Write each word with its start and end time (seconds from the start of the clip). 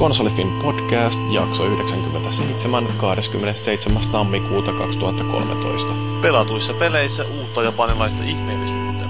Konsolifin 0.00 0.52
podcast, 0.62 1.20
jakso 1.30 1.64
97, 1.64 2.86
27. 2.96 4.02
tammikuuta 4.12 4.72
2013. 4.72 5.88
Pelatuissa 6.22 6.74
peleissä 6.74 7.24
uutta 7.24 7.62
japanilaista 7.62 8.24
ihmeellisyyttä. 8.24 9.04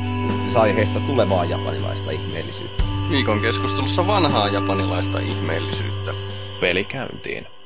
Aiheessa 0.61 1.01
tulevaa 1.01 1.45
japanilaista 1.45 2.11
ihmeellisyyttä. 2.11 2.85
Viikon 3.11 3.41
keskustelussa 3.41 4.07
vanhaa 4.07 4.49
japanilaista 4.49 5.19
ihmeellisyyttä. 5.19 6.15
Peli 6.61 6.85
käyntiin. 6.85 7.60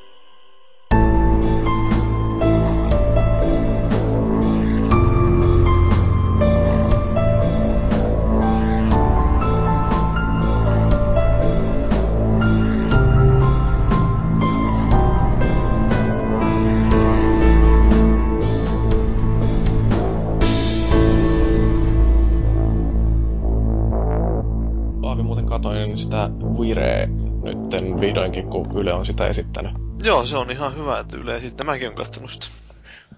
Yle 28.75 28.93
on 28.93 29.07
sitä 29.07 29.27
esittänyt. 29.27 29.73
Joo, 30.03 30.27
se 30.27 30.37
on 30.37 30.51
ihan 30.51 30.77
hyvä, 30.77 30.99
että 30.99 31.17
Yle 31.17 31.37
esittää. 31.37 31.65
Mäkin 31.65 31.89
on 31.89 31.95
kattonut 31.95 32.31
sitä. 32.31 32.47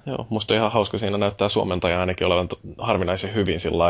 Joo, 0.07 0.27
musta 0.31 0.55
on 0.55 0.59
ihan 0.59 0.73
hauska. 0.73 0.99
Siinä 0.99 1.19
näyttää 1.19 1.49
suomentaja 1.49 2.01
ainakin 2.01 2.27
olevan 2.27 2.49
harvinaisen 2.79 3.35
hyvin 3.35 3.61
sillä 3.61 3.85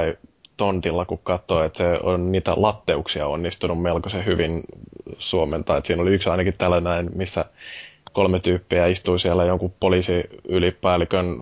tontilla, 0.57 1.05
kun 1.05 1.19
katsoo, 1.19 1.65
että 1.65 1.79
se 1.79 1.99
on 2.03 2.33
niitä 2.33 2.53
latteuksia 2.57 3.27
onnistunut 3.27 3.83
melkoisen 3.83 4.27
hyvin 4.27 4.63
suomentaa. 5.19 5.77
Että 5.77 5.87
siinä 5.87 6.03
oli 6.03 6.15
yksi 6.15 6.31
ainakin 6.31 6.55
tällainen, 6.59 7.11
missä 7.15 7.45
kolme 8.13 8.41
tyyppiä 8.41 8.87
istuu 8.87 9.19
siellä 9.19 9.45
jonkun 9.45 9.75
poliisiylipäällikön 9.81 11.39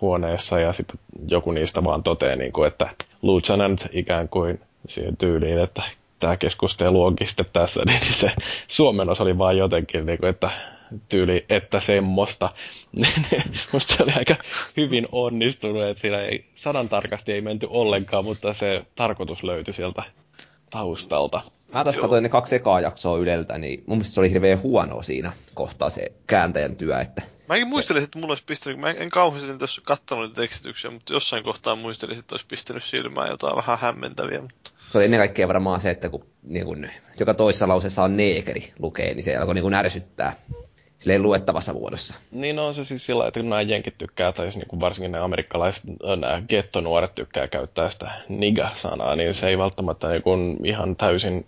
huoneessa 0.00 0.60
ja 0.60 0.72
sitten 0.72 1.00
joku 1.28 1.52
niistä 1.52 1.84
vaan 1.84 2.02
toteaa, 2.02 2.36
niin 2.36 2.52
kuin, 2.52 2.68
että 2.68 2.88
lieutenant 3.22 3.88
ikään 3.92 4.28
kuin 4.28 4.60
siihen 4.88 5.16
tyyliin, 5.16 5.58
että 5.58 5.82
tämä 6.24 6.36
keskustelu 6.36 7.04
onkin 7.04 7.26
sitten 7.26 7.46
tässä, 7.52 7.82
niin 7.86 8.12
se 8.12 8.32
Suomen 8.68 9.08
osa 9.08 9.22
oli 9.22 9.38
vaan 9.38 9.56
jotenkin, 9.56 10.06
niin 10.06 10.18
kuin, 10.18 10.30
että 10.30 10.50
tyyli, 11.08 11.44
että 11.48 11.80
semmoista. 11.80 12.50
Musta 13.72 13.96
se 13.96 14.02
oli 14.02 14.12
aika 14.16 14.36
hyvin 14.76 15.08
onnistunut, 15.12 15.82
että 15.82 16.00
siinä 16.00 16.20
ei, 16.20 16.44
sanan 16.54 16.88
tarkasti 16.88 17.32
ei 17.32 17.40
menty 17.40 17.66
ollenkaan, 17.70 18.24
mutta 18.24 18.54
se 18.54 18.86
tarkoitus 18.94 19.42
löytyi 19.42 19.74
sieltä 19.74 20.02
taustalta. 20.70 21.42
Mä 21.72 21.84
taas 21.84 21.98
katsoin 21.98 22.22
ne 22.22 22.28
kaksi 22.28 22.56
ekaa 22.56 22.80
jaksoa 22.80 23.18
Yleltä, 23.18 23.58
niin 23.58 23.84
mun 23.86 23.98
mielestä 23.98 24.14
se 24.14 24.20
oli 24.20 24.30
hirveän 24.30 24.62
huono 24.62 25.02
siinä 25.02 25.32
kohtaa 25.54 25.90
se 25.90 26.12
kääntäjän 26.26 26.76
työ, 26.76 27.00
että 27.00 27.22
Mäkin 27.48 27.68
muistelin, 27.68 28.04
että 28.04 28.18
mulla 28.18 28.32
olisi 28.32 28.44
pistänyt, 28.46 28.80
mä 28.80 28.90
en, 28.90 28.96
en 28.98 29.10
kauheasti 29.10 29.58
tässä 29.58 29.82
katsonut 29.84 30.24
niitä 30.24 30.40
tekstityksiä, 30.40 30.90
mutta 30.90 31.12
jossain 31.12 31.44
kohtaa 31.44 31.76
muistelin, 31.76 32.18
että 32.18 32.34
olisi 32.34 32.46
pistänyt 32.46 32.84
silmään 32.84 33.30
jotain 33.30 33.56
vähän 33.56 33.78
hämmentäviä, 33.78 34.40
mutta 34.40 34.70
se 34.90 34.98
oli 34.98 35.04
ennen 35.04 35.20
kaikkea 35.20 35.48
varmaan 35.48 35.80
se, 35.80 35.90
että 35.90 36.08
kun, 36.08 36.26
niin 36.42 36.66
kun 36.66 36.88
joka 37.20 37.34
toisessa 37.34 37.68
lauseessa 37.68 38.02
on 38.02 38.16
neekeri 38.16 38.72
lukee, 38.78 39.14
niin 39.14 39.24
se 39.24 39.36
alkoi 39.36 39.54
niin 39.54 39.62
kun 39.62 39.74
ärsyttää 39.74 40.32
silleen 40.98 41.22
luettavassa 41.22 41.72
muodossa. 41.72 42.14
Niin 42.30 42.58
on 42.58 42.74
se 42.74 42.84
siis 42.84 43.06
sillä, 43.06 43.28
että 43.28 43.40
kun 43.40 43.48
nämä 43.48 43.62
jenkit 43.62 43.98
tykkää, 43.98 44.32
tai 44.32 44.46
siis 44.46 44.56
niin 44.56 44.68
kuin 44.68 44.80
varsinkin 44.80 45.12
ne 45.12 45.18
amerikkalaiset, 45.18 45.84
nämä 46.20 46.42
gettonuoret 46.48 47.14
tykkää 47.14 47.48
käyttää 47.48 47.90
sitä 47.90 48.10
niga-sanaa, 48.28 49.16
niin 49.16 49.34
se 49.34 49.48
ei 49.48 49.58
välttämättä 49.58 50.08
niin 50.08 50.22
kuin 50.22 50.66
ihan 50.66 50.96
täysin 50.96 51.46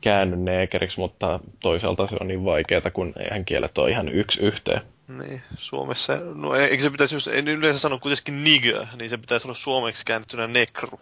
käänny 0.00 0.36
neekeriksi, 0.36 1.00
mutta 1.00 1.40
toisaalta 1.60 2.06
se 2.06 2.16
on 2.20 2.28
niin 2.28 2.44
vaikeaa, 2.44 2.90
kun 2.92 3.12
eihän 3.18 3.44
kielet 3.44 3.78
ole 3.78 3.90
ihan 3.90 4.08
yksi 4.08 4.42
yhteen. 4.42 4.80
Niin, 5.08 5.40
Suomessa, 5.56 6.18
no 6.34 6.54
eikö 6.54 6.82
se 6.82 6.90
pitäisi, 6.90 7.14
jos 7.14 7.28
en 7.28 7.48
yleensä 7.48 7.78
sano 7.78 7.98
kuitenkin 7.98 8.44
nigger, 8.44 8.86
niin 8.98 9.10
se 9.10 9.18
pitäisi 9.18 9.46
olla 9.46 9.54
suomeksi 9.54 10.04
käännettynä 10.04 10.46
nekru. 10.46 11.00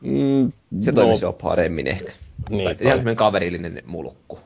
Mm, 0.00 0.52
Se 0.80 0.92
no, 0.92 0.94
toimisi 0.94 1.24
jo 1.24 1.32
paremmin 1.32 1.86
ehkä. 1.86 2.12
Niin, 2.48 2.64
tai 2.64 2.74
ihan 2.80 2.92
semmoinen 2.92 3.16
kaverillinen 3.16 3.82
mulkku. 3.86 4.38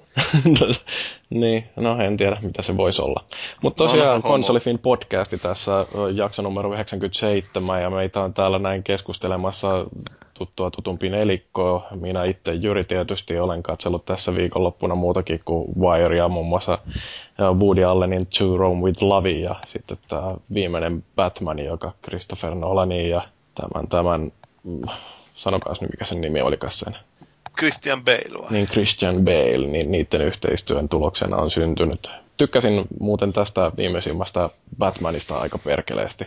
niin, 1.31 1.65
no 1.77 2.03
en 2.03 2.17
tiedä 2.17 2.37
mitä 2.43 2.63
se 2.63 2.77
voisi 2.77 3.03
olla. 3.03 3.25
Mutta 3.63 3.85
tosiaan 3.85 4.09
Vanha 4.09 4.13
homo. 4.15 4.35
Konsolifin 4.35 4.79
podcasti 4.79 5.39
tässä 5.39 5.73
jakso 6.15 6.43
numero 6.43 6.73
97 6.73 7.83
ja 7.83 7.91
meitä 7.91 8.21
on 8.21 8.35
täällä 8.35 8.59
näin 8.59 8.83
keskustelemassa 8.83 9.87
tuttua 10.39 10.71
tutumpi 10.71 11.09
nelikkoa. 11.09 11.87
Minä 11.95 12.25
itse 12.25 12.55
Jyri 12.55 12.85
tietysti 12.85 13.39
olen 13.39 13.63
katsellut 13.63 14.05
tässä 14.05 14.35
viikonloppuna 14.35 14.95
muutakin 14.95 15.41
kuin 15.45 15.69
Wire 15.81 16.17
ja 16.17 16.29
muun 16.29 16.47
muassa 16.47 16.79
Woody 17.61 17.85
Allenin 17.85 18.27
To 18.39 18.57
Rome 18.57 18.83
with 18.85 19.03
Love 19.03 19.31
ja 19.31 19.55
sitten 19.67 19.99
tämä 20.09 20.35
viimeinen 20.55 21.05
Batman, 21.17 21.59
joka 21.59 21.93
Christopher 22.05 22.55
Nolanin 22.55 23.11
ja 23.11 23.23
tämän, 23.55 23.89
tämän 23.89 24.33
mm, 24.65 24.83
sanokaas 25.35 25.81
nyt 25.81 25.91
mikä 25.91 26.05
sen 26.05 26.21
nimi 26.21 26.41
olikas 26.41 26.79
sen 26.79 26.97
Christian 27.59 28.05
Bale 28.05 28.43
vai? 28.43 28.51
niin 28.51 28.67
Christian 28.69 29.25
Bale, 29.25 29.67
niin 29.67 29.91
niiden 29.91 30.21
yhteistyön 30.21 30.89
tuloksena 30.89 31.37
on 31.37 31.51
syntynyt. 31.51 32.11
Tykkäsin 32.37 32.85
muuten 33.01 33.33
tästä 33.33 33.73
viimeisimmästä 33.77 34.51
Batmanista 34.79 35.39
aika 35.39 35.59
perkeleesti. 35.59 36.27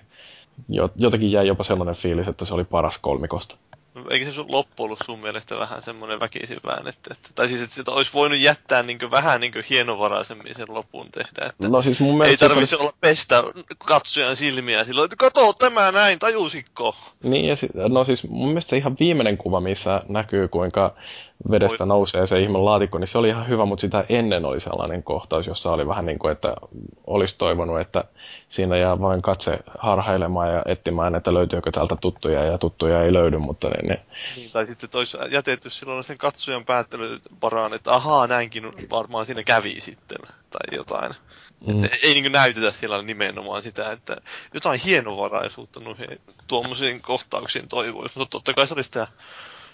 Jo- 0.69 0.89
Jotenkin 0.95 1.31
jäi 1.31 1.47
jopa 1.47 1.63
sellainen 1.63 1.95
fiilis, 1.95 2.27
että 2.27 2.45
se 2.45 2.53
oli 2.53 2.63
paras 2.63 2.97
kolmikosta. 2.97 3.55
Eikö 4.09 4.25
se 4.25 4.31
sun 4.31 4.51
loppu 4.51 4.83
ollut 4.83 4.99
sun 5.05 5.19
mielestä 5.19 5.57
vähän 5.57 5.81
semmoinen 5.81 6.19
väkisin 6.19 6.59
väännetty? 6.65 7.09
Että, 7.13 7.29
tai 7.35 7.47
siis, 7.47 7.61
että 7.61 7.75
sitä 7.75 7.91
olisi 7.91 8.13
voinut 8.13 8.39
jättää 8.39 8.83
niin 8.83 9.11
vähän 9.11 9.41
niin 9.41 9.53
hienovaraisemmin 9.69 10.55
sen 10.55 10.65
lopun 10.69 11.11
tehdä. 11.11 11.45
Että 11.49 11.67
No 11.69 11.81
siis 11.81 11.99
mun 11.99 12.09
ei 12.11 12.17
mielestä... 12.17 12.45
se 12.45 12.49
tarvitse 12.49 12.77
olla 12.77 12.93
pestä 13.01 13.43
katsojan 13.85 14.35
silmiä 14.35 14.83
silloin, 14.83 15.05
että 15.05 15.15
kato 15.15 15.53
tämä 15.53 15.91
näin, 15.91 16.19
tajusikko? 16.19 16.95
Niin, 17.23 17.47
ja 17.47 17.55
si- 17.55 17.69
no 17.89 18.05
siis 18.05 18.27
mun 18.29 18.47
mielestä 18.47 18.69
se 18.69 18.77
ihan 18.77 18.95
viimeinen 18.99 19.37
kuva, 19.37 19.59
missä 19.61 20.01
näkyy 20.09 20.47
kuinka 20.47 20.95
vedestä 21.51 21.83
Oi. 21.83 21.87
nousee 21.87 22.27
se 22.27 22.39
ihme 22.39 22.57
laatikko, 22.57 22.97
niin 22.97 23.07
se 23.07 23.17
oli 23.17 23.29
ihan 23.29 23.47
hyvä, 23.47 23.65
mutta 23.65 23.81
sitä 23.81 24.05
ennen 24.09 24.45
oli 24.45 24.59
sellainen 24.59 25.03
kohtaus, 25.03 25.47
jossa 25.47 25.71
oli 25.71 25.87
vähän 25.87 26.05
niin 26.05 26.19
kuin, 26.19 26.31
että 26.31 26.55
olisi 27.07 27.35
toivonut, 27.37 27.79
että 27.79 28.03
siinä 28.47 28.77
jää 28.77 28.99
vain 28.99 29.21
katse 29.21 29.59
harhailemaan 29.77 30.53
ja 30.53 30.61
etsimään, 30.65 31.15
että 31.15 31.33
löytyykö 31.33 31.71
täältä 31.71 31.95
tuttuja 31.95 32.43
ja 32.43 32.57
tuttuja 32.57 33.03
ei 33.03 33.13
löydy, 33.13 33.37
mutta 33.37 33.69
ne, 33.69 33.87
ne 33.87 34.01
Niin, 34.35 34.51
tai 34.51 34.67
sitten 34.67 34.89
olisi 34.93 35.17
jätetty 35.29 35.69
silloin 35.69 36.03
sen 36.03 36.17
katsojan 36.17 36.65
päättelyt 36.65 37.21
varaan, 37.41 37.73
että 37.73 37.91
ahaa, 37.91 38.27
näinkin 38.27 38.71
varmaan 38.91 39.25
siinä 39.25 39.43
kävi 39.43 39.79
sitten, 39.79 40.19
tai 40.49 40.77
jotain. 40.77 41.11
Mm. 41.67 41.85
Että 41.85 41.97
ei 42.03 42.13
niin 42.13 42.31
näytetä 42.31 42.71
siellä 42.71 43.01
nimenomaan 43.01 43.63
sitä, 43.63 43.91
että 43.91 44.17
jotain 44.53 44.79
hienovaraisuutta 44.79 45.79
noihin 45.79 46.21
tuommoisiin 46.47 47.01
kohtauksiin 47.01 47.67
toivoisi, 47.67 48.19
mutta 48.19 48.31
totta 48.31 48.53
kai 48.53 48.67
se 48.67 48.73
olisi 48.73 48.87
sitä 48.87 49.07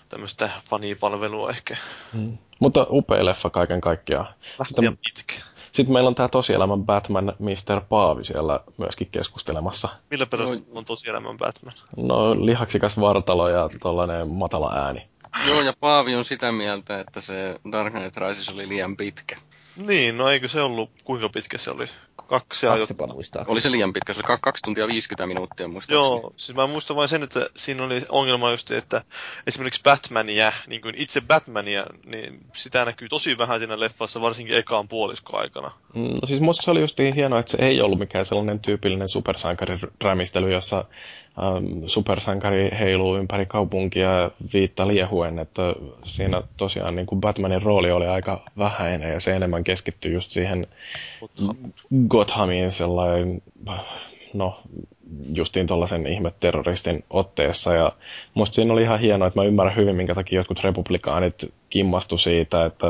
tämmöistä 0.09 0.49
fanipalvelua 0.69 1.49
ehkä. 1.49 1.77
Mm. 2.13 2.37
Mutta 2.59 2.87
upea 2.89 3.25
leffa 3.25 3.49
kaiken 3.49 3.81
kaikkiaan. 3.81 4.27
Sitten, 4.67 4.97
pitkä. 4.97 5.33
sitten 5.71 5.93
meillä 5.93 6.07
on 6.07 6.15
tämä 6.15 6.29
tosielämän 6.29 6.85
Batman 6.85 7.33
Mr. 7.39 7.81
Paavi 7.89 8.23
siellä 8.23 8.59
myöskin 8.77 9.07
keskustelemassa. 9.11 9.89
Millä 10.11 10.25
perusteella 10.25 10.79
on 10.79 10.85
tosielämän 10.85 11.37
Batman? 11.37 11.73
No 11.97 12.45
lihaksikas 12.45 12.99
vartalo 12.99 13.49
ja 13.49 13.69
tollainen 13.81 14.27
matala 14.27 14.73
ääni. 14.73 15.07
Joo, 15.47 15.61
ja 15.61 15.73
Paavi 15.79 16.15
on 16.15 16.25
sitä 16.25 16.51
mieltä, 16.51 16.99
että 16.99 17.21
se 17.21 17.59
Dark 17.71 17.93
Knight 17.93 18.17
Rises 18.17 18.49
oli 18.49 18.67
liian 18.67 18.97
pitkä. 18.97 19.35
Niin, 19.75 20.17
no 20.17 20.29
eikö 20.29 20.47
se 20.47 20.61
ollut, 20.61 20.89
kuinka 21.03 21.29
pitkä 21.29 21.57
se 21.57 21.71
oli? 21.71 21.87
Kaksi 22.27 22.65
ja 22.65 22.77
Kaksi 22.77 22.95
muistaa. 23.13 23.45
Oli 23.47 23.61
se 23.61 23.71
liian 23.71 23.93
pitkä, 23.93 24.13
se 24.13 24.19
oli 24.19 24.37
2 24.41 24.61
tuntia 24.63 24.87
50 24.87 25.27
minuuttia 25.27 25.67
muistaakseni. 25.67 26.21
Joo, 26.21 26.33
siis 26.35 26.55
mä 26.55 26.67
muistan 26.67 26.95
vain 26.95 27.09
sen, 27.09 27.23
että 27.23 27.49
siinä 27.55 27.83
oli 27.83 28.05
ongelma 28.09 28.51
just, 28.51 28.71
että 28.71 29.01
esimerkiksi 29.47 29.83
Batmania, 29.83 30.51
niin 30.67 30.81
kuin 30.81 30.95
itse 30.97 31.21
Batmania, 31.21 31.85
niin 32.05 32.39
sitä 32.55 32.85
näkyy 32.85 33.09
tosi 33.09 33.37
vähän 33.37 33.59
siinä 33.59 33.79
leffassa, 33.79 34.21
varsinkin 34.21 34.57
ekaan 34.57 34.87
puoliskoaikana. 34.87 35.71
Mm, 35.93 36.17
No 36.21 36.27
siis 36.27 36.41
musta 36.41 36.63
se 36.63 36.71
oli 36.71 36.81
just 36.81 36.99
niin 36.99 37.15
hienoa, 37.15 37.39
että 37.39 37.51
se 37.51 37.57
ei 37.57 37.81
ollut 37.81 37.99
mikään 37.99 38.25
sellainen 38.25 38.59
tyypillinen 38.59 39.09
supersankarirämistely, 39.09 40.51
jossa 40.51 40.85
ähm, 41.43 41.83
supersankari 41.85 42.69
heiluu 42.79 43.17
ympäri 43.17 43.45
kaupunkia 43.45 44.31
viitta 44.53 44.87
liehuen, 44.87 45.39
että 45.39 45.61
siinä 46.03 46.41
tosiaan 46.57 46.95
niin 46.95 47.05
kuin 47.05 47.21
Batmanin 47.21 47.61
rooli 47.61 47.91
oli 47.91 48.07
aika 48.07 48.43
vähäinen 48.57 49.13
ja 49.13 49.19
se 49.19 49.35
enemmän 49.35 49.63
keskittyi 49.63 50.13
just 50.13 50.31
siihen 50.31 50.67
Mutta 51.21 51.43
Gothamiin 52.07 52.71
sellainen, 52.71 53.41
no 54.33 54.61
justiin 55.33 55.67
tuollaisen 55.67 56.07
ihmetterroristin 56.07 57.03
otteessa. 57.09 57.73
Ja 57.73 57.91
musta 58.33 58.53
siinä 58.55 58.73
oli 58.73 58.81
ihan 58.81 58.99
hienoa, 58.99 59.27
että 59.27 59.39
mä 59.39 59.45
ymmärrän 59.45 59.75
hyvin, 59.75 59.95
minkä 59.95 60.15
takia 60.15 60.39
jotkut 60.39 60.63
republikaanit 60.63 61.53
kimmastu 61.69 62.17
siitä, 62.17 62.65
että 62.65 62.87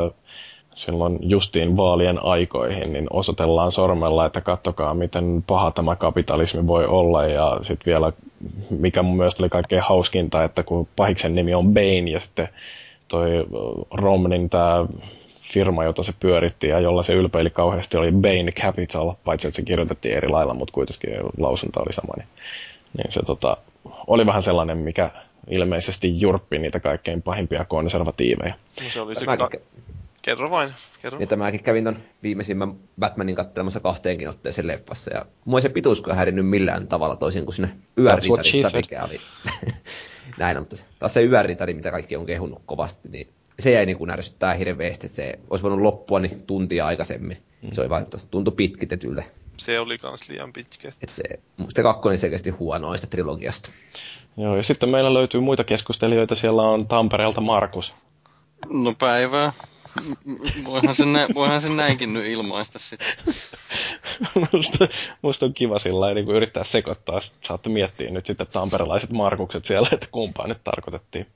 silloin 0.78 1.18
justiin 1.20 1.76
vaalien 1.76 2.24
aikoihin, 2.24 2.92
niin 2.92 3.06
osoitellaan 3.10 3.72
sormella, 3.72 4.26
että 4.26 4.40
kattokaa, 4.40 4.94
miten 4.94 5.44
paha 5.46 5.70
tämä 5.70 5.96
kapitalismi 5.96 6.66
voi 6.66 6.86
olla. 6.86 7.26
Ja 7.26 7.58
sitten 7.62 7.86
vielä, 7.86 8.12
mikä 8.70 9.02
mun 9.02 9.16
mielestä 9.16 9.42
oli 9.42 9.50
kaikkein 9.50 9.82
hauskinta, 9.82 10.44
että 10.44 10.62
kun 10.62 10.88
pahiksen 10.96 11.34
nimi 11.34 11.54
on 11.54 11.74
Bane 11.74 12.10
ja 12.10 12.20
sitten 12.20 12.48
toi 13.08 13.46
Romnin 13.90 14.50
tämä 14.50 14.86
firma, 15.40 15.84
jota 15.84 16.02
se 16.02 16.12
pyöritti 16.20 16.68
ja 16.68 16.80
jolla 16.80 17.02
se 17.02 17.12
ylpeili 17.12 17.50
kauheasti, 17.50 17.96
oli 17.96 18.12
Bain 18.12 18.52
Capital, 18.52 19.12
paitsi 19.24 19.48
että 19.48 19.56
se 19.56 19.62
kirjoitettiin 19.62 20.16
eri 20.16 20.28
lailla, 20.28 20.54
mutta 20.54 20.72
kuitenkin 20.72 21.10
lausunta 21.38 21.80
oli 21.80 21.92
sama. 21.92 22.12
Niin, 22.16 22.28
niin 22.96 23.12
se 23.12 23.20
tota, 23.26 23.56
oli 24.06 24.26
vähän 24.26 24.42
sellainen, 24.42 24.78
mikä 24.78 25.10
ilmeisesti 25.50 26.20
jurppi 26.20 26.58
niitä 26.58 26.80
kaikkein 26.80 27.22
pahimpia 27.22 27.64
konservatiiveja. 27.64 28.54
No 28.84 28.90
se 28.90 29.00
oli 29.00 29.16
se 29.16 29.26
ka- 29.26 29.50
Kerro 30.28 30.50
vain, 30.50 30.74
kerro. 31.02 31.20
ja 31.20 31.26
tämäkin 31.26 31.62
kävin 31.62 31.84
ton 31.84 31.96
viimeisimmän 32.22 32.74
Batmanin 33.00 33.34
katselemassa 33.36 33.80
kahteenkin 33.80 34.28
otteeseen 34.28 34.66
leffassa. 34.66 35.14
Ja 35.14 35.26
mua 35.44 35.58
ei 35.58 35.62
se 35.62 35.68
pituuskaan 35.68 36.16
häirinnyt 36.16 36.48
millään 36.48 36.88
tavalla 36.88 37.16
toisin 37.16 37.44
kuin 37.44 37.54
sinne 37.54 37.70
yöritarissa, 37.98 38.76
mikä 38.76 39.04
oli. 39.04 39.20
Näin 40.38 40.56
on, 40.56 40.62
mutta 40.62 40.76
se- 40.76 40.84
taas 40.98 41.14
se 41.14 41.22
yöritari, 41.22 41.74
mitä 41.74 41.90
kaikki 41.90 42.16
on 42.16 42.26
kehunut 42.26 42.62
kovasti, 42.66 43.08
niin 43.08 43.28
se 43.58 43.70
jäi 43.70 43.86
niin 43.86 43.98
kuin 43.98 44.10
ärsyttää 44.10 44.54
hirveästi, 44.54 45.06
että 45.06 45.16
se 45.16 45.38
olisi 45.50 45.62
voinut 45.62 45.80
loppua 45.80 46.20
niin 46.20 46.42
tuntia 46.46 46.86
aikaisemmin. 46.86 47.42
Mm. 47.62 47.70
Se 47.72 47.80
oli 47.80 47.90
vain, 47.90 48.06
tuntui 48.30 48.54
pitkitetyltä. 48.56 49.22
Se 49.56 49.80
oli 49.80 49.98
kans 49.98 50.28
liian 50.28 50.52
pitkä. 50.52 50.88
Että 50.88 51.14
se, 51.14 51.22
musta 51.56 51.82
kakkonen 51.82 52.18
selkeästi 52.18 52.50
huonoista 52.50 53.06
trilogiasta. 53.06 53.70
Joo, 54.36 54.56
ja 54.56 54.62
sitten 54.62 54.88
meillä 54.88 55.14
löytyy 55.14 55.40
muita 55.40 55.64
keskustelijoita. 55.64 56.34
Siellä 56.34 56.62
on 56.62 56.86
Tampereelta 56.86 57.40
Markus. 57.40 57.92
No 58.70 58.94
päivää. 58.98 59.52
Voihan 60.64 60.96
sen, 60.96 61.12
nä- 61.12 61.28
voihan 61.34 61.60
sen 61.60 61.76
näinkin 61.76 62.12
nyt 62.12 62.26
ilmaista 62.26 62.78
sitten. 62.78 63.08
musta, 64.52 64.88
musta 65.22 65.46
on 65.46 65.54
kiva 65.54 65.78
sillä 65.78 66.00
lailla, 66.00 66.14
niin 66.14 66.24
kuin 66.24 66.36
yrittää 66.36 66.64
sekoittaa. 66.64 67.20
Sitten 67.20 67.46
saatte 67.46 67.70
miettiä 67.70 68.10
nyt 68.10 68.26
sitten 68.26 68.46
tamperelaiset 68.46 69.10
Markukset 69.10 69.64
siellä, 69.64 69.88
että 69.92 70.06
kumpaa 70.10 70.46
nyt 70.46 70.64
tarkoitettiin. 70.64 71.26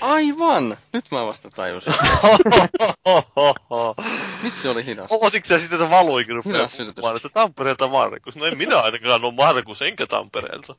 Aivan! 0.00 0.76
Nyt 0.92 1.04
mä 1.10 1.26
vasta 1.26 1.50
tajusin. 1.50 1.92
Vitsi 4.44 4.68
oli 4.68 4.86
hidas. 4.86 5.12
Ootitko 5.12 5.48
sä 5.48 5.58
sitten, 5.58 5.78
että 5.82 5.90
valoikin 5.90 6.34
rupeaa 6.34 6.68
puhumaan, 6.94 7.16
että 7.16 7.28
Tampereelta 7.28 7.88
Markus? 7.88 8.36
No 8.36 8.46
en 8.46 8.58
minä 8.58 8.80
ainakaan 8.80 9.24
ole 9.24 9.34
Markus, 9.34 9.82
enkä 9.82 10.06
Tampereelta. 10.06 10.74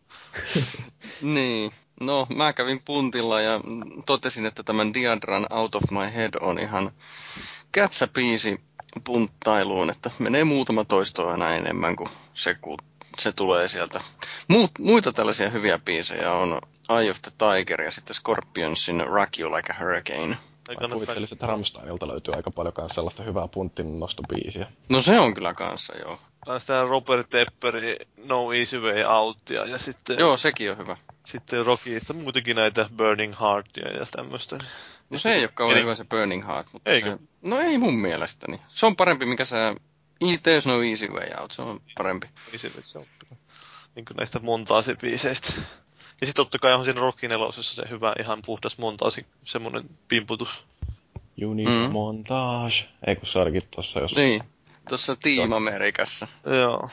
Niin. 1.22 1.72
No, 2.02 2.28
mä 2.36 2.54
kävin 2.54 2.82
puntilla 2.86 3.42
ja 3.42 3.60
totesin, 4.06 4.46
että 4.46 4.64
tämän 4.64 4.94
Diadran 4.94 5.46
Out 5.54 5.76
of 5.76 5.84
My 5.92 6.14
Head 6.16 6.34
on 6.42 6.60
ihan 6.60 6.92
kätsäpiisi 7.72 8.62
punttailuun, 9.04 9.90
että 9.90 10.12
menee 10.20 10.44
muutama 10.44 10.86
toisto 10.86 11.30
aina 11.30 11.54
enemmän 11.54 11.96
kuin 11.96 12.10
se, 12.34 12.54
kun 12.56 12.78
se 13.20 13.32
tulee 13.32 13.68
sieltä. 13.68 14.02
Muut, 14.48 14.72
muita 14.80 15.14
tällaisia 15.14 15.50
hyviä 15.50 15.80
biisejä 15.80 16.34
on 16.34 16.62
Eye 17.00 17.12
of 17.12 17.22
the 17.22 17.32
Tiger 17.38 17.82
ja 17.82 17.92
sitten 17.92 18.16
Scorpionsin 18.16 19.08
Rock 19.08 19.40
You 19.40 19.52
Like 19.56 19.74
a 19.74 19.76
Hurricane. 19.80 20.38
Kuvittelisin, 20.94 21.36
että 21.36 21.48
Rammsteinilta 21.48 22.08
löytyy 22.08 22.34
aika 22.34 22.52
paljon 22.52 22.74
myös 22.78 22.92
sellaista 22.92 23.24
hyvää 23.24 23.48
punttin 23.48 24.00
nostobiisiä. 24.00 24.68
No 24.90 25.02
se 25.02 25.20
on 25.20 25.34
kyllä 25.34 25.54
kanssa, 25.54 25.94
joo. 25.98 26.20
Kans 26.46 26.66
tää 26.66 26.86
Robert 26.86 27.30
Tepperi, 27.30 27.96
No 28.26 28.54
Easy 28.54 28.80
Way 28.80 29.04
Outia 29.04 29.66
ja 29.66 29.78
sitten, 29.78 30.20
Joo, 30.20 30.38
sekin 30.38 30.72
on 30.72 30.78
hyvä. 30.78 30.98
sitten 31.26 31.66
Rockista 31.66 32.14
muutenkin 32.14 32.56
näitä 32.56 32.90
Burning 32.98 33.34
Heartia 33.42 33.92
ja 33.92 34.06
tämmöistä. 34.12 34.58
No 35.10 35.18
se 35.18 35.30
ei 35.30 35.42
ole 35.42 35.48
kauhean 35.54 35.82
hyvä 35.82 35.96
se 35.96 36.04
Burning 36.04 36.48
Heart, 36.48 36.68
mutta 36.74 36.92
Eikö? 36.92 37.10
se, 37.10 37.18
no 37.42 37.60
ei 37.60 37.78
mun 37.78 37.94
mielestäni. 37.96 38.62
Se 38.70 38.86
on 38.86 38.96
parempi, 38.96 39.26
mikä 39.26 39.46
sä... 39.46 39.76
There's 40.24 40.68
no 40.68 40.82
easy 40.84 41.08
way 41.08 41.28
out, 41.42 41.52
se 41.52 41.62
on 41.62 41.82
parempi. 41.98 42.28
Easy 42.54 42.68
Way 42.68 42.82
se 42.84 42.98
on 43.00 43.06
kyllä. 43.20 43.36
Niin 43.96 44.06
kuin 44.06 44.18
näistä 44.18 44.40
montaasibiiseistä. 44.40 45.54
Ja 46.22 46.28
sitten 46.28 46.46
totta 46.46 46.60
kai 46.60 46.74
on 46.74 46.84
siinä 46.86 47.00
Rockin 47.02 47.32
elosessa 47.32 47.76
se 47.84 47.90
hyvä 47.90 48.14
ihan 48.20 48.40
puhdas 48.46 48.78
montaasi, 48.78 49.26
semmonen 49.44 49.84
pimputus. 50.08 50.66
Need 51.38 51.68
Mm. 51.88 51.92
montage. 51.92 52.76
Ei 53.08 53.16
kun 53.16 53.28
se 53.28 53.40
olikin 53.40 53.62
tuossa 53.72 54.00
jos... 54.00 54.16
Niin, 54.16 54.44
tuossa 54.90 55.16
Team 55.16 55.52
Amerikassa. 55.52 56.28
Joo. 56.46 56.90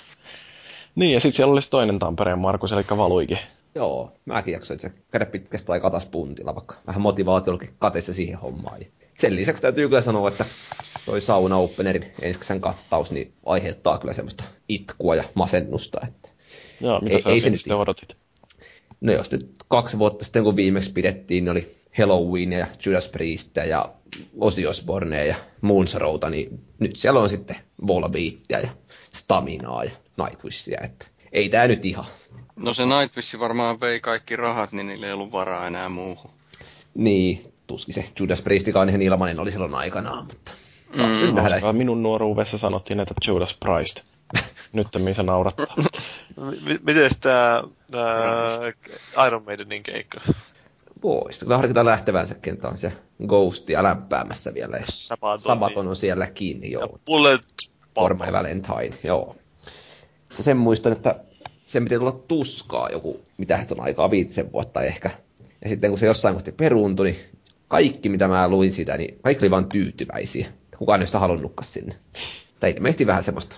Niin, 0.95 1.13
ja 1.15 1.21
sitten 1.21 1.37
siellä 1.37 1.53
olisi 1.53 1.71
toinen 1.71 1.99
Tampereen 1.99 2.39
Markus, 2.39 2.73
eli 2.73 2.83
Valuikin. 2.97 3.39
Joo, 3.75 4.13
mäkin 4.25 4.53
jaksoin 4.53 4.77
itse 4.77 4.93
käydä 5.11 5.27
pitkästä 5.27 5.73
aikaa 5.73 5.91
taas 5.91 6.07
puntilla, 6.07 6.55
vaikka 6.55 6.75
vähän 6.87 7.03
motivaatiollakin 7.03 7.75
kateessa 7.79 8.13
siihen 8.13 8.39
hommaan. 8.39 8.81
Ja 8.81 8.87
sen 9.19 9.37
lisäksi 9.37 9.63
täytyy 9.63 9.89
kyllä 9.89 10.01
sanoa, 10.01 10.29
että 10.29 10.45
toi 11.07 11.21
Sauna 11.21 11.57
Openerin 11.57 12.13
ensi 12.23 12.39
kesän 12.39 12.61
kattaus 12.61 13.13
niin 13.13 13.33
aiheuttaa 13.47 13.99
kyllä 13.99 14.13
semmoista 14.13 14.45
itkua 14.69 15.15
ja 15.15 15.25
masennusta. 15.35 16.01
Että 16.09 16.29
Joo, 16.81 17.01
mitä 17.01 17.17
Ei- 17.17 17.23
sä 17.23 17.31
ei 17.31 17.41
se 17.41 17.51
nyt 17.51 17.61
sitten 17.61 17.75
ihan- 17.75 17.83
odotit? 17.83 18.17
No 19.05 19.13
jos 19.13 19.31
nyt 19.31 19.51
kaksi 19.69 19.99
vuotta 19.99 20.25
sitten, 20.25 20.45
kun 20.45 20.57
viimeksi 20.57 20.93
pidettiin, 20.93 21.45
niin 21.45 21.53
oli 21.53 21.77
Halloween 21.99 22.53
ja 22.53 22.67
Judas 22.87 23.09
Priest 23.09 23.57
ja 23.57 23.89
Ozzy 24.41 24.67
Osbourne 24.67 25.27
ja 25.27 25.35
Moonsarouta, 25.61 26.31
niin 26.31 26.59
nyt 26.79 26.97
siellä 26.97 27.21
on 27.21 27.29
sitten 27.29 27.57
Volbeatia 27.87 28.61
ja 28.61 28.69
Staminaa 29.15 29.85
ja 29.85 29.91
Nightwishia, 30.17 30.81
että 30.85 31.07
ei 31.33 31.49
tää 31.49 31.69
nyt 31.69 31.85
ihan. 31.85 32.05
No 32.57 32.75
se 32.75 32.83
Nightwish 32.87 33.39
varmaan 33.39 33.81
vei 33.81 34.01
kaikki 34.01 34.37
rahat, 34.37 34.73
niin 34.73 34.87
niillä 34.87 35.07
ei 35.07 35.13
ollut 35.13 35.33
varaa 35.33 35.67
enää 35.67 35.89
muuhun. 35.89 36.31
Niin, 36.95 37.53
tuskin 37.67 37.95
se 37.95 38.05
Judas 38.21 38.43
Priestikaan 38.43 38.89
ihan 38.89 39.03
ilmanen 39.03 39.41
oli 39.41 39.53
silloin 39.53 39.75
aikanaan, 39.75 40.27
mutta 40.27 40.53
Mm, 40.97 41.35
nähdä. 41.35 41.73
Minun 41.73 42.03
nuoruudessa 42.03 42.59
sanottiin, 42.59 43.01
että 43.01 43.15
Judas 43.27 43.57
Priest. 43.61 44.03
Nyt 44.75 44.87
se 45.17 45.23
naurattaa. 45.23 45.67
M- 46.37 46.79
mites 46.87 47.21
tää, 47.21 47.63
tää 47.91 49.27
Iron 49.27 49.45
Maidenin 49.45 49.83
keikka? 49.83 50.21
Voisi 51.03 51.41
kyllä 51.41 51.57
harkita 51.57 51.85
lähtevänsäkin 51.85 52.57
taas 52.57 52.83
ja 52.83 52.91
Ghostia 53.27 53.83
lämpäämässä 53.83 54.55
vielä. 54.55 54.77
Ja 54.77 54.85
Sabaton. 54.89 55.41
Sabaton 55.41 55.89
on 55.89 55.97
siellä 55.97 56.27
kiinni, 56.27 56.71
Ja 56.71 56.79
joo. 56.79 56.99
Bullet 57.07 57.41
For 57.95 58.15
my 58.15 58.33
Valentine, 58.33 58.97
joo. 59.05 59.37
Se 60.31 60.43
sen 60.43 60.57
muistan, 60.57 60.93
että 60.93 61.15
sen 61.67 61.85
piti 61.85 61.99
tulla 61.99 62.13
tuskaa 62.13 62.89
joku, 62.89 63.21
mitä 63.39 63.67
on 63.71 63.81
aikaa 63.81 64.11
viitisen 64.11 64.53
vuotta 64.53 64.83
ehkä. 64.83 65.11
Ja 65.63 65.69
sitten 65.69 65.91
kun 65.91 65.99
se 65.99 66.07
jossain 66.07 66.35
kohti 66.35 66.53
peruuntui, 66.53 67.11
niin 67.11 67.25
kaikki 67.69 68.09
mitä 68.09 68.29
mä 68.29 68.49
luin 68.49 68.73
sitä, 68.73 68.97
niin 68.97 69.19
kaikki 69.23 69.45
oli 69.45 69.51
vaan 69.51 69.69
tyytyväisiä. 69.69 70.47
Kukaan 70.79 71.01
ei 71.01 71.07
sitä 71.07 71.19
halunnutkaan 71.19 71.67
sinne. 71.67 71.97
Tai 72.61 72.75
ilmeisesti 72.77 73.07
vähän 73.07 73.23
semmoista 73.23 73.57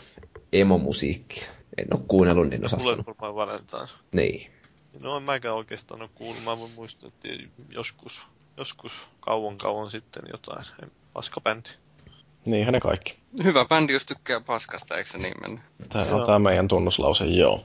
emo-musiikkia. 0.53 1.49
En 1.79 1.87
ole 1.95 2.03
kuunnellut, 2.09 2.49
niin 2.49 2.65
osaa 2.65 2.79
for 2.79 2.97
my 2.97 3.35
Valentine. 3.35 3.87
Niin. 4.13 4.51
No 5.03 5.17
en 5.17 5.23
mäkään 5.23 5.55
oikeastaan 5.55 6.03
ole 6.03 6.11
kuullut. 6.15 6.45
Mä 6.45 6.59
voin 6.59 6.71
muistaa, 6.75 7.09
että 7.09 7.29
joskus, 7.71 8.23
joskus 8.57 8.93
kauan 9.21 9.59
kauan 9.59 9.91
sitten 9.91 10.23
jotain. 10.33 10.67
En- 10.83 10.91
Paska 11.13 11.41
bändi. 11.41 11.71
Niinhän 12.47 12.73
ne 12.73 12.81
kaikki. 12.81 13.19
Hyvä 13.45 13.65
bändi, 13.65 13.93
jos 13.93 14.07
tykkää 14.07 14.41
paskasta, 14.41 14.97
eikö 14.97 15.11
se 15.11 15.19
niin 15.19 15.41
mennyt? 15.41 15.61
Tämä 15.89 16.05
Joo. 16.05 16.19
on 16.19 16.27
tämä 16.27 16.39
meidän 16.39 16.69
tunnuslause, 16.69 17.25
joo. 17.25 17.65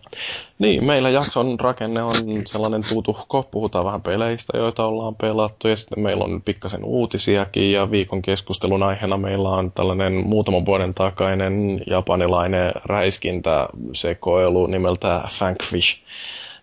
Niin, 0.60 0.86
meillä 0.86 1.10
jakson 1.10 1.60
rakenne 1.60 2.04
on 2.04 2.16
sellainen 2.46 2.84
tutuhko. 2.90 3.44
Puhutaan 3.44 3.86
vähän 3.86 4.02
peleistä, 4.02 4.58
joita 4.58 4.86
ollaan 4.86 5.16
pelattu, 5.16 5.68
ja 5.68 5.76
sitten 5.76 6.04
meillä 6.04 6.24
on 6.24 6.42
pikkasen 6.42 6.84
uutisiakin, 6.84 7.72
ja 7.72 7.92
viikon 7.92 8.22
keskustelun 8.22 8.84
aiheena 8.84 9.18
meillä 9.18 9.50
on 9.50 9.72
tällainen 9.72 10.14
muutaman 10.14 10.66
vuoden 10.66 10.94
takainen 10.94 11.84
japanilainen 11.88 12.72
räiskintäsekoilu 12.86 14.68
nimeltä 14.68 15.22
Fankfish. 15.30 16.02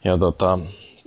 Ja 0.05 0.19
tota, 0.19 0.59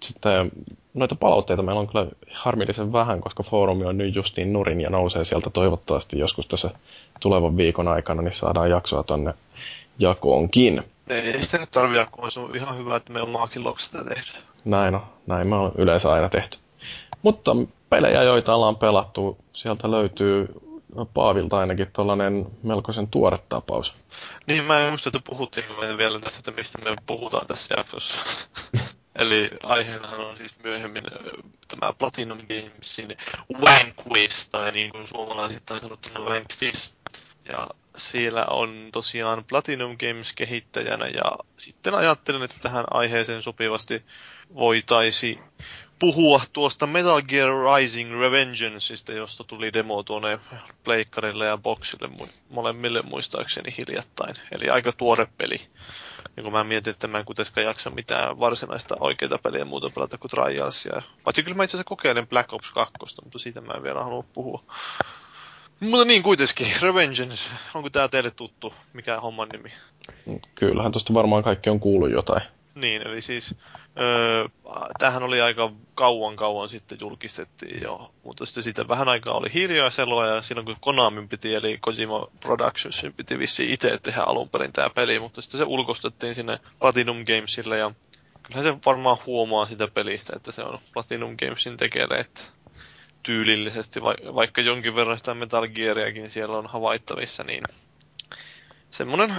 sitten 0.02 0.52
noita 0.94 1.16
palautteita 1.16 1.64
meillä 1.64 1.82
on 1.82 1.88
kyllä 1.88 2.08
harmillisen 2.34 2.94
vähän, 2.94 3.22
koska 3.22 3.44
foorumi 3.44 3.86
on 3.86 3.98
nyt 3.98 4.16
justiin 4.16 4.54
nurin 4.54 4.82
ja 4.82 4.90
nousee 4.90 5.26
sieltä 5.26 5.50
toivottavasti 5.50 6.20
joskus 6.20 6.48
tässä 6.48 6.70
tulevan 7.20 7.58
viikon 7.58 7.88
aikana, 7.88 8.22
niin 8.22 8.34
saadaan 8.34 8.70
jaksoa 8.70 9.04
tonne 9.04 9.34
jakoonkin. 10.00 10.84
Ei 11.10 11.42
sitä 11.42 11.58
nyt 11.58 11.72
tarvitse, 11.72 12.08
kun 12.12 12.32
se 12.32 12.40
on 12.40 12.56
ihan 12.56 12.78
hyvä, 12.78 12.96
että 12.96 13.14
me 13.14 13.22
ollaan 13.22 13.50
loksi 13.64 13.86
sitä 13.86 14.04
tehdä. 14.04 14.40
Näin 14.66 14.96
on, 14.96 15.02
näin 15.28 15.48
me 15.48 15.56
on 15.56 15.72
yleensä 15.78 16.12
aina 16.12 16.30
tehty. 16.30 16.58
Mutta 17.22 17.56
pelejä, 17.90 18.24
joita 18.24 18.56
ollaan 18.56 18.76
pelattu, 18.76 19.38
sieltä 19.54 19.92
löytyy 19.92 20.48
Paavilta 21.14 21.60
ainakin 21.60 21.88
tuollainen 21.94 22.48
melkoisen 22.64 23.08
tuore 23.08 23.38
tapaus. 23.50 23.94
Niin, 24.48 24.66
mä 24.66 24.80
en 24.80 24.90
muista, 24.90 25.10
että 25.10 25.20
puhuttiinko 25.30 25.74
me 25.82 25.98
vielä 25.98 26.20
tästä, 26.20 26.40
että 26.40 26.52
mistä 26.52 26.78
me 26.78 26.96
puhutaan 27.06 27.48
tässä 27.48 27.76
jaksossa. 27.78 28.18
Eli 29.16 29.50
aiheenahan 29.64 30.20
on 30.20 30.38
siis 30.38 30.56
myöhemmin 30.64 31.04
tämä 31.68 31.94
Platinum 31.94 32.38
Gamesin 32.38 33.18
Wankwiz, 33.62 34.50
tai 34.50 34.72
niin 34.72 34.92
kuin 34.92 35.08
suomalaiset 35.08 35.72
on 35.72 35.80
sanottuna 35.80 36.20
Wankfish. 36.20 36.94
Ja 37.46 37.68
siellä 37.98 38.46
on 38.46 38.90
tosiaan 38.92 39.44
Platinum 39.44 39.98
Games 39.98 40.34
kehittäjänä, 40.34 41.08
ja 41.08 41.32
sitten 41.58 41.94
ajattelin, 41.94 42.44
että 42.44 42.58
tähän 42.62 42.86
aiheeseen 42.92 43.42
sopivasti 43.42 44.04
voitaisi 44.56 45.40
puhua 46.02 46.42
tuosta 46.54 46.88
Metal 46.88 47.22
Gear 47.22 47.50
Rising 47.50 48.20
Revengeanceista, 48.20 49.12
josta 49.14 49.44
tuli 49.44 49.74
demo 49.74 50.04
tuonne 50.04 50.40
Pleikkarille 50.84 51.46
ja 51.46 51.58
Boxille 51.58 52.08
mu- 52.08 52.34
molemmille 52.50 53.02
muistaakseni 53.02 53.76
hiljattain. 53.78 54.36
Eli 54.52 54.70
aika 54.70 54.92
tuore 54.92 55.28
peli. 55.38 55.62
Ja 56.38 56.44
kun 56.44 56.52
mä 56.52 56.64
mietin, 56.64 56.92
että 56.92 57.08
mä 57.08 57.18
en 57.18 57.26
kuitenkaan 57.26 57.66
jaksa 57.68 57.90
mitään 57.90 58.40
varsinaista 58.40 58.96
oikeita 59.00 59.38
peliä 59.38 59.66
muuta 59.66 59.90
pelata 59.96 60.18
kuin 60.18 60.32
Trialsia. 60.32 61.02
Paitsi 61.24 61.44
kyllä 61.44 61.58
mä 61.58 61.64
itse 61.64 61.78
asiassa 61.78 61.88
kokeilen 61.88 62.28
Black 62.28 62.54
Ops 62.54 62.72
2, 62.72 62.94
mutta 63.24 63.40
siitä 63.40 63.62
mä 63.62 63.74
en 63.74 63.84
vielä 63.84 64.04
halua 64.04 64.24
puhua. 64.34 64.64
Mutta 65.80 66.06
niin 66.06 66.24
kuitenkin, 66.24 66.68
Revengeance, 66.82 67.50
onko 67.74 67.90
tämä 67.90 68.08
teille 68.08 68.32
tuttu? 68.32 68.74
Mikä 68.94 69.20
homman 69.20 69.50
nimi? 69.50 69.72
Kyllähän 70.56 70.92
tuosta 70.92 71.14
varmaan 71.14 71.44
kaikki 71.44 71.70
on 71.70 71.80
kuullut 71.80 72.12
jotain. 72.12 72.42
Niin, 72.82 73.08
eli 73.08 73.22
siis 73.22 73.56
öö, 74.00 74.48
tämähän 75.00 75.24
oli 75.24 75.42
aika 75.42 75.72
kauan 75.96 76.36
kauan 76.36 76.70
sitten 76.70 76.98
julkistettiin 77.02 77.82
jo, 77.84 78.14
mutta 78.24 78.46
sitten 78.46 78.64
siitä 78.64 78.88
vähän 78.88 79.10
aikaa 79.10 79.34
oli 79.34 79.54
hiljaiselua 79.54 80.28
ja 80.28 80.42
silloin 80.42 80.66
kun 80.66 80.76
Konamin 80.82 81.30
piti, 81.30 81.56
eli 81.56 81.78
Kojima 81.82 82.28
Productionsin 82.40 83.14
piti 83.14 83.40
vissiin 83.40 83.74
itse 83.74 84.00
tehdä 84.04 84.22
alun 84.22 84.50
perin 84.50 84.74
tämä 84.74 84.90
peli, 84.90 85.20
mutta 85.20 85.42
sitten 85.42 85.58
se 85.58 85.64
ulkostettiin 85.64 86.36
sinne 86.36 86.60
Platinum 86.80 87.24
Gamesille 87.26 87.78
ja 87.78 87.92
kyllähän 88.44 88.64
se 88.64 88.80
varmaan 88.86 89.18
huomaa 89.26 89.66
sitä 89.66 89.88
pelistä, 89.88 90.34
että 90.36 90.52
se 90.52 90.64
on 90.64 90.80
Platinum 90.94 91.36
Gamesin 91.38 91.78
tekele, 91.78 92.16
että 92.20 92.42
tyylillisesti, 93.24 94.02
vaikka 94.36 94.62
jonkin 94.62 94.96
verran 94.96 95.18
sitä 95.18 95.34
Metal 95.34 95.68
Geariakin 95.68 96.32
siellä 96.32 96.58
on 96.58 96.68
havaittavissa, 96.68 97.44
niin 97.44 97.64
semmoinen 98.92 99.34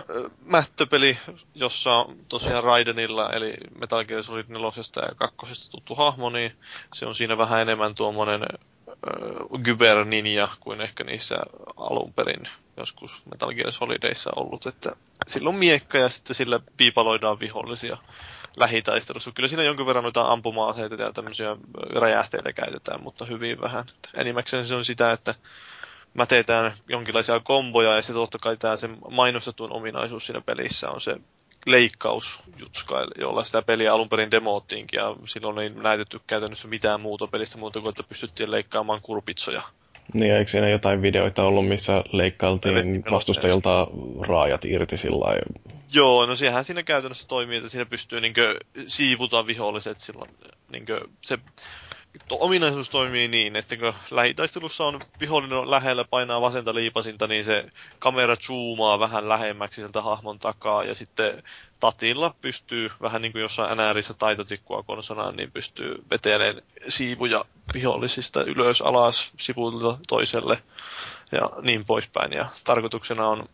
mättöpeli, 0.47 1.19
jossa 1.55 2.07
tosiaan 2.29 2.65
Raidenilla, 2.65 3.31
eli 3.31 3.55
Metal 3.81 4.05
Gear 4.05 4.23
Solid 4.23 4.45
4 4.49 4.69
ja 5.09 5.15
2 5.15 5.71
tuttu 5.71 5.95
hahmo, 5.95 6.31
niin 6.31 6.57
se 6.95 7.07
on 7.07 7.15
siinä 7.15 7.39
vähän 7.39 7.61
enemmän 7.61 7.95
tuommoinen 7.95 8.43
äh, 8.43 9.63
Gyber 9.63 10.05
Ninja 10.05 10.49
kuin 10.61 10.81
ehkä 10.81 11.05
niissä 11.05 11.37
alun 11.77 12.13
perin 12.13 12.43
joskus 12.77 13.23
Metal 13.31 13.53
Gear 13.53 13.73
Solideissa 13.73 14.31
ollut, 14.37 14.67
että 14.67 14.93
silloin 15.27 15.57
miekka 15.57 15.99
ja 15.99 16.09
sitten 16.09 16.37
sillä 16.37 16.61
piipaloidaan 16.77 17.41
vihollisia 17.41 17.97
lähitaistelussa. 18.57 19.33
Kyllä 19.33 19.49
siinä 19.49 19.63
jonkin 19.63 19.87
verran 19.87 20.05
noita 20.05 20.33
ampuma-aseita 20.33 20.95
ja 20.95 21.13
tämmöisiä 21.13 21.57
räjähteitä 21.97 22.53
käytetään, 22.53 23.03
mutta 23.03 23.25
hyvin 23.25 23.61
vähän. 23.61 23.85
Enimmäkseen 24.15 24.67
se 24.67 24.75
on 24.75 24.85
sitä, 24.85 25.13
että 25.13 25.35
mätetään 26.15 26.75
jonkinlaisia 26.89 27.41
komboja 27.41 27.97
ja 27.97 28.03
sitten 28.03 28.23
totta 28.23 28.39
kai 28.39 28.57
tämä 28.57 28.77
se 28.77 28.91
mainostetun 29.11 29.73
ominaisuus 29.73 30.27
siinä 30.27 30.41
pelissä 30.41 30.91
on 30.91 31.01
se 31.01 31.17
leikkausjutska, 31.67 33.07
jolla 33.19 33.45
sitä 33.45 33.63
peliä 33.63 33.95
alun 33.95 34.09
perin 34.09 34.31
demoottiinkin 34.31 34.99
ja 34.99 35.17
silloin 35.25 35.59
ei 35.59 35.71
näytetty 35.71 36.21
käytännössä 36.27 36.69
mitään 36.69 37.01
muuta 37.01 37.27
pelistä 37.27 37.59
muuta 37.59 37.81
kuin, 37.81 37.91
että 37.91 38.03
pystyttiin 38.03 38.51
leikkaamaan 38.51 39.01
kurpitsoja. 39.03 39.63
Niin, 40.15 40.35
eikö 40.35 40.51
siinä 40.51 40.69
jotain 40.69 41.03
videoita 41.03 41.45
ollut, 41.45 41.69
missä 41.69 42.05
leikkailtiin 42.13 43.05
vastustajilta 43.11 43.87
raajat 44.21 44.65
irti 44.65 44.99
sillä 44.99 45.41
Joo, 45.95 46.27
no 46.27 46.37
sehän 46.37 46.65
siinä 46.65 46.83
käytännössä 46.83 47.29
toimii, 47.29 47.57
että 47.57 47.69
siinä 47.69 47.87
pystyy 47.87 48.21
niinkö 48.21 48.57
siivuta 48.87 49.47
viholliset 49.47 50.01
silloin. 50.01 50.31
Niinkö 50.69 51.09
se 51.23 51.39
ominaisuus 52.31 52.91
toimii 52.91 53.29
niin, 53.29 53.57
että 53.57 53.77
kun 53.77 53.95
lähitaistelussa 54.11 54.85
on 54.85 55.01
vihollinen 55.21 55.71
lähellä 55.71 56.05
painaa 56.05 56.41
vasenta 56.41 56.75
liipasinta, 56.75 57.27
niin 57.27 57.45
se 57.45 57.67
kamera 57.99 58.37
zoomaa 58.37 58.99
vähän 58.99 59.29
lähemmäksi 59.29 59.81
sieltä 59.81 60.03
hahmon 60.03 60.39
takaa, 60.39 60.85
ja 60.85 60.95
sitten 60.95 61.43
tatilla 61.81 62.35
pystyy, 62.43 62.91
vähän 63.03 63.23
niin 63.23 63.33
kuin 63.33 63.43
jossain 63.43 63.79
NRissä 63.79 64.15
taitotikkua 64.15 64.83
konsonaan, 64.83 65.37
niin 65.37 65.53
pystyy 65.53 66.05
veteleen 66.11 66.63
siivuja 66.89 67.45
vihollisista 67.75 68.45
ylös, 68.45 68.83
alas, 68.83 69.33
sivulta 69.41 69.99
toiselle, 70.09 70.63
ja 71.33 71.51
niin 71.63 71.85
poispäin. 71.85 72.33
Ja 72.33 72.47
tarkoituksena 72.65 73.29
on 73.29 73.49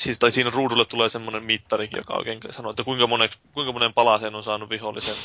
siis, 0.00 0.18
tai 0.18 0.30
siinä 0.30 0.50
ruudulle 0.50 0.84
tulee 0.84 1.08
semmoinen 1.08 1.44
mittari, 1.44 1.88
joka 1.96 2.14
oikein 2.14 2.40
sanoo, 2.50 2.70
että 2.70 2.84
kuinka, 2.84 3.06
monen, 3.06 3.30
kuinka 3.52 3.72
monen 3.72 3.92
palaseen 3.92 4.34
on 4.34 4.42
saanut 4.42 4.70
vihollisen 4.70 5.16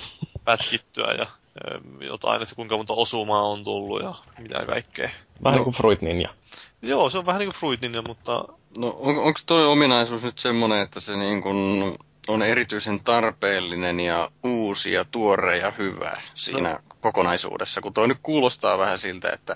pätkittyä 0.46 1.14
ja 1.14 1.28
jotain, 2.02 2.42
että 2.42 2.56
kuinka 2.56 2.78
monta 2.78 2.94
osumaa 2.94 3.42
on 3.42 3.64
tullut 3.64 4.02
ja 4.04 4.14
mitä 4.40 4.66
kaikkea. 4.66 5.10
Vähän 5.44 5.44
no. 5.44 5.52
niin 5.52 5.64
kuin 5.64 5.74
Fruit 5.74 6.02
Ninja. 6.02 6.30
Joo, 6.82 7.10
se 7.10 7.18
on 7.18 7.26
vähän 7.26 7.40
niin 7.40 7.50
kuin 7.50 7.60
Fruit 7.60 7.82
Ninja, 7.82 8.02
mutta... 8.02 8.46
No 8.78 8.98
on, 9.00 9.18
onko 9.18 9.40
toi 9.46 9.66
ominaisuus 9.66 10.24
nyt 10.24 10.40
semmoinen, 10.40 10.80
että 10.80 11.00
se 11.00 11.16
niin 11.16 11.42
kuin 11.42 11.98
on 12.28 12.42
erityisen 12.42 13.00
tarpeellinen 13.04 14.00
ja 14.00 14.32
uusi 14.44 14.92
ja 14.92 15.06
tuore 15.06 15.58
ja 15.58 15.72
hyvä 15.78 16.22
siinä 16.34 16.74
no. 16.74 16.80
kokonaisuudessa, 17.02 17.82
kun 17.82 17.94
toi 17.94 18.08
nyt 18.08 18.18
kuulostaa 18.24 18.78
vähän 18.78 19.00
siltä, 19.00 19.30
että 19.30 19.56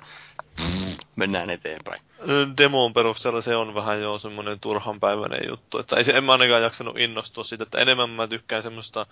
mennään 1.16 1.50
eteenpäin. 1.50 2.02
Demon 2.58 2.94
perusteella 2.94 3.42
se 3.42 3.56
on 3.56 3.76
vähän 3.76 4.02
jo 4.02 4.20
semmoinen 4.20 4.60
turhanpäiväinen 4.60 5.50
juttu. 5.50 5.80
Että 5.80 5.96
ei 5.96 6.04
en 6.14 6.24
mä 6.24 6.32
ainakaan 6.32 6.62
jaksanut 6.62 7.00
innostua 7.00 7.44
siitä, 7.44 7.64
että 7.64 7.78
enemmän 7.78 8.10
mä 8.10 8.28
tykkään 8.28 8.64
semmoista, 8.64 9.06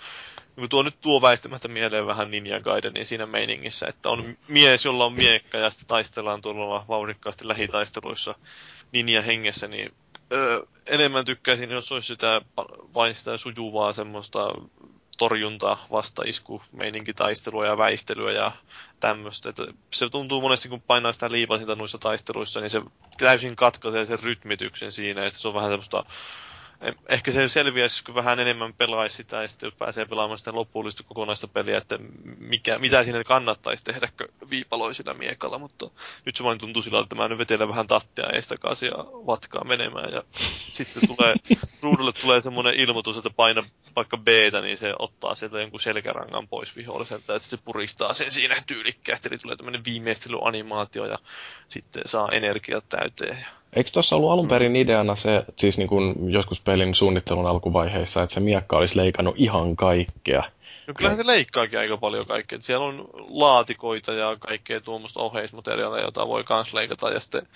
niin 0.56 0.70
tuo 0.70 0.84
nyt 0.84 1.02
tuo 1.02 1.22
väistämättä 1.22 1.68
mieleen 1.68 2.08
vähän 2.08 2.32
Ninja 2.32 2.60
Gaidenin 2.60 3.06
siinä 3.06 3.26
meiningissä, 3.26 3.88
että 3.88 4.10
on 4.10 4.38
mies, 4.48 4.86
jolla 4.86 5.06
on 5.06 5.14
miekka 5.14 5.58
ja 5.58 5.70
sitten 5.70 5.88
taistellaan 5.88 6.42
tuolla 6.42 6.86
vauhdikkaasti 6.88 7.48
lähitaisteluissa 7.48 8.36
Ninja 8.92 9.22
hengessä, 9.22 9.68
niin 9.68 9.94
öö, 10.32 10.66
enemmän 10.86 11.26
tykkäisin, 11.26 11.72
jos 11.72 11.92
olisi 11.92 12.08
sitä 12.08 12.42
vain 12.94 13.16
sitä 13.16 13.38
sujuvaa 13.38 13.94
semmoista 13.94 14.48
torjunta, 15.18 15.78
vastaisku, 15.92 16.62
meininki, 16.72 17.14
taistelua 17.14 17.66
ja 17.66 17.78
väistelyä 17.78 18.32
ja 18.32 18.52
tämmöistä. 19.00 19.54
se 19.94 20.10
tuntuu 20.10 20.42
monesti, 20.42 20.70
kun 20.70 20.82
painaa 20.82 21.14
sitä 21.14 21.32
liipasinta 21.32 21.76
noissa 21.76 21.98
taisteluissa, 21.98 22.60
niin 22.60 22.70
se 22.70 22.82
täysin 23.18 23.56
katkaisee 23.56 24.06
sen 24.06 24.20
rytmityksen 24.20 24.92
siinä, 24.92 25.26
että 25.26 25.40
se 25.40 25.48
on 25.48 25.54
vähän 25.54 25.70
semmoista 25.70 26.06
ehkä 27.10 27.32
se 27.32 27.48
selviäisi, 27.48 28.04
kun 28.04 28.16
vähän 28.16 28.40
enemmän 28.40 28.74
pelaisi 28.74 29.16
sitä, 29.16 29.42
ja 29.42 29.48
sitten 29.48 29.72
pääsee 29.80 30.06
pelaamaan 30.06 30.38
sitä 30.38 30.52
loppuullista 30.54 31.04
kokonaista 31.04 31.48
peliä, 31.48 31.78
että 31.78 32.00
mikä, 32.38 32.80
mitä 32.80 33.04
siinä 33.04 33.24
kannattaisi 33.24 33.84
tehdä 33.84 34.10
viipaloisilla 34.50 35.14
miekalla, 35.14 35.58
mutta 35.58 35.90
nyt 36.26 36.36
se 36.36 36.44
vain 36.44 36.58
tuntuu 36.58 36.82
sillä 36.82 37.00
että 37.00 37.16
mä 37.16 37.28
nyt 37.28 37.38
vetelen 37.38 37.70
vähän 37.70 37.88
tattia 37.88 38.36
ja 38.36 38.42
sitä 38.42 38.56
ja 38.82 38.98
vatkaa 39.28 39.64
menemään, 39.64 40.14
ja 40.14 40.24
sitten 40.72 41.08
tulee, 41.08 41.36
ruudulle 41.82 42.12
tulee 42.14 42.42
semmoinen 42.42 42.74
ilmoitus, 42.74 43.18
että 43.18 43.30
paina 43.30 43.64
vaikka 43.96 44.18
b 44.18 44.28
niin 44.62 44.78
se 44.78 44.94
ottaa 45.00 45.36
sieltä 45.36 45.62
jonkun 45.62 45.80
selkärangan 45.80 46.48
pois 46.48 46.76
viholliselta, 46.76 47.36
että 47.36 47.48
se 47.48 47.58
puristaa 47.58 48.14
sen 48.14 48.32
siinä 48.32 48.64
tyylikkäästi, 48.68 49.30
eli 49.30 49.38
tulee 49.38 49.56
tämmöinen 49.56 49.86
viimeistelyanimaatio, 49.86 51.06
ja 51.06 51.18
sitten 51.68 52.04
saa 52.06 52.30
energiat 52.32 52.90
täyteen, 52.90 53.38
ja 53.40 53.46
Eikö 53.76 53.90
tuossa 53.94 54.16
ollut 54.16 54.32
alun 54.32 54.48
perin 54.48 54.76
ideana 54.76 55.16
se, 55.16 55.46
siis 55.58 55.78
niin 55.78 55.88
kuin 55.88 56.32
joskus 56.32 56.62
pelin 56.62 56.96
suunnittelun 56.96 57.46
alkuvaiheessa, 57.46 58.24
että 58.24 58.34
se 58.34 58.40
miekka 58.40 58.78
olisi 58.78 58.98
leikannut 58.98 59.36
ihan 59.38 59.76
kaikkea? 59.76 60.44
No 60.88 60.94
kyllähän 60.98 61.18
se 61.18 61.28
leikkaakin 61.28 61.80
aika 61.80 61.98
paljon 61.98 62.26
kaikkea. 62.26 62.62
Siellä 62.62 62.86
on 62.86 63.08
laatikoita 63.30 64.14
ja 64.14 64.38
kaikkea 64.40 64.82
tuommoista 64.82 65.20
oheismateriaalia, 65.20 66.02
jota 66.02 66.28
voi 66.28 66.44
kans 66.44 66.74
leikata. 66.74 67.10
Ja 67.10 67.20
sitten, 67.20 67.48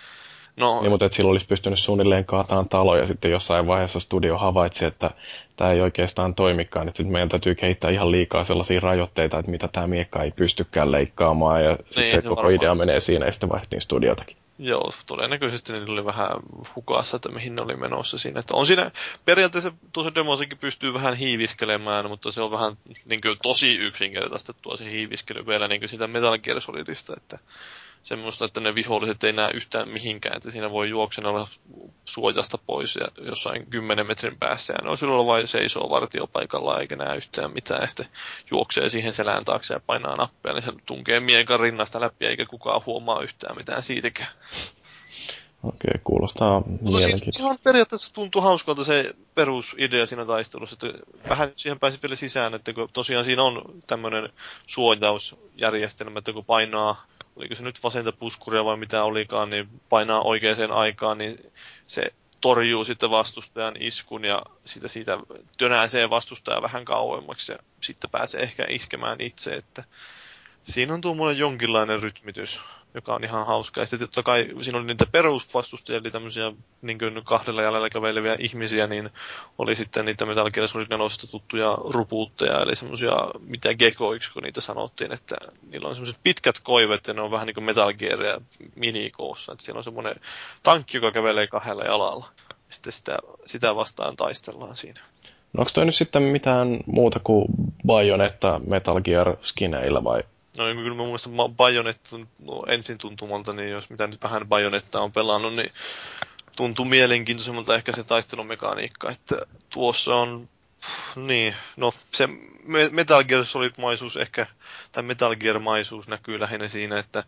no... 0.57 0.81
Niin, 0.81 0.91
mutta 0.91 1.05
että 1.05 1.15
silloin 1.15 1.31
olisi 1.31 1.47
pystynyt 1.47 1.79
suunnilleen 1.79 2.25
kaataan 2.25 2.69
talo 2.69 2.97
ja 2.97 3.07
sitten 3.07 3.31
jossain 3.31 3.67
vaiheessa 3.67 3.99
studio 3.99 4.37
havaitsi, 4.37 4.85
että 4.85 5.11
tämä 5.55 5.71
ei 5.71 5.81
oikeastaan 5.81 6.35
toimikaan. 6.35 6.87
Että 6.87 6.97
sitten 6.97 7.13
meidän 7.13 7.29
täytyy 7.29 7.55
kehittää 7.55 7.91
ihan 7.91 8.11
liikaa 8.11 8.43
sellaisia 8.43 8.79
rajoitteita, 8.79 9.39
että 9.39 9.51
mitä 9.51 9.67
tämä 9.67 9.87
miekka 9.87 10.23
ei 10.23 10.31
pystykään 10.31 10.91
leikkaamaan. 10.91 11.63
Ja 11.63 11.71
sitten 11.75 12.01
niin, 12.01 12.09
se, 12.09 12.21
se 12.21 12.29
koko 12.29 12.35
varmaan. 12.35 12.55
idea 12.55 12.75
menee 12.75 12.99
siinä 12.99 13.25
ja 13.25 13.31
sitten 13.31 13.49
vaihtiin 13.49 13.81
studiotakin. 13.81 14.37
Joo, 14.61 14.91
todennäköisesti 15.07 15.73
niillä 15.73 15.93
oli 15.93 16.05
vähän 16.05 16.29
hukassa, 16.75 17.15
että 17.15 17.29
mihin 17.29 17.55
ne 17.55 17.61
oli 17.61 17.75
menossa 17.75 18.17
siinä. 18.17 18.39
Että 18.39 18.55
on 18.55 18.65
siinä, 18.65 18.91
periaatteessa 19.25 19.71
tuossa 19.93 20.15
demossakin 20.15 20.57
pystyy 20.57 20.93
vähän 20.93 21.13
hiiviskelemään, 21.13 22.09
mutta 22.09 22.31
se 22.31 22.41
on 22.41 22.51
vähän 22.51 22.77
niin 23.05 23.21
kuin, 23.21 23.37
tosi 23.43 23.75
yksinkertaistettua 23.75 24.77
se 24.77 24.91
hiiviskely 24.91 25.47
vielä 25.47 25.67
niin 25.67 25.81
kuin 25.81 25.89
sitä 25.89 26.07
Metal 26.07 26.37
Gear 26.37 26.61
Solidista, 26.61 27.13
että 27.17 27.39
semmoista, 28.03 28.45
että 28.45 28.59
ne 28.59 28.75
viholliset 28.75 29.23
ei 29.23 29.33
näe 29.33 29.51
yhtään 29.53 29.89
mihinkään, 29.89 30.37
että 30.37 30.51
siinä 30.51 30.71
voi 30.71 30.89
juoksenella 30.89 31.47
suojasta 32.05 32.57
pois 32.57 32.95
ja 32.95 33.07
jossain 33.25 33.65
10 33.65 34.07
metrin 34.07 34.37
päässä 34.39 34.73
ja 34.73 34.83
ne 34.83 34.89
on 34.89 34.97
silloin 34.97 35.27
vain 35.27 35.47
seisoo 35.47 35.89
vartiopaikalla 35.89 36.79
eikä 36.79 36.95
näe 36.95 37.17
yhtään 37.17 37.53
mitään 37.53 37.81
ja 37.81 37.87
sitten 37.87 38.07
juoksee 38.51 38.89
siihen 38.89 39.13
selään 39.13 39.45
taakse 39.45 39.73
ja 39.73 39.79
painaa 39.79 40.15
nappia, 40.15 40.53
niin 40.53 40.63
se 40.63 40.71
tunkee 40.85 41.19
miekan 41.19 41.59
rinnasta 41.59 42.01
läpi 42.01 42.25
eikä 42.25 42.45
kukaan 42.45 42.81
huomaa 42.85 43.21
yhtään 43.21 43.57
mitään 43.57 43.83
siitäkään. 43.83 44.29
Okei, 45.63 46.01
kuulostaa 46.03 46.63
mielenkiintoista. 46.81 47.43
Ihan 47.43 47.57
periaatteessa 47.63 48.13
tuntuu 48.13 48.41
hauskalta 48.41 48.83
se 48.83 49.15
perusidea 49.35 50.05
siinä 50.05 50.25
taistelussa, 50.25 50.73
että 50.73 50.99
vähän 51.29 51.51
siihen 51.55 51.79
pääsi 51.79 51.99
vielä 52.03 52.15
sisään, 52.15 52.53
että 52.53 52.73
kun 52.73 52.89
tosiaan 52.93 53.25
siinä 53.25 53.43
on 53.43 53.61
tämmöinen 53.87 54.29
suojausjärjestelmä, 54.67 56.19
että 56.19 56.33
kun 56.33 56.45
painaa 56.45 57.05
oliko 57.39 57.55
se 57.55 57.63
nyt 57.63 57.83
vasenta 57.83 58.11
puskuria 58.11 58.65
vai 58.65 58.77
mitä 58.77 59.03
olikaan, 59.03 59.49
niin 59.49 59.81
painaa 59.89 60.21
oikeaan 60.21 60.71
aikaan, 60.71 61.17
niin 61.17 61.37
se 61.87 62.13
torjuu 62.41 62.83
sitten 62.83 63.09
vastustajan 63.09 63.75
iskun 63.79 64.25
ja 64.25 64.41
sitä 64.65 64.87
siitä 64.87 65.17
tönäisee 65.57 66.09
vastustaja 66.09 66.61
vähän 66.61 66.85
kauemmaksi 66.85 67.51
ja 67.51 67.57
sitten 67.81 68.09
pääsee 68.09 68.41
ehkä 68.41 68.65
iskemään 68.69 69.21
itse, 69.21 69.53
että 69.53 69.83
siinä 70.63 70.93
on 70.93 71.01
tuommoinen 71.01 71.39
jonkinlainen 71.39 72.01
rytmitys, 72.01 72.61
joka 72.93 73.15
on 73.15 73.23
ihan 73.23 73.45
hauska. 73.45 73.81
Ja 73.81 73.87
sitten 73.87 74.07
totta 74.07 74.23
kai 74.23 74.49
siinä 74.61 74.79
oli 74.79 74.87
niitä 74.87 75.05
perusvastustajia, 75.11 75.99
eli 75.99 76.11
tämmöisiä 76.11 76.51
niin 76.81 76.99
kuin 76.99 77.21
kahdella 77.23 77.63
jäljellä 77.63 77.89
käveleviä 77.89 78.35
ihmisiä, 78.39 78.87
niin 78.87 79.09
oli 79.57 79.75
sitten 79.75 80.05
niitä 80.05 80.25
Metal 80.25 80.51
Gear 80.51 80.67
Solid 80.67 80.87
4 80.89 81.07
tuttuja 81.31 81.77
rupuutteja, 81.89 82.61
eli 82.61 82.75
semmoisia, 82.75 83.13
mitä 83.39 83.73
gekoiksi, 83.73 84.31
kun 84.33 84.43
niitä 84.43 84.61
sanottiin, 84.61 85.11
että 85.11 85.35
niillä 85.71 85.87
on 85.87 85.95
semmoiset 85.95 86.19
pitkät 86.23 86.59
koivet, 86.59 87.07
ja 87.07 87.13
ne 87.13 87.21
on 87.21 87.31
vähän 87.31 87.47
niin 87.47 87.55
kuin 87.55 87.63
Metal 87.63 87.93
Gearia 87.93 88.41
minikoossa. 88.75 89.51
Että 89.51 89.65
siellä 89.65 89.77
on 89.77 89.83
semmoinen 89.83 90.15
tankki, 90.63 90.97
joka 90.97 91.11
kävelee 91.11 91.47
kahdella 91.47 91.83
jalalla. 91.83 92.29
Sitten 92.69 92.93
sitä, 92.93 93.17
sitä 93.45 93.75
vastaan 93.75 94.15
taistellaan 94.15 94.75
siinä. 94.75 95.01
No 95.53 95.61
onko 95.61 95.71
toi 95.73 95.85
nyt 95.85 95.95
sitten 95.95 96.23
mitään 96.23 96.79
muuta 96.85 97.19
kuin 97.23 97.45
Bayonetta 97.85 98.61
Metal 98.67 99.01
Gear 99.01 99.37
skineillä 99.41 100.03
vai 100.03 100.23
No 100.57 100.65
niin 100.65 100.77
kyllä 100.77 100.95
mä 100.95 101.03
muistan 101.03 101.33
Bayonetta 101.55 102.17
no, 102.39 102.63
ensin 102.67 102.97
tuntumalta, 102.97 103.53
niin 103.53 103.69
jos 103.69 103.89
mitä 103.89 104.07
nyt 104.07 104.23
vähän 104.23 104.47
Bayonetta 104.47 105.01
on 105.01 105.11
pelannut, 105.11 105.55
niin 105.55 105.71
tuntuu 106.55 106.85
mielenkiintoisemmalta 106.85 107.75
ehkä 107.75 107.91
se 107.91 108.03
taistelumekaniikka, 108.03 109.11
että 109.11 109.35
tuossa 109.69 110.15
on 110.15 110.49
niin, 111.15 111.55
no 111.77 111.93
se 112.11 112.29
Metal 112.91 113.23
Gear 113.23 113.45
Solid-maisuus 113.45 114.17
ehkä, 114.17 114.47
tai 114.91 115.03
Metal 115.03 115.35
Gear-maisuus 115.35 116.07
näkyy 116.07 116.39
lähinnä 116.39 116.69
siinä, 116.69 116.99
että 116.99 117.23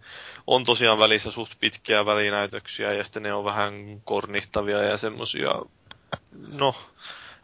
on 0.47 0.63
tosiaan 0.63 0.99
välissä 0.99 1.31
suht 1.31 1.59
pitkiä 1.59 2.05
välinäytöksiä 2.05 2.93
ja 2.93 3.03
sitten 3.03 3.23
ne 3.23 3.33
on 3.33 3.45
vähän 3.45 4.01
kornihtavia 4.05 4.83
ja 4.83 4.97
semmosia, 4.97 5.49
no 6.51 6.75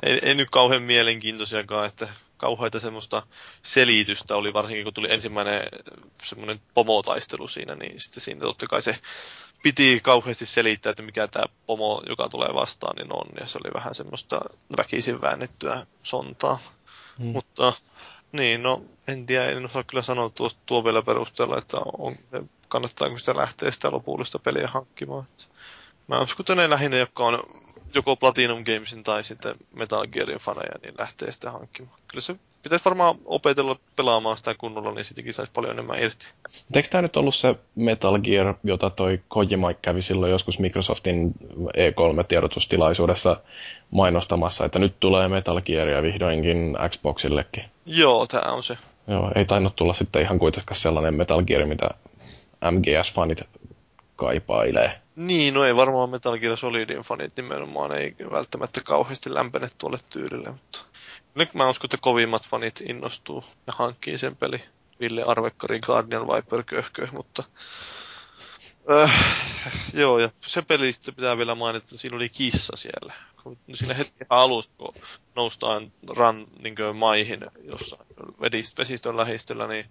ei, 0.03 0.19
ei 0.21 0.35
nyt 0.35 0.49
kauhean 0.49 0.81
mielenkiintoisiakaan, 0.81 1.87
että 1.87 2.07
kauheita 2.37 2.79
semmoista 2.79 3.23
selitystä 3.61 4.35
oli, 4.35 4.53
varsinkin 4.53 4.83
kun 4.83 4.93
tuli 4.93 5.13
ensimmäinen 5.13 5.61
semmoinen 6.23 6.61
pomotaistelu 6.73 7.47
siinä, 7.47 7.75
niin 7.75 8.01
sitten 8.01 8.21
siinä 8.21 8.41
totta 8.41 8.67
kai 8.67 8.81
se 8.81 8.99
piti 9.63 9.99
kauheasti 10.03 10.45
selittää, 10.45 10.89
että 10.89 11.03
mikä 11.03 11.27
tämä 11.27 11.45
pomo, 11.65 12.03
joka 12.09 12.29
tulee 12.29 12.53
vastaan, 12.53 12.95
niin 12.95 13.13
on, 13.13 13.27
ja 13.39 13.47
se 13.47 13.59
oli 13.63 13.73
vähän 13.73 13.95
semmoista 13.95 14.41
väkisin 14.77 15.21
väännettyä 15.21 15.87
sontaa. 16.03 16.59
Hmm. 17.19 17.25
Mutta 17.25 17.73
niin, 18.31 18.63
no 18.63 18.81
en 19.07 19.25
tiedä, 19.25 19.45
en 19.45 19.65
osaa 19.65 19.83
kyllä 19.83 20.03
sanoa 20.03 20.29
tuosta 20.29 20.59
tuo 20.65 20.83
vielä 20.83 21.01
perusteella, 21.01 21.57
että 21.57 21.77
on, 21.97 22.13
kannattaako 22.67 23.17
sitä 23.17 23.35
lähteä 23.35 23.71
sitä 23.71 23.91
lopullista 23.91 24.39
peliä 24.39 24.67
hankkimaan. 24.67 25.27
Mä 26.07 26.19
uskon, 26.19 26.43
että 26.43 26.55
ne 26.55 26.69
lähinnä, 26.69 26.97
jotka 26.97 27.25
on 27.25 27.43
joko 27.95 28.15
Platinum 28.15 28.63
Gamesin 28.63 29.03
tai 29.03 29.23
sitten 29.23 29.55
Metal 29.73 30.07
Gearin 30.07 30.37
faneja, 30.37 30.79
niin 30.81 30.93
lähtee 30.97 31.31
sitä 31.31 31.51
hankkimaan. 31.51 31.99
Kyllä 32.07 32.21
se 32.21 32.35
pitäisi 32.63 32.85
varmaan 32.85 33.15
opetella 33.25 33.79
pelaamaan 33.95 34.37
sitä 34.37 34.55
kunnolla, 34.55 34.93
niin 34.93 35.05
sittenkin 35.05 35.33
saisi 35.33 35.51
paljon 35.51 35.73
enemmän 35.73 35.99
irti. 35.99 36.33
Eikö 36.75 36.89
tämä 36.89 37.01
nyt 37.01 37.17
ollut 37.17 37.35
se 37.35 37.55
Metal 37.75 38.19
Gear, 38.19 38.53
jota 38.63 38.89
toi 38.89 39.19
Kojima 39.27 39.73
kävi 39.73 40.01
silloin 40.01 40.31
joskus 40.31 40.59
Microsoftin 40.59 41.33
E3-tiedotustilaisuudessa 41.53 43.37
mainostamassa, 43.91 44.65
että 44.65 44.79
nyt 44.79 44.99
tulee 44.99 45.27
Metal 45.27 45.61
Gearia 45.61 46.01
vihdoinkin 46.01 46.77
Xboxillekin? 46.89 47.63
Joo, 47.85 48.27
tämä 48.27 48.53
on 48.53 48.63
se. 48.63 48.77
Joo, 49.07 49.31
ei 49.35 49.45
tainnut 49.45 49.75
tulla 49.75 49.93
sitten 49.93 50.21
ihan 50.21 50.39
kuitenkaan 50.39 50.75
sellainen 50.75 51.13
Metal 51.15 51.43
Gear, 51.43 51.65
mitä 51.65 51.89
MGS-fanit 52.65 53.43
kaipailee. 54.15 55.01
Niin, 55.17 55.53
no 55.53 55.63
ei 55.63 55.75
varmaan 55.75 56.09
Metal 56.09 56.37
Gear 56.37 56.57
Solidin 56.57 57.01
fanit 57.01 57.37
nimenomaan 57.37 57.91
ei 57.91 58.15
välttämättä 58.31 58.81
kauheasti 58.83 59.33
lämpene 59.33 59.69
tuolle 59.77 59.97
tyylille, 60.09 60.49
mutta 60.49 60.79
nyt 61.35 61.53
mä 61.53 61.69
uskon, 61.69 61.87
että 61.87 61.97
kovimmat 62.01 62.47
fanit 62.47 62.81
innostuu 62.81 63.43
ja 63.67 63.73
hankkii 63.75 64.17
sen 64.17 64.35
peli. 64.35 64.63
Ville 64.99 65.23
Arvekkari, 65.23 65.79
Guardian 65.79 66.27
Viper, 66.27 66.63
köhkö, 66.63 67.07
mutta 67.11 67.43
äh, 69.01 69.25
joo, 69.93 70.19
ja 70.19 70.29
se 70.41 70.61
peli 70.61 70.93
sitten 70.93 71.15
pitää 71.15 71.37
vielä 71.37 71.55
mainita, 71.55 71.83
että 71.83 71.97
siinä 71.97 72.15
oli 72.15 72.29
kissa 72.29 72.75
siellä. 72.75 73.13
Siinä 73.73 73.93
hetki 73.93 74.25
alussa, 74.29 74.71
kun 74.77 74.93
noustaan 75.35 75.91
ran, 76.17 76.47
niin 76.61 76.75
maihin 76.95 77.39
jossain 77.63 78.01
vesistön 78.77 79.17
lähistöllä, 79.17 79.67
niin 79.67 79.85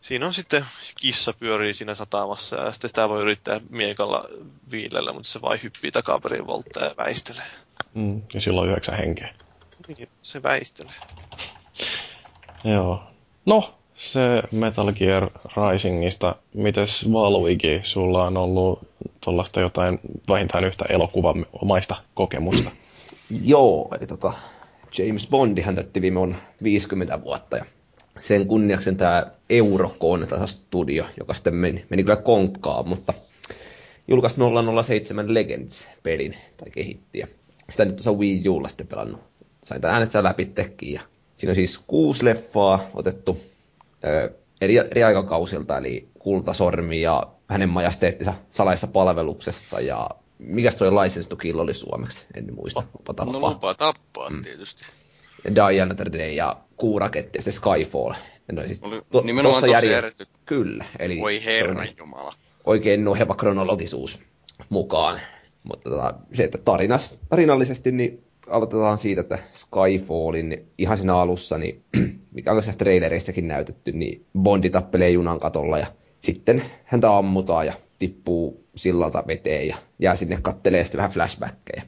siinä 0.00 0.26
on 0.26 0.34
sitten 0.34 0.64
kissa 1.00 1.32
pyörii 1.32 1.74
siinä 1.74 1.94
satamassa 1.94 2.56
ja 2.56 2.72
sitten 2.72 2.90
sitä 2.90 3.08
voi 3.08 3.22
yrittää 3.22 3.60
miekalla 3.70 4.24
viilellä, 4.70 5.12
mutta 5.12 5.28
se 5.28 5.42
vain 5.42 5.60
hyppii 5.62 5.90
takaperin 5.90 6.46
volttaa 6.46 6.84
ja 6.84 6.94
väistelee. 6.96 7.46
Mm, 7.94 8.22
ja 8.34 8.40
silloin 8.40 8.70
yhdeksän 8.70 8.96
henkeä. 8.96 9.34
Niin, 9.88 10.08
se 10.22 10.42
väistelee. 10.42 10.94
Joo. 12.74 13.02
No, 13.46 13.78
se 13.94 14.20
Metal 14.52 14.92
Gear 14.92 15.30
Risingista. 15.56 16.36
Mites 16.54 17.12
Valviki, 17.12 17.80
sulla 17.82 18.24
on 18.24 18.36
ollut 18.36 18.88
tuollaista 19.20 19.60
jotain 19.60 20.00
vähintään 20.28 20.64
yhtä 20.64 20.84
elokuvamaista 20.88 21.96
kokemusta? 22.14 22.70
Joo, 23.42 23.88
eli 23.98 24.06
tota, 24.06 24.32
James 24.98 25.28
Bondihan 25.30 25.74
täytti 25.74 26.02
viime 26.02 26.20
on 26.20 26.36
50 26.62 27.22
vuotta 27.22 27.56
ja 27.56 27.64
sen 28.20 28.46
kunniaksen 28.46 28.96
tämä 28.96 29.32
tämä 30.28 30.46
studio, 30.46 31.04
joka 31.18 31.34
sitten 31.34 31.54
meni, 31.54 31.84
meni 31.90 32.02
kyllä 32.02 32.16
konkkaan, 32.16 32.88
mutta 32.88 33.14
julkaisi 34.08 34.40
007 34.84 35.34
Legends-pelin 35.34 36.36
tai 36.56 36.70
kehitti. 36.70 37.18
Ja 37.18 37.26
sitä 37.70 37.84
nyt 37.84 37.96
tuossa 37.96 38.12
Wii 38.12 38.48
Ulla 38.48 38.68
sitten 38.68 38.86
pelannut. 38.86 39.20
Sain 39.64 39.80
tämän 39.80 39.94
äänestää 39.94 40.22
läpi 40.22 40.44
tekkiin. 40.44 40.94
Ja 40.94 41.00
siinä 41.36 41.50
on 41.50 41.56
siis 41.56 41.78
kuusi 41.78 42.24
leffaa 42.24 42.80
otettu 42.94 43.38
ö, 44.04 44.30
eri, 44.60 44.76
eri 44.76 45.04
aikakausilta, 45.04 45.78
eli 45.78 46.08
Kultasormi 46.18 47.02
ja 47.02 47.22
hänen 47.48 47.68
majesteettinsa 47.68 48.34
salaisessa 48.50 48.86
palveluksessa 48.86 49.80
ja 49.80 50.10
mikä 50.38 50.70
toi 50.78 50.92
License 50.92 51.28
to 51.28 51.36
Kill 51.36 51.58
oli 51.58 51.74
suomeksi? 51.74 52.26
En 52.34 52.54
muista. 52.54 52.82
Lupa 52.98 53.14
tappaa. 53.14 53.40
No 53.40 53.48
lupa 53.48 53.74
tappaa 53.74 54.30
mm. 54.30 54.42
tietysti. 54.42 54.84
Die 55.54 55.82
Another 55.82 56.12
Day 56.12 56.30
ja 56.30 56.56
Kuuraketti 56.78 57.38
ja 57.38 57.42
sitten 57.42 57.52
Skyfall. 57.52 58.12
No, 58.52 58.62
siis 58.66 58.82
Oli 58.82 59.02
to, 59.10 59.20
nimenomaan 59.20 59.62
tossa 59.62 59.86
järjesty... 59.86 60.26
Kyllä. 60.46 60.84
Eli 60.98 61.20
Voi 61.20 61.44
herran 61.44 61.88
jumala. 61.98 62.34
Oikein 62.64 63.04
noheva 63.04 63.34
kronologisuus 63.34 64.22
mukaan. 64.68 65.20
Mutta 65.62 65.90
tota, 65.90 66.14
se, 66.32 66.44
että 66.44 66.58
tarinas, 66.58 67.20
tarinallisesti 67.28 67.92
niin 67.92 68.24
aloitetaan 68.48 68.98
siitä, 68.98 69.20
että 69.20 69.38
Skyfallin 69.52 70.48
niin 70.48 70.66
ihan 70.78 70.96
siinä 70.96 71.16
alussa, 71.16 71.58
niin, 71.58 71.84
mikä 72.34 72.50
on 72.50 72.56
tässä 72.56 72.72
trailereissakin 72.72 73.48
näytetty, 73.48 73.92
niin 73.92 74.26
Bondi 74.38 74.70
tappelee 74.70 75.10
junan 75.10 75.38
katolla 75.38 75.78
ja 75.78 75.86
sitten 76.20 76.62
häntä 76.84 77.16
ammutaan 77.16 77.66
ja 77.66 77.72
tippuu 77.98 78.64
sillalta 78.74 79.24
veteen 79.26 79.68
ja 79.68 79.76
jää 79.98 80.16
sinne 80.16 80.38
kattelee 80.42 80.84
sitten 80.84 80.98
vähän 80.98 81.10
flashbackkejä. 81.10 81.82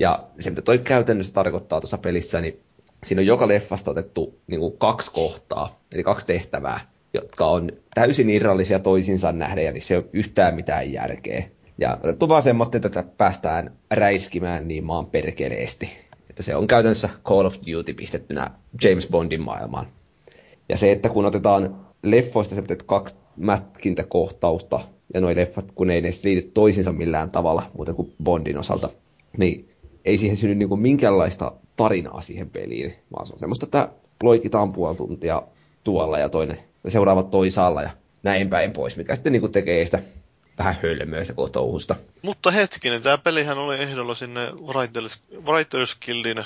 Ja 0.00 0.24
se, 0.38 0.50
mitä 0.50 0.62
toi 0.62 0.78
käytännössä 0.78 1.32
tarkoittaa 1.32 1.80
tuossa 1.80 1.98
pelissä, 1.98 2.40
niin 2.40 2.60
siinä 3.04 3.20
on 3.20 3.26
joka 3.26 3.48
leffasta 3.48 3.90
otettu 3.90 4.38
niin 4.46 4.60
kuin 4.60 4.78
kaksi 4.78 5.12
kohtaa, 5.12 5.80
eli 5.94 6.02
kaksi 6.02 6.26
tehtävää, 6.26 6.80
jotka 7.14 7.46
on 7.46 7.70
täysin 7.94 8.30
irrallisia 8.30 8.78
toisinsa 8.78 9.32
nähden, 9.32 9.64
ja 9.64 9.80
se 9.80 9.94
ei 9.94 9.98
ole 9.98 10.08
yhtään 10.12 10.54
mitään 10.54 10.92
järkeä. 10.92 11.44
Ja 11.78 11.98
otettu 12.02 12.28
vaan 12.28 12.42
semmoinen, 12.42 12.86
että 12.86 13.04
päästään 13.16 13.70
räiskimään 13.90 14.68
niin 14.68 14.84
maan 14.84 15.06
perkeleesti. 15.06 15.90
Että 16.30 16.42
se 16.42 16.56
on 16.56 16.66
käytännössä 16.66 17.08
Call 17.24 17.44
of 17.44 17.54
Duty 17.72 17.94
pistettynä 17.94 18.50
James 18.84 19.08
Bondin 19.08 19.42
maailmaan. 19.42 19.86
Ja 20.68 20.76
se, 20.78 20.92
että 20.92 21.08
kun 21.08 21.26
otetaan 21.26 21.86
leffoista 22.02 22.54
se 22.54 22.62
kaksi 22.86 23.16
mätkintäkohtausta, 23.36 24.80
ja 25.14 25.20
nuo 25.20 25.34
leffat, 25.34 25.72
kun 25.72 25.90
ei 25.90 26.00
ne 26.00 26.10
liity 26.24 26.50
toisinsa 26.54 26.92
millään 26.92 27.30
tavalla, 27.30 27.62
muuten 27.76 27.94
kuin 27.94 28.14
Bondin 28.24 28.58
osalta, 28.58 28.88
niin 29.36 29.73
ei 30.04 30.18
siihen 30.18 30.36
synny 30.36 30.54
niin 30.54 30.80
minkäänlaista 30.80 31.52
tarinaa 31.76 32.20
siihen 32.20 32.50
peliin, 32.50 32.94
vaan 33.16 33.26
se 33.26 33.32
on 33.32 33.38
semmoista, 33.38 33.66
että 33.66 33.88
loikitaan 34.22 34.72
puoli 34.72 34.96
tuntia 34.96 35.42
tuolla 35.84 36.18
ja 36.18 36.28
toinen 36.28 36.58
ja 36.84 36.90
seuraavat 36.90 37.30
toisaalla 37.30 37.82
ja 37.82 37.90
näin 38.22 38.48
päin 38.48 38.72
pois, 38.72 38.96
mikä 38.96 39.14
sitten 39.14 39.32
niin 39.32 39.52
tekee 39.52 39.84
sitä 39.84 40.02
vähän 40.58 40.76
hölmöistä 40.82 41.34
kotouhusta. 41.34 41.96
Mutta 42.22 42.50
hetkinen, 42.50 43.02
tämä 43.02 43.18
pelihän 43.18 43.58
oli 43.58 43.76
ehdolla 43.76 44.14
sinne 44.14 44.52
Writers, 44.66 45.22
Writers 45.46 45.96
Guildin 46.04 46.44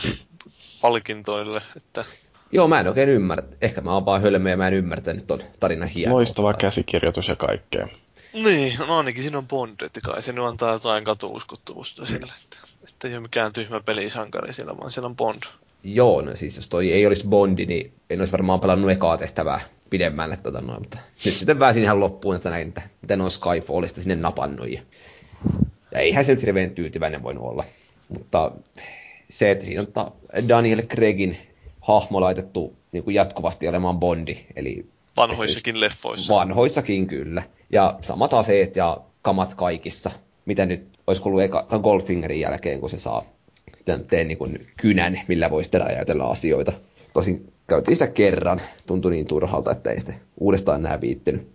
palkintoille, 0.82 1.62
että... 1.76 2.04
Joo, 2.52 2.68
mä 2.68 2.80
en 2.80 2.88
oikein 2.88 3.08
ymmärrä. 3.08 3.44
Ehkä 3.60 3.80
mä 3.80 3.94
oon 3.94 4.04
vaan 4.04 4.22
hölmöä 4.22 4.52
ja 4.52 4.56
mä 4.56 4.68
en 4.68 4.74
ymmärtänyt 4.74 5.26
ton 5.26 5.40
tarinan 5.60 5.88
hienoa. 5.88 6.14
Loistava 6.14 6.54
käsikirjoitus 6.54 7.28
ja 7.28 7.36
kaikkea. 7.36 7.88
Niin, 8.32 8.78
no 8.78 8.96
ainakin 8.96 9.22
siinä 9.22 9.38
on 9.38 9.48
Bond, 9.48 9.80
että 9.80 10.00
kai 10.00 10.22
se 10.22 10.32
nyt 10.32 10.44
antaa 10.44 10.72
jotain 10.72 11.04
katuuskottavuutta 11.04 12.06
siellä. 12.06 12.32
Että 12.44 12.67
että 12.88 13.08
ei 13.08 13.14
ole 13.14 13.22
mikään 13.22 13.52
tyhmä 13.52 13.80
pelisankari 13.80 14.52
siellä, 14.52 14.78
vaan 14.78 14.90
siellä 14.90 15.06
on 15.06 15.16
Bond. 15.16 15.42
Joo, 15.84 16.22
no 16.22 16.36
siis 16.36 16.56
jos 16.56 16.68
toi 16.68 16.92
ei 16.92 17.06
olisi 17.06 17.26
Bondi, 17.28 17.66
niin 17.66 17.92
en 18.10 18.20
olisi 18.20 18.32
varmaan 18.32 18.60
pelannut 18.60 18.90
ekaa 18.90 19.18
tehtävää 19.18 19.60
pidemmälle. 19.90 20.36
Tota 20.36 20.60
noin, 20.60 20.80
mutta 20.80 20.98
nyt 21.24 21.34
sitten 21.34 21.58
pääsin 21.58 21.82
ihan 21.82 22.00
loppuun, 22.00 22.36
että 22.36 22.50
näin, 22.50 22.68
että 22.68 22.82
miten 23.02 23.20
on 23.20 23.30
Skyfallista 23.30 24.00
sinne 24.00 24.16
napannut. 24.16 24.70
Ja, 24.70 24.80
ja 25.92 26.00
eihän 26.00 26.24
se 26.24 26.32
nyt 26.32 26.42
hirveän 26.42 26.70
tyytyväinen 26.70 27.22
voinut 27.22 27.44
olla. 27.44 27.64
Mutta 28.08 28.52
se, 29.28 29.50
että 29.50 29.64
siinä 29.64 29.84
on 29.96 30.12
Daniel 30.48 30.82
Craigin 30.82 31.38
hahmo 31.80 32.20
laitettu 32.20 32.76
niin 32.92 33.04
kuin 33.04 33.14
jatkuvasti 33.14 33.68
olemaan 33.68 33.98
Bondi, 33.98 34.36
eli 34.56 34.86
Vanhoissakin 35.16 35.80
leffoissa. 35.80 36.34
Vanhoissakin 36.34 37.06
kyllä. 37.06 37.42
Ja 37.70 37.98
samat 38.00 38.34
aseet 38.34 38.76
ja 38.76 38.98
kamat 39.22 39.54
kaikissa. 39.54 40.10
Mitä 40.48 40.66
nyt 40.66 40.88
olisi 41.06 41.22
kuullut 41.22 41.42
eka, 41.42 41.66
Goldfingerin 41.82 42.40
jälkeen, 42.40 42.80
kun 42.80 42.90
se 42.90 42.96
saa 42.96 43.24
tee 44.08 44.24
niin 44.24 44.38
kuin 44.38 44.66
kynän, 44.76 45.20
millä 45.28 45.50
voisi 45.50 45.70
tehdä 45.70 45.84
ajatella 45.84 46.24
asioita. 46.24 46.72
Tosin 47.14 47.52
käytiin 47.66 47.96
sitä 47.96 48.06
kerran, 48.06 48.60
tuntui 48.86 49.10
niin 49.10 49.26
turhalta, 49.26 49.70
että 49.72 49.90
ei 49.90 50.00
sitä 50.00 50.12
uudestaan 50.40 50.80
enää 50.80 51.00
viittynyt. 51.00 51.48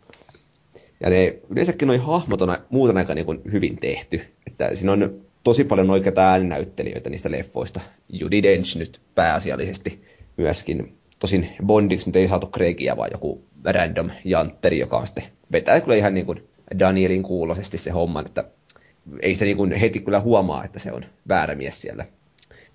Ja 0.99 1.09
ne, 1.09 1.39
yleensäkin 1.49 1.87
noin 1.87 2.01
hahmot 2.01 2.41
on 2.41 2.57
muuten 2.69 2.97
aika 2.97 3.13
niin 3.13 3.25
kuin 3.25 3.41
hyvin 3.51 3.77
tehty. 3.77 4.21
Että 4.47 4.75
siinä 4.75 4.91
on 4.91 5.21
tosi 5.43 5.63
paljon 5.63 5.89
oikeita 5.89 6.31
ääninäyttelijöitä 6.31 7.09
niistä 7.09 7.31
leffoista. 7.31 7.79
Judi 8.09 8.43
Dench 8.43 8.77
nyt 8.77 9.01
pääasiallisesti 9.15 10.01
myöskin. 10.37 10.97
Tosin 11.19 11.49
Bondiksi 11.65 12.07
nyt 12.07 12.15
ei 12.15 12.27
saatu 12.27 12.47
Craigia, 12.47 12.97
vaan 12.97 13.09
joku 13.11 13.41
random 13.65 14.09
jantteri, 14.25 14.79
joka 14.79 14.97
on 14.97 15.07
sitten 15.07 15.25
vetää 15.51 15.81
kyllä 15.81 15.95
ihan 15.95 16.13
niin 16.13 16.25
kuin 16.25 16.43
Danielin 16.79 17.23
kuulosesti 17.23 17.77
se 17.77 17.91
homma, 17.91 18.21
että 18.21 18.43
ei 19.21 19.35
se 19.35 19.45
niin 19.45 19.57
kuin 19.57 19.71
heti 19.71 19.99
kyllä 19.99 20.19
huomaa, 20.19 20.63
että 20.63 20.79
se 20.79 20.91
on 20.91 21.05
väärä 21.27 21.55
mies 21.55 21.81
siellä. 21.81 22.05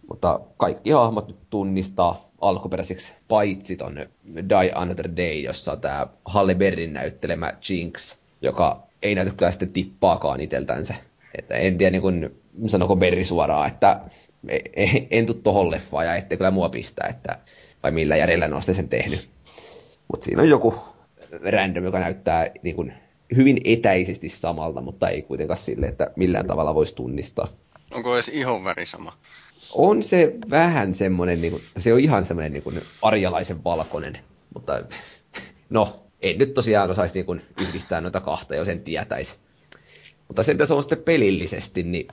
Mutta 0.08 0.40
kaikki 0.56 0.90
hahmot 0.90 1.36
tunnistaa 1.50 2.30
alkuperäiseksi, 2.40 3.12
paitsi 3.28 3.76
ton 3.76 3.94
Die 4.36 4.72
Another 4.74 5.08
Day, 5.16 5.40
jossa 5.40 5.72
on 5.72 5.80
tämä 5.80 6.06
Halle 6.24 6.54
Berrin 6.54 6.92
näyttelemä 6.92 7.52
Jinx, 7.68 8.16
joka 8.42 8.86
ei 9.02 9.14
näytä 9.14 9.32
kyllä 9.36 9.50
sitten 9.50 9.72
tippaakaan 9.72 10.40
iteltänsä. 10.40 10.94
Että 11.38 11.54
en 11.54 11.78
tiedä, 11.78 11.90
niin 11.90 12.02
kun, 12.02 12.30
sanoko 12.66 12.96
Berri 12.96 13.24
suoraan, 13.24 13.66
että 13.66 14.00
e, 14.48 14.58
e, 14.76 14.86
en 15.10 15.26
tuu 15.26 15.34
tohon 15.34 15.70
leffaan 15.70 16.06
ja 16.06 16.16
ette 16.16 16.36
kyllä 16.36 16.50
mua 16.50 16.68
pistää, 16.68 17.08
että 17.08 17.38
vai 17.82 17.90
millä 17.90 18.16
järjellä 18.16 18.48
ne 18.48 18.60
sen 18.60 18.88
tehnyt. 18.88 19.28
Mutta 20.08 20.24
siinä 20.24 20.42
on 20.42 20.48
joku 20.48 20.74
random, 21.42 21.84
joka 21.84 21.98
näyttää 21.98 22.50
niin 22.62 22.76
kun, 22.76 22.92
hyvin 23.36 23.58
etäisesti 23.64 24.28
samalta, 24.28 24.80
mutta 24.80 25.08
ei 25.08 25.22
kuitenkaan 25.22 25.58
sille, 25.58 25.86
että 25.86 26.10
millään 26.16 26.46
tavalla 26.46 26.74
voisi 26.74 26.94
tunnistaa. 26.94 27.46
Onko 27.90 28.14
edes 28.14 28.28
ihonväri 28.28 28.86
sama? 28.86 29.18
On 29.72 30.02
se 30.02 30.34
vähän 30.50 30.94
semmoinen, 30.94 31.40
niin 31.40 31.50
kuin, 31.50 31.62
se 31.78 31.92
on 31.92 32.00
ihan 32.00 32.24
semmoinen 32.24 32.52
niin 32.52 32.62
kuin 32.62 32.80
arjalaisen 33.02 33.64
valkoinen, 33.64 34.18
mutta 34.54 34.82
no, 35.70 36.02
en 36.22 36.38
nyt 36.38 36.54
tosiaan 36.54 36.90
osaisi 36.90 37.14
niin 37.14 37.26
kuin 37.26 37.42
yhdistää 37.60 38.00
noita 38.00 38.20
kahta, 38.20 38.54
jos 38.54 38.68
en 38.68 38.80
tietäisi. 38.80 39.36
Mutta 40.28 40.42
se, 40.42 40.52
mitä 40.54 40.66
se 40.66 40.74
on 40.74 40.82
sitten 40.82 41.02
pelillisesti, 41.02 41.82
niin 41.82 42.08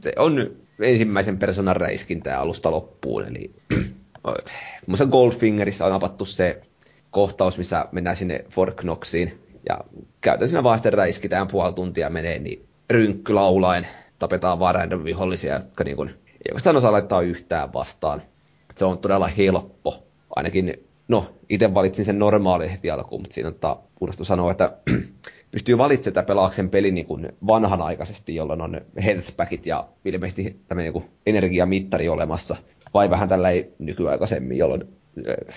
se 0.00 0.12
on 0.16 0.56
ensimmäisen 0.80 1.38
persoonan 1.38 1.76
räiskintää 1.76 2.38
alusta 2.38 2.70
loppuun. 2.70 3.24
Eli 3.24 3.50
muista 4.86 5.06
Goldfingerissa 5.06 5.86
on 5.86 5.92
apattu 5.92 6.24
se 6.24 6.62
kohtaus, 7.10 7.58
missä 7.58 7.86
mennään 7.92 8.16
sinne 8.16 8.44
Fort 8.52 8.76
Knoxiin. 8.76 9.49
Ja 9.68 9.80
käytännössä 10.20 10.62
vaan 10.62 10.78
sitten 10.78 10.92
räiskitään 10.92 11.46
puoli 11.46 11.72
tuntia 11.72 12.10
menee, 12.10 12.38
niin 12.38 12.68
rynkky 12.90 13.34
laulaen 13.34 13.86
tapetaan 14.18 14.58
vaan 14.58 14.74
random 14.74 15.04
vihollisia, 15.04 15.54
jotka 15.54 15.84
niin 15.84 15.96
kuin, 15.96 16.08
ei 16.08 16.50
oikeastaan 16.50 16.76
osaa 16.76 16.92
laittaa 16.92 17.20
yhtään 17.22 17.72
vastaan. 17.72 18.22
Se 18.74 18.84
on 18.84 18.98
todella 18.98 19.28
helppo. 19.28 20.06
Ainakin, 20.36 20.74
no, 21.08 21.34
itse 21.48 21.74
valitsin 21.74 22.04
sen 22.04 22.18
normaali 22.18 22.70
heti 22.70 22.90
alkuun, 22.90 23.22
mutta 23.22 23.34
siinä 23.34 23.52
on 23.62 23.76
unohtu 24.00 24.24
sanoa, 24.24 24.50
että 24.50 24.76
pystyy 25.52 25.78
valitsemaan 25.78 26.26
pelaaksen 26.26 26.70
pelin 26.70 26.94
niin 26.94 27.06
kuin 27.06 27.28
vanhanaikaisesti, 27.46 28.34
jolloin 28.34 28.60
on 28.60 28.80
healthpackit 29.04 29.66
ja 29.66 29.88
ilmeisesti 30.04 30.60
tämmöinen 30.66 30.92
niin 30.92 31.10
energiamittari 31.26 32.08
olemassa. 32.08 32.56
Vai 32.94 33.10
vähän 33.10 33.28
tällä 33.28 33.50
ei 33.50 33.74
nykyaikaisemmin, 33.78 34.58
jolloin 34.58 34.82
äh, 35.28 35.54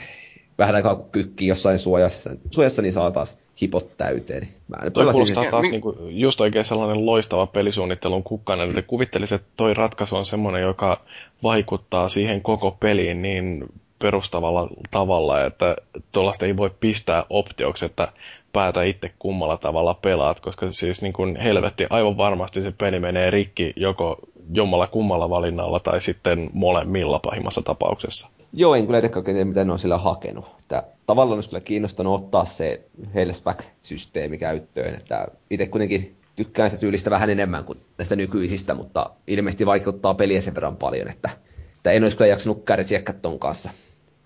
vähän 0.57 0.75
aikaa 0.75 0.95
kun 0.95 1.09
kykkii 1.11 1.47
jossain 1.47 1.79
suojassa, 1.79 2.29
suojassa 2.51 2.81
niin 2.81 2.93
saa 2.93 3.11
taas 3.11 3.37
hipot 3.61 3.97
täyteen. 3.97 4.47
Mä 4.67 4.77
en 4.85 4.91
toi 4.91 5.11
kuulostaa 5.11 5.45
taas 5.51 5.69
niinku, 5.69 5.95
just 6.09 6.41
oikein 6.41 6.65
sellainen 6.65 7.05
loistava 7.05 7.47
pelisuunnittelun 7.47 8.23
kukkanen, 8.23 8.69
että 8.69 8.81
kuvittelisin, 8.81 9.35
että 9.35 9.47
toi 9.57 9.73
ratkaisu 9.73 10.15
on 10.15 10.25
semmoinen, 10.25 10.61
joka 10.61 11.01
vaikuttaa 11.43 12.09
siihen 12.09 12.41
koko 12.41 12.77
peliin 12.79 13.21
niin 13.21 13.65
perustavalla 13.99 14.67
tavalla, 14.91 15.45
että 15.45 15.75
tuollaista 16.11 16.45
ei 16.45 16.57
voi 16.57 16.71
pistää 16.79 17.25
optioksi, 17.29 17.85
että 17.85 18.07
päätä 18.53 18.83
itse 18.83 19.11
kummalla 19.19 19.57
tavalla 19.57 19.93
pelaat, 19.93 20.39
koska 20.39 20.71
siis 20.71 21.01
niin 21.01 21.13
kuin 21.13 21.35
helvetti 21.35 21.87
aivan 21.89 22.17
varmasti 22.17 22.61
se 22.61 22.73
peli 22.77 22.99
menee 22.99 23.29
rikki 23.29 23.73
joko 23.75 24.17
jommalla 24.53 24.87
kummalla 24.87 25.29
valinnalla 25.29 25.79
tai 25.79 26.01
sitten 26.01 26.49
molemmilla 26.53 27.19
pahimmassa 27.19 27.61
tapauksessa. 27.61 28.29
Joo, 28.53 28.75
en 28.75 28.85
kyllä 28.85 28.99
itse 28.99 29.21
tiedä, 29.21 29.45
mitä 29.45 29.65
ne 29.65 29.71
on 29.71 29.79
sillä 29.79 29.97
hakenut. 29.97 30.45
Että 30.59 30.83
tavallaan 31.05 31.37
olisi 31.37 31.49
kyllä 31.49 31.61
kiinnostanut 31.61 32.21
ottaa 32.21 32.45
se 32.45 32.81
Hellsback-systeemi 33.13 34.37
käyttöön. 34.37 34.95
Että 34.95 35.27
itse 35.49 35.67
kuitenkin 35.67 36.15
tykkään 36.35 36.69
sitä 36.69 36.79
tyylistä 36.79 37.09
vähän 37.09 37.29
enemmän 37.29 37.63
kuin 37.63 37.79
näistä 37.97 38.15
nykyisistä, 38.15 38.73
mutta 38.73 39.09
ilmeisesti 39.27 39.65
vaikuttaa 39.65 40.13
peliä 40.13 40.41
sen 40.41 40.55
verran 40.55 40.77
paljon, 40.77 41.09
että, 41.09 41.29
että 41.77 41.91
en 41.91 42.03
olisi 42.03 42.17
kyllä 42.17 42.29
jaksanut 42.29 42.63
kärsiä 42.65 43.01
ton 43.21 43.39
kanssa 43.39 43.71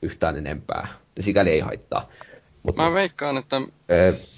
yhtään 0.01 0.37
enempää. 0.37 0.87
Ja 1.15 1.23
sikäli 1.23 1.49
ei 1.49 1.59
haittaa. 1.59 2.09
Mutta, 2.63 2.81
Mä 2.81 2.93
veikkaan, 2.93 3.37
että... 3.37 3.61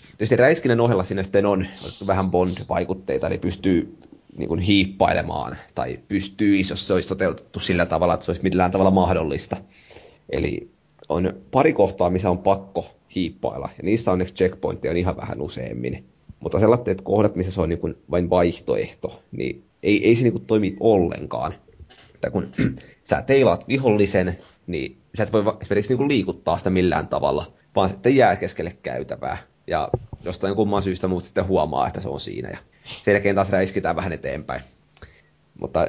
Tietysti 0.09 0.35
räiskinnän 0.35 0.79
ohella 0.79 1.03
siinä 1.03 1.23
sitten 1.23 1.45
on 1.45 1.67
vähän 2.07 2.31
Bond-vaikutteita, 2.31 3.27
eli 3.27 3.37
pystyy 3.37 3.97
niin 4.37 4.47
kuin 4.47 4.59
hiippailemaan, 4.59 5.57
tai 5.75 5.99
pystyy, 6.07 6.59
jos 6.69 6.87
se 6.87 6.93
olisi 6.93 7.09
toteutettu 7.09 7.59
sillä 7.59 7.85
tavalla, 7.85 8.13
että 8.13 8.25
se 8.25 8.31
olisi 8.31 8.43
millään 8.43 8.71
tavalla 8.71 8.91
mahdollista. 8.91 9.57
Eli 10.29 10.71
on 11.09 11.33
pari 11.51 11.73
kohtaa, 11.73 12.09
missä 12.09 12.29
on 12.29 12.37
pakko 12.37 12.85
hiippailla, 13.15 13.69
ja 13.77 13.83
niissä 13.83 14.11
on 14.11 14.19
checkpointti 14.19 14.89
on 14.89 14.97
ihan 14.97 15.17
vähän 15.17 15.41
useammin. 15.41 16.05
Mutta 16.39 16.59
sellaiset 16.59 17.01
kohdat, 17.01 17.35
missä 17.35 17.51
se 17.51 17.61
on 17.61 17.69
niin 17.69 17.79
kuin 17.79 17.95
vain 18.11 18.29
vaihtoehto, 18.29 19.23
niin 19.31 19.63
ei, 19.83 20.07
ei 20.07 20.15
se 20.15 20.23
niin 20.23 20.33
kuin 20.33 20.45
toimi 20.45 20.75
ollenkaan. 20.79 21.53
Että 22.15 22.31
kun 22.31 22.47
sä 23.09 23.21
teilaat 23.21 23.67
vihollisen, 23.67 24.37
niin 24.67 24.97
sä 25.17 25.23
et 25.23 25.33
voi 25.33 25.43
esimerkiksi 25.61 25.91
niin 25.91 25.97
kuin 25.97 26.09
liikuttaa 26.09 26.57
sitä 26.57 26.69
millään 26.69 27.07
tavalla, 27.07 27.45
vaan 27.75 27.89
sitten 27.89 28.15
jää 28.15 28.35
keskelle 28.35 28.77
käytävää. 28.83 29.37
Ja 29.69 29.89
jostain 30.23 30.55
kumman 30.55 30.83
syystä 30.83 31.07
muut 31.07 31.23
sitten 31.23 31.47
huomaa, 31.47 31.87
että 31.87 32.01
se 32.01 32.09
on 32.09 32.19
siinä. 32.19 32.49
Ja 32.49 32.57
sen 33.03 33.11
jälkeen 33.11 33.35
taas 33.35 33.49
räiskitään 33.49 33.95
vähän 33.95 34.13
eteenpäin. 34.13 34.61
Mutta 35.59 35.87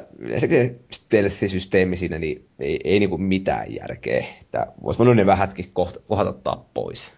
se 1.37 1.47
systeemi 1.47 1.97
siinä 1.97 2.19
niin 2.19 2.45
ei, 2.59 2.79
ei 2.83 3.07
kuin 3.07 3.21
mitään 3.21 3.75
järkeä. 3.75 4.25
Että 4.41 4.67
voisi 4.83 4.97
voinut 4.97 5.15
ne 5.15 5.25
vähätkin 5.25 5.71
kohdat 6.07 6.27
ottaa 6.27 6.69
pois. 6.73 7.13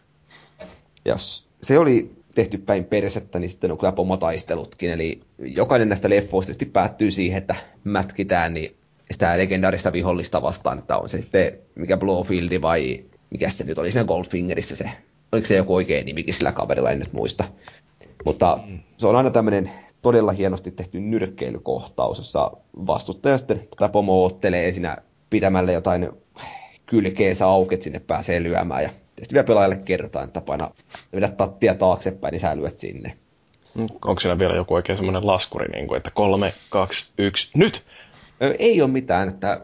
Jos 1.05 1.49
se 1.63 1.79
oli 1.79 2.11
tehty 2.35 2.57
päin 2.57 2.85
persettä, 2.85 3.39
niin 3.39 3.49
sitten 3.49 3.71
on 3.71 3.77
kyllä 3.77 3.91
pomotaistelutkin. 3.91 4.89
Eli 4.89 5.21
jokainen 5.39 5.89
näistä 5.89 6.09
leffoista 6.09 6.65
päättyy 6.73 7.11
siihen, 7.11 7.37
että 7.37 7.55
mätkitään 7.83 8.53
niin 8.53 8.75
sitä 9.11 9.37
legendaarista 9.37 9.93
vihollista 9.93 10.41
vastaan, 10.41 10.79
että 10.79 10.97
on 10.97 11.09
se 11.09 11.21
sitten 11.21 11.59
mikä 11.75 11.97
Blowfieldi 11.97 12.61
vai 12.61 13.03
mikä 13.29 13.49
se 13.49 13.63
nyt 13.63 13.77
oli 13.77 13.91
siinä 13.91 14.05
Goldfingerissä 14.05 14.75
se, 14.75 14.89
oliko 15.33 15.47
se 15.47 15.55
joku 15.55 15.75
oikein 15.75 16.05
nimikin 16.05 16.33
sillä 16.33 16.51
kaverilla, 16.51 16.91
en 16.91 16.99
nyt 16.99 17.13
muista. 17.13 17.43
Mutta 18.25 18.59
se 18.97 19.07
on 19.07 19.15
aina 19.15 19.31
tämmöinen 19.31 19.71
todella 20.01 20.31
hienosti 20.31 20.71
tehty 20.71 20.99
nyrkkeilykohtaus, 20.99 22.17
jossa 22.17 22.51
vastustaja 22.87 23.37
sitten 23.37 23.59
tätä 23.59 23.89
pomo 23.89 24.25
ottelee 24.25 24.71
siinä 24.71 24.97
pitämällä 25.29 25.71
jotain 25.71 26.09
kylkeensä 26.85 27.47
auket 27.47 27.81
sinne 27.81 27.99
pääsee 27.99 28.43
lyömään 28.43 28.83
ja 28.83 28.89
tietysti 29.15 29.33
vielä 29.33 29.47
pelaajalle 29.47 29.77
kerrotaan, 29.85 30.25
että 30.25 30.41
paina 30.41 30.71
vedä 31.15 31.29
tattia 31.29 31.75
taaksepäin, 31.75 32.31
niin 32.31 32.39
sä 32.39 32.57
lyöt 32.57 32.77
sinne. 32.77 33.17
Onko 34.05 34.19
siinä 34.19 34.39
vielä 34.39 34.55
joku 34.55 34.73
oikein 34.73 34.97
semmoinen 34.97 35.27
laskuri, 35.27 35.67
niin 35.67 35.87
kuin, 35.87 35.97
että 35.97 36.11
kolme, 36.11 36.53
kaksi, 36.69 37.05
yksi, 37.17 37.49
nyt? 37.55 37.83
Ei 38.59 38.81
ole 38.81 38.91
mitään, 38.91 39.29
että... 39.29 39.61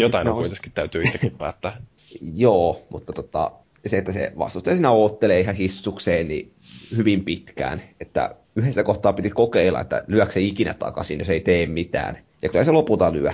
Jotain 0.00 0.28
on 0.28 0.34
kuitenkin 0.34 0.72
täytyy 0.72 1.02
itsekin 1.02 1.32
päättää. 1.38 1.82
Joo, 2.34 2.82
mutta 2.90 3.12
tota, 3.12 3.50
se, 3.88 3.98
että 3.98 4.12
se 4.12 4.32
vastustaja 4.38 4.76
siinä 4.76 4.90
oottelee 4.90 5.40
ihan 5.40 5.54
hissukseen 5.54 6.28
niin 6.28 6.52
hyvin 6.96 7.24
pitkään, 7.24 7.80
että 8.00 8.34
yhdessä 8.56 8.82
kohtaa 8.82 9.12
piti 9.12 9.30
kokeilla, 9.30 9.80
että 9.80 10.04
lyökö 10.06 10.32
se 10.32 10.40
ikinä 10.40 10.74
takaisin, 10.74 11.18
jos 11.18 11.30
ei 11.30 11.40
tee 11.40 11.66
mitään. 11.66 12.18
Ja 12.42 12.48
kyllä 12.48 12.64
se 12.64 12.70
lopulta 12.70 13.12
lyö. 13.12 13.32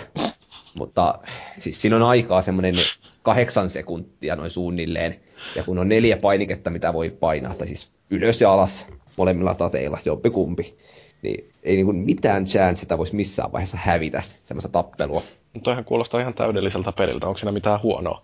Mutta 0.78 1.18
siis 1.58 1.80
siinä 1.80 1.96
on 1.96 2.02
aikaa 2.02 2.42
semmoinen 2.42 2.74
kahdeksan 3.22 3.70
sekuntia 3.70 4.36
noin 4.36 4.50
suunnilleen. 4.50 5.16
Ja 5.56 5.64
kun 5.64 5.78
on 5.78 5.88
neljä 5.88 6.16
painiketta, 6.16 6.70
mitä 6.70 6.92
voi 6.92 7.10
painaa, 7.10 7.54
tai 7.54 7.66
siis 7.66 7.92
ylös 8.10 8.40
ja 8.40 8.52
alas 8.52 8.86
molemmilla 9.16 9.54
tateilla, 9.54 9.98
jompi 10.04 10.30
kumpi, 10.30 10.76
niin 11.22 11.50
ei 11.62 11.76
niin 11.76 11.96
mitään 11.96 12.44
chance, 12.44 12.82
että 12.82 12.98
voisi 12.98 13.16
missään 13.16 13.52
vaiheessa 13.52 13.78
hävitä 13.80 14.22
semmoista 14.44 14.68
tappelua. 14.68 15.22
Mutta 15.52 15.64
toihan 15.64 15.84
kuulostaa 15.84 16.20
ihan 16.20 16.34
täydelliseltä 16.34 16.92
peliltä. 16.92 17.26
Onko 17.26 17.38
siinä 17.38 17.52
mitään 17.52 17.82
huonoa? 17.82 18.22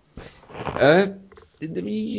Öö, 0.82 1.06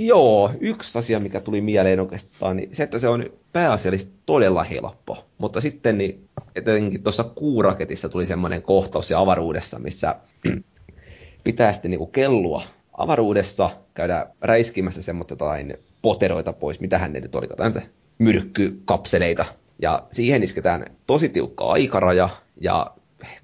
joo, 0.05 0.51
yksi 0.59 0.99
asia, 0.99 1.19
mikä 1.19 1.39
tuli 1.39 1.61
mieleen 1.61 1.99
oikeastaan, 1.99 2.57
niin 2.57 2.75
se, 2.75 2.83
että 2.83 2.99
se 2.99 3.07
on 3.07 3.29
pääasiallisesti 3.53 4.13
todella 4.25 4.63
helppo. 4.63 5.25
Mutta 5.37 5.61
sitten 5.61 5.97
niin, 5.97 6.29
etenkin 6.55 7.03
tuossa 7.03 7.23
kuuraketissa 7.23 8.09
tuli 8.09 8.25
semmoinen 8.25 8.61
kohtaus 8.61 9.11
ja 9.11 9.19
avaruudessa, 9.19 9.79
missä 9.79 10.15
pitää 11.43 11.73
sitten 11.73 11.91
niin 11.91 12.11
kellua 12.11 12.61
avaruudessa, 12.97 13.69
käydään 13.93 14.27
räiskimässä 14.41 15.01
semmoista 15.01 15.35
poteroita 16.01 16.53
pois, 16.53 16.79
mitä 16.79 16.97
hän 16.97 17.13
ne 17.13 17.19
nyt 17.19 17.35
oli, 17.35 17.47
jotain 17.49 17.73
myrkkykapseleita. 18.19 19.45
Ja 19.81 20.07
siihen 20.11 20.43
isketään 20.43 20.85
tosi 21.07 21.29
tiukka 21.29 21.65
aikaraja 21.65 22.29
ja 22.61 22.91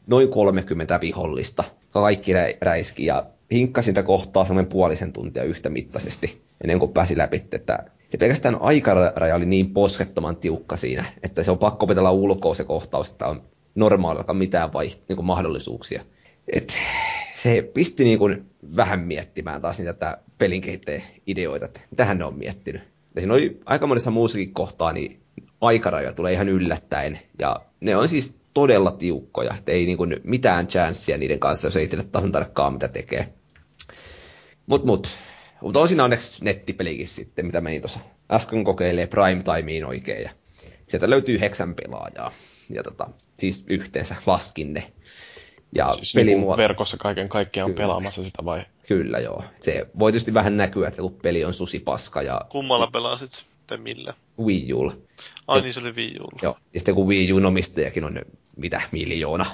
noin 0.08 0.30
30 0.30 1.02
vihollista. 1.02 1.64
Kaikki 2.02 2.34
rä- 2.34 2.54
räiski 2.62 3.06
ja 3.06 3.26
hinkkasin 3.52 3.92
sitä 3.92 4.04
kohtaa 4.04 4.46
semmoinen 4.46 4.72
puolisen 4.72 5.14
tuntia 5.14 5.44
yhtä 5.44 5.70
mittaisesti 5.70 6.42
ennen 6.64 6.80
kuin 6.80 6.92
pääsi 6.92 7.18
läpi, 7.18 7.44
että 7.52 7.86
se 8.10 8.18
pelkästään 8.18 8.62
aikaraja 8.62 9.36
oli 9.36 9.46
niin 9.46 9.70
poskettoman 9.74 10.36
tiukka 10.36 10.78
siinä, 10.78 11.06
että 11.24 11.44
se 11.44 11.52
on 11.52 11.58
pakko 11.58 11.86
opetella 11.86 12.12
ulkoa 12.12 12.56
se 12.56 12.64
kohtaus, 12.64 13.10
että 13.10 13.28
on 13.28 13.42
normaalilla 13.76 14.34
mitään 14.34 14.74
vai, 14.74 14.88
niin 15.10 15.16
kuin 15.16 15.26
mahdollisuuksia. 15.26 16.04
Et 16.54 16.74
se 17.36 17.70
pisti 17.74 18.04
niin 18.04 18.20
kuin 18.20 18.46
vähän 18.76 19.00
miettimään 19.00 19.62
taas 19.62 19.80
niitä 19.80 20.18
pelin 20.38 20.64
ideoita, 21.28 21.66
että 21.66 21.82
mitähän 21.92 22.18
ne 22.18 22.26
on 22.26 22.38
miettinyt. 22.38 22.82
Ja 23.16 23.22
siinä 23.22 23.34
oli 23.34 23.62
aika 23.66 23.88
monessa 23.88 24.12
muussakin 24.12 24.54
kohtaa, 24.54 24.94
niin 24.94 25.20
aikaraja 25.66 26.14
tulee 26.14 26.34
ihan 26.34 26.50
yllättäen. 26.50 27.20
Ja 27.40 27.56
ne 27.80 27.98
on 27.98 28.10
siis 28.10 28.42
todella 28.54 28.92
tiukkoja, 28.92 29.54
että 29.58 29.72
ei 29.72 29.86
niin 29.86 29.98
kuin 29.98 30.22
mitään 30.24 30.68
chanssia 30.68 31.18
niiden 31.18 31.40
kanssa, 31.40 31.68
jos 31.68 31.78
ei 31.78 31.88
tiedä 31.88 32.04
tasan 32.04 32.32
tarkkaan, 32.32 32.74
mitä 32.74 32.88
tekee. 32.88 33.34
Mut, 34.66 34.86
mut. 34.86 35.08
Mutta 35.62 35.80
on 35.80 35.88
siinä 35.88 36.04
onneksi 36.04 36.46
nettipelikin 36.46 37.08
sitten, 37.08 37.46
mitä 37.46 37.62
menin 37.62 37.82
tuossa 37.82 38.00
äsken 38.32 38.64
kokeilee 38.64 39.08
prime 39.08 39.44
timeen 39.44 39.86
oikein. 39.86 40.24
Ja 40.24 40.30
sieltä 40.88 41.10
löytyy 41.10 41.40
heksän 41.40 41.76
pelaajaa. 41.76 42.32
Ja 42.70 42.84
tota, 42.84 43.10
siis 43.34 43.66
yhteensä 43.70 44.16
laskin 44.26 44.74
ne. 44.74 44.94
Ja 45.76 45.92
siis 45.92 46.14
pelimuoto... 46.14 46.58
Niin 46.58 46.64
verkossa 46.64 46.98
kaiken 46.98 47.30
kaikkiaan 47.30 47.72
Kyllä. 47.72 47.84
pelaamassa 47.84 48.24
sitä 48.24 48.46
vai? 48.46 48.66
Kyllä 48.88 49.20
joo. 49.20 49.44
Se 49.62 49.88
voi 50.00 50.12
tietysti 50.12 50.34
vähän 50.34 50.58
näkyä, 50.58 50.88
että 50.88 51.02
kun 51.02 51.18
peli 51.22 51.46
on 51.46 51.54
susipaska. 51.54 52.22
Ja... 52.22 52.42
Kummalla 52.50 52.88
pelasit 52.88 53.46
sitten 53.66 53.82
millä? 53.82 54.14
Wii 54.40 54.74
Ulla. 54.74 54.94
Ai 55.48 55.62
niin 55.62 55.74
se 55.74 55.80
oli 55.80 55.92
Wii 55.92 56.16
Ulla. 56.20 56.40
Joo. 56.42 56.58
Ja 56.74 56.80
sitten 56.80 56.96
kun 56.96 57.08
Wii 57.08 57.34
Uun 57.34 57.46
omistajakin 57.46 58.04
on 58.04 58.22
mitä 58.58 58.82
miljoona, 58.92 59.46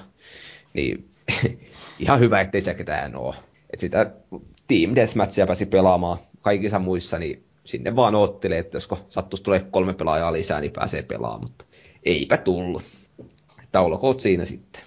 niin 0.74 1.10
ihan 2.00 2.20
hyvä, 2.20 2.42
ettei 2.42 2.62
se 2.62 2.74
ketään 2.74 3.16
ole. 3.16 3.36
Että 3.70 3.82
sitä 3.82 4.12
Team 4.68 4.96
Deathmatchia 4.96 5.46
pääsi 5.46 5.66
pelaamaan 5.66 6.18
kaikissa 6.42 6.80
muissa, 6.80 7.20
niin 7.20 7.44
sinne 7.64 7.96
vaan 7.96 8.16
oottelee, 8.16 8.60
että 8.60 8.78
josko 8.78 9.00
sattuisi 9.10 9.44
tulee 9.44 9.60
kolme 9.72 9.94
pelaajaa 9.94 10.34
lisää, 10.34 10.62
niin 10.62 10.74
pääsee 10.74 11.04
pelaamaan, 11.04 11.42
mutta 11.42 11.66
eipä 12.04 12.38
tullut. 12.38 12.84
Että 13.64 13.82
olkoot 13.82 14.20
siinä 14.20 14.46
sitten. 14.46 14.82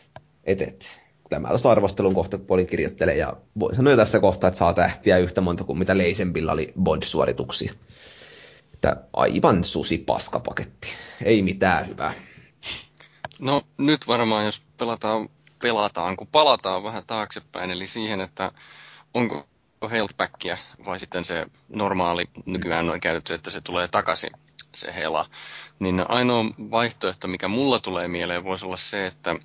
Et, 0.44 0.62
et. 0.62 1.00
Tämä 1.28 1.48
tuosta 1.48 1.70
arvostelun 1.70 2.14
kohta 2.14 2.38
puolin 2.38 2.66
kirjoittelee, 2.66 3.16
ja 3.16 3.36
voi 3.60 3.74
sanoa 3.74 3.96
tässä 3.96 4.20
kohtaa, 4.20 4.48
että 4.48 4.58
saa 4.58 4.74
tähtiä 4.74 5.18
yhtä 5.18 5.40
monta 5.40 5.64
kuin 5.64 5.78
mitä 5.78 5.98
Leisempillä 5.98 6.52
oli 6.52 6.72
Bond-suorituksia. 6.82 7.72
Että 8.92 9.02
aivan 9.12 9.64
susi 9.64 9.98
paskapaketti. 9.98 10.88
Ei 11.24 11.42
mitään 11.42 11.88
hyvää. 11.88 12.12
No 13.38 13.62
nyt 13.78 14.06
varmaan, 14.06 14.44
jos 14.44 14.62
pelataan, 14.78 15.28
pelataan, 15.62 16.16
kun 16.16 16.26
palataan 16.26 16.82
vähän 16.84 17.02
taaksepäin, 17.06 17.70
eli 17.70 17.86
siihen, 17.86 18.20
että 18.20 18.52
onko 19.14 19.46
healthbackia 19.90 20.58
vai 20.84 20.98
sitten 21.00 21.24
se 21.24 21.46
normaali, 21.68 22.24
nykyään 22.46 22.90
on 22.90 23.00
käytetty, 23.00 23.34
että 23.34 23.50
se 23.50 23.60
tulee 23.60 23.88
takaisin, 23.88 24.30
se 24.74 24.94
hela. 24.94 25.30
Niin 25.78 26.10
ainoa 26.10 26.44
vaihtoehto, 26.70 27.28
mikä 27.28 27.48
mulla 27.48 27.78
tulee 27.78 28.08
mieleen, 28.08 28.44
voisi 28.44 28.66
olla 28.66 28.76
se, 28.76 29.06
että 29.06 29.36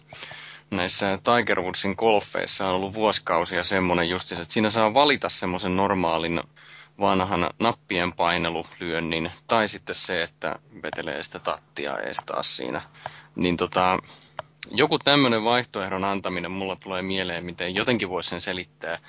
näissä 0.72 1.20
Tiger 1.24 1.62
Woodsin 1.62 1.96
golfeissa 1.98 2.68
on 2.68 2.76
ollut 2.76 2.94
vuosikausia 2.94 3.64
semmoinen 3.64 4.10
justiinsa, 4.10 4.42
että 4.42 4.54
siinä 4.54 4.70
saa 4.70 4.94
valita 4.94 5.30
semmoisen 5.30 5.76
normaalin 5.78 6.42
vanhan 7.00 7.50
nappien 7.60 8.14
painelulyönnin, 8.14 9.32
tai 9.48 9.68
sitten 9.68 9.96
se, 9.96 10.24
että 10.24 10.60
vetelee 10.84 11.24
sitä 11.24 11.40
tattia 11.40 11.98
ees 11.98 12.18
taas 12.26 12.56
siinä. 12.56 12.82
Niin 13.36 13.58
tota, 13.58 13.98
joku 14.72 15.00
tämmöinen 15.00 15.44
vaihtoehdon 15.44 16.04
antaminen 16.04 16.52
mulla 16.52 16.76
tulee 16.76 17.02
mieleen, 17.02 17.46
miten 17.46 17.76
jotenkin 17.76 18.10
voisi 18.10 18.30
sen 18.30 18.42
selittää, 18.42 19.00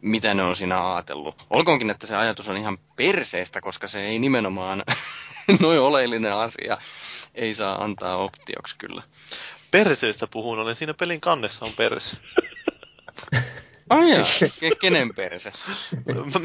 mitä 0.00 0.34
ne 0.34 0.42
on 0.42 0.56
siinä 0.56 0.94
ajatellut. 0.94 1.46
Olkoonkin, 1.50 1.90
että 1.90 2.06
se 2.06 2.16
ajatus 2.16 2.48
on 2.48 2.56
ihan 2.56 2.78
perseestä, 2.96 3.60
koska 3.60 3.88
se 3.88 4.00
ei 4.00 4.18
nimenomaan 4.18 4.82
noin 5.60 5.80
oleellinen 5.80 6.34
asia 6.34 6.78
ei 7.34 7.54
saa 7.54 7.84
antaa 7.84 8.16
optioksi 8.16 8.74
kyllä. 8.78 9.02
Perseestä 9.70 10.26
puhun, 10.26 10.58
olen 10.58 10.76
siinä 10.76 10.94
pelin 10.94 11.20
kannessa 11.20 11.64
on 11.64 11.72
perse. 11.76 12.16
Ai 13.90 14.22
Ke- 14.22 14.76
kenen 14.80 15.14
perse? 15.14 15.52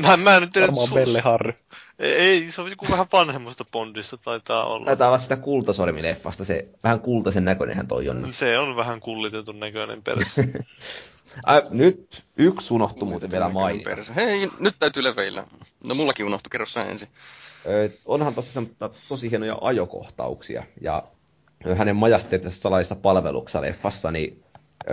mä, 0.02 0.18
mä 0.18 0.40
nyt 0.40 0.52
tiedä, 0.54 0.68
Varmaan 0.68 0.90
Belle 0.94 1.22
Harry. 1.22 1.54
Ei, 2.00 2.52
se 2.52 2.62
on 2.62 2.70
joku 2.70 2.86
vähän 2.92 3.06
vanhemmasta 3.12 3.66
Bondista 3.72 4.18
taitaa 4.18 4.66
olla. 4.66 4.86
Taitaa 4.86 5.08
olla 5.08 5.18
sitä 5.18 5.36
kultasormileffasta, 5.36 6.46
se 6.46 6.68
vähän 6.84 7.00
kultaisen 7.00 7.46
näköinenhän 7.46 7.88
toi 7.88 8.10
on. 8.10 8.34
Se 8.34 8.60
on 8.60 8.76
vähän 8.76 9.00
kullitetun 9.00 9.60
näköinen 9.60 10.04
perse. 10.04 10.46
Ai, 11.46 11.62
nyt 11.70 12.24
yksi 12.38 12.74
unohtui 12.74 13.08
muuten 13.08 13.32
vielä 13.32 13.50
mainita. 13.50 14.14
Hei, 14.16 14.50
nyt 14.60 14.76
täytyy 14.80 15.04
leveillä. 15.04 15.48
No 15.84 15.96
mullakin 15.96 16.26
unohtui, 16.26 16.50
kerro 16.50 16.66
sä 16.66 16.84
ensin. 16.86 17.10
Ö, 17.68 17.90
onhan 18.06 18.36
tosi, 18.36 18.60
tosi 19.08 19.32
hienoja 19.32 19.58
ajokohtauksia. 19.62 20.64
Ja 20.82 21.04
hänen 21.76 21.96
majesteettisessa 21.96 22.62
salaisessa 22.62 22.96
palveluksessa 22.96 23.62
leffassa, 23.62 24.12
niin 24.12 24.44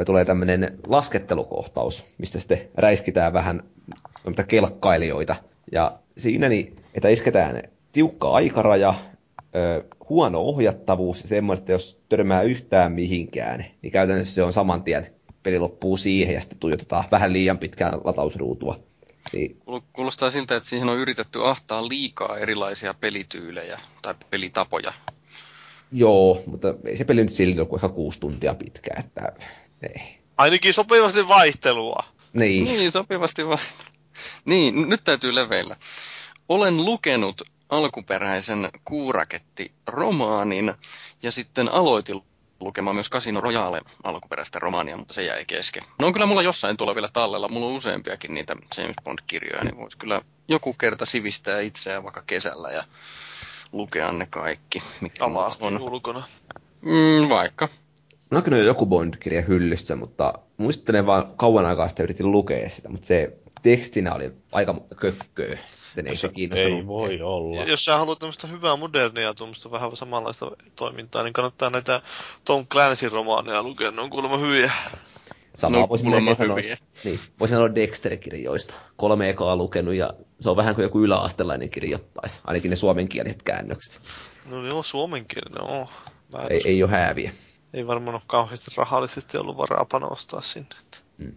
tulee 0.07 0.25
tämmöinen 0.25 0.79
laskettelukohtaus, 0.87 2.05
mistä 2.19 2.39
sitten 2.41 2.61
räiskitään 2.75 3.33
vähän 3.33 3.61
kelkkailijoita. 4.49 5.37
Ja 5.73 5.99
siinä, 6.17 6.49
niin, 6.49 6.77
että 6.95 7.09
isketään 7.09 7.63
tiukka 7.93 8.31
aikaraja, 8.31 8.95
huono 10.09 10.41
ohjattavuus 10.41 11.23
ja 11.23 11.29
semmoinen, 11.29 11.61
että 11.61 11.73
jos 11.73 12.03
törmää 12.09 12.43
yhtään 12.43 12.93
mihinkään, 12.93 13.65
niin 13.83 13.93
käytännössä 13.93 14.35
se 14.35 14.43
on 14.43 14.53
saman 14.53 14.83
tien 14.83 15.07
peli 15.43 15.59
loppuu 15.59 15.97
siihen 15.97 16.35
ja 16.35 16.41
sitten 16.41 16.59
tuijotetaan 16.59 17.05
vähän 17.11 17.33
liian 17.33 17.59
pitkään 17.59 18.01
latausruutua. 18.05 18.81
Niin. 19.33 19.57
Kuulostaa 19.93 20.31
siltä, 20.31 20.57
että 20.57 20.69
siihen 20.69 20.89
on 20.89 20.99
yritetty 20.99 21.45
ahtaa 21.45 21.89
liikaa 21.89 22.39
erilaisia 22.39 22.95
pelityylejä 22.95 23.81
tai 24.03 24.15
pelitapoja. 24.31 24.93
Joo, 25.93 26.43
mutta 26.47 26.75
ei 26.85 26.97
se 26.97 27.05
peli 27.05 27.23
nyt 27.23 27.33
silti 27.33 27.61
ole 27.61 27.69
kuin 27.69 27.93
kuusi 27.93 28.21
tuntia 28.21 28.55
pitkä, 28.55 28.91
että 28.99 29.33
ei. 29.87 30.19
Ainakin 30.37 30.75
sopivasti 30.75 31.29
vaihtelua. 31.29 32.05
Niin. 32.33 32.65
Niin, 32.65 32.93
sopivasti 32.93 33.47
vaihtelua. 33.47 33.95
Niin, 34.45 34.89
nyt 34.89 35.05
täytyy 35.05 35.35
leveillä. 35.35 35.77
Olen 36.49 36.85
lukenut 36.85 37.43
alkuperäisen 37.69 38.71
kuuraketti-romaanin 38.85 40.75
ja 41.23 41.33
sitten 41.33 41.69
aloitin 41.69 42.23
lukemaan 42.61 42.97
myös 42.97 43.11
Casino 43.11 43.41
Royale 43.41 43.83
alkuperäistä 44.03 44.59
romaania, 44.59 44.97
mutta 44.97 45.15
se 45.15 45.23
jäi 45.23 45.45
kesken. 45.45 45.83
No 45.99 46.07
on 46.07 46.13
kyllä 46.13 46.27
mulla 46.27 46.43
jossain 46.43 46.77
tuolla 46.77 46.95
vielä 46.95 47.11
tallella, 47.13 47.49
mulla 47.49 47.67
on 47.67 47.73
useampiakin 47.73 48.35
niitä 48.35 48.57
James 48.77 48.97
Bond-kirjoja, 49.05 49.65
niin 49.65 49.77
voisi 49.77 49.99
kyllä 49.99 50.23
joku 50.49 50.73
kerta 50.73 51.07
sivistää 51.07 51.61
itseään 51.61 52.03
vaikka 52.03 52.23
kesällä 52.27 52.71
ja 52.71 52.85
lukea 53.73 54.13
ne 54.13 54.27
kaikki, 54.31 54.83
mitkä 55.01 55.25
on. 55.25 55.83
ulkona. 55.83 56.23
Mm, 56.81 57.29
vaikka. 57.29 57.69
Mä 58.35 58.39
oon 58.39 58.45
kyllä 58.45 58.59
joku 58.59 58.87
Bond-kirja 58.87 59.43
hyllyssä, 59.43 59.97
mutta 59.97 60.35
muistelen 60.57 61.07
vaan 61.07 61.37
kauan 61.37 61.67
aikaa 61.67 61.89
sitten 61.89 62.05
yritin 62.05 62.31
lukea 62.31 62.69
sitä, 62.69 62.89
mutta 62.89 63.07
se 63.07 63.39
tekstinä 63.63 64.15
oli 64.15 64.33
aika 64.53 64.81
kökköä. 64.97 65.59
ei 66.07 66.17
se 66.17 66.29
kiinnostanut. 66.29 66.79
Ei 66.79 66.87
voi 66.87 67.21
olla. 67.23 67.65
Jos 67.65 67.85
sä 67.85 67.99
haluat 67.99 68.19
tämmöistä 68.19 68.47
hyvää 68.47 68.77
modernia, 68.77 69.35
tuommoista 69.35 69.71
vähän 69.71 69.97
samanlaista 69.97 70.51
toimintaa, 70.77 71.23
niin 71.23 71.33
kannattaa 71.33 71.71
näitä 71.71 72.03
Tom 72.45 72.67
Clancy 72.67 73.09
romaaneja 73.09 73.63
lukea, 73.63 73.91
ne 73.91 74.01
on 74.01 74.11
kuulemma 74.11 74.37
hyviä. 74.37 74.73
Samaa 75.57 75.81
no, 75.81 75.89
voisin 75.89 76.11
melkein 76.11 76.37
sanoa, 76.37 76.57
niin, 77.05 77.19
voisin 77.41 77.57
sanoa 77.57 77.75
Dexter-kirjoista. 77.75 78.75
Kolme 78.97 79.31
ekaa 79.31 79.57
lukenut 79.57 79.95
ja 79.95 80.11
se 80.41 80.51
on 80.51 80.57
vähän 80.57 80.75
kuin 80.75 80.83
joku 80.83 81.01
yläastelainen 81.01 81.71
kirjoittaisi. 81.71 82.41
Ainakin 82.45 82.71
ne 82.71 82.77
suomenkieliset 82.77 83.43
käännökset. 83.43 84.01
No 84.51 84.67
joo, 84.67 84.83
suomenkielinen 84.83 85.63
on. 85.63 85.87
Ei, 86.51 86.61
ei 86.65 86.83
ole 86.83 86.91
hääviä 86.91 87.31
ei 87.75 87.87
varmaan 87.87 88.15
ole 88.15 88.23
kauheasti 88.27 88.71
rahallisesti 88.77 89.39
ollut 89.39 89.57
varaa 89.57 89.85
panostaa 89.85 90.41
sinne. 90.41 90.69
Mm. 91.19 91.33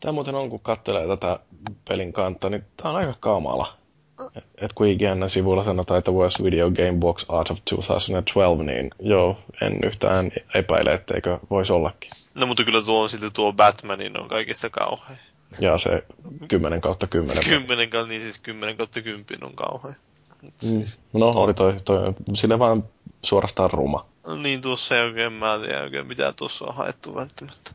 Tämä 0.00 0.12
muuten 0.12 0.34
on, 0.34 0.50
kun 0.50 0.60
katselee 0.60 1.06
tätä 1.06 1.38
pelin 1.88 2.12
kantaa, 2.12 2.50
niin 2.50 2.64
tämä 2.76 2.90
on 2.90 2.96
aika 2.96 3.14
kamala. 3.20 3.76
Et 4.58 4.72
kun 4.72 4.86
IGN 4.86 5.30
sivulla 5.30 5.64
sanotaan, 5.64 5.98
että 5.98 6.10
Worst 6.10 6.42
Video 6.42 6.70
Game 6.70 6.98
Box 6.98 7.24
Art 7.28 7.50
of 7.50 7.58
2012, 7.58 8.64
niin 8.64 8.90
joo, 9.00 9.38
en 9.60 9.78
yhtään 9.84 10.32
epäile, 10.54 10.92
etteikö 10.92 11.38
voisi 11.50 11.72
ollakin. 11.72 12.10
No 12.34 12.46
mutta 12.46 12.64
kyllä 12.64 12.82
tuo 12.82 13.02
on 13.02 13.08
silti 13.08 13.30
tuo 13.30 13.52
Batmanin 13.52 14.20
on 14.20 14.28
kaikista 14.28 14.70
kauhean. 14.70 15.18
Ja 15.60 15.78
se 15.78 16.04
10 16.48 16.80
kautta 16.80 17.06
10. 17.06 17.44
10 17.44 17.90
kautta, 17.90 18.08
niin 18.08 18.22
siis 18.22 18.38
10 18.38 18.76
kautta 18.76 19.02
10 19.02 19.24
on 19.42 19.54
kauhean. 19.54 19.96
Mm. 20.42 20.50
Siis, 20.58 21.00
no 21.12 21.26
oli 21.34 21.54
toi, 21.54 21.76
toi 21.84 22.14
sille 22.34 22.58
vaan 22.58 22.84
suorastaan 23.22 23.70
ruma. 23.70 24.06
Niin 24.42 24.60
tuossa 24.60 24.96
ei 24.96 25.02
oikein, 25.02 25.32
mä 25.32 25.54
en 25.54 25.60
tiedä 25.60 25.82
oikein 25.82 26.06
mitä 26.06 26.32
tuossa 26.32 26.64
on 26.64 26.74
haettu 26.74 27.14
välttämättä. 27.14 27.70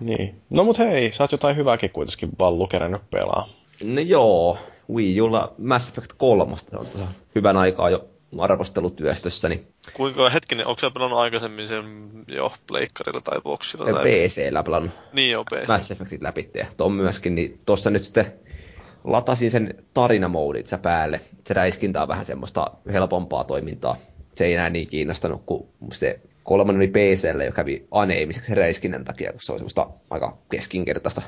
Niin. 0.00 0.42
No 0.50 0.64
mut 0.64 0.78
hei, 0.78 1.12
sä 1.12 1.24
oot 1.24 1.32
jotain 1.32 1.56
hyvääkin 1.56 1.90
kuitenkin 1.90 2.30
Vallu 2.38 2.66
kerännyt 2.66 3.10
pelaa. 3.10 3.48
No 3.84 4.00
joo, 4.00 4.58
Wii 4.94 5.20
Ulla 5.20 5.54
Mass 5.58 5.88
Effect 5.88 6.12
3 6.16 6.56
se 6.56 6.76
on 6.76 6.86
hyvän 7.34 7.56
aikaa 7.56 7.90
jo 7.90 8.08
arvostelutyöstössä, 8.38 9.48
niin 9.48 9.72
Kuinka 9.92 10.30
hetkinen, 10.30 10.66
onko 10.66 10.80
sä 10.80 10.90
pelannut 10.90 11.18
aikaisemmin 11.18 11.68
sen 11.68 11.84
jo 12.28 12.52
pleikkarilla 12.66 13.20
tai 13.20 13.40
boksilla? 13.40 13.84
Tai... 13.84 14.04
PC-llä 14.04 14.62
pelannut 14.62 14.92
Niin 15.12 15.30
joo, 15.30 15.44
PC. 15.44 15.68
Mass 15.68 15.90
Effectit 15.90 16.22
läpi 16.22 16.50
ja 16.54 16.66
tuon 16.76 16.92
myöskin, 16.92 17.34
niin 17.34 17.58
tuossa 17.66 17.90
nyt 17.90 18.02
sitten 18.02 18.32
latasin 19.04 19.50
sen 19.50 19.74
tarinamooditsa 19.94 20.78
päälle. 20.78 21.20
Se 21.46 21.54
räiskintä 21.54 22.02
on 22.02 22.08
vähän 22.08 22.24
semmoista 22.24 22.66
helpompaa 22.92 23.44
toimintaa. 23.44 23.96
Se 24.34 24.44
ei 24.44 24.54
enää 24.54 24.70
niin 24.70 24.88
kiinnostanut, 24.90 25.42
kun 25.46 25.68
se 25.92 26.20
kolmannen 26.42 26.80
oli 26.80 26.88
PClle 26.88 27.44
jo 27.44 27.52
kävi 27.52 27.86
aneemiseksi 27.90 28.54
räiskinnän 28.54 29.04
takia, 29.04 29.32
kun 29.32 29.40
se 29.40 29.52
on 29.52 29.58
semmoista 29.58 29.90
aika 30.10 30.38
keskinkertaista 30.50 31.22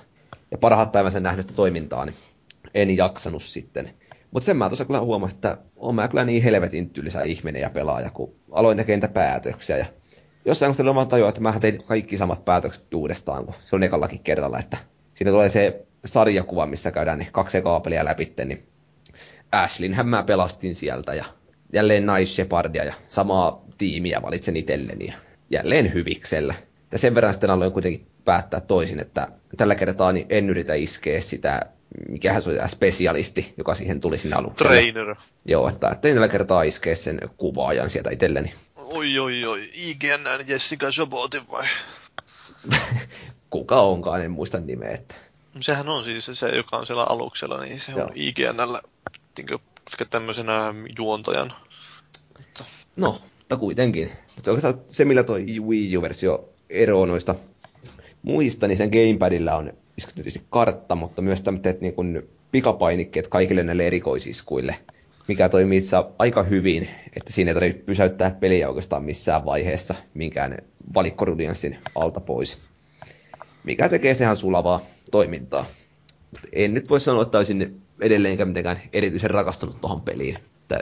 ja 0.51 0.59
parhaat 0.59 0.93
päivänsä 0.93 1.21
nähnyttä 1.21 1.55
toimintaa, 1.55 2.05
niin 2.05 2.17
en 2.75 2.97
jaksanut 2.97 3.43
sitten. 3.43 3.91
Mutta 4.31 4.45
sen 4.47 4.57
mä 4.57 4.69
tuossa 4.69 4.85
kyllä 4.85 5.01
huomasin, 5.01 5.37
että 5.37 5.59
on 5.77 5.95
mä 5.95 6.09
kyllä 6.09 6.25
niin 6.25 6.43
helvetin 6.43 6.91
tylsä 6.91 7.23
ihminen 7.23 7.63
ja 7.63 7.71
pelaaja, 7.71 8.11
kun 8.11 8.35
aloin 8.51 8.77
tekemään 8.77 9.01
niitä 9.01 9.15
päätöksiä. 9.15 9.77
Ja 9.79 9.87
jossain 10.45 10.71
kohtaa 10.71 10.95
vaan 10.95 11.09
tajua, 11.09 11.29
että 11.29 11.41
mä 11.41 11.61
tein 11.61 11.85
kaikki 11.85 12.17
samat 12.17 12.45
päätökset 12.45 12.95
uudestaan, 12.95 13.45
kun 13.47 13.55
se 13.65 13.77
on 13.77 13.83
ekallakin 13.83 14.21
kerralla, 14.25 14.59
että 14.59 14.77
siinä 15.13 15.31
tulee 15.31 15.49
se 15.49 15.87
sarjakuva, 16.05 16.67
missä 16.67 16.91
käydään 16.91 17.19
ne 17.19 17.27
kaksi 17.33 17.63
kaapelia 17.63 18.05
läpi, 18.05 18.33
niin 18.45 18.67
Ashlynhän 19.53 20.09
mä 20.09 20.23
pelastin 20.23 20.75
sieltä 20.75 21.15
ja 21.15 21.25
jälleen 21.73 22.07
Nice 22.07 22.33
Shepardia 22.33 22.85
ja 22.85 22.95
samaa 23.09 23.65
tiimiä 23.79 24.23
valitsen 24.23 24.57
itselleni 24.57 25.07
ja 25.07 25.15
jälleen 25.51 25.95
hyviksellä. 25.95 26.55
Ja 26.93 26.99
sen 26.99 27.15
verran 27.15 27.35
sitten 27.35 27.51
aloin 27.51 27.73
kuitenkin 27.73 28.07
päättää 28.25 28.61
toisin, 28.61 29.01
että 29.01 29.29
tällä 29.57 29.75
kertaa 29.75 30.13
niin 30.13 30.27
en 30.29 30.51
yritä 30.51 30.75
iskeä 30.75 31.21
sitä, 31.21 31.61
mikähän 32.09 32.43
se 32.43 32.51
oli 32.51 32.69
spesialisti, 32.69 33.55
joka 33.57 33.75
siihen 33.75 34.01
tuli 34.01 34.19
sinne 34.19 34.37
aluksi. 34.37 34.65
Trainer. 34.65 35.17
Joo, 35.45 35.69
että 35.69 35.87
ajattelin 35.87 36.17
tällä 36.17 36.29
kertaa 36.29 36.63
iskeä 36.63 36.95
sen 36.95 37.21
kuvaajan 37.37 37.91
sieltä 37.91 38.11
itselleni. 38.11 38.55
Oi, 38.77 39.19
oi, 39.19 39.45
oi. 39.45 39.71
IGN 39.75 40.47
Jessica 40.47 40.87
Jobotin 40.99 41.43
vai? 41.51 41.67
Kuka 43.51 43.81
onkaan, 43.81 44.23
en 44.23 44.31
muista 44.31 44.61
nimeä. 44.61 44.91
Että... 44.91 45.15
Sehän 45.61 45.89
on 45.89 46.05
siis 46.05 46.31
se, 46.33 46.49
joka 46.49 46.77
on 46.77 46.87
siellä 46.87 47.05
aluksella, 47.05 47.61
niin 47.61 47.81
se 47.81 47.93
Joo. 47.93 48.05
on 48.07 48.13
IGNllä 48.15 48.81
niin 49.39 49.61
tämmöisenä 50.11 50.75
juontajan. 50.99 51.53
No, 52.97 53.19
mutta 53.39 53.57
kuitenkin. 53.57 54.11
Mutta 54.35 54.51
oikeastaan 54.51 54.85
se, 54.87 55.05
millä 55.05 55.23
tuo 55.23 55.37
Wii 55.39 55.97
U-versio 55.97 56.49
eroaa 56.71 57.07
noista 57.07 57.35
muista, 58.23 58.69
niin 58.69 58.77
sen 58.79 58.91
gamepadilla 58.91 59.55
on 59.55 59.73
isketty 59.99 60.23
tietysti 60.23 60.47
kartta, 60.51 60.95
mutta 60.95 61.23
myös 61.23 61.41
tämmöiset 61.43 61.81
niin 61.81 61.95
kuin 61.95 62.29
pikapainikkeet 62.53 63.29
kaikille 63.29 63.63
näille 63.63 63.87
erikoisiskuille, 63.87 64.77
mikä 65.29 65.49
toimii 65.49 65.79
itse 65.79 65.97
aika 66.19 66.43
hyvin, 66.43 66.89
että 67.17 67.33
siinä 67.33 67.51
ei 67.51 67.55
tarvitse 67.55 67.83
pysäyttää 67.83 68.31
peliä 68.31 68.69
oikeastaan 68.69 69.05
missään 69.05 69.45
vaiheessa 69.45 69.95
minkään 70.15 70.59
valikkorudianssin 70.95 71.79
alta 71.95 72.21
pois. 72.21 72.63
Mikä 73.65 73.89
tekee 73.89 74.15
se 74.15 74.25
ihan 74.25 74.37
sulavaa 74.37 74.81
toimintaa. 75.11 75.67
Mut 76.31 76.41
en 76.53 76.75
nyt 76.75 76.91
voi 76.91 77.01
sanoa, 77.01 77.23
että 77.23 77.39
olisin 77.39 77.83
edelleenkään 78.01 78.49
mitenkään 78.49 78.81
erityisen 78.93 79.31
rakastunut 79.31 79.81
tuohon 79.81 80.01
peliin. 80.01 80.37
Että 80.37 80.81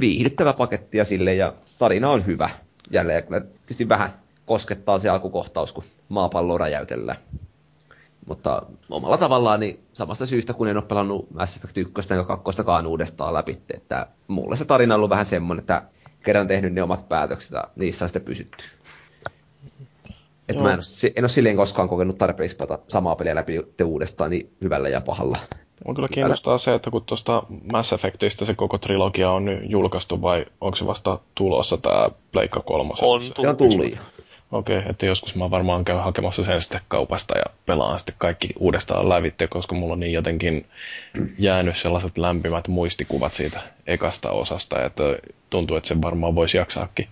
viihdyttävä 0.00 0.52
paketti 0.52 0.98
ja 0.98 1.04
sille 1.04 1.34
ja 1.34 1.54
tarina 1.78 2.10
on 2.10 2.26
hyvä. 2.26 2.50
Jälleen 2.90 3.24
kyllä 3.24 3.40
tietysti 3.40 3.88
vähän 3.88 4.14
koskettaa 4.46 4.98
se 4.98 5.08
alkukohtaus, 5.08 5.72
kun 5.72 5.84
maapalloa 6.08 6.58
räjäytellään. 6.58 7.18
Mutta 8.26 8.62
omalla 8.90 9.18
tavallaan 9.18 9.60
niin 9.60 9.80
samasta 9.92 10.26
syystä, 10.26 10.52
kun 10.52 10.68
en 10.68 10.76
ole 10.76 10.84
pelannut 10.84 11.30
Mass 11.30 11.56
Effect 11.56 11.78
1 11.78 12.14
ja 12.14 12.24
2 12.24 12.62
uudestaan 12.86 13.34
läpi, 13.34 13.58
että 13.74 14.06
mulle 14.26 14.56
se 14.56 14.64
tarina 14.64 14.94
on 14.94 14.98
ollut 14.98 15.10
vähän 15.10 15.26
semmoinen, 15.26 15.60
että 15.60 15.82
kerran 16.24 16.46
tehnyt 16.46 16.72
ne 16.72 16.82
omat 16.82 17.08
päätökset 17.08 17.52
ja 17.52 17.64
niissä 17.76 18.04
on 18.04 18.08
sitten 18.08 18.22
pysytty. 18.22 18.64
Että 20.48 20.62
mä 20.62 20.72
en 20.72 20.78
ole, 20.78 21.12
en 21.16 21.22
ole 21.22 21.28
silleen 21.28 21.56
koskaan 21.56 21.88
kokenut 21.88 22.18
tarpeeksi 22.18 22.56
pelata 22.56 22.78
samaa 22.88 23.16
peliä 23.16 23.34
läpi 23.34 23.60
uudestaan 23.84 24.30
niin 24.30 24.50
hyvällä 24.62 24.88
ja 24.88 25.00
pahalla. 25.00 25.38
On 25.84 25.94
kyllä 25.94 26.08
kiinnostaa 26.08 26.58
se, 26.58 26.74
että 26.74 26.90
kun 26.90 27.04
tuosta 27.04 27.42
Mass 27.72 27.92
Effectista 27.92 28.44
se 28.44 28.54
koko 28.54 28.78
trilogia 28.78 29.30
on 29.30 29.44
nyt 29.44 29.70
julkaistu 29.70 30.22
vai 30.22 30.46
onko 30.60 30.76
se 30.76 30.86
vasta 30.86 31.18
tulossa 31.34 31.76
tämä 31.76 32.10
Pleikka 32.32 32.60
3? 32.60 32.94
On 33.02 33.22
Se 33.22 33.48
on 33.48 33.56
tullut 33.56 33.90
jo. 33.90 33.96
Okei, 34.52 34.78
okay, 34.78 34.90
että 34.90 35.06
joskus 35.06 35.34
mä 35.34 35.50
varmaan 35.50 35.84
käyn 35.84 36.02
hakemassa 36.02 36.44
sen 36.44 36.62
sitten 36.62 36.80
kaupasta 36.88 37.38
ja 37.38 37.44
pelaan 37.66 37.98
sitten 37.98 38.14
kaikki 38.18 38.48
uudestaan 38.58 39.08
lävitte, 39.08 39.46
koska 39.46 39.74
mulla 39.74 39.92
on 39.92 40.00
niin 40.00 40.12
jotenkin 40.12 40.66
jäänyt 41.38 41.76
sellaiset 41.76 42.18
lämpimät 42.18 42.68
muistikuvat 42.68 43.34
siitä 43.34 43.60
ekasta 43.86 44.30
osasta, 44.30 44.84
että 44.84 45.02
tuntuu, 45.50 45.76
että 45.76 45.88
se 45.88 46.02
varmaan 46.02 46.34
voisi 46.34 46.56
jaksaakin. 46.56 47.08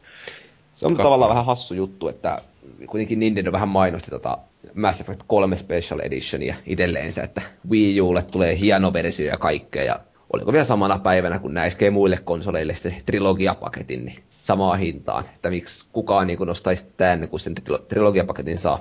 Se 0.73 0.87
on 0.87 0.97
tavallaan 0.97 1.29
vähän 1.29 1.47
hassu 1.47 1.75
juttu, 1.75 2.09
että 2.09 2.39
kuitenkin 2.87 3.19
Nintendo 3.19 3.53
vähän 3.53 3.69
mainosti 3.69 4.11
tota 4.11 4.39
Mass 4.75 5.01
Effect 5.01 5.21
3 5.27 5.57
Special 5.57 6.01
Editionia 6.01 6.55
itselleensä, 6.67 7.23
että 7.23 7.43
Wii 7.71 8.01
Ulle 8.01 8.23
tulee 8.23 8.59
hieno 8.59 8.93
versio 8.93 9.27
ja 9.27 9.37
kaikkea, 9.37 9.85
ja 9.85 10.01
oliko 10.33 10.53
vielä 10.53 10.65
samana 10.65 10.99
päivänä, 10.99 11.39
kun 11.39 11.55
nämä 11.55 11.67
iskee 11.67 11.91
muille 11.91 12.19
konsoleille 12.25 12.75
sitten 12.75 12.95
trilogiapaketin, 13.07 14.05
niin 14.05 14.17
samaa 14.43 14.77
hintaan, 14.77 15.25
että 15.35 15.51
miksi 15.51 15.89
kukaan 15.93 16.27
niin 16.27 16.39
nostaisi 16.39 16.95
tämän, 16.97 17.29
kun 17.29 17.41
sen 17.41 17.55
trilo- 17.61 17.85
trilogiapaketin 17.89 18.59
saa 18.59 18.81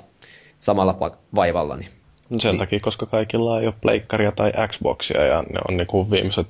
samalla 0.59 0.97
vaivalla, 1.35 1.77
niin 1.77 1.89
No 2.29 2.39
Sen 2.39 2.57
takia, 2.57 2.79
koska 2.79 3.05
kaikilla 3.05 3.59
ei 3.59 3.67
ole 3.67 3.73
pleikkaria 3.81 4.31
tai 4.31 4.51
Xboxia 4.67 5.25
ja 5.25 5.41
ne 5.41 5.59
on 5.69 5.77
niin 5.77 6.11
viimeiset 6.11 6.47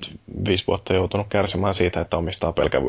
viisi 0.48 0.66
vuotta 0.66 0.94
joutunut 0.94 1.26
kärsimään 1.28 1.74
siitä, 1.74 2.00
että 2.00 2.16
omistaa 2.16 2.52
pelkä. 2.52 2.80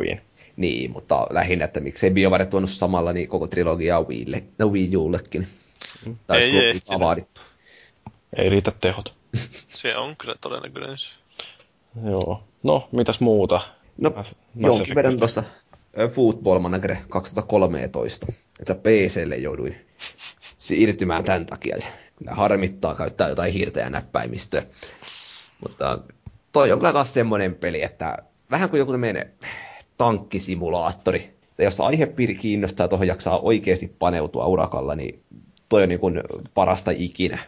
Niin, 0.62 0.91
mutta 0.91 1.28
lähinnä, 1.30 1.65
että 1.65 1.80
miksei 1.80 2.12
BioWare 2.12 2.45
tuonut 2.45 2.69
samalla 2.69 3.13
niin 3.13 3.28
koko 3.28 3.47
trilogiaa 3.47 4.04
Wiille, 4.04 4.43
no 4.58 4.67
Wii 4.67 4.97
Ullekin. 4.97 5.47
Tai 6.28 6.41
Ei 6.41 6.67
ehtinyt. 6.69 7.00
vaadittu. 7.00 7.41
Ei 8.38 8.50
riitä 8.50 8.71
tehot. 8.82 9.13
Se 9.67 9.97
on 9.97 10.17
kyllä 10.17 10.36
todennäköisyys. 10.41 11.19
Joo. 12.06 12.43
No, 12.63 12.89
mitäs 12.91 13.19
muuta? 13.19 13.62
No, 13.97 14.10
Mass 14.15 14.36
jonkin 14.56 14.95
verran 14.95 15.17
tuossa 15.17 15.43
Football 16.12 16.60
Manager 16.60 16.95
2013, 17.10 18.28
että 18.60 18.76
PClle 18.76 19.36
jouduin 19.36 19.76
siirtymään 20.58 21.24
tämän 21.24 21.45
takia. 21.45 21.78
Kyllä 22.15 22.32
harmittaa 22.36 22.95
käyttää 22.95 23.30
jotain 23.30 23.54
hiirtä 23.54 23.80
ja 23.80 23.89
näppäimistöä. 23.89 24.63
Mutta 25.62 26.00
toi 26.52 26.71
on 26.71 26.80
kyllä 26.80 26.93
taas 26.93 27.13
semmoinen 27.13 27.56
peli, 27.56 27.84
että 27.84 28.17
vähän 28.52 28.69
kuin 28.69 28.80
joku 28.80 28.91
tämmöinen 28.91 29.34
tankkisimulaattori. 30.02 31.34
Ja 31.58 31.64
jos 31.64 31.80
aihepiiri 31.80 32.36
kiinnostaa 32.36 32.88
tuohon 32.88 33.08
jaksaa 33.08 33.40
oikeasti 33.40 33.96
paneutua 34.00 34.46
urakalla, 34.48 34.96
niin 34.96 35.24
toi 35.70 35.84
on 35.84 35.90
niin 35.90 36.00
kuin 36.00 36.22
parasta 36.54 36.92
ikinä. 36.96 37.40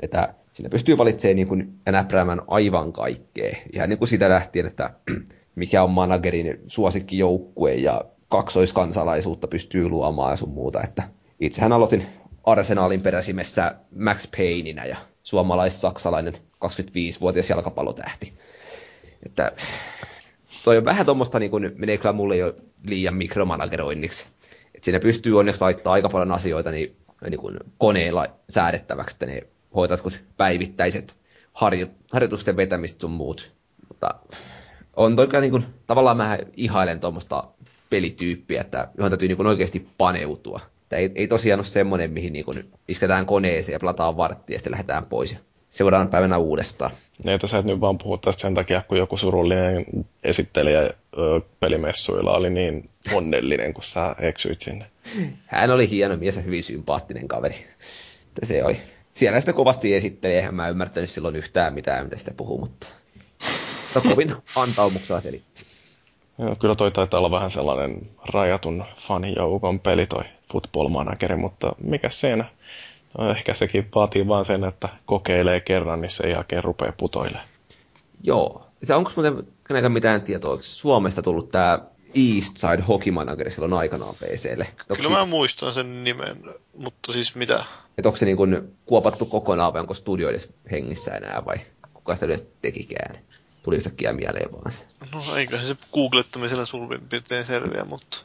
Että 0.00 0.34
siinä 0.52 0.70
pystyy 0.70 0.98
valitsemaan 0.98 1.36
niin 1.36 1.48
kuin 1.48 1.74
näpräämään 1.86 2.42
aivan 2.46 2.92
kaikkea. 2.92 3.56
Ihan 3.72 3.88
niin 3.88 3.98
kuin 3.98 4.08
sitä 4.08 4.28
lähtien, 4.28 4.66
että 4.66 4.90
mikä 5.54 5.82
on 5.82 5.90
managerin 5.90 6.60
suosikkijoukkue 6.66 7.74
ja 7.74 8.04
kaksoiskansalaisuutta 8.28 9.48
pystyy 9.48 9.88
luomaan 9.88 10.32
ja 10.32 10.36
sun 10.36 10.50
muuta. 10.50 10.82
Että 10.82 11.02
itsehän 11.40 11.72
aloitin 11.72 12.06
Arsenalin 12.44 13.02
peräsimessä 13.02 13.74
Max 13.98 14.28
Payneina 14.36 14.84
ja 14.84 14.96
suomalais-saksalainen 15.22 16.34
25-vuotias 16.64 17.50
jalkapallotähti. 17.50 18.32
Että 19.26 19.52
toi 20.66 20.76
on 20.76 20.84
vähän 20.84 21.06
tuommoista, 21.06 21.38
niin 21.38 21.50
kun 21.50 21.72
menee 21.76 21.96
kyllä 21.96 22.12
mulle 22.12 22.36
jo 22.36 22.54
liian 22.88 23.14
mikromanageroinniksi. 23.14 24.26
Et 24.74 24.84
siinä 24.84 25.00
pystyy 25.00 25.38
onneksi 25.38 25.60
laittaa 25.60 25.92
aika 25.92 26.08
paljon 26.08 26.32
asioita 26.32 26.70
niin, 26.70 26.96
niin 27.30 27.40
kun 27.40 27.60
koneella 27.78 28.26
säädettäväksi, 28.50 29.14
että 29.14 29.26
ne 29.26 29.42
hoitat 29.74 30.00
kun 30.00 30.12
päivittäiset 30.36 31.18
harjo, 31.52 31.86
harjoitusten 32.12 32.56
vetämistä 32.56 33.00
sun 33.00 33.10
muut. 33.10 33.52
Mutta 33.88 34.14
on 34.96 35.16
toi 35.16 35.26
kyllä 35.26 35.40
niin 35.40 35.50
kun, 35.50 35.64
tavallaan 35.86 36.16
mä 36.16 36.38
ihailen 36.56 37.00
tuommoista 37.00 37.44
pelityyppiä, 37.90 38.60
että 38.60 38.88
johon 38.98 39.10
täytyy 39.10 39.28
niin 39.28 39.36
kun 39.36 39.46
oikeasti 39.46 39.86
paneutua. 39.98 40.60
Että 40.82 40.96
ei, 40.96 41.10
ei 41.14 41.28
tosiaan 41.28 41.60
ole 41.60 41.66
semmoinen, 41.66 42.10
mihin 42.10 42.32
niin 42.32 42.44
kun 42.44 42.64
isketään 42.88 43.26
koneeseen 43.26 43.74
ja 43.74 43.80
pelataan 43.80 44.16
varttia 44.16 44.54
ja 44.54 44.58
sitten 44.58 44.72
lähdetään 44.72 45.06
pois. 45.06 45.32
ja 45.32 45.38
Seuraavana 45.76 46.10
päivänä 46.10 46.38
uudestaan. 46.38 46.90
Niin, 47.24 47.34
että 47.34 47.46
sä 47.46 47.58
et 47.58 47.64
nyt 47.64 47.80
vaan 47.80 47.98
puhu 47.98 48.18
tästä 48.18 48.40
sen 48.40 48.54
takia, 48.54 48.82
kun 48.88 48.98
joku 48.98 49.16
surullinen 49.16 49.86
esittelijä 50.24 50.80
ö, 50.80 50.92
pelimessuilla 51.60 52.32
oli 52.32 52.50
niin 52.50 52.90
onnellinen, 53.12 53.74
kun 53.74 53.84
sä 53.84 54.16
eksyit 54.18 54.60
sinne. 54.60 54.86
Hän 55.46 55.70
oli 55.70 55.90
hieno 55.90 56.16
mies 56.16 56.36
ja 56.36 56.42
hyvin 56.42 56.64
sympaattinen 56.64 57.28
kaveri. 57.28 57.54
Että 58.28 58.46
se 58.46 58.64
oli. 58.64 58.76
Siellä 59.12 59.40
sitä 59.40 59.52
kovasti 59.52 59.94
esitteli, 59.94 60.34
eihän 60.34 60.54
mä 60.54 60.68
ymmärtänyt 60.68 61.10
silloin 61.10 61.36
yhtään 61.36 61.74
mitään, 61.74 62.04
mitä 62.04 62.16
sitä 62.16 62.32
puhuu, 62.36 62.58
mutta 62.58 62.86
mutta 63.94 64.08
kovin 64.08 64.36
antaumuksella 64.56 65.20
selitti. 65.20 65.64
Joo, 66.38 66.56
kyllä 66.56 66.74
toi 66.74 66.90
taitaa 66.90 67.18
olla 67.18 67.30
vähän 67.30 67.50
sellainen 67.50 68.10
rajatun 68.32 68.84
fanijoukon 68.98 69.80
peli 69.80 70.06
toi 70.06 70.24
Football 70.52 70.88
Manager, 70.88 71.36
mutta 71.36 71.72
mikä 71.78 72.10
siinä? 72.10 72.44
No, 73.18 73.30
ehkä 73.30 73.54
sekin 73.54 73.88
vaatii 73.94 74.28
vaan 74.28 74.44
sen, 74.44 74.64
että 74.64 74.88
kokeilee 75.06 75.60
kerran, 75.60 76.00
niin 76.00 76.10
sen 76.10 76.30
jälkeen 76.30 76.64
rupeaa 76.64 76.92
putoilemaan. 76.96 77.48
Joo. 78.22 78.66
Se 78.82 78.94
onko 78.94 79.12
muuten 79.16 79.92
mitään 79.92 80.22
tietoa, 80.22 80.50
onko 80.50 80.62
Suomesta 80.62 81.22
tullut 81.22 81.48
tämä 81.48 81.78
East 82.14 82.56
Side 82.56 82.82
Hockey 82.88 83.12
Manager 83.12 83.50
silloin 83.50 83.72
aikanaan 83.72 84.14
PClle? 84.14 84.66
Onko 84.90 84.96
Kyllä 84.96 85.18
mä 85.18 85.26
muistan 85.26 85.74
sen 85.74 86.04
nimen, 86.04 86.36
mutta 86.76 87.12
siis 87.12 87.34
mitä? 87.34 87.64
Että 87.98 88.08
onko 88.08 88.16
se 88.16 88.24
niin 88.24 88.36
kuin 88.36 88.76
kuopattu 88.84 89.26
kokonaan 89.26 89.72
vai 89.72 89.80
onko 89.80 89.94
studio 89.94 90.28
edes 90.28 90.52
hengissä 90.70 91.14
enää 91.14 91.42
vai 91.44 91.56
kuka 91.92 92.14
sitä 92.14 92.26
yleensä 92.26 92.46
tekikään? 92.62 93.18
Tuli 93.62 93.76
yhtäkkiä 93.76 94.12
mieleen 94.12 94.52
vaan 94.52 94.72
se. 94.72 94.84
No 95.14 95.36
eiköhän 95.36 95.66
se 95.66 95.76
googlettamisella 95.92 96.66
suurin 96.66 97.08
piirtein 97.08 97.44
selviä, 97.44 97.84
mutta 97.84 98.18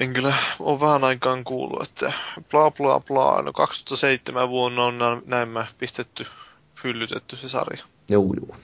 en 0.00 0.12
kyllä 0.12 0.34
ole 0.60 0.80
vähän 0.80 1.04
aikaan 1.04 1.44
kuullut, 1.44 1.82
että 1.82 2.12
bla 2.50 2.70
bla 2.70 3.00
bla. 3.00 3.42
No 3.42 3.52
2007 3.52 4.48
vuonna 4.48 4.84
on 4.84 4.98
nä- 4.98 5.22
näin 5.26 5.48
mä 5.48 5.66
pistetty, 5.78 6.26
hyllytetty 6.84 7.36
se 7.36 7.48
sarja. 7.48 7.84
Joo, 8.08 8.24
joo. 8.40 8.56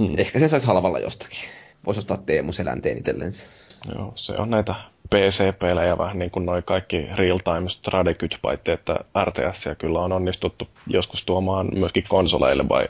Mm. 0.00 0.18
Ehkä 0.18 0.38
se 0.38 0.48
saisi 0.48 0.66
halvalla 0.66 0.98
jostakin. 0.98 1.38
Voisi 1.86 1.98
ostaa 2.00 2.16
Teemu 2.16 2.52
Selänteen 2.52 2.98
itsellensä. 2.98 3.46
Joo, 3.94 4.12
se 4.14 4.32
on 4.38 4.50
näitä 4.50 4.74
PC-pelejä 5.10 5.98
vähän 5.98 6.18
niin 6.18 6.30
kuin 6.30 6.46
noi 6.46 6.62
kaikki 6.62 7.08
real-time 7.14 7.68
strategy, 7.68 8.28
paitsi 8.42 8.72
että 8.72 8.96
RTS 9.24 9.64
kyllä 9.78 10.00
on 10.00 10.12
onnistuttu 10.12 10.68
joskus 10.86 11.24
tuomaan 11.24 11.68
myöskin 11.74 12.04
konsoleille, 12.08 12.68
vai 12.68 12.88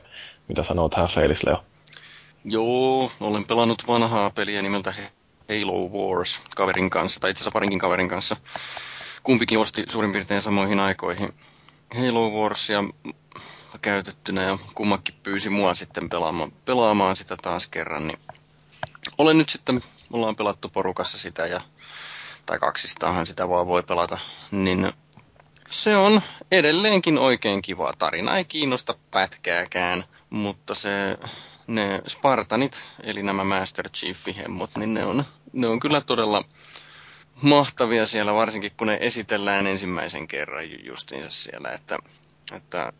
mitä 0.48 0.62
sanot 0.62 0.94
Häfeilis, 0.94 1.44
Leo? 1.44 1.64
Joo, 2.44 3.12
olen 3.20 3.44
pelannut 3.44 3.86
vanhaa 3.86 4.30
peliä 4.30 4.62
nimeltä 4.62 4.94
Halo 5.48 5.88
Wars 5.88 6.40
kaverin 6.56 6.90
kanssa, 6.90 7.20
tai 7.20 7.30
itse 7.30 7.38
asiassa 7.38 7.50
parinkin 7.50 7.78
kaverin 7.78 8.08
kanssa. 8.08 8.36
Kumpikin 9.22 9.58
osti 9.58 9.84
suurin 9.88 10.12
piirtein 10.12 10.40
samoihin 10.40 10.80
aikoihin 10.80 11.34
Halo 11.94 12.30
Warsia 12.30 12.84
käytettynä 13.82 14.42
ja 14.42 14.58
kummakin 14.74 15.14
pyysi 15.22 15.50
mua 15.50 15.74
sitten 15.74 16.08
pelaamaan, 16.08 16.52
pelaamaan 16.64 17.16
sitä 17.16 17.36
taas 17.36 17.66
kerran, 17.66 18.08
niin 18.08 18.18
olen 19.18 19.38
nyt 19.38 19.48
sitten, 19.50 19.82
ollaan 20.12 20.36
pelattu 20.36 20.68
porukassa 20.68 21.18
sitä 21.18 21.46
ja 21.46 21.60
tai 22.46 22.58
kaksistaahan 22.58 23.26
sitä 23.26 23.48
vaan 23.48 23.66
voi 23.66 23.82
pelata, 23.82 24.18
niin 24.50 24.92
se 25.70 25.96
on 25.96 26.22
edelleenkin 26.52 27.18
oikein 27.18 27.62
kiva. 27.62 27.92
Tarina 27.98 28.36
ei 28.36 28.44
kiinnosta 28.44 28.94
pätkääkään, 29.10 30.04
mutta 30.30 30.74
se, 30.74 31.18
ne 31.74 32.02
Spartanit, 32.08 32.82
eli 33.02 33.22
nämä 33.22 33.44
Master 33.44 33.88
Chief-hemmot, 33.88 34.70
niin 34.76 34.94
ne 34.94 35.04
on, 35.04 35.24
ne 35.52 35.66
on 35.66 35.80
kyllä 35.80 36.00
todella 36.00 36.44
mahtavia 37.42 38.06
siellä, 38.06 38.34
varsinkin 38.34 38.72
kun 38.76 38.86
ne 38.86 38.98
esitellään 39.00 39.66
ensimmäisen 39.66 40.28
kerran 40.28 40.84
justiinsa 40.84 41.30
siellä, 41.30 41.70
että 41.72 41.98
että 42.52 42.92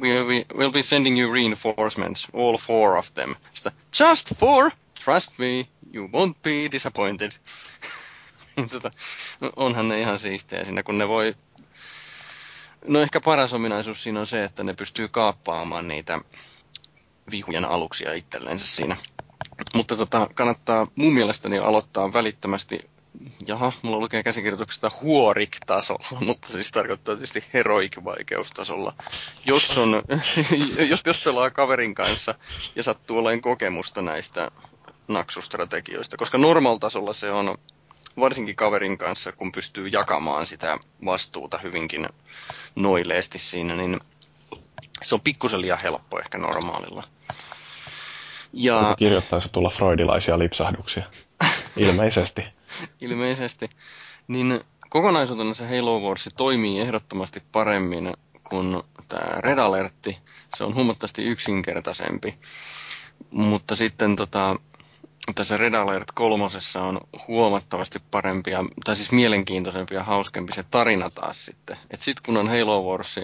we, 0.00 0.44
we'll 0.54 0.72
be 0.72 0.82
sending 0.82 1.18
you 1.20 1.32
reinforcements, 1.32 2.28
all 2.34 2.56
four 2.56 2.96
of 2.96 3.14
them. 3.14 3.34
Sitä, 3.54 3.72
just 4.00 4.34
four? 4.34 4.70
Trust 5.04 5.32
me, 5.38 5.66
you 5.94 6.08
won't 6.08 6.34
be 6.42 6.68
disappointed. 6.72 7.32
Niin 8.56 8.68
tota, 8.70 8.90
onhan 9.56 9.88
ne 9.88 10.00
ihan 10.00 10.18
siistejä 10.18 10.64
siinä, 10.64 10.82
kun 10.82 10.98
ne 10.98 11.08
voi... 11.08 11.34
No 12.84 13.00
ehkä 13.00 13.20
paras 13.20 13.52
ominaisuus 13.54 14.02
siinä 14.02 14.20
on 14.20 14.26
se, 14.26 14.44
että 14.44 14.64
ne 14.64 14.74
pystyy 14.74 15.08
kaappaamaan 15.08 15.88
niitä 15.88 16.20
vihujen 17.30 17.64
aluksia 17.64 18.12
itsellensä 18.14 18.66
siinä. 18.66 18.96
Mutta 19.74 19.96
tota, 19.96 20.28
kannattaa 20.34 20.86
mun 20.96 21.12
mielestäni 21.14 21.58
aloittaa 21.58 22.12
välittömästi 22.12 22.90
jaha, 23.46 23.72
mulla 23.82 23.98
lukee 23.98 24.22
käsikirjoituksesta 24.22 24.90
huorik-tasolla, 25.02 26.20
mutta 26.26 26.48
siis 26.48 26.72
tarkoittaa 26.72 27.14
tietysti 27.14 27.44
heroik-vaikeustasolla. 27.54 28.94
Jos, 29.44 29.78
on, 29.78 30.02
jos, 30.90 31.02
jos 31.06 31.18
pelaa 31.24 31.50
kaverin 31.50 31.94
kanssa 31.94 32.34
ja 32.76 32.82
sattuu 32.82 33.18
olemaan 33.18 33.40
kokemusta 33.40 34.02
näistä 34.02 34.50
naksustrategioista, 35.08 36.16
koska 36.16 36.38
normal-tasolla 36.38 37.12
se 37.12 37.30
on 37.30 37.58
varsinkin 38.20 38.56
kaverin 38.56 38.98
kanssa, 38.98 39.32
kun 39.32 39.52
pystyy 39.52 39.88
jakamaan 39.88 40.46
sitä 40.46 40.78
vastuuta 41.04 41.58
hyvinkin 41.58 42.08
noileesti 42.74 43.38
siinä, 43.38 43.76
niin 43.76 44.00
se 45.02 45.14
on 45.14 45.20
pikkusen 45.20 45.60
liian 45.62 45.78
helppo 45.82 46.18
ehkä 46.18 46.38
normaalilla. 46.38 47.04
Ja... 48.52 48.94
Kirjoittaisi 48.98 49.48
tulla 49.52 49.70
freudilaisia 49.70 50.38
lipsahduksia. 50.38 51.04
Ilmeisesti. 51.76 52.44
Ilmeisesti. 53.00 53.70
Niin 54.28 54.60
kokonaisuutena 54.90 55.54
se 55.54 55.76
Halo 55.76 56.00
Wars 56.00 56.28
toimii 56.36 56.80
ehdottomasti 56.80 57.42
paremmin 57.52 58.12
kuin 58.44 58.82
tämä 59.08 59.40
Red 59.40 59.58
Alertti. 59.58 60.18
Se 60.56 60.64
on 60.64 60.74
huomattavasti 60.74 61.24
yksinkertaisempi. 61.24 62.38
Mutta 63.30 63.76
sitten 63.76 64.16
tota, 64.16 64.56
tässä 65.34 65.56
Red 65.56 65.74
Alert 65.74 66.08
kolmosessa 66.14 66.82
on 66.82 67.00
huomattavasti 67.28 67.98
parempia, 68.10 68.64
tai 68.84 68.96
siis 68.96 69.12
mielenkiintoisempi 69.12 69.94
ja 69.94 70.04
hauskempi 70.04 70.52
se 70.52 70.64
tarina 70.70 71.10
taas 71.10 71.44
sitten. 71.44 71.76
Et 71.90 72.00
sit 72.00 72.20
kun 72.20 72.36
on 72.36 72.48
Halo 72.48 72.82
Wars 72.82 73.20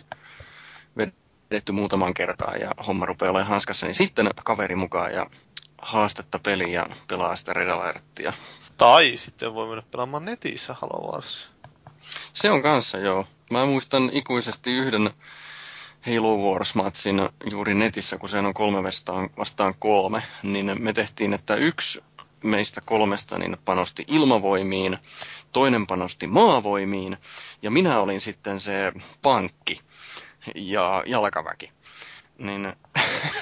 vedetty 0.96 1.24
muutaman 1.72 2.14
kertaa 2.14 2.57
ja 2.57 2.70
homma 2.86 3.07
rupeaa 3.07 3.30
olemaan 3.30 3.48
hanskassa, 3.48 3.86
niin 3.86 3.94
sitten 3.94 4.30
kaveri 4.44 4.76
mukaan 4.76 5.12
ja 5.12 5.26
haastetta 5.82 6.38
peliä 6.38 6.68
ja 6.68 6.86
pelaa 7.09 7.36
sitä 7.36 7.52
Red 7.52 7.68
Alerttia. 7.68 8.32
Tai 8.76 9.12
sitten 9.16 9.55
voi 9.55 9.68
mennä 9.68 9.82
pelaamaan 9.90 10.24
netissä 10.24 10.74
Halo 10.80 11.12
Wars. 11.12 11.48
Se 12.32 12.50
on 12.50 12.62
kanssa, 12.62 12.98
joo. 12.98 13.26
Mä 13.50 13.66
muistan 13.66 14.11
ikuisesti 14.12 14.72
yhden 14.72 15.11
Halo 16.07 16.36
Wars-matsin 16.36 17.28
juuri 17.50 17.74
netissä, 17.74 18.18
kun 18.18 18.28
se 18.28 18.38
on 18.38 18.55
kolme 18.55 18.82
vastaan, 18.82 19.30
vastaan 19.38 19.74
kolme, 19.78 20.22
niin 20.42 20.82
me 20.82 20.92
tehtiin, 20.92 21.34
että 21.34 21.55
yksi 21.55 22.05
meistä 22.44 22.80
kolmesta 22.84 23.38
niin 23.38 23.57
panosti 23.64 24.05
ilmavoimiin, 24.09 24.98
toinen 25.52 25.86
panosti 25.86 26.26
maavoimiin, 26.26 27.16
ja 27.62 27.70
minä 27.70 28.00
olin 28.00 28.20
sitten 28.20 28.61
se 28.61 28.92
pankki 29.22 29.80
ja 30.55 31.03
jalkaväki. 31.07 31.72
Niin 32.38 32.72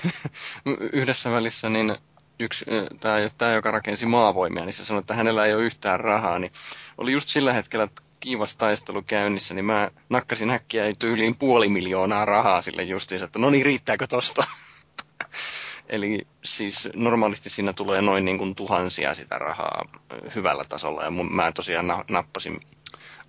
yhdessä 0.93 1.31
välissä 1.31 1.69
niin 1.69 1.97
yksi, 2.39 2.65
tämä, 3.01 3.17
tämä, 3.39 3.53
joka 3.53 3.71
rakensi 3.71 4.07
maavoimia, 4.07 4.65
niin 4.65 4.73
se 4.73 4.85
sanoi, 4.85 5.01
että 5.01 5.15
hänellä 5.15 5.47
ei 5.47 5.55
ole 5.55 5.63
yhtään 5.63 6.01
rahaa, 6.01 6.39
niin 6.39 6.53
oli 6.99 7.13
just 7.13 7.29
sillä 7.29 7.53
hetkellä 7.53 7.89
kiivas 8.21 8.55
taistelu 8.55 9.03
käynnissä, 9.03 9.55
niin 9.55 9.65
mä 9.65 9.91
nakkasin 10.09 10.51
äkkiä 10.51 10.95
tyyliin 10.99 11.37
puoli 11.37 11.69
miljoonaa 11.69 12.25
rahaa 12.25 12.63
sille 12.63 12.83
justiinsa, 12.83 13.25
että 13.25 13.39
no 13.39 13.51
niin, 13.51 13.65
riittääkö 13.65 14.07
tosta? 14.07 14.45
Eli 15.89 16.27
siis 16.45 16.89
normaalisti 16.95 17.51
siinä 17.51 17.73
tulee 17.73 18.03
noin 18.03 18.25
niin 18.25 18.39
kuin 18.39 18.55
tuhansia 18.55 19.15
sitä 19.15 19.39
rahaa 19.39 19.89
hyvällä 20.35 20.65
tasolla, 20.65 21.05
ja 21.05 21.11
mun, 21.11 21.35
mä 21.35 21.53
tosiaan 21.53 22.05
nappasin 22.09 22.61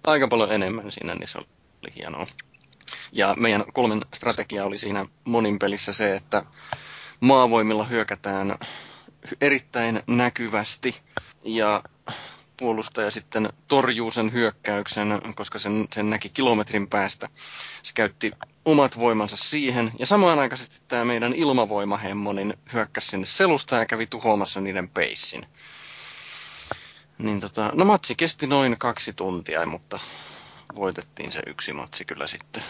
aika 0.04 0.28
paljon 0.28 0.52
enemmän 0.52 0.92
siinä, 0.92 1.16
niin 1.16 1.28
se 1.28 1.38
oli 1.38 1.96
hienoa. 1.96 2.28
Ja 3.16 3.36
meidän 3.38 3.64
kolmen 3.74 4.02
strategia 4.14 4.66
oli 4.66 4.78
siinä 4.78 5.06
monin 5.26 5.60
pelissä 5.60 5.94
se, 5.94 6.16
että 6.16 6.44
maavoimilla 7.20 7.84
hyökätään 7.84 8.58
erittäin 9.42 10.04
näkyvästi 10.08 10.96
ja 11.44 11.84
puolustaja 12.58 13.12
sitten 13.12 13.50
torjuu 13.68 14.12
sen 14.12 14.34
hyökkäyksen, 14.34 15.22
koska 15.36 15.60
sen, 15.60 15.88
sen 15.94 16.10
näki 16.10 16.30
kilometrin 16.30 16.88
päästä. 16.88 17.30
Se 17.84 17.94
käytti 17.94 18.32
omat 18.66 19.00
voimansa 19.00 19.38
siihen, 19.38 19.92
ja 20.00 20.06
samanaikaisesti 20.06 20.82
tämä 20.88 21.06
meidän 21.06 21.34
ilmavoimahemmo 21.34 22.34
niin 22.34 22.54
hyökkäsi 22.74 23.08
sinne 23.08 23.26
selusta 23.26 23.76
ja 23.76 23.86
kävi 23.86 24.06
tuhoamassa 24.06 24.62
niiden 24.62 24.90
peissin. 24.90 25.46
Niin 27.18 27.40
tota, 27.40 27.72
no 27.74 27.86
matsi 27.86 28.16
kesti 28.16 28.48
noin 28.48 28.76
kaksi 28.80 29.14
tuntia, 29.14 29.66
mutta 29.66 30.00
voitettiin 30.76 31.32
se 31.32 31.42
yksi 31.48 31.74
matsi 31.74 32.06
kyllä 32.06 32.28
sitten. 32.28 32.64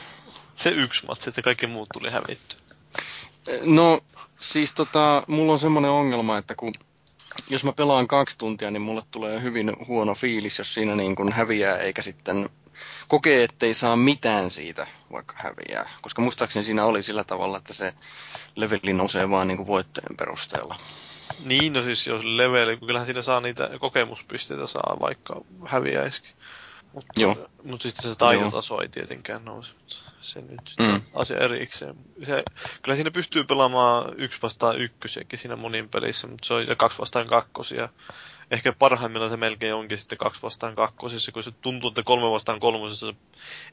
Se 0.56 0.70
yksi 0.70 1.06
matsi, 1.06 1.30
että 1.30 1.42
kaikki 1.42 1.68
muut 1.68 1.90
tuli 1.94 2.10
hävitty. 2.10 2.58
No, 3.62 4.02
siis 4.40 4.72
tota, 4.72 5.24
mulla 5.28 5.52
on 5.52 5.60
semmoinen 5.60 5.92
ongelma, 5.92 6.38
että 6.38 6.56
kun 6.56 6.74
jos 7.50 7.64
mä 7.64 7.72
pelaan 7.72 8.08
kaksi 8.08 8.38
tuntia, 8.38 8.72
niin 8.72 8.82
mulle 8.82 9.02
tulee 9.12 9.42
hyvin 9.42 9.74
huono 9.88 10.16
fiilis, 10.16 10.58
jos 10.58 10.74
siinä 10.74 10.96
niin 10.96 11.16
kuin 11.16 11.32
häviää, 11.32 11.78
eikä 11.78 12.02
sitten 12.02 12.50
kokee, 13.08 13.44
ettei 13.44 13.74
saa 13.74 13.96
mitään 13.96 14.52
siitä, 14.52 14.88
vaikka 15.12 15.36
häviää. 15.38 15.90
Koska 16.02 16.22
muistaakseni 16.22 16.66
siinä 16.66 16.86
oli 16.86 17.04
sillä 17.04 17.24
tavalla, 17.24 17.58
että 17.58 17.74
se 17.74 17.94
leveli 18.56 18.94
nousee 18.94 19.30
vaan 19.30 19.48
niin 19.48 19.58
kuin 19.58 19.68
voittojen 19.68 20.18
perusteella. 20.18 20.78
Niin, 21.46 21.74
no 21.74 21.82
siis 21.82 22.08
jos 22.08 22.24
leveli, 22.24 22.78
kyllähän 22.78 23.06
siinä 23.06 23.22
saa 23.22 23.42
niitä 23.42 23.70
kokemuspisteitä 23.80 24.66
saa, 24.66 24.98
vaikka 25.00 25.42
häviäisikin. 25.66 26.32
Mutta, 26.94 27.22
Joo. 27.22 27.50
mutta 27.64 27.84
sitten 27.84 28.12
se 28.12 28.18
taitotaso 28.18 28.74
Joo. 28.74 28.82
ei 28.82 28.90
tietenkään 28.90 29.46
nouse. 29.46 29.74
Se 30.22 30.42
nyt 30.42 30.62
sitten 30.68 30.92
mm. 30.92 31.02
asia 31.14 31.38
erikseen. 31.38 31.96
Se, 32.24 32.44
kyllä 32.82 32.96
siinä 32.96 33.12
pystyy 33.12 33.44
pelaamaan 33.44 34.14
yksi 34.18 34.42
vastaan 34.42 34.82
ykkösiäkin 34.82 35.40
siinä 35.40 35.56
monin 35.56 35.90
pelissä, 35.90 36.28
mutta 36.28 36.48
se 36.48 36.54
on 36.54 36.68
ja 36.68 36.76
kaksi 36.76 37.00
vastaan 37.00 37.28
kakkosia 37.28 37.90
ehkä 38.54 38.74
parhaimmillaan 38.74 39.32
se 39.32 39.38
melkein 39.38 39.74
onkin 39.74 39.98
sitten 39.98 40.18
kaksi 40.18 40.42
vastaan 40.42 40.76
kakkosissa, 40.76 41.32
kun 41.32 41.44
se 41.44 41.52
tuntuu, 41.52 41.88
että 41.88 42.04
kolme 42.04 42.32
vastaan 42.32 42.60
kolmosessa 42.60 43.14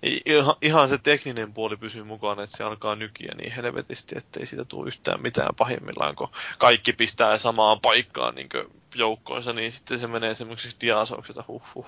ei, 0.03 0.21
ihan, 0.27 0.55
ihan 0.63 0.89
se 0.89 0.99
tekninen 0.99 1.53
puoli 1.53 1.77
pysyy 1.77 2.05
mukana, 2.05 2.43
että 2.43 2.57
se 2.57 2.65
alkaa 2.65 2.97
nykiä 2.97 3.33
niin 3.39 3.53
helvetisti, 3.53 4.19
ettei 4.19 4.47
siitä 4.47 4.65
tule 4.65 4.89
yhtään 4.89 5.23
mitään 5.23 5.55
pahimmillaan, 5.57 6.17
kun 6.17 6.29
kaikki 6.59 6.93
pistää 6.93 7.39
samaan 7.39 7.81
paikkaan 7.81 8.35
niin 8.35 8.49
joukkoonsa, 8.95 9.53
niin 9.53 9.73
sitten 9.73 9.99
se 9.99 10.07
menee 10.07 10.35
semmoiseksi 10.35 10.77
diasoukseksi, 10.81 11.41
että 11.41 11.53
huh, 11.53 11.63
huh. 11.75 11.87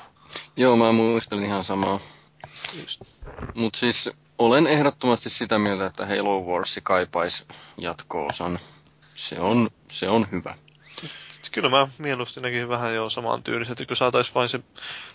Joo, 0.57 0.77
mä 0.77 0.93
muistelin 0.93 1.45
ihan 1.45 1.65
samaa. 1.65 2.01
Mutta 3.55 3.79
siis 3.79 4.11
olen 4.39 4.67
ehdottomasti 4.67 5.31
sitä 5.31 5.59
mieltä, 5.59 5.87
että 5.87 6.07
Halo 6.07 6.41
Wars 6.41 6.81
kaipaisi 6.83 7.47
jatko-osan. 7.79 8.59
Se 9.15 9.41
on, 9.41 9.71
se 9.91 10.09
on 10.09 10.27
hyvä. 10.33 10.55
Kyllä 11.53 11.69
mä 11.69 11.89
mieluusti 11.99 12.41
näkin 12.41 12.69
vähän 12.69 12.95
jo 12.95 13.09
samaan 13.09 13.43
tyylissä, 13.43 13.73
että 13.73 13.87
kun 13.87 13.97
saataisiin 13.97 14.35
vain 14.35 14.49
se 14.49 14.61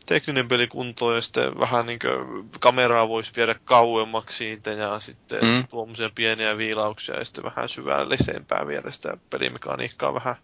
tekninen 0.05 0.47
peli 0.47 0.67
kuntoon 0.67 1.15
ja 1.15 1.21
sitten 1.21 1.59
vähän 1.59 1.85
niin 1.85 1.99
kameraa 2.59 3.07
voisi 3.09 3.31
viedä 3.35 3.55
kauemmaksi 3.65 4.38
siitä 4.38 4.71
ja 4.71 4.99
sitten 4.99 5.39
mm. 5.43 5.67
tuommoisia 5.67 6.09
pieniä 6.15 6.57
viilauksia 6.57 7.15
ja 7.15 7.25
sitten 7.25 7.43
vähän 7.43 7.69
syvällisempää 7.69 8.67
viedä 8.67 8.91
sitä 8.91 9.17
pelimekaniikkaa 9.29 10.13
vähän 10.13 10.35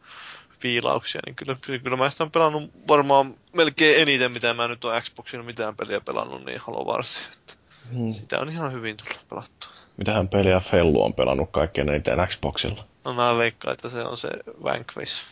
viilauksia, 0.63 1.21
niin 1.25 1.35
kyllä, 1.35 1.55
kyllä 1.83 1.97
mä 1.97 2.09
sitä 2.09 2.23
on 2.23 2.31
pelannut 2.31 2.71
varmaan 2.87 3.35
melkein 3.53 4.01
eniten, 4.01 4.31
mitä 4.31 4.53
mä 4.53 4.67
nyt 4.67 4.85
on 4.85 5.01
Xboxin 5.01 5.45
mitään 5.45 5.75
peliä 5.75 6.01
pelannut, 6.01 6.45
niin 6.45 6.59
Halo 6.59 6.85
Wars. 6.85 7.29
Hmm. 7.93 8.09
Sitä 8.09 8.39
on 8.39 8.49
ihan 8.49 8.73
hyvin 8.73 8.97
tullut 8.97 9.29
pelattua. 9.29 9.69
Mitähän 9.97 10.27
peliä 10.27 10.59
Fellu 10.59 11.03
on 11.03 11.13
pelannut 11.13 11.51
kaikkein 11.51 11.89
eniten 11.89 12.27
Xboxilla? 12.27 12.85
No 13.05 13.13
mä 13.13 13.37
veikkaan, 13.37 13.73
että 13.73 13.89
se 13.89 14.03
on 14.03 14.17
se 14.17 14.29
Vanquish. 14.63 15.25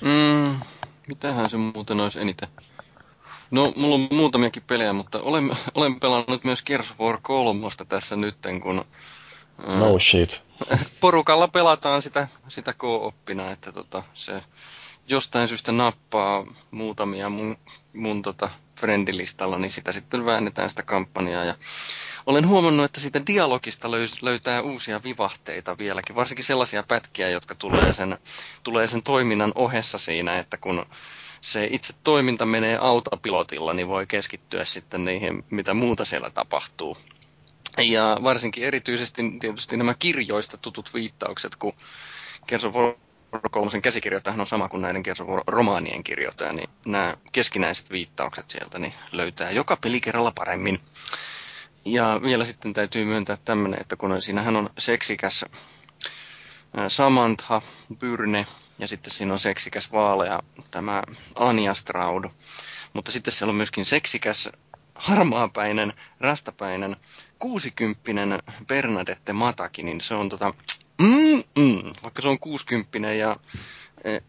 Mm, 0.00 0.60
mitähän 1.08 1.50
se 1.50 1.56
muuten 1.56 2.00
olisi 2.00 2.20
eniten? 2.20 2.48
No, 3.50 3.72
mulla 3.76 3.94
on 3.94 4.08
muutamiakin 4.10 4.62
pelejä, 4.66 4.92
mutta 4.92 5.20
olen, 5.20 5.50
olen 5.74 6.00
pelannut 6.00 6.44
myös 6.44 6.62
Gears 6.62 6.90
of 6.90 7.00
War 7.00 7.18
3 7.22 7.68
tässä 7.88 8.16
nytten, 8.16 8.60
kun 8.60 8.84
No 9.66 9.98
shit. 9.98 10.42
Porukalla 11.00 11.48
pelataan 11.48 12.02
sitä, 12.02 12.28
sitä 12.48 12.72
co-oppina, 12.72 13.50
että 13.50 13.72
tota, 13.72 14.02
se 14.14 14.42
jostain 15.10 15.48
syystä 15.48 15.72
nappaa 15.72 16.46
muutamia 16.70 17.28
mun, 17.28 17.58
mun 17.92 18.22
tota, 18.22 18.50
friendilistalla, 18.80 19.58
niin 19.58 19.70
sitä 19.70 19.92
sitten 19.92 20.24
väännetään 20.24 20.70
sitä 20.70 20.82
kampanjaa. 20.82 21.44
Ja 21.44 21.54
olen 22.26 22.48
huomannut, 22.48 22.84
että 22.84 23.00
siitä 23.00 23.26
dialogista 23.26 23.90
löys, 23.90 24.22
löytää 24.22 24.62
uusia 24.62 25.02
vivahteita 25.02 25.78
vieläkin, 25.78 26.16
varsinkin 26.16 26.44
sellaisia 26.44 26.82
pätkiä, 26.82 27.28
jotka 27.28 27.54
tulee 27.54 27.92
sen, 27.92 28.18
tulee 28.62 28.86
sen 28.86 29.02
toiminnan 29.02 29.52
ohessa 29.54 29.98
siinä, 29.98 30.38
että 30.38 30.56
kun 30.56 30.86
se 31.40 31.68
itse 31.70 31.94
toiminta 32.04 32.46
menee 32.46 32.78
autopilotilla, 32.80 33.72
niin 33.72 33.88
voi 33.88 34.06
keskittyä 34.06 34.64
sitten 34.64 35.04
niihin, 35.04 35.44
mitä 35.50 35.74
muuta 35.74 36.04
siellä 36.04 36.30
tapahtuu. 36.30 36.96
Ja 37.78 38.18
varsinkin 38.22 38.64
erityisesti 38.64 39.22
tietysti 39.40 39.76
nämä 39.76 39.94
kirjoista 39.94 40.56
tutut 40.56 40.94
viittaukset, 40.94 41.56
kun 41.56 41.72
Gears 42.48 42.64
kolmosen 43.50 43.82
käsikirjoittajahan 43.82 44.40
on 44.40 44.46
sama 44.46 44.68
kuin 44.68 44.82
näiden 44.82 45.02
romaanien 45.46 46.02
kirjoittaja, 46.02 46.52
niin 46.52 46.70
nämä 46.86 47.14
keskinäiset 47.32 47.90
viittaukset 47.90 48.50
sieltä 48.50 48.78
niin 48.78 48.94
löytää 49.12 49.50
joka 49.50 49.76
pelikerralla 49.76 50.32
paremmin. 50.34 50.80
Ja 51.84 52.20
vielä 52.22 52.44
sitten 52.44 52.72
täytyy 52.72 53.04
myöntää 53.04 53.36
tämmöinen, 53.44 53.80
että 53.80 53.96
kun 53.96 54.22
siinähän 54.22 54.56
on 54.56 54.70
seksikäs 54.78 55.44
Samantha, 56.88 57.62
Byrne 57.98 58.44
ja 58.78 58.88
sitten 58.88 59.12
siinä 59.12 59.32
on 59.32 59.38
seksikäs 59.38 59.92
vaalea 59.92 60.42
tämä 60.70 61.02
Anja 61.34 61.74
Straud. 61.74 62.24
Mutta 62.92 63.12
sitten 63.12 63.32
siellä 63.32 63.50
on 63.50 63.56
myöskin 63.56 63.84
seksikäs 63.84 64.48
harmaapäinen, 64.94 65.92
rastapäinen, 66.20 66.96
kuusikymppinen 67.40 68.42
Bernadette 68.66 69.32
Mataki, 69.32 69.82
niin 69.82 70.00
se 70.00 70.14
on 70.14 70.28
tota, 70.28 70.54
mm, 71.00 71.42
mm, 71.58 71.92
vaikka 72.02 72.22
se 72.22 72.28
on 72.28 72.38
kuusikymppinen 72.38 73.18
ja 73.18 73.36
e, 74.04 74.14
e, 74.14 74.20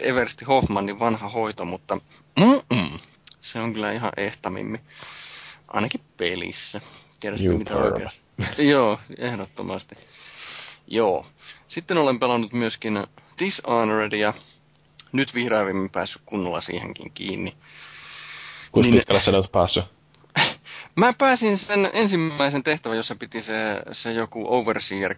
Eversti 0.00 0.44
Hoffmannin 0.44 0.98
vanha 0.98 1.28
hoito, 1.28 1.64
mutta 1.64 1.96
mm, 2.40 2.76
mm, 2.76 2.98
se 3.40 3.60
on 3.60 3.72
kyllä 3.72 3.92
ihan 3.92 4.12
ehtamimmi. 4.16 4.80
Ainakin 5.68 6.00
pelissä. 6.16 6.80
Tiedätkö 7.20 7.58
mitä 7.58 7.76
oikein? 7.76 8.10
Joo, 8.70 9.00
ehdottomasti. 9.18 9.94
Joo. 10.86 11.26
Sitten 11.68 11.98
olen 11.98 12.20
pelannut 12.20 12.52
myöskin 12.52 13.06
Dishonored 13.38 14.12
ja 14.12 14.34
nyt 15.12 15.34
vihreävimmin 15.34 15.90
päässyt 15.90 16.22
kunnolla 16.26 16.60
siihenkin 16.60 17.12
kiinni. 17.12 17.56
Kuinka 18.72 18.90
niin, 18.90 18.98
pitkällä 18.98 19.20
sä 19.20 19.30
olet 19.30 19.52
päässyt? 19.52 19.84
Mä 20.96 21.12
pääsin 21.18 21.58
sen 21.58 21.90
ensimmäisen 21.92 22.62
tehtävän, 22.62 22.96
jossa 22.96 23.14
piti 23.14 23.42
se, 23.42 23.82
se 23.92 24.12
joku 24.12 24.54
Overseer 24.54 25.14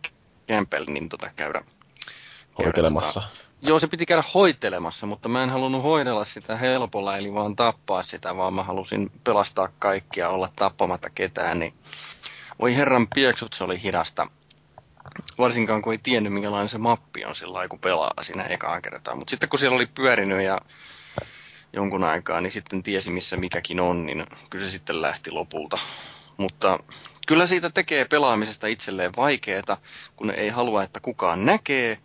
Campbell 0.49 0.85
niin 0.89 1.09
tota 1.09 1.31
käydä. 1.37 1.63
Hoitelemassa. 2.59 3.21
Käydä, 3.21 3.35
tota, 3.35 3.47
joo, 3.63 3.79
se 3.79 3.87
piti 3.87 4.07
käydä 4.07 4.23
hoitelemassa, 4.35 5.07
mutta 5.07 5.29
mä 5.29 5.43
en 5.43 5.51
halunnut 5.51 5.83
hoidella 5.83 6.25
sitä 6.25 6.57
helpolla, 6.57 7.17
eli 7.17 7.35
vaan 7.35 7.57
tappaa 7.57 8.03
sitä, 8.03 8.37
vaan 8.37 8.55
mä 8.55 8.63
halusin 8.63 9.11
pelastaa 9.25 9.69
kaikkia, 9.79 10.29
olla 10.29 10.49
tappamatta 10.57 11.11
ketään, 11.11 11.59
niin 11.59 11.75
voi 12.61 12.77
herran 12.77 13.09
pieksut, 13.15 13.53
se 13.53 13.65
oli 13.65 13.83
hidasta. 13.83 14.27
Varsinkaan 15.39 15.83
kun 15.83 15.93
ei 15.93 15.99
tiennyt, 15.99 16.33
minkälainen 16.33 16.69
se 16.69 16.79
mappi 16.79 17.25
on 17.25 17.35
sillä 17.35 17.69
kun 17.69 17.79
pelaa 17.79 18.13
siinä 18.21 18.43
ekaan 18.43 18.83
kertaa. 18.83 19.17
Mutta 19.17 19.31
sitten 19.31 19.49
kun 19.49 19.59
siellä 19.59 19.75
oli 19.77 19.87
pyörinyt 19.87 20.43
ja 20.43 20.61
jonkun 21.73 22.05
aikaa, 22.05 22.41
niin 22.41 22.53
sitten 22.53 22.83
tiesi 22.83 23.11
missä 23.11 23.37
mikäkin 23.37 23.81
on, 23.81 24.07
niin 24.07 24.27
kyllä 24.51 24.65
se 24.65 24.71
sitten 24.71 25.03
lähti 25.03 25.31
lopulta. 25.31 25.79
Mutta 26.37 26.79
kyllä 27.27 27.47
siitä 27.47 27.71
tekee 27.71 28.05
pelaamisesta 28.05 28.67
itselleen 28.67 29.13
vaikeeta, 29.17 29.77
kun 30.17 30.31
ei 30.31 30.49
halua, 30.49 30.83
että 30.83 31.01
kukaan 31.01 31.45
näkee, 31.45 31.99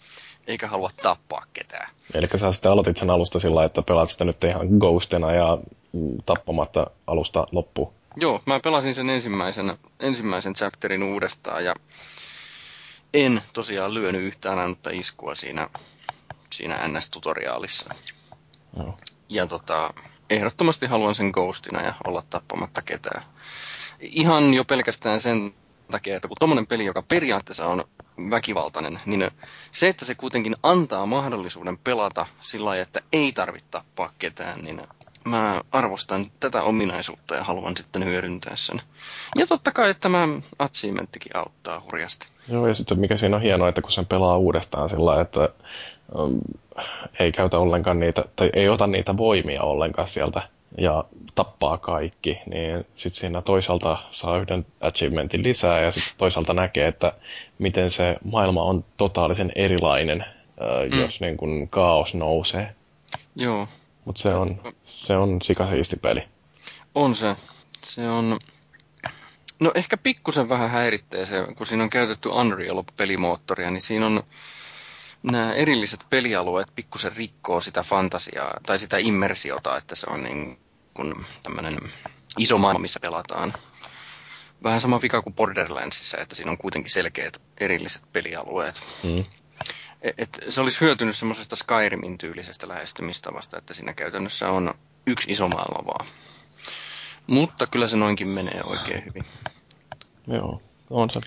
eikä 0.48 0.68
halua 0.68 0.90
tappaa 1.02 1.46
ketään. 1.54 1.90
Eli 2.14 2.28
sä 2.36 2.52
sitten 2.52 2.72
aloitit 2.72 2.98
sen 2.98 3.10
alusta 3.10 3.40
sillä 3.40 3.66
että 3.66 3.82
pelaat 3.82 4.10
sitä 4.10 4.26
nyt 4.26 4.44
ihan 4.44 4.68
ghostina 4.68 5.32
ja 5.32 5.58
mm, 5.94 6.18
tappamatta 6.26 6.88
alusta 7.08 7.48
loppuun. 7.52 7.94
Joo, 8.16 8.42
mä 8.46 8.60
pelasin 8.60 8.96
sen 8.96 9.10
ensimmäisen, 9.10 9.78
ensimmäisen 10.00 10.54
chapterin 10.54 11.04
uudestaan 11.04 11.66
ja 11.66 11.76
en 13.14 13.42
tosiaan 13.54 13.94
lyönyt 13.94 14.22
yhtään 14.22 14.60
ainutta 14.60 14.90
iskua 14.90 15.36
siinä, 15.36 15.70
siinä 16.54 16.76
NS-tutoriaalissa. 16.88 17.96
Joo. 18.78 18.98
Ja 19.32 19.48
tota, 19.48 19.94
ehdottomasti 20.30 20.86
haluan 20.86 21.16
sen 21.16 21.32
ghostina 21.34 21.82
ja 21.82 21.94
olla 22.08 22.24
tappamatta 22.30 22.82
ketään. 22.82 23.24
Ihan 24.00 24.54
jo 24.54 24.66
pelkästään 24.66 25.20
sen 25.20 25.54
takia, 25.92 26.16
että 26.16 26.28
kun 26.28 26.38
tuommoinen 26.40 26.68
peli, 26.68 26.86
joka 26.86 27.02
periaatteessa 27.02 27.68
on 27.68 27.84
väkivaltainen, 28.30 29.00
niin 29.06 29.32
se, 29.72 29.88
että 29.88 30.06
se 30.06 30.16
kuitenkin 30.16 30.56
antaa 30.64 31.06
mahdollisuuden 31.06 31.78
pelata 31.78 32.26
sillä 32.42 32.66
lailla, 32.66 32.84
että 32.84 33.00
ei 33.14 33.32
tarvitse 33.32 33.68
tappaa 33.72 34.12
ketään, 34.20 34.60
niin 34.60 34.82
mä 35.26 35.62
arvostan 35.72 36.32
tätä 36.40 36.64
ominaisuutta 36.64 37.36
ja 37.36 37.44
haluan 37.44 37.78
sitten 37.78 38.06
hyödyntää 38.06 38.56
sen. 38.56 38.82
Ja 39.36 39.48
totta 39.48 39.72
kai 39.72 39.96
tämä 39.96 40.28
achievementtikin 40.60 41.38
auttaa 41.38 41.82
hurjasti. 41.82 42.28
Joo, 42.48 42.68
ja 42.68 42.74
sitten 42.74 43.00
mikä 43.00 43.18
siinä 43.18 43.36
on 43.36 43.42
hienoa, 43.42 43.70
että 43.70 43.82
kun 43.82 43.92
sen 43.92 44.06
pelaa 44.06 44.38
uudestaan 44.38 44.90
sillä 44.90 45.22
että 45.22 45.50
ei 47.20 47.32
käytä 47.32 47.58
ollenkaan 47.58 48.00
niitä, 48.00 48.26
tai 48.36 48.50
ei 48.54 48.70
ota 48.70 48.88
niitä 48.88 49.18
voimia 49.18 49.64
ollenkaan 49.64 50.08
sieltä 50.08 50.42
ja 50.78 51.04
tappaa 51.36 51.78
kaikki, 51.78 52.40
niin 52.46 52.86
sitten 52.96 53.20
siinä 53.20 53.42
toisaalta 53.42 53.98
saa 54.12 54.38
yhden 54.38 54.66
achievementin 54.82 55.44
lisää 55.44 55.82
ja 55.82 55.92
sitten 55.92 56.14
toisaalta 56.18 56.54
näkee, 56.54 56.88
että 56.88 57.14
miten 57.60 57.92
se 57.92 58.16
maailma 58.24 58.64
on 58.64 58.86
totaalisen 58.98 59.52
erilainen, 59.56 60.26
mm. 60.92 61.00
jos 61.00 61.22
niin 61.22 61.38
kun 61.38 61.68
kaos 61.70 62.14
nousee. 62.16 62.76
Joo. 63.36 63.68
Mutta 64.06 64.22
se 64.22 64.34
on, 64.34 64.62
se 64.84 65.18
on 65.18 65.42
sikasiisti 65.42 65.96
peli. 65.96 66.24
On 66.96 67.16
se. 67.16 67.36
Se 67.84 68.10
on... 68.10 68.40
No 69.60 69.72
ehkä 69.76 69.98
pikkusen 69.98 70.50
vähän 70.50 70.70
häiritsee 70.70 71.26
se, 71.26 71.48
kun 71.58 71.68
siinä 71.68 71.84
on 71.84 71.90
käytetty 71.90 72.30
Unreal-pelimoottoria, 72.30 73.72
niin 73.72 73.82
siinä 73.82 74.06
on 74.06 74.24
nämä 75.24 75.54
erilliset 75.54 76.06
pelialueet 76.10 76.68
pikkusen 76.76 77.16
rikkoo 77.16 77.62
sitä 77.62 77.84
fantasiaa 77.84 78.54
tai 78.66 78.80
sitä 78.80 78.98
immersiota, 78.98 79.78
että 79.78 79.96
se 79.96 80.08
on 80.10 80.24
niin 80.24 80.60
kuin 80.94 81.26
tämmöinen 81.44 81.78
iso 82.38 82.58
maailma, 82.58 82.80
missä 82.80 83.00
pelataan. 83.00 83.54
Vähän 84.64 84.80
sama 84.80 85.02
vika 85.02 85.22
kuin 85.22 85.34
Borderlandsissa, 85.34 86.18
että 86.18 86.36
siinä 86.36 86.52
on 86.52 86.58
kuitenkin 86.58 86.92
selkeät 86.92 87.42
erilliset 87.60 88.04
pelialueet. 88.14 88.82
Mm. 89.04 89.24
Et 90.18 90.40
se 90.50 90.62
olisi 90.62 90.82
hyötynyt 90.82 91.16
semmoisesta 91.16 91.56
Skyrimin 91.56 92.18
tyylisestä 92.18 92.68
lähestymistavasta, 92.68 93.58
että 93.58 93.74
siinä 93.74 93.94
käytännössä 93.94 94.50
on 94.50 94.74
yksi 95.08 95.32
iso 95.32 95.48
maailma 95.48 95.86
vaan. 95.86 96.06
Mutta 97.28 97.68
kyllä 97.68 97.88
se 97.88 97.98
noinkin 97.98 98.28
menee 98.28 98.62
oikein 98.66 99.06
hyvin. 99.06 99.24
Joo, 100.28 100.62
on 100.90 101.10
se 101.10 101.20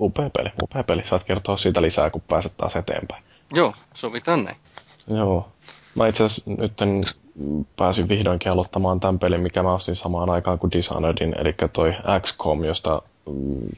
upea 0.00 0.30
peli, 0.30 0.50
upea 0.62 0.84
peli. 0.84 1.06
Saat 1.06 1.24
kertoa 1.24 1.56
siitä 1.56 1.82
lisää, 1.82 2.10
kun 2.10 2.22
pääset 2.28 2.52
taas 2.56 2.76
eteenpäin. 2.76 3.24
Joo, 3.54 3.74
sovitaan 3.94 4.44
näin. 4.44 4.56
Joo. 5.08 5.48
Mä 5.94 6.08
itse 6.08 6.24
asiassa 6.24 6.50
nyt 6.50 6.72
pääsin 7.76 8.08
vihdoinkin 8.08 8.52
aloittamaan 8.52 9.00
tämän 9.00 9.18
pelin, 9.18 9.40
mikä 9.40 9.62
mä 9.62 9.74
ostin 9.74 9.96
samaan 9.96 10.30
aikaan 10.30 10.58
kuin 10.58 10.72
Dishonoredin, 10.72 11.34
eli 11.40 11.54
toi 11.72 11.94
XCOM, 12.20 12.64
josta 12.64 13.02
mm, 13.26 13.68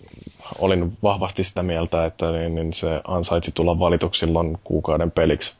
olin 0.58 0.96
vahvasti 1.02 1.44
sitä 1.44 1.62
mieltä, 1.62 2.04
että 2.04 2.30
niin, 2.30 2.54
niin 2.54 2.72
se 2.72 3.00
ansaitsi 3.04 3.52
tulla 3.54 3.78
valituksi 3.78 4.18
silloin 4.18 4.58
kuukauden 4.64 5.10
peliksi, 5.10 5.52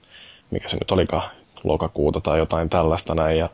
mikä 0.51 0.69
se 0.69 0.77
nyt 0.77 0.91
olikaan, 0.91 1.31
lokakuuta 1.65 2.21
tai 2.21 2.39
jotain 2.39 2.69
tällaista 2.71 3.15
näin. 3.15 3.39
Ja 3.39 3.51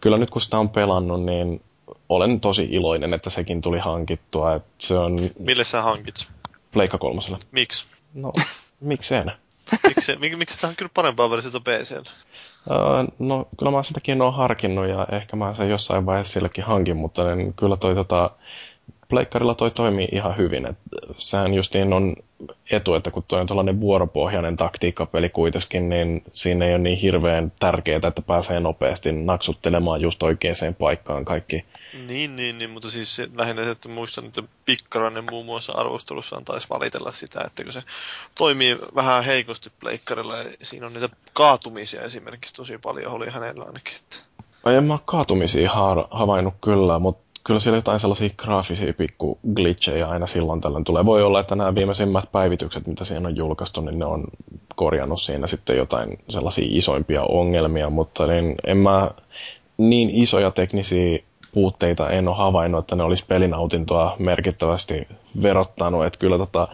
kyllä 0.00 0.18
nyt 0.18 0.30
kun 0.30 0.42
sitä 0.42 0.58
on 0.58 0.68
pelannut, 0.68 1.24
niin 1.24 1.60
olen 2.08 2.40
tosi 2.40 2.68
iloinen, 2.70 3.14
että 3.14 3.30
sekin 3.30 3.62
tuli 3.62 3.78
hankittua. 3.78 4.54
Että 4.54 4.68
se 4.78 4.98
on... 4.98 5.12
Mille 5.38 5.64
sä 5.64 5.82
hankit? 5.82 6.28
Pleikka 6.72 6.98
kolmoselle. 6.98 7.38
Miksi? 7.52 7.88
No, 8.14 8.32
mikseen? 8.80 9.32
miksi, 9.86 10.16
mik, 10.16 10.38
miksi 10.38 10.54
sitä 10.54 10.68
on 10.68 10.76
kyllä 10.76 10.90
parempaa 10.94 11.30
versiota 11.30 11.60
PCllä? 11.60 12.10
Uh, 12.70 13.26
no, 13.26 13.48
kyllä 13.58 13.72
mä 13.72 13.82
sitäkin 13.82 14.22
olen 14.22 14.34
harkinnut 14.34 14.88
ja 14.88 15.06
ehkä 15.12 15.36
mä 15.36 15.54
sen 15.54 15.70
jossain 15.70 16.06
vaiheessa 16.06 16.32
sillekin 16.32 16.64
hankin, 16.64 16.96
mutta 16.96 17.34
niin 17.34 17.54
kyllä 17.54 17.76
toi 17.76 17.94
tota, 17.94 18.30
pleikkarilla 19.08 19.54
toi 19.54 19.70
toimii 19.70 20.08
ihan 20.12 20.36
hyvin. 20.36 20.66
Et 20.66 20.76
sehän 21.18 21.54
justiin 21.54 21.92
on 21.92 22.16
etu, 22.70 22.94
että 22.94 23.10
kun 23.10 23.24
toi 23.28 23.40
on 23.40 23.46
tällainen 23.46 23.80
vuoropohjainen 23.80 24.56
taktiikkapeli 24.56 25.28
kuitenkin, 25.28 25.88
niin 25.88 26.22
siinä 26.32 26.64
ei 26.66 26.70
ole 26.72 26.78
niin 26.78 26.98
hirveän 26.98 27.52
tärkeää, 27.58 28.00
että 28.08 28.22
pääsee 28.22 28.60
nopeasti 28.60 29.12
naksuttelemaan 29.12 30.00
just 30.00 30.22
oikeaan 30.22 30.74
paikkaan 30.78 31.24
kaikki. 31.24 31.64
Niin, 32.06 32.36
niin, 32.36 32.58
niin 32.58 32.70
mutta 32.70 32.90
siis 32.90 33.20
lähinnä, 33.36 33.70
että 33.70 33.88
muistan, 33.88 34.24
että 34.24 34.42
Pikkarainen 34.66 35.24
muun 35.30 35.46
muassa 35.46 35.72
arvostelussaan 35.72 36.44
taisi 36.44 36.66
valitella 36.70 37.12
sitä, 37.12 37.40
että 37.46 37.64
kun 37.64 37.72
se 37.72 37.82
toimii 38.38 38.78
vähän 38.94 39.24
heikosti 39.24 39.70
pleikkarilla 39.80 40.36
ja 40.36 40.44
siinä 40.62 40.86
on 40.86 40.92
niitä 40.92 41.08
kaatumisia 41.32 42.02
esimerkiksi 42.02 42.54
tosi 42.54 42.78
paljon, 42.78 43.12
oli 43.12 43.30
hänellä 43.30 43.64
ainakin. 43.64 43.94
Että... 43.96 44.16
En 44.76 44.84
mä 44.84 44.98
kaatumisia 45.04 45.70
havainnut 46.10 46.54
kyllä, 46.60 46.98
mutta 46.98 47.27
kyllä 47.48 47.60
siellä 47.60 47.78
jotain 47.78 48.00
sellaisia 48.00 48.30
graafisia 48.36 48.94
pikku 48.94 49.38
glitchejä 49.54 50.06
aina 50.08 50.26
silloin 50.26 50.60
tällöin 50.60 50.84
tulee. 50.84 51.04
Voi 51.04 51.22
olla, 51.22 51.40
että 51.40 51.56
nämä 51.56 51.74
viimeisimmät 51.74 52.32
päivitykset, 52.32 52.86
mitä 52.86 53.04
siinä 53.04 53.28
on 53.28 53.36
julkaistu, 53.36 53.80
niin 53.80 53.98
ne 53.98 54.04
on 54.04 54.24
korjannut 54.76 55.20
siinä 55.22 55.46
sitten 55.46 55.76
jotain 55.76 56.18
sellaisia 56.28 56.66
isoimpia 56.70 57.22
ongelmia, 57.22 57.90
mutta 57.90 58.26
niin 58.26 58.54
en 58.66 58.76
mä 58.76 59.10
niin 59.78 60.10
isoja 60.10 60.50
teknisiä 60.50 61.18
puutteita 61.54 62.10
en 62.10 62.28
ole 62.28 62.36
havainnut, 62.36 62.80
että 62.84 62.96
ne 62.96 63.02
olisi 63.02 63.24
pelinautintoa 63.28 64.16
merkittävästi 64.18 65.08
verottanut. 65.42 66.06
Että 66.06 66.18
kyllä 66.18 66.38
tota, 66.38 66.68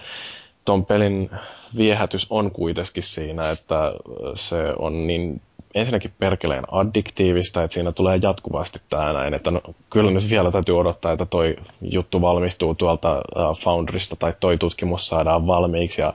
ton 0.65 0.85
pelin 0.87 1.31
viehätys 1.77 2.27
on 2.31 2.51
kuitenkin 2.51 3.03
siinä, 3.03 3.51
että 3.51 3.93
se 4.35 4.73
on 4.79 5.07
niin 5.07 5.41
ensinnäkin 5.75 6.15
perkeleen 6.19 6.65
addiktiivista, 6.73 7.63
että 7.63 7.75
siinä 7.75 7.93
tulee 7.93 8.19
jatkuvasti 8.23 8.81
tämä 8.91 9.13
näin, 9.13 9.35
että 9.35 9.51
no, 9.51 9.61
kyllä 9.91 10.11
nyt 10.11 10.31
vielä 10.31 10.51
täytyy 10.51 10.79
odottaa, 10.79 11.13
että 11.13 11.27
toi 11.27 11.57
juttu 11.83 12.21
valmistuu 12.21 12.75
tuolta 12.75 13.15
uh, 13.15 13.59
Foundrysta 13.59 14.17
tai 14.17 14.35
toi 14.41 14.59
tutkimus 14.59 15.09
saadaan 15.09 15.47
valmiiksi 15.47 16.01
ja 16.01 16.15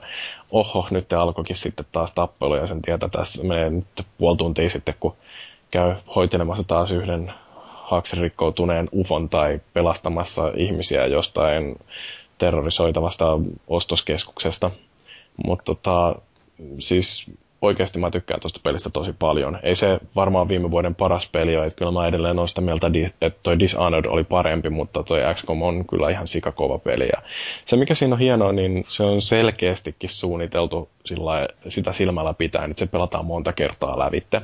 oho, 0.52 0.86
nyt 0.90 1.08
te 1.08 1.16
alkoikin 1.16 1.56
sitten 1.56 1.86
taas 1.92 2.12
tappelu 2.12 2.54
ja 2.54 2.66
sen 2.66 2.82
tietä 2.82 3.08
tässä 3.08 3.44
menee 3.44 3.70
nyt 3.70 4.06
puoli 4.18 4.36
tuntia 4.36 4.70
sitten, 4.70 4.94
kun 5.00 5.16
käy 5.70 5.94
hoitelemassa 6.16 6.64
taas 6.68 6.90
yhden 6.90 7.32
haaksirikkoutuneen 7.74 8.88
ufon 8.92 9.28
tai 9.28 9.60
pelastamassa 9.72 10.52
ihmisiä 10.56 11.06
jostain 11.06 11.78
terrorisoitavasta 12.38 13.26
ostoskeskuksesta. 13.68 14.70
Mutta 15.44 15.64
tota, 15.64 16.14
siis 16.78 17.30
oikeasti 17.62 17.98
mä 17.98 18.10
tykkään 18.10 18.40
tuosta 18.40 18.60
pelistä 18.62 18.90
tosi 18.90 19.12
paljon. 19.18 19.58
Ei 19.62 19.76
se 19.76 20.00
varmaan 20.16 20.48
viime 20.48 20.70
vuoden 20.70 20.94
paras 20.94 21.28
peli 21.32 21.56
ole, 21.56 21.66
että 21.66 21.78
kyllä 21.78 21.92
mä 21.92 22.06
edelleen 22.06 22.38
olen 22.38 22.48
sitä 22.48 22.60
mieltä, 22.60 22.86
että 23.20 23.40
toi 23.42 23.58
Dishonored 23.58 24.04
oli 24.04 24.24
parempi, 24.24 24.70
mutta 24.70 25.02
toi 25.02 25.20
XCOM 25.34 25.62
on 25.62 25.86
kyllä 25.86 26.10
ihan 26.10 26.26
sikakova 26.26 26.78
peli. 26.78 27.06
Ja 27.06 27.22
se 27.64 27.76
mikä 27.76 27.94
siinä 27.94 28.14
on 28.14 28.20
hienoa, 28.20 28.52
niin 28.52 28.84
se 28.88 29.02
on 29.02 29.22
selkeästikin 29.22 30.10
suunniteltu 30.10 30.88
sillä, 31.04 31.48
sitä 31.68 31.92
silmällä 31.92 32.34
pitäen, 32.34 32.70
että 32.70 32.78
se 32.78 32.86
pelataan 32.86 33.24
monta 33.24 33.52
kertaa 33.52 33.98
lävitte. 33.98 34.42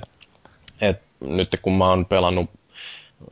Et 0.80 1.00
nyt 1.20 1.48
kun 1.62 1.72
mä 1.72 1.88
oon 1.88 2.06
pelannut 2.06 2.50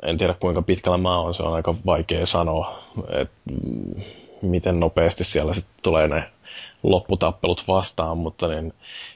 en 0.03 0.19
tiedä 0.19 0.35
kuinka 0.41 0.63
pitkällä 0.63 0.99
mä 0.99 1.21
oon, 1.21 1.35
se 1.35 1.43
on 1.43 1.55
aika 1.55 1.75
vaikea 1.87 2.27
sanoa, 2.27 2.79
että 3.09 3.37
miten 4.43 4.81
nopeasti 4.81 5.25
siellä 5.25 5.55
sitten 5.55 5.75
tulee 5.83 6.09
ne 6.09 6.25
lopputappelut 6.83 7.65
vastaan, 7.69 8.19
mutta 8.19 8.49
niin 8.49 8.73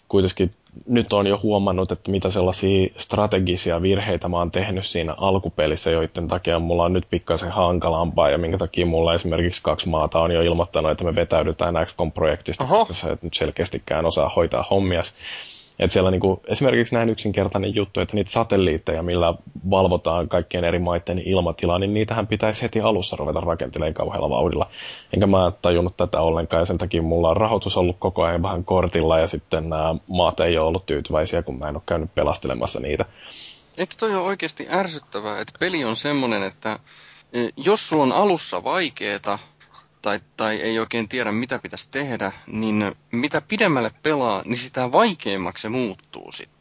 kuitenkin 0.08 0.50
nyt 0.86 1.12
on 1.12 1.26
jo 1.26 1.40
huomannut, 1.42 1.92
että 1.92 2.10
mitä 2.10 2.30
sellaisia 2.30 2.88
strategisia 2.98 3.82
virheitä 3.82 4.28
mä 4.28 4.36
oon 4.38 4.50
tehnyt 4.50 4.86
siinä 4.86 5.14
alkupelissä, 5.18 5.90
joiden 5.90 6.28
takia 6.28 6.58
mulla 6.58 6.84
on 6.84 6.92
nyt 6.92 7.06
pikkasen 7.10 7.50
hankalampaa 7.50 8.30
ja 8.30 8.38
minkä 8.38 8.58
takia 8.58 8.86
mulla 8.86 9.14
esimerkiksi 9.14 9.62
kaksi 9.62 9.88
maata 9.88 10.20
on 10.20 10.30
jo 10.30 10.42
ilmoittanut, 10.42 10.90
että 10.90 11.04
me 11.04 11.14
vetäydytään 11.14 11.74
XCOM-projektista, 11.86 12.64
koska 12.64 12.94
se 12.94 13.12
et 13.12 13.22
nyt 13.22 13.34
selkeästikään 13.34 14.06
osaa 14.06 14.28
hoitaa 14.36 14.64
hommias. 14.70 15.12
Et 15.78 15.90
siellä 15.90 16.10
niinku, 16.10 16.40
esimerkiksi 16.46 16.94
näin 16.94 17.08
yksinkertainen 17.08 17.74
juttu, 17.74 18.00
että 18.00 18.14
niitä 18.14 18.30
satelliitteja, 18.30 19.02
millä 19.02 19.34
valvotaan 19.70 20.28
kaikkien 20.28 20.64
eri 20.64 20.78
maiden 20.78 21.18
ilmatilaa, 21.18 21.78
niin 21.78 21.94
niitähän 21.94 22.26
pitäisi 22.26 22.62
heti 22.62 22.80
alussa 22.80 23.16
ruveta 23.16 23.40
rakentelemaan 23.40 23.94
kauhealla 23.94 24.30
vauhdilla. 24.30 24.70
Enkä 25.12 25.26
mä 25.26 25.52
tajunnut 25.62 25.96
tätä 25.96 26.20
ollenkaan 26.20 26.60
ja 26.60 26.66
sen 26.66 26.78
takia 26.78 27.02
mulla 27.02 27.30
on 27.30 27.36
rahoitus 27.36 27.76
ollut 27.76 27.96
koko 27.98 28.22
ajan 28.22 28.42
vähän 28.42 28.64
kortilla 28.64 29.18
ja 29.18 29.26
sitten 29.26 29.68
nämä 29.70 29.94
maat 30.06 30.40
ei 30.40 30.58
ole 30.58 30.68
ollut 30.68 30.86
tyytyväisiä, 30.86 31.42
kun 31.42 31.58
mä 31.58 31.68
en 31.68 31.76
ole 31.76 31.82
käynyt 31.86 32.14
pelastelemassa 32.14 32.80
niitä. 32.80 33.04
Eikö 33.78 33.94
toi 33.98 34.14
ole 34.14 34.26
oikeasti 34.26 34.66
ärsyttävää, 34.70 35.40
että 35.40 35.52
peli 35.60 35.84
on 35.84 35.96
semmoinen, 35.96 36.42
että 36.42 36.78
e, 37.32 37.48
jos 37.56 37.88
sulla 37.88 38.02
on 38.02 38.12
alussa 38.12 38.64
vaikeeta, 38.64 39.38
tai, 40.02 40.20
tai 40.36 40.56
ei 40.56 40.78
oikein 40.78 41.08
tiedä, 41.08 41.32
mitä 41.32 41.58
pitäisi 41.58 41.88
tehdä, 41.90 42.32
niin 42.46 42.94
mitä 43.12 43.40
pidemmälle 43.40 43.90
pelaa, 44.02 44.42
niin 44.44 44.56
sitä 44.56 44.92
vaikeammaksi 44.92 45.62
se 45.62 45.68
muuttuu 45.68 46.32
sitten. 46.32 46.57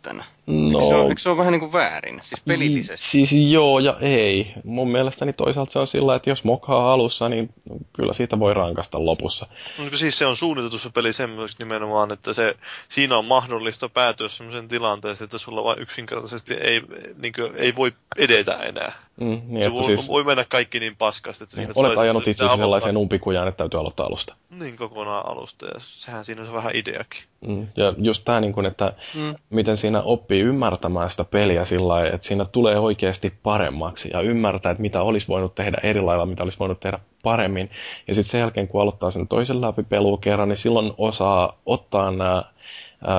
No, 0.48 0.80
eikö, 0.80 0.88
se 0.88 0.96
ole, 0.96 1.10
eikö 1.10 1.22
se 1.22 1.30
ole 1.30 1.38
vähän 1.38 1.52
niin 1.52 1.60
kuin 1.60 1.74
väärin, 1.74 2.20
siis 2.24 2.44
pelillisesti? 2.44 3.08
Siis 3.08 3.52
joo 3.52 3.80
ja 3.80 3.98
ei. 4.02 4.54
Mun 4.64 4.92
mielestäni 4.92 5.34
toisaalta 5.34 5.72
se 5.72 5.80
on 5.80 5.88
sillä, 5.88 6.16
että 6.16 6.30
jos 6.30 6.44
mokaa 6.44 6.94
alussa, 6.94 7.30
niin 7.30 7.50
kyllä 7.94 8.14
siitä 8.14 8.40
voi 8.40 8.54
rankasta 8.54 9.06
lopussa. 9.06 9.48
No, 9.78 9.98
siis 9.98 10.18
se 10.18 10.26
on 10.26 10.36
suunniteltu 10.36 10.78
se 10.78 10.90
peli 10.90 11.14
semmoiseksi 11.14 11.64
nimenomaan, 11.64 12.12
että 12.12 12.34
se, 12.34 12.56
siinä 12.88 13.18
on 13.18 13.26
mahdollista 13.26 13.90
päätyä 13.90 14.30
semmoisen 14.30 14.68
tilanteeseen, 14.68 15.26
että 15.26 15.38
sulla 15.38 15.64
vain 15.64 15.80
yksinkertaisesti 15.80 16.54
ei, 16.54 16.82
niin 17.22 17.34
kuin, 17.34 17.52
ei 17.56 17.76
voi 17.76 17.94
edetä 18.18 18.54
enää. 18.54 18.92
Mm, 19.20 19.42
niin, 19.48 19.64
se 19.64 19.74
voi, 19.74 19.84
siis... 19.84 20.08
voi 20.08 20.24
mennä 20.24 20.46
kaikki 20.50 20.80
niin 20.80 20.96
paskasti, 20.96 21.44
että 21.44 21.56
siinä 21.56 21.72
Olet 21.76 21.98
ajanut 21.98 22.28
itse 22.28 22.46
sellaiseen 22.56 22.98
umpikujaan, 22.98 23.48
että 23.48 23.58
täytyy 23.58 23.80
aloittaa 23.80 24.06
alusta. 24.06 24.36
Niin, 24.50 24.78
kokonaan 24.78 25.30
alusta, 25.30 25.66
ja 25.66 25.74
sehän 25.78 26.26
siinä 26.26 26.42
on 26.42 26.54
vähän 26.54 26.76
ideakin. 26.76 27.22
Mm, 27.48 27.68
ja 27.78 27.94
just 27.98 28.26
tämä, 28.26 28.42
niin 28.42 28.66
että 28.66 28.94
mm. 29.16 29.36
miten 29.50 29.78
siinä 29.78 29.97
oppii 30.04 30.42
ymmärtämään 30.42 31.12
sitä 31.12 31.24
peliä 31.24 31.66
sillä 31.66 31.88
lailla, 31.88 32.16
että 32.16 32.28
siinä 32.28 32.46
tulee 32.46 32.80
oikeasti 32.80 33.34
paremmaksi 33.44 34.10
ja 34.14 34.22
ymmärtää, 34.22 34.72
että 34.72 34.82
mitä 34.82 35.02
olisi 35.02 35.28
voinut 35.28 35.56
tehdä 35.56 35.78
eri 35.84 36.02
lailla, 36.02 36.26
mitä 36.26 36.44
olisi 36.44 36.60
voinut 36.60 36.80
tehdä 36.80 37.00
paremmin. 37.24 37.70
Ja 38.08 38.16
sitten 38.16 38.32
sen 38.32 38.40
jälkeen, 38.40 38.68
kun 38.68 38.82
aloittaa 38.82 39.12
sen 39.12 39.28
toisen 39.28 39.62
läpipelun 39.62 40.20
kerran, 40.20 40.50
niin 40.50 40.58
silloin 40.58 40.94
osaa 40.98 41.58
ottaa 41.66 42.12
nämä 42.12 42.44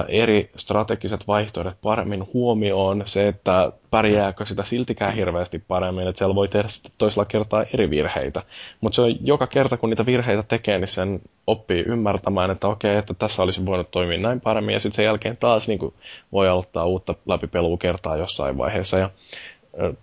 eri 0.09 0.51
strategiset 0.57 1.29
vaihtoehdot 1.29 1.77
paremmin 1.83 2.27
huomioon, 2.35 3.03
se, 3.07 3.29
että 3.29 3.73
pärjääkö 3.91 4.47
sitä 4.47 4.63
siltikään 4.63 5.15
hirveästi 5.15 5.59
paremmin, 5.59 6.09
että 6.09 6.19
siellä 6.19 6.35
voi 6.35 6.49
tehdä 6.49 6.69
sitten 6.69 6.93
toisella 6.99 7.25
kertaa 7.25 7.65
eri 7.75 7.91
virheitä. 7.91 8.43
Mutta 8.81 8.97
se 8.97 9.03
on 9.03 9.17
joka 9.21 9.47
kerta, 9.47 9.77
kun 9.77 9.91
niitä 9.91 10.07
virheitä 10.07 10.43
tekee, 10.43 10.79
niin 10.79 10.89
sen 10.89 11.21
oppii 11.47 11.85
ymmärtämään, 11.87 12.51
että 12.51 12.69
okei, 12.69 12.97
että 12.97 13.15
tässä 13.15 13.43
olisi 13.43 13.67
voinut 13.67 13.91
toimia 13.91 14.19
näin 14.19 14.41
paremmin, 14.41 14.73
ja 14.73 14.81
sitten 14.81 14.97
sen 14.97 15.05
jälkeen 15.05 15.37
taas 15.37 15.69
niin 15.69 15.79
kuin, 15.79 15.95
voi 16.33 16.49
aloittaa 16.49 16.85
uutta 16.85 17.15
läpipelua 17.27 17.77
kertaa 17.77 18.17
jossain 18.17 18.59
vaiheessa. 18.59 18.99
Ja 18.99 19.11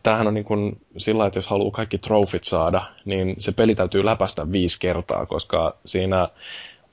tämähän 0.03 0.28
on 0.28 0.34
niin 0.34 0.45
kuin 0.45 0.82
sillä, 0.97 1.26
että 1.26 1.39
jos 1.39 1.47
haluaa 1.47 1.71
kaikki 1.71 1.97
trofit 1.97 2.43
saada, 2.43 2.82
niin 3.05 3.36
se 3.39 3.51
peli 3.51 3.76
täytyy 3.76 4.05
läpäistä 4.05 4.51
viisi 4.51 4.80
kertaa, 4.80 5.26
koska 5.26 5.76
siinä 5.86 6.30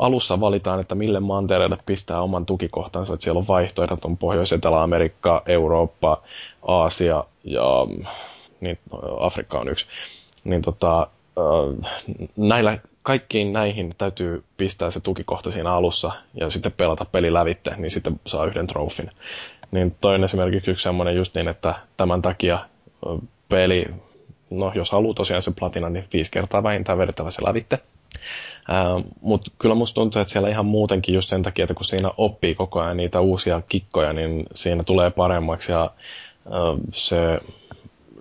alussa 0.02 0.40
valitaan, 0.40 0.80
että 0.80 0.94
mille 0.94 1.20
mantereelle 1.20 1.78
pistää 1.86 2.20
oman 2.22 2.46
tukikohtansa, 2.46 3.14
että 3.14 3.24
siellä 3.24 3.38
on 3.38 3.48
vaihtoehdot, 3.48 4.04
on 4.04 4.18
Pohjois- 4.18 4.52
Etelä-Amerikka, 4.52 5.42
Eurooppa, 5.46 6.22
Aasia 6.66 7.24
ja 7.44 7.86
niin, 8.60 8.78
Afrikka 9.20 9.58
on 9.58 9.68
yksi. 9.68 9.86
Niin 10.44 10.62
tota, 10.62 11.06
näillä, 12.36 12.78
kaikkiin 13.02 13.52
näihin 13.52 13.94
täytyy 13.98 14.44
pistää 14.56 14.90
se 14.90 15.00
tukikohta 15.00 15.50
siinä 15.50 15.72
alussa 15.72 16.12
ja 16.34 16.50
sitten 16.50 16.72
pelata 16.72 17.04
peli 17.04 17.32
lävitte, 17.32 17.74
niin 17.76 17.90
sitten 17.90 18.20
saa 18.26 18.44
yhden 18.46 18.66
trofin. 18.66 19.10
Niin 19.70 19.96
toi 20.00 20.14
on 20.14 20.24
esimerkiksi 20.24 20.70
yksi 20.70 20.82
semmoinen 20.82 21.16
just 21.16 21.34
niin, 21.34 21.48
että 21.48 21.74
tämän 21.96 22.22
takia 22.22 22.58
peli, 23.48 23.86
no 24.50 24.72
jos 24.74 24.90
haluaa 24.92 25.14
tosiaan 25.14 25.42
se 25.42 25.52
platina, 25.58 25.88
niin 25.88 26.04
viisi 26.12 26.30
kertaa 26.30 26.62
vähintään 26.62 26.98
vedettävä 26.98 27.30
se 27.30 27.42
lävitte 27.46 27.78
Mutta 29.20 29.50
kyllä 29.58 29.74
musta 29.74 29.94
tuntuu, 29.94 30.22
että 30.22 30.32
siellä 30.32 30.48
ihan 30.48 30.66
muutenkin 30.66 31.14
just 31.14 31.28
sen 31.28 31.42
takia, 31.42 31.62
että 31.62 31.74
kun 31.74 31.84
siinä 31.84 32.10
oppii 32.16 32.54
koko 32.54 32.80
ajan 32.80 32.96
niitä 32.96 33.20
uusia 33.20 33.62
kikkoja, 33.68 34.12
niin 34.12 34.46
siinä 34.54 34.82
tulee 34.82 35.10
paremmaksi 35.10 35.72
ja 35.72 35.90
se 36.94 37.38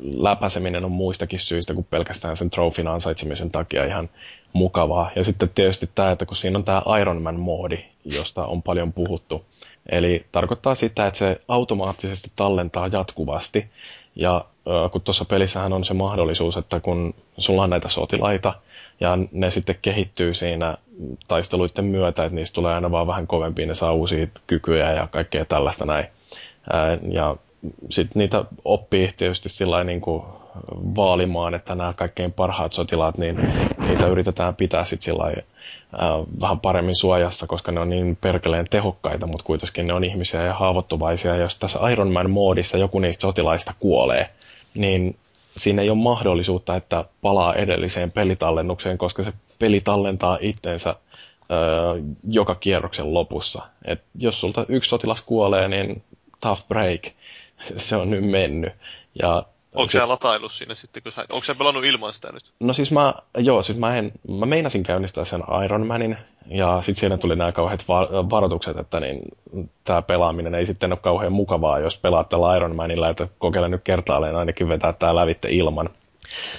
läpäiseminen 0.02 0.86
on 0.86 0.92
muistakin 0.92 1.40
syistä 1.40 1.74
kuin 1.74 1.88
pelkästään 1.90 2.38
sen 2.38 2.50
trofin 2.50 2.88
ansaitsemisen 2.88 3.52
takia 3.52 3.86
ihan 3.86 4.10
mukavaa. 4.54 5.12
Ja 5.16 5.24
sitten 5.24 5.50
tietysti 5.56 5.90
tämä, 5.96 6.12
että 6.12 6.26
kun 6.26 6.38
siinä 6.38 6.58
on 6.58 6.64
tämä 6.64 6.82
Iron 7.02 7.22
Man-moodi, 7.22 7.86
josta 8.06 8.46
on 8.46 8.62
paljon 8.62 8.94
puhuttu. 8.94 9.46
Eli 9.90 10.26
tarkoittaa 10.32 10.76
sitä, 10.76 11.08
että 11.08 11.18
se 11.18 11.42
automaattisesti 11.48 12.32
tallentaa 12.36 12.88
jatkuvasti. 12.88 13.66
Ja 14.16 14.46
kun 14.92 15.02
tuossa 15.02 15.26
pelissähän 15.26 15.74
on 15.74 15.84
se 15.84 15.94
mahdollisuus, 15.94 16.58
että 16.58 16.80
kun 16.80 17.14
sulla 17.38 17.64
on 17.64 17.70
näitä 17.70 17.90
sotilaita, 17.90 18.54
ja 19.02 19.18
ne 19.32 19.52
sitten 19.52 19.76
kehittyy 19.82 20.34
siinä 20.34 20.78
taisteluiden 21.28 21.86
myötä, 21.86 22.26
että 22.26 22.36
niistä 22.36 22.56
tulee 22.56 22.74
aina 22.74 22.92
vaan 22.92 23.08
vähän 23.08 23.28
kovempia, 23.28 23.66
ne 23.66 23.76
saa 23.76 23.94
uusia 23.94 24.28
kykyjä 24.48 24.94
ja 24.94 25.08
kaikkea 25.08 25.46
tällaista 25.46 25.86
näin. 25.86 26.06
Ja 27.12 27.36
sitten 27.90 28.20
niitä 28.20 28.46
oppii 28.66 29.10
tietysti 29.18 29.50
sillä 29.50 29.84
niin 29.84 30.02
kuin 30.02 30.24
vaalimaan, 30.96 31.54
että 31.54 31.76
nämä 31.76 31.94
kaikkein 31.94 32.34
parhaat 32.34 32.74
sotilaat, 32.74 33.18
niin 33.18 33.54
niitä 33.78 34.08
yritetään 34.08 34.56
pitää 34.56 34.86
sitten 34.86 35.06
sillä 35.06 35.26
äh, 35.26 35.40
vähän 36.42 36.60
paremmin 36.60 36.96
suojassa, 36.96 37.48
koska 37.48 37.72
ne 37.72 37.80
on 37.80 37.90
niin 37.90 38.18
perkeleen 38.22 38.68
tehokkaita, 38.70 39.28
mutta 39.28 39.46
kuitenkin 39.46 39.88
ne 39.88 39.94
on 39.94 40.04
ihmisiä 40.04 40.44
ja 40.44 40.54
haavoittuvaisia. 40.54 41.36
Ja 41.36 41.42
jos 41.42 41.56
tässä 41.56 41.90
Iron 41.92 42.12
Man-moodissa 42.12 42.78
joku 42.78 43.00
niistä 43.00 43.22
sotilaista 43.22 43.74
kuolee, 43.80 44.30
niin 44.76 45.16
siinä 45.58 45.82
ei 45.82 45.90
ole 45.90 45.98
mahdollisuutta, 45.98 46.76
että 46.76 47.06
palaa 47.22 47.56
edelliseen 47.56 48.12
pelitallennukseen, 48.12 48.98
koska 48.98 49.24
se 49.24 49.34
peli 49.60 49.82
tallentaa 49.82 50.38
itsensä 50.42 50.90
äh, 50.90 50.98
joka 52.30 52.56
kierroksen 52.56 53.14
lopussa. 53.14 53.62
Et 53.86 54.04
jos 54.16 54.42
sulta 54.42 54.66
yksi 54.70 54.90
sotilas 54.90 55.22
kuolee, 55.22 55.68
niin 55.68 56.04
tough 56.42 56.68
break 56.68 57.02
se 57.78 57.96
on 57.96 58.10
nyt 58.10 58.30
mennyt. 58.30 58.74
Ja 59.22 59.46
Onko 59.76 59.92
se 59.92 60.06
latailu 60.06 60.50
siinä 60.50 60.76
sitten, 60.76 61.04
kun 61.04 61.12
sä, 61.12 61.26
onko 61.30 61.44
sä 61.44 61.56
pelannut 61.56 61.86
ilman 61.86 62.14
sitä 62.14 62.32
nyt? 62.32 62.54
No 62.60 62.74
siis 62.74 62.92
mä, 62.92 63.14
joo, 63.38 63.64
siis 63.64 63.78
mä, 63.78 63.98
en, 63.98 64.12
mä 64.30 64.46
meinasin 64.46 64.84
käynnistää 64.84 65.26
sen 65.26 65.44
Iron 65.66 65.88
Manin, 65.88 66.18
ja 66.46 66.82
sitten 66.82 67.00
siinä 67.00 67.18
tuli 67.18 67.36
nämä 67.36 67.52
kauheat 67.52 67.88
va- 67.88 68.30
varoitukset, 68.30 68.78
että 68.78 69.00
niin, 69.00 69.22
tämä 69.84 70.02
pelaaminen 70.02 70.56
ei 70.56 70.66
sitten 70.66 70.92
ole 70.92 71.00
kauhean 71.00 71.32
mukavaa, 71.32 71.80
jos 71.80 71.98
pelaat 71.98 72.30
tällä 72.30 72.56
Iron 72.56 72.76
Manilla, 72.76 73.10
että 73.10 73.28
kokeile 73.38 73.70
nyt 73.70 73.82
kertaalleen 73.84 74.36
ainakin 74.36 74.70
vetää 74.70 74.94
tämä 74.94 75.16
lävitte 75.16 75.48
ilman. 75.52 75.90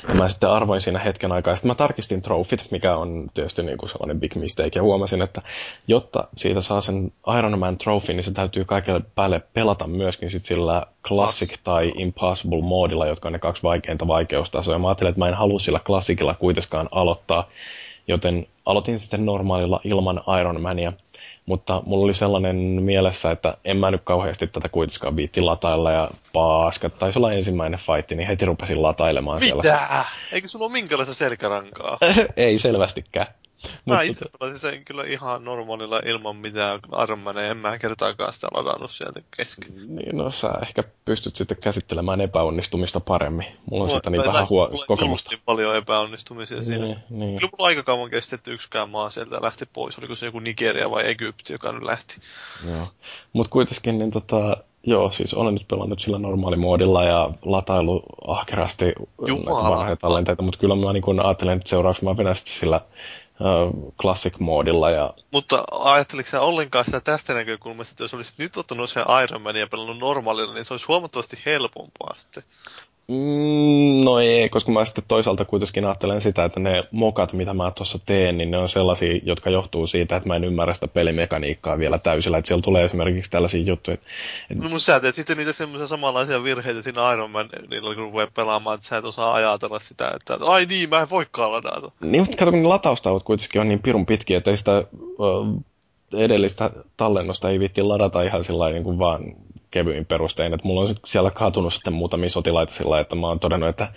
Ja 0.09 0.15
mä 0.15 0.29
sitten 0.29 0.51
arvoin 0.51 0.81
siinä 0.81 0.99
hetken 0.99 1.33
aikaa. 1.33 1.57
Sitten 1.57 1.71
mä 1.71 1.75
tarkistin 1.75 2.23
trofit, 2.23 2.69
mikä 2.71 2.97
on 2.97 3.31
tietysti 3.35 3.63
niin 3.63 3.79
kuin 3.79 3.91
sellainen 3.91 4.21
big 4.21 4.35
mistake. 4.35 4.71
Ja 4.75 4.83
huomasin, 4.83 5.23
että 5.23 5.43
jotta 5.89 6.29
siitä 6.37 6.61
saa 6.61 6.81
sen 6.81 7.13
Iron 7.39 7.59
Man 7.59 7.79
trophy, 7.79 8.13
niin 8.13 8.25
se 8.25 8.33
täytyy 8.33 8.65
kaikille 8.65 9.01
päälle 9.15 9.43
pelata 9.55 9.87
myöskin 9.87 10.31
sit 10.31 10.45
sillä 10.45 10.87
Classic 11.09 11.59
tai 11.65 11.93
Impossible 11.97 12.63
moodilla, 12.63 13.07
jotka 13.07 13.29
on 13.29 13.33
ne 13.33 13.39
kaksi 13.39 13.63
vaikeinta 13.63 14.07
vaikeustasoa. 14.07 14.75
Ja 14.75 14.79
mä 14.79 14.89
ajattelin, 14.89 15.09
että 15.09 15.19
mä 15.19 15.29
en 15.29 15.35
halua 15.35 15.59
sillä 15.59 15.81
Classicilla 15.81 16.35
kuitenkaan 16.35 16.89
aloittaa. 16.91 17.49
Joten 18.09 18.47
aloitin 18.67 19.01
sitten 19.01 19.27
normaalilla 19.27 19.81
ilman 19.85 20.21
Iron 20.41 20.61
Mania. 20.61 20.93
Mutta 21.47 21.83
mulla 21.87 22.05
oli 22.05 22.15
sellainen 22.15 22.57
mielessä, 22.57 23.31
että 23.31 23.57
en 23.65 23.77
mä 23.77 23.91
nyt 23.91 24.01
kauheasti 24.05 24.47
tätä 24.47 24.69
kuitenkaan 24.69 25.17
viitti 25.17 25.41
latailla 25.41 25.93
ja 25.93 26.11
paska. 26.33 26.91
Taisi 26.91 27.19
olla 27.19 27.33
ensimmäinen 27.33 27.81
fight, 27.81 28.11
niin 28.11 28.27
heti 28.27 28.45
rupesin 28.45 28.83
latailemaan 28.83 29.41
Mitä? 29.41 29.63
siellä. 29.63 29.79
Mitä? 29.79 30.05
Eikö 30.33 30.49
sulla 30.49 30.65
ole 30.65 30.73
minkälaista 30.73 31.15
selkärankaa? 31.15 31.99
Ei 32.37 32.59
selvästikään. 32.59 33.27
Mä 33.69 33.79
Mutta... 33.85 34.03
itse 34.03 34.25
pelasin 34.39 34.59
sen 34.59 34.85
kyllä 34.85 35.05
ihan 35.05 35.45
normaalilla 35.45 36.01
ilman 36.05 36.37
mitään 36.37 36.81
armeneja. 36.93 37.51
En 37.51 37.57
mä 37.57 37.79
kertaakaan 37.79 38.33
sitä 38.33 38.49
ladannut 38.55 38.91
sieltä 38.91 39.21
kesken. 39.37 39.97
Niin, 39.97 40.17
no 40.17 40.31
sä 40.31 40.53
ehkä 40.63 40.85
pystyt 41.05 41.37
sitten 41.37 41.57
käsittelemään 41.57 42.21
epäonnistumista 42.21 43.01
paremmin. 43.01 43.47
Mulla 43.71 43.85
on 43.85 43.91
siitä 43.91 44.11
niin 44.11 44.27
vähän 44.27 44.47
huo- 44.51 44.69
kokemusta. 44.87 45.31
Niin 45.31 45.43
paljon 45.45 45.77
epäonnistumisia 45.77 46.57
niin, 46.57 46.65
siinä. 46.65 47.01
Niin. 47.11 47.39
Kyllä 47.39 47.51
mulla 47.59 47.69
aika 47.69 47.83
kauan 47.83 48.11
kesti, 48.11 48.35
että 48.35 48.51
yksikään 48.51 48.91
maa 48.91 49.11
sieltä 49.11 49.39
lähti 49.43 49.67
pois. 49.73 49.99
Oliko 49.99 50.17
se 50.17 50.27
joku 50.27 50.39
Nigeria 50.39 50.91
vai 50.91 51.11
Egypti, 51.11 51.53
joka 51.53 51.73
nyt 51.73 51.83
lähti. 51.83 52.17
Joo. 52.69 52.89
Mut 53.33 53.49
kuitenkin 53.49 53.99
niin 53.99 54.11
tota, 54.11 54.57
Joo, 54.87 55.13
siis 55.13 55.35
olen 55.35 55.55
nyt 55.55 55.69
pelannut 55.69 56.01
sillä 56.01 56.19
normaalimoodilla 56.19 57.05
ja 57.05 57.31
latailu 57.43 58.03
ahkerasti 58.27 58.93
vanhoja 59.47 59.97
tallenteita, 59.97 60.43
mutta 60.43 60.61
kyllä 60.61 60.77
mä 60.77 60.93
niin 60.93 61.21
ajattelen, 61.25 61.57
että 61.57 61.69
seuraavaksi 61.69 62.05
mä 62.05 62.17
vedän 62.17 62.37
sillä 62.37 62.81
classic-moodilla. 64.01 64.91
Ja... 64.91 65.15
Mutta 65.31 65.65
ajatteliko 65.71 66.29
sä 66.29 66.41
ollenkaan 66.41 66.85
sitä 66.85 67.01
tästä 67.01 67.35
näkökulmasta, 67.35 67.93
että 67.93 68.05
jos 68.05 68.15
olisit 68.15 68.39
nyt 68.39 68.57
ottanut 68.57 68.91
sen 68.91 69.05
Iron 69.23 69.43
Man 69.43 69.57
ja 69.57 69.67
pelannut 69.67 69.99
normaalilla, 69.99 70.55
niin 70.55 70.65
se 70.65 70.75
olisi 70.75 70.87
huomattavasti 70.87 71.43
helpompaa 71.47 72.15
sitten? 72.17 72.43
Mm, 73.09 74.05
no 74.05 74.21
ei, 74.21 74.49
koska 74.49 74.73
mä 74.73 74.85
sitten 74.85 75.05
toisaalta 75.09 75.45
kuitenkin 75.45 75.85
ajattelen 75.85 76.21
sitä, 76.21 76.45
että 76.45 76.61
ne 76.61 76.85
mokat, 76.91 77.33
mitä 77.33 77.55
mä 77.55 77.73
tuossa 77.77 77.99
teen, 78.07 78.39
niin 78.39 78.51
ne 78.51 78.59
on 78.59 78.69
sellaisia, 78.69 79.21
jotka 79.23 79.51
johtuu 79.51 79.87
siitä, 79.87 80.17
että 80.17 80.29
mä 80.29 80.37
en 80.37 80.45
ymmärrä 80.45 80.75
sitä 80.75 80.89
pelimekaniikkaa 80.89 81.79
vielä 81.79 81.99
täysillä. 81.99 82.39
Että 82.39 82.49
siellä 82.49 82.63
tulee 82.63 82.85
esimerkiksi 82.85 83.31
tällaisia 83.31 83.63
juttuja. 83.63 83.95
Että, 83.95 84.65
No 84.65 84.69
mutta 84.69 84.79
sä 84.79 85.01
teet 85.01 85.15
sitten 85.15 85.37
niitä 85.37 85.53
semmoisia 85.53 85.87
samanlaisia 85.87 86.45
virheitä 86.45 86.83
siinä 86.83 87.13
Iron 87.13 87.31
Man, 87.31 87.49
niillä 87.71 87.95
kun 87.95 88.05
rupeaa 88.05 88.29
pelaamaan, 88.35 88.75
että 88.75 88.87
sä 88.87 88.97
et 88.97 89.05
osaa 89.05 89.35
ajatella 89.35 89.79
sitä, 89.79 90.13
että 90.17 90.39
ai 90.41 90.65
niin, 90.65 90.91
mä 90.91 91.01
en 91.01 91.11
voikaan 91.11 91.53
ladata. 91.53 91.91
Niin, 92.01 92.23
mutta 92.23 92.37
kato, 92.37 92.51
kun 92.51 92.63
ne 92.63 92.69
lataustaut 92.69 93.23
kuitenkin 93.23 93.61
on 93.61 93.69
niin 93.69 93.83
pirun 93.83 94.07
pitkiä, 94.07 94.39
että 94.39 94.51
ei 94.51 94.57
sitä 94.57 94.85
edellistä 96.13 96.71
tallennusta 96.97 97.51
ei 97.51 97.59
viitti 97.59 97.83
ladata 97.83 98.23
ihan 98.23 98.45
sillä 98.45 98.71
niin 98.71 98.85
kuin 98.85 98.99
vaan 98.99 99.25
kevyin 99.73 100.07
perustein. 100.07 100.55
Että 100.55 100.67
mulla 100.67 100.81
on 100.81 100.95
siellä 101.05 101.31
kaatunut 101.31 101.75
sitten 101.75 101.93
muutamia 101.93 102.29
sotilaita 102.29 102.75
sillä 102.75 103.01
että 103.01 103.17
mä 103.17 103.27
oon 103.27 103.41
todennut, 103.41 103.69
että 103.69 103.89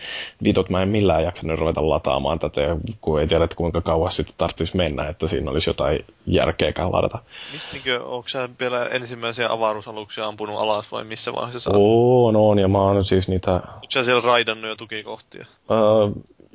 vitut 0.43 0.69
mä 0.69 0.81
en 0.81 0.89
millään 0.89 1.23
jaksanut 1.23 1.59
ruveta 1.59 1.89
lataamaan 1.89 2.39
tätä, 2.39 2.61
kun 3.01 3.19
ei 3.19 3.27
tiedä, 3.27 3.43
että 3.43 3.55
kuinka 3.55 3.81
kauas 3.81 4.15
sitten 4.15 4.35
tarvitsisi 4.37 4.77
mennä, 4.77 5.07
että 5.07 5.27
siinä 5.27 5.51
olisi 5.51 5.69
jotain 5.69 6.05
järkeäkään 6.25 6.91
ladata. 6.91 7.19
Mistä 7.53 7.73
niin 7.73 8.01
onko 8.01 8.27
sä 8.27 8.49
vielä 8.59 8.85
ensimmäisiä 8.85 9.51
avaruusaluksia 9.51 10.25
ampunut 10.25 10.59
alas 10.59 10.91
vai 10.91 11.03
missä 11.03 11.33
vaiheessa 11.33 11.59
sä 11.59 11.71
On, 11.73 12.35
on, 12.35 12.59
ja 12.59 12.67
mä 12.67 12.81
oon 12.81 13.05
siis 13.05 13.27
niitä... 13.27 13.53
Onko 13.53 13.85
sä 13.89 14.03
siellä 14.03 14.21
raidannut 14.25 14.69
jo 14.69 14.75
tukikohtia? 14.75 15.45
Öö, 15.71 15.77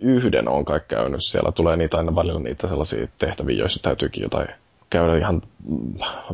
yhden 0.01 0.49
on 0.49 0.65
kai 0.65 0.81
käynyt. 0.89 1.25
Siellä 1.25 1.53
tulee 1.53 1.77
niitä 1.77 1.97
aina 1.97 2.17
välillä 2.17 2.41
niitä 2.41 2.69
sellaisia 2.69 3.09
tehtäviä, 3.19 3.57
joissa 3.57 3.83
täytyykin 3.83 4.23
jotain 4.23 4.49
käydä 4.91 5.19
ihan 5.19 5.43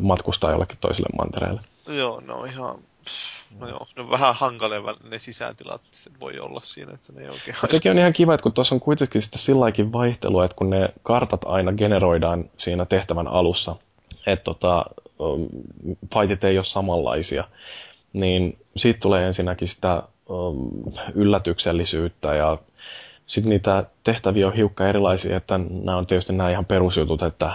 matkustaa 0.00 0.50
jollekin 0.50 0.78
toiselle 0.80 1.08
mantereelle. 1.18 1.60
Joo, 1.88 2.20
no 2.20 2.44
ihan... 2.44 2.78
No 3.58 3.68
joo, 3.68 3.86
ne 3.96 4.02
on 4.02 4.10
vähän 4.10 4.34
hankalia 4.34 4.82
ne 5.10 5.18
sisätilat 5.18 5.80
se 5.90 6.10
voi 6.20 6.38
olla 6.38 6.60
siinä, 6.64 6.92
että 6.94 7.12
ne 7.12 7.22
ei 7.22 7.28
oikein 7.28 7.56
Sekin 7.70 7.92
on 7.92 7.98
ihan 7.98 8.12
kiva, 8.12 8.34
että 8.34 8.42
kun 8.42 8.52
tuossa 8.52 8.74
on 8.74 8.80
kuitenkin 8.80 9.22
sitä 9.22 9.38
silläkin 9.38 9.92
vaihtelua, 9.92 10.44
että 10.44 10.56
kun 10.56 10.70
ne 10.70 10.88
kartat 11.02 11.40
aina 11.44 11.72
generoidaan 11.72 12.50
siinä 12.56 12.84
tehtävän 12.84 13.28
alussa, 13.28 13.76
että 14.26 14.44
tota, 14.44 14.84
um, 15.18 15.48
fightit 16.14 16.44
ei 16.44 16.58
ole 16.58 16.64
samanlaisia, 16.64 17.44
niin 18.12 18.58
siitä 18.76 19.00
tulee 19.00 19.26
ensinnäkin 19.26 19.68
sitä 19.68 20.02
um, 20.28 20.70
yllätyksellisyyttä 21.14 22.34
ja 22.34 22.58
sitten 23.26 23.50
niitä 23.50 23.84
tehtäviä 24.04 24.46
on 24.46 24.54
hiukka 24.54 24.86
erilaisia, 24.86 25.36
että 25.36 25.58
nämä 25.58 25.96
on 25.96 26.06
tietysti 26.06 26.32
nämä 26.32 26.50
ihan 26.50 26.66
perusjutut, 26.66 27.22
että 27.22 27.52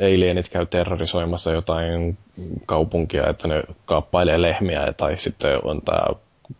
alienit 0.00 0.48
käy 0.48 0.66
terrorisoimassa 0.66 1.52
jotain 1.52 2.18
kaupunkia, 2.66 3.30
että 3.30 3.48
ne 3.48 3.62
kaappailee 3.84 4.42
lehmiä 4.42 4.92
tai 4.96 5.16
sitten 5.18 5.58
on 5.64 5.82
tämä 5.82 6.06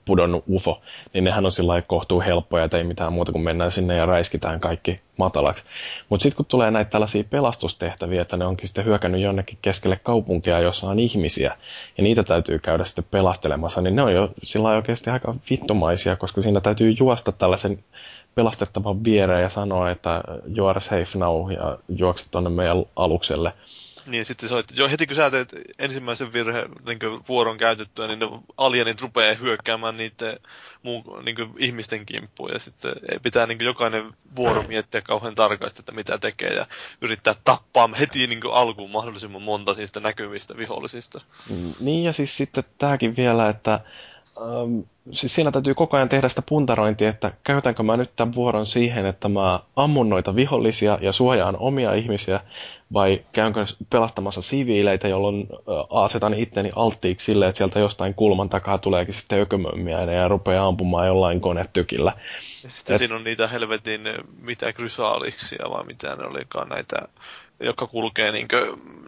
pudonnut 0.05 0.45
UFO, 0.51 0.80
niin 1.12 1.24
nehän 1.24 1.47
on 1.47 1.53
sillä 1.53 1.82
kohtuu 1.82 2.20
helppoja, 2.20 2.64
että 2.64 2.78
ei 2.78 2.85
mitään 2.85 3.12
muuta 3.12 3.32
kuin 3.32 3.43
mennään 3.43 3.72
sinne 3.72 3.97
ja 3.97 4.07
räiskitään 4.07 4.61
kaikki 4.61 5.01
matalaksi. 5.16 5.64
Mutta 6.09 6.22
sitten 6.22 6.37
kun 6.37 6.47
tulee 6.47 6.70
näitä 6.70 6.91
tällaisia 6.91 7.24
pelastustehtäviä, 7.24 8.22
että 8.22 8.37
ne 8.37 8.47
onkin 8.47 8.68
sitten 8.68 8.85
hyökännyt 8.85 9.20
jonnekin 9.20 9.59
keskelle 9.62 9.97
kaupunkia, 10.03 10.61
jossa 10.61 10.87
on 10.89 10.99
ihmisiä, 10.99 11.57
ja 11.99 12.03
niitä 12.03 12.22
täytyy 12.22 12.59
käydä 12.59 12.85
sitten 12.85 13.05
pelastelemassa, 13.11 13.80
niin 13.80 13.97
ne 13.97 14.03
on 14.03 14.12
jo 14.12 14.30
sillä 14.43 14.68
oikeasti 14.68 15.11
aika 15.11 15.35
vittumaisia, 15.51 16.16
koska 16.16 16.43
siinä 16.43 16.61
täytyy 16.61 16.95
juosta 16.99 17.32
tällaisen 17.32 17.78
pelastettavan 18.35 19.05
viereen 19.05 19.43
ja 19.43 19.51
sanoa, 19.51 19.91
että 19.91 20.22
you 20.57 20.66
are 20.66 20.80
safe 20.80 21.18
now 21.18 21.53
ja 21.53 21.78
juokset 21.89 22.28
tuonne 22.30 22.51
meidän 22.51 22.85
alukselle. 22.97 23.53
Niin, 24.07 24.24
sitten 24.24 24.49
se 24.49 24.55
jo 24.74 24.89
heti 24.89 25.07
kun 25.07 25.16
sä 25.16 25.30
teet 25.30 25.55
ensimmäisen 25.78 26.32
virhe, 26.32 26.66
niin 26.87 26.99
vuoron 27.28 27.59
käytettyä, 27.59 28.07
niin 28.07 28.18
ne 28.18 28.26
alienit 28.57 29.01
rupeaa 29.01 29.35
hyökkäämään 29.35 29.97
niiden 29.97 30.37
muu, 30.82 31.20
niin 31.24 31.37
ihmisten 31.59 32.07
kimppuun. 32.07 32.51
Ja 32.53 32.59
sitten 32.59 32.93
pitää 33.22 33.47
niin 33.47 33.61
jokainen 33.61 34.12
vuoro 34.37 34.62
miettiä 34.62 35.01
kauhean 35.01 35.35
tarkasti, 35.35 35.80
että 35.80 35.93
mitä 35.93 36.18
tekee. 36.18 36.55
Ja 36.55 36.66
yrittää 37.01 37.35
tappaa 37.45 37.91
heti 38.01 38.26
niin 38.26 38.41
alkuun 38.53 38.91
mahdollisimman 38.91 39.43
monta 39.43 39.72
niistä 39.72 40.01
näkyvistä 40.01 40.57
vihollisista. 40.57 41.20
Niin, 41.80 42.05
ja 42.05 42.12
siis 42.12 42.37
sitten 42.37 42.64
tämäkin 42.78 43.16
vielä, 43.16 43.49
että 43.49 43.80
ähm, 44.41 44.80
siis 45.11 45.35
siinä 45.35 45.51
täytyy 45.53 45.74
koko 45.74 45.97
ajan 45.97 46.09
tehdä 46.09 46.28
sitä 46.28 46.43
puntarointia, 46.49 47.09
että 47.09 47.32
käytänkö 47.45 47.82
mä 47.82 47.97
nyt 47.97 48.11
tämän 48.16 48.35
vuoron 48.35 48.66
siihen, 48.66 49.07
että 49.07 49.28
mä 49.28 49.61
ammun 49.76 50.09
noita 50.09 50.37
vihollisia 50.37 50.99
ja 51.01 51.12
suojaan 51.12 51.57
omia 51.59 51.95
ihmisiä, 51.95 52.41
vai 52.93 53.20
käynkö 53.32 53.66
pelastamassa 53.91 54.43
siviileitä, 54.43 55.09
jolloin 55.09 55.49
asetan 55.91 56.35
itteni 56.35 56.72
alttiiksi 56.76 57.24
silleen, 57.24 57.49
että 57.49 57.57
sieltä 57.57 57.78
jostain 57.78 58.14
kulman 58.14 58.49
takaa 58.49 58.78
tuleekin 58.78 59.14
sitten 59.14 59.41
ökömömmiäinen 59.41 60.16
ja 60.16 60.28
rupeaa 60.28 60.66
ampumaan 60.66 61.07
jollain 61.07 61.41
konetykillä. 61.41 62.12
Ja 62.64 62.70
sitten 62.70 62.95
Et... 62.95 62.99
siinä 62.99 63.14
on 63.16 63.24
niitä 63.24 63.49
helvetin 63.49 64.01
mitä 64.41 64.72
krysaaliksia 64.72 65.70
vai 65.70 65.85
mitä 65.85 66.16
ne 66.16 66.24
olikaan 66.24 66.68
näitä 66.68 67.09
joka 67.61 67.86
kulkee 67.86 68.32
niin 68.32 68.48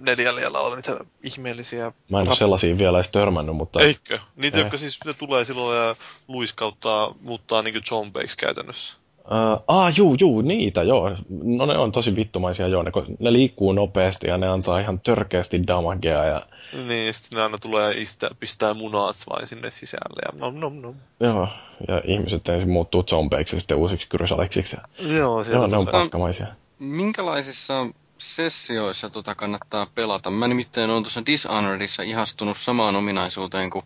neljällä 0.01 0.41
jalalla 0.41 0.77
niitä 0.77 0.97
ihmeellisiä... 1.23 1.93
Mä 2.11 2.21
en 2.21 2.29
ole 2.29 2.37
sellaisia 2.37 2.79
vielä 2.79 2.99
edes 2.99 3.11
törmännyt, 3.11 3.57
mutta... 3.57 3.81
Eikö? 3.81 4.19
Niitä, 4.37 4.57
ei. 4.57 4.63
jotka 4.63 4.79
siis 4.79 4.99
ne 5.05 5.15
tulee 5.15 5.45
silloin 5.45 5.79
ja 5.79 5.97
luiskauttaa, 6.29 7.15
muuttaa 7.21 7.63
niin 7.63 7.85
zombeiksi 7.85 8.37
käytännössä. 8.37 8.97
Uh, 9.27 9.65
ah, 9.69 9.97
juu, 9.97 10.17
juu, 10.21 10.41
niitä, 10.41 10.83
joo. 10.83 11.17
No 11.29 11.67
ne 11.67 11.79
on 11.79 11.93
tosi 11.93 12.17
vittumaisia, 12.17 12.69
joo. 12.69 12.83
Ne, 12.83 12.91
ne 13.19 13.33
liikkuu 13.33 13.73
nopeasti 13.73 14.27
ja 14.27 14.39
ne 14.39 14.49
antaa 14.49 14.79
ihan 14.79 15.01
törkeästi 15.01 15.67
damagea. 15.67 16.25
Ja... 16.25 16.47
Niin, 16.87 17.15
sitten 17.15 17.37
ne 17.37 17.43
aina 17.43 17.59
tulee 17.59 18.01
istä, 18.01 18.31
pistää 18.41 18.75
munat 18.75 19.17
vain 19.31 19.47
sinne 19.47 19.71
sisälle 19.71 20.23
ja 20.25 20.39
nom 20.39 20.55
nom 20.61 20.81
nom. 20.81 20.95
Joo, 21.21 21.49
ja 21.89 22.03
ihmiset 22.05 22.49
ensin 22.49 22.71
muuttuu 22.71 23.03
zombeiksi 23.03 23.57
ja 23.57 23.61
sitten 23.61 23.77
uusiksi 23.77 24.09
krysaliksiksi. 24.09 24.77
Joo, 24.99 25.43
joo 25.43 25.67
ne 25.67 25.77
on 25.77 25.87
paskamaisia. 25.87 26.47
Minkälaisissa 26.79 27.87
sessioissa 28.19 29.11
tota 29.11 29.35
kannattaa 29.35 29.87
pelata. 29.95 30.31
Mä 30.31 30.49
nimittäin 30.49 30.91
olen 30.91 31.03
tuossa 31.03 31.27
Dishonoredissa 31.27 32.03
ihastunut 32.03 32.57
samaan 32.57 32.97
ominaisuuteen 32.97 33.71
kuin 33.71 33.85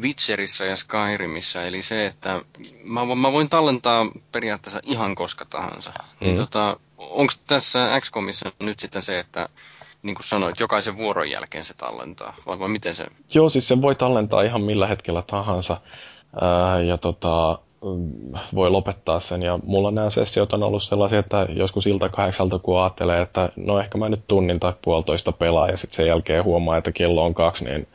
Witcherissa 0.00 0.64
ja 0.64 0.76
Skyrimissä, 0.76 1.62
eli 1.62 1.82
se, 1.82 2.06
että 2.06 2.42
mä, 2.84 3.14
mä 3.14 3.32
voin 3.32 3.48
tallentaa 3.48 4.06
periaatteessa 4.32 4.80
ihan 4.82 5.14
koska 5.14 5.44
tahansa. 5.44 5.90
Niin 5.90 6.04
mm. 6.20 6.26
Niin 6.26 6.36
tota, 6.36 6.76
onko 6.98 7.32
tässä 7.46 8.00
XCOMissa 8.00 8.52
nyt 8.58 8.78
sitten 8.78 9.02
se, 9.02 9.18
että 9.18 9.48
niin 10.02 10.14
kuin 10.14 10.26
sanoit, 10.26 10.60
jokaisen 10.60 10.96
vuoron 10.96 11.30
jälkeen 11.30 11.64
se 11.64 11.74
tallentaa, 11.74 12.34
vai, 12.46 12.58
vai 12.58 12.68
miten 12.68 12.94
se? 12.94 13.06
Joo, 13.34 13.48
siis 13.50 13.68
se 13.68 13.82
voi 13.82 13.94
tallentaa 13.94 14.42
ihan 14.42 14.62
millä 14.62 14.86
hetkellä 14.86 15.22
tahansa. 15.22 15.80
Ää, 16.40 16.80
ja 16.80 16.98
tota, 16.98 17.58
voi 18.54 18.70
lopettaa 18.70 19.20
sen. 19.20 19.42
Ja 19.42 19.58
mulla 19.64 19.90
nämä 19.90 20.10
sessiot 20.10 20.52
on 20.52 20.62
ollut 20.62 20.82
sellaisia, 20.82 21.18
että 21.18 21.46
joskus 21.50 21.86
ilta 21.86 22.08
kahdeksalta 22.08 22.58
kun 22.58 22.80
ajattelee, 22.80 23.20
että 23.22 23.48
no 23.56 23.80
ehkä 23.80 23.98
mä 23.98 24.08
nyt 24.08 24.22
tunnin 24.28 24.60
tai 24.60 24.72
puolitoista 24.82 25.32
pelaa 25.32 25.68
ja 25.68 25.76
sitten 25.76 25.96
sen 25.96 26.06
jälkeen 26.06 26.44
huomaa, 26.44 26.76
että 26.76 26.92
kello 26.92 27.24
on 27.24 27.34
kaksi, 27.34 27.64
niin, 27.64 27.88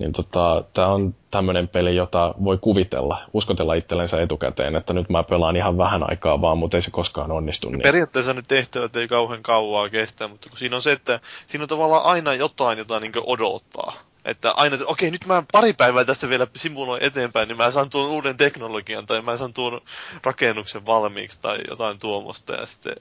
niin 0.00 0.12
tota, 0.12 0.64
tämä 0.72 0.88
on 0.88 1.14
tämmöinen 1.30 1.68
peli, 1.68 1.96
jota 1.96 2.34
voi 2.44 2.58
kuvitella, 2.58 3.18
uskotella 3.32 3.74
itsellensä 3.74 4.22
etukäteen, 4.22 4.76
että 4.76 4.92
nyt 4.92 5.08
mä 5.08 5.22
pelaan 5.22 5.56
ihan 5.56 5.78
vähän 5.78 6.10
aikaa 6.10 6.40
vaan, 6.40 6.58
mutta 6.58 6.76
ei 6.76 6.82
se 6.82 6.90
koskaan 6.90 7.32
onnistu. 7.32 7.70
Niin. 7.70 7.82
Periaatteessa 7.82 8.34
ne 8.34 8.42
tehtävät 8.48 8.96
ei 8.96 9.08
kauhean 9.08 9.42
kauaa 9.42 9.88
kestä, 9.88 10.28
mutta 10.28 10.48
kun 10.48 10.58
siinä 10.58 10.76
on 10.76 10.82
se, 10.82 10.92
että 10.92 11.20
siinä 11.46 11.62
on 11.62 11.68
tavallaan 11.68 12.04
aina 12.04 12.34
jotain, 12.34 12.78
jota 12.78 13.00
niin 13.00 13.12
odottaa. 13.26 13.92
Että 14.24 14.50
aina, 14.50 14.76
okei, 14.86 15.10
nyt 15.10 15.26
mä 15.26 15.42
pari 15.52 15.72
päivää 15.72 16.04
tästä 16.04 16.28
vielä 16.28 16.46
simuloin 16.56 17.02
eteenpäin, 17.02 17.48
niin 17.48 17.56
mä 17.56 17.70
saan 17.70 17.90
tuon 17.90 18.10
uuden 18.10 18.36
teknologian 18.36 19.06
tai 19.06 19.22
mä 19.22 19.36
saan 19.36 19.52
tuon 19.52 19.80
rakennuksen 20.24 20.86
valmiiksi 20.86 21.40
tai 21.40 21.58
jotain 21.68 21.98
tuomosta 21.98 22.54
ja 22.54 22.66
sitten 22.66 22.94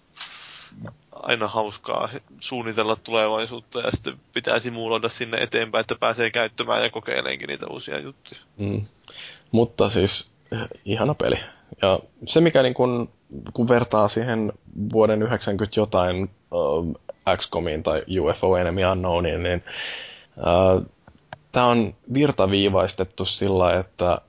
aina 1.11 1.47
hauskaa 1.47 2.09
suunnitella 2.39 2.95
tulevaisuutta 2.95 3.79
ja 3.79 3.91
sitten 3.91 4.19
pitää 4.33 4.59
simuloida 4.59 5.09
sinne 5.09 5.37
eteenpäin, 5.37 5.81
että 5.81 5.95
pääsee 5.95 6.31
käyttämään 6.31 6.83
ja 6.83 6.89
kokeileenkin 6.89 7.47
niitä 7.47 7.67
uusia 7.67 7.99
juttuja. 7.99 8.41
Mm. 8.57 8.81
Mutta 9.51 9.89
siis 9.89 10.31
ihana 10.85 11.13
peli. 11.13 11.39
Ja 11.81 11.99
se 12.27 12.41
mikä 12.41 12.63
niin 12.63 12.73
kun, 12.73 13.09
kun 13.53 13.67
vertaa 13.67 14.07
siihen 14.07 14.53
vuoden 14.93 15.21
90 15.23 15.79
jotain 15.79 16.29
uh, 16.51 16.95
XCOMiin 17.37 17.83
tai 17.83 18.03
UFO 18.19 18.57
Enemy 18.57 18.85
Unknowniin, 18.85 19.43
niin 19.43 19.63
uh, 20.37 20.92
tämä 21.53 21.67
on 21.67 21.93
virtaviivaistettu 22.13 23.25
sillä, 23.25 23.79
että 23.79 24.21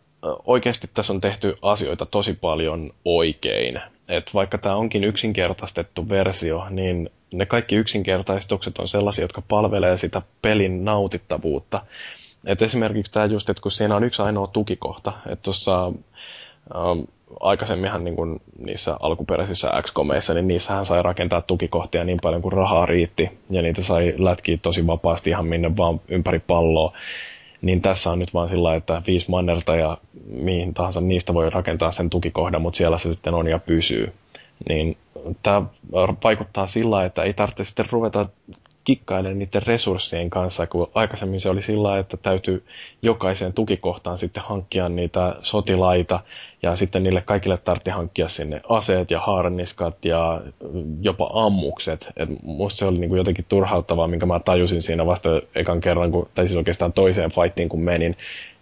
oikeasti 0.45 0.91
tässä 0.95 1.13
on 1.13 1.21
tehty 1.21 1.57
asioita 1.63 2.07
tosi 2.07 2.33
paljon 2.33 2.91
oikein. 3.05 3.81
Et 4.09 4.35
vaikka 4.35 4.59
tämä 4.59 4.75
onkin 4.75 5.05
yksinkertaistettu 5.05 6.09
versio, 6.09 6.67
niin 6.71 7.11
ne 7.33 7.47
kaikki 7.47 7.77
yksinkertaistukset 7.77 8.79
on 8.79 8.89
sellaisia, 8.89 9.25
jotka 9.25 9.43
palvelee 9.49 9.99
sitä 9.99 10.23
pelin 10.43 10.85
nautittavuutta. 10.85 11.83
Et 12.47 12.63
esimerkiksi 12.63 13.13
tämä 13.13 13.27
just, 13.27 13.51
että 13.51 13.61
kun 13.63 13.73
siinä 13.73 13.97
on 13.97 14.05
yksi 14.05 14.23
ainoa 14.23 14.47
tukikohta, 14.47 15.13
että 15.27 15.43
tuossa 15.43 15.93
aikaisemminhan 17.41 18.05
niin 18.05 18.17
kuin 18.17 18.41
niissä 18.59 18.97
alkuperäisissä 19.01 19.71
X-komeissa, 19.83 20.35
niin 20.35 20.49
niissähän 20.49 20.87
sai 20.87 21.03
rakentaa 21.03 21.43
tukikohtia 21.43 22.05
niin 22.05 22.19
paljon 22.23 22.43
kuin 22.43 22.53
rahaa 22.53 22.87
riitti, 22.87 23.31
ja 23.51 23.63
niitä 23.63 23.83
sai 23.83 24.15
lätkiä 24.19 24.59
tosi 24.63 24.87
vapaasti 24.87 25.31
ihan 25.31 25.47
minne 25.47 25.77
vaan 25.77 26.01
ympäri 26.09 26.39
palloa. 26.39 26.93
Niin 27.63 27.83
tässä 27.83 28.11
on 28.11 28.19
nyt 28.19 28.35
vaan 28.35 28.49
sillä 28.49 28.75
että 28.75 29.03
viisi 29.07 29.31
mannerta 29.31 29.77
ja 29.77 29.99
mihin 30.27 30.75
tahansa 30.75 31.01
niistä 31.01 31.35
voi 31.35 31.51
rakentaa 31.51 31.91
sen 31.91 32.11
tukikohdan, 32.11 32.63
mutta 32.63 32.77
siellä 32.77 32.99
se 32.99 33.13
sitten 33.13 33.35
on 33.35 33.49
ja 33.49 33.59
pysyy. 33.59 34.13
Niin 34.69 34.97
tämä 35.43 35.63
vaikuttaa 36.25 36.67
sillä 36.67 37.05
että 37.05 37.23
ei 37.23 37.33
tarvitse 37.35 37.65
sitten 37.65 37.87
ruveta 37.91 38.27
kikkailemaan 38.85 39.39
niiden 39.39 39.63
resurssien 39.67 40.31
kanssa, 40.31 40.67
kun 40.67 40.91
aikaisemmin 40.95 41.41
se 41.41 41.49
oli 41.49 41.63
sillä 41.63 41.99
että 41.99 42.17
täytyy 42.17 42.65
jokaiseen 43.03 43.53
tukikohtaan 43.53 44.19
sitten 44.19 44.43
hankkia 44.43 44.89
niitä 44.89 45.37
sotilaita, 45.43 46.21
ja 46.63 46.77
sitten 46.77 47.03
niille 47.03 47.21
kaikille 47.21 47.59
tarvitsi 47.59 47.91
hankkia 47.91 48.29
sinne 48.29 48.61
aseet 48.69 49.11
ja 49.11 49.21
harniskat 49.21 50.05
ja 50.05 50.41
jopa 51.01 51.31
ammukset. 51.33 52.09
Et 52.17 52.29
musta 52.43 52.79
se 52.79 52.87
oli 52.87 52.99
niinku 52.99 53.17
jotenkin 53.17 53.45
turhauttavaa, 53.49 54.09
minkä 54.09 54.27
mä 54.27 54.41
tajusin 54.41 54.83
siinä 54.83 55.07
vasta 55.07 55.29
ekan 55.55 55.81
kerran, 55.81 56.11
kun, 56.11 56.29
tai 56.35 56.49
siis 56.49 56.57
oikeastaan 56.57 56.93
toiseen 56.93 57.31
fightiin 57.31 57.69
kun 57.69 57.83
menin, 57.83 58.17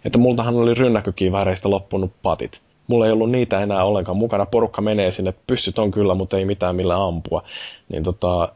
että 0.05 0.17
multahan 0.17 0.55
oli 0.55 0.73
rynnäkkökivääreistä 0.73 1.69
loppunut 1.69 2.11
patit 2.23 2.61
mulla 2.87 3.05
ei 3.05 3.11
ollut 3.11 3.31
niitä 3.31 3.61
enää 3.61 3.83
ollenkaan 3.83 4.17
mukana. 4.17 4.45
Porukka 4.45 4.81
menee 4.81 5.11
sinne, 5.11 5.33
pyssyt 5.47 5.79
on 5.79 5.91
kyllä, 5.91 6.15
mutta 6.15 6.37
ei 6.37 6.45
mitään 6.45 6.75
millä 6.75 7.07
ampua. 7.07 7.43
Niin 7.89 8.03
tota, 8.03 8.49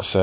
se 0.00 0.20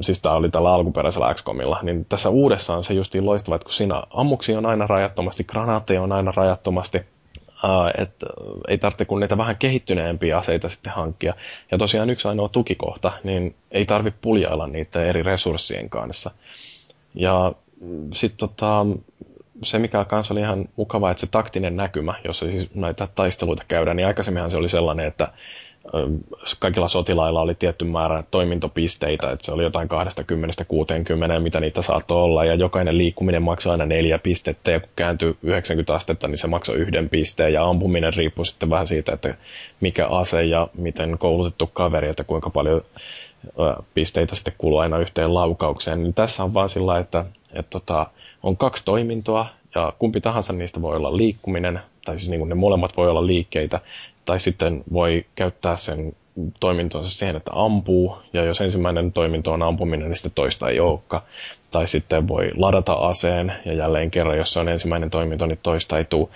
siis 0.00 0.18
tämä 0.18 0.34
oli 0.34 0.50
tällä 0.50 0.72
alkuperäisellä 0.72 1.34
XCOMilla, 1.34 1.78
niin 1.82 2.06
tässä 2.08 2.30
uudessa 2.30 2.76
on 2.76 2.84
se 2.84 2.94
justiin 2.94 3.26
loistava, 3.26 3.56
että 3.56 3.64
kun 3.64 3.74
siinä 3.74 4.02
ammuksia 4.10 4.58
on 4.58 4.66
aina 4.66 4.86
rajattomasti, 4.86 5.44
granaatteja 5.44 6.02
on 6.02 6.12
aina 6.12 6.32
rajattomasti, 6.36 6.98
että 7.98 8.26
ei 8.68 8.78
tarvitse 8.78 9.04
kun 9.04 9.20
niitä 9.20 9.38
vähän 9.38 9.56
kehittyneempiä 9.56 10.38
aseita 10.38 10.68
sitten 10.68 10.92
hankkia. 10.92 11.34
Ja 11.70 11.78
tosiaan 11.78 12.10
yksi 12.10 12.28
ainoa 12.28 12.48
tukikohta, 12.48 13.12
niin 13.24 13.54
ei 13.70 13.86
tarvitse 13.86 14.18
puljailla 14.22 14.66
niitä 14.66 15.04
eri 15.04 15.22
resurssien 15.22 15.90
kanssa. 15.90 16.30
Ja 17.14 17.52
sitten 18.12 18.38
tota, 18.38 18.86
se, 19.62 19.78
mikä 19.78 20.04
kanssa 20.04 20.34
oli 20.34 20.40
ihan 20.40 20.68
mukava, 20.76 21.10
että 21.10 21.20
se 21.20 21.26
taktinen 21.26 21.76
näkymä, 21.76 22.14
jossa 22.24 22.46
siis 22.46 22.74
näitä 22.74 23.08
taisteluita 23.14 23.64
käydään, 23.68 23.96
niin 23.96 24.06
aikaisemminhan 24.06 24.50
se 24.50 24.56
oli 24.56 24.68
sellainen, 24.68 25.06
että 25.06 25.28
kaikilla 26.58 26.88
sotilailla 26.88 27.40
oli 27.40 27.54
tietty 27.54 27.84
määrä 27.84 28.24
toimintopisteitä, 28.30 29.30
että 29.30 29.46
se 29.46 29.52
oli 29.52 29.62
jotain 29.62 29.88
20-60, 31.38 31.40
mitä 31.42 31.60
niitä 31.60 31.82
saattoi 31.82 32.22
olla, 32.22 32.44
ja 32.44 32.54
jokainen 32.54 32.98
liikkuminen 32.98 33.42
maksoi 33.42 33.72
aina 33.72 33.86
neljä 33.86 34.18
pistettä, 34.18 34.70
ja 34.70 34.80
kun 34.80 34.90
kääntyi 34.96 35.36
90 35.42 35.94
astetta, 35.94 36.28
niin 36.28 36.38
se 36.38 36.46
maksoi 36.46 36.76
yhden 36.76 37.08
pisteen, 37.08 37.52
ja 37.52 37.64
ampuminen 37.64 38.14
riippui 38.14 38.46
sitten 38.46 38.70
vähän 38.70 38.86
siitä, 38.86 39.12
että 39.12 39.34
mikä 39.80 40.06
ase 40.06 40.44
ja 40.44 40.68
miten 40.76 41.18
koulutettu 41.18 41.66
kaveri, 41.66 42.08
että 42.08 42.24
kuinka 42.24 42.50
paljon 42.50 42.82
pisteitä 43.94 44.34
sitten 44.34 44.54
kuluu 44.58 44.78
aina 44.78 44.98
yhteen 44.98 45.34
laukaukseen, 45.34 46.02
niin 46.02 46.14
tässä 46.14 46.44
on 46.44 46.54
vaan 46.54 46.68
sillä, 46.68 46.98
että, 46.98 47.24
että 47.52 47.70
tota, 47.70 48.06
on 48.42 48.56
kaksi 48.56 48.84
toimintoa, 48.84 49.46
ja 49.74 49.92
kumpi 49.98 50.20
tahansa 50.20 50.52
niistä 50.52 50.82
voi 50.82 50.96
olla 50.96 51.16
liikkuminen, 51.16 51.80
tai 52.04 52.18
siis 52.18 52.30
niin 52.30 52.40
kuin 52.40 52.48
ne 52.48 52.54
molemmat 52.54 52.96
voi 52.96 53.08
olla 53.08 53.26
liikkeitä, 53.26 53.80
tai 54.24 54.40
sitten 54.40 54.84
voi 54.92 55.24
käyttää 55.34 55.76
sen 55.76 56.12
toimintonsa 56.60 57.10
siihen, 57.10 57.36
että 57.36 57.50
ampuu, 57.54 58.18
ja 58.32 58.44
jos 58.44 58.60
ensimmäinen 58.60 59.12
toiminto 59.12 59.52
on 59.52 59.62
ampuminen, 59.62 60.08
niin 60.08 60.16
sitten 60.16 60.32
toista 60.34 60.68
ei 60.68 60.80
olekaan. 60.80 61.22
Tai 61.70 61.88
sitten 61.88 62.28
voi 62.28 62.50
ladata 62.56 62.92
aseen, 62.92 63.52
ja 63.64 63.74
jälleen 63.74 64.10
kerran, 64.10 64.38
jos 64.38 64.52
se 64.52 64.60
on 64.60 64.68
ensimmäinen 64.68 65.10
toiminto, 65.10 65.46
niin 65.46 65.58
toista 65.62 65.98
ei 65.98 66.04
tule. 66.04 66.28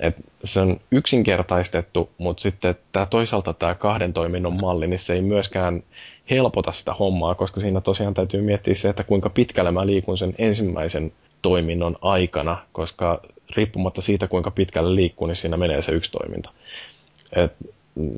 Et 0.00 0.16
se 0.44 0.60
on 0.60 0.80
yksinkertaistettu, 0.90 2.10
mutta 2.18 2.40
sitten 2.40 2.74
tämä 2.92 3.06
toisaalta 3.06 3.52
tämä 3.52 3.74
kahden 3.74 4.12
toiminnon 4.12 4.60
malli, 4.60 4.86
niin 4.86 4.98
se 4.98 5.14
ei 5.14 5.22
myöskään 5.22 5.82
helpota 6.30 6.72
sitä 6.72 6.94
hommaa, 6.94 7.34
koska 7.34 7.60
siinä 7.60 7.80
tosiaan 7.80 8.14
täytyy 8.14 8.42
miettiä 8.42 8.74
se, 8.74 8.88
että 8.88 9.04
kuinka 9.04 9.30
pitkälle 9.30 9.70
mä 9.70 9.86
liikun 9.86 10.18
sen 10.18 10.32
ensimmäisen 10.38 11.12
toiminnon 11.46 11.96
aikana, 12.02 12.58
koska 12.72 13.20
riippumatta 13.56 14.00
siitä, 14.02 14.28
kuinka 14.28 14.50
pitkälle 14.50 14.94
liikkuu, 14.94 15.26
niin 15.26 15.36
siinä 15.36 15.56
menee 15.56 15.82
se 15.82 15.92
yksi 15.92 16.10
toiminto. 16.10 16.50
Et 17.32 17.52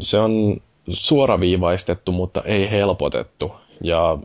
se 0.00 0.18
on 0.18 0.60
suoraviivaistettu, 0.90 2.12
mutta 2.12 2.42
ei 2.44 2.70
helpotettu. 2.70 3.52
Ja 3.82 4.18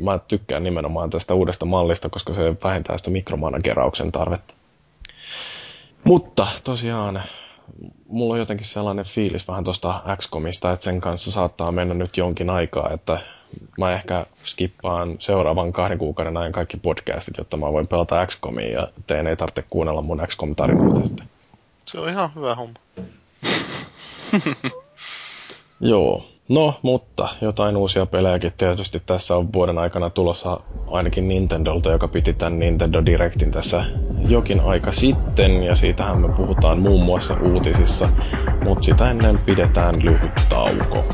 mä 0.00 0.18
tykkään 0.18 0.64
nimenomaan 0.64 1.10
tästä 1.10 1.34
uudesta 1.34 1.66
mallista, 1.66 2.08
koska 2.08 2.34
se 2.34 2.54
vähentää 2.64 2.98
sitä 2.98 3.10
mikromanagerauksen 3.10 4.12
tarvetta. 4.12 4.54
Mutta 6.04 6.46
tosiaan, 6.64 7.22
mulla 8.08 8.34
on 8.34 8.40
jotenkin 8.40 8.66
sellainen 8.66 9.04
fiilis 9.04 9.48
vähän 9.48 9.64
tuosta 9.64 10.02
XCOMista, 10.16 10.72
että 10.72 10.84
sen 10.84 11.00
kanssa 11.00 11.32
saattaa 11.32 11.72
mennä 11.72 11.94
nyt 11.94 12.16
jonkin 12.16 12.50
aikaa, 12.50 12.90
että 12.94 13.20
mä 13.78 13.92
ehkä 13.92 14.26
skippaan 14.44 15.16
seuraavan 15.18 15.72
kahden 15.72 15.98
kuukauden 15.98 16.36
ajan 16.36 16.52
kaikki 16.52 16.76
podcastit, 16.76 17.38
jotta 17.38 17.56
mä 17.56 17.72
voin 17.72 17.88
pelata 17.88 18.26
XCOMia 18.26 18.70
ja 18.70 18.88
teen 19.06 19.26
ei 19.26 19.36
tarvitse 19.36 19.64
kuunnella 19.70 20.02
mun 20.02 20.22
XCOM-tarinoita 20.26 21.06
sitten. 21.06 21.26
Se 21.84 22.00
on 22.00 22.08
ihan 22.08 22.30
hyvä 22.34 22.54
homma. 22.54 22.74
Joo. 25.80 26.24
No, 26.48 26.74
mutta 26.82 27.28
jotain 27.40 27.76
uusia 27.76 28.06
pelejäkin 28.06 28.52
tietysti 28.56 29.02
tässä 29.06 29.36
on 29.36 29.52
vuoden 29.52 29.78
aikana 29.78 30.10
tulossa 30.10 30.60
ainakin 30.90 31.28
Nintendolta, 31.28 31.90
joka 31.90 32.08
piti 32.08 32.32
tämän 32.32 32.58
Nintendo 32.58 33.06
Directin 33.06 33.50
tässä 33.50 33.84
jokin 34.28 34.60
aika 34.60 34.92
sitten, 34.92 35.62
ja 35.62 35.74
siitähän 35.76 36.20
me 36.20 36.28
puhutaan 36.28 36.78
muun 36.78 37.04
muassa 37.04 37.36
uutisissa, 37.52 38.08
mutta 38.64 38.84
sitä 38.84 39.10
ennen 39.10 39.38
pidetään 39.38 40.04
lyhyt 40.04 40.34
tauko. 40.48 41.04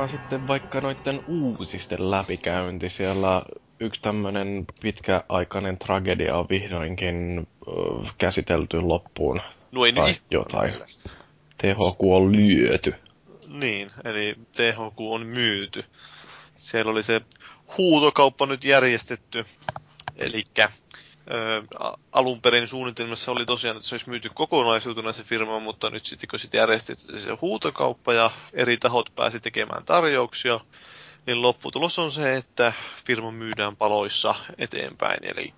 Aloitetaan 0.00 0.20
sitten 0.20 0.46
vaikka 0.46 0.80
noiden 0.80 1.20
uusisten 1.26 2.10
läpikäynti. 2.10 2.88
Siellä 2.90 3.42
yksi 3.80 4.02
tämmöinen 4.02 4.64
pitkäaikainen 4.82 5.78
tragedia 5.78 6.36
on 6.36 6.46
vihdoinkin 6.48 7.38
äh, 7.38 8.14
käsitelty 8.18 8.80
loppuun. 8.80 9.40
Noin 9.72 9.94
tai 9.94 10.10
ihme- 10.12 10.20
jotain. 10.30 10.72
THQ 11.58 12.00
on 12.00 12.32
lyöty. 12.36 12.94
Niin, 13.48 13.90
eli 14.04 14.34
THQ 14.52 15.00
on 15.00 15.26
myyty. 15.26 15.84
Siellä 16.56 16.92
oli 16.92 17.02
se 17.02 17.20
huutokauppa 17.78 18.46
nyt 18.46 18.64
järjestetty. 18.64 19.44
Eli 20.16 20.42
alun 22.12 22.42
perin 22.42 22.68
suunnitelmassa 22.68 23.32
oli 23.32 23.46
tosiaan, 23.46 23.76
että 23.76 23.88
se 23.88 23.94
olisi 23.94 24.08
myyty 24.10 24.30
kokonaisuutena 24.34 25.12
se 25.12 25.22
firma, 25.22 25.60
mutta 25.60 25.90
nyt 25.90 26.06
sitten 26.06 26.28
kun 26.28 26.38
sitten 26.38 26.58
järjestettiin 26.58 27.20
se 27.20 27.30
huutokauppa 27.40 28.12
ja 28.12 28.30
eri 28.52 28.76
tahot 28.76 29.12
pääsi 29.16 29.40
tekemään 29.40 29.84
tarjouksia, 29.84 30.60
niin 31.26 31.42
lopputulos 31.42 31.98
on 31.98 32.12
se, 32.12 32.36
että 32.36 32.72
firma 33.04 33.30
myydään 33.30 33.76
paloissa 33.76 34.34
eteenpäin. 34.58 35.24
Eli 35.24 35.54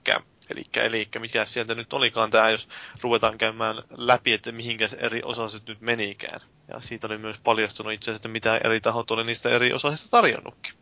Eli, 0.50 0.64
eli 0.76 1.08
mikä 1.18 1.44
sieltä 1.44 1.74
nyt 1.74 1.92
olikaan 1.92 2.30
tämä, 2.30 2.50
jos 2.50 2.68
ruvetaan 3.00 3.38
käymään 3.38 3.76
läpi, 3.90 4.32
että 4.32 4.52
mihinkä 4.52 4.88
eri 4.98 5.22
osaset 5.24 5.66
nyt 5.68 5.80
menikään. 5.80 6.40
Ja 6.68 6.80
siitä 6.80 7.06
oli 7.06 7.18
myös 7.18 7.38
paljastunut 7.44 7.92
itse 7.92 8.10
asiassa, 8.10 8.18
että 8.18 8.28
mitä 8.28 8.60
eri 8.64 8.80
tahot 8.80 9.10
oli 9.10 9.24
niistä 9.24 9.48
eri 9.50 9.72
osasista 9.72 10.10
tarjonnutkin. 10.10 10.72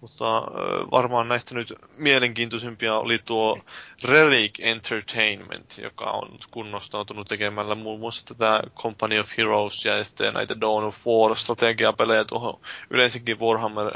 Mutta 0.00 0.42
varmaan 0.90 1.28
näistä 1.28 1.54
nyt 1.54 1.74
mielenkiintoisimpia 1.96 2.98
oli 2.98 3.18
tuo 3.24 3.58
Relic 4.04 4.60
Entertainment, 4.60 5.78
joka 5.82 6.04
on 6.04 6.38
kunnostautunut 6.50 7.28
tekemällä 7.28 7.74
muun 7.74 8.00
muassa 8.00 8.26
tätä 8.26 8.62
Company 8.74 9.18
of 9.18 9.30
Heroes 9.38 9.84
ja 9.84 10.04
sitten 10.04 10.34
näitä 10.34 10.60
Dawn 10.60 10.84
of 10.84 11.06
War 11.06 11.36
strategiapelejä 11.36 12.24
tuohon 12.24 12.60
yleensäkin 12.90 13.40
Warhammer 13.40 13.90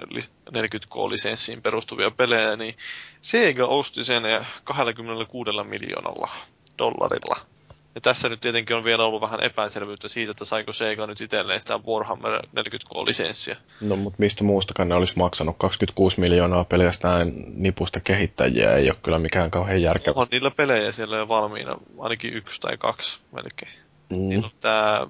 40K-lisenssiin 0.50 1.62
perustuvia 1.62 2.10
pelejä, 2.10 2.52
niin 2.52 2.76
Sega 3.20 3.66
osti 3.66 4.04
sen 4.04 4.22
26 4.64 5.50
miljoonalla 5.64 6.30
dollarilla. 6.78 7.59
Ja 7.94 8.00
tässä 8.00 8.28
nyt 8.28 8.40
tietenkin 8.40 8.76
on 8.76 8.84
vielä 8.84 9.04
ollut 9.04 9.20
vähän 9.20 9.42
epäselvyyttä 9.42 10.08
siitä, 10.08 10.30
että 10.30 10.44
saiko 10.44 10.72
Sega 10.72 11.06
nyt 11.06 11.20
itselleen 11.20 11.60
sitä 11.60 11.80
Warhammer 11.86 12.46
40K-lisenssiä. 12.46 13.56
No, 13.80 13.96
mutta 13.96 14.16
mistä 14.18 14.44
muustakaan 14.44 14.88
ne 14.88 14.94
olisi 14.94 15.14
maksanut 15.16 15.56
26 15.58 16.20
miljoonaa 16.20 16.64
pelkästään 16.64 17.32
nipusta 17.54 18.00
kehittäjiä, 18.00 18.74
ei 18.74 18.90
ole 18.90 18.98
kyllä 19.02 19.18
mikään 19.18 19.50
kauhean 19.50 19.82
järkevä. 19.82 20.20
On 20.20 20.26
niillä 20.30 20.50
pelejä 20.50 20.92
siellä 20.92 21.16
jo 21.16 21.28
valmiina, 21.28 21.78
ainakin 21.98 22.34
yksi 22.34 22.60
tai 22.60 22.76
kaksi 22.78 23.20
melkein. 23.32 23.72
Mm. 24.10 24.28
Niin 24.28 24.44
tämä 24.60 25.06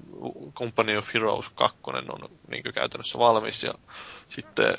Company 0.55 0.97
of 0.97 1.15
Heroes 1.15 1.49
2 1.49 1.79
on 1.87 2.29
niin 2.51 2.63
käytännössä 2.75 3.19
valmis 3.19 3.63
ja 3.63 3.75
sitten 4.29 4.79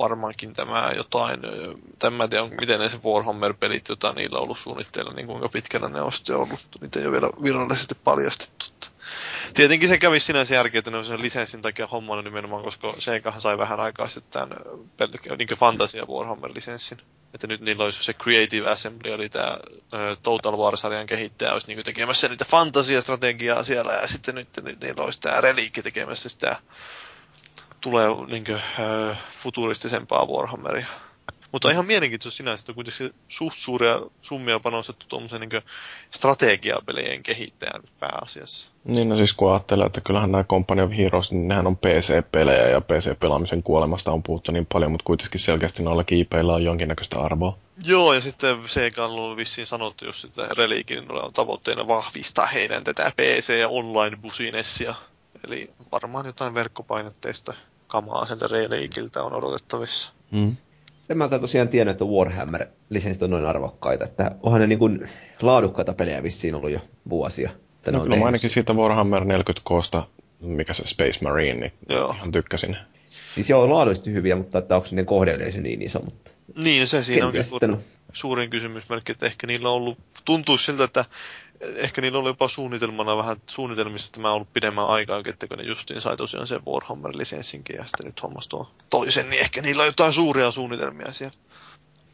varmaankin 0.00 0.52
tämä 0.52 0.92
jotain, 0.96 1.40
en 1.44 2.30
tiedä, 2.30 2.48
miten 2.60 2.80
ne 2.80 2.88
se 2.88 2.96
Warhammer-pelit, 3.04 3.88
joita 3.88 4.12
niillä 4.12 4.38
on 4.38 4.44
ollut 4.44 4.58
suunnitteilla, 4.58 5.12
niin 5.12 5.26
kuinka 5.26 5.48
pitkänä 5.48 5.88
ne 5.88 6.02
on 6.02 6.12
sitten 6.12 6.36
ollut, 6.36 6.60
niitä 6.80 7.00
ei 7.00 7.06
ole 7.06 7.12
vielä 7.12 7.30
virallisesti 7.42 7.94
paljastettu. 8.04 8.70
Tietenkin 9.54 9.88
se 9.88 9.98
kävi 9.98 10.20
sinänsä 10.20 10.54
järkeä, 10.54 10.78
että 10.78 10.90
ne 10.90 10.96
on 10.96 11.04
sen 11.04 11.22
lisenssin 11.22 11.62
takia 11.62 11.86
hommannut 11.86 12.24
nimenomaan, 12.24 12.64
koska 12.64 12.94
Segahan 12.98 13.40
sai 13.40 13.58
vähän 13.58 13.80
aikaa 13.80 14.08
sitten 14.08 14.48
tämän 14.96 15.38
niin 15.38 15.48
Fantasia 15.48 16.04
Warhammer-lisenssin. 16.04 16.98
Että 17.34 17.46
nyt 17.46 17.60
niillä 17.60 17.84
olisi 17.84 18.04
se 18.04 18.14
Creative 18.14 18.70
Assembly, 18.70 19.12
eli 19.12 19.28
tämä 19.28 19.58
Total 20.22 20.56
War-sarjan 20.56 21.06
kehittäjä 21.06 21.52
olisi 21.52 21.66
niin 21.66 21.84
tekemässä 21.84 22.28
niitä 22.28 22.44
fantasiastrategiaa 22.44 23.62
siellä, 23.62 23.92
ja 23.92 24.08
sitten 24.08 24.34
nyt 24.34 24.48
niillä 24.80 25.04
olisi 25.04 25.20
tämä 25.20 25.40
Reliikki 25.40 25.82
tekemässä 25.82 26.28
sitä 26.28 26.56
tulee 27.80 28.08
niin 28.30 28.44
kuin, 28.44 28.56
äh, 28.56 29.18
futuristisempaa 29.30 30.26
Warhammeria. 30.26 30.86
Mutta 31.52 31.70
ihan 31.70 31.86
mielenkiintoista 31.86 32.36
sinänsä, 32.36 32.62
että 32.62 32.72
kuitenkin 32.72 33.14
suht 33.28 33.56
suuria 33.56 34.00
summia 34.20 34.60
panostettu 34.60 35.06
tuommoisen 35.08 35.40
niin 35.40 35.62
strategiapelien 36.10 37.22
kehittäjän 37.22 37.82
pääasiassa. 38.00 38.70
Niin, 38.84 39.08
no 39.08 39.16
siis 39.16 39.34
kun 39.34 39.52
ajattelee, 39.52 39.86
että 39.86 40.00
kyllähän 40.00 40.32
nämä 40.32 40.44
Company 40.44 40.82
of 40.82 40.90
Heroes, 40.96 41.32
niin 41.32 41.48
nehän 41.48 41.66
on 41.66 41.76
PC-pelejä 41.76 42.68
ja 42.68 42.80
PC-pelaamisen 42.80 43.62
kuolemasta 43.62 44.12
on 44.12 44.22
puhuttu 44.22 44.52
niin 44.52 44.66
paljon, 44.72 44.92
mutta 44.92 45.04
kuitenkin 45.04 45.40
selkeästi 45.40 45.82
noilla 45.82 46.04
kiipeillä 46.04 46.54
on 46.54 46.64
jonkinnäköistä 46.64 47.20
arvoa. 47.20 47.58
Joo, 47.84 48.14
ja 48.14 48.20
sitten 48.20 48.56
Sega 48.66 49.04
on 49.06 49.36
vissiin 49.36 49.66
sanottu, 49.66 50.04
jos 50.04 50.20
sitä 50.20 50.48
Reliikin 50.56 51.12
on 51.12 51.32
tavoitteena 51.32 51.88
vahvistaa 51.88 52.46
heidän 52.46 52.84
tätä 52.84 53.12
PC- 53.16 53.58
ja 53.58 53.68
online-businessia. 53.68 54.94
Eli 55.48 55.70
varmaan 55.92 56.26
jotain 56.26 56.54
verkkopainotteista 56.54 57.54
kamaa 57.86 58.26
sieltä 58.26 58.46
Reliikiltä 58.46 59.22
on 59.22 59.32
odotettavissa. 59.32 60.12
Mm. 60.30 60.56
En 61.08 61.18
mä 61.18 61.28
tosiaan 61.28 61.68
tiennyt, 61.68 61.92
että 61.92 62.04
Warhammer-lisenssit 62.04 63.22
on 63.22 63.30
noin 63.30 63.46
arvokkaita. 63.46 64.04
Että 64.04 64.30
onhan 64.42 64.60
ne 64.60 64.66
niin 64.66 64.78
kuin 64.78 65.08
laadukkaita 65.42 65.94
pelejä 65.94 66.22
vissiin 66.22 66.54
ollut 66.54 66.70
jo 66.70 66.80
vuosia. 67.08 67.50
Että 67.74 67.92
no, 67.92 68.00
kyllä 68.00 68.24
ainakin 68.26 68.50
siitä 68.50 68.72
Warhammer 68.72 69.24
40 69.24 69.60
koosta, 69.64 70.06
mikä 70.40 70.74
se 70.74 70.86
Space 70.86 71.18
Marine, 71.22 71.60
niin 71.60 71.72
joo. 71.88 72.14
ihan 72.16 72.32
tykkäsin. 72.32 72.76
Siis 73.34 73.50
joo, 73.50 73.70
laadullisesti 73.70 74.12
hyviä, 74.12 74.36
mutta 74.36 74.58
että 74.58 74.76
onko 74.76 74.88
ne 74.92 75.04
kohdeyleisö 75.04 75.60
niin 75.60 75.82
iso. 75.82 76.00
Mutta 76.04 76.30
niin, 76.56 76.86
se 76.86 77.02
siinä 77.02 77.26
on. 77.26 77.44
Sitten 77.44 77.78
suurin 78.12 78.50
kysymysmerkki, 78.50 79.12
että 79.12 79.26
ehkä 79.26 79.46
niillä 79.46 79.68
on 79.68 79.74
ollut, 79.74 79.98
tuntuu 80.24 80.58
siltä, 80.58 80.84
että 80.84 81.04
ehkä 81.60 82.00
niillä 82.00 82.18
oli 82.18 82.28
jopa 82.28 82.48
suunnitelmana 82.48 83.16
vähän 83.16 83.36
suunnitelmissa, 83.46 84.08
että 84.08 84.20
mä 84.20 84.32
ollut 84.32 84.52
pidemmän 84.52 84.86
aikaa, 84.86 85.22
että 85.24 85.46
kun 85.46 85.58
ne 85.58 85.64
justiin 85.64 86.00
sai 86.00 86.16
tosiaan 86.16 86.46
sen 86.46 86.60
Warhammer-lisenssinkin 86.66 87.76
ja 87.76 87.84
sitten 87.86 88.06
nyt 88.06 88.22
hommas 88.22 88.48
tuo 88.48 88.70
toisen, 88.90 89.30
niin 89.30 89.42
ehkä 89.42 89.62
niillä 89.62 89.80
on 89.80 89.86
jotain 89.86 90.12
suuria 90.12 90.50
suunnitelmia 90.50 91.12
siellä. 91.12 91.34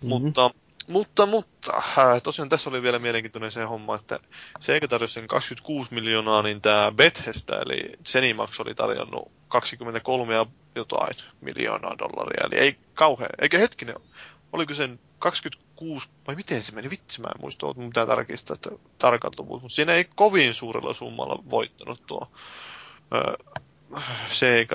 Mm-hmm. 0.03 0.09
Mutta 0.09 0.51
mutta, 0.87 1.27
mutta, 1.27 1.73
äh, 1.77 2.23
tosiaan 2.23 2.49
tässä 2.49 2.71
oli 2.71 2.83
vielä 2.83 2.99
mielenkiintoinen 2.99 3.51
se 3.51 3.63
homma, 3.65 3.95
että 3.95 4.21
Sega 4.61 4.89
tarjosi 4.89 5.15
sen 5.15 5.29
26 5.29 5.95
miljoonaa, 5.95 6.43
niin 6.43 6.61
tämä 6.61 6.93
Bethesda, 6.97 7.61
eli 7.61 7.93
Zenimax 8.05 8.61
oli 8.61 8.75
tarjonnut 8.75 9.33
23 9.49 10.35
ja 10.35 10.47
jotain 10.75 11.17
miljoonaa 11.41 11.99
dollaria, 11.99 12.47
eli 12.47 12.61
ei 12.61 12.77
kauhean, 12.95 13.31
eikä 13.41 13.59
hetkinen, 13.59 13.97
oliko 14.57 14.75
sen 14.75 14.99
26, 15.19 16.09
vai 16.27 16.35
miten 16.35 16.63
se 16.63 16.73
meni, 16.73 16.91
vitsi 16.91 17.21
mä 17.21 17.29
en 17.29 17.41
muista, 17.41 17.67
mutta 17.67 17.83
pitää 17.83 18.07
tarkistaa 18.07 18.55
että 18.55 18.71
tarkalta 18.99 19.43
mutta 19.43 19.69
siinä 19.69 19.93
ei 19.93 20.05
kovin 20.15 20.55
suurella 20.55 20.95
summalla 20.95 21.43
voittanut 21.51 22.03
tuo 22.07 22.31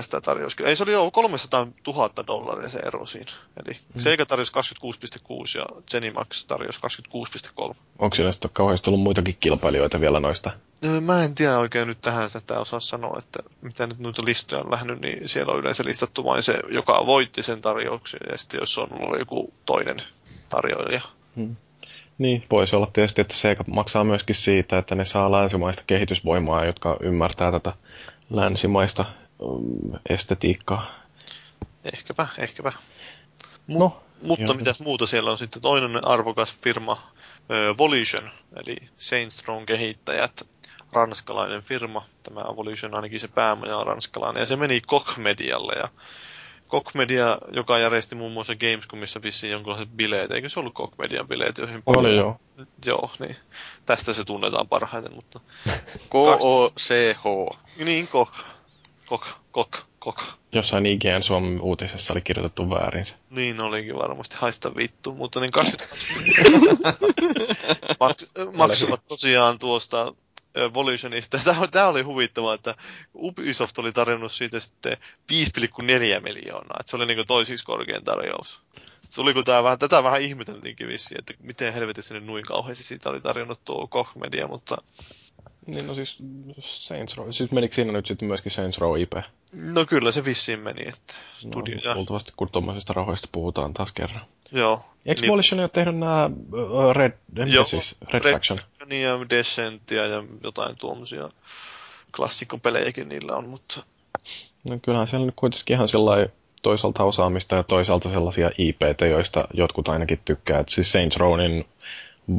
sitä 0.02 0.22
tarjosi. 0.22 0.64
Ei 0.64 0.76
se 0.76 0.84
oli 0.84 0.92
jo 0.92 1.12
300 1.12 1.68
000 1.88 2.10
dollaria 2.28 2.70
se 2.70 2.80
ero 2.80 3.06
siinä. 3.06 3.32
Eli 3.66 3.78
mm. 3.96 4.02
Sega 4.02 4.26
tarjosi 4.26 4.52
26,6 4.52 5.58
ja 5.58 5.66
Zenimax 5.92 6.46
tarjosi 6.46 6.80
26,3. 7.70 7.76
Onko 8.00 8.16
siellä 8.16 8.32
sitten 8.32 8.52
kauheasti 8.54 8.90
ollut 8.90 9.04
muitakin 9.04 9.38
kilpailijoita 9.40 10.02
vielä 10.02 10.20
noista? 10.20 10.52
Mä 11.02 11.24
en 11.24 11.36
tiedä 11.36 11.58
oikein 11.58 11.88
nyt 11.88 12.02
tähän 12.02 12.30
että 12.38 12.60
osaa 12.60 12.80
sanoa, 12.80 13.20
että 13.20 13.40
mitä 13.62 13.88
nyt 13.88 14.00
noita 14.00 14.22
listoja 14.26 14.62
on 14.62 14.72
lähnyt, 14.72 15.02
niin 15.02 15.30
siellä 15.30 15.54
on 15.54 15.60
yleensä 15.60 15.84
listattu 15.86 16.26
vain 16.26 16.44
se, 16.44 16.60
joka 16.70 17.06
voitti 17.06 17.44
sen 17.44 17.62
tarjouksen, 17.62 18.20
ja 18.32 18.38
sitten 18.38 18.60
jos 18.60 18.78
on 18.78 18.88
ollut 18.92 19.20
joku 19.20 19.54
toinen 19.66 19.98
tarjoilija. 20.50 21.02
Hmm. 21.36 21.56
Niin, 22.18 22.44
voisi 22.52 22.76
olla 22.76 22.90
tietysti, 22.94 23.22
että 23.22 23.34
Sega 23.34 23.64
maksaa 23.68 24.04
myöskin 24.04 24.36
siitä, 24.36 24.78
että 24.78 24.96
ne 24.96 25.06
saa 25.06 25.32
länsimaista 25.32 25.84
kehitysvoimaa, 25.88 26.66
jotka 26.66 26.98
ymmärtää 27.00 27.52
tätä 27.52 27.74
länsimaista 28.32 29.06
um, 29.40 29.64
estetiikkaa. 30.10 30.92
Ehkäpä, 31.94 32.28
ehkäpä. 32.38 32.72
Mut, 33.68 33.80
no, 33.80 34.04
mutta 34.22 34.46
joo. 34.46 34.54
mitäs 34.54 34.80
muuta 34.80 35.06
siellä 35.06 35.32
on 35.32 35.38
sitten? 35.38 35.62
Toinen 35.62 36.08
arvokas 36.08 36.56
firma, 36.56 36.92
äh, 36.92 37.78
Volition, 37.78 38.30
eli 38.56 38.78
Saints 38.98 39.48
Row 39.48 39.64
kehittäjät, 39.66 40.48
ranskalainen 40.94 41.64
firma. 41.64 42.06
Tämä 42.24 42.42
Volition 42.42 42.96
ainakin 42.96 43.20
se 43.20 43.28
päämaja 43.28 43.78
on 43.78 43.88
ranskalainen, 43.88 44.42
ja 44.42 44.46
se 44.46 44.56
meni 44.56 44.82
Koch 44.82 45.18
Medialle, 45.18 45.74
ja 45.74 45.88
Koch 46.72 46.96
Media, 46.96 47.38
joka 47.52 47.80
järjesti 47.80 48.16
muun 48.16 48.32
muassa 48.32 48.56
Gamescomissa 48.56 49.24
vissiin 49.24 49.52
jonkinlaiset 49.52 49.90
bileet. 49.96 50.32
Eikö 50.32 50.50
se 50.50 50.60
ollut 50.60 50.74
Koch 50.74 50.98
Median 50.98 51.28
bileet? 51.28 51.58
Joihin 51.58 51.84
Oli 51.86 52.16
joo. 52.16 52.40
Joo, 52.86 53.12
niin. 53.20 53.36
Tästä 53.86 54.14
se 54.14 54.24
tunnetaan 54.24 54.68
parhaiten, 54.68 55.16
mutta... 55.16 55.40
K-O-C-H. 56.12 57.24
Niin, 57.86 58.08
Koch. 58.08 58.32
Koch, 59.06 59.28
Koch, 59.52 59.84
Koch. 60.00 60.24
Jossain 60.52 60.86
IGN 60.86 61.24
Suomen 61.24 61.62
uutisessa 61.62 62.14
oli 62.14 62.22
kirjoitettu 62.22 62.70
väärin 62.70 63.06
se. 63.06 63.16
Niin 63.30 63.62
olikin 63.62 63.96
varmasti, 63.96 64.38
haista 64.40 64.76
vittu, 64.76 65.14
mutta 65.14 65.40
niin 65.40 65.52
20... 65.52 65.96
maksavat 68.58 69.02
tosiaan 69.08 69.60
tuosta 69.60 70.14
Volitionista. 70.74 71.40
Tämä, 71.46 71.68
tämä 71.68 71.88
oli 71.88 72.02
huvittavaa, 72.02 72.54
että 72.54 72.76
Ubisoft 73.16 73.78
oli 73.78 73.92
tarjonnut 73.92 74.32
siitä 74.32 74.60
sitten 74.60 74.98
5,4 75.32 76.22
miljoonaa. 76.24 76.78
Että 76.80 76.90
se 76.90 76.96
oli 76.96 77.06
niin 77.06 77.28
toisiksi 77.28 77.66
korkein 77.66 78.04
tarjous. 78.04 78.62
Tuliko 79.16 79.44
tämä 79.44 79.64
vähän, 79.64 79.80
tätä 79.80 80.04
vähän 80.04 80.22
ihmeteltiinkin 80.22 80.88
vissiin, 80.88 81.20
että 81.20 81.34
miten 81.44 81.74
helvetissä 81.74 82.14
ne 82.14 82.20
noin 82.20 82.46
kauheasti 82.46 82.84
siitä 82.84 83.10
oli 83.10 83.22
tarjonnut 83.22 83.66
tuo 83.66 83.88
Koch 83.88 84.16
Media, 84.16 84.48
mutta 84.48 84.78
niin 85.66 85.88
no 85.88 85.96
siis 85.96 86.24
Saints 86.60 87.18
Row, 87.18 87.32
siis 87.32 87.52
menikö 87.52 87.76
siinä 87.76 87.92
nyt 87.92 88.06
sitten 88.06 88.28
myöskin 88.28 88.52
Saints 88.52 88.78
Row 88.78 89.02
IP? 89.02 89.14
No 89.54 89.86
kyllä 89.86 90.12
se 90.12 90.26
vissiin 90.26 90.60
meni, 90.60 90.82
että 90.88 91.14
studio 91.38 91.78
no. 91.86 91.96
Luultavasti 91.96 92.34
kun 92.38 92.50
tuommoisista 92.52 92.94
rahoista 92.94 93.28
puhutaan 93.32 93.74
taas 93.74 93.92
kerran. 93.92 94.22
Joo. 94.52 94.86
Eikö 95.06 95.22
niin... 95.22 95.32
Volition 95.32 95.60
ole 95.60 95.70
tehnyt 95.70 95.98
nämä 95.98 96.30
Red, 96.94 97.12
Joo, 97.46 97.66
siis, 97.66 97.96
Red, 98.14 98.24
Red 98.24 98.34
Faction? 98.34 98.60
ja 99.02 99.30
Descentia 99.30 100.06
ja 100.08 100.24
jotain 100.44 100.76
tuommoisia 100.76 101.30
klassikkopelejäkin 102.16 103.10
niillä 103.10 103.36
on, 103.36 103.50
mutta... 103.50 103.84
No 104.70 104.80
kyllähän 104.82 105.08
siellä 105.08 105.26
nyt 105.26 105.36
kuitenkin 105.36 105.74
ihan 105.74 105.90
sellainen 105.90 106.32
toisaalta 106.64 107.04
osaamista 107.04 107.56
ja 107.56 107.64
toisaalta 107.64 108.10
sellaisia 108.10 108.52
IPtä, 108.58 109.06
joista 109.06 109.48
jotkut 109.54 109.88
ainakin 109.88 110.20
tykkää. 110.26 110.60
Et 110.60 110.70
siis 110.70 110.92
Saints 110.92 111.18
Rownin 111.18 111.66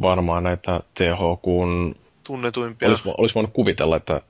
varmaan 0.03 0.43
näitä 0.43 0.81
THQn 0.95 1.95
tunnetuimpia. 2.25 2.89
Olisi, 2.89 3.09
olisi 3.19 3.35
voinut 3.35 3.53
kuvitella, 3.53 3.97
että 3.97 4.21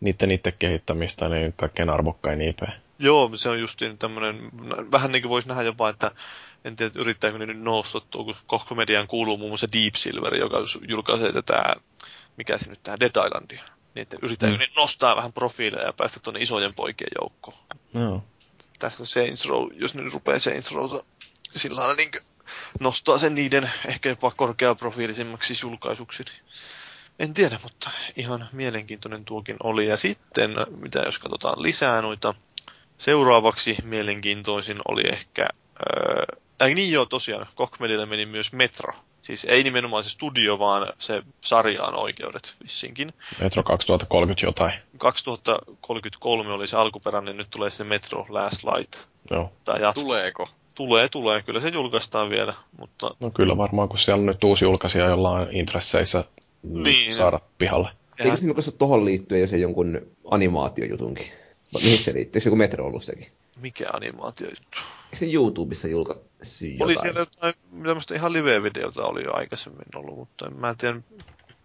niiden 0.00 0.30
itse 0.30 0.52
kehittämistä 0.52 1.28
niin 1.28 1.54
kaikkein 1.56 1.90
arvokkain 1.90 2.42
IP. 2.42 2.58
Joo, 2.98 3.30
se 3.34 3.48
on 3.48 3.60
justiin 3.60 3.98
tämmöinen, 3.98 4.50
vähän 4.92 5.12
niin 5.12 5.22
kuin 5.22 5.30
voisi 5.30 5.48
nähdä 5.48 5.62
jopa, 5.62 5.88
että 5.88 6.10
en 6.64 6.76
tiedä, 6.76 6.92
yrittääkö 6.94 7.38
ne 7.38 7.46
nyt 7.46 7.62
nostottua, 7.62 8.24
kun 8.24 8.34
Koch 8.46 8.74
Median 8.74 9.06
kuuluu 9.06 9.38
muun 9.38 9.50
muassa 9.50 9.66
Deep 9.72 9.94
Silver, 9.94 10.36
joka 10.36 10.58
julkaisee 10.88 11.32
tätä, 11.32 11.76
mikä 12.36 12.58
se 12.58 12.70
nyt 12.70 12.82
tähän 12.82 13.00
Dead 13.00 13.26
Islandia. 13.26 13.62
Niin, 13.94 14.02
että 14.02 14.16
yrittääkö 14.22 14.54
mm. 14.54 14.60
ne 14.60 14.68
nostaa 14.76 15.16
vähän 15.16 15.32
profiileja 15.32 15.86
ja 15.86 15.92
päästä 15.92 16.20
tuonne 16.20 16.40
isojen 16.40 16.74
poikien 16.74 17.10
joukkoon. 17.20 17.58
Joo. 17.94 18.24
Tässä 18.78 19.02
on 19.02 19.06
Saints 19.06 19.46
Row, 19.46 19.68
jos 19.74 19.94
ne 19.94 20.02
rupeaa 20.12 20.38
Saints 20.38 20.72
Rowta 20.72 21.04
sillä 21.56 21.80
lailla 21.80 21.94
niin 21.94 22.10
nostaa 22.80 23.18
sen 23.18 23.34
niiden 23.34 23.70
ehkä 23.86 24.08
jopa 24.08 24.30
korkeaprofiilisimmaksi 24.30 25.58
julkaisuksi. 25.62 26.24
Niin 26.24 26.42
en 27.18 27.34
tiedä, 27.34 27.58
mutta 27.62 27.90
ihan 28.16 28.48
mielenkiintoinen 28.52 29.24
tuokin 29.24 29.56
oli. 29.62 29.86
Ja 29.86 29.96
sitten, 29.96 30.54
mitä 30.76 30.98
jos 30.98 31.18
katsotaan 31.18 31.62
lisää 31.62 32.02
noita, 32.02 32.34
seuraavaksi 32.98 33.76
mielenkiintoisin 33.84 34.78
oli 34.88 35.02
ehkä, 35.08 35.46
ää, 36.60 36.68
niin 36.74 36.92
joo 36.92 37.06
tosiaan, 37.06 37.46
Kochmedille 37.54 38.06
meni 38.06 38.26
myös 38.26 38.52
Metro. 38.52 38.92
Siis 39.22 39.44
ei 39.44 39.62
nimenomaan 39.62 40.04
se 40.04 40.10
studio, 40.10 40.58
vaan 40.58 40.92
se 40.98 41.22
sarjaan 41.40 41.94
oikeudet 41.94 42.56
vissinkin. 42.62 43.12
Metro 43.40 43.62
2030 43.62 44.46
jotain. 44.46 44.72
2033 44.98 46.52
oli 46.52 46.66
se 46.66 46.76
alkuperäinen, 46.76 47.36
nyt 47.36 47.50
tulee 47.50 47.70
se 47.70 47.84
Metro 47.84 48.26
Last 48.28 48.64
Light. 48.64 49.08
Joo. 49.30 49.52
Tai 49.64 49.80
Tuleeko? 49.94 50.48
Tulee, 50.74 51.08
tulee. 51.08 51.42
Kyllä 51.42 51.60
se 51.60 51.68
julkaistaan 51.68 52.30
vielä, 52.30 52.54
mutta... 52.78 53.14
No 53.20 53.30
kyllä 53.30 53.56
varmaan, 53.56 53.88
kun 53.88 53.98
siellä 53.98 54.20
on 54.20 54.26
nyt 54.26 54.44
uusi 54.44 54.64
julkaisija, 54.64 55.06
jolla 55.06 55.30
on 55.30 55.48
intresseissä 55.52 56.24
niin. 56.62 57.12
saada 57.12 57.40
pihalle. 57.58 57.90
Eikö 58.18 58.36
se 58.36 58.46
julkaistu 58.46 58.72
tuohon 58.72 59.04
liittyen 59.04 59.40
jo 59.40 59.46
se 59.46 59.56
jonkun 59.56 60.00
animaatiojutunkin? 60.30 61.26
Mihin 61.74 61.98
se 61.98 62.14
liittyy? 62.14 62.42
joku 62.44 62.56
Metro 62.56 62.86
ollut 62.86 63.04
sekin? 63.04 63.32
Mikä 63.60 63.84
animaatiojuttu? 63.92 64.78
Eikö 65.04 65.16
se 65.16 65.32
YouTubessa 65.32 65.88
julkaistu 65.88 66.64
jotain? 66.64 66.82
Oli 66.82 66.96
siellä 67.02 67.20
jotain, 67.20 67.54
tämmöistä 67.82 68.14
ihan 68.14 68.32
live-videota 68.32 69.06
oli 69.06 69.24
jo 69.24 69.34
aikaisemmin 69.34 69.86
ollut, 69.96 70.16
mutta 70.16 70.46
en 70.46 70.60
mä 70.60 70.74
tiedä 70.78 71.00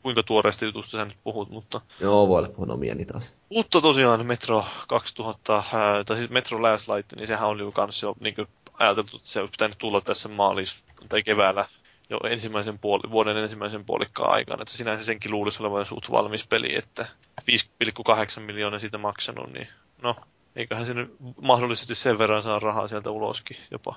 kuinka 0.04 0.24
tuoreesta 0.24 0.66
jutusta 0.66 0.92
sä 0.98 1.06
nyt 1.06 1.18
puhut, 1.24 1.50
mutta... 1.50 1.82
Joo, 2.00 2.28
voi 2.28 2.40
olla 2.40 2.50
puhun 2.50 2.72
omiani 2.72 3.06
taas. 3.06 3.34
Mutta 3.50 3.82
tosiaan 3.82 4.26
Metro 4.26 4.66
2000, 4.88 5.64
tai 6.06 6.18
siis 6.18 6.30
Metro 6.30 6.62
Last 6.62 6.88
Light, 6.88 7.14
niin 7.16 7.28
sehän 7.28 7.50
oli 7.50 7.62
jo 7.62 7.72
kans 7.72 8.04
jo 8.04 8.16
niin 8.20 8.36
ajateltu, 8.74 9.18
että 9.18 9.30
se 9.30 9.40
olisi 9.40 9.52
pitänyt 9.52 9.78
tulla 9.78 10.02
tässä 10.02 10.30
maalis- 10.30 10.84
tai 11.10 11.24
keväällä 11.24 11.68
jo 12.10 12.20
ensimmäisen 12.30 12.80
puoli, 12.80 13.12
vuoden 13.12 13.38
ensimmäisen 13.38 13.86
puolikkaan 13.86 14.34
aikana, 14.34 14.62
että 14.62 14.74
sinänsä 14.74 15.06
senkin 15.06 15.32
luulisi 15.32 15.64
olevan 15.64 15.86
suht 15.86 16.12
valmis 16.12 16.48
peli, 16.48 16.76
että 16.76 17.08
5,8 17.52 18.40
miljoonaa 18.40 18.80
siitä 18.80 18.98
maksanut, 18.98 19.54
niin 19.54 19.68
no, 20.04 20.16
eiköhän 20.56 20.86
nyt 20.96 21.16
mahdollisesti 21.42 21.96
sen 21.96 22.18
verran 22.18 22.44
saa 22.44 22.60
rahaa 22.60 22.88
sieltä 22.88 23.12
uloskin 23.12 23.58
jopa, 23.72 23.96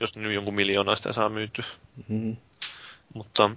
jos 0.00 0.16
nyt 0.16 0.34
jonkun 0.34 0.54
miljoonaa 0.54 0.96
sitä 0.96 1.12
saa 1.12 1.28
myyty. 1.28 1.62
Mm-hmm. 1.96 2.36
Mutta, 3.14 3.50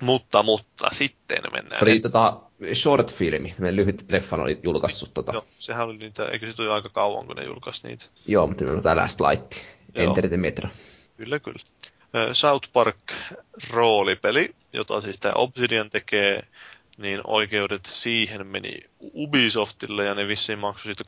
mutta, 0.00 0.42
mutta, 0.42 0.88
sitten 0.92 1.38
mennään. 1.52 1.78
Se 1.78 1.84
oli 1.84 2.00
tota 2.00 2.40
short-filmi, 2.74 3.54
meidän 3.58 3.76
lyhyt 3.76 4.04
leffa 4.08 4.36
oli 4.36 4.60
julkaissut. 4.62 5.14
Tota. 5.14 5.32
Joo, 5.32 5.44
sehän 5.48 5.86
oli 5.86 5.96
niitä, 5.96 6.24
eikö 6.24 6.52
se 6.52 6.70
aika 6.72 6.88
kauan, 6.88 7.26
kun 7.26 7.36
ne 7.36 7.44
julkaisi 7.44 7.86
niitä? 7.88 8.04
Joo, 8.26 8.46
mutta 8.46 8.64
me 8.64 8.82
tämä 8.82 8.96
Last 8.96 9.20
Light, 9.20 9.52
Enter 9.94 10.28
the 10.28 10.36
Metro. 10.36 10.68
Kyllä, 11.16 11.38
kyllä. 11.38 11.58
South 12.32 12.68
Park 12.72 12.96
roolipeli, 13.70 14.54
jota 14.72 15.00
siis 15.00 15.20
tämä 15.20 15.32
Obsidian 15.34 15.90
tekee, 15.90 16.42
niin 17.00 17.20
oikeudet 17.24 17.84
siihen 17.86 18.46
meni 18.46 18.78
Ubisoftille 19.00 20.04
ja 20.04 20.14
ne 20.14 20.28
vissiin 20.28 20.58
maksoi 20.58 20.84
siitä 20.84 21.04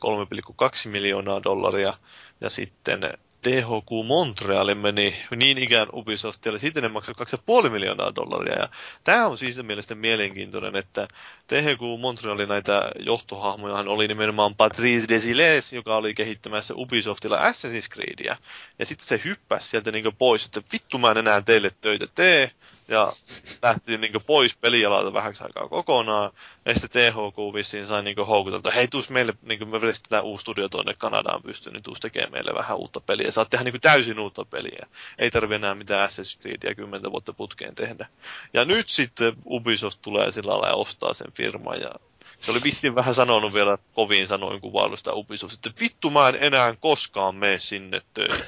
3,2 0.85 0.89
miljoonaa 0.89 1.43
dollaria. 1.43 1.93
Ja 2.41 2.49
sitten 2.49 2.99
THQ 3.43 4.05
Montrealin 4.07 4.77
meni 4.77 5.15
niin 5.35 5.57
ikään 5.57 5.87
Ubisoftille, 5.93 6.59
sitten 6.59 6.83
ne 6.83 6.89
maksoi 6.89 7.15
2,5 7.63 7.69
miljoonaa 7.69 8.15
dollaria. 8.15 8.59
Ja 8.59 8.69
tämä 9.03 9.27
on 9.27 9.37
siis 9.37 9.63
mielestäni 9.63 10.01
mielenkiintoinen, 10.01 10.75
että 10.75 11.07
THQ 11.47 11.81
Montrealin 11.99 12.49
näitä 12.49 12.91
johtohahmoja 12.99 13.75
oli 13.75 14.07
nimenomaan 14.07 14.55
Patrice 14.55 15.07
Desiles, 15.09 15.73
joka 15.73 15.95
oli 15.95 16.13
kehittämässä 16.13 16.73
Ubisoftilla 16.77 17.37
Assassin's 17.37 17.93
Creedia. 17.93 18.37
Ja 18.79 18.85
sitten 18.85 19.07
se 19.07 19.21
hyppäsi 19.25 19.69
sieltä 19.69 19.91
niin 19.91 20.15
pois, 20.17 20.45
että 20.45 20.61
vittu 20.73 20.97
mä 20.97 21.11
en 21.11 21.17
enää 21.17 21.41
teille 21.41 21.71
töitä 21.81 22.07
tee, 22.15 22.51
ja 22.87 23.13
lähti 23.61 23.97
niin 23.97 24.13
pois 24.27 24.57
pelialalta 24.57 25.13
vähäksi 25.13 25.43
aikaa 25.43 25.67
kokonaan. 25.67 26.31
Ja 26.65 26.73
sitten 26.79 27.13
THQ 27.13 27.53
vissiin 27.53 27.87
sai 27.87 28.03
niin 28.03 28.17
houkutelta, 28.27 28.71
hei 28.71 28.87
tuus 28.87 29.09
meille, 29.09 29.33
niin 29.41 29.69
me 29.69 29.81
veristetään 29.81 30.23
uusi 30.23 30.41
studio 30.41 30.69
tuonne 30.69 30.93
Kanadaan 30.97 31.43
pystyyn, 31.43 31.73
niin 31.73 31.83
tuus 31.83 31.99
tekee 31.99 32.27
meille 32.27 32.53
vähän 32.55 32.77
uutta 32.77 32.99
peliä. 32.99 33.31
Saat 33.33 33.49
tehdä 33.49 33.63
niin 33.63 33.81
täysin 33.81 34.19
uutta 34.19 34.45
peliä. 34.45 34.87
Ei 35.19 35.31
tarvi 35.31 35.55
enää 35.55 35.75
mitään 35.75 36.09
Assassin's 36.09 36.41
Creedia 36.41 36.75
kymmentä 36.75 37.11
vuotta 37.11 37.33
putkeen 37.33 37.75
tehdä. 37.75 38.07
Ja 38.53 38.65
nyt 38.65 38.89
sitten 38.89 39.33
Ubisoft 39.45 39.99
tulee 40.01 40.31
sillä 40.31 40.51
lailla 40.51 40.67
ja 40.67 40.75
ostaa 40.75 41.13
sen 41.13 41.31
firman 41.33 41.81
ja 41.81 41.91
se 42.39 42.51
oli 42.51 42.63
vissiin 42.63 42.95
vähän 42.95 43.13
sanonut 43.13 43.53
vielä 43.53 43.77
kovin 43.93 44.27
sanoin 44.27 44.61
kuvailusta 44.61 45.13
Ubisoft, 45.13 45.53
että 45.53 45.81
vittu 45.81 46.09
mä 46.09 46.29
en 46.29 46.37
enää 46.39 46.75
koskaan 46.79 47.35
mene 47.35 47.59
sinne 47.59 48.01
töihin. 48.13 48.45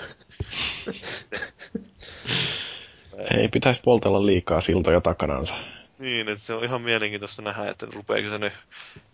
Ei 3.37 3.47
pitäisi 3.47 3.81
poltella 3.81 4.25
liikaa 4.25 4.61
siltoja 4.61 5.01
takanansa. 5.01 5.55
Niin, 5.99 6.29
että 6.29 6.43
se 6.43 6.53
on 6.53 6.63
ihan 6.63 6.81
mielenkiintoista 6.81 7.41
nähdä, 7.41 7.69
että 7.69 7.87
rupeeko 7.91 8.29
se 8.29 8.37
ne... 8.37 8.51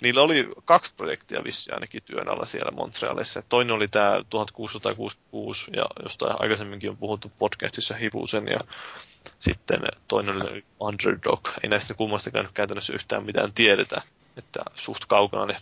Niillä 0.02 0.22
oli 0.22 0.50
kaksi 0.66 0.94
projektia 0.98 1.44
vissi 1.44 1.72
ainakin 1.72 2.02
työn 2.06 2.30
alla 2.30 2.46
siellä 2.46 2.72
Montrealissa. 2.72 3.42
Toinen 3.50 3.76
oli 3.76 3.88
tämä 3.88 4.22
1666, 4.30 5.72
ja 5.76 5.84
jostain 6.04 6.36
aikaisemminkin 6.40 6.90
on 6.90 6.98
puhuttu 6.98 7.32
podcastissa 7.40 7.96
Hivusen, 7.96 8.48
ja 8.48 8.60
sitten 9.40 9.80
toinen 10.08 10.52
oli 10.52 10.64
Underdog. 10.80 11.50
Ei 11.64 11.70
näistä 11.70 11.94
kummastakaan 11.94 12.50
käytännössä 12.54 12.94
yhtään 12.94 13.26
mitään 13.26 13.54
tiedetä. 13.54 14.02
Että 14.38 14.60
suht 14.74 15.06
kaukana 15.06 15.46
ne 15.46 15.58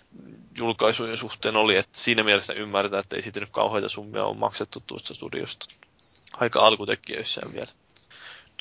julkaisujen 0.57 1.17
suhteen 1.17 1.55
oli, 1.55 1.75
että 1.75 1.99
siinä 1.99 2.23
mielessä 2.23 2.53
ymmärretään, 2.53 3.01
että 3.01 3.15
ei 3.15 3.21
siitä 3.21 3.39
nyt 3.39 3.49
kauheita 3.51 3.89
summia 3.89 4.25
on 4.25 4.37
maksettu 4.37 4.83
tuosta 4.87 5.13
studiosta. 5.13 5.65
Aika 6.33 6.59
alkutekijöissään 6.59 7.53
vielä 7.53 7.71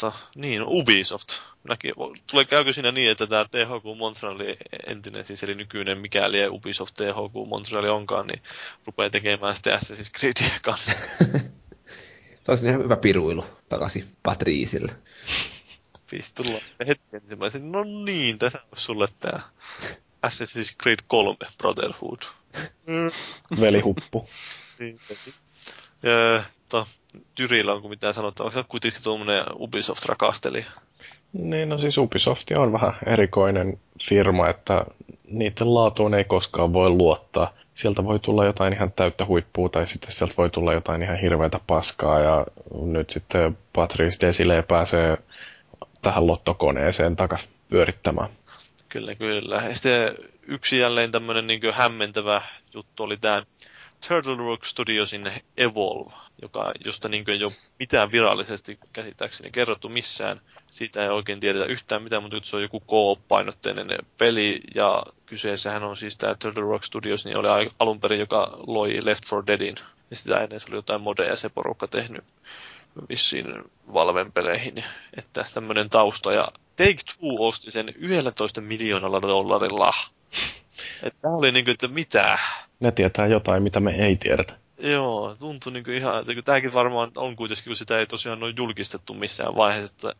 mutta 0.03 0.19
niin, 0.37 0.62
Ubisoft. 0.66 1.29
Näki, 1.69 1.93
tulee 2.31 2.45
käykö 2.45 2.73
siinä 2.73 2.93
niin, 2.93 3.11
että 3.11 3.27
tämä 3.27 3.45
THQ 3.45 3.99
Montreal 3.99 4.39
entinen, 4.87 5.25
siis 5.25 5.43
eli 5.43 5.55
nykyinen 5.55 5.99
mikäli 5.99 6.49
Ubisoft 6.49 6.95
THQ 6.95 7.49
Montreal 7.49 7.85
onkaan, 7.85 8.27
niin 8.27 8.43
rupeaa 8.87 9.11
tekemään 9.11 9.55
sitten 9.55 9.79
Assassin's 9.79 10.19
Creedia 10.19 10.61
kanssa. 10.62 10.93
Se 12.43 12.53
olisi 12.53 12.69
ihan 12.69 12.83
hyvä 12.85 12.97
piruilu 12.97 13.45
takaisin 13.69 14.16
Patriisille. 14.23 14.93
Pistä 16.11 16.43
tulla 16.43 16.59
hetken 16.89 17.20
ensimmäisen, 17.23 17.73
no 17.73 17.85
niin, 17.85 18.39
tässä 18.39 18.59
on 18.59 18.79
sulle 18.79 19.09
tämä 19.20 19.41
Assassin's 20.27 20.77
Creed 20.83 20.99
3 21.07 21.37
Brotherhood. 21.59 22.23
Velihuppu. 23.61 24.29
niin, 24.79 25.01
ja, 26.03 26.43
to, 26.69 26.86
Tyrillä 27.35 27.73
onko 27.73 27.89
mitään 27.89 28.15
sanottua? 28.15 28.47
Onko 28.47 28.59
se 28.59 28.65
kuitenkin 28.69 29.03
tuommoinen 29.03 29.43
Ubisoft-rakasteli? 29.55 30.65
Niin, 31.32 31.69
no 31.69 31.78
siis 31.78 31.99
Ubisoft 31.99 32.51
on 32.57 32.73
vähän 32.73 32.99
erikoinen 33.07 33.81
firma, 34.03 34.49
että 34.49 34.85
niiden 35.24 35.74
laatuun 35.74 36.15
ei 36.15 36.24
koskaan 36.24 36.73
voi 36.73 36.90
luottaa. 36.90 37.53
Sieltä 37.74 38.05
voi 38.05 38.19
tulla 38.19 38.45
jotain 38.45 38.73
ihan 38.73 38.93
täyttä 38.93 39.27
huippua 39.27 39.69
tai 39.69 39.86
sitten 39.86 40.12
sieltä 40.12 40.35
voi 40.36 40.51
tulla 40.51 40.73
jotain 40.73 41.03
ihan 41.03 41.19
hirveätä 41.19 41.61
paskaa 41.66 42.20
ja 42.20 42.47
nyt 42.82 43.11
sitten 43.11 43.59
Patrice 43.73 44.27
Desile 44.27 44.62
pääsee 44.62 45.19
tähän 46.03 46.27
lottokoneeseen 46.27 47.16
takas 47.16 47.49
pyörittämään. 47.69 48.28
Kyllä, 48.89 49.15
kyllä. 49.15 49.57
Ja 49.57 49.74
sitten 49.74 50.15
yksi 50.47 50.78
jälleen 50.78 51.12
tämmöinen 51.12 51.47
niin 51.47 51.61
hämmentävä 51.73 52.43
juttu 52.74 53.03
oli 53.03 53.16
tämä 53.16 53.43
Turtle 54.09 54.37
Rock 54.37 54.65
Studiosin 54.65 55.33
Evolve, 55.57 56.12
joka, 56.43 56.73
josta 56.85 57.09
niin 57.09 57.31
ei 57.31 57.45
ole 57.45 57.53
mitään 57.79 58.12
virallisesti 58.12 58.79
käsittääkseni 58.93 59.51
kerrottu 59.51 59.89
missään. 59.89 60.41
Siitä 60.66 61.03
ei 61.03 61.09
oikein 61.09 61.41
tiedetä 61.41 61.65
yhtään 61.65 62.03
mitään, 62.03 62.23
mutta 62.23 62.39
se 62.43 62.57
on 62.57 62.62
joku 62.62 62.81
co-painotteinen 62.81 63.99
peli, 64.19 64.61
ja 64.75 65.03
kyseessähän 65.27 65.85
on 65.85 65.97
siis 65.97 66.16
tämä 66.16 66.35
Turtle 66.35 66.62
Rock 66.62 66.85
Studios, 66.85 67.25
niin 67.25 67.39
oli 67.39 67.70
alun 67.79 68.01
perin, 68.01 68.20
joka 68.20 68.59
loi 68.66 68.97
Left 69.03 69.25
4 69.33 69.47
Deadin, 69.47 69.77
ja 70.11 70.16
sitä 70.16 70.41
ennen 70.41 70.61
se 70.61 70.66
oli 70.69 70.77
jotain 70.77 71.01
modeja 71.01 71.37
se 71.37 71.49
porukka 71.49 71.87
tehnyt 71.87 72.25
vissiin 73.09 73.65
Valven 73.93 74.33
peleihin, 74.33 74.85
että 75.16 75.45
tämmöinen 75.55 75.91
tausta, 75.91 76.33
ja 76.33 76.49
Take-Two 76.77 77.37
osti 77.39 77.70
sen 77.70 77.95
11 77.97 78.61
miljoonalla 78.61 79.23
dollarilla. 79.23 79.93
Että 81.03 81.29
oli 81.29 81.53
niinku, 81.53 81.70
että 81.70 81.89
mitä? 81.89 82.39
Ne 82.81 82.93
tietää 82.93 83.27
jotain, 83.27 83.62
mitä 83.62 83.81
me 83.81 83.95
ei 83.95 84.16
tiedetä. 84.16 84.55
Joo, 84.79 85.37
tuntui 85.39 85.73
niinku 85.73 85.91
ihan, 85.91 86.20
että 86.20 86.43
tämäkin 86.43 86.75
varmaan 86.75 87.11
on 87.16 87.37
kuitenkin, 87.37 87.65
kun 87.65 87.77
sitä 87.77 87.99
ei 87.99 88.07
tosiaan 88.07 88.43
ole 88.43 88.55
julkistettu 88.57 89.15
missään 89.15 89.57
vaiheessa, 89.57 89.95
että 89.95 90.12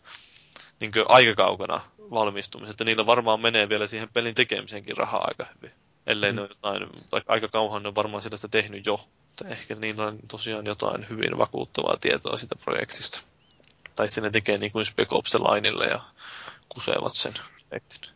niinku 0.81 0.99
aika 1.09 1.35
kaukana 1.35 1.81
valmistumisesta. 2.11 2.75
Että 2.75 2.85
niillä 2.85 3.07
varmaan 3.07 3.41
menee 3.41 3.69
vielä 3.69 3.87
siihen 3.87 4.09
pelin 4.13 4.35
tekemiseenkin 4.35 4.97
rahaa 4.97 5.25
aika 5.25 5.47
hyvin. 5.55 5.73
Ellei 6.07 6.33
mm. 6.33 6.37
ne 6.37 6.43
jotain, 6.43 6.87
tai 7.11 7.21
aika 7.27 7.49
kauhan 7.49 7.83
ne 7.83 7.89
on 7.89 7.95
varmaan 7.95 8.23
sitä 8.23 8.49
tehnyt 8.49 8.87
jo. 8.87 9.09
Että 9.31 9.49
ehkä 9.49 9.75
niillä 9.75 10.07
on 10.07 10.19
tosiaan 10.29 10.67
jotain 10.67 11.09
hyvin 11.09 11.39
vakuuttavaa 11.39 11.97
tietoa 12.01 12.37
siitä 12.37 12.57
projektista. 12.65 13.21
Tai 13.97 14.09
sitten 14.09 14.25
ne 14.25 14.31
tekee 14.31 14.59
niin 14.59 14.73
kuin 14.73 14.87
Spec 14.87 15.13
Ops 15.13 15.35
ja 15.91 16.01
kusevat 16.69 17.15
sen 17.15 17.35
projektin. 17.69 18.11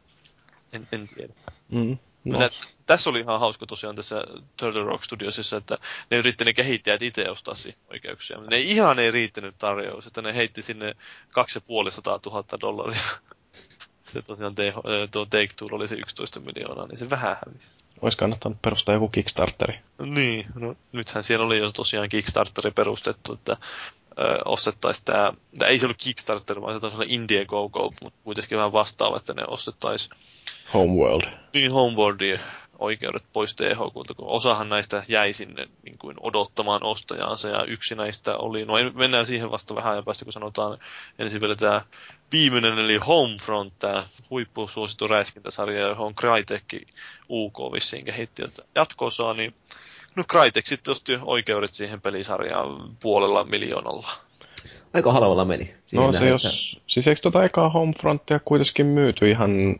En, 0.73 0.89
en 0.93 1.09
tiedä. 1.09 1.33
Mm. 1.69 1.99
No. 2.25 2.39
Nä, 2.39 2.51
tässä 2.87 3.11
oli 3.11 3.21
ihan 3.21 3.41
hauska 3.41 3.67
tosiaan 3.67 3.97
tässä 3.97 4.25
Turtle 4.57 4.85
Rock 4.85 5.05
Studiosissa, 5.05 5.57
että 5.57 5.79
ne 6.11 6.17
yritti 6.17 6.45
ne 6.45 6.53
kehittäjät 6.53 7.03
itse 7.03 7.31
ostaa 7.31 7.55
oikeuksia. 7.91 8.39
Ne 8.51 8.59
ihan 8.59 8.99
ei 8.99 9.11
riittänyt 9.11 9.55
tarjous, 9.59 10.07
että 10.07 10.23
ne 10.23 10.35
heitti 10.35 10.63
sinne 10.63 10.95
2500 11.31 12.21
000 12.27 12.45
dollaria. 12.61 13.03
Se 14.05 14.23
tosiaan 14.23 14.55
te, 14.55 14.73
tuo 15.11 15.25
Take 15.25 15.49
Two 15.57 15.69
oli 15.73 15.89
se 15.89 15.95
11 15.95 16.41
miljoonaa, 16.41 16.87
niin 16.87 16.99
se 16.99 17.11
vähän 17.11 17.37
hävisi. 17.47 17.77
Olisi 18.03 18.19
kannattanut 18.19 18.63
perustaa 18.63 18.95
joku 18.95 19.09
Kickstarteri. 19.09 19.79
Niin, 19.99 20.47
no 20.55 20.77
nythän 20.93 21.25
siellä 21.25 21.47
oli 21.47 21.59
jo 21.59 21.73
tosiaan 21.73 22.09
Kickstarteri 22.09 22.71
perustettu, 22.71 23.33
että 23.33 23.57
ostettaisiin 24.45 25.05
tämä, 25.05 25.33
tämä 25.59 25.69
ei 25.69 25.79
se 25.79 25.87
ollut 25.87 26.03
Kickstarter, 26.03 26.61
vaan 26.61 26.75
se 26.75 26.81
taisi 26.81 26.97
olla 26.97 27.07
Indiegogo, 27.09 27.93
mutta 28.03 28.19
kuitenkin 28.25 28.59
vähän 28.59 28.73
vastaava, 28.73 29.17
että 29.17 29.35
ne 29.35 29.43
ostettaisiin 29.49 30.17
Homeworld. 30.75 31.25
Niin, 31.55 31.73
Homeworldin 31.73 32.41
oikeudet 32.79 33.25
pois 33.33 33.55
THQlta, 33.55 34.15
kun 34.15 34.29
osahan 34.29 34.69
näistä 34.69 35.03
jäi 35.09 35.33
sinne 35.33 35.69
niin 35.83 35.99
kuin 35.99 36.17
odottamaan 36.21 36.83
ostajaansa, 36.85 37.49
ja 37.49 37.65
yksi 37.65 37.95
näistä 37.95 38.37
oli, 38.37 38.65
no 38.65 38.75
mennään 38.95 39.27
siihen 39.27 39.51
vasta 39.51 39.75
vähän 39.75 39.93
ajan 39.93 40.05
päästä, 40.05 40.25
kun 40.25 40.33
sanotaan 40.33 40.79
ensin 41.19 41.41
vielä 41.41 41.57
tämä 41.57 41.83
viimeinen, 42.33 42.79
eli 42.79 42.97
Homefront, 42.97 43.75
tämä 43.79 44.05
huippusuosittu 44.31 45.09
räiskintäsarja, 45.09 45.81
johon 45.81 46.07
on 46.07 46.15
Crytek 46.15 46.65
UK 47.29 47.59
vissiin 47.73 48.05
kehitti 48.05 48.43
jatko 48.75 49.11
niin 49.37 49.55
No 50.17 50.25
Crytek 50.25 50.67
sitten 50.67 50.93
osti 50.93 51.19
oikeudet 51.23 51.73
siihen 51.73 52.01
pelisarjaan 52.01 52.97
puolella 53.03 53.45
miljoonalla. 53.45 54.09
Aika 54.95 55.13
halvalla 55.13 55.45
meni. 55.45 55.75
Siihen 55.87 56.07
no 56.07 56.13
se 56.13 56.29
jos, 56.29 56.73
että... 56.75 56.85
siis 56.87 57.07
eikö 57.07 57.21
tuota 57.21 57.45
ekaa 57.45 57.71
Homefrontia 57.71 58.41
kuitenkin 58.45 58.87
myyty 58.87 59.31
ihan 59.31 59.77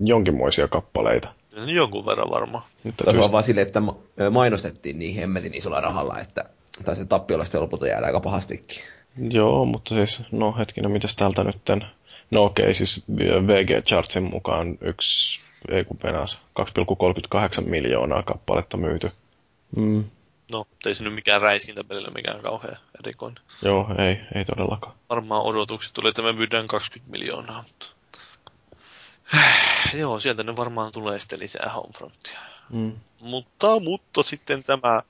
jonkinmoisia 0.00 0.68
kappaleita? 0.68 1.28
Jonkun 1.66 2.06
verran 2.06 2.30
varmaan. 2.30 2.64
Nyt 2.84 3.00
on 3.00 3.32
vaan 3.32 3.44
silleen, 3.44 3.66
että 3.66 3.82
mainostettiin 4.30 4.98
niin 4.98 5.14
hemmetin 5.14 5.54
isolla 5.54 5.80
rahalla, 5.80 6.20
että 6.20 6.44
tai 6.84 6.96
se 6.96 7.04
tappiolla 7.04 7.44
sitten 7.44 7.60
lopulta 7.60 7.86
jäädä 7.86 8.06
aika 8.06 8.20
pahastikin. 8.20 8.82
Joo, 9.30 9.64
mutta 9.64 9.94
siis, 9.94 10.22
no 10.32 10.54
hetkinen, 10.58 10.90
mitäs 10.90 11.16
täältä 11.16 11.44
nyt 11.44 11.56
No 12.30 12.44
okei, 12.44 12.62
okay, 12.62 12.74
siis 12.74 13.04
VG 13.46 13.84
Chartsin 13.84 14.22
mukaan 14.22 14.78
yksi, 14.80 15.40
ei 15.68 15.84
kun 15.84 15.96
penas, 15.96 16.40
2,38 17.60 17.68
miljoonaa 17.68 18.22
kappaletta 18.22 18.76
myyty. 18.76 19.10
Mm. 19.76 20.04
No, 20.50 20.66
ei 20.86 20.94
se 20.94 21.04
nyt 21.04 21.14
mikään 21.14 21.40
räiskintäpelillä 21.40 22.10
mikään 22.14 22.42
kauhean 22.42 22.76
erikoinen. 23.00 23.44
Joo, 23.62 23.88
ei, 23.98 24.20
ei 24.34 24.44
todellakaan. 24.44 24.94
Varmaan 25.10 25.42
odotukset 25.42 25.92
tulee, 25.92 26.08
että 26.08 26.22
me 26.22 26.32
myydään 26.32 26.66
20 26.66 27.10
miljoonaa, 27.10 27.62
mutta... 27.62 27.86
Joo, 30.00 30.20
sieltä 30.20 30.42
ne 30.42 30.56
varmaan 30.56 30.92
tulee 30.92 31.20
sitten 31.20 31.40
lisää 31.40 31.72
Homefrontia. 31.74 32.40
Mm. 32.70 32.92
Mutta, 33.20 33.80
mutta 33.80 34.22
sitten 34.22 34.64
tämä 34.64 35.02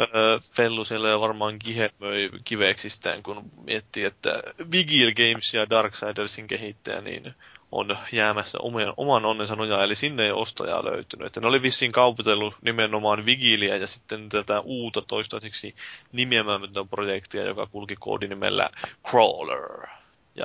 öö, 0.00 0.38
Fellu 0.52 0.84
siellä 0.84 1.20
varmaan 1.20 1.58
kihemöi 1.58 2.30
kiveksistään, 2.44 3.22
kun 3.22 3.50
miettii, 3.64 4.04
että 4.04 4.42
Vigil 4.72 5.12
Games 5.14 5.54
ja 5.54 5.70
Darksidersin 5.70 6.46
kehittäjä, 6.46 7.00
niin 7.00 7.34
on 7.72 7.98
jäämässä 8.12 8.58
oman, 8.62 8.94
oman 8.96 9.24
onnensa 9.24 9.56
nojaa, 9.56 9.84
eli 9.84 9.94
sinne 9.94 10.24
ei 10.24 10.32
ostajaa 10.32 10.84
löytynyt. 10.84 11.26
Että 11.26 11.40
ne 11.40 11.46
oli 11.46 11.62
vissiin 11.62 11.92
kauputellut 11.92 12.54
nimenomaan 12.62 13.26
Vigilia 13.26 13.76
ja 13.76 13.86
sitten 13.86 14.28
tätä 14.28 14.60
uutta 14.60 15.02
toistaiseksi 15.02 15.74
nimeämätöntä 16.12 16.84
projektia, 16.90 17.44
joka 17.44 17.66
kulki 17.66 17.96
koodinimellä 17.96 18.70
Crawler. 19.10 19.86
Ja 20.34 20.44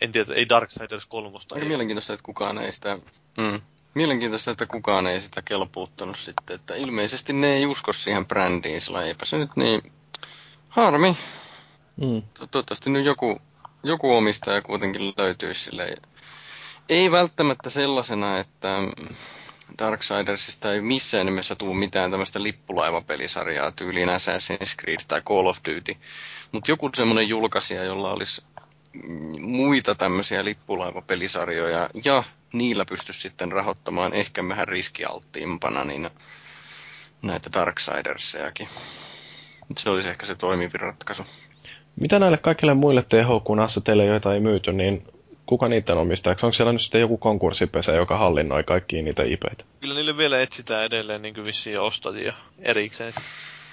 en 0.00 0.12
tiedä, 0.12 0.34
ei 0.34 0.48
Darksiders 0.48 1.06
3. 1.06 1.38
Aika 1.52 1.66
mielenkiintoista, 1.66 2.12
että 2.12 2.24
kukaan 2.24 2.58
ei 2.58 2.72
sitä... 2.72 2.98
Mm. 3.38 3.60
Mielenkiintoista, 3.94 4.50
että 4.50 4.66
kukaan 4.66 5.06
ei 5.06 5.20
sitä 5.20 5.42
kelpuuttanut 5.42 6.16
sitten, 6.16 6.54
että 6.54 6.74
ilmeisesti 6.74 7.32
ne 7.32 7.46
ei 7.46 7.66
usko 7.66 7.92
siihen 7.92 8.26
brändiin, 8.26 8.80
sillä 8.80 9.02
eipä 9.02 9.24
se 9.24 9.38
nyt 9.38 9.50
niin... 9.56 9.92
Harmi. 10.68 11.16
Mm. 12.00 12.22
Toivottavasti 12.50 12.90
nyt 12.90 13.04
joku, 13.04 13.40
joku 13.82 14.16
omistaja 14.16 14.62
kuitenkin 14.62 15.12
löytyisi 15.16 15.60
sille. 15.64 15.94
Ei 16.92 17.10
välttämättä 17.10 17.70
sellaisena, 17.70 18.38
että 18.38 18.78
Darksidersista 19.78 20.72
ei 20.72 20.80
missään 20.80 21.26
nimessä 21.26 21.54
tule 21.54 21.74
mitään 21.76 22.10
tämmöistä 22.10 22.42
lippulaivapelisarjaa 22.42 23.70
tyyliin 23.72 24.08
Assassin's 24.08 24.74
Creed 24.82 25.00
tai 25.08 25.20
Call 25.20 25.46
of 25.46 25.58
Duty, 25.68 25.94
mutta 26.52 26.70
joku 26.70 26.90
semmoinen 26.96 27.28
julkaisija, 27.28 27.84
jolla 27.84 28.12
olisi 28.12 28.42
muita 29.40 29.94
tämmöisiä 29.94 30.44
lippulaivapelisarjoja 30.44 31.88
ja 32.04 32.24
niillä 32.52 32.84
pystyisi 32.84 33.20
sitten 33.20 33.52
rahoittamaan 33.52 34.14
ehkä 34.14 34.48
vähän 34.48 34.68
riskialttiimpana 34.68 35.84
niin 35.84 36.10
näitä 37.22 37.50
Darksidersiakin. 37.52 38.68
Se 39.78 39.90
olisi 39.90 40.08
ehkä 40.08 40.26
se 40.26 40.34
toimivin 40.34 40.80
ratkaisu. 40.80 41.24
Mitä 42.00 42.18
näille 42.18 42.38
kaikille 42.38 42.74
muille 42.74 43.02
THQ-asseteille, 43.02 44.04
joita 44.04 44.34
ei 44.34 44.40
myyty, 44.40 44.72
niin 44.72 45.06
kuka 45.46 45.68
niiden 45.68 45.98
omistaa? 45.98 46.34
Onko 46.42 46.52
siellä 46.52 46.72
nyt 46.72 46.82
sitten 46.82 47.00
joku 47.00 47.18
konkurssipesä, 47.18 47.92
joka 47.92 48.18
hallinnoi 48.18 48.64
kaikkia 48.64 49.02
niitä 49.02 49.22
IPitä? 49.22 49.64
Kyllä 49.80 49.94
niille 49.94 50.16
vielä 50.16 50.40
etsitään 50.40 50.84
edelleen 50.84 51.22
niin 51.22 51.44
vissiin 51.44 51.80
ostajia 51.80 52.34
erikseen. 52.58 53.12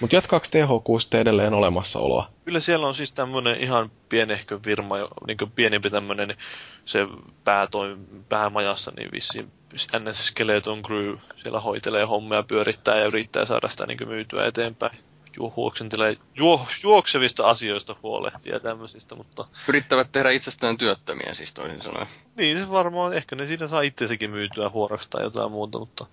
Mutta 0.00 0.16
jatkaako 0.16 0.46
THQ 0.50 1.14
edelleen 1.14 1.54
olemassaoloa? 1.54 2.30
Kyllä 2.44 2.60
siellä 2.60 2.86
on 2.86 2.94
siis 2.94 3.12
tämmöinen 3.12 3.60
ihan 3.60 3.90
pienehkö 4.08 4.58
firma, 4.64 4.96
niin 5.26 5.38
pienempi 5.54 5.90
tämmöinen 5.90 6.36
se 6.84 7.06
päätoim, 7.44 8.06
päämajassa, 8.28 8.92
niin 8.96 9.08
vissiin 9.12 9.52
NS 9.98 10.26
Skeleton 10.26 10.82
Crew 10.82 11.16
siellä 11.36 11.60
hoitelee 11.60 12.04
hommia, 12.04 12.42
pyörittää 12.42 12.98
ja 12.98 13.06
yrittää 13.06 13.44
saada 13.44 13.68
sitä 13.68 13.86
niin 13.86 14.08
myytyä 14.08 14.46
eteenpäin 14.46 14.98
juoksentelee 15.36 16.16
juo, 16.34 16.66
juoksevista 16.82 17.46
asioista 17.46 17.96
huolehtia 18.02 18.52
ja 18.54 18.60
tämmöisistä, 18.60 19.14
mutta... 19.14 19.44
Yrittävät 19.68 20.12
tehdä 20.12 20.30
itsestään 20.30 20.78
työttömiä 20.78 21.34
siis 21.34 21.52
toisin 21.52 21.82
sanoen. 21.82 22.06
Niin, 22.36 22.58
se 22.58 22.70
varmaan, 22.70 23.12
ehkä 23.14 23.36
ne 23.36 23.46
siinä 23.46 23.68
saa 23.68 23.80
itsesäkin 23.80 24.30
myytyä 24.30 24.70
huoraksi 24.70 25.10
tai 25.10 25.22
jotain 25.22 25.50
muuta, 25.50 25.78
mutta 25.78 26.06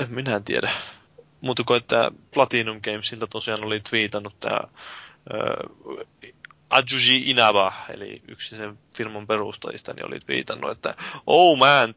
äh, 0.00 0.08
minä 0.08 0.36
en 0.36 0.44
tiedä. 0.44 0.70
Mutta 1.40 1.64
kun 1.64 1.76
että 1.76 2.10
Platinum 2.34 2.80
Gamesilta 2.84 3.26
tosiaan 3.26 3.64
oli 3.64 3.80
twiitannut 3.80 4.34
tämä 4.40 4.60
äh, 5.34 6.32
Ajuji 6.72 7.30
Inaba, 7.30 7.72
eli 7.94 8.22
yksi 8.28 8.56
sen 8.56 8.78
firman 8.96 9.26
perustajista, 9.26 9.92
niin 9.92 10.06
oli 10.06 10.18
viitannut, 10.28 10.70
että 10.70 10.94
oh 11.26 11.58
man, 11.58 11.94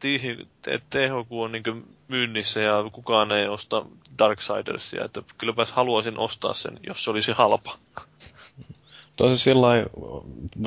THQ 0.90 1.32
on 1.32 1.52
niin 1.52 1.96
myynnissä 2.08 2.60
ja 2.60 2.84
kukaan 2.92 3.32
ei 3.32 3.48
osta 3.48 3.86
Darksidersia, 4.18 5.04
että 5.04 5.22
kylläpäs 5.38 5.72
haluaisin 5.72 6.18
ostaa 6.18 6.54
sen, 6.54 6.80
jos 6.86 7.04
se 7.04 7.10
olisi 7.10 7.32
halpa. 7.32 7.72
Tosi 9.16 9.38
sillä 9.38 9.68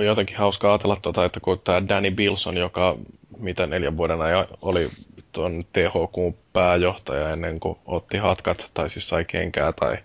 jotenkin 0.06 0.38
hauska 0.38 0.70
ajatella, 0.70 0.98
tuota, 1.02 1.26
että 1.26 1.40
kun 1.40 1.60
tämä 1.64 1.88
Danny 1.90 2.12
Bilson, 2.12 2.58
joka 2.58 2.98
mitä 3.38 3.68
neljän 3.68 3.98
vuoden 3.98 4.22
ajan 4.22 4.48
oli 4.62 4.90
tuon 5.32 5.62
THQ 5.74 6.36
pääjohtaja 6.54 7.30
ennen 7.30 7.60
kuin 7.60 7.78
otti 7.86 8.18
hatkat 8.18 8.72
tai 8.74 8.90
siis 8.90 9.08
sai 9.10 9.26
kenkää 9.26 9.74
tai 9.74 9.98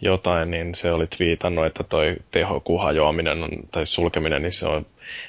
jotain, 0.00 0.50
niin 0.50 0.74
se 0.74 0.92
oli 0.92 1.06
twiitannut, 1.06 1.66
että 1.66 1.84
toi 1.84 2.16
THQ-hajoaminen 2.30 3.42
on, 3.42 3.50
tai 3.70 3.86
sulkeminen, 3.86 4.42
niin 4.42 4.52
se 4.52 4.66
on 4.66 4.86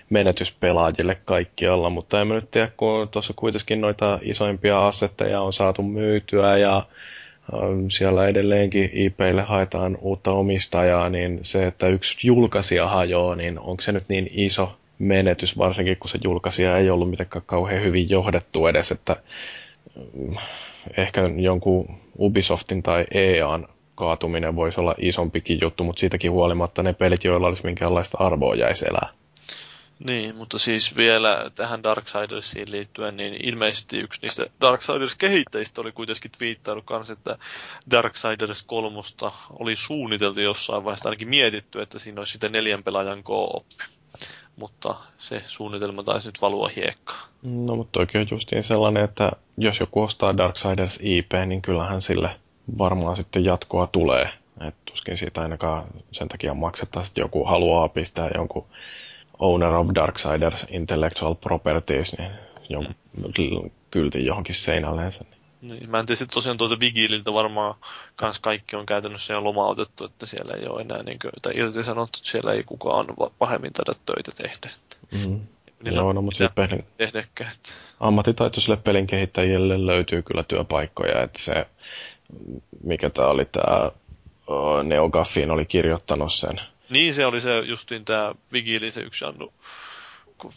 menetys 0.09 0.51
pelaajille 0.51 1.17
kaikkialla, 1.25 1.89
mutta 1.89 2.21
en 2.21 2.27
mä 2.27 2.33
nyt 2.33 2.51
tiedä, 2.51 2.71
kun 2.77 3.09
tuossa 3.09 3.33
kuitenkin 3.35 3.81
noita 3.81 4.19
isoimpia 4.21 4.87
assetteja 4.87 5.41
on 5.41 5.53
saatu 5.53 5.83
myytyä 5.83 6.57
ja 6.57 6.87
ähm, 7.53 7.85
siellä 7.89 8.27
edelleenkin 8.27 8.89
IPille 8.93 9.41
haetaan 9.41 9.97
uutta 10.01 10.31
omistajaa, 10.31 11.09
niin 11.09 11.39
se, 11.41 11.67
että 11.67 11.87
yksi 11.87 12.27
julkaisija 12.27 12.87
hajoaa, 12.87 13.35
niin 13.35 13.59
onko 13.59 13.81
se 13.81 13.91
nyt 13.91 14.09
niin 14.09 14.27
iso 14.31 14.75
menetys, 14.99 15.57
varsinkin 15.57 15.97
kun 15.97 16.09
se 16.09 16.19
julkaisija 16.23 16.77
ei 16.77 16.89
ollut 16.89 17.09
mitenkään 17.09 17.43
kauhean 17.45 17.83
hyvin 17.83 18.09
johdettu 18.09 18.67
edes, 18.67 18.91
että 18.91 19.15
ähm, 19.97 20.37
ehkä 20.97 21.21
jonkun 21.37 21.97
Ubisoftin 22.19 22.83
tai 22.83 23.05
EAN 23.11 23.67
kaatuminen 23.99 24.55
voisi 24.55 24.79
olla 24.79 24.95
isompikin 24.97 25.59
juttu, 25.61 25.83
mutta 25.83 25.99
siitäkin 25.99 26.31
huolimatta 26.31 26.83
ne 26.83 26.93
pelit, 26.93 27.23
joilla 27.23 27.47
olisi 27.47 27.65
minkäänlaista 27.65 28.17
arvoa 28.21 28.55
jäisi 28.55 28.85
elää. 28.89 29.09
Niin, 30.05 30.35
mutta 30.35 30.59
siis 30.59 30.95
vielä 30.95 31.51
tähän 31.55 31.83
Darksidersiin 31.83 32.71
liittyen, 32.71 33.17
niin 33.17 33.33
ilmeisesti 33.43 33.99
yksi 33.99 34.21
niistä 34.21 34.45
Darksiders-kehittäjistä 34.61 35.81
oli 35.81 35.91
kuitenkin 35.91 36.31
twiittailu 36.37 36.81
kanssa, 36.81 37.13
että 37.13 37.37
Darksiders 37.91 38.63
3 38.63 38.97
oli 39.59 39.75
suunniteltu 39.75 40.39
jossain 40.39 40.83
vaiheessa, 40.83 41.09
ainakin 41.09 41.29
mietitty, 41.29 41.81
että 41.81 41.99
siinä 41.99 42.21
olisi 42.21 42.31
sitten 42.31 42.51
neljän 42.51 42.83
pelaajan 42.83 43.23
kooppi. 43.23 43.75
Mutta 44.55 44.95
se 45.17 45.41
suunnitelma 45.45 46.03
taisi 46.03 46.27
nyt 46.27 46.41
valua 46.41 46.69
hiekkaan. 46.75 47.29
No, 47.43 47.75
mutta 47.75 47.99
oikein 47.99 48.27
justiin 48.31 48.63
sellainen, 48.63 49.03
että 49.03 49.31
jos 49.57 49.79
joku 49.79 50.01
ostaa 50.01 50.37
Darksiders 50.37 50.99
IP, 51.01 51.31
niin 51.45 51.61
kyllähän 51.61 52.01
sille 52.01 52.29
varmaan 52.77 53.15
sitten 53.15 53.45
jatkoa 53.45 53.87
tulee. 53.87 54.29
Et 54.67 54.75
tuskin 54.85 55.17
siitä 55.17 55.41
ainakaan 55.41 55.85
sen 56.11 56.27
takia 56.27 56.53
maksetaan, 56.53 57.05
että 57.05 57.21
joku 57.21 57.45
haluaa 57.45 57.89
pistää 57.89 58.29
jonkun 58.35 58.65
Owner 59.39 59.73
of 59.73 59.87
Darksiders 59.95 60.65
Intellectual 60.69 61.35
Properties, 61.35 62.17
niin 62.17 62.31
jonkun 62.69 62.95
mm. 63.17 63.71
kyltin 63.91 64.25
johonkin 64.25 64.55
seinälleensä. 64.55 65.21
Niin, 65.61 65.89
mä 65.89 65.99
en 65.99 66.05
tiedä, 66.05 66.25
tosiaan 66.33 66.57
tuolta 66.57 66.79
Vigililtä 66.79 67.33
varmaan 67.33 67.75
kans 68.15 68.39
kaikki 68.39 68.75
on 68.75 68.85
käytännössä 68.85 69.33
jo 69.33 69.43
lomautettu, 69.43 70.05
että 70.05 70.25
siellä 70.25 70.53
ei 70.53 70.67
ole 70.67 70.81
enää, 70.81 71.03
niin 71.03 71.19
kuin, 71.19 71.31
tai 71.41 71.53
irtisanottu, 71.55 72.19
että 72.19 72.31
siellä 72.31 72.53
ei 72.53 72.63
kukaan 72.63 73.05
pahemmin 73.39 73.73
taida 73.73 73.99
töitä 74.05 74.31
tehdä. 74.31 74.75
Mm. 75.27 75.39
Joo, 75.83 76.13
no, 76.13 76.21
mutta 76.21 76.49
pelin... 76.55 76.85
ammattitaitoisille 77.99 78.77
pelin 78.77 79.07
kehittäjille 79.07 79.85
löytyy 79.85 80.21
kyllä 80.21 80.43
työpaikkoja, 80.43 81.23
että 81.23 81.39
se 81.41 81.67
mikä 82.83 83.09
tämä 83.09 83.27
oli 83.27 83.45
tämä 83.45 83.91
Neogaffiin 84.83 85.51
oli 85.51 85.65
kirjoittanut 85.65 86.33
sen. 86.33 86.61
Niin 86.89 87.13
se 87.13 87.25
oli 87.25 87.41
se 87.41 87.59
justiin 87.59 88.05
tämä 88.05 88.33
Vigili, 88.53 88.91
se 88.91 89.01
yksi 89.01 89.25
Annu. 89.25 89.53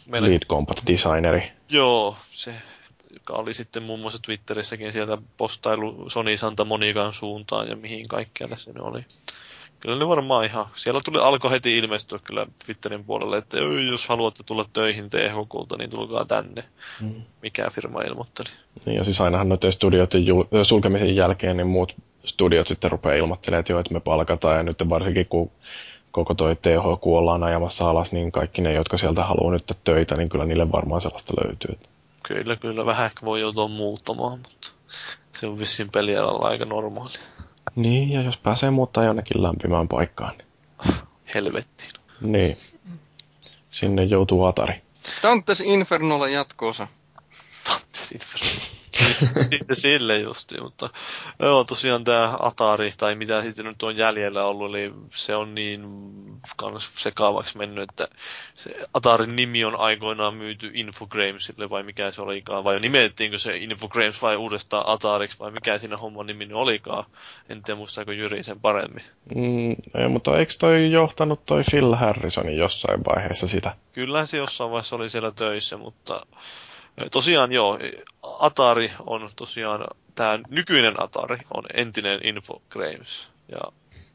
Meillä... 0.05 0.29
Lead 0.29 0.45
Combat 0.45 0.81
Designeri. 0.87 1.51
Joo, 1.69 2.17
se 2.31 2.53
joka 3.13 3.33
oli 3.33 3.53
sitten 3.53 3.83
muun 3.83 3.99
muassa 3.99 4.19
Twitterissäkin 4.21 4.93
sieltä 4.93 5.17
postailu 5.37 6.09
Sony 6.09 6.37
Santa 6.37 6.65
Monikan 6.65 7.13
suuntaan 7.13 7.67
ja 7.69 7.75
mihin 7.75 8.07
kaikkialle 8.07 8.57
se 8.57 8.71
oli. 8.79 9.05
Kyllä 9.83 9.99
ne 9.99 10.07
varmaan 10.07 10.45
ihan, 10.45 10.65
siellä 10.75 11.01
tuli, 11.05 11.19
alkoi 11.19 11.51
heti 11.51 11.75
ilmestyä 11.75 12.19
kyllä 12.23 12.47
Twitterin 12.65 13.03
puolelle, 13.03 13.37
että 13.37 13.57
jos 13.91 14.07
haluatte 14.07 14.43
tulla 14.43 14.65
töihin 14.73 15.09
THQlta, 15.09 15.77
niin 15.77 15.89
tulkaa 15.89 16.25
tänne. 16.25 16.63
Mm. 17.01 17.21
Mikä 17.41 17.69
firma 17.69 18.01
ilmoitteli. 18.01 18.49
Niin, 18.85 18.97
ja 18.97 19.03
siis 19.03 19.21
ainahan 19.21 19.49
noiden 19.49 19.71
studioiden 19.71 20.25
jul- 20.25 20.63
sulkemisen 20.63 21.15
jälkeen, 21.15 21.57
niin 21.57 21.67
muut 21.67 21.95
studiot 22.25 22.67
sitten 22.67 22.91
rupeaa 22.91 23.15
ilmoittelemaan, 23.15 23.59
että 23.59 23.71
joo, 23.71 23.79
että 23.79 23.93
me 23.93 23.99
palkataan, 23.99 24.57
ja 24.57 24.63
nyt 24.63 24.89
varsinkin 24.89 25.25
kun 25.25 25.51
koko 26.11 26.33
toi 26.33 26.55
THQ 26.55 27.07
ollaan 27.07 27.43
ajamassa 27.43 27.89
alas, 27.89 28.11
niin 28.11 28.31
kaikki 28.31 28.61
ne, 28.61 28.73
jotka 28.73 28.97
sieltä 28.97 29.23
haluaa 29.23 29.53
nyt 29.53 29.77
töitä, 29.83 30.15
niin 30.15 30.29
kyllä 30.29 30.45
niille 30.45 30.71
varmaan 30.71 31.01
sellaista 31.01 31.33
löytyy. 31.43 31.77
Kyllä, 32.23 32.55
kyllä. 32.55 32.85
Vähän 32.85 33.05
ehkä 33.05 33.25
voi 33.25 33.41
joutua 33.41 33.67
muuttamaan, 33.67 34.39
mutta 34.39 34.71
se 35.31 35.47
on 35.47 35.59
vissiin 35.59 35.89
pelialalla 35.91 36.47
aika 36.47 36.65
normaali. 36.65 37.13
Niin, 37.75 38.11
ja 38.11 38.21
jos 38.21 38.37
pääsee 38.37 38.71
muuttaa 38.71 39.03
jonnekin 39.03 39.43
lämpimään 39.43 39.87
paikkaan. 39.87 40.33
Niin... 40.37 40.95
Helvettiin. 41.35 41.91
Niin. 42.21 42.57
Sinne 43.71 44.03
joutuu 44.03 44.45
Atari. 44.45 44.81
Dantes 45.23 45.61
Infernolla 45.61 46.27
jatkoosa. 46.27 46.87
Dantes 47.69 48.11
Inferno. 48.11 48.47
Sitten 49.49 49.75
sille 49.75 50.19
justi, 50.19 50.61
mutta 50.61 50.89
joo, 51.39 51.63
tosiaan 51.63 52.03
tämä 52.03 52.37
Atari, 52.39 52.93
tai 52.97 53.15
mitä 53.15 53.43
sitten 53.43 53.65
nyt 53.65 53.83
on 53.83 53.97
jäljellä 53.97 54.45
ollut, 54.45 54.69
eli 54.69 54.93
se 55.09 55.35
on 55.35 55.55
niin 55.55 55.83
kans 56.57 56.89
sekaavaksi 56.95 57.57
mennyt, 57.57 57.89
että 57.89 58.07
se 58.53 58.75
Atarin 58.93 59.35
nimi 59.35 59.65
on 59.65 59.75
aikoinaan 59.75 60.35
myyty 60.35 60.71
Infogramesille, 60.73 61.69
vai 61.69 61.83
mikä 61.83 62.11
se 62.11 62.21
olikaan, 62.21 62.63
vai 62.63 62.79
nimettiinkö 62.79 63.37
se 63.37 63.57
Infogrames 63.57 64.21
vai 64.21 64.35
uudestaan 64.35 64.83
Atariksi, 64.87 65.39
vai 65.39 65.51
mikä 65.51 65.77
siinä 65.77 65.97
homman 65.97 66.25
nimi 66.25 66.53
olikaan. 66.53 67.05
En 67.49 67.63
tiedä, 67.63 67.77
muistaako 67.77 68.11
Jyri 68.11 68.43
sen 68.43 68.59
paremmin. 68.59 69.03
Mm, 69.35 69.75
ei, 69.95 70.07
mutta 70.07 70.37
eikö 70.37 70.53
toi 70.59 70.91
johtanut 70.91 71.45
toi 71.45 71.61
Phil 71.71 71.95
Harrisonin 71.95 72.57
jossain 72.57 72.99
vaiheessa 73.05 73.47
sitä? 73.47 73.75
Kyllä 73.93 74.25
se 74.25 74.37
jossain 74.37 74.71
vaiheessa 74.71 74.95
oli 74.95 75.09
siellä 75.09 75.31
töissä, 75.31 75.77
mutta 75.77 76.25
Tosiaan 77.11 77.51
joo, 77.51 77.79
Atari 78.23 78.91
on 78.99 79.29
tosiaan, 79.35 79.87
tämä 80.15 80.39
nykyinen 80.49 81.03
Atari 81.03 81.37
on 81.53 81.63
entinen 81.73 82.19
Infogrames. 82.23 83.27
Ja 83.47 83.59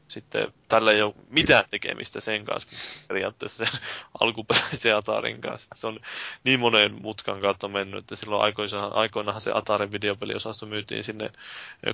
sitten 0.07 0.53
tällä 0.69 0.91
ei 0.91 1.01
ole 1.01 1.13
mitään 1.29 1.63
tekemistä 1.69 2.19
sen 2.19 2.45
kanssa 2.45 2.67
periaatteessa 3.07 3.65
sen 3.65 3.79
alkuperäisen 4.21 4.95
Atarin 4.95 5.41
kanssa. 5.41 5.75
Se 5.75 5.87
on 5.87 5.99
niin 6.43 6.59
monen 6.59 7.01
mutkan 7.01 7.41
kautta 7.41 7.67
mennyt, 7.67 7.99
että 7.99 8.15
silloin 8.15 8.55
aikoinahan 8.91 9.41
se 9.41 9.51
Atarin 9.53 9.91
videopeliosasto 9.91 10.65
myytiin 10.65 11.03
sinne 11.03 11.31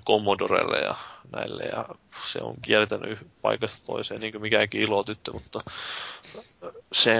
Commodorelle 0.05 0.77
ja 0.77 0.95
näille, 1.31 1.63
ja 1.63 1.85
se 2.09 2.39
on 2.41 2.55
kiertänyt 2.61 3.19
paikasta 3.41 3.85
toiseen, 3.85 4.21
niin 4.21 4.31
kuin 4.31 4.41
mikäkin 4.41 4.81
ilotyttö, 4.81 5.31
mutta 5.33 5.63
se 6.91 7.11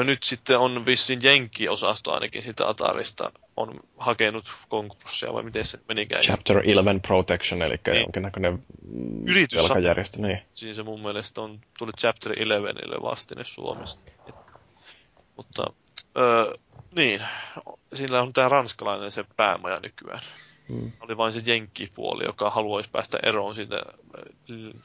ö, 0.00 0.04
nyt 0.04 0.22
sitten 0.22 0.58
on 0.58 0.86
vissiin 0.86 1.20
Jenkki-osasto 1.22 2.14
ainakin 2.14 2.42
sitä 2.42 2.68
Atarista 2.68 3.32
on 3.56 3.80
hakenut 3.96 4.44
konkurssia, 4.68 5.32
vai 5.32 5.42
miten 5.42 5.66
se 5.66 5.78
menikään? 5.88 6.22
Chapter 6.22 6.56
11 6.56 7.06
Protection, 7.06 7.62
eli 7.62 7.76
niin. 7.86 8.00
jonkinnäköinen 8.00 8.62
Yritys 9.26 9.62
velkajärjestö. 9.62 10.18
Niin. 10.18 10.38
Siis 10.52 10.76
se 10.76 10.82
mun 10.82 11.00
mielestä 11.04 11.40
on 11.40 11.60
tullut 11.78 11.96
Chapter 11.96 12.32
11 12.32 13.02
vastine 13.02 13.44
Suomesta. 13.44 14.12
Mutta, 15.36 15.64
öö, 16.16 16.54
niin, 16.96 17.20
sillä 17.94 18.22
on 18.22 18.32
tämä 18.32 18.48
ranskalainen 18.48 19.12
se 19.12 19.24
päämaja 19.36 19.80
nykyään. 19.80 20.20
Hmm. 20.68 20.92
Oli 21.00 21.16
vain 21.16 21.32
se 21.32 21.42
jenkkipuoli, 21.46 22.24
joka 22.24 22.50
haluaisi 22.50 22.90
päästä 22.90 23.18
eroon 23.22 23.54
siitä 23.54 23.82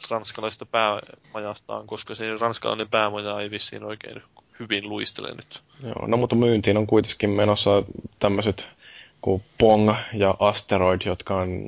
ranskalaisesta 0.10 0.66
päämajastaan, 0.66 1.88
koska 1.88 2.16
se 2.16 2.38
ranskalainen 2.38 2.90
päämaja 2.90 3.40
ei 3.40 3.52
vissiin 3.52 3.84
oikein 3.84 4.22
hyvin 4.60 4.90
luistele 4.90 5.32
nyt. 5.32 5.62
Joo, 5.84 6.08
no 6.08 6.18
mutta 6.18 6.36
myyntiin 6.36 6.78
on 6.78 6.88
kuitenkin 6.88 7.30
menossa 7.30 7.84
tämmöiset 8.20 8.70
kuin 9.22 9.44
Pong 9.58 9.94
ja 10.14 10.36
Asteroid, 10.40 11.02
jotka, 11.06 11.36
on, 11.36 11.66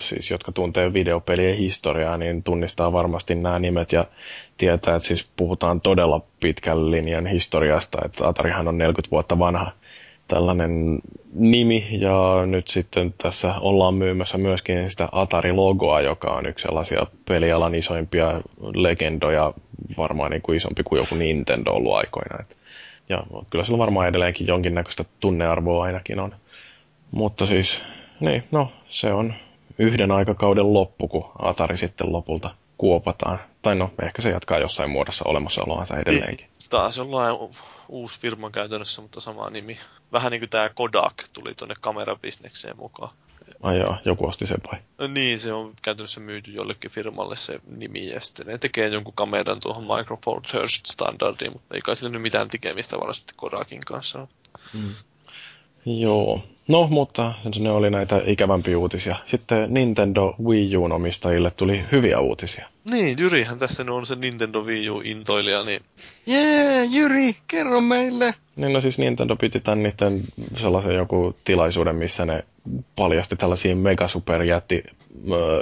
siis, 0.00 0.30
jotka 0.30 0.52
tuntee 0.52 0.92
videopelien 0.92 1.56
historiaa, 1.56 2.16
niin 2.16 2.42
tunnistaa 2.42 2.92
varmasti 2.92 3.34
nämä 3.34 3.58
nimet 3.58 3.92
ja 3.92 4.06
tietää, 4.56 4.96
että 4.96 5.08
siis 5.08 5.28
puhutaan 5.36 5.80
todella 5.80 6.20
pitkän 6.40 6.90
linjan 6.90 7.26
historiasta, 7.26 7.98
että 8.04 8.28
Atarihan 8.28 8.68
on 8.68 8.78
40 8.78 9.10
vuotta 9.10 9.38
vanha 9.38 9.72
tällainen 10.28 10.98
nimi 11.34 11.86
ja 11.90 12.46
nyt 12.46 12.68
sitten 12.68 13.14
tässä 13.18 13.54
ollaan 13.60 13.94
myymässä 13.94 14.38
myöskin 14.38 14.90
sitä 14.90 15.08
Atari-logoa, 15.12 16.00
joka 16.00 16.30
on 16.30 16.46
yksi 16.46 16.62
sellaisia 16.62 17.06
pelialan 17.28 17.74
isoimpia 17.74 18.40
legendoja, 18.74 19.54
varmaan 19.98 20.30
niin 20.30 20.42
kuin 20.42 20.56
isompi 20.56 20.82
kuin 20.82 20.98
joku 21.00 21.14
Nintendo 21.14 21.70
ollut 21.70 21.94
aikoina. 21.94 22.38
Ja 23.08 23.22
kyllä 23.50 23.64
sillä 23.64 23.78
varmaan 23.78 24.08
edelleenkin 24.08 24.46
jonkinnäköistä 24.46 25.04
tunnearvoa 25.20 25.84
ainakin 25.84 26.20
on. 26.20 26.34
Mutta 27.12 27.46
siis, 27.46 27.82
niin, 28.20 28.44
no, 28.50 28.72
se 28.88 29.12
on 29.12 29.34
yhden 29.78 30.10
aikakauden 30.10 30.72
loppu, 30.72 31.08
kun 31.08 31.30
Atari 31.38 31.76
sitten 31.76 32.12
lopulta 32.12 32.54
kuopataan. 32.78 33.38
Tai 33.62 33.74
no, 33.74 33.90
ehkä 34.02 34.22
se 34.22 34.30
jatkaa 34.30 34.58
jossain 34.58 34.90
muodossa 34.90 35.24
olemassaoloansa 35.28 35.98
edelleenkin. 35.98 36.46
Niin, 36.46 36.70
taas 36.70 36.96
jollain 36.96 37.36
uusi 37.88 38.20
firma 38.20 38.50
käytännössä, 38.50 39.02
mutta 39.02 39.20
sama 39.20 39.50
nimi. 39.50 39.78
Vähän 40.12 40.32
niin 40.32 40.40
kuin 40.40 40.50
tämä 40.50 40.68
Kodak 40.68 41.14
tuli 41.32 41.54
tuonne 41.54 41.74
kamerabisnekseen 41.80 42.76
mukaan. 42.76 43.10
Ai 43.62 43.78
joo, 43.78 43.96
joku 44.04 44.26
osti 44.26 44.46
sen 44.46 44.58
vai? 44.72 44.80
No 44.98 45.06
niin, 45.06 45.40
se 45.40 45.52
on 45.52 45.72
käytännössä 45.82 46.20
myyty 46.20 46.50
jollekin 46.50 46.90
firmalle 46.90 47.36
se 47.36 47.60
nimi 47.66 48.08
ja 48.08 48.20
sitten 48.20 48.46
ne 48.46 48.58
tekee 48.58 48.88
jonkun 48.88 49.14
kameran 49.14 49.60
tuohon 49.62 49.96
Micro 49.96 50.18
Four 50.24 50.40
Thirst 50.40 50.86
standardiin, 50.86 51.52
mutta 51.52 51.74
ei 51.74 51.80
kai 51.80 51.96
sillä 51.96 52.10
nyt 52.10 52.22
mitään 52.22 52.48
tekemistä 52.48 52.96
varmasti 52.96 53.32
Kodakin 53.36 53.80
kanssa. 53.86 54.26
Mm. 54.74 54.94
Joo, 55.86 56.42
No, 56.68 56.86
mutta 56.90 57.34
ne 57.58 57.70
oli 57.70 57.90
näitä 57.90 58.22
ikävämpiä 58.26 58.78
uutisia. 58.78 59.16
Sitten 59.26 59.74
Nintendo 59.74 60.34
Wii 60.44 60.76
U 60.76 60.84
omistajille 60.84 61.50
tuli 61.50 61.84
hyviä 61.92 62.20
uutisia. 62.20 62.68
Niin, 62.90 63.18
Jyrihän 63.18 63.58
tässä 63.58 63.84
on 63.90 64.06
se 64.06 64.14
Nintendo 64.14 64.60
Wii 64.60 64.90
U-intoilija, 64.90 65.64
niin... 65.64 65.80
Jee, 66.26 66.74
yeah, 66.74 66.92
Jyri, 66.92 67.32
kerro 67.48 67.80
meille! 67.80 68.34
Niin, 68.56 68.72
no 68.72 68.80
siis 68.80 68.98
Nintendo 68.98 69.36
piti 69.36 69.60
tämän 69.60 69.82
niiden 69.82 70.20
sellaisen 70.56 70.94
joku 70.94 71.34
tilaisuuden, 71.44 71.96
missä 71.96 72.26
ne 72.26 72.44
paljasti 72.96 73.36
tällaisia 73.36 73.76
mega 73.76 74.08
superjätti 74.08 74.82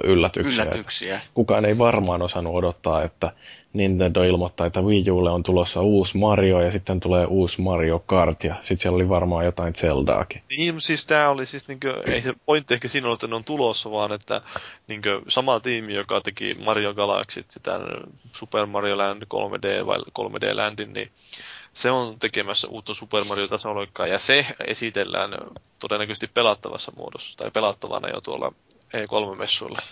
yllätyksiä. 0.04 0.62
yllätyksiä. 0.64 1.20
Kukaan 1.34 1.64
ei 1.64 1.78
varmaan 1.78 2.22
osannut 2.22 2.54
odottaa, 2.54 3.02
että 3.02 3.32
Nintendo 3.72 4.22
ilmoittaa, 4.22 4.66
että 4.66 4.80
Wii 4.80 5.10
Ulle 5.10 5.30
on 5.30 5.42
tulossa 5.42 5.80
uusi 5.80 6.18
Mario 6.18 6.60
ja 6.60 6.72
sitten 6.72 7.00
tulee 7.00 7.26
uusi 7.26 7.60
Mario 7.60 7.98
Kart 7.98 8.44
ja 8.44 8.54
sitten 8.54 8.78
siellä 8.78 8.96
oli 8.96 9.08
varmaan 9.08 9.44
jotain 9.44 9.74
Zeldaakin. 9.74 10.42
Niin, 10.48 10.80
siis 10.80 11.06
tämä 11.06 11.28
oli 11.28 11.46
siis 11.46 11.68
niinkö, 11.68 12.02
ei 12.06 12.22
se 12.22 12.34
pointti 12.46 12.74
ehkä 12.74 12.88
siinä 12.88 13.06
ole, 13.06 13.14
että 13.14 13.26
ne 13.26 13.34
on 13.34 13.44
tulossa, 13.44 13.90
vaan 13.90 14.12
että 14.12 14.42
niinkö, 14.86 15.20
sama 15.28 15.60
tiimi, 15.60 15.94
joka 15.94 16.20
teki 16.20 16.54
Mario 16.54 16.94
Galaxy, 16.94 17.44
sitä 17.48 17.80
Super 18.32 18.66
Mario 18.66 18.98
Land 18.98 19.22
3D 19.22 19.86
vai 19.86 19.98
3D 19.98 20.56
Landin, 20.56 20.92
niin 20.92 21.10
se 21.72 21.90
on 21.90 22.18
tekemässä 22.18 22.68
uutta 22.68 22.94
Super 22.94 23.24
Mario 23.28 23.48
tasoloikkaa 23.48 24.06
ja 24.06 24.18
se 24.18 24.46
esitellään 24.66 25.30
todennäköisesti 25.78 26.30
pelattavassa 26.34 26.92
muodossa 26.96 27.36
tai 27.36 27.50
pelattavana 27.50 28.08
jo 28.08 28.20
tuolla 28.20 28.52
E3-messuilla. 28.94 29.82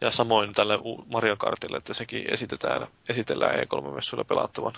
Ja 0.00 0.10
samoin 0.10 0.54
tälle 0.54 0.78
Mario 1.06 1.36
Kartille, 1.36 1.76
että 1.76 1.94
sekin 1.94 2.32
esitetään, 2.32 2.86
esitellään 3.08 3.58
E3-messuilla 3.58 4.24
pelattavan. 4.24 4.72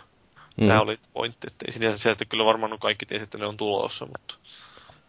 Mm. 0.61 0.66
Tämä 0.66 0.81
oli 0.81 0.99
pointti, 1.12 1.47
että 1.47 1.65
ei 1.66 1.73
sinänsä 1.73 1.99
sieltä 1.99 2.24
kyllä 2.24 2.45
varmaan 2.45 2.78
kaikki 2.78 3.07
tiesi, 3.07 3.23
että 3.23 3.39
ne 3.39 3.47
on 3.47 3.57
tulossa, 3.57 4.07
mutta 4.07 4.35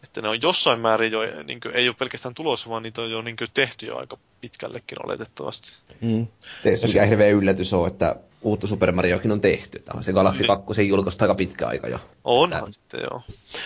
että 0.02 0.22
ne 0.22 0.28
on 0.28 0.42
jossain 0.42 0.80
määrin 0.80 1.12
jo, 1.12 1.20
niin 1.44 1.60
kuin, 1.60 1.74
ei 1.74 1.88
ole 1.88 1.96
pelkästään 1.98 2.34
tulossa, 2.34 2.70
vaan 2.70 2.82
niitä 2.82 3.02
on 3.02 3.10
jo 3.10 3.22
niin 3.22 3.36
kuin, 3.36 3.48
tehty 3.54 3.86
jo 3.86 3.96
aika 3.96 4.18
pitkällekin 4.40 5.06
oletettavasti. 5.06 5.76
Mm. 6.00 6.26
Tietysti 6.62 6.86
mikä 6.86 7.06
hirveä 7.06 7.28
yllätys 7.28 7.72
on, 7.72 7.86
että 7.86 8.16
uutta 8.42 8.66
Super 8.66 8.92
Mariokin 8.92 9.32
on 9.32 9.40
tehty. 9.40 9.78
Tämä 9.78 9.96
on 9.96 10.04
se 10.04 10.12
Galaxy 10.12 10.44
2 10.44 10.74
se 10.74 10.82
julkaista 10.82 11.24
aika 11.24 11.34
pitkä 11.34 11.66
aika 11.66 11.88
jo. 11.88 11.98
Onhan 12.24 12.60
Tämä, 12.60 12.72
sitten 12.72 13.00
joo. 13.10 13.22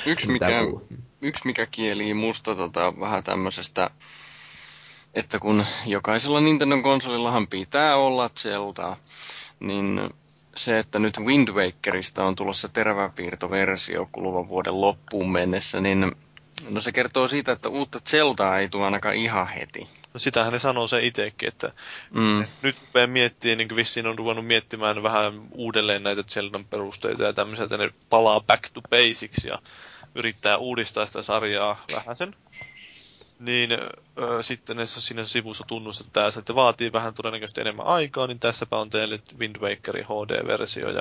Yksi 0.06 0.28
mikä, 0.28 0.60
yksi 1.22 1.46
mikä 1.46 1.66
kieli 1.66 2.14
musta 2.14 2.54
tota, 2.54 3.00
vähän 3.00 3.24
tämmöisestä 3.24 3.90
että 5.14 5.38
kun 5.38 5.66
jokaisella 5.86 6.40
Nintendo 6.40 6.82
konsolillahan 6.82 7.46
pitää 7.46 7.96
olla 7.96 8.28
Zelda, 8.28 8.96
niin 9.60 10.00
se, 10.56 10.78
että 10.78 10.98
nyt 10.98 11.18
Wind 11.18 11.48
Wakerista 11.48 12.24
on 12.24 12.36
tulossa 12.36 12.68
teräväpiirtoversio 12.68 14.08
kuluvan 14.12 14.48
vuoden 14.48 14.80
loppuun 14.80 15.32
mennessä, 15.32 15.80
niin 15.80 16.12
no 16.68 16.80
se 16.80 16.92
kertoo 16.92 17.28
siitä, 17.28 17.52
että 17.52 17.68
uutta 17.68 18.00
Zeldaa 18.08 18.58
ei 18.58 18.68
tule 18.68 18.84
ainakaan 18.84 19.14
ihan 19.14 19.48
heti. 19.48 19.88
No 20.14 20.20
sitähän 20.20 20.52
ne 20.52 20.58
sanoo 20.58 20.86
se 20.86 21.06
itsekin, 21.06 21.48
että 21.48 21.72
mm. 22.10 22.44
nyt 22.62 22.76
rupeaa 22.86 23.06
miettimään, 23.06 23.58
niin 23.58 23.76
vissiin 23.76 24.06
on 24.06 24.18
ruvennut 24.18 24.46
miettimään 24.46 25.02
vähän 25.02 25.42
uudelleen 25.52 26.02
näitä 26.02 26.22
Zeldan 26.22 26.64
perusteita 26.64 27.22
ja 27.22 27.32
tämmöisiä, 27.32 27.64
että 27.64 27.76
ne 27.78 27.90
palaa 28.10 28.40
back 28.40 28.68
to 28.72 28.80
basics 28.80 29.44
ja 29.44 29.58
yrittää 30.14 30.56
uudistaa 30.56 31.06
sitä 31.06 31.22
sarjaa 31.22 31.84
vähän 31.94 32.16
sen 32.16 32.34
niin 33.38 33.72
ö, 33.72 34.42
sitten 34.42 34.76
ne 34.76 34.86
siinä 34.86 35.22
sivussa 35.22 35.64
tunnustetaan, 35.68 36.32
että 36.38 36.54
vaatii 36.54 36.92
vähän 36.92 37.14
todennäköisesti 37.14 37.60
enemmän 37.60 37.86
aikaa, 37.86 38.26
niin 38.26 38.40
tässäpä 38.40 38.76
on 38.78 38.90
teille 38.90 39.20
Wind 39.38 39.56
Wakerin 39.60 40.04
HD-versio 40.04 40.90
ja 40.90 41.00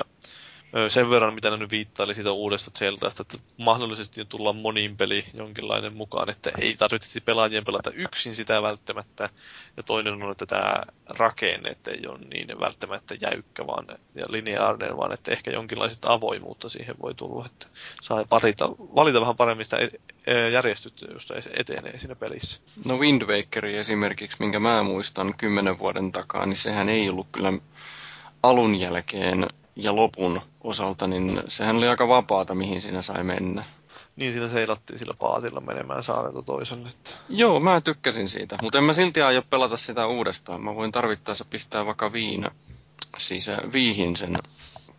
sen 0.88 1.10
verran, 1.10 1.34
mitä 1.34 1.50
ne 1.50 1.56
nyt 1.56 1.70
viittaili 1.70 2.14
siitä 2.14 2.32
uudesta 2.32 2.70
Zeldasta, 2.78 3.22
että 3.22 3.38
mahdollisesti 3.58 4.24
tulla 4.24 4.52
monin 4.52 4.96
peli 4.96 5.24
jonkinlainen 5.34 5.96
mukaan, 5.96 6.30
että 6.30 6.50
ei 6.60 6.74
tarvitse 6.74 7.20
pelaajien 7.20 7.64
pelata 7.64 7.90
yksin 7.90 8.34
sitä 8.34 8.62
välttämättä. 8.62 9.28
Ja 9.76 9.82
toinen 9.82 10.22
on, 10.22 10.30
että 10.30 10.46
tämä 10.46 10.82
rakenne, 11.06 11.68
että 11.68 11.90
ei 11.90 12.06
ole 12.06 12.18
niin 12.18 12.60
välttämättä 12.60 13.14
jäykkä 13.20 13.66
vaan, 13.66 13.86
ja 14.14 14.22
lineaarinen, 14.28 14.96
vaan 14.96 15.12
että 15.12 15.32
ehkä 15.32 15.50
jonkinlaista 15.50 16.12
avoimuutta 16.12 16.68
siihen 16.68 16.94
voi 17.02 17.14
tulla, 17.14 17.46
että 17.46 17.66
saa 18.00 18.24
valita, 18.30 18.70
valita 18.78 19.20
vähän 19.20 19.36
paremmin 19.36 19.64
sitä 19.64 19.78
e, 19.78 19.88
e, 20.26 20.50
järjestystä, 20.50 21.06
josta 21.12 21.34
etenee 21.56 21.98
siinä 21.98 22.14
pelissä. 22.14 22.62
No 22.84 22.96
Wind 22.96 23.22
Waker 23.22 23.66
esimerkiksi, 23.66 24.36
minkä 24.40 24.58
mä 24.60 24.82
muistan 24.82 25.34
kymmenen 25.36 25.78
vuoden 25.78 26.12
takaa, 26.12 26.46
niin 26.46 26.56
sehän 26.56 26.88
ei 26.88 27.10
ollut 27.10 27.26
kyllä 27.32 27.52
alun 28.42 28.74
jälkeen 28.74 29.46
ja 29.76 29.96
lopun 29.96 30.40
osalta, 30.60 31.06
niin 31.06 31.42
sehän 31.48 31.76
oli 31.76 31.88
aika 31.88 32.08
vapaata, 32.08 32.54
mihin 32.54 32.80
siinä 32.80 33.02
sai 33.02 33.24
mennä. 33.24 33.64
Niin 34.16 34.32
siinä 34.32 34.48
seilattiin 34.48 34.98
sillä 34.98 35.14
paatilla 35.18 35.60
menemään 35.60 36.02
saarelta 36.02 36.42
toiselle. 36.42 36.88
Että... 36.88 37.10
Joo, 37.28 37.60
mä 37.60 37.80
tykkäsin 37.80 38.28
siitä, 38.28 38.58
mutta 38.62 38.78
en 38.78 38.84
mä 38.84 38.92
silti 38.92 39.22
aio 39.22 39.42
pelata 39.42 39.76
sitä 39.76 40.06
uudestaan. 40.06 40.60
Mä 40.60 40.74
voin 40.74 40.92
tarvittaessa 40.92 41.44
pistää 41.44 41.86
vaikka 41.86 42.12
viina, 42.12 42.50
siis 43.18 43.50
viihin 43.72 44.16
sen 44.16 44.38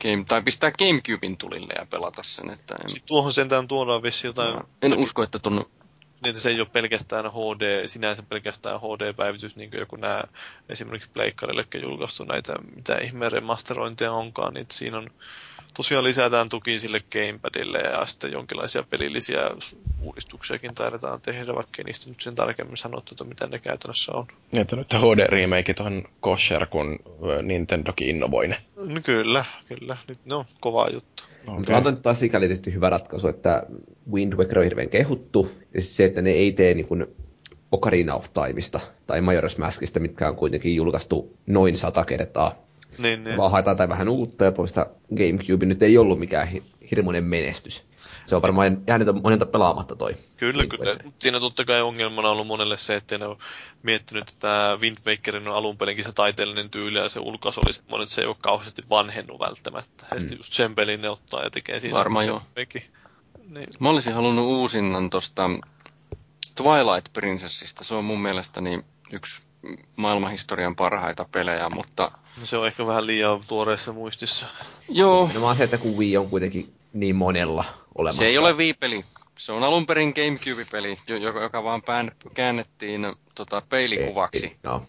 game, 0.01 0.23
tai 0.27 0.41
pistää 0.41 0.71
Gamecubein 0.71 1.37
tulille 1.37 1.73
ja 1.79 1.85
pelata 1.89 2.23
sen. 2.23 2.49
Että 2.49 2.75
en, 2.83 2.89
Sitten 2.89 3.07
tuohon 3.07 3.33
sentään 3.33 3.67
tuodaan 3.67 4.03
vissi 4.03 4.27
jotain, 4.27 4.55
mä 4.55 4.61
en 4.81 4.97
usko, 4.97 5.23
että 5.23 5.39
ton 5.39 5.65
niin 6.25 6.41
se 6.41 6.49
ei 6.49 6.59
ole 6.59 6.69
pelkästään 6.71 7.25
HD, 7.25 7.87
sinänsä 7.87 8.23
pelkästään 8.23 8.79
HD-päivitys, 8.79 9.55
niin 9.55 9.69
kuin 9.69 9.79
joku 9.79 9.95
nämä 9.95 10.23
esimerkiksi 10.69 11.09
Pleikkarillekin 11.13 11.81
julkaistu 11.81 12.25
näitä, 12.25 12.53
mitä 12.75 12.97
ihmeen 12.97 13.31
remasterointia 13.31 14.11
onkaan, 14.11 14.53
niin 14.53 14.65
siinä 14.71 14.97
on 14.97 15.09
tosiaan 15.73 16.03
lisätään 16.03 16.49
tuki 16.49 16.79
sille 16.79 17.03
gamepadille 17.11 17.77
ja 17.77 18.05
sitten 18.05 18.31
jonkinlaisia 18.31 18.83
pelillisiä 18.83 19.51
uudistuksiakin 20.01 20.75
taidetaan 20.75 21.21
tehdä, 21.21 21.55
vaikka 21.55 21.73
ei 21.77 21.83
niistä 21.83 22.09
nyt 22.09 22.21
sen 22.21 22.35
tarkemmin 22.35 22.77
sanottu, 22.77 23.13
että 23.13 23.23
mitä 23.23 23.47
ne 23.47 23.59
käytännössä 23.59 24.11
on. 24.11 24.27
Niin, 24.51 24.61
että 24.61 24.75
nyt 24.75 24.93
HD-remake 24.93 25.85
on 25.85 26.03
kosher, 26.19 26.65
kun 26.65 26.99
Nintendokin 27.41 28.09
innovoi 28.09 28.47
ne. 28.47 28.57
No 28.75 29.01
kyllä, 29.03 29.45
kyllä. 29.67 29.97
Nyt 30.07 30.25
ne 30.25 30.35
on 30.35 30.45
kova 30.59 30.87
juttu. 30.93 31.23
Mutta 31.45 31.77
okay. 31.77 31.87
on 31.87 31.93
nyt 31.93 32.01
taas 32.01 32.19
sikäli 32.19 32.47
tietysti 32.47 32.73
hyvä 32.73 32.89
ratkaisu, 32.89 33.27
että 33.27 33.63
Wind 34.11 34.33
Waker 34.33 34.59
on 34.59 34.63
hirveän 34.63 34.89
kehuttu, 34.89 35.51
ja 35.73 35.81
siis 35.81 35.97
se, 35.97 36.05
että 36.05 36.21
ne 36.21 36.29
ei 36.29 36.51
tee 36.51 36.73
niin 36.73 36.87
kuin 36.87 37.05
Ocarina 37.71 38.15
of 38.15 38.25
Timeista 38.33 38.79
tai 39.07 39.19
Majora's 39.19 39.59
Maskista, 39.59 39.99
mitkä 39.99 40.29
on 40.29 40.35
kuitenkin 40.35 40.75
julkaistu 40.75 41.37
noin 41.45 41.77
sata 41.77 42.05
kertaa. 42.05 42.64
Niin, 42.97 43.23
niin. 43.23 43.37
Vaan 43.37 43.51
haetaan 43.51 43.77
tai 43.77 43.89
vähän 43.89 44.09
uutta, 44.09 44.45
ja 44.45 44.51
toista 44.51 44.85
GameCube 45.15 45.65
nyt 45.65 45.83
ei 45.83 45.97
ollut 45.97 46.19
mikään 46.19 46.47
hi- 46.47 46.63
hirmuinen 46.91 47.23
menestys. 47.23 47.85
Se 48.25 48.35
on 48.35 48.41
varmaan 48.41 48.81
jäänyt 48.87 49.07
monelta 49.23 49.45
pelaamatta 49.45 49.95
toi. 49.95 50.15
Kyllä, 50.37 50.61
Wind 50.61 50.77
kyllä. 50.77 50.91
Waker. 50.91 51.11
Siinä 51.19 51.39
totta 51.39 51.65
kai 51.65 51.81
ongelmana 51.81 52.27
on 52.27 52.31
ollut 52.31 52.47
monelle 52.47 52.77
se, 52.77 52.95
että 52.95 53.17
ne 53.17 53.25
on 53.25 53.37
miettinyt, 53.83 54.21
että 54.21 54.39
tämä 54.39 54.77
Wind 54.81 54.97
Wakerin 55.07 55.47
on 55.47 55.55
alun 55.55 55.77
pelinkin 55.77 56.05
se 56.05 56.11
taiteellinen 56.11 56.69
tyyli 56.69 56.97
ja 56.97 57.09
se 57.09 57.19
ulkaisu 57.19 57.61
oli 57.65 57.73
semmoinen, 57.73 58.03
että 58.03 58.15
se 58.15 58.21
ei 58.21 58.27
ole 58.27 58.35
kauheasti 58.39 58.81
vanhennut 58.89 59.39
välttämättä. 59.39 60.05
Ja 60.13 60.19
sitten 60.19 60.37
just 60.37 60.53
sen 60.53 60.75
pelin 60.75 61.01
ne 61.01 61.09
ottaa 61.09 61.43
ja 61.43 61.49
tekee 61.49 61.79
siinä. 61.79 61.97
Varmaan 61.97 62.27
joo. 62.27 62.41
Niin. 63.49 63.67
Mä 63.79 63.89
olisin 63.89 64.13
halunnut 64.13 64.45
uusinnan 64.45 65.09
tosta 65.09 65.49
Twilight 66.55 67.13
Princessista. 67.13 67.83
Se 67.83 67.95
on 67.95 68.05
mun 68.05 68.21
mielestäni 68.21 68.85
yksi 69.11 69.41
maailmanhistorian 69.95 70.75
parhaita 70.75 71.25
pelejä, 71.31 71.69
mutta 71.69 72.11
se 72.43 72.57
on 72.57 72.67
ehkä 72.67 72.85
vähän 72.87 73.07
liian 73.07 73.43
tuoreessa 73.47 73.93
muistissa. 73.93 74.45
joo, 74.89 75.29
No 75.33 75.41
vaan 75.41 75.55
se, 75.55 75.63
että 75.63 75.77
kun 75.77 75.97
Wii 75.97 76.17
on 76.17 76.29
kuitenkin 76.29 76.73
niin 76.93 77.15
monella 77.15 77.65
olemassa. 77.95 78.19
se 78.19 78.25
ei 78.29 78.37
ole 78.37 78.53
Wii-peli. 78.53 79.05
Se 79.37 79.51
on 79.51 79.63
alun 79.63 79.85
perin 79.85 80.13
Gamecube-peli, 80.15 80.97
jo- 81.07 81.17
joka, 81.17 81.41
joka 81.41 81.63
vaan 81.63 81.81
pään, 81.81 82.11
käännettiin 82.33 83.15
tota, 83.35 83.61
peilikuvaksi. 83.69 84.45
Ei. 84.45 84.55
Zelda- 84.65 84.81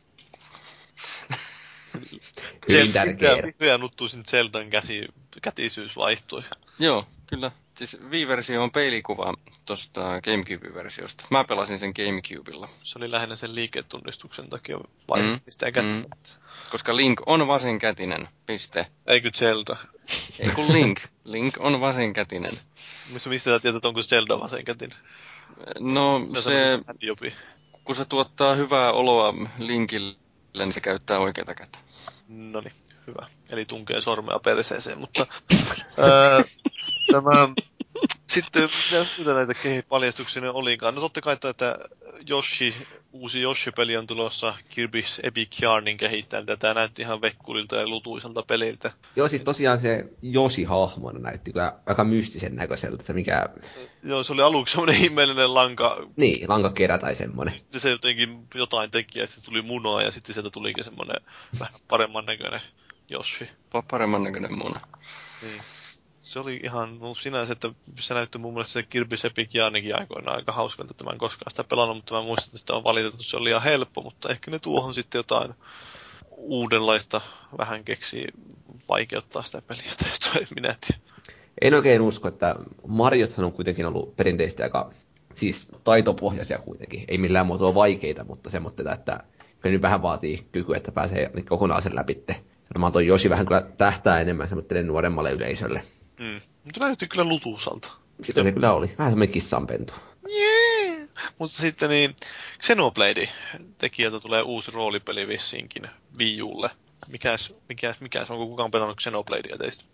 Hyvin 2.73 2.93
tärkeä. 2.93 3.37
Vihreä 3.43 3.79
nuttuisin 3.79 4.25
Zeldan 4.27 4.71
käsi, 4.71 5.09
kätisyys 5.43 5.97
vaihtui. 5.97 6.43
Joo, 6.79 7.07
kyllä. 7.27 7.51
Siis 7.75 7.97
Wii-versio 8.11 8.63
on 8.63 8.71
peilikuva 8.71 9.35
tuosta 9.67 10.01
Gamecube-versiosta. 10.23 11.25
Mä 11.31 11.45
pelasin 11.45 11.79
sen 11.79 11.93
Gamecubella, 11.97 12.69
Se 12.83 12.99
oli 12.99 13.11
lähinnä 13.11 13.37
sen 13.37 13.55
liiketunnistuksen 13.55 14.49
takia 14.49 14.79
vaihtui 15.09 15.33
Mm. 15.33 15.73
kättä. 15.73 15.83
Mm. 15.83 16.05
Koska 16.71 16.97
Link 16.97 17.21
on 17.27 17.47
vasenkätinen, 17.47 18.29
piste. 18.47 18.87
Eikö 19.07 19.31
Zelda? 19.31 19.77
Ei 20.39 20.51
kun 20.51 20.73
Link. 20.73 21.01
Link 21.25 21.55
on 21.59 21.81
vasenkätinen. 21.81 22.53
Missä, 23.13 23.31
mistä 23.31 23.51
sä 23.51 23.61
tiedät, 23.61 23.85
onko 23.85 24.03
Zelda 24.03 24.41
vasenkätin? 24.41 24.91
No 25.81 26.29
se, 26.41 26.79
Jopi. 27.01 27.35
kun 27.85 27.97
se 27.97 28.05
tuottaa 28.05 28.55
hyvää 28.55 28.93
oloa 28.93 29.35
Linkille, 29.59 30.17
niin 30.59 30.73
se 30.73 30.81
käyttää 30.81 31.19
oikeata 31.19 31.55
kättä. 31.55 31.79
No 32.29 32.61
niin, 32.61 32.73
hyvä. 33.07 33.27
Eli 33.51 33.65
tunkee 33.65 34.01
sormea 34.01 34.39
perseeseen, 34.39 34.99
mutta 34.99 35.27
ää, 35.99 36.43
tämä, 37.13 37.49
sitten 38.27 38.63
mitä 38.63 39.07
mitä 39.19 39.35
näitä 39.35 39.53
paljastuksia 39.89 40.43
ne 40.43 40.51
olikaan? 40.51 40.95
No 40.95 41.01
totta 41.01 41.21
kai, 41.21 41.33
että 41.51 41.79
Yoshi, 42.31 42.75
uusi 43.13 43.43
Yoshi-peli 43.43 43.97
on 43.97 44.07
tulossa 44.07 44.55
Kirby's 44.71 45.21
Epic 45.23 45.63
Yarnin 45.63 45.97
kehittäjältä. 45.97 46.57
Tämä 46.57 46.75
näytti 46.75 47.03
ihan 47.03 47.21
vekkulilta 47.21 47.77
ja 47.77 47.89
lutuiselta 47.89 48.43
peliltä. 48.43 48.93
Joo, 49.17 49.29
siis 49.29 49.43
tosiaan 49.43 49.79
se 49.79 50.05
Joshi-hahmona 50.23 51.19
näytti 51.19 51.53
kyllä 51.53 51.73
aika 51.87 52.05
mystisen 52.05 52.57
näköiseltä, 52.57 52.97
että 53.01 53.13
mikä, 53.13 53.49
Joo, 54.03 54.23
se 54.23 54.33
oli 54.33 54.43
aluksi 54.43 54.73
semmoinen 54.73 54.97
ihmeellinen 55.03 55.55
lanka. 55.55 56.07
niin, 56.17 56.49
lankakerä 56.49 56.99
tai 56.99 57.15
semmoinen. 57.15 57.59
Sitten 57.59 57.81
se 57.81 57.91
jotenkin 57.91 58.47
jotain 58.55 58.91
teki 58.91 59.19
ja 59.19 59.27
sitten 59.27 59.45
tuli 59.45 59.63
munaa 59.63 60.03
ja 60.03 60.11
sitten 60.11 60.35
sieltä 60.35 60.51
tulikin 60.51 60.85
semmoinen 60.85 61.17
vähän 61.61 61.75
paremman 61.89 62.27
näköinen 62.27 62.61
Yoshi. 63.11 63.45
Pa- 63.45 63.83
Paremman 63.91 64.23
näköinen 64.23 64.59
muna. 64.59 64.81
Niin. 65.43 65.63
Se 66.27 66.39
oli 66.39 66.61
ihan 66.65 66.99
sinänsä, 67.21 67.53
että 67.53 67.71
se 68.01 68.15
näytti 68.15 68.39
mun 68.39 68.53
mielestä 68.55 68.73
se 68.73 68.81
Kirby's 68.81 69.27
Epic 69.27 69.55
Yarnikin 69.55 69.99
aikoinaan 69.99 70.37
aika 70.37 70.53
hauskalta, 70.53 70.91
että 70.91 71.05
mä 71.05 71.11
en 71.11 71.19
koskaan 71.19 71.51
sitä 71.51 71.65
pelannut, 71.65 71.97
mutta 71.97 72.15
mä 72.15 72.23
muistan, 72.23 72.47
että 72.47 72.59
sitä 72.59 72.75
on 72.75 72.85
valitettu, 72.85 73.23
se 73.23 73.37
oli 73.37 73.45
liian 73.45 73.63
helppo, 73.63 74.03
mutta 74.03 74.29
ehkä 74.29 74.51
ne 74.51 74.59
tuohon 74.59 74.95
sitten 74.95 75.19
jotain 75.19 75.55
uudenlaista 76.31 77.21
vähän 77.59 77.85
keksii 77.85 78.27
vaikeuttaa 78.89 79.43
sitä 79.43 79.63
peliä 79.63 79.93
tai 79.99 80.11
jotain, 80.13 80.47
minä 80.55 80.77
tiedä. 80.87 81.03
En 81.61 81.75
oikein 81.75 82.01
usko, 82.01 82.29
että 82.29 82.55
Mariothan 82.87 83.45
on 83.45 83.53
kuitenkin 83.53 83.87
ollut 83.87 84.17
perinteisesti 84.17 84.63
aika 84.63 84.91
siis 85.35 85.73
taitopohjaisia 85.85 86.59
kuitenkin. 86.59 87.05
Ei 87.09 87.19
millään 87.19 87.47
muotoa 87.47 87.75
vaikeita, 87.75 88.25
mutta 88.25 88.51
semmoista, 88.51 88.93
että 88.93 89.21
kyllä 89.61 89.73
nyt 89.73 89.83
vähän 89.83 90.03
vaatii 90.03 90.47
kykyä, 90.53 90.77
että 90.77 90.93
pääsee 90.93 91.31
kokonaan 91.49 91.83
sen 91.83 91.97
läpitte. 91.97 92.37
Varmaan 92.75 92.93
toi 92.93 93.07
Josi 93.07 93.31
vähän 93.31 93.47
kyllä 93.47 93.63
tähtää 93.79 94.21
enemmän 94.21 94.49
semmoiselle 94.49 94.83
nuoremmalle 94.83 95.33
yleisölle. 95.33 95.83
Mm. 96.19 96.41
Mutta 96.65 96.81
näytti 96.81 97.07
kyllä 97.07 97.25
lutuusalta. 97.25 97.93
Sitä 98.23 98.43
se 98.43 98.53
kyllä 98.53 98.73
oli. 98.73 98.95
Vähän 98.99 99.13
semmoinen 99.13 99.33
kissanpentu. 99.33 99.95
Yeah. 100.31 101.09
Mutta 101.39 101.57
sitten 101.57 101.91
niin, 101.91 102.17
Xenoblade 102.63 103.29
tekijältä 103.79 104.21
tulee 104.21 104.43
uusi 104.43 104.71
roolipeli 104.71 105.29
vissiinkin 105.29 105.83
Wii 106.19 106.43
Ulle. 106.43 106.71
Mikäs, 107.09 107.55
mikäs, 107.69 108.01
mikäs, 108.01 108.31
onko 108.31 108.47
kukaan 108.47 108.71
pelannut 108.71 109.01
Xenobladea 109.01 109.59
teistä? 109.59 109.85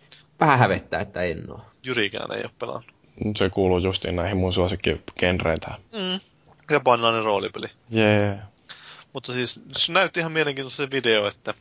Vähän 0.41 0.59
hävettää, 0.59 1.01
että 1.01 1.23
en 1.23 1.51
oo. 1.51 1.61
Jyrikään 1.87 2.33
ei 2.33 2.43
ole 2.43 2.51
pelannut. 2.59 2.93
Se 3.37 3.51
kuuluu 3.51 3.79
justiin 3.79 4.17
näihin 4.17 4.37
mun 4.37 4.53
suosikkigenreihin 4.53 5.61
tähän. 5.61 5.81
Mm. 5.93 6.21
Japanilainen 6.71 7.25
roolipeli. 7.25 7.67
Jee. 7.91 8.27
Yeah. 8.27 8.39
Mutta 9.13 9.33
siis 9.33 9.61
se 9.77 9.93
näytti 9.93 10.21
ihan 10.21 10.33
mielenkiintoista 10.33 10.83
se 10.83 10.91
video, 10.91 11.29
että 11.29 11.55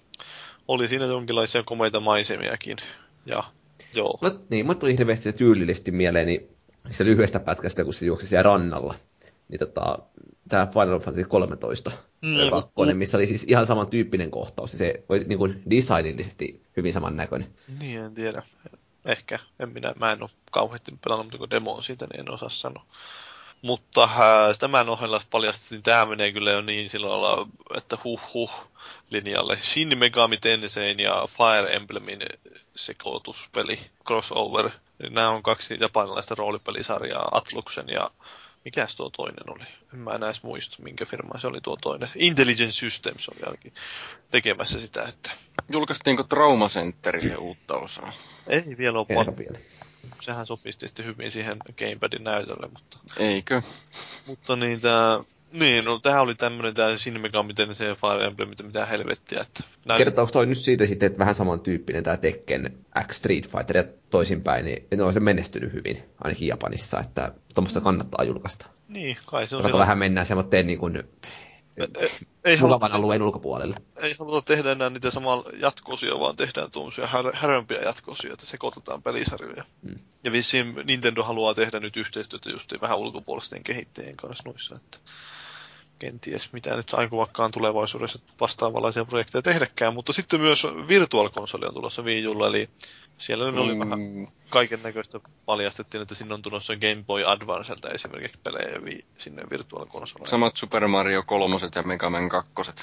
oli 0.68 0.88
siinä 0.88 1.06
jonkinlaisia 1.06 1.64
komeita 1.64 2.00
maisemiakin. 2.00 2.78
Ja 3.26 3.44
joo. 3.96 4.20
Mut, 4.22 4.50
niin, 4.50 4.66
mut 4.66 4.80
tuli 4.80 4.98
hirveästi 4.98 5.34
tyylillisesti 5.34 5.92
mieleen, 5.92 6.28
niin 6.28 6.50
se 6.92 7.06
lyhyestä 7.06 7.40
pätkästä, 7.40 7.84
kun 7.84 7.94
se 7.94 8.06
juoksi 8.06 8.28
siellä 8.28 8.44
rannalla. 8.44 8.96
Niin 9.48 9.60
tota, 9.60 10.00
tää 10.50 10.68
Final 10.68 11.00
Fantasy 11.00 11.24
13, 11.24 11.92
Mm. 12.22 12.50
kakkonen, 12.52 12.98
missä 12.98 13.18
oli 13.18 13.28
siis 13.28 13.44
ihan 13.44 13.66
samantyyppinen 13.66 14.32
kohtaus. 14.32 14.74
Ja 14.74 14.78
se 14.78 15.04
oli 15.10 15.20
niin 15.20 15.38
kuin 15.38 15.64
designillisesti 15.70 16.62
hyvin 16.78 16.94
samannäköinen. 16.94 17.48
Niin, 17.80 18.02
en 18.02 18.14
tiedä. 18.14 18.44
Ehkä. 19.06 19.40
En 19.60 19.70
minä, 19.70 19.94
mä 20.00 20.12
en 20.12 20.24
ole 20.24 20.30
kauheasti 20.52 20.92
pelannut, 21.04 21.26
mutta 21.26 21.38
kun 21.38 21.50
demo 21.50 21.74
on 21.74 21.84
siitä, 21.84 22.08
niin 22.14 22.20
en 22.20 22.32
osaa 22.32 22.50
sanoa. 22.50 22.86
Mutta 23.62 24.04
äh, 24.04 24.58
tämän 24.60 24.90
ohella 24.90 25.22
paljastettiin, 25.30 25.76
niin 25.76 25.84
tämä 25.84 26.06
menee 26.06 26.32
kyllä 26.32 26.52
jo 26.52 26.62
niin 26.62 26.90
sillä 26.90 27.10
lailla, 27.10 27.48
että 27.78 27.98
huh 28.04 28.22
huh 28.34 28.52
linjalle. 29.10 29.58
Shin 29.62 29.98
Megami 29.98 30.38
Tensein 30.38 31.00
ja 31.00 31.28
Fire 31.28 31.76
Emblemin 31.76 32.20
sekoituspeli, 32.86 33.80
crossover. 34.08 34.70
Nämä 35.10 35.30
on 35.30 35.44
kaksi 35.44 35.78
japanilaista 35.80 36.36
roolipelisarjaa, 36.36 37.30
Atluksen 37.32 37.86
ja 37.88 38.12
mikäs 38.66 38.96
tuo 38.96 39.10
toinen 39.10 39.50
oli? 39.50 39.64
En 39.94 40.00
mä 40.00 40.12
enää 40.12 40.28
edes 40.30 40.44
muista, 40.44 40.78
minkä 40.84 41.06
firma 41.06 41.40
se 41.40 41.48
oli 41.48 41.62
tuo 41.62 41.78
toinen. 41.82 42.10
Intelligent 42.16 42.74
Systems 42.74 43.30
oli 43.30 43.40
ainakin 43.46 43.74
tekemässä 44.32 44.80
sitä, 44.80 45.04
että 45.04 45.32
Julkaistiinko 45.72 46.24
Trauma 46.24 46.68
Centerille 46.68 47.36
uutta 47.36 47.76
osaa? 47.76 48.14
ei 48.48 48.78
vielä 48.78 49.00
ole 49.00 49.08
pakko. 49.16 49.38
vielä. 49.38 49.60
Sehän 50.22 50.48
sopisi 50.48 50.78
tietysti 50.78 51.04
hyvin 51.06 51.32
siihen 51.32 51.58
Gamepadin 51.78 52.24
näytölle, 52.24 52.68
mutta, 52.68 52.98
Eikö? 53.18 53.62
mutta 54.28 54.56
niin 54.56 54.82
tää, 54.82 55.20
niin, 55.52 55.86
no 55.86 56.00
tämähän 56.00 56.24
oli 56.24 56.36
tämmönen 56.36 56.74
tää 56.74 56.98
Shin 56.98 57.22
Megami 57.22 57.54
Tensei 57.54 57.96
Fire 57.96 58.26
Emblem, 58.26 58.50
mitä, 58.50 58.64
mitä 58.64 58.86
helvettiä, 58.86 59.42
että 59.42 59.64
näyt, 59.86 59.98
Kertaus 59.98 60.32
toi 60.32 60.46
nyt 60.46 60.58
siitä 60.58 60.86
sitten, 60.86 61.08
että 61.08 61.20
vähän 61.20 61.36
samantyyppinen 61.36 62.04
tämä 62.04 62.18
Tekken 62.18 62.78
X 63.08 63.16
Street 63.16 63.50
Fighter 63.50 63.78
ja 63.78 63.84
toisinpäin, 64.10 64.66
niin 64.66 64.88
ne 64.98 65.04
on 65.04 65.14
se 65.14 65.20
menestynyt 65.20 65.74
hyvin, 65.74 66.04
ainakin 66.24 66.48
Japanissa, 66.48 67.00
että 67.00 67.34
tuommoista 67.56 67.82
kannattaa 67.82 68.24
julkaista. 68.24 68.68
niin, 68.88 69.18
kai 69.26 69.48
se 69.48 69.56
on 69.56 69.64
siellä, 69.64 69.80
vähän 69.80 69.98
mennään 69.98 70.28
semmoitteen 70.28 70.68
niin 70.68 70.80
kuin 70.80 71.04
ei 72.46 72.58
mukavan 72.58 72.92
alueen 72.92 73.22
ulkopuolelle. 73.22 73.76
Ei 73.96 74.16
haluta 74.20 74.42
tehdä 74.42 74.72
enää 74.72 74.90
niitä 74.90 75.12
samaa 75.12 75.44
jatkosia, 75.60 76.20
vaan 76.20 76.36
tehdään 76.36 76.72
tuommoisia 76.72 77.08
här, 77.08 77.36
härömpiä 77.36 77.82
jatkosia, 77.82 78.34
että 78.34 78.46
sekoitetaan 78.46 79.04
pelisarjoja. 79.04 79.64
Hmm. 79.84 80.00
Ja 80.24 80.32
vissiin 80.32 80.74
Nintendo 80.84 81.24
haluaa 81.24 81.54
tehdä 81.54 81.80
nyt 81.80 81.98
yhteistyötä 81.98 82.50
just 82.50 82.74
vähän 82.82 82.98
ulkopuolisten 82.98 83.64
kehittäjien 83.64 84.18
kanssa 84.18 84.44
noissa, 84.46 84.76
että 84.76 84.98
kenties 86.02 86.54
mitä 86.54 86.76
nyt 86.76 86.94
aikomakkaan 86.94 87.52
tulevaisuudessa 87.52 88.20
vastaavanlaisia 88.42 89.06
projekteja 89.06 89.42
tehdäkään, 89.42 89.94
mutta 89.94 90.14
sitten 90.14 90.42
myös 90.42 90.68
Virtual 90.88 91.30
Console 91.30 91.68
on 91.68 91.74
tulossa 91.74 92.02
Wii 92.02 92.28
Ulla, 92.28 92.48
eli 92.48 92.70
siellä 93.18 93.52
mm. 93.52 93.58
oli 93.58 93.80
vähän 93.80 94.28
kaiken 94.50 94.84
näköistä 94.84 95.20
paljastettiin, 95.46 96.02
että 96.02 96.16
sinne 96.16 96.34
on 96.34 96.42
tulossa 96.42 96.76
Game 96.76 97.04
Boy 97.08 97.24
Advancelta 97.26 97.90
esimerkiksi 97.90 98.40
pelejä 98.44 98.86
vi- 98.86 99.06
sinne 99.18 99.44
Virtual 99.52 99.86
Console. 99.86 100.28
Samat 100.28 100.58
Super 100.58 100.88
Mario 100.88 101.24
3 101.24 101.56
ja 101.76 101.84
Mega 101.84 102.10
Man 102.10 102.30
2 102.30 102.52
taas 102.54 102.76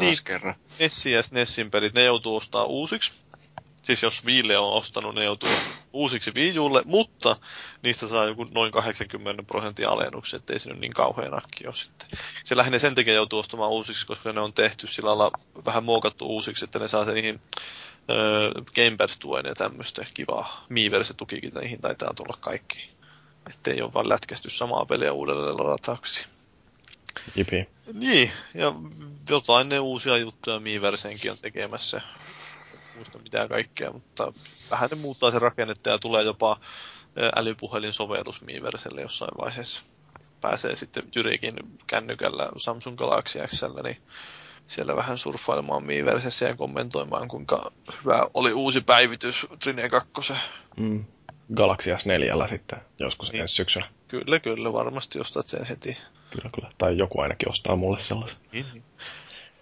niin, 0.00 0.16
kerran. 0.24 0.54
Nessi 0.80 1.12
ja 1.12 1.22
Nessin 1.30 1.70
pelit, 1.70 1.94
ne 1.94 2.04
joutuu 2.04 2.36
ostaa 2.36 2.64
uusiksi 2.64 3.12
Siis 3.86 4.02
jos 4.02 4.26
Viille 4.26 4.58
on 4.58 4.72
ostanut, 4.72 5.14
ne 5.14 5.24
joutuu 5.24 5.48
uusiksi 5.92 6.34
Wii 6.34 6.58
Ulle, 6.58 6.82
mutta 6.84 7.36
niistä 7.82 8.06
saa 8.06 8.24
joku 8.24 8.44
noin 8.44 8.72
80 8.72 9.42
prosenttia 9.42 9.90
alennuksia, 9.90 10.36
ettei 10.36 10.58
se 10.58 10.70
nyt 10.70 10.80
niin 10.80 10.92
kauhean 10.92 11.38
akki 11.38 11.66
ole 11.66 11.74
sitten. 11.74 12.08
Se 12.44 12.56
lähinnä 12.56 12.78
sen 12.78 12.94
takia 12.94 13.14
joutuu 13.14 13.38
ostamaan 13.38 13.70
uusiksi, 13.70 14.06
koska 14.06 14.32
ne 14.32 14.40
on 14.40 14.52
tehty 14.52 14.86
sillä 14.86 15.08
lailla 15.08 15.30
vähän 15.66 15.84
muokattu 15.84 16.26
uusiksi, 16.26 16.64
että 16.64 16.78
ne 16.78 16.88
saa 16.88 17.04
se 17.04 17.12
niihin 17.12 17.40
öö, 18.10 18.50
Game 18.74 18.96
Pass-tuen 18.96 19.46
ja 19.46 19.54
tämmöistä 19.54 20.06
kivaa. 20.14 20.66
Miiverse-tukikin 20.68 21.52
niihin 21.60 21.80
taitaa 21.80 22.14
tulla 22.14 22.38
kaikki. 22.40 22.88
Että 23.50 23.70
ei 23.70 23.82
ole 23.82 23.94
vaan 23.94 24.08
lätkästy 24.08 24.50
samaa 24.50 24.86
peliä 24.86 25.12
uudelleen 25.12 25.56
latauksi. 25.56 26.26
Jipi. 27.36 27.68
Niin, 27.92 28.32
ja 28.54 28.72
jotain 29.30 29.68
ne 29.68 29.78
uusia 29.78 30.16
juttuja 30.16 30.60
Miiversenkin 30.60 31.30
on 31.30 31.38
tekemässä 31.38 32.00
muista 32.96 33.18
mitään 33.18 33.48
kaikkea, 33.48 33.92
mutta 33.92 34.32
vähän 34.70 34.88
ne 34.90 34.96
muuttaa 34.96 35.30
se 35.30 35.38
rakennetta 35.38 35.90
ja 35.90 35.98
tulee 35.98 36.22
jopa 36.22 36.60
älypuhelinsovellus 37.36 38.42
Miiverselle 38.42 39.00
jossain 39.00 39.38
vaiheessa. 39.38 39.82
Pääsee 40.40 40.76
sitten 40.76 41.02
Jyrikin 41.16 41.54
kännykällä 41.86 42.48
Samsung 42.56 42.96
Galaxy 42.96 43.38
XL, 43.46 43.82
niin 43.82 43.96
siellä 44.66 44.96
vähän 44.96 45.18
surffailemaan 45.18 45.84
Miiversessä 45.84 46.48
ja 46.48 46.56
kommentoimaan, 46.56 47.28
kuinka 47.28 47.72
hyvä 48.00 48.26
oli 48.34 48.52
uusi 48.52 48.80
päivitys 48.80 49.46
Trine 49.60 49.88
2. 49.88 50.32
Mm. 50.76 51.04
Galaxy 51.54 51.90
S4 51.90 52.48
sitten 52.48 52.80
joskus 52.98 53.32
niin. 53.32 53.42
ensi 53.42 53.54
syksynä. 53.54 53.86
Kyllä, 54.08 54.40
kyllä, 54.40 54.72
varmasti 54.72 55.20
ostat 55.20 55.48
sen 55.48 55.64
heti. 55.64 55.96
Kyllä, 56.30 56.50
kyllä. 56.54 56.68
Tai 56.78 56.98
joku 56.98 57.20
ainakin 57.20 57.50
ostaa 57.50 57.76
mulle 57.76 57.98
sellaisen. 57.98 58.38
Niin, 58.52 58.66
niin. 58.72 58.82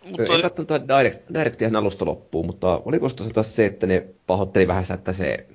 Mutta... 0.04 0.34
En 0.34 0.42
katsonut 0.42 0.88
Direct, 0.98 1.22
Directiahan 1.34 1.76
alusta 1.76 2.04
loppuun, 2.04 2.46
mutta 2.46 2.82
oliko 2.84 3.08
taas 3.34 3.56
se, 3.56 3.66
että 3.66 3.86
ne 3.86 4.06
pahoitteli 4.26 4.68
vähän 4.68 4.84
sitä, 4.84 4.94
että 4.94 5.12
se 5.12 5.46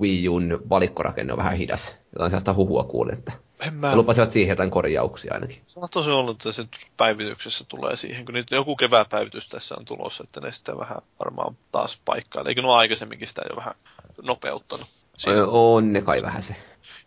Wii 0.00 0.28
Un 0.28 0.62
valikkorakenne 0.70 1.32
on 1.32 1.38
vähän 1.38 1.56
hidas. 1.56 1.98
Jotain 2.12 2.30
sellaista 2.30 2.54
huhua 2.54 2.84
kuulin, 2.84 3.14
että 3.14 3.32
en 3.66 3.74
mä... 3.74 3.96
Lupasivat 3.96 4.30
siihen 4.30 4.52
jotain 4.52 4.70
korjauksia 4.70 5.34
ainakin. 5.34 5.62
Saattaa 5.66 6.02
se 6.02 6.10
olla, 6.10 6.30
että 6.30 6.52
se 6.52 6.66
päivityksessä 6.96 7.64
tulee 7.68 7.96
siihen, 7.96 8.24
kun 8.24 8.34
nyt 8.34 8.50
joku 8.50 8.76
kevätpäivitys 8.76 9.48
tässä 9.48 9.74
on 9.78 9.84
tulossa, 9.84 10.24
että 10.24 10.40
ne 10.40 10.52
sitä 10.52 10.78
vähän 10.78 10.98
varmaan 11.18 11.56
taas 11.72 12.00
paikkaa. 12.04 12.44
Eikö 12.48 12.62
nuo 12.62 12.74
aikaisemminkin 12.74 13.28
sitä 13.28 13.42
jo 13.50 13.56
vähän 13.56 13.74
nopeuttanut? 14.22 14.86
Siinä. 15.16 15.46
On 15.46 15.92
ne 15.92 16.02
kai 16.02 16.22
vähän 16.22 16.42
se. 16.42 16.56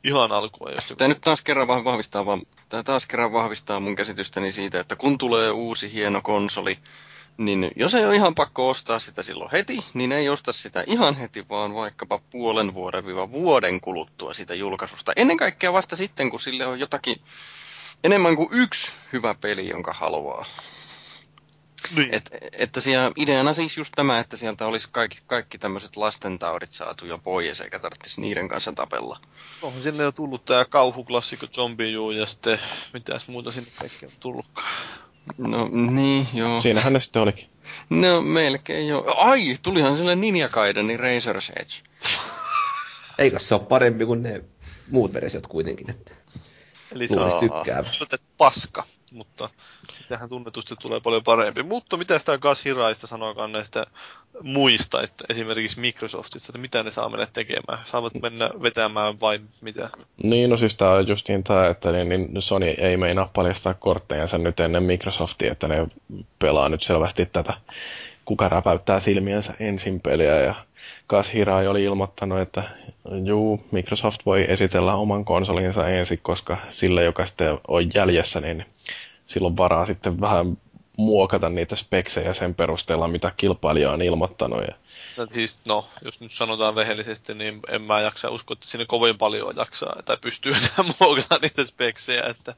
Ihan 0.03 0.31
alkua. 0.31 0.71
Jos 0.71 0.85
Tämä 0.97 1.07
nyt 1.07 1.21
taas 1.21 1.41
kerran 1.41 1.67
vaan 1.67 1.83
vahvistaa, 1.83 2.25
vaan, 2.25 2.41
tämä 2.69 2.83
taas 2.83 3.05
kerran 3.05 3.33
vahvistaa 3.33 3.79
mun 3.79 3.95
käsitystäni 3.95 4.51
siitä, 4.51 4.79
että 4.79 4.95
kun 4.95 5.17
tulee 5.17 5.51
uusi 5.51 5.93
hieno 5.93 6.21
konsoli, 6.21 6.79
niin 7.37 7.71
jos 7.75 7.93
ei 7.95 8.05
ole 8.05 8.15
ihan 8.15 8.35
pakko 8.35 8.69
ostaa 8.69 8.99
sitä 8.99 9.23
silloin 9.23 9.51
heti, 9.51 9.79
niin 9.93 10.11
ei 10.11 10.29
osta 10.29 10.53
sitä 10.53 10.83
ihan 10.87 11.15
heti, 11.15 11.49
vaan 11.49 11.73
vaikkapa 11.73 12.19
puolen 12.31 12.73
vuoden 12.73 13.05
viiva 13.05 13.31
vuoden 13.31 13.81
kuluttua 13.81 14.33
sitä 14.33 14.55
julkaisusta. 14.55 15.13
Ennen 15.15 15.37
kaikkea 15.37 15.73
vasta 15.73 15.95
sitten, 15.95 16.29
kun 16.29 16.39
sille 16.39 16.65
on 16.65 16.79
jotakin 16.79 17.21
enemmän 18.03 18.35
kuin 18.35 18.49
yksi 18.51 18.91
hyvä 19.13 19.35
peli, 19.41 19.69
jonka 19.69 19.93
haluaa. 19.93 20.45
Niin. 21.95 22.13
Et, 22.13 22.29
että 22.51 22.81
siellä 22.81 23.11
ideana 23.15 23.53
siis 23.53 23.77
just 23.77 23.93
tämä, 23.95 24.19
että 24.19 24.37
sieltä 24.37 24.65
olisi 24.65 24.89
kaikki, 24.91 25.17
kaikki 25.27 25.57
tämmöiset 25.57 25.95
lastentaudit 25.95 26.73
saatu 26.73 27.05
jo 27.05 27.17
pois, 27.17 27.61
eikä 27.61 27.79
tarvitsisi 27.79 28.21
niiden 28.21 28.47
kanssa 28.47 28.73
tapella. 28.73 29.19
Onhan 29.61 29.83
sinne 29.83 30.03
jo 30.03 30.11
tullut 30.11 30.45
tämä 30.45 30.65
kauhuklassikko 30.65 31.47
Zombie 31.47 31.89
Juu 31.89 32.11
ja 32.11 32.25
sitten 32.25 32.59
mitäs 32.93 33.27
muuta 33.27 33.51
sinne 33.51 33.69
kaikki 33.79 34.05
on 34.05 34.11
tullutkaan. 34.19 34.67
No 35.37 35.69
niin, 35.71 36.27
joo. 36.33 36.61
Siinähän 36.61 36.93
ne 36.93 36.99
sitten 36.99 37.21
olikin. 37.21 37.49
No 37.89 38.21
melkein 38.21 38.87
joo. 38.87 39.13
Ai, 39.17 39.57
tulihan 39.61 39.97
sille 39.97 40.15
Ninja 40.15 40.49
Gaiden 40.49 40.89
Razor's 40.89 41.61
Edge. 41.61 41.73
Eikö 43.17 43.39
se 43.39 43.55
ole 43.55 43.63
parempi 43.63 44.05
kuin 44.05 44.23
ne 44.23 44.41
muut 44.91 45.13
versiot 45.13 45.47
kuitenkin, 45.47 45.89
että 45.89 46.13
Eli 46.91 47.07
se 47.07 47.19
on 47.19 47.39
tykkää. 47.39 47.83
paska 48.37 48.83
mutta 49.11 49.49
sitähän 49.91 50.29
tunnetusti 50.29 50.75
tulee 50.81 50.99
paljon 50.99 51.23
parempi. 51.23 51.63
Mutta 51.63 51.97
mitä 51.97 52.19
sitä 52.19 52.37
Gas 52.37 52.65
Hiraista 52.65 53.07
sanoikaan 53.07 53.51
näistä 53.51 53.85
muista, 54.41 55.01
että 55.01 55.25
esimerkiksi 55.29 55.79
Microsoftista, 55.79 56.49
että 56.49 56.59
mitä 56.59 56.83
ne 56.83 56.91
saa 56.91 57.09
mennä 57.09 57.27
tekemään? 57.33 57.79
Saavat 57.85 58.13
mennä 58.21 58.49
vetämään 58.61 59.19
vai 59.19 59.39
mitä? 59.61 59.89
Niin, 60.23 60.49
no 60.49 60.57
siis 60.57 60.75
tämä 60.75 60.91
on 60.91 61.07
justiin 61.07 61.43
tämä, 61.43 61.69
että 61.69 61.91
niin, 61.91 62.09
niin 62.09 62.41
Sony 62.41 62.65
ei 62.65 62.97
meinaa 62.97 63.29
paljastaa 63.33 63.73
korttejansa 63.73 64.37
nyt 64.37 64.59
ennen 64.59 64.83
Microsoftia, 64.83 65.51
että 65.51 65.67
ne 65.67 65.87
pelaa 66.39 66.69
nyt 66.69 66.83
selvästi 66.83 67.25
tätä 67.25 67.53
kuka 68.25 68.49
räpäyttää 68.49 68.99
silmiensä 68.99 69.53
ensin 69.59 70.01
peliä 70.01 70.41
ja 70.41 70.55
Gas 71.09 71.33
Hirai 71.33 71.67
oli 71.67 71.83
ilmoittanut, 71.83 72.39
että 72.39 72.63
juu, 73.25 73.65
Microsoft 73.71 74.25
voi 74.25 74.45
esitellä 74.47 74.95
oman 74.95 75.25
konsolinsa 75.25 75.87
ensin, 75.87 76.19
koska 76.21 76.57
sillä, 76.69 77.01
joka 77.01 77.25
sitten 77.25 77.57
on 77.67 77.93
jäljessä, 77.93 78.41
niin 78.41 78.65
silloin 79.25 79.57
varaa 79.57 79.85
sitten 79.85 80.21
vähän 80.21 80.57
muokata 80.97 81.49
niitä 81.49 81.75
speksejä 81.75 82.33
sen 82.33 82.55
perusteella, 82.55 83.07
mitä 83.07 83.31
kilpailija 83.37 83.91
on 83.91 84.01
ilmoittanut. 84.01 84.61
Ja... 84.67 84.73
No, 85.19 85.25
siis, 85.29 85.59
no, 85.65 85.87
jos 86.01 86.21
nyt 86.21 86.31
sanotaan 86.31 86.75
rehellisesti, 86.75 87.33
niin 87.33 87.59
en 87.69 87.81
mä 87.81 88.01
jaksa 88.01 88.29
uskoa, 88.29 88.53
että 88.53 88.67
sinne 88.67 88.85
kovin 88.85 89.17
paljon 89.17 89.53
jaksaa 89.55 89.95
tai 90.05 90.17
pystyy 90.21 90.53
enää 90.55 90.93
muokata 90.99 91.39
niitä 91.41 91.65
speksejä. 91.65 92.23
Että, 92.23 92.55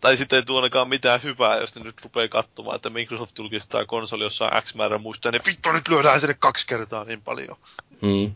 tai 0.00 0.16
sitten 0.16 0.36
ei 0.36 0.42
tuonakaan 0.42 0.88
mitään 0.88 1.22
hyvää, 1.22 1.56
jos 1.56 1.74
ne 1.74 1.84
nyt 1.84 2.04
rupeaa 2.04 2.28
katsomaan, 2.28 2.76
että 2.76 2.90
Microsoft 2.90 3.38
julkistaa 3.38 3.86
konsoli, 3.86 4.24
jossa 4.24 4.44
on 4.44 4.62
X 4.62 4.74
määrä 4.74 4.98
muista, 4.98 5.32
niin 5.32 5.42
vittu 5.46 5.72
nyt 5.72 5.88
lyödään 5.88 6.20
sinne 6.20 6.34
kaksi 6.34 6.66
kertaa 6.66 7.04
niin 7.04 7.22
paljon. 7.22 7.56
Mm. 8.02 8.34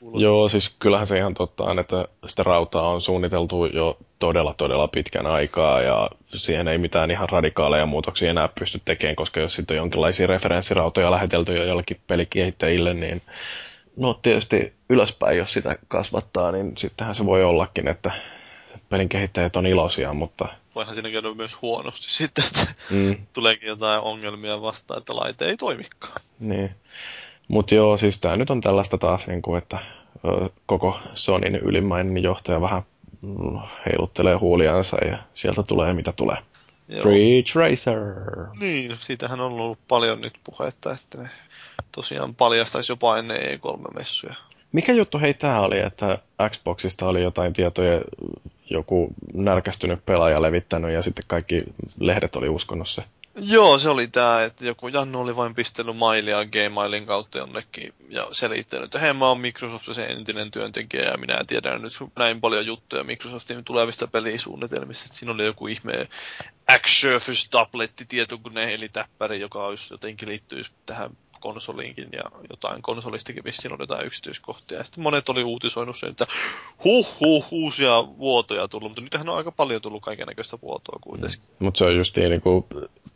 Kuulostaa. 0.00 0.22
Joo, 0.22 0.48
siis 0.48 0.74
kyllähän 0.78 1.06
se 1.06 1.18
ihan 1.18 1.34
totta 1.34 1.64
on, 1.64 1.78
että 1.78 2.08
sitä 2.26 2.42
rautaa 2.42 2.88
on 2.88 3.00
suunniteltu 3.00 3.66
jo 3.66 3.98
todella, 4.18 4.54
todella 4.54 4.88
pitkän 4.88 5.26
aikaa 5.26 5.82
ja 5.82 6.10
siihen 6.26 6.68
ei 6.68 6.78
mitään 6.78 7.10
ihan 7.10 7.28
radikaaleja 7.28 7.86
muutoksia 7.86 8.30
enää 8.30 8.48
pysty 8.58 8.80
tekemään, 8.84 9.16
koska 9.16 9.40
jos 9.40 9.54
sitten 9.54 9.74
on 9.74 9.78
jonkinlaisia 9.78 10.26
referenssirautoja 10.26 11.10
lähetelty 11.10 11.56
jo 11.56 11.64
jollekin 11.64 12.00
pelikehittäjille, 12.06 12.94
niin 12.94 13.22
no 13.96 14.14
tietysti 14.14 14.72
ylöspäin, 14.88 15.38
jos 15.38 15.52
sitä 15.52 15.76
kasvattaa, 15.88 16.52
niin 16.52 16.76
sittenhän 16.76 17.14
se 17.14 17.26
voi 17.26 17.44
ollakin, 17.44 17.88
että 17.88 18.10
pelin 18.88 19.08
kehittäjät 19.08 19.56
on 19.56 19.66
iloisia, 19.66 20.12
mutta... 20.12 20.48
Voihan 20.74 20.94
siinä 20.94 21.10
käydä 21.10 21.34
myös 21.34 21.62
huonosti 21.62 22.10
sitten, 22.10 22.44
että 22.44 22.66
mm. 22.90 23.26
tuleekin 23.32 23.68
jotain 23.68 24.02
ongelmia 24.02 24.62
vastaan, 24.62 24.98
että 24.98 25.16
laite 25.16 25.44
ei 25.44 25.56
toimikaan. 25.56 26.20
Niin. 26.40 26.70
Mutta 27.48 27.74
joo, 27.74 27.96
siis 27.96 28.20
tämä 28.20 28.36
nyt 28.36 28.50
on 28.50 28.60
tällaista 28.60 28.98
taas, 28.98 29.26
niin 29.26 29.42
kuin, 29.42 29.58
että 29.58 29.78
koko 30.66 30.98
Sonin 31.14 31.56
ylimmäinen 31.56 32.22
johtaja 32.22 32.60
vähän 32.60 32.82
mm, 33.22 33.58
heiluttelee 33.86 34.34
huuliansa 34.34 34.96
ja 35.04 35.18
sieltä 35.34 35.62
tulee 35.62 35.94
mitä 35.94 36.12
tulee. 36.12 36.36
Joo. 36.88 37.02
Free 37.02 37.42
Tracer! 37.52 37.98
Niin, 38.60 38.96
siitähän 38.98 39.40
on 39.40 39.52
ollut 39.52 39.78
paljon 39.88 40.20
nyt 40.20 40.34
puhetta, 40.44 40.92
että 40.92 41.22
ne 41.22 41.28
tosiaan 41.92 42.34
paljastaisi 42.34 42.92
jopa 42.92 43.18
ennen 43.18 43.36
E3-messuja. 43.40 44.34
Mikä 44.72 44.92
juttu 44.92 45.18
hei 45.18 45.34
tää 45.34 45.60
oli, 45.60 45.78
että 45.78 46.18
Xboxista 46.50 47.08
oli 47.08 47.22
jotain 47.22 47.52
tietoja, 47.52 48.00
joku 48.70 49.08
närkästynyt 49.34 50.06
pelaaja 50.06 50.42
levittänyt 50.42 50.92
ja 50.92 51.02
sitten 51.02 51.24
kaikki 51.28 51.62
lehdet 52.00 52.36
oli 52.36 52.48
uskonut 52.48 52.88
se? 52.88 53.02
Joo, 53.38 53.78
se 53.78 53.88
oli 53.88 54.06
tää, 54.06 54.44
että 54.44 54.66
joku 54.66 54.88
Jannu 54.88 55.20
oli 55.20 55.36
vain 55.36 55.54
pistellyt 55.54 55.96
mailia 55.96 56.44
Gmailin 56.44 57.06
kautta 57.06 57.38
jonnekin 57.38 57.94
ja 58.08 58.28
selittänyt, 58.32 58.84
että 58.84 58.98
hei 58.98 59.12
mä 59.12 59.28
oon 59.28 59.40
Microsoftissa 59.40 60.06
entinen 60.06 60.50
työntekijä 60.50 61.02
ja 61.02 61.18
minä 61.18 61.44
tiedän 61.46 61.82
nyt 61.82 61.92
näin 62.18 62.40
paljon 62.40 62.66
juttuja 62.66 63.04
Microsoftin 63.04 63.64
tulevista 63.64 64.06
pelisuunnitelmista. 64.06 65.04
Että 65.06 65.18
siinä 65.18 65.32
oli 65.32 65.44
joku 65.44 65.66
ihme 65.66 66.08
X-Surface 66.78 67.50
tabletti 67.50 68.04
tietokone 68.04 68.74
eli 68.74 68.88
täppäri, 68.88 69.40
joka 69.40 69.64
olisi 69.66 69.94
jotenkin 69.94 70.28
liittyy 70.28 70.62
tähän 70.86 71.10
konsoliinkin 71.46 72.08
ja 72.12 72.22
jotain 72.50 72.82
konsolistakin 72.82 73.44
vissiin 73.44 73.72
oli 73.72 73.82
jotain 73.82 74.06
yksityiskohtia. 74.06 74.78
Ja 74.78 74.84
sitten 74.84 75.02
monet 75.02 75.28
oli 75.28 75.44
uutisoinut 75.44 75.98
sen, 75.98 76.10
että 76.10 76.26
huh 76.84 77.20
huh, 77.20 77.46
uusia 77.50 78.04
vuotoja 78.18 78.68
tullut, 78.68 78.88
mutta 78.88 79.02
nytähän 79.02 79.28
on 79.28 79.36
aika 79.36 79.52
paljon 79.52 79.82
tullut 79.82 80.02
kaiken 80.02 80.26
näköistä 80.26 80.58
vuotoa 80.62 80.98
kuitenkin. 81.00 81.40
Mm. 81.40 81.64
Mutta 81.64 81.78
se 81.78 81.84
on 81.84 81.96
just 81.96 82.16
niin 82.16 82.40
kuin, 82.40 82.64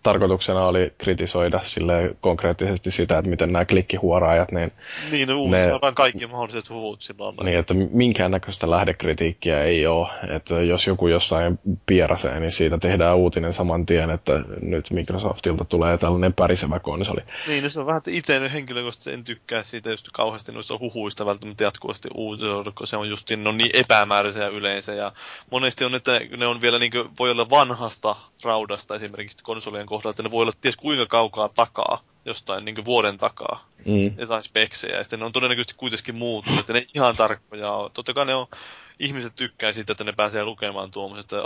tarkoituksena 0.02 0.66
oli 0.66 0.93
kritisoida 0.98 1.61
sille 1.62 2.16
konkreettisesti 2.20 2.90
sitä, 2.90 3.19
että 3.19 3.31
miten 3.31 3.52
nämä 3.52 3.65
klikkihuoraajat, 3.65 4.52
niin... 4.52 4.73
Niin, 5.11 5.28
ne 5.28 5.35
uutisoidaan 5.35 5.94
kaikki 5.94 6.27
mahdolliset 6.27 6.70
huhut 6.70 7.02
silloin. 7.02 7.36
Niin, 7.43 7.59
että 7.59 7.74
minkäännäköistä 7.74 8.70
lähdekritiikkiä 8.70 9.65
ei 9.65 9.86
ole. 9.86 10.09
Että 10.28 10.62
jos 10.62 10.86
joku 10.86 11.09
jossain 11.09 11.59
pierasee, 11.86 12.40
niin 12.40 12.52
siitä 12.52 12.78
tehdään 12.78 13.16
uutinen 13.16 13.52
saman 13.52 13.86
tien, 13.86 14.11
että 14.11 14.44
nyt 14.62 14.90
Microsoftilta 14.90 15.65
tulee 15.65 15.98
tällainen 15.98 16.32
pärisevä 16.32 16.81
konsoli. 16.81 17.20
Niin, 17.47 17.62
no 17.62 17.69
se 17.69 17.81
on 17.81 17.86
vähän, 17.86 17.98
että 17.98 18.11
itse 18.20 18.52
henkilökohtaisesti 18.52 19.12
en 19.12 19.24
tykkää 19.24 19.62
siitä 19.62 19.90
just 19.90 20.09
kauheasti 20.12 20.52
noista 20.52 20.78
huhuista 20.78 21.26
välttämättä 21.26 21.64
jatkuvasti 21.64 22.09
uutisoida, 22.14 22.72
kun 22.78 22.86
se 22.86 22.97
on 22.97 23.09
just 23.09 23.30
niin, 23.30 23.47
on 23.47 23.56
niin 23.56 23.70
epämääräisiä 23.74 24.48
yleensä. 24.48 24.94
Ja 24.94 25.12
monesti 25.51 25.84
on, 25.84 25.94
että 25.94 26.20
ne 26.36 26.47
on 26.47 26.60
vielä 26.60 26.78
niin 26.78 26.92
kuin, 26.92 27.10
voi 27.18 27.30
olla 27.30 27.51
vanhasta 27.51 28.16
raudasta 28.44 28.94
esimerkiksi 28.94 29.44
konsolien 29.44 29.86
kohdalla, 29.86 30.10
että 30.10 30.22
ne 30.22 30.30
voi 30.30 30.42
olla 30.42 30.52
ties 30.60 30.76
kuinka 30.76 31.06
kaukaa 31.06 31.48
takaa 31.48 32.01
jostain 32.24 32.64
niin 32.64 32.84
vuoden 32.84 33.18
takaa. 33.18 33.68
Mm. 33.84 34.18
Jotain 34.18 34.42
speksejä. 34.42 34.97
Ja 34.97 35.05
sitten 35.05 35.18
ne 35.18 35.24
on 35.24 35.32
todennäköisesti 35.32 35.74
kuitenkin 35.76 36.14
muuttunut, 36.14 36.60
että 36.60 36.72
ne 36.72 36.86
ihan 36.94 37.16
tarkkoja 37.16 37.72
on. 37.72 37.90
Totta 37.94 38.14
kai 38.14 38.26
ne 38.26 38.34
on 38.34 38.47
ihmiset 39.01 39.32
tykkää 39.36 39.72
siitä, 39.72 39.93
että 39.93 40.05
ne 40.05 40.12
pääsee 40.12 40.44
lukemaan 40.44 40.90
tuommoiset, 40.90 41.32
että 41.32 41.43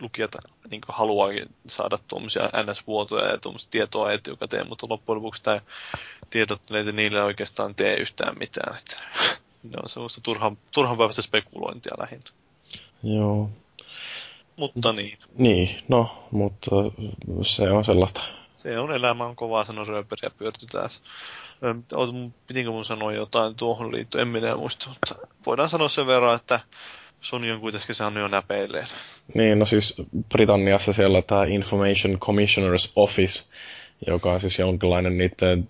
lukijat 0.00 0.36
niin 0.70 0.80
haluaa 0.88 1.28
saada 1.68 1.98
tuommoisia 2.08 2.42
NS-vuotoja 2.42 3.30
ja 3.30 3.38
tuommoista 3.38 3.70
tietoa 3.70 4.12
etukäteen, 4.12 4.68
mutta 4.68 4.86
loppujen 4.90 5.16
lopuksi 5.16 5.42
tämä 5.42 5.60
tieto 6.30 6.60
ei 6.74 6.92
niille 6.92 7.22
oikeastaan 7.22 7.74
tee 7.74 7.96
yhtään 7.96 8.34
mitään. 8.38 8.76
Että 8.78 9.02
ne 9.70 9.76
on 9.82 9.88
semmoista 9.88 10.20
turhan, 10.20 10.58
turhanpäiväistä 10.72 11.22
spekulointia 11.22 11.92
lähinnä. 11.98 12.30
Joo. 13.02 13.50
Mutta 14.56 14.92
niin. 14.92 15.18
Niin, 15.38 15.82
no, 15.88 16.28
mutta 16.30 16.70
se 17.42 17.70
on 17.70 17.84
sellaista. 17.84 18.35
Se 18.56 18.78
on 18.78 18.92
elämä 18.94 19.24
on 19.24 19.36
kovaa, 19.36 19.64
sanoi 19.64 19.84
Röper 19.86 20.18
ja 20.22 20.30
pyörty 20.38 20.66
taas. 20.72 21.02
Pitikö 22.46 22.70
mun 22.70 22.84
sanoa 22.84 23.12
jotain 23.12 23.54
tuohon 23.54 23.92
liittyen, 23.92 24.22
en 24.22 24.28
minä 24.28 24.56
muista, 24.56 24.88
mutta 24.88 25.26
voidaan 25.46 25.68
sanoa 25.68 25.88
sen 25.88 26.06
verran, 26.06 26.34
että 26.36 26.60
Sony 27.20 27.50
on 27.52 27.60
kuitenkin 27.60 27.94
saanut 27.94 28.20
jo 28.20 28.28
näpeilleen. 28.28 28.86
Niin, 29.34 29.58
no 29.58 29.66
siis 29.66 29.94
Britanniassa 30.28 30.92
siellä 30.92 31.22
tämä 31.22 31.44
Information 31.44 32.14
Commissioner's 32.14 32.92
Office, 32.96 33.44
joka 34.06 34.32
on 34.32 34.40
siis 34.40 34.58
jonkinlainen 34.58 35.18
niiden 35.18 35.68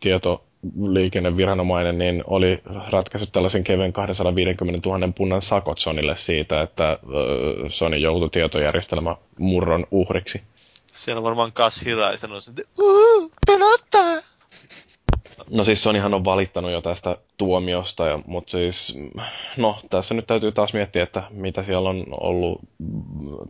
tietoliikenneviranomainen, 0.00 1.98
niin 1.98 2.24
oli 2.26 2.60
ratkaissut 2.90 3.32
tällaisen 3.32 3.64
kevyen 3.64 3.92
250 3.92 4.88
000 4.88 5.12
punnan 5.16 5.42
sakot 5.42 5.78
Sonille 5.78 6.16
siitä, 6.16 6.62
että 6.62 6.98
Sony 7.68 7.96
joutui 7.96 8.30
tietojärjestelmä 8.30 9.16
murron 9.38 9.86
uhriksi. 9.90 10.42
Siellä 10.98 11.22
varmaan 11.22 11.52
Kas 11.52 11.84
Hirai 11.84 12.18
sanoi, 12.18 12.38
että 12.48 12.62
pelottaa! 13.46 14.14
No 15.50 15.64
siis 15.64 15.82
Sonyhan 15.82 16.14
on 16.14 16.24
valittanut 16.24 16.70
jo 16.70 16.80
tästä 16.80 17.16
tuomiosta, 17.36 18.06
ja, 18.06 18.18
mutta 18.26 18.50
siis, 18.50 18.98
no 19.56 19.78
tässä 19.90 20.14
nyt 20.14 20.26
täytyy 20.26 20.52
taas 20.52 20.72
miettiä, 20.72 21.02
että 21.02 21.22
mitä 21.30 21.62
siellä 21.62 21.88
on 21.88 22.04
ollut 22.10 22.60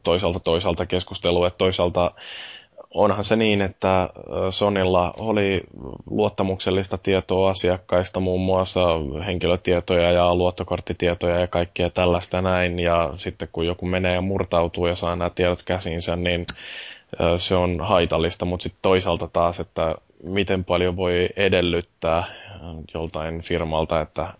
toisaalta 0.03 0.41
toisaalta 0.41 0.87
keskustelua, 0.87 1.47
että 1.47 1.59
toisaalta 1.59 2.11
onhan 2.95 3.25
se 3.25 3.37
niin, 3.37 3.63
että 3.63 4.11
Sonilla 4.51 5.15
oli 5.19 5.61
luottamuksellista 6.11 6.99
tietoa 6.99 7.51
asiakkaista, 7.51 8.21
muun 8.21 8.41
muassa 8.41 8.87
henkilötietoja 9.27 10.13
ja 10.13 10.35
luottokorttitietoja 10.35 11.41
ja 11.41 11.47
kaikkea 11.47 11.91
tällaista 11.91 12.43
näin, 12.43 12.79
ja 12.79 13.13
sitten 13.15 13.49
kun 13.53 13.67
joku 13.67 13.87
menee 13.87 14.15
ja 14.15 14.21
murtautuu 14.21 14.87
ja 14.87 14.97
saa 14.97 15.17
nämä 15.17 15.31
tiedot 15.31 15.63
käsinsä, 15.63 16.17
niin 16.17 16.47
se 17.39 17.55
on 17.55 17.81
haitallista, 17.81 18.45
mutta 18.45 18.63
sitten 18.63 18.79
toisaalta 18.83 19.29
taas, 19.29 19.61
että 19.61 19.95
miten 20.23 20.65
paljon 20.65 20.97
voi 20.97 21.29
edellyttää 21.37 22.25
joltain 22.95 23.41
firmalta, 23.41 24.01
että 24.01 24.35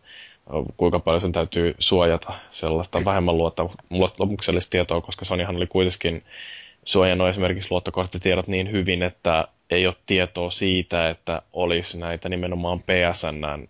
kuinka 0.77 0.99
paljon 0.99 1.21
sen 1.21 1.33
täytyy 1.33 1.75
suojata 1.79 2.33
sellaista 2.51 3.05
vähemmän 3.05 3.35
luottamuksellista 3.91 4.71
tietoa, 4.71 5.01
koska 5.01 5.25
Sonyhan 5.25 5.57
oli 5.57 5.67
kuitenkin 5.67 6.23
suojannut 6.85 7.29
esimerkiksi 7.29 7.71
luottokorttitiedot 7.71 8.47
niin 8.47 8.71
hyvin, 8.71 9.03
että 9.03 9.49
ei 9.71 9.87
ole 9.87 9.97
tietoa 10.07 10.51
siitä, 10.51 11.09
että 11.11 11.43
olisi 11.53 11.99
näitä 11.99 12.29
nimenomaan 12.29 12.81
PSN 12.81 13.69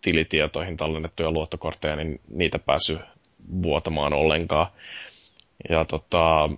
tilitietoihin 0.00 0.76
tallennettuja 0.76 1.30
luottokortteja, 1.30 1.96
niin 1.96 2.20
niitä 2.28 2.58
pääsy 2.58 2.98
vuotamaan 3.62 4.12
ollenkaan. 4.12 4.66
Ja 5.70 5.84
tota, 5.84 6.50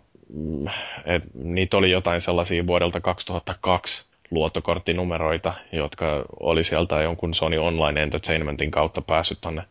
et, 1.04 1.22
niitä 1.34 1.76
oli 1.76 1.90
jotain 1.90 2.20
sellaisia 2.20 2.66
vuodelta 2.66 3.00
2002 3.00 4.04
luottokorttinumeroita, 4.30 5.54
jotka 5.72 6.24
oli 6.40 6.64
sieltä 6.64 7.02
jonkun 7.02 7.34
Sony 7.34 7.58
Online 7.58 8.02
Entertainmentin 8.02 8.70
kautta 8.70 9.02
päässyt 9.02 9.38
tuonne 9.40 9.62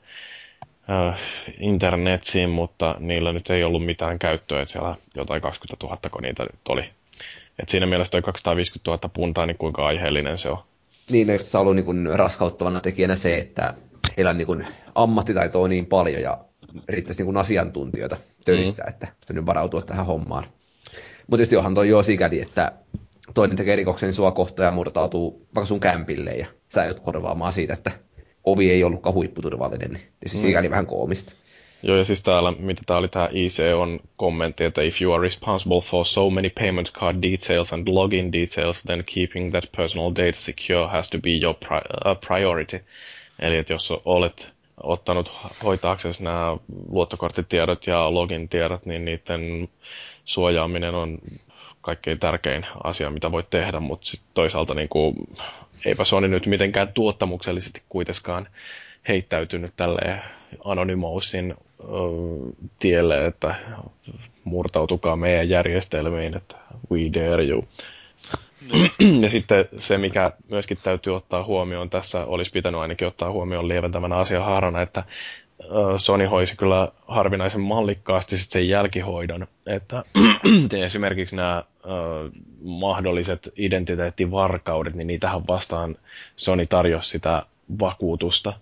äh, 0.89 1.19
internetsiin, 1.59 2.49
mutta 2.49 2.95
niillä 2.99 3.33
nyt 3.33 3.49
ei 3.49 3.63
ollut 3.63 3.85
mitään 3.85 4.19
käyttöä, 4.19 4.61
että 4.61 4.71
siellä 4.71 4.95
jotain 5.17 5.41
20 5.41 5.87
000 5.87 6.09
kun 6.11 6.21
niitä 6.21 6.43
nyt 6.43 6.67
oli. 6.69 6.83
Et 7.59 7.69
siinä 7.69 7.85
mielessä 7.85 8.11
toi 8.11 8.21
250 8.21 8.91
000 8.91 9.09
puntaa, 9.13 9.45
niin 9.45 9.57
kuinka 9.57 9.87
aiheellinen 9.87 10.37
se 10.37 10.49
on. 10.49 10.57
Niin, 11.09 11.27
no, 11.27 11.33
se 11.37 11.57
ollut 11.57 11.75
niin 11.75 12.19
raskauttavana 12.19 12.79
tekijänä 12.79 13.15
se, 13.15 13.37
että 13.37 13.73
heillä 14.17 14.33
niin 14.33 14.67
ammattitaitoa 14.95 15.67
niin 15.67 15.85
paljon 15.85 16.21
ja 16.21 16.37
riittäisi 16.89 17.23
niin 17.23 17.37
asiantuntijoita 17.37 18.17
töissä, 18.45 18.83
mm. 18.83 18.89
että 18.89 19.07
pystynyt 19.19 19.45
varautua 19.45 19.81
tähän 19.81 20.05
hommaan. 20.05 20.43
Mutta 20.43 21.37
tietysti 21.37 21.57
onhan 21.57 21.75
toi 21.75 21.89
jo 21.89 22.03
sikäli, 22.03 22.41
että 22.41 22.71
toinen 23.33 23.57
tekee 23.57 23.75
rikoksen 23.75 24.13
sua 24.13 24.31
kohtaan 24.31 24.65
ja 24.65 24.71
murtautuu 24.71 25.47
vaikka 25.55 25.67
sun 25.67 25.79
kämpille 25.79 26.31
ja 26.31 26.47
sä 26.67 26.83
joudut 26.83 27.03
korvaamaan 27.03 27.53
siitä, 27.53 27.73
että 27.73 27.91
ovi 28.43 28.71
ei 28.71 28.83
ollutkaan 28.83 29.13
huipputurvallinen, 29.13 29.91
niin 29.91 30.03
tietysti 30.19 30.37
mm. 30.37 30.41
sikäli 30.41 30.69
vähän 30.69 30.85
koomista. 30.85 31.33
Joo, 31.83 31.97
ja 31.97 32.03
siis 32.03 32.23
täällä, 32.23 32.51
mitä 32.51 32.81
tää 32.85 32.97
oli 32.97 33.07
tää 33.07 33.29
IC 33.31 33.59
on 33.75 33.99
kommentti, 34.17 34.63
että 34.63 34.81
if 34.81 35.01
you 35.01 35.13
are 35.13 35.23
responsible 35.23 35.81
for 35.81 36.05
so 36.05 36.29
many 36.29 36.49
payment 36.49 36.91
card 36.91 37.17
details 37.21 37.73
and 37.73 37.87
login 37.87 38.31
details, 38.31 38.83
then 38.83 39.03
keeping 39.13 39.51
that 39.51 39.63
personal 39.77 40.11
data 40.11 40.39
secure 40.39 40.87
has 40.87 41.09
to 41.09 41.17
be 41.17 41.29
your 41.41 41.55
pri- 41.65 42.11
uh, 42.11 42.19
priority. 42.27 42.85
Eli 43.39 43.57
että 43.57 43.73
jos 43.73 43.93
olet 44.05 44.53
ottanut 44.83 45.31
hoitaaksesi 45.63 46.23
nämä 46.23 46.57
luottokorttitiedot 46.89 47.87
ja 47.87 48.13
login 48.13 48.49
tiedot, 48.49 48.85
niin 48.85 49.05
niiden 49.05 49.69
suojaaminen 50.25 50.95
on 50.95 51.17
kaikkein 51.81 52.19
tärkein 52.19 52.65
asia, 52.83 53.09
mitä 53.09 53.31
voit 53.31 53.49
tehdä, 53.49 53.79
mutta 53.79 54.07
sitten 54.07 54.29
toisaalta 54.33 54.73
niin 54.73 54.89
kuin, 54.89 55.15
eipä 55.85 56.03
Sony 56.03 56.27
nyt 56.27 56.45
mitenkään 56.45 56.93
tuottamuksellisesti 56.93 57.81
kuitenkaan 57.89 58.47
heittäytynyt 59.07 59.73
tälle 59.77 60.21
Anonymousin 60.65 61.55
tielle, 62.79 63.25
että 63.25 63.55
murtautukaa 64.43 65.15
meidän 65.15 65.49
järjestelmiin, 65.49 66.37
että 66.37 66.55
we 66.91 66.99
dare 67.13 67.43
you. 67.43 67.67
Mm. 68.73 69.21
Ja 69.23 69.29
sitten 69.29 69.65
se, 69.77 69.97
mikä 69.97 70.31
myöskin 70.49 70.77
täytyy 70.83 71.15
ottaa 71.15 71.43
huomioon 71.43 71.89
tässä, 71.89 72.25
olisi 72.25 72.51
pitänyt 72.51 72.81
ainakin 72.81 73.07
ottaa 73.07 73.31
huomioon 73.31 73.67
lieventävänä 73.67 74.15
asiahaarana, 74.17 74.81
että 74.81 75.03
Sony 75.97 76.25
hoisi 76.25 76.57
kyllä 76.57 76.91
harvinaisen 77.07 77.61
mallikkaasti 77.61 78.37
sit 78.37 78.51
sen 78.51 78.69
jälkihoidon, 78.69 79.47
että 79.65 80.03
esimerkiksi 80.85 81.35
nämä 81.35 81.63
mahdolliset 82.61 83.53
identiteettivarkaudet, 83.55 84.93
niin 84.93 85.07
niitähän 85.07 85.47
vastaan 85.47 85.95
Sony 86.35 86.65
tarjosi 86.65 87.09
sitä 87.09 87.45
vakuutusta, 87.79 88.53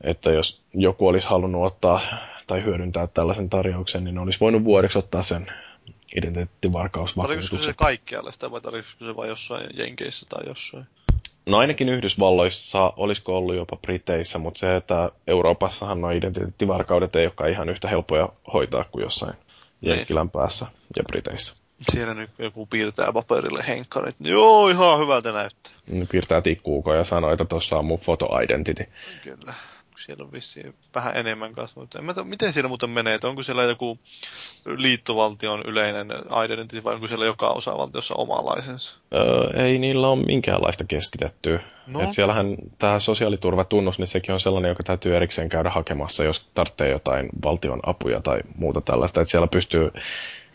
että 0.00 0.30
jos 0.30 0.62
joku 0.74 1.08
olisi 1.08 1.28
halunnut 1.28 1.66
ottaa 1.66 2.00
tai 2.46 2.64
hyödyntää 2.64 3.06
tällaisen 3.06 3.50
tarjouksen, 3.50 4.04
niin 4.04 4.18
olisi 4.18 4.40
voinut 4.40 4.64
vuodeksi 4.64 4.98
ottaa 4.98 5.22
sen 5.22 5.46
identiteettivarkausvakuutuksen. 6.16 7.48
Tarvitsisiko 7.50 7.64
se 7.64 7.72
kaikkialle 7.76 8.32
sitä 8.32 8.50
vai 8.50 8.60
tarvitsisiko 8.60 9.04
se 9.04 9.16
vain 9.16 9.28
jossain 9.28 9.66
Jenkeissä 9.76 10.26
tai 10.28 10.42
jossain? 10.46 10.86
No 11.46 11.58
ainakin 11.58 11.88
Yhdysvalloissa, 11.88 12.92
olisiko 12.96 13.36
ollut 13.36 13.56
jopa 13.56 13.76
Briteissä, 13.76 14.38
mutta 14.38 14.58
se, 14.58 14.76
että 14.76 15.10
Euroopassahan 15.26 16.00
nuo 16.00 16.10
identiteettivarkaudet 16.10 17.16
ei 17.16 17.26
olekaan 17.26 17.50
ihan 17.50 17.68
yhtä 17.68 17.88
helppoja 17.88 18.28
hoitaa 18.52 18.84
kuin 18.84 19.02
jossain 19.02 19.34
niin. 19.80 19.90
Jenkkilän 19.90 20.30
päässä 20.30 20.66
ja 20.96 21.02
Briteissä. 21.02 21.54
Siellä 21.92 22.14
nyt 22.14 22.30
joku 22.38 22.66
piirtää 22.66 23.12
paperille 23.12 23.64
henkkarit, 23.68 24.16
niin 24.18 24.32
joo, 24.32 24.68
ihan 24.68 24.98
hyvältä 24.98 25.32
näyttää. 25.32 25.72
Ne 25.86 26.06
piirtää 26.10 26.40
tikkuuko 26.40 26.94
ja 26.94 27.04
sanoo, 27.04 27.32
että 27.32 27.44
tuossa 27.44 27.78
on 27.78 27.84
mun 27.84 27.98
foto 27.98 28.38
identity. 28.38 28.84
Kyllä. 29.24 29.54
Siellä 30.02 30.24
on 30.24 30.32
vissiin 30.32 30.74
vähän 30.94 31.16
enemmän 31.16 31.52
kanssa, 31.52 31.80
mutta 31.80 31.98
en 31.98 32.04
mä 32.04 32.14
tiedä, 32.14 32.28
miten 32.28 32.52
siellä 32.52 32.68
muuten 32.68 32.90
menee, 32.90 33.14
että 33.14 33.28
onko 33.28 33.42
siellä 33.42 33.62
joku 33.62 33.98
liittovaltion 34.76 35.62
yleinen 35.66 36.08
identity 36.44 36.84
vai 36.84 36.94
onko 36.94 37.06
siellä 37.06 37.24
joka 37.24 37.48
osavaltiossa 37.48 38.14
omanlaisensa? 38.14 38.94
Öö, 39.14 39.64
ei 39.64 39.78
niillä 39.78 40.08
ole 40.08 40.24
minkäänlaista 40.24 40.84
keskitettyä. 40.84 41.60
No. 41.86 42.00
Et 42.00 42.12
siellähän 42.12 42.56
tämä 42.78 43.00
sosiaaliturvatunnus, 43.00 43.98
niin 43.98 44.08
sekin 44.08 44.32
on 44.32 44.40
sellainen, 44.40 44.68
joka 44.68 44.82
täytyy 44.82 45.16
erikseen 45.16 45.48
käydä 45.48 45.70
hakemassa, 45.70 46.24
jos 46.24 46.46
tarvitsee 46.54 46.90
jotain 46.90 47.28
valtion 47.44 47.80
apuja 47.86 48.20
tai 48.20 48.40
muuta 48.56 48.80
tällaista. 48.80 49.20
Et 49.20 49.28
siellä 49.28 49.46
pystyy 49.46 49.90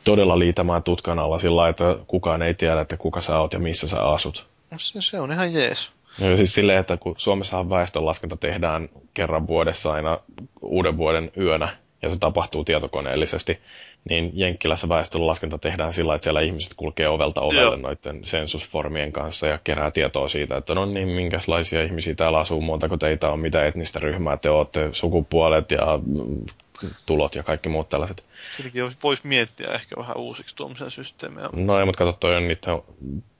todella 0.03 0.39
liitämään 0.39 0.83
tutkan 0.83 1.19
alla 1.19 1.39
sillä 1.39 1.55
lailla, 1.55 1.69
että 1.69 1.95
kukaan 2.07 2.41
ei 2.41 2.53
tiedä, 2.53 2.81
että 2.81 2.97
kuka 2.97 3.21
sä 3.21 3.39
oot 3.39 3.53
ja 3.53 3.59
missä 3.59 3.87
sä 3.87 4.03
asut. 4.03 4.47
No 4.71 4.77
se, 4.79 5.01
se 5.01 5.19
on 5.19 5.31
ihan 5.31 5.53
jees. 5.53 5.96
Ja 6.19 6.37
siis 6.37 6.53
silleen, 6.53 6.79
että 6.79 6.97
kun 6.97 7.15
Suomessahan 7.17 7.69
väestönlaskenta 7.69 8.37
tehdään 8.37 8.89
kerran 9.13 9.47
vuodessa 9.47 9.93
aina 9.93 10.19
uuden 10.61 10.97
vuoden 10.97 11.31
yönä, 11.37 11.77
ja 12.01 12.09
se 12.09 12.19
tapahtuu 12.19 12.63
tietokoneellisesti, 12.63 13.59
niin 14.09 14.31
Jenkkilässä 14.33 14.89
väestönlaskenta 14.89 15.57
tehdään 15.57 15.93
sillä, 15.93 16.15
että 16.15 16.23
siellä 16.23 16.41
ihmiset 16.41 16.73
kulkee 16.77 17.09
ovelta 17.09 17.41
ovelle 17.41 17.61
Joo. 17.61 17.75
noiden 17.75 18.25
sensusformien 18.25 19.11
kanssa 19.11 19.47
ja 19.47 19.59
kerää 19.63 19.91
tietoa 19.91 20.29
siitä, 20.29 20.57
että 20.57 20.75
no 20.75 20.85
niin, 20.85 21.07
minkälaisia 21.07 21.83
ihmisiä 21.83 22.15
täällä 22.15 22.39
asuu, 22.39 22.61
montako 22.61 22.97
teitä 22.97 23.29
on, 23.29 23.39
mitä 23.39 23.65
etnistä 23.65 23.99
ryhmää 23.99 24.37
te 24.37 24.49
olette, 24.49 24.89
sukupuolet 24.91 25.71
ja 25.71 25.99
tulot 27.05 27.35
ja 27.35 27.43
kaikki 27.43 27.69
muut 27.69 27.89
tällaiset. 27.89 28.25
Siinäkin 28.51 28.83
voisi 29.03 29.27
miettiä 29.27 29.67
ehkä 29.67 29.95
vähän 29.97 30.17
uusiksi 30.17 30.55
tuommoisia 30.55 30.89
systeemejä. 30.89 31.49
No 31.53 31.79
ei, 31.79 31.85
mutta 31.85 32.05
kato, 32.05 32.17
toi 32.19 32.35
on 32.35 32.47
niitä 32.47 32.79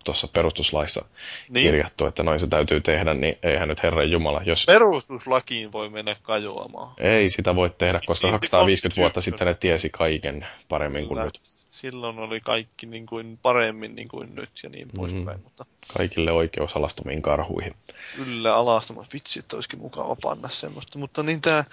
tuossa 0.08 0.28
perustuslaissa 0.28 1.06
Niin. 1.50 1.66
kirjattu, 1.66 2.06
että 2.06 2.24
noin 2.24 2.40
se 2.40 2.48
täytyy 2.48 2.82
tehdä, 2.82 3.14
niin 3.14 3.38
eihän 3.44 3.68
nyt 3.68 3.84
Herran 3.84 4.12
Jumala, 4.12 4.42
jos 4.46 4.66
Perustuslakiin 4.66 5.72
voi 5.72 5.90
mennä 5.90 6.16
kajoamaan. 6.22 6.94
ei 6.98 7.30
sitä 7.30 7.56
voi 7.56 7.70
tehdä, 7.78 8.00
koska 8.08 8.28
Siitä 8.28 8.40
250 8.40 9.02
vuotta 9.02 9.22
sitten 9.22 9.48
ne 9.48 9.54
tiesi 9.54 9.90
kaiken 9.90 10.48
paremmin 10.70 11.02
kuin 11.08 11.16
Kyllä. 11.16 11.26
nyt. 11.26 11.40
Silloin 11.72 12.20
oli 12.20 12.40
kaikki 12.42 12.86
niin 12.86 13.06
kuin 13.06 13.40
paremmin 13.42 13.96
niin 13.96 14.08
kuin 14.08 14.36
nyt 14.36 14.50
ja 14.64 14.70
niin 14.70 14.88
poispäin, 14.96 15.40
mutta 15.44 15.66
Kaikille 15.98 16.32
oikeus 16.32 16.76
alastomiin 16.76 17.22
karhuihin. 17.22 17.76
yllä 18.18 18.56
alastama. 18.56 19.06
Vitsi, 19.14 19.40
että 19.40 19.56
olisikin 19.56 19.80
mukava 19.80 20.16
panna 20.22 20.50
semmoista. 20.50 21.00
Mutta 21.00 21.24
niin 21.24 21.42
tämä, 21.42 21.58
ää, 21.58 21.66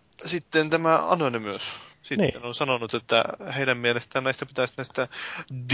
sitten 0.26 0.70
tämä 0.70 1.10
Anonymous 1.10 1.62
sitten 2.02 2.28
Niin. 2.34 2.42
on 2.46 2.54
sanonut, 2.54 2.94
että 2.94 3.24
heidän 3.56 3.76
mielestään 3.78 4.24
näistä 4.24 4.46
pitäisi 4.46 4.74
näistä 4.76 5.08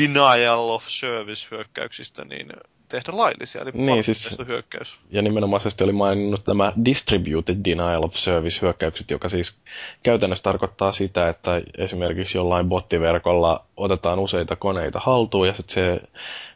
denial 0.01 0.69
of 0.69 0.85
service 0.89 1.49
hyökkäyksistä 1.51 2.25
niin 2.25 2.47
tehdä 2.89 3.13
laillisia, 3.17 3.63
eli 3.63 3.71
Niin, 3.75 4.05
siis- 4.05 4.37
hyökkäys. 4.49 4.99
Ja 5.11 5.23
nimenomaisesti 5.23 5.85
oli 5.85 5.93
maininnut 5.93 6.47
nämä 6.47 6.73
distributed 6.85 7.57
denial 7.65 8.05
of 8.05 8.15
service 8.15 8.63
hyökkäykset, 8.63 9.11
joka 9.11 9.29
siis 9.29 9.61
käytännössä 10.03 10.43
tarkoittaa 10.43 10.93
sitä, 10.93 11.29
että 11.29 11.63
esimerkiksi 11.79 12.39
jollain 12.39 12.69
bottiverkolla 12.69 13.65
otetaan 13.77 14.19
useita 14.19 14.57
koneita 14.57 15.01
haltuun 15.05 15.47
ja 15.47 15.55
sitten 15.55 15.75
se 15.75 16.01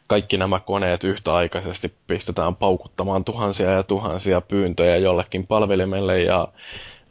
kaikki 0.07 0.37
nämä 0.37 0.59
koneet 0.59 1.03
yhtäaikaisesti 1.03 1.93
pistetään 2.07 2.55
paukuttamaan 2.55 3.23
tuhansia 3.23 3.71
ja 3.71 3.83
tuhansia 3.83 4.41
pyyntöjä 4.41 4.97
jollekin 4.97 5.47
palvelimelle 5.47 6.21
ja 6.21 6.47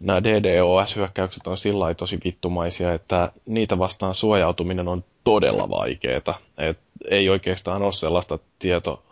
nämä 0.00 0.22
DDoS-hyökkäykset 0.24 1.46
on 1.46 1.58
sillä 1.58 1.94
tosi 1.94 2.18
vittumaisia, 2.24 2.92
että 2.92 3.32
niitä 3.46 3.78
vastaan 3.78 4.14
suojautuminen 4.14 4.88
on 4.88 5.04
todella 5.24 5.70
vaikeaa. 5.70 6.38
Et 6.58 6.78
ei 7.10 7.28
oikeastaan 7.28 7.82
ole 7.82 7.92
sellaista 7.92 8.38
tieto, 8.58 9.02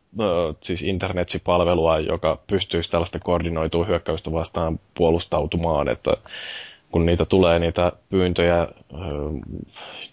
siis 0.60 0.82
internetsipalvelua, 0.82 1.98
joka 1.98 2.38
pystyisi 2.46 2.90
tällaista 2.90 3.18
koordinoitua 3.18 3.84
hyökkäystä 3.84 4.32
vastaan 4.32 4.80
puolustautumaan, 4.94 5.88
että 5.88 6.10
kun 6.92 7.06
niitä 7.06 7.24
tulee 7.24 7.58
niitä 7.58 7.92
pyyntöjä 8.10 8.68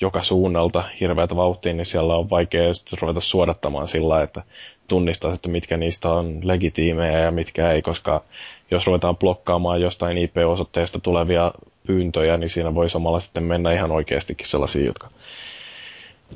joka 0.02 0.24
suunnalta 0.24 0.84
hirveätä 1.00 1.36
vauhtia, 1.36 1.74
niin 1.74 1.86
siellä 1.86 2.16
on 2.16 2.30
vaikea 2.30 2.64
ruveta 3.02 3.22
suodattamaan 3.22 3.88
sillä, 3.88 4.22
että 4.22 4.44
tunnistaa, 4.88 5.34
että 5.34 5.50
mitkä 5.50 5.78
niistä 5.78 6.10
on 6.10 6.40
legitiimejä 6.44 7.20
ja 7.20 7.32
mitkä 7.32 7.72
ei, 7.72 7.82
koska 7.82 8.24
jos 8.72 8.88
ruvetaan 8.88 9.18
blokkaamaan 9.18 9.82
jostain 9.82 10.18
IP-osoitteesta 10.18 11.00
tulevia 11.00 11.52
pyyntöjä, 11.88 12.38
niin 12.38 12.50
siinä 12.50 12.76
voi 12.76 12.90
samalla 12.90 13.20
sitten 13.20 13.44
mennä 13.44 13.72
ihan 13.72 13.92
oikeastikin 13.92 14.48
sellaisia, 14.48 14.86
jotka 14.86 15.10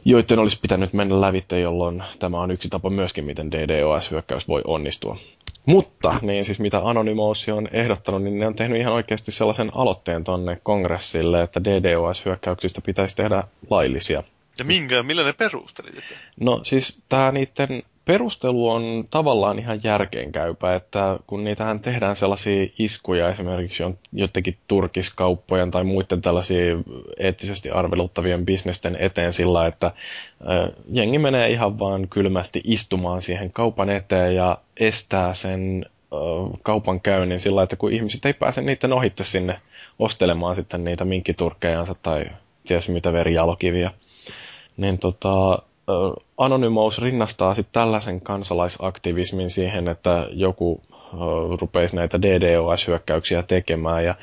joiden 0.06 0.40
olisi 0.40 0.60
pitänyt 0.62 0.94
mennä 0.94 1.22
lävitte, 1.22 1.60
jolloin 1.60 2.04
tämä 2.20 2.42
on 2.42 2.52
yksi 2.52 2.70
tapa 2.70 2.90
myöskin, 2.90 3.26
miten 3.26 3.52
DDoS-hyökkäys 3.52 4.48
voi 4.48 4.62
onnistua. 4.68 5.18
Mutta, 5.66 6.16
niin 6.22 6.46
siis 6.46 6.60
mitä 6.60 6.82
Anonymous 6.84 7.50
on 7.50 7.70
ehdottanut, 7.72 8.24
niin 8.24 8.40
ne 8.40 8.48
on 8.48 8.56
tehnyt 8.56 8.82
ihan 8.82 8.94
oikeasti 8.94 9.32
sellaisen 9.32 9.72
aloitteen 9.76 10.24
tonne 10.24 10.60
kongressille, 10.64 11.42
että 11.42 11.62
DDoS-hyökkäyksistä 11.64 12.82
pitäisi 12.82 13.16
tehdä 13.16 13.44
laillisia. 13.70 14.24
Ja 14.60 14.66
minkä, 14.66 15.04
millä 15.04 15.24
ne 15.24 15.34
perustelit? 15.34 16.04
No 16.40 16.60
siis 16.64 17.00
tämä 17.10 17.32
niiden 17.32 17.84
perustelu 18.06 18.70
on 18.70 19.04
tavallaan 19.12 19.60
ihan 19.60 19.80
järkeenkäypä, 19.84 20.76
että 20.76 21.20
kun 21.28 21.44
niitähän 21.44 21.80
tehdään 21.80 22.16
sellaisia 22.16 22.68
iskuja 22.80 23.30
esimerkiksi 23.30 23.84
jon- 23.84 23.98
jotenkin 24.14 24.58
turkiskauppojen 24.68 25.72
tai 25.72 25.84
muiden 25.84 26.22
tällaisia 26.22 26.76
eettisesti 27.20 27.70
arveluttavien 27.72 28.46
bisnesten 28.46 28.98
eteen 29.00 29.34
sillä, 29.34 29.68
että 29.68 29.92
jengi 30.92 31.20
menee 31.20 31.50
ihan 31.50 31.80
vaan 31.80 32.08
kylmästi 32.08 32.62
istumaan 32.64 33.22
siihen 33.22 33.52
kaupan 33.54 33.90
eteen 33.90 34.36
ja 34.36 34.58
estää 34.78 35.34
sen 35.34 35.86
kaupan 36.64 37.02
käynnin 37.02 37.40
sillä, 37.40 37.64
että 37.64 37.76
kun 37.76 37.94
ihmiset 37.94 38.26
ei 38.26 38.34
pääse 38.34 38.62
niiden 38.62 38.94
ohitte 38.94 39.24
sinne 39.24 39.60
ostelemaan 40.00 40.56
sitten 40.56 40.84
niitä 40.84 41.06
minkkiturkkejansa 41.06 41.96
tai 42.02 42.26
ties 42.68 42.90
mitä 42.90 43.14
verijalokiviä, 43.14 43.92
niin 44.78 45.00
tota, 45.00 45.60
Anonymous 46.38 47.02
rinnastaa 47.02 47.56
sitten 47.56 47.74
tällaisen 47.74 48.22
kansalaisaktivismin 48.22 49.50
siihen, 49.50 49.88
että 49.88 50.28
joku 50.32 50.82
rupeisi 51.62 51.96
näitä 51.96 52.22
DDoS-hyökkäyksiä 52.22 53.44
tekemään. 53.44 54.06
Ja 54.06 54.16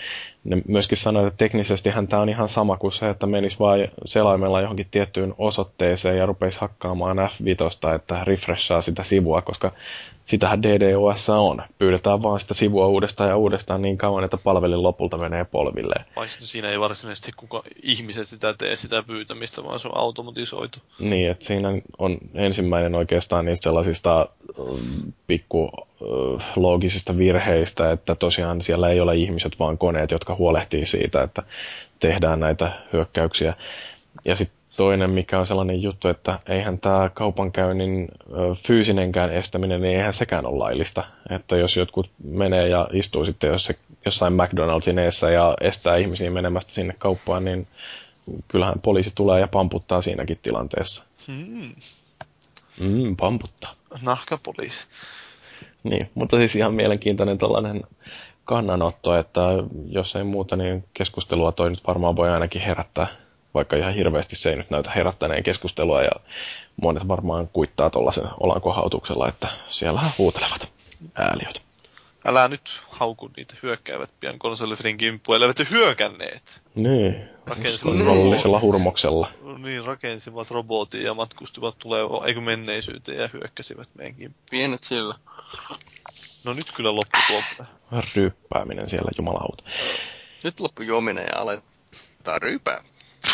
ne 0.46 0.62
myöskin 0.68 0.98
sanoi, 0.98 1.26
että 1.26 1.36
teknisesti 1.36 1.90
tämä 2.08 2.22
on 2.22 2.28
ihan 2.28 2.48
sama 2.48 2.76
kuin 2.76 2.92
se, 2.92 3.08
että 3.08 3.26
menisi 3.26 3.58
vain 3.58 3.88
selaimella 4.04 4.60
johonkin 4.60 4.88
tiettyyn 4.90 5.34
osoitteeseen 5.38 6.18
ja 6.18 6.26
rupeisi 6.26 6.60
hakkaamaan 6.60 7.16
F5, 7.18 7.94
että 7.94 8.24
refreshaa 8.24 8.80
sitä 8.80 9.02
sivua, 9.02 9.42
koska 9.42 9.72
sitähän 10.24 10.62
DDoS 10.62 11.28
on. 11.28 11.62
Pyydetään 11.78 12.22
vaan 12.22 12.40
sitä 12.40 12.54
sivua 12.54 12.86
uudestaan 12.86 13.30
ja 13.30 13.36
uudestaan 13.36 13.82
niin 13.82 13.98
kauan, 13.98 14.24
että 14.24 14.36
palvelin 14.36 14.82
lopulta 14.82 15.16
menee 15.16 15.44
polvilleen. 15.44 16.04
Vaikka 16.16 16.36
siinä 16.38 16.70
ei 16.70 16.80
varsinaisesti 16.80 17.32
kuka 17.36 17.62
ihmiset 17.82 18.28
sitä 18.28 18.54
tee 18.58 18.76
sitä 18.76 19.02
pyytämistä, 19.02 19.64
vaan 19.64 19.78
se 19.78 19.88
on 19.88 19.96
automatisoitu. 19.96 20.78
Niin, 20.98 21.30
että 21.30 21.44
siinä 21.44 21.68
on 21.98 22.18
ensimmäinen 22.34 22.94
oikeastaan 22.94 23.44
niistä 23.44 23.64
sellaisista 23.64 24.28
mm, 24.58 25.12
pikku 25.26 25.70
loogisista 26.56 27.18
virheistä, 27.18 27.92
että 27.92 28.14
tosiaan 28.14 28.62
siellä 28.62 28.88
ei 28.88 29.00
ole 29.00 29.16
ihmiset, 29.16 29.58
vaan 29.58 29.78
koneet, 29.78 30.10
jotka 30.10 30.35
huolehtii 30.38 30.86
siitä, 30.86 31.22
että 31.22 31.42
tehdään 31.98 32.40
näitä 32.40 32.72
hyökkäyksiä. 32.92 33.54
Ja 34.24 34.36
sitten 34.36 34.56
toinen, 34.76 35.10
mikä 35.10 35.38
on 35.40 35.46
sellainen 35.46 35.82
juttu, 35.82 36.08
että 36.08 36.38
eihän 36.48 36.78
tämä 36.78 37.10
kaupankäynnin 37.14 38.08
fyysinenkään 38.66 39.32
estäminen, 39.32 39.80
niin 39.80 39.96
eihän 39.98 40.14
sekään 40.14 40.46
ole 40.46 40.58
laillista. 40.58 41.04
Että 41.30 41.56
jos 41.56 41.76
jotkut 41.76 42.10
menee 42.24 42.68
ja 42.68 42.88
istuu 42.92 43.24
sitten 43.24 43.50
jossain 44.04 44.32
McDonald'sin 44.32 44.98
eessä 44.98 45.30
ja 45.30 45.56
estää 45.60 45.96
ihmisiä 45.96 46.30
menemästä 46.30 46.72
sinne 46.72 46.94
kauppaan, 46.98 47.44
niin 47.44 47.66
kyllähän 48.48 48.80
poliisi 48.82 49.12
tulee 49.14 49.40
ja 49.40 49.48
pamputtaa 49.48 50.02
siinäkin 50.02 50.38
tilanteessa. 50.42 51.04
Hmm. 51.26 51.74
Mm, 52.80 53.16
pamputtaa. 53.16 53.72
Nahkapoliisi. 54.02 54.86
Niin, 55.84 56.10
mutta 56.14 56.36
siis 56.36 56.56
ihan 56.56 56.74
mielenkiintoinen 56.74 57.38
tällainen 57.38 57.82
kannanotto, 58.46 59.16
että 59.16 59.40
jos 59.88 60.16
ei 60.16 60.24
muuta, 60.24 60.56
niin 60.56 60.84
keskustelua 60.94 61.52
toi 61.52 61.70
nyt 61.70 61.86
varmaan 61.86 62.16
voi 62.16 62.30
ainakin 62.30 62.62
herättää, 62.62 63.06
vaikka 63.54 63.76
ihan 63.76 63.94
hirveästi 63.94 64.36
se 64.36 64.50
ei 64.50 64.56
nyt 64.56 64.70
näytä 64.70 64.90
herättäneen 64.90 65.42
keskustelua, 65.42 66.02
ja 66.02 66.10
monet 66.82 67.08
varmaan 67.08 67.48
kuittaa 67.48 67.90
tuollaisen 67.90 68.24
olankohautuksella, 68.40 69.28
että 69.28 69.48
siellä 69.68 70.00
huutelevat 70.18 70.68
ääliöt. 71.14 71.62
Älä 72.26 72.48
nyt 72.48 72.82
hauku 72.90 73.30
niitä 73.36 73.54
hyökkäävät 73.62 74.10
pian 74.20 74.38
konsolifrin 74.38 74.96
kimppuun, 74.96 75.36
elleivät 75.36 75.58
jo 75.58 75.64
hyökänneet. 75.70 76.62
Niin, 76.74 77.28
Rakensivat, 77.46 78.06
rollisella 78.06 78.60
hurmoksella. 78.60 79.30
niin, 79.58 79.84
rakensivat 79.84 80.50
robotin 80.50 81.02
ja 81.02 81.14
matkustivat 81.14 81.78
tulevaan, 81.78 82.28
eikö 82.28 82.40
menneisyyteen 82.40 83.18
ja 83.18 83.28
hyökkäsivät 83.32 83.88
meidän 83.94 84.14
kimppuun. 84.14 84.46
Pienet 84.50 84.82
sillä. 84.84 85.14
No 86.46 86.52
nyt 86.52 86.72
kyllä 86.74 86.94
loppu 86.94 87.18
tuo. 87.26 87.66
Ryppääminen 88.16 88.88
siellä, 88.88 89.10
jumalauta. 89.18 89.64
Nyt 90.44 90.60
loppu 90.60 90.82
juominen 90.82 91.24
ja 91.32 91.40
aletaan 91.40 92.42
ryypää. 92.42 92.82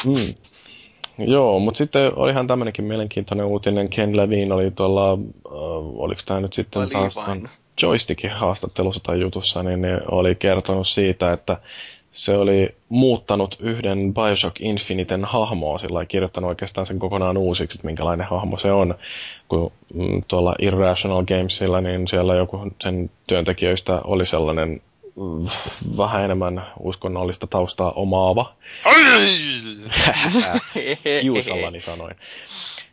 Mm. 0.05 0.35
Joo, 1.19 1.59
mutta 1.59 1.79
sitten 1.79 2.13
olihan 2.17 2.47
tämmöinenkin 2.47 2.85
mielenkiintoinen 2.85 3.47
uutinen. 3.47 3.91
Ken 3.91 4.17
Levine 4.17 4.55
oli 4.55 4.71
tuolla, 4.71 5.13
äh, 5.13 5.53
oliko 5.97 6.21
tämä 6.27 6.41
nyt 6.41 6.53
sitten 6.53 6.89
taas 6.89 7.17
joystickin 7.83 8.31
haastattelussa 8.31 9.03
tai 9.03 9.21
jutussa, 9.21 9.63
niin 9.63 9.83
ne 9.83 10.01
oli 10.11 10.35
kertonut 10.35 10.89
siitä, 10.89 11.33
että 11.33 11.57
se 12.13 12.37
oli 12.37 12.75
muuttanut 12.89 13.57
yhden 13.61 14.15
Bioshock 14.15 14.61
Infiniten 14.61 15.25
hahmoa, 15.25 15.79
sillä 15.79 16.05
kirjoittanut 16.05 16.49
oikeastaan 16.49 16.87
sen 16.87 16.99
kokonaan 16.99 17.37
uusiksi, 17.37 17.77
että 17.77 17.87
minkälainen 17.87 18.27
hahmo 18.27 18.59
se 18.59 18.73
on. 18.73 18.95
Kun 19.49 19.73
mm, 19.95 20.23
tuolla 20.29 20.55
Irrational 20.59 21.25
Gamesilla, 21.25 21.81
niin 21.81 22.09
siellä 22.09 22.35
joku 22.35 22.73
sen 22.83 23.11
työntekijöistä 23.27 24.01
oli 24.05 24.27
sellainen 24.27 24.81
mm, 25.17 25.47
vähän 25.97 26.25
enemmän 26.25 26.67
uskonnollista 26.81 27.47
taustaa 27.47 27.93
omaava. 27.93 28.55
Kiusallani 31.23 31.81
sanoin. 31.81 32.17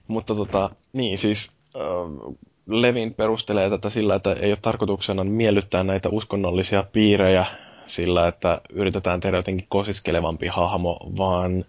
Mutta 0.08 0.36
tota, 0.36 0.70
niin 0.94 1.18
siis 1.18 1.52
äh, 1.76 2.36
Levin 2.68 3.14
perustelee 3.14 3.70
tätä 3.70 3.90
sillä, 3.90 4.16
että 4.16 4.34
ei 4.34 4.52
ole 4.52 4.60
tarkoituksena 4.62 5.24
miellyttää 5.24 5.84
näitä 5.84 6.10
uskonnollisia 6.10 6.84
piirejä 6.94 7.46
sillä, 7.90 8.28
että 8.28 8.62
yritetään 8.70 9.20
tehdä 9.20 9.38
jotenkin 9.38 9.66
kosiskelevampi 9.70 10.48
hahmo, 10.48 11.00
vaan 11.18 11.66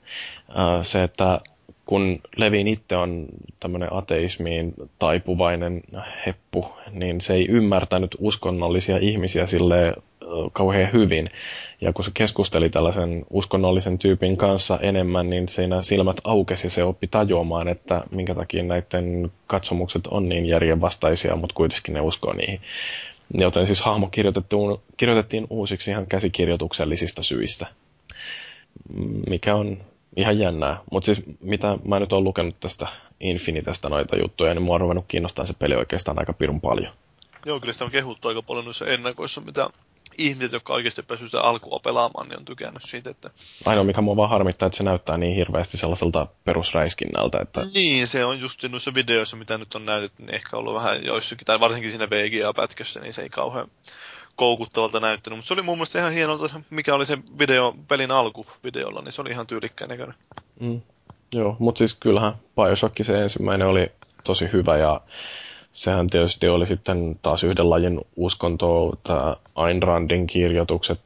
äh, 0.59 0.83
se, 0.83 1.03
että 1.03 1.41
kun 1.87 2.21
Levin 2.37 2.69
itse 2.69 2.97
on 2.97 3.27
tämmöinen 3.61 3.93
ateismiin 3.93 4.75
taipuvainen 4.99 5.83
heppu, 6.27 6.67
niin 6.91 7.21
se 7.21 7.35
ei 7.35 7.47
ymmärtänyt 7.49 8.17
uskonnollisia 8.19 8.99
ihmisiä 8.99 9.47
sille 9.47 9.95
kauhean 10.53 10.93
hyvin. 10.93 11.31
Ja 11.81 11.93
kun 11.93 12.05
se 12.05 12.11
keskusteli 12.15 12.71
tällaisen 12.71 13.25
uskonnollisen 13.31 13.99
tyypin 13.99 14.37
kanssa 14.37 14.79
enemmän, 14.83 15.31
niin 15.31 15.49
siinä 15.49 15.83
silmät 15.83 16.17
aukesi 16.25 16.67
ja 16.67 16.71
se 16.71 16.85
oppi 16.85 17.07
tajuamaan, 17.07 17.69
että 17.69 18.03
minkä 18.15 18.35
takia 18.35 18.63
näiden 18.63 19.33
katsomukset 19.47 20.07
on 20.07 20.29
niin 20.29 20.47
järjenvastaisia, 20.47 21.37
mutta 21.37 21.55
kuitenkin 21.55 21.95
ne 21.95 22.01
uskoo 22.01 22.33
niihin. 22.33 22.61
Joten 23.35 23.67
siis 23.67 23.81
hahmo 23.83 24.09
kirjoitettiin, 24.97 25.47
uusiksi 25.51 25.91
ihan 25.91 26.07
käsikirjoituksellisista 26.07 27.23
syistä, 27.23 27.67
mikä 29.31 29.55
on 29.55 29.85
ihan 30.17 30.39
jännää. 30.39 30.81
Mutta 30.93 31.07
siis 31.07 31.23
mitä 31.41 31.79
mä 31.85 32.01
nyt 32.01 32.13
oon 32.13 32.25
lukenut 32.25 32.61
tästä 32.61 32.87
Infinitesta 33.21 33.89
noita 33.89 34.17
juttuja, 34.17 34.55
niin 34.55 34.63
mua 34.63 34.75
on 34.75 34.81
ruvennut 34.81 35.05
kiinnostaa 35.09 35.47
se 35.47 35.53
peli 35.59 35.75
oikeastaan 35.75 36.19
aika 36.19 36.33
pirun 36.33 36.61
paljon. 36.61 36.93
Joo, 37.47 37.61
kyllä 37.61 37.73
sitä 37.73 37.85
on 37.85 37.91
kehuttu 37.91 38.29
aika 38.29 38.43
paljon 38.43 38.65
noissa 38.65 38.87
ennakoissa, 38.87 39.41
mitä 39.41 39.71
ihmiset, 40.21 40.53
jotka 40.53 40.73
oikeasti 40.73 41.03
päässyt 41.03 41.31
sitä 41.31 41.43
alkua 41.43 41.81
pelaamaan, 41.85 42.29
niin 42.29 42.39
on 42.39 42.45
tykännyt 42.45 42.83
siitä, 42.83 43.11
että... 43.11 43.31
Ainoa, 43.67 43.85
mikä 43.85 44.01
mua 44.01 44.17
vaan 44.17 44.31
harmittaa, 44.31 44.67
että 44.67 44.77
se 44.77 44.85
näyttää 44.85 45.19
niin 45.19 45.35
hirveästi 45.35 45.77
sellaiselta 45.77 46.27
perusräiskinnältä, 46.45 47.39
että... 47.43 47.65
Niin, 47.75 48.07
se 48.07 48.25
on 48.25 48.41
just 48.41 48.65
noissa 48.69 48.95
videoissa, 48.95 49.37
mitä 49.37 49.59
nyt 49.59 49.75
on 49.75 49.87
näytetty, 49.87 50.23
niin 50.23 50.35
ehkä 50.35 50.57
ollut 50.57 50.75
vähän 50.75 51.05
joissakin, 51.05 51.47
tai 51.47 51.61
varsinkin 51.61 51.91
siinä 51.91 52.11
VGA-pätkössä, 52.11 53.01
niin 53.01 53.15
se 53.15 53.23
ei 53.23 53.29
kauhean 53.29 53.69
koukuttavalta 54.37 55.01
näyttänyt, 55.01 55.37
mutta 55.39 55.49
se 55.49 55.55
oli 55.55 55.63
mun 55.63 55.79
mielestä 55.79 55.99
ihan 55.99 56.13
hienolta, 56.13 56.61
mikä 56.71 56.95
oli 56.95 57.07
se 57.07 57.19
video, 57.39 57.75
pelin 57.89 58.11
alku 58.11 58.47
videolla, 58.65 59.03
niin 59.03 59.13
se 59.13 59.21
oli 59.21 59.31
ihan 59.31 59.47
tyylikkään 59.47 59.89
näköinen. 59.89 60.15
Mm. 60.61 60.81
Joo, 61.33 61.57
mutta 61.59 61.79
siis 61.79 61.95
kyllähän 61.95 62.33
Bioshock 62.57 62.97
se 63.03 63.23
ensimmäinen 63.23 63.69
oli 63.69 63.93
tosi 64.25 64.49
hyvä 64.53 64.77
ja 64.77 65.01
sehän 65.81 66.07
tietysti 66.11 66.49
oli 66.49 66.67
sitten 66.67 67.19
taas 67.23 67.45
yhden 67.45 67.71
lajin 67.71 68.01
uskontoa, 68.17 68.97
tämä 69.03 69.37
Ayn 69.55 69.83
Randin 69.83 70.27
kirjoitukset, 70.27 71.01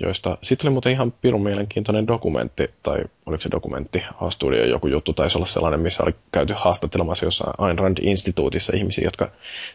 joista 0.00 0.38
sitten 0.42 0.66
oli 0.68 0.72
muuten 0.72 0.92
ihan 0.92 1.12
pirun 1.12 1.42
mielenkiintoinen 1.42 2.06
dokumentti, 2.06 2.70
tai 2.82 2.98
oliko 3.26 3.40
se 3.40 3.50
dokumentti, 3.50 4.04
A-studio 4.20 4.64
joku 4.64 4.86
juttu, 4.86 5.12
taisi 5.12 5.38
olla 5.38 5.46
sellainen, 5.46 5.80
missä 5.80 6.02
oli 6.02 6.14
käyty 6.32 6.54
haastattelemassa 6.56 7.24
jossain 7.24 7.52
Ayn 7.58 7.78
Rand-instituutissa 7.78 8.76
ihmisiä, 8.76 9.04
jotka 9.04 9.30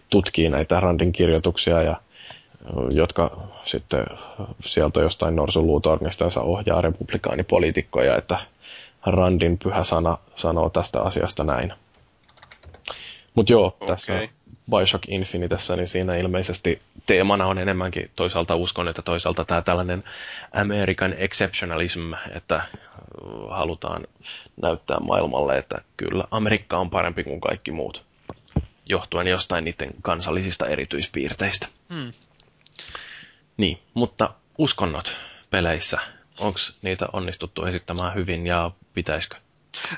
tutkii 0.10 0.50
näitä 0.50 0.80
Randin 0.80 1.12
kirjoituksia 1.12 1.82
ja 1.82 2.02
jotka 2.92 3.38
sitten 3.66 4.06
sieltä 4.66 5.02
jostain 5.02 5.36
norsuluutornistansa 5.36 6.42
ohjaa 6.42 6.82
republikaanipoliitikkoja, 6.82 8.18
että 8.18 8.40
Randin 9.06 9.58
pyhä 9.58 9.84
sana 9.84 10.18
sanoo 10.36 10.70
tästä 10.70 11.02
asiasta 11.02 11.44
näin. 11.44 11.74
Mutta 13.36 13.54
joo, 13.54 13.66
okay. 13.68 13.88
tässä 13.88 14.28
Bioshock 14.70 15.04
Infinitessä, 15.08 15.76
niin 15.76 15.88
siinä 15.88 16.16
ilmeisesti 16.16 16.82
teemana 17.06 17.46
on 17.46 17.60
enemmänkin 17.60 18.12
toisaalta 18.16 18.56
uskon, 18.56 18.88
että 18.88 19.02
toisaalta 19.02 19.46
tämä 19.46 19.62
tällainen 19.62 20.04
American 20.54 21.14
exceptionalism, 21.18 22.14
että 22.36 22.64
halutaan 23.50 24.08
näyttää 24.62 25.00
maailmalle, 25.00 25.58
että 25.58 25.82
kyllä 25.98 26.24
Amerikka 26.32 26.78
on 26.78 26.90
parempi 26.90 27.24
kuin 27.24 27.42
kaikki 27.42 27.72
muut, 27.72 28.06
johtuen 28.86 29.28
jostain 29.28 29.64
niiden 29.64 29.92
kansallisista 30.02 30.68
erityispiirteistä. 30.68 31.68
Hmm. 31.94 32.14
Niin, 33.58 33.80
mutta 33.94 34.34
uskonnot 34.58 35.16
peleissä, 35.50 36.00
onko 36.40 36.60
niitä 36.82 37.08
onnistuttu 37.14 37.66
esittämään 37.66 38.16
hyvin 38.16 38.48
ja 38.48 38.72
pitäisikö? 38.94 39.36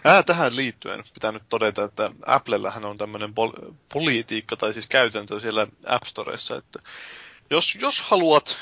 Ää, 0.03 0.23
tähän 0.23 0.56
liittyen 0.56 1.03
pitää 1.14 1.31
nyt 1.31 1.43
todeta, 1.49 1.84
että 1.84 2.11
Applellähän 2.26 2.85
on 2.85 2.98
tämmöinen 2.98 3.30
pol- 3.30 3.73
politiikka 3.93 4.56
tai 4.56 4.73
siis 4.73 4.88
käytäntö 4.88 5.39
siellä 5.39 5.68
App 5.85 6.03
Storessa, 6.06 6.56
että 6.57 6.80
jos, 7.49 7.77
jos 7.81 8.02
haluat 8.02 8.57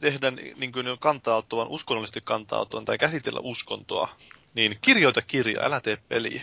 tehdä 0.00 0.30
niin 0.30 0.72
kuin 0.72 0.86
kantauttavan, 1.00 1.68
uskonnollisesti 1.68 2.20
kantauttavan 2.24 2.84
tai 2.84 2.98
käsitellä 2.98 3.40
uskontoa, 3.42 4.16
niin 4.54 4.78
kirjoita 4.80 5.22
kirja, 5.22 5.62
älä 5.62 5.80
tee 5.80 5.96
peliä. 6.08 6.42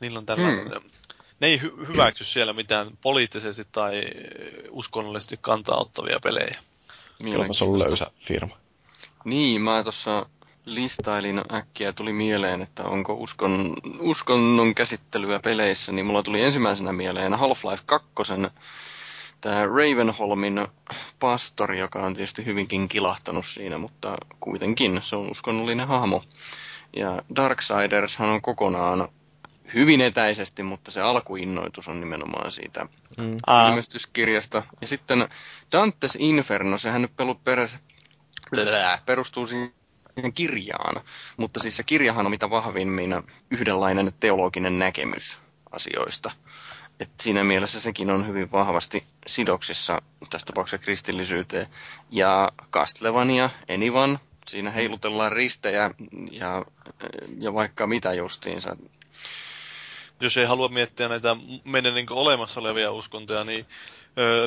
Niillä 0.00 0.18
on 0.18 0.26
tällainen... 0.26 0.72
Hmm. 0.72 0.90
Ne 1.40 1.46
ei 1.46 1.58
hy- 1.58 1.88
hyväksy 1.88 2.24
siellä 2.24 2.52
mitään 2.52 2.98
poliittisesti 3.00 3.64
tai 3.72 4.02
uskonnollisesti 4.70 5.38
kantauttavia 5.40 6.20
pelejä. 6.20 6.58
Kyllä 7.22 7.52
se 7.52 7.64
on 7.64 7.78
löysä 7.78 8.10
firma. 8.18 8.58
Niin, 9.24 9.60
mä 9.62 9.82
tuossa 9.82 10.26
listailin 10.64 11.42
äkkiä 11.54 11.92
tuli 11.92 12.12
mieleen, 12.12 12.62
että 12.62 12.84
onko 12.84 13.14
uskon, 13.14 13.76
uskonnon 14.00 14.74
käsittelyä 14.74 15.40
peleissä, 15.40 15.92
niin 15.92 16.06
mulla 16.06 16.22
tuli 16.22 16.42
ensimmäisenä 16.42 16.92
mieleen 16.92 17.32
Half-Life 17.34 17.82
2, 17.86 18.08
tämä 19.40 19.66
Ravenholmin 19.66 20.68
pastori, 21.20 21.78
joka 21.78 22.02
on 22.02 22.14
tietysti 22.14 22.44
hyvinkin 22.44 22.88
kilahtanut 22.88 23.46
siinä, 23.46 23.78
mutta 23.78 24.16
kuitenkin 24.40 25.00
se 25.04 25.16
on 25.16 25.30
uskonnollinen 25.30 25.88
hahmo. 25.88 26.24
Ja 26.96 27.22
Darksidershan 27.36 28.28
on 28.28 28.42
kokonaan 28.42 29.08
hyvin 29.74 30.00
etäisesti, 30.00 30.62
mutta 30.62 30.90
se 30.90 31.00
alkuinnoitus 31.00 31.88
on 31.88 32.00
nimenomaan 32.00 32.52
siitä 32.52 32.86
mm. 33.18 33.36
ilmestyskirjasta. 33.68 34.62
Ja 34.80 34.86
sitten 34.86 35.28
Dantes 35.72 36.16
Inferno, 36.20 36.78
sehän 36.78 37.02
nyt 37.02 37.12
perustuu 39.06 39.46
siihen 39.46 39.72
kirjaan, 40.34 41.04
mutta 41.36 41.60
siis 41.60 41.76
se 41.76 41.82
kirjahan 41.82 42.26
on 42.26 42.30
mitä 42.30 42.50
vahvimmin 42.50 43.10
yhdenlainen 43.50 44.12
teologinen 44.20 44.78
näkemys 44.78 45.38
asioista. 45.72 46.30
Et 47.00 47.10
siinä 47.20 47.44
mielessä 47.44 47.80
sekin 47.80 48.10
on 48.10 48.26
hyvin 48.26 48.52
vahvasti 48.52 49.04
sidoksissa 49.26 50.02
tässä 50.30 50.46
tapauksessa 50.46 50.84
kristillisyyteen. 50.84 51.66
Ja 52.10 52.52
Castlevania, 52.72 53.50
Enivan, 53.68 54.18
siinä 54.48 54.70
heilutellaan 54.70 55.32
ristejä 55.32 55.90
ja, 56.30 56.64
ja 57.38 57.54
vaikka 57.54 57.86
mitä 57.86 58.12
justiinsa. 58.12 58.76
Jos 60.20 60.36
ei 60.36 60.46
halua 60.46 60.68
miettiä 60.68 61.08
näitä 61.08 61.36
meidän 61.64 61.94
niin 61.94 62.06
olemassa 62.12 62.60
olevia 62.60 62.92
uskontoja, 62.92 63.44
niin 63.44 63.66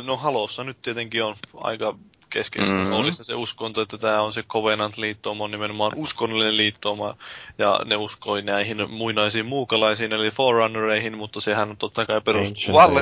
no 0.06 0.18
Halossa 0.18 0.64
nyt 0.64 0.81
tietenkin 0.81 1.23
on 1.23 1.35
aika 1.53 1.98
keskeisessä 2.29 2.77
mm-hmm. 2.77 2.91
roolissa 2.91 3.23
se 3.23 3.35
uskonto, 3.35 3.81
että 3.81 3.97
tämä 3.97 4.21
on 4.21 4.33
se 4.33 4.43
Covenant-liittouma, 4.43 5.43
on 5.43 5.51
nimenomaan 5.51 5.91
uskonnollinen 5.95 6.57
liittouma, 6.57 7.15
ja 7.57 7.79
ne 7.85 7.95
uskoi 7.95 8.41
näihin 8.41 8.91
muinaisiin 8.91 9.45
muukalaisiin, 9.45 10.13
eli 10.13 10.31
Forerunnereihin, 10.31 11.17
mutta 11.17 11.41
sehän 11.41 11.69
on 11.69 11.77
totta 11.77 12.05
kai 12.05 12.21
perustuu, 12.21 12.73
valhe, 12.73 13.01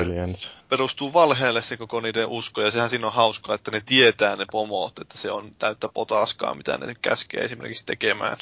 perustuu 0.68 1.12
valheelle 1.12 1.62
se 1.62 1.76
koko 1.76 2.00
niiden 2.00 2.26
usko, 2.26 2.62
ja 2.62 2.70
sehän 2.70 2.90
siinä 2.90 3.06
on 3.06 3.12
hauskaa, 3.12 3.54
että 3.54 3.70
ne 3.70 3.82
tietää 3.86 4.36
ne 4.36 4.44
pomot, 4.52 4.98
että 4.98 5.18
se 5.18 5.30
on 5.30 5.52
täyttä 5.58 5.88
potaskaa, 5.88 6.54
mitä 6.54 6.78
ne 6.78 6.94
käskee 7.02 7.40
esimerkiksi 7.40 7.86
tekemään. 7.86 8.36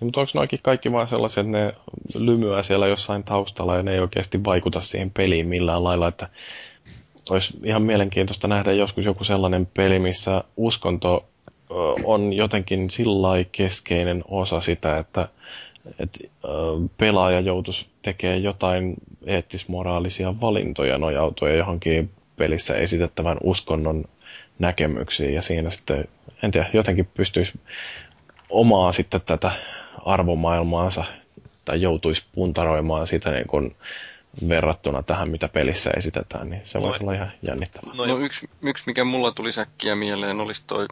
Ja, 0.00 0.04
mutta 0.04 0.20
onko 0.20 0.30
noikin 0.34 0.60
kaikki 0.62 0.92
vaan 0.92 1.08
sellaisia, 1.08 1.40
että 1.40 1.58
ne 1.58 1.72
lymyää 2.14 2.62
siellä 2.62 2.86
jossain 2.86 3.24
taustalla 3.24 3.76
ja 3.76 3.82
ne 3.82 3.92
ei 3.92 4.00
oikeasti 4.00 4.44
vaikuta 4.44 4.80
siihen 4.80 5.10
peliin 5.10 5.48
millään 5.48 5.84
lailla, 5.84 6.08
että 6.08 6.28
olisi 7.34 7.54
ihan 7.64 7.82
mielenkiintoista 7.82 8.48
nähdä 8.48 8.72
joskus 8.72 9.04
joku 9.04 9.24
sellainen 9.24 9.66
peli, 9.66 9.98
missä 9.98 10.44
uskonto 10.56 11.24
on 12.04 12.32
jotenkin 12.32 12.90
sillä 12.90 13.28
keskeinen 13.52 14.24
osa 14.28 14.60
sitä, 14.60 14.96
että, 14.98 15.28
että 15.98 16.18
pelaaja 16.96 17.40
joutuisi 17.40 17.86
tekemään 18.02 18.42
jotain 18.42 18.94
eettismoraalisia 19.26 20.40
valintoja 20.40 20.98
nojautuen 20.98 21.58
johonkin 21.58 22.10
pelissä 22.36 22.74
esitettävän 22.74 23.36
uskonnon 23.42 24.04
näkemyksiin. 24.58 25.34
Ja 25.34 25.42
siinä 25.42 25.70
sitten, 25.70 26.04
en 26.42 26.50
tiedä, 26.50 26.70
jotenkin 26.72 27.08
pystyisi 27.14 27.60
omaa 28.50 28.92
sitten 28.92 29.20
tätä 29.20 29.50
arvomaailmaansa 30.04 31.04
tai 31.64 31.82
joutuisi 31.82 32.22
puntaroimaan 32.34 33.06
sitä 33.06 33.30
niin 33.30 33.46
kuin 33.46 33.76
verrattuna 34.48 35.02
tähän, 35.02 35.30
mitä 35.30 35.48
pelissä 35.48 35.90
esitetään, 35.96 36.50
niin 36.50 36.62
se 36.64 36.80
voisi 36.80 37.02
olla 37.02 37.12
ihan 37.14 37.30
jännittävää. 37.42 37.94
No, 37.94 38.06
no 38.06 38.18
yksi, 38.18 38.50
yksi, 38.62 38.84
mikä 38.86 39.04
mulla 39.04 39.32
tuli 39.32 39.52
säkkiä 39.52 39.96
mieleen, 39.96 40.40
olisi 40.40 40.62
toi... 40.66 40.86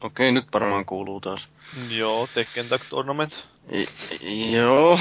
Okei, 0.00 0.32
nyt 0.32 0.46
varmaan 0.54 0.84
kuuluu 0.84 1.20
taas. 1.20 1.48
Joo, 1.88 2.28
Tekken 2.34 2.68
Tag 2.68 2.82
Tournament. 2.90 3.48
I, 4.22 4.52
joo. 4.56 4.98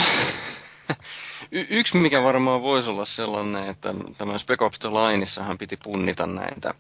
y- 1.52 1.66
yksi, 1.70 1.98
mikä 1.98 2.24
varmaan 2.24 2.62
voisi 2.62 2.90
olla 2.90 3.06
sellainen, 3.06 3.66
että 3.66 3.94
tämä 4.18 4.38
Spec 4.38 4.62
Ops 4.62 4.80
The 4.80 4.90
Lineissahan 4.90 5.58
piti 5.58 5.78
punnita 5.84 6.28
näitä 6.28 6.74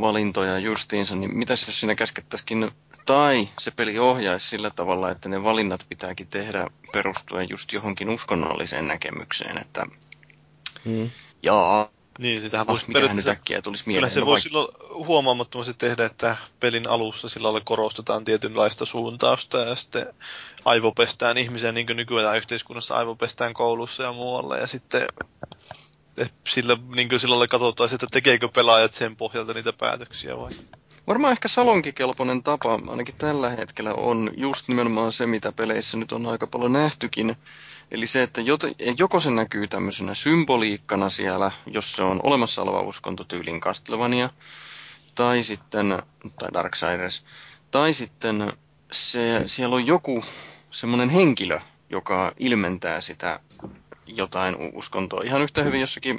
valintoja 0.00 0.58
justiinsa, 0.58 1.16
niin 1.16 1.38
mitäs 1.38 1.66
jos 1.66 1.80
siinä 1.80 1.94
käskettäisikin, 1.94 2.70
tai 3.06 3.48
se 3.60 3.70
peli 3.70 3.98
ohjaisi 3.98 4.48
sillä 4.48 4.70
tavalla, 4.70 5.10
että 5.10 5.28
ne 5.28 5.42
valinnat 5.44 5.86
pitääkin 5.88 6.28
tehdä 6.28 6.66
perustuen 6.92 7.46
just 7.50 7.72
johonkin 7.72 8.08
uskonnolliseen 8.10 8.88
näkemykseen, 8.88 9.58
että 9.58 9.86
Mm. 10.84 11.10
jaa, 11.42 11.88
Niin, 12.18 12.42
sitähän 12.42 12.66
ah, 12.68 12.72
voisi 12.72 12.84
mikähän 12.88 13.02
nyt 13.02 13.10
periaatteessa... 13.10 13.30
äkkiä 13.30 13.62
tulisi 13.62 13.84
Kyllä 13.84 13.94
mieleen. 13.94 14.12
se 14.12 14.20
No 14.20 14.26
voi 14.26 14.36
vaik- 14.38 14.42
silloin 14.42 14.68
huomaamattomasti 15.06 15.74
tehdä, 15.74 16.04
että 16.04 16.36
pelin 16.60 16.88
alussa 16.88 17.28
sillä 17.28 17.44
lailla 17.46 17.60
korostetaan 17.64 18.24
tietynlaista 18.24 18.84
suuntausta 18.86 19.58
ja 19.58 19.74
sitten 19.74 20.14
aivopestään 20.64 21.38
ihmisiä, 21.38 21.72
niin 21.72 21.86
kuin 21.86 21.96
nykyään 21.96 22.36
yhteiskunnassa 22.36 22.96
aivopestään 22.96 23.54
koulussa 23.54 24.02
ja 24.02 24.12
muualla. 24.12 24.56
Ja 24.56 24.66
sitten 24.66 25.06
sillä, 26.48 26.76
niin 26.94 27.08
kuin 27.08 27.20
sillä 27.20 27.32
lailla 27.32 27.46
katsotaan, 27.46 27.90
että 27.94 28.06
tekeekö 28.12 28.48
pelaajat 28.48 28.94
sen 28.94 29.16
pohjalta 29.16 29.52
niitä 29.54 29.72
päätöksiä 29.72 30.36
vai? 30.38 30.50
Varmaan 31.06 31.32
ehkä 31.32 31.48
salonkikelpoinen 31.48 32.42
tapa, 32.42 32.80
ainakin 32.88 33.14
tällä 33.18 33.50
hetkellä, 33.50 33.94
on 33.94 34.30
just 34.36 34.68
nimenomaan 34.68 35.12
se, 35.12 35.26
mitä 35.26 35.52
peleissä 35.52 35.96
nyt 35.96 36.12
on 36.12 36.26
aika 36.26 36.46
paljon 36.46 36.72
nähtykin. 36.72 37.36
Eli 37.90 38.06
se, 38.06 38.22
että 38.22 38.40
joko 38.98 39.20
se 39.20 39.30
näkyy 39.30 39.68
tämmöisenä 39.68 40.14
symboliikkana 40.14 41.08
siellä, 41.08 41.50
jos 41.66 41.92
se 41.92 42.02
on 42.02 42.20
olemassa 42.22 42.62
oleva 42.62 42.80
uskonto 42.80 43.24
tyylin 43.24 43.60
Castlevania, 43.60 44.30
tai 45.14 45.42
sitten, 45.42 46.02
tai 46.38 46.48
Darksiders, 46.54 47.24
tai 47.70 47.92
sitten 47.92 48.52
se, 48.92 49.42
siellä 49.46 49.76
on 49.76 49.86
joku 49.86 50.24
semmoinen 50.70 51.10
henkilö, 51.10 51.60
joka 51.90 52.32
ilmentää 52.38 53.00
sitä 53.00 53.40
jotain 54.06 54.56
uskontoa. 54.74 55.22
Ihan 55.24 55.42
yhtä 55.42 55.62
hyvin 55.62 55.80
jossakin 55.80 56.18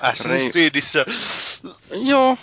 Assassin's 0.00 0.50
Creedissä 0.50 1.04
Joo, 1.90 2.36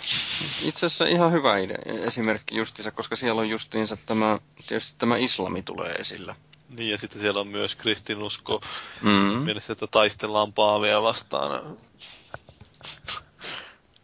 itse 0.62 0.86
asiassa 0.86 1.06
ihan 1.06 1.32
hyvä 1.32 1.58
idea, 1.58 1.78
esimerkki 1.86 2.56
justiinsa, 2.56 2.90
koska 2.90 3.16
siellä 3.16 3.40
on 3.40 3.48
justiinsa 3.48 3.96
tämä, 4.06 4.38
tietysti 4.66 4.94
tämä 4.98 5.16
islami 5.16 5.62
tulee 5.62 5.92
esillä. 5.92 6.34
Niin, 6.70 6.90
ja 6.90 6.98
sitten 6.98 7.20
siellä 7.20 7.40
on 7.40 7.48
myös 7.48 7.74
kristinusko 7.74 8.60
Mm. 9.02 9.10
mielessä, 9.36 9.72
että 9.72 9.86
taistellaan 9.86 10.52
paavia 10.52 11.02
vastaan 11.02 11.76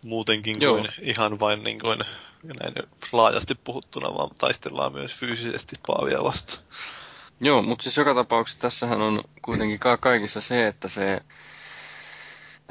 muutenkin 0.02 0.60
Joo. 0.60 0.76
kuin 0.76 0.88
ihan 1.00 1.40
vain 1.40 1.64
niin 1.64 1.80
kuin, 1.80 1.98
näin 2.42 2.74
laajasti 3.12 3.54
puhuttuna, 3.54 4.14
vaan 4.14 4.30
taistellaan 4.40 4.92
myös 4.92 5.14
fyysisesti 5.14 5.76
paavia 5.86 6.24
vastaan. 6.24 6.64
Joo, 7.40 7.62
mutta 7.62 7.82
siis 7.82 7.96
joka 7.96 8.14
tapauksessa 8.14 8.60
tässähän 8.62 9.02
on 9.02 9.24
kuitenkin 9.42 9.78
ka- 9.78 9.96
kaikissa 9.96 10.40
se, 10.40 10.66
että 10.66 10.88
se, 10.88 11.22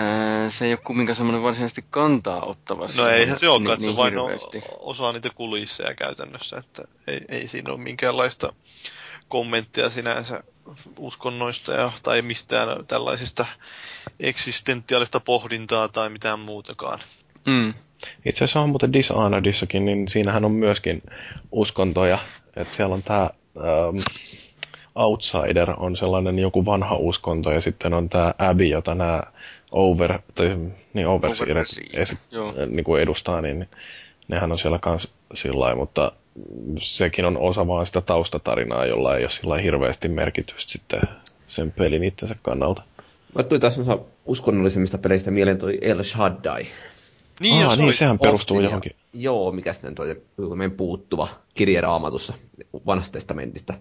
ää, 0.02 0.50
se 0.50 0.66
ei 0.66 0.74
ole 0.74 0.80
kumminkaan 0.84 1.16
semmoinen 1.16 1.44
varsinaisesti 1.44 1.86
kantaa 1.90 2.46
ottava 2.46 2.88
No 2.98 3.08
eihän 3.08 3.40
se 3.40 3.50
olekaan, 3.50 3.64
niin, 3.64 3.74
että 3.74 3.82
se 3.82 3.88
niin 3.88 3.98
vain 3.98 4.18
on 4.18 4.30
hirveästi. 4.30 4.62
osa 4.80 5.14
niitä 5.14 5.30
kulisseja 5.36 5.96
käytännössä, 5.96 6.58
että 6.58 6.84
ei, 7.08 7.22
ei 7.30 7.48
siinä 7.48 7.72
ole 7.72 7.82
minkäänlaista 7.82 8.54
kommenttia 9.28 9.90
sinänsä 9.90 10.44
uskonnoista 11.00 11.72
ja, 11.72 11.92
tai 12.04 12.22
mistään 12.22 12.86
tällaisista 12.86 13.46
eksistentiaalista 14.20 15.20
pohdintaa 15.20 15.88
tai 15.88 16.10
mitään 16.10 16.40
muutakaan. 16.40 17.00
Mm. 17.46 17.74
Itse 18.26 18.44
asiassa 18.44 18.60
on 18.60 18.70
muuten 18.70 18.94
Dishonoredissakin, 18.94 19.86
niin 19.86 20.08
siinähän 20.08 20.46
on 20.46 20.52
myöskin 20.52 21.04
uskontoja. 21.52 22.18
Että 22.56 22.74
siellä 22.74 22.96
on 22.96 23.04
tämä 23.04 23.30
ähm, 23.58 24.00
Outsider 24.96 25.72
on 25.78 25.98
sellainen 25.98 26.40
joku 26.40 26.66
vanha 26.66 26.96
uskonto 26.96 27.52
ja 27.52 27.62
sitten 27.62 27.94
on 27.94 28.10
tämä 28.10 28.34
Abby, 28.38 28.66
jota 28.66 28.96
nämä 28.96 29.24
over, 29.72 30.20
tai, 30.36 30.58
niin 30.94 31.08
overseerit 31.08 31.52
Overseer, 31.52 32.02
esi- 32.02 32.18
joo. 32.32 32.54
niin 32.68 32.84
kuin 32.84 33.02
edustaa, 33.02 33.42
niin 33.42 33.70
nehän 34.28 34.52
on 34.52 34.60
siellä 34.60 34.80
kans 34.80 35.08
sillä 35.34 35.76
mutta 35.76 36.12
sekin 36.82 37.26
on 37.26 37.38
osa 37.38 37.68
vaan 37.68 37.86
sitä 37.86 38.02
taustatarinaa, 38.02 38.86
jolla 38.86 39.16
ei 39.18 39.24
ole 39.24 39.30
sillä 39.30 39.58
hirveästi 39.58 40.10
merkitystä 40.10 40.72
sitten 40.72 41.02
sen 41.48 41.72
pelin 41.72 42.04
itsensä 42.04 42.36
kannalta. 42.42 42.84
Mä 43.36 43.44
tuli 43.44 43.60
taas 43.60 43.78
noissa 43.78 44.00
uskonnollisemmista 44.26 44.98
peleistä 44.98 45.32
mieleen 45.32 45.58
toi 45.58 45.78
El 45.82 46.04
Shaddai. 46.04 46.64
Niin, 47.42 47.56
Aa, 47.56 47.64
jos 47.64 47.78
niin 47.78 47.86
oli- 47.86 47.94
sehän 47.94 48.20
perustuu 48.20 48.58
ja- 48.60 48.64
johonkin. 48.64 48.96
Joo, 49.14 49.52
mikä 49.52 49.74
sitten 49.74 49.96
toi 49.96 50.22
meidän 50.56 50.78
puuttuva 50.78 51.28
kirje 51.54 51.82
raamatussa 51.82 52.34
vanhasta 52.86 53.14
testamentista. 53.14 53.74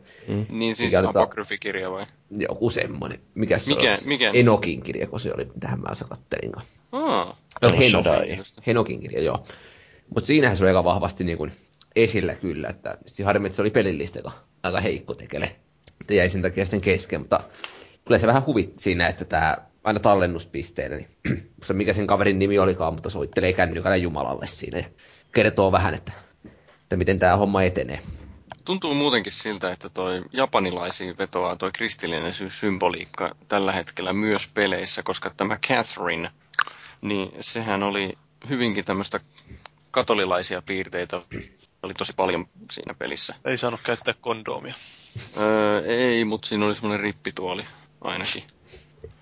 Niin 0.50 0.76
siis 0.76 0.92
Mikä 0.92 1.08
apokryfikirja 1.08 1.90
vai? 1.90 2.06
Joku 2.30 2.70
semmonen. 2.70 3.20
Mikä 3.34 3.58
se 3.58 3.74
Mikä- 3.74 3.90
on? 3.90 3.96
mikä? 4.06 4.30
Enokin 4.34 4.82
kirja, 4.82 5.06
kun 5.06 5.20
se 5.20 5.32
oli, 5.34 5.46
tähän 5.60 5.80
mä 5.80 5.88
kattelin. 6.08 6.52
Aa, 6.92 7.36
El 7.62 7.70
El 7.72 7.76
Henok. 7.78 8.06
Henokin 8.66 9.00
kirja, 9.00 9.22
joo. 9.22 9.44
Mutta 10.14 10.26
siinähän 10.26 10.56
se 10.56 10.64
oli 10.64 10.70
aika 10.70 10.84
vahvasti 10.84 11.24
niin 11.24 11.38
kuin 11.38 11.52
esillä 11.96 12.34
kyllä, 12.34 12.68
että 12.68 12.98
sitten 13.06 13.26
harmi, 13.26 13.46
että 13.46 13.56
se 13.56 13.62
oli 13.62 13.70
pelillistä 13.70 14.18
aika, 14.18 14.32
aika 14.62 14.80
heikko 14.80 15.14
tekele. 15.14 15.56
Että 16.00 16.14
jäi 16.14 16.28
sen 16.28 16.42
takia 16.42 16.64
sitten 16.64 16.80
kesken, 16.80 17.20
mutta 17.20 17.40
kyllä 18.04 18.18
se 18.18 18.26
vähän 18.26 18.46
huvitti 18.46 18.82
siinä, 18.82 19.08
että 19.08 19.24
tämä 19.24 19.56
aina 19.85 20.01
tallennuspisteellä, 20.01 20.97
niin 20.97 21.09
muista 21.57 21.74
mikä 21.74 21.93
sen 21.93 22.07
kaverin 22.07 22.39
nimi 22.39 22.59
olikaan, 22.59 22.94
mutta 22.94 23.11
soittelee 23.11 23.52
kännykällä 23.52 23.97
Jumalalle 23.97 24.47
siinä 24.47 24.78
ja 24.78 24.85
kertoo 25.35 25.73
vähän, 25.73 25.94
että, 25.94 26.12
että 26.82 26.97
miten 26.97 27.19
tämä 27.19 27.36
homma 27.36 27.62
etenee. 27.62 28.01
Tuntuu 28.65 28.94
muutenkin 28.94 29.32
siltä, 29.32 29.73
että 29.73 29.89
toi 29.89 30.23
japanilaisiin 30.32 31.19
vetoaa 31.19 31.57
toi 31.57 31.73
kristillinen 31.73 32.35
sy- 32.35 32.51
symboliikka 32.51 33.35
tällä 33.48 33.73
hetkellä 33.73 34.12
myös 34.12 34.47
peleissä, 34.55 35.02
koska 35.02 35.31
tämä 35.36 35.59
Catherine, 35.69 36.31
niin 37.01 37.32
sehän 37.40 37.82
oli 37.82 38.19
hyvinkin 38.48 38.85
tämmöistä 38.85 39.20
katolilaisia 39.90 40.62
piirteitä 40.62 41.23
oli 41.82 41.94
tosi 41.94 42.12
paljon 42.12 42.48
siinä 42.70 42.94
pelissä. 42.94 43.35
Ei 43.44 43.59
saanut 43.59 43.81
käyttää 43.85 44.15
kondoomia. 44.20 44.74
Öö, 45.36 45.85
ei, 45.86 46.24
mutta 46.24 46.48
siinä 46.48 46.66
oli 46.66 46.74
semmoinen 46.74 47.01
rippituoli 47.01 47.65
ainakin. 48.01 48.43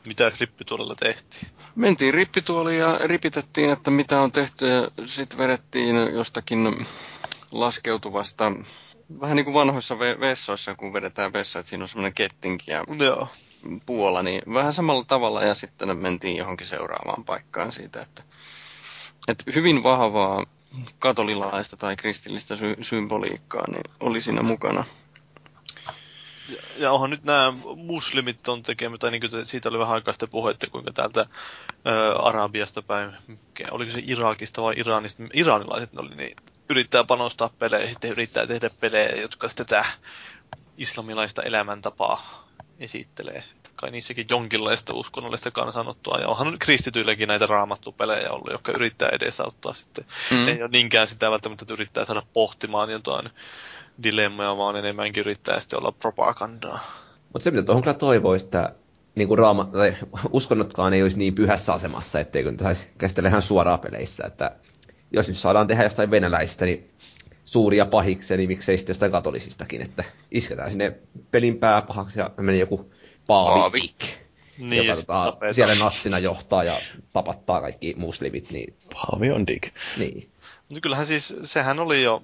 Mitä 0.09 0.33
rippituolella 0.41 0.95
tehtiin? 0.95 1.49
Mentiin 1.75 2.15
rippituoliin 2.15 2.79
ja 2.79 2.99
ripitettiin, 3.05 3.71
että 3.71 3.91
mitä 3.91 4.21
on 4.21 4.33
tehty 4.33 4.69
ja 4.69 4.91
sitten 5.07 5.39
vedettiin 5.39 5.97
jostakin 5.97 6.87
laskeutuvasta, 7.53 8.53
vähän 9.21 9.37
niin 9.37 9.45
kuin 9.45 9.55
vanhoissa 9.55 9.95
ve- 9.95 10.21
vessoissa, 10.21 10.75
kun 10.75 10.93
vedetään 10.93 11.33
vessa, 11.33 11.59
että 11.59 11.71
siinä 11.71 11.85
on 11.85 11.89
semmoinen 11.89 12.15
kettinki 12.15 12.71
ja 12.71 12.85
Joo. 12.99 13.29
puola, 13.87 14.23
niin 14.23 14.43
vähän 14.55 14.73
samalla 14.73 15.05
tavalla 15.05 15.43
ja 15.43 15.55
sitten 15.55 15.99
mentiin 15.99 16.37
johonkin 16.37 16.67
seuraavaan 16.67 17.25
paikkaan 17.25 17.73
siitä, 17.73 18.03
että, 18.03 18.23
että 19.29 19.45
hyvin 19.55 19.83
vahvaa 19.83 20.47
katolilaista 20.99 21.77
tai 21.77 21.97
kristillistä 21.97 22.57
sy- 22.57 22.77
symboliikkaa 22.81 23.65
niin 23.71 23.85
oli 24.01 24.21
siinä 24.21 24.43
mukana. 24.43 24.85
Ja, 26.77 26.93
onhan 26.93 27.11
nyt 27.11 27.25
nämä 27.25 27.53
muslimit 27.77 28.49
on 28.49 28.63
tekemä, 28.63 28.99
tai 28.99 29.11
niin 29.11 29.21
kuin 29.31 29.47
siitä 29.47 29.69
oli 29.69 29.79
vähän 29.79 29.95
aikaa 29.95 30.15
sitten 30.15 30.29
puhetta, 30.29 30.71
kuinka 30.71 30.93
täältä 30.93 31.27
ää, 31.85 32.13
Arabiasta 32.13 32.83
päin, 32.83 33.13
mikä- 33.27 33.69
oliko 33.71 33.93
se 33.93 34.03
Irakista 34.07 34.63
vai 34.63 34.75
Iranista, 34.77 35.23
iranilaiset 35.33 35.93
ne 35.93 36.01
oli, 36.01 36.15
niin 36.15 36.37
yrittää 36.71 37.05
panostaa 37.05 37.51
peleihin, 37.59 37.91
sitten 37.91 38.11
yrittää 38.11 38.47
tehdä 38.47 38.71
pelejä, 38.81 39.21
jotka 39.21 39.49
tätä 39.57 39.85
islamilaista 40.79 41.43
elämäntapaa 41.43 42.49
esittelee. 42.79 43.45
Kai 43.77 43.91
niissäkin 43.91 44.27
jonkinlaista 44.31 44.95
uskonnollista 44.95 45.51
kansanottoa, 45.51 46.19
ja 46.19 46.29
onhan 46.29 46.59
kristityilläkin 46.59 47.29
näitä 47.29 47.47
raamattupelejä 47.47 48.31
ollut, 48.31 48.53
jotka 48.53 48.73
yrittää 48.73 49.09
edesauttaa 49.09 49.75
sitten. 49.75 50.05
Mm. 50.31 50.49
Ei 50.49 50.63
ole 50.63 50.71
niinkään 50.73 51.09
sitä 51.09 51.31
välttämättä, 51.31 51.63
että 51.63 51.75
yrittää 51.75 52.05
saada 52.05 52.23
pohtimaan 52.33 52.91
jotain 52.91 53.31
dilemmoja, 54.03 54.57
vaan 54.57 54.77
enemmänkin 54.77 55.21
yrittää 55.21 55.61
sitten 55.61 55.79
olla 55.79 55.93
propagandaa. 55.93 56.81
Mutta 57.33 57.45
se, 57.45 57.51
mitä 57.51 57.63
tuohon 57.63 57.83
kyllä 57.83 57.95
toivoisi, 57.95 58.45
että 58.45 58.75
niin 59.15 59.29
kuin 59.29 59.39
raama, 59.39 59.65
tai 59.65 59.95
uskonnotkaan 60.33 60.93
ei 60.95 61.03
olisi 61.03 61.19
niin 61.19 61.35
pyhässä 61.35 61.73
asemassa, 61.73 62.21
etteikö 62.21 62.51
niitä 62.51 62.65
saisi 62.65 62.93
käsitellä 62.99 63.29
ihan 63.29 63.43
suoraan 63.43 63.81
peleissä. 63.81 64.27
Että 64.27 64.57
jos 65.13 65.29
nyt 65.29 65.37
saadaan 65.37 65.67
tehdä 65.67 65.83
jostain 65.83 66.11
venäläisistä 66.11 66.65
niin 66.65 66.91
suuria 67.45 67.87
pahiksia, 67.87 68.37
niin 68.37 68.49
miksei 68.49 68.77
sitten 68.77 68.91
jostain 68.91 69.13
katolisistakin, 69.13 69.83
että 69.83 70.05
isketään 70.31 70.71
sinne 70.71 70.99
pelin 71.31 71.59
pääpahaksi 71.59 72.19
ja 72.21 72.31
menee 72.37 72.61
joku 72.61 72.93
paavi, 73.27 73.61
Paavi. 73.61 73.81
Niin, 74.59 74.87
joka 74.87 75.01
tota, 75.07 75.53
siellä 75.53 75.75
natsina 75.75 76.19
johtaa 76.19 76.65
ja 76.65 76.81
tapattaa 77.13 77.61
kaikki 77.61 77.95
muslimit, 77.99 78.51
niin, 78.51 78.75
Paavi 78.95 79.31
on 79.31 79.47
dig. 79.47 79.67
niin. 79.99 80.31
Mutta 80.69 80.81
kyllähän 80.81 81.07
siis, 81.07 81.35
sehän 81.45 81.79
oli 81.79 82.03
jo 82.03 82.23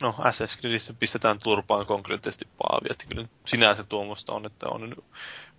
No, 0.00 0.14
Assassin's 0.18 0.60
Creedissä 0.60 0.94
pistetään 0.94 1.38
turpaan 1.42 1.86
konkreettisesti 1.86 2.48
paavi, 2.58 2.86
että 2.90 3.04
kyllä 3.08 3.28
sinänsä 3.44 3.84
tuommoista 3.84 4.32
on, 4.32 4.46
että 4.46 4.68
on 4.68 4.96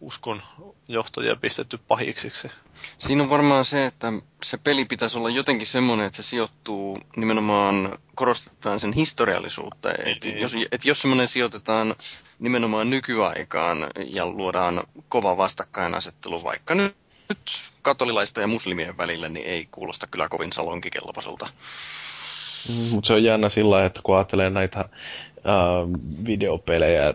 uskon 0.01 0.43
johtajia 0.87 1.35
pistetty 1.35 1.77
pahiksiksi. 1.77 2.51
Siinä 2.97 3.23
on 3.23 3.29
varmaan 3.29 3.65
se, 3.65 3.85
että 3.85 4.13
se 4.43 4.57
peli 4.57 4.85
pitäisi 4.85 5.17
olla 5.17 5.29
jotenkin 5.29 5.67
semmoinen, 5.67 6.05
että 6.05 6.17
se 6.17 6.23
sijoittuu 6.23 6.99
nimenomaan, 7.15 7.97
korostetaan 8.15 8.79
sen 8.79 8.93
historiallisuutta. 8.93 9.89
Niin, 9.89 10.07
että 10.07 10.27
niin. 10.27 10.39
jos, 10.39 10.53
et 10.71 10.85
jos 10.85 11.01
semmoinen 11.01 11.27
sijoitetaan 11.27 11.95
nimenomaan 12.39 12.89
nykyaikaan 12.89 13.77
ja 14.07 14.25
luodaan 14.25 14.83
kova 15.09 15.37
vastakkainasettelu 15.37 16.43
vaikka 16.43 16.75
nyt 16.75 16.95
nyt 17.29 17.39
katolilaista 17.81 18.41
ja 18.41 18.47
muslimien 18.47 18.97
välillä, 18.97 19.29
niin 19.29 19.45
ei 19.45 19.67
kuulosta 19.71 20.07
kyllä 20.11 20.29
kovin 20.29 20.53
salonkikelpoiselta. 20.53 21.49
Mutta 22.91 23.07
se 23.07 23.13
on 23.13 23.23
jännä 23.23 23.49
sillä 23.49 23.85
että 23.85 23.99
kun 24.03 24.15
ajattelee 24.15 24.49
näitä 24.49 24.79
äh, 24.79 24.85
videopelejä 26.25 27.13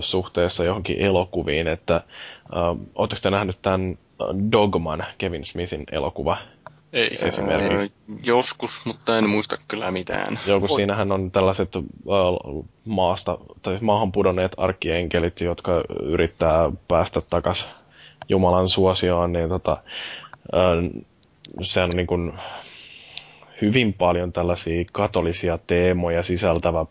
suhteessa 0.00 0.64
johonkin 0.64 0.98
elokuviin, 0.98 1.68
että 1.68 1.94
äh, 1.94 2.02
oletteko 2.94 3.20
te 3.22 3.30
nähnyt 3.30 3.62
tämän 3.62 3.98
Dogman, 4.52 5.04
Kevin 5.18 5.44
Smithin 5.44 5.84
elokuva? 5.92 6.36
Ei. 6.92 7.18
Esimerkiksi. 7.22 7.92
Öö, 8.10 8.16
joskus, 8.24 8.80
mutta 8.84 9.18
en 9.18 9.28
muista 9.28 9.58
kyllä 9.68 9.90
mitään. 9.90 10.38
Joo, 10.46 10.60
kun 10.60 10.68
siinähän 10.68 11.12
on 11.12 11.30
tällaiset 11.30 11.76
äh, 11.76 11.82
maasta, 12.84 13.38
tai 13.62 13.78
maahan 13.80 14.12
pudonneet 14.12 14.52
arkienkelit, 14.56 15.40
jotka 15.40 15.82
yrittää 16.02 16.72
päästä 16.88 17.20
takaisin 17.30 17.68
Jumalan 18.28 18.68
suosioon, 18.68 19.32
niin 19.32 19.48
tota, 19.48 19.76
äh, 20.54 21.02
se 21.60 21.82
on 21.82 21.90
niin 21.90 22.06
kuin 22.06 22.32
hyvin 23.60 23.92
paljon 23.94 24.32
tällaisia 24.32 24.84
katolisia 24.92 25.58
teemoja 25.66 26.22
sisältävä 26.22 26.86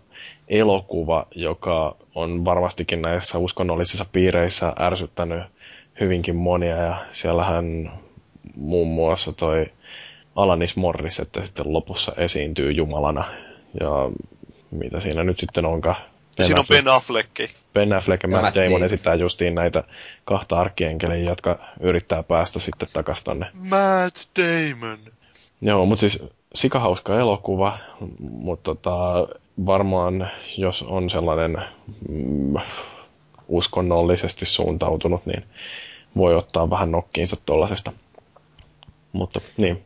elokuva, 0.48 1.28
joka 1.36 1.96
on 2.16 2.46
varmastikin 2.46 3.02
näissä 3.02 3.38
uskonnollisissa 3.38 4.06
piireissä 4.12 4.74
ärsyttänyt 4.80 5.44
hyvinkin 6.00 6.36
monia 6.36 6.76
ja 6.76 7.06
siellähän 7.12 7.92
muun 8.56 8.88
muassa 8.88 9.34
toi 9.34 9.66
Alanis 10.36 10.76
Morris, 10.76 11.20
että 11.20 11.46
sitten 11.46 11.74
lopussa 11.74 12.14
esiintyy 12.18 12.72
Jumalana 12.72 13.26
ja 13.80 13.90
mitä 14.72 15.00
siinä 15.00 15.24
nyt 15.24 15.40
sitten 15.40 15.66
onkaan. 15.66 15.96
Ben 16.38 16.46
siinä 16.46 16.60
on 16.60 16.66
Ben 16.70 16.88
Affleck. 16.88 17.30
Ben 17.74 17.94
Affleck 17.94 18.24
ja 18.24 18.30
Matt 18.30 18.56
Damon 18.56 18.84
esittää 18.84 19.16
justiin 19.16 19.56
näitä 19.56 19.84
kahta 20.26 20.60
arkienkeliä, 20.60 21.30
jotka 21.30 21.60
yrittää 21.80 22.24
päästä 22.24 22.60
sitten 22.60 22.90
takaisin 22.94 23.26
tonne. 23.26 23.46
Matt 23.54 24.18
Damon. 24.38 25.00
Joo, 25.62 25.86
mutta 25.86 26.00
siis 26.00 26.24
sikahauska 26.58 27.20
elokuva, 27.20 27.78
mutta 28.20 28.76
tota, 28.76 29.28
varmaan 29.66 30.30
jos 30.58 30.84
on 30.84 31.10
sellainen 31.10 31.58
mm, 32.10 32.56
uskonnollisesti 33.48 34.46
suuntautunut, 34.46 35.26
niin 35.26 35.44
voi 36.18 36.36
ottaa 36.36 36.70
vähän 36.70 36.92
nokkiinsa 36.92 37.36
tuollaisesta. 37.46 37.92
Mutta 39.14 39.40
niin. 39.58 39.84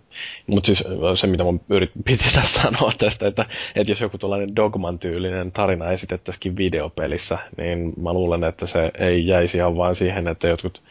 Mutta 0.48 0.65
siis 0.65 0.84
se, 1.15 1.27
mitä 1.27 1.43
mun 1.43 1.61
yrit, 1.69 1.91
piti 2.06 2.23
sanoa 2.43 2.91
tästä, 2.98 3.27
että, 3.27 3.45
että 3.76 3.91
jos 3.91 4.02
joku 4.02 4.18
tuollainen 4.18 4.56
dogman-tyylinen 4.56 5.52
tarina 5.52 5.91
esitettäisikin 5.91 6.57
videopelissä, 6.57 7.38
niin 7.57 7.93
mä 8.02 8.14
luulen, 8.14 8.43
että 8.43 8.68
se 8.68 8.91
ei 8.98 9.27
jäisi 9.27 9.57
ihan 9.57 9.77
vain 9.77 9.95
siihen, 9.95 10.27
että 10.27 10.48
jotkut 10.48 10.81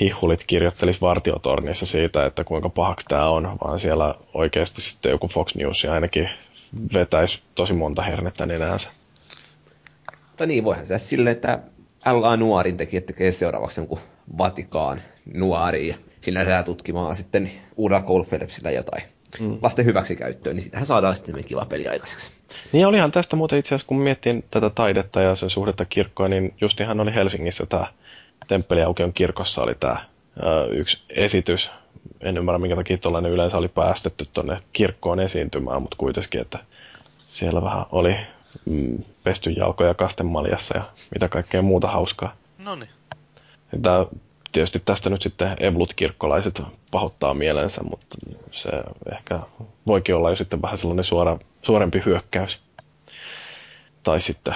hihulit 0.00 0.44
kirjoittelisi 0.46 1.00
vartiotornissa 1.00 1.86
siitä, 1.86 2.26
että 2.26 2.44
kuinka 2.44 2.68
pahaksi 2.68 3.06
tämä 3.08 3.30
on, 3.30 3.58
vaan 3.64 3.80
siellä 3.80 4.14
oikeasti 4.34 4.80
sitten 4.80 5.10
joku 5.10 5.28
Fox 5.28 5.54
News 5.54 5.84
ainakin 5.84 6.30
vetäisi 6.94 7.42
tosi 7.54 7.72
monta 7.72 8.02
hernettä 8.02 8.46
nenäänsä. 8.46 8.90
Tai 10.36 10.46
niin, 10.46 10.64
voihan 10.64 10.86
se 10.86 10.98
silleen, 10.98 11.36
että 11.36 11.58
LA 12.06 12.36
Nuorin 12.36 12.76
tekijät 12.76 13.06
tekee 13.06 13.32
seuraavaksi 13.32 13.80
jonkun 13.80 13.98
Vatikaan 14.38 15.02
nuori 15.34 15.88
ja 15.88 15.94
sinne 16.20 16.40
lähdetään 16.40 16.64
tutkimaan 16.64 17.16
sitten 17.16 17.50
uudella 17.76 18.02
Cole 18.02 18.24
Phillipsillä 18.24 18.70
jotain 18.70 19.02
mm. 19.40 19.58
lasten 19.62 19.84
hyväksikäyttöön, 19.84 20.56
niin 20.56 20.64
sitähän 20.64 20.86
saadaan 20.86 21.16
sitten 21.16 21.44
kiva 21.48 21.64
peli 21.64 21.88
aikaiseksi. 21.88 22.30
Niin 22.72 22.86
olihan 22.86 23.12
tästä 23.12 23.36
muuten 23.36 23.58
itse 23.58 23.68
asiassa, 23.68 23.86
kun 23.86 23.98
miettii 23.98 24.44
tätä 24.50 24.70
taidetta 24.70 25.20
ja 25.20 25.36
sen 25.36 25.50
suhdetta 25.50 25.84
kirkkoa, 25.84 26.28
niin 26.28 26.54
justihan 26.60 27.00
oli 27.00 27.14
Helsingissä 27.14 27.66
tämä 27.66 27.86
Temppeliaukeon 28.48 29.12
kirkossa 29.12 29.62
oli 29.62 29.74
tämä 29.74 30.04
yksi 30.70 31.02
esitys. 31.10 31.70
En 32.20 32.36
ymmärrä, 32.36 32.58
minkä 32.58 32.76
takia 32.76 32.98
tuollainen 32.98 33.32
yleensä 33.32 33.56
oli 33.56 33.68
päästetty 33.68 34.28
tuonne 34.32 34.60
kirkkoon 34.72 35.20
esiintymään, 35.20 35.82
mutta 35.82 35.96
kuitenkin, 35.96 36.40
että 36.40 36.58
siellä 37.26 37.62
vähän 37.62 37.84
oli 37.92 38.16
mm, 38.64 39.04
pesty 39.24 39.50
jalkoja 39.50 39.94
kastemaljassa 39.94 40.78
ja 40.78 40.84
mitä 41.14 41.28
kaikkea 41.28 41.62
muuta 41.62 41.88
hauskaa. 41.88 42.34
No 42.58 42.74
niin. 42.74 42.88
tietysti 44.52 44.82
tästä 44.84 45.10
nyt 45.10 45.22
sitten 45.22 45.56
Evlut-kirkkolaiset 45.60 46.62
pahoittaa 46.90 47.34
mielensä, 47.34 47.82
mutta 47.82 48.16
se 48.50 48.70
ehkä 49.12 49.40
voikin 49.86 50.14
olla 50.14 50.30
jo 50.30 50.36
sitten 50.36 50.62
vähän 50.62 50.78
sellainen 50.78 51.04
suora, 51.04 51.38
suorempi 51.62 52.02
hyökkäys. 52.06 52.60
Tai 54.02 54.20
sitten 54.20 54.54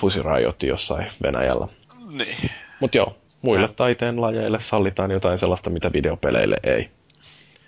Pussy 0.00 0.22
jossain 0.66 1.06
Venäjällä. 1.22 1.68
Niin. 2.08 2.50
Mutta 2.80 2.96
joo, 2.96 3.16
muille 3.42 3.68
Tää. 3.68 3.76
taiteen 3.76 4.20
lajeille 4.20 4.60
sallitaan 4.60 5.10
jotain 5.10 5.38
sellaista, 5.38 5.70
mitä 5.70 5.92
videopeleille 5.92 6.56
ei. 6.62 6.90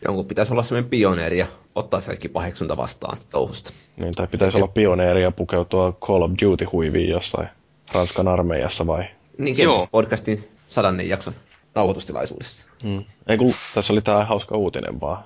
Jonkun 0.05 0.27
pitäisi 0.27 0.53
olla 0.53 0.63
sellainen 0.63 0.91
pioneeri 0.91 1.39
ja 1.39 1.47
ottaa 1.75 2.01
se 2.01 2.07
kaikki 2.07 2.29
paheksunta 2.29 2.77
vastaan 2.77 3.17
sitä 3.17 3.31
touhusta. 3.31 3.73
Niin, 3.97 4.13
tai 4.17 4.27
pitäisi 4.27 4.53
se 4.53 4.59
olla 4.59 4.69
pioneeri 4.69 5.23
ja 5.23 5.31
pukeutua 5.31 5.93
Call 5.93 6.23
of 6.23 6.31
Duty-huiviin 6.31 7.09
jossain 7.09 7.49
Ranskan 7.93 8.29
armeijassa 8.29 8.87
vai? 8.87 9.05
Niin, 9.39 9.59
Joo. 9.59 9.89
podcastin 9.91 10.49
sadannen 10.69 11.09
jakson 11.09 11.35
nauhoitustilaisuudessa. 11.75 12.71
Hmm. 12.83 13.05
Ei 13.27 13.39
kun 13.39 13.53
tässä 13.75 13.93
oli 13.93 14.03
tämä 14.03 14.25
hauska 14.25 14.57
uutinen 14.57 15.01
vaan. 15.01 15.25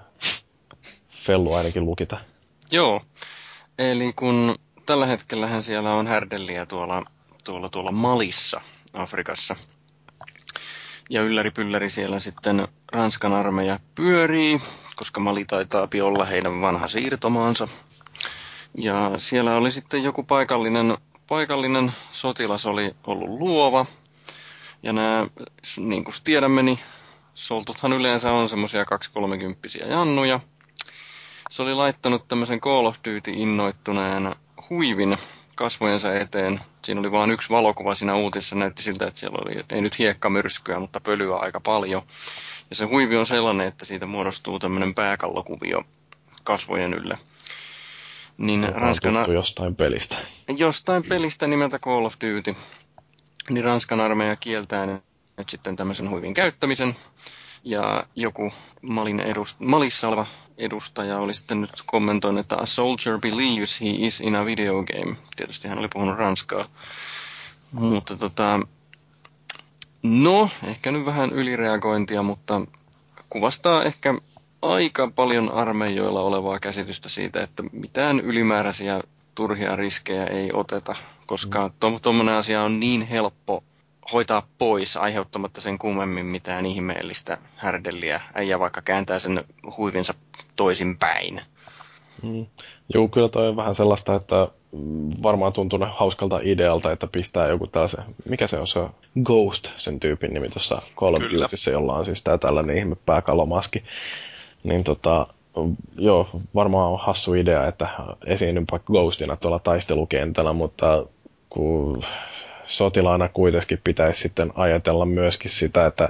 Fellu 1.09 1.55
ainakin 1.55 1.84
lukita. 1.84 2.18
Joo, 2.70 3.00
eli 3.78 4.12
kun 4.12 4.55
tällä 4.86 5.06
hetkellähän 5.06 5.62
siellä 5.62 5.94
on 5.94 6.06
härdelliä 6.06 6.66
tuolla, 6.66 7.02
tuolla, 7.44 7.68
tuolla 7.68 7.92
Malissa, 7.92 8.60
Afrikassa. 8.93 9.56
Ja 11.10 11.23
ylläri 11.23 11.51
pylläri 11.51 11.89
siellä 11.89 12.20
sitten 12.20 12.69
Ranskan 12.93 13.32
armeija 13.32 13.81
pyörii, 13.94 14.60
koska 14.97 15.20
Mali 15.20 15.44
taitaa 15.44 15.89
olla 16.02 16.24
heidän 16.24 16.60
vanha 16.60 16.86
siirtomaansa. 16.89 17.69
Ja 18.74 19.12
siellä 19.16 19.55
oli 19.56 19.70
sitten 19.70 20.05
joku 20.05 20.23
paikallinen, 20.23 20.98
paikallinen 21.28 21.93
sotilas 22.12 22.66
oli 22.66 22.94
ollut 23.06 23.28
luova. 23.28 23.86
Ja 24.82 24.93
nämä, 24.93 25.27
niin 25.77 26.05
kuin 26.05 26.15
tiedämme, 26.24 26.62
niin 26.62 26.78
soltuthan 27.35 27.93
yleensä 27.93 28.32
on 28.32 28.48
semmoisia 28.48 28.85
230 28.85 29.69
jannuja. 29.89 30.40
Se 31.51 31.62
oli 31.62 31.74
laittanut 31.74 32.28
tämmöisen 32.28 32.60
Call 32.60 32.86
of 32.86 32.97
Duty 32.97 33.31
innoittuneen 33.35 34.35
huivin 34.70 35.16
kasvojensa 35.59 36.14
eteen. 36.14 36.60
Siinä 36.85 37.01
oli 37.01 37.12
vain 37.12 37.30
yksi 37.30 37.48
valokuva 37.48 37.94
siinä 37.94 38.16
uutissa, 38.16 38.56
näytti 38.56 38.82
siltä, 38.82 39.06
että 39.06 39.20
siellä 39.20 39.39
oli, 39.44 39.64
ei 39.70 39.80
nyt 39.80 39.98
hiekkamyrskyä, 39.98 40.78
mutta 40.78 41.01
pölyä 41.01 41.36
aika 41.36 41.60
paljon. 41.60 42.02
Ja 42.70 42.76
se 42.76 42.85
huivi 42.85 43.16
on 43.16 43.26
sellainen, 43.26 43.66
että 43.66 43.85
siitä 43.85 44.06
muodostuu 44.06 44.59
tämmöinen 44.59 44.94
pääkallokuvio 44.94 45.85
kasvojen 46.44 46.94
ylle. 46.94 47.18
Niin 48.39 48.64
on 48.64 48.74
Ranskan... 48.74 49.32
jostain 49.32 49.76
pelistä. 49.76 50.16
Jostain 50.56 51.02
pelistä 51.02 51.47
nimeltä 51.47 51.78
Call 51.78 52.05
of 52.05 52.14
Duty. 52.14 52.55
Niin 53.51 53.64
Ranskan 53.64 54.01
armeija 54.01 54.36
kieltää 54.36 54.86
nyt 55.36 55.48
sitten 55.48 55.76
tämmöisen 55.76 56.10
huivin 56.10 56.35
käyttämisen 56.35 56.94
ja 57.64 58.05
joku 58.14 58.52
Malin 58.82 59.20
edust- 59.20 59.56
Malissa 59.59 60.09
oleva 60.09 60.26
edustaja 60.59 61.18
oli 61.18 61.35
sitten 61.35 61.60
nyt 61.60 61.70
kommentoinut, 61.86 62.40
että 62.40 62.56
a 62.56 62.66
soldier 62.66 63.18
believes 63.18 63.80
he 63.80 63.86
is 63.90 64.20
in 64.20 64.36
a 64.36 64.44
video 64.44 64.85
game. 64.85 65.16
Tietysti 65.36 65.68
hän 65.68 65.78
oli 65.78 65.89
puhunut 65.93 66.18
ranskaa. 66.18 66.68
Mutta 67.72 68.16
tota, 68.16 68.60
no, 70.02 70.51
ehkä 70.64 70.90
nyt 70.93 71.05
vähän 71.06 71.30
ylireagointia, 71.30 72.22
mutta 72.22 72.60
kuvastaa 73.30 73.85
ehkä 73.85 74.14
aika 74.62 75.10
paljon 75.14 75.52
armeijoilla 75.52 76.20
olevaa 76.20 76.60
käsitystä 76.60 77.09
siitä, 77.09 77.43
että 77.43 77.62
mitään 77.72 78.20
ylimääräisiä 78.20 79.01
turhia 79.35 79.76
riskejä 79.76 80.24
ei 80.24 80.51
oteta, 80.52 80.94
koska 81.26 81.70
tuommoinen 82.02 82.35
asia 82.35 82.62
on 82.62 82.80
niin 82.80 83.02
helppo 83.02 83.64
hoitaa 84.12 84.43
pois 84.59 84.97
aiheuttamatta 84.97 85.60
sen 85.60 85.78
kummemmin 85.78 86.26
mitään 86.26 86.66
ihmeellistä 86.66 87.39
härdelliä. 87.56 88.20
Äijä 88.35 88.59
vaikka 88.59 88.82
kääntää 88.82 89.18
sen 89.18 89.44
huivinsa 89.76 90.14
toisinpäin. 90.56 91.40
Mm. 92.22 92.47
Joo, 92.94 93.09
kyllä 93.09 93.28
toi 93.28 93.48
on 93.48 93.56
vähän 93.56 93.74
sellaista, 93.74 94.14
että 94.14 94.48
varmaan 95.22 95.52
tuntuu 95.52 95.78
hauskalta 95.90 96.40
idealta, 96.43 96.93
että 96.93 97.06
pistää 97.06 97.48
joku 97.48 97.66
tällaisen, 97.66 98.05
mikä 98.28 98.47
se 98.47 98.59
on 98.59 98.66
se 98.66 98.80
Ghost, 99.22 99.70
sen 99.76 100.01
tyypin 100.01 100.35
nimi 100.35 100.48
tuossa 100.48 100.82
Call 100.97 101.14
of 101.14 101.22
Dutyssä, 101.22 101.70
jolla 101.70 101.94
on 101.94 102.05
siis 102.05 102.22
tää 102.22 102.39
tällainen 102.39 102.78
ihme 102.78 102.97
pääkalomaski. 103.06 103.85
Niin 104.64 104.85
tota, 104.85 105.26
joo, 105.98 106.28
varmaan 106.55 106.93
on 106.93 106.98
hassu 107.01 107.35
idea, 107.35 107.66
että 107.66 107.89
esiinnyn 108.26 108.64
vaikka 108.70 108.93
Ghostina 108.93 109.36
tuolla 109.36 109.59
taistelukentällä, 109.59 110.52
mutta 110.52 111.06
kun 111.51 112.05
sotilaana 112.69 113.28
kuitenkin 113.28 113.81
pitäisi 113.85 114.20
sitten 114.20 114.51
ajatella 114.55 115.05
myöskin 115.05 115.51
sitä, 115.51 115.86
että 115.86 116.09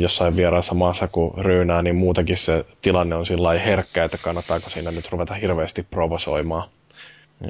jossain 0.00 0.36
vieraassa 0.36 0.74
maassa 0.74 1.08
kun 1.08 1.34
ryynää, 1.38 1.82
niin 1.82 1.96
muutenkin 1.96 2.36
se 2.36 2.64
tilanne 2.82 3.14
on 3.16 3.26
sillä 3.26 3.52
herkkä, 3.52 4.04
että 4.04 4.18
kannattaako 4.18 4.70
siinä 4.70 4.90
nyt 4.90 5.12
ruveta 5.12 5.34
hirveästi 5.34 5.82
provosoimaan. 5.82 6.68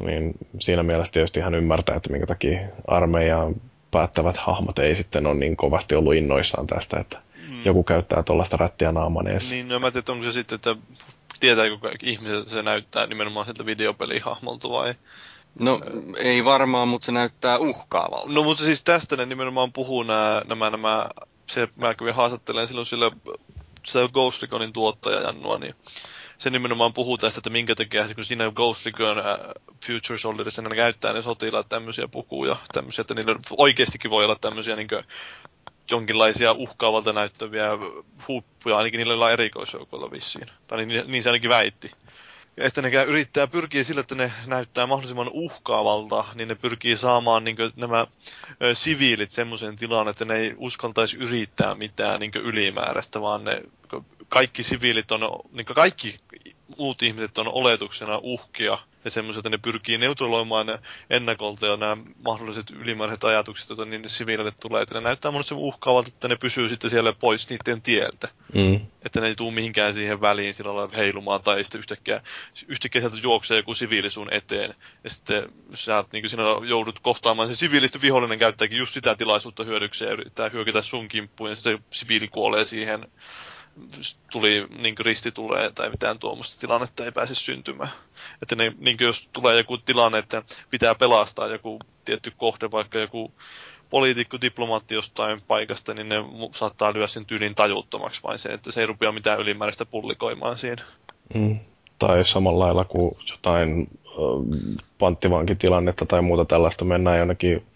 Niin 0.01 0.33
siinä 0.61 0.83
mielessä 0.83 1.13
tietysti 1.13 1.41
hän 1.41 1.55
ymmärtää, 1.55 1.97
että 1.97 2.11
minkä 2.11 2.27
takia 2.27 2.61
armeijan 2.87 3.55
päättävät 3.91 4.37
hahmot 4.37 4.79
ei 4.79 4.97
sitten 4.97 5.27
ole 5.27 5.35
niin 5.35 5.57
kovasti 5.57 5.95
ollut 5.95 6.15
innoissaan 6.15 6.67
tästä, 6.67 7.01
että 7.01 7.19
mm. 7.49 7.65
joku 7.65 7.83
käyttää 7.83 8.23
tuollaista 8.23 8.57
rättiä 8.57 8.93
naamaneessa. 8.93 9.55
Niin, 9.55 9.69
no 9.69 9.79
mä 9.79 9.91
tiedän, 9.91 10.13
onko 10.13 10.25
se 10.25 10.33
sitten, 10.33 10.57
että 10.57 10.77
tietääkö 11.41 11.79
kaikki 11.79 12.11
ihmiset, 12.11 12.39
että 12.39 12.51
se 12.51 12.63
näyttää 12.63 13.07
nimenomaan 13.07 13.47
sieltä 13.47 13.67
videopelihahmolta 13.67 14.69
vai? 14.71 14.95
No 15.59 15.81
ei 16.17 16.45
varmaan, 16.45 16.89
mutta 16.89 17.07
se 17.07 17.13
näyttää 17.13 17.59
uhkaavalta. 17.59 18.33
No 18.33 18.43
mutta 18.43 18.65
siis 18.65 18.85
tästä 18.85 19.17
ne 19.17 19.27
nimenomaan 19.27 19.73
puhuu 19.73 20.03
nämä, 20.03 20.43
nämä, 20.49 20.71
nämä 20.71 21.07
se 21.47 21.69
mä 21.77 21.95
kävin 21.95 22.15
haastattelemaan 22.15 22.69
silloin 22.69 22.87
sillä 22.87 23.11
se 23.85 24.09
Ghost 24.13 24.43
Reconin 24.43 24.73
tuottaja 24.73 25.21
Jannua, 25.21 25.59
niin 25.59 25.75
se 26.39 26.51
nimenomaan 26.51 26.93
puhuu 26.93 27.19
tästä, 27.19 27.39
että 27.39 27.51
minkä 27.51 27.75
takia, 27.75 28.15
kun 28.15 28.25
siinä 28.25 28.53
Ghost 28.55 28.87
Recon 28.87 29.19
uh, 29.19 29.25
Future 29.87 30.19
Soldierissa 30.19 30.63
ne 30.63 30.77
käyttää 30.77 31.13
ne 31.13 31.23
sotilaat 31.23 31.69
tämmöisiä 31.69 32.09
pukuja, 32.09 32.57
tämmöisiä, 32.73 33.03
että 33.03 33.15
niillä 33.15 33.37
oikeastikin 33.57 34.11
voi 34.11 34.25
olla 34.25 34.37
tämmöisiä 34.41 34.77
niin 34.77 34.89
jonkinlaisia 35.91 36.53
uhkaavalta 36.53 37.13
näyttäviä 37.13 37.69
huippuja, 38.29 38.77
ainakin 38.77 38.99
niillä 38.99 39.31
erikoisjoukoilla 39.31 40.11
vissiin. 40.11 40.47
Tai 40.67 40.87
niin, 40.87 41.05
niin 41.07 41.23
se 41.23 41.29
ainakin 41.29 41.51
väitti. 41.51 41.91
Ja 42.57 42.65
että 42.67 42.83
ne 42.83 42.91
yrittää 43.05 43.47
pyrkiä 43.47 43.85
sillä, 43.85 44.01
että 44.01 44.15
ne 44.15 44.33
näyttää 44.47 44.87
mahdollisimman 44.87 45.31
uhkaavalta, 45.33 46.25
niin 46.35 46.49
ne 46.49 46.55
pyrkii 46.55 46.97
saamaan 46.97 47.45
niin 47.45 47.57
nämä 47.77 48.07
ö, 48.63 48.75
siviilit 48.75 49.31
semmoisen 49.31 49.77
tilan, 49.77 50.09
että 50.09 50.25
ne 50.25 50.37
ei 50.37 50.55
uskaltaisi 50.59 51.17
yrittää 51.17 51.75
mitään 51.75 52.21
niin 52.21 52.33
ylimääräistä, 52.35 53.21
vaan 53.21 53.45
ne 53.45 53.63
kaikki 54.33 54.63
siviilit 54.63 55.13
on, 55.13 55.21
niin 55.53 55.65
kaikki 55.65 56.17
muut 56.79 57.03
ihmiset 57.03 57.39
on 57.39 57.49
oletuksena 57.49 58.19
uhkia 58.23 58.79
ja 59.05 59.11
semmoiset, 59.11 59.39
että 59.41 59.51
ne 59.51 59.59
pyrkii 59.59 59.99
neutraloimaan 59.99 60.67
ne 60.67 60.79
ennakolta 61.11 61.67
ja 61.67 61.77
nämä 61.77 61.97
mahdolliset 62.25 62.71
ylimääräiset 62.71 63.25
ajatukset, 63.25 63.69
joita 63.69 63.85
niille 63.85 64.09
siviileille 64.09 64.53
tulee. 64.61 64.83
Että 64.83 64.95
ne 64.95 65.01
näyttää 65.01 65.31
mahdollisimman 65.31 65.65
uhkaavalta, 65.65 66.09
että 66.09 66.29
ne 66.29 66.37
pysyy 66.37 66.69
sitten 66.69 66.91
siellä 66.91 67.13
pois 67.13 67.51
niiden 67.51 67.83
tieltä. 67.83 68.29
Mm. 68.55 68.81
Että 69.05 69.21
ne 69.21 69.27
ei 69.27 69.35
tule 69.35 69.55
mihinkään 69.55 69.95
siihen 69.95 70.21
väliin 70.21 70.55
sillä 70.55 70.75
lailla 70.75 70.97
heilumaan 70.97 71.43
tai 71.43 71.65
sitten 71.65 71.79
yhtäkkiä, 71.79 72.23
yhtäkkiä 72.69 73.01
sieltä 73.01 73.17
juoksee 73.23 73.57
joku 73.57 73.75
siviili 73.75 74.11
sun 74.11 74.33
eteen. 74.33 74.75
Ja 75.05 75.11
sitten 75.11 75.53
sä 75.75 76.05
niin 76.13 76.29
siinä 76.29 76.43
joudut 76.69 77.01
kohtaamaan 77.01 77.49
se 77.49 77.55
siviilistä 77.55 78.01
vihollinen 78.03 78.39
käyttääkin 78.39 78.79
just 78.79 78.95
sitä 78.95 79.15
tilaisuutta 79.15 79.65
hyödykseen 79.65 80.09
ja 80.09 80.13
yrittää 80.13 80.49
hyökätä 80.49 80.83
sun 80.83 81.09
kimppuun 81.09 81.51
ja 81.51 81.57
sitten 81.57 81.85
siviili 81.91 82.29
kuolee 82.29 82.65
siihen 82.65 83.07
tuli 84.33 84.67
niin 84.79 84.95
risti 85.01 85.33
tulee 85.33 85.71
tai 85.71 85.91
mitään 85.91 86.19
tuommoista 86.19 86.61
tilannetta 86.61 87.05
ei 87.05 87.13
pääse 87.13 87.35
syntymään. 87.35 87.91
Että 88.43 88.57
ne, 88.57 88.73
niin 88.79 88.97
jos 89.01 89.29
tulee 89.33 89.57
joku 89.57 89.79
tilanne, 89.79 90.19
että 90.19 90.43
pitää 90.71 90.95
pelastaa 90.95 91.47
joku 91.47 91.79
tietty 92.05 92.33
kohde, 92.37 92.71
vaikka 92.71 92.99
joku 92.99 93.33
poliitikko, 93.91 94.39
diplomaatti 94.41 94.95
jostain 94.95 95.41
paikasta, 95.41 95.95
niin 95.95 96.09
ne 96.09 96.17
saattaa 96.51 96.93
lyödä 96.93 97.07
sen 97.07 97.27
tyylin 97.27 97.55
tajuttomaksi 97.55 98.23
vain 98.23 98.39
se, 98.39 98.49
että 98.49 98.73
se 98.73 98.81
ei 98.81 98.87
rupea 98.87 99.13
mitään 99.13 99.41
ylimääräistä 99.41 99.87
pullikoimaan 99.87 100.57
siinä. 100.57 100.83
Mm. 101.35 101.59
Tai 101.99 102.25
samalla 102.25 102.65
lailla 102.65 102.85
kuin 102.85 103.17
jotain 103.31 103.89
äh, 104.07 104.85
panttivankitilannetta 104.99 106.07
tai 106.07 106.23
muuta 106.23 106.45
tällaista 106.45 106.85
mennään 106.85 107.19
jonnekin 107.19 107.67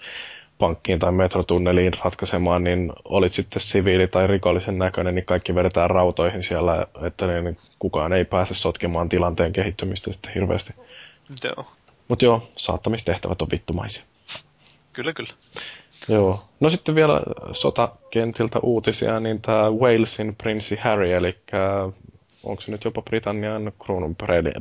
pankkiin 0.58 0.98
tai 0.98 1.12
metrotunneliin 1.12 1.92
ratkaisemaan, 2.04 2.64
niin 2.64 2.92
olit 3.04 3.32
sitten 3.32 3.62
siviili 3.62 4.06
tai 4.06 4.26
rikollisen 4.26 4.78
näköinen, 4.78 5.14
niin 5.14 5.24
kaikki 5.24 5.54
vedetään 5.54 5.90
rautoihin 5.90 6.42
siellä, 6.42 6.86
että 7.06 7.26
niin 7.26 7.58
kukaan 7.78 8.12
ei 8.12 8.24
pääse 8.24 8.54
sotkemaan 8.54 9.08
tilanteen 9.08 9.52
kehittymistä 9.52 10.12
sitten 10.12 10.34
hirveästi. 10.34 10.72
Joo. 11.44 11.66
Mutta 12.08 12.24
joo, 12.24 12.48
saattamistehtävät 12.56 13.42
on 13.42 13.48
vittumaisia. 13.50 14.02
Kyllä, 14.92 15.12
kyllä. 15.12 15.30
Joo. 16.08 16.44
No 16.60 16.70
sitten 16.70 16.94
vielä 16.94 17.20
sotakentiltä 17.52 18.58
uutisia, 18.58 19.20
niin 19.20 19.42
tämä 19.42 19.70
Walesin 19.70 20.36
prinssi 20.36 20.76
Harry, 20.76 21.12
eli 21.12 21.36
onko 22.42 22.62
se 22.62 22.70
nyt 22.70 22.84
jopa 22.84 23.02
Britannian 23.02 23.72
kruunun 23.84 24.16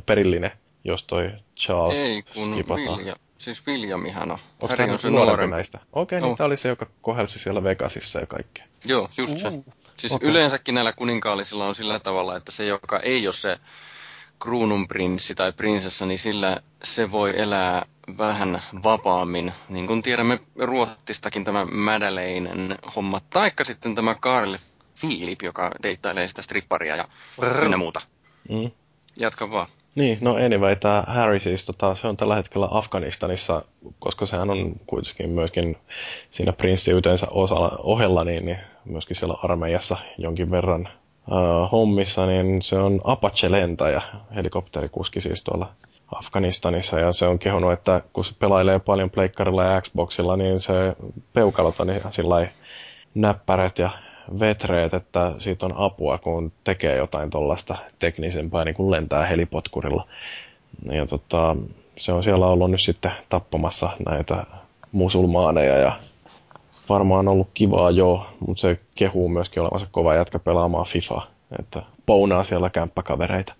perillinen, 0.06 0.50
jos 0.84 1.04
toi 1.04 1.30
Charles 1.56 1.98
Ei, 1.98 2.22
kun 2.22 2.52
skipataan. 2.52 2.98
William, 2.98 3.18
Siis 3.38 3.66
Williamihan 3.66 4.30
on. 4.32 4.38
Onko 4.60 4.66
Harry 4.68 4.92
on 4.92 4.98
se 4.98 5.10
nuorempi 5.10 5.56
näistä? 5.56 5.78
Okei, 5.92 6.18
okay, 6.18 6.28
niin 6.28 6.36
tämä 6.36 6.46
oli 6.46 6.56
se, 6.56 6.68
joka 6.68 6.86
kohelsi 7.02 7.38
siellä 7.38 7.62
Vegasissa 7.62 8.20
ja 8.20 8.26
kaikkea. 8.26 8.64
Joo, 8.84 9.10
just 9.16 9.34
uh. 9.34 9.40
se. 9.40 9.52
Siis 9.96 10.12
okay. 10.12 10.28
yleensäkin 10.28 10.74
näillä 10.74 10.92
kuninkaallisilla 10.92 11.66
on 11.66 11.74
sillä 11.74 12.00
tavalla, 12.00 12.36
että 12.36 12.52
se, 12.52 12.66
joka 12.66 13.00
ei 13.00 13.26
ole 13.26 13.34
se 13.34 13.58
kruununprinssi 14.38 15.34
tai 15.34 15.52
prinsessa, 15.52 16.06
niin 16.06 16.18
sillä 16.18 16.60
se 16.84 17.12
voi 17.12 17.40
elää 17.40 17.86
vähän 18.18 18.62
vapaammin. 18.82 19.52
Niin 19.68 19.86
kuin 19.86 20.02
tiedämme 20.02 20.40
Ruottistakin 20.58 21.44
tämä 21.44 21.64
Madeleinen 21.64 22.78
homma, 22.96 23.20
taikka 23.30 23.64
sitten 23.64 23.94
tämä 23.94 24.14
Karl 24.14 24.56
Philip, 25.00 25.42
joka 25.42 25.70
deittailee 25.82 26.28
sitä 26.28 26.42
stripparia 26.42 26.96
ja 26.96 27.08
ynnä 27.62 27.76
muuta. 27.76 28.00
Mm. 28.48 28.70
Jatka 29.16 29.50
vaan. 29.50 29.66
Niin, 29.94 30.18
no 30.20 30.34
anyway, 30.34 30.76
tämä 30.76 31.04
Harry 31.06 31.40
siis, 31.40 31.64
tota, 31.64 31.94
se 31.94 32.06
on 32.06 32.16
tällä 32.16 32.34
hetkellä 32.34 32.68
Afganistanissa, 32.70 33.62
koska 33.98 34.26
sehän 34.26 34.50
on 34.50 34.72
kuitenkin 34.86 35.30
myöskin 35.30 35.76
siinä 36.30 36.52
prinssiytensä 36.52 37.26
osalla, 37.30 37.78
ohella, 37.82 38.24
niin, 38.24 38.44
niin 38.44 38.58
myöskin 38.84 39.16
siellä 39.16 39.38
armeijassa 39.42 39.96
jonkin 40.18 40.50
verran 40.50 40.88
uh, 41.30 41.72
hommissa, 41.72 42.26
niin 42.26 42.62
se 42.62 42.78
on 42.78 43.00
Apache-lentäjä, 43.04 44.02
helikopterikuski 44.34 45.20
siis 45.20 45.44
tuolla 45.44 45.72
Afganistanissa, 46.14 47.00
ja 47.00 47.12
se 47.12 47.26
on 47.26 47.38
kehunut, 47.38 47.72
että 47.72 48.02
kun 48.12 48.24
se 48.24 48.34
pelailee 48.38 48.78
paljon 48.78 49.10
pleikkarilla 49.10 49.64
ja 49.64 49.80
Xboxilla, 49.80 50.36
niin 50.36 50.60
se 50.60 50.72
peukalot 51.32 51.80
on 51.80 51.90
ihan 51.90 52.12
sillä 52.12 52.48
näppärät 53.14 53.78
ja 53.78 53.90
vetreet, 54.40 54.94
että 54.94 55.32
siitä 55.38 55.66
on 55.66 55.74
apua, 55.76 56.18
kun 56.18 56.52
tekee 56.64 56.96
jotain 56.96 57.30
tuollaista 57.30 57.76
teknisempää, 57.98 58.64
niin 58.64 58.74
kuin 58.74 58.90
lentää 58.90 59.26
helipotkurilla. 59.26 60.06
Ja 60.92 61.06
tota, 61.06 61.56
se 61.96 62.12
on 62.12 62.24
siellä 62.24 62.46
ollut 62.46 62.70
nyt 62.70 62.80
sitten 62.80 63.12
tappamassa 63.28 63.90
näitä 64.08 64.46
musulmaaneja 64.92 65.76
ja 65.78 65.92
varmaan 66.88 67.28
ollut 67.28 67.48
kivaa 67.54 67.90
joo, 67.90 68.26
mutta 68.46 68.60
se 68.60 68.80
kehuu 68.94 69.28
myöskin 69.28 69.62
olevansa 69.62 69.86
kova 69.90 70.14
jätkä 70.14 70.38
pelaamaan 70.38 70.86
FIFA, 70.86 71.26
että 71.58 71.82
pounaa 72.06 72.44
siellä 72.44 72.70
kämppäkavereita. 72.70 73.54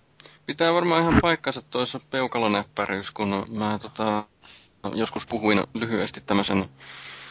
Pitää 0.45 0.73
varmaan 0.73 1.01
ihan 1.01 1.19
paikkansa 1.21 1.61
toissa 1.61 1.99
peukalonäppäryys, 2.09 3.11
kun 3.11 3.45
mä 3.49 3.79
tota, 3.81 4.23
joskus 4.93 5.25
puhuin 5.25 5.63
lyhyesti 5.73 6.21
tämmöisen 6.25 6.65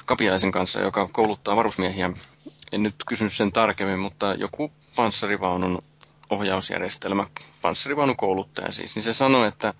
kapiaisen 0.06 0.52
kanssa, 0.52 0.80
joka 0.80 1.08
kouluttaa 1.12 1.56
varusmiehiä 1.56 2.10
en 2.72 2.82
nyt 2.82 2.94
kysy 3.06 3.30
sen 3.30 3.52
tarkemmin, 3.52 3.98
mutta 3.98 4.34
joku 4.34 4.72
panssarivaunun 4.96 5.78
ohjausjärjestelmä, 6.30 7.26
panssarivaunun 7.62 8.16
kouluttaja 8.16 8.72
siis, 8.72 8.94
niin 8.94 9.02
se 9.02 9.12
sanoi, 9.12 9.48
että, 9.48 9.74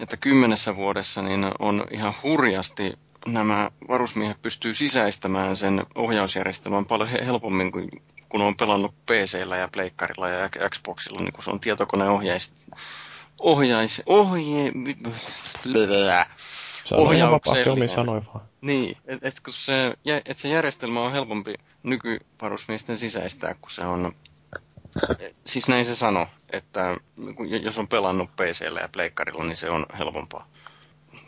että 0.00 0.16
kymmenessä 0.16 0.76
vuodessa 0.76 1.22
niin 1.22 1.46
on 1.58 1.86
ihan 1.90 2.14
hurjasti 2.22 2.98
nämä 3.26 3.70
varusmiehet 3.88 4.42
pystyy 4.42 4.74
sisäistämään 4.74 5.56
sen 5.56 5.86
ohjausjärjestelmän 5.94 6.86
paljon 6.86 7.08
helpommin 7.08 7.72
kuin 7.72 7.88
kun 8.28 8.40
on 8.40 8.56
pelannut 8.56 8.94
PC-llä 9.06 9.56
ja 9.56 9.68
Pleikkarilla 9.68 10.28
ja 10.28 10.48
Xboxilla, 10.70 11.20
niin 11.20 11.32
kun 11.32 11.44
se 11.44 11.50
on 11.50 11.60
tietokoneohjais... 11.60 12.54
Ohjais... 13.40 14.02
Ohje... 14.06 14.72
Sano 16.88 17.12
ihan 17.12 17.30
vapaasti 17.30 17.68
omiin 17.68 17.88
sanoin 17.88 18.26
vaan. 18.26 18.48
Niin, 18.60 18.96
että 19.06 19.28
et 19.28 19.40
kun 19.40 19.52
se, 19.52 19.72
et 20.26 20.38
se 20.38 20.48
järjestelmä 20.48 21.02
on 21.02 21.12
helpompi 21.12 21.54
nykyvarusmiesten 21.82 22.98
sisäistää, 22.98 23.54
kun 23.54 23.70
se 23.70 23.82
on... 23.82 24.12
Siis 25.46 25.68
näin 25.68 25.84
se 25.84 25.94
sano, 25.96 26.26
että 26.50 26.96
jos 27.62 27.78
on 27.78 27.88
pelannut 27.88 28.30
PCllä 28.36 28.80
ja 28.80 28.88
Pleikkarilla, 28.88 29.44
niin 29.44 29.56
se 29.56 29.70
on 29.70 29.86
helpompaa. 29.98 30.48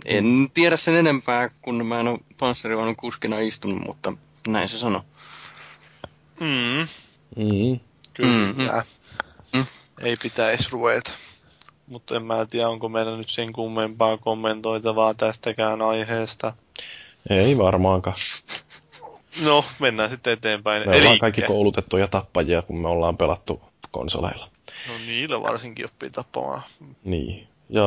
En 0.04 0.24
mm. 0.24 0.50
tiedä 0.50 0.76
sen 0.76 0.94
enempää, 0.94 1.50
kun 1.62 1.86
mä 1.86 2.00
en 2.00 2.08
ole 2.08 2.18
panssarivaunun 2.38 2.96
kuskina 2.96 3.38
istunut, 3.38 3.86
mutta 3.86 4.12
näin 4.48 4.68
se 4.68 4.78
sano. 4.78 5.04
Mm. 6.40 6.88
Mm. 7.36 7.80
Kyllä. 8.14 8.46
Mm-hmm. 8.46 8.82
Mm. 9.52 9.66
Ei 10.00 10.16
pitäisi 10.22 10.68
ruveta 10.72 11.12
mutta 11.90 12.16
en 12.16 12.24
mä 12.24 12.46
tiedä, 12.46 12.68
onko 12.68 12.88
meillä 12.88 13.16
nyt 13.16 13.28
sen 13.28 13.52
kummempaa 13.52 14.16
kommentoitavaa 14.16 15.14
tästäkään 15.14 15.82
aiheesta. 15.82 16.52
Ei 17.30 17.58
varmaankaan. 17.58 18.16
No, 19.44 19.64
mennään 19.78 20.10
sitten 20.10 20.32
eteenpäin. 20.32 20.88
Me 20.88 20.96
ollaan 20.96 21.18
kaikki 21.18 21.42
koulutettuja 21.42 22.08
tappajia, 22.08 22.62
kun 22.62 22.80
me 22.80 22.88
ollaan 22.88 23.16
pelattu 23.16 23.60
konsoleilla. 23.90 24.48
No 24.88 24.94
niillä 25.06 25.42
varsinkin 25.42 25.84
oppii 25.84 26.10
tappamaan. 26.10 26.62
Niin. 27.04 27.46
Ja 27.68 27.84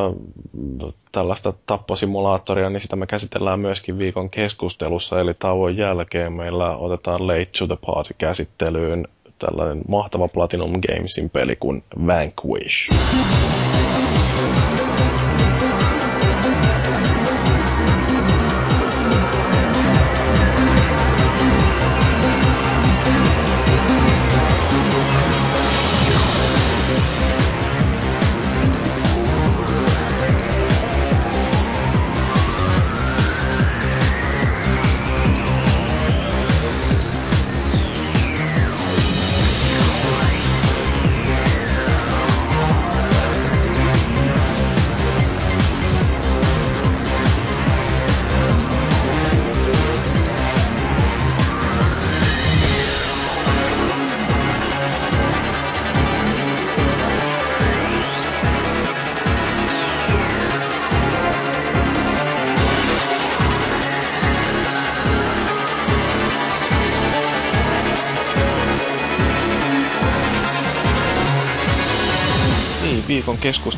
tällaista 1.11 1.53
tapposimulaattoria, 1.65 2.69
niin 2.69 2.81
sitä 2.81 2.95
me 2.95 3.07
käsitellään 3.07 3.59
myöskin 3.59 3.97
viikon 3.97 4.29
keskustelussa, 4.29 5.19
eli 5.19 5.33
tauon 5.33 5.77
jälkeen 5.77 6.33
meillä 6.33 6.77
otetaan 6.77 7.27
Late 7.27 7.51
to 7.59 7.67
the 7.67 7.77
Party 7.85 8.15
käsittelyyn 8.17 9.07
tällainen 9.39 9.81
mahtava 9.87 10.27
Platinum 10.27 10.73
Gamesin 10.87 11.29
peli 11.29 11.55
kuin 11.55 11.83
Vanquish. 12.07 12.93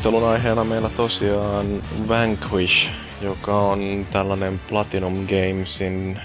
Keskustelun 0.06 0.32
aiheena 0.32 0.64
meillä 0.64 0.88
tosiaan 0.88 1.82
Vanquish, 2.08 2.90
joka 3.20 3.60
on 3.60 4.06
tällainen 4.12 4.60
Platinum 4.68 5.26
Gamesin 5.26 6.20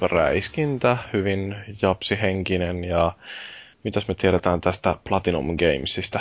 räiskintä, 0.00 0.96
hyvin 1.12 1.56
japsihenkinen 1.82 2.84
ja 2.84 3.12
mitäs 3.84 4.08
me 4.08 4.14
tiedetään 4.14 4.60
tästä 4.60 4.96
Platinum 5.08 5.56
Gamesista? 5.56 6.20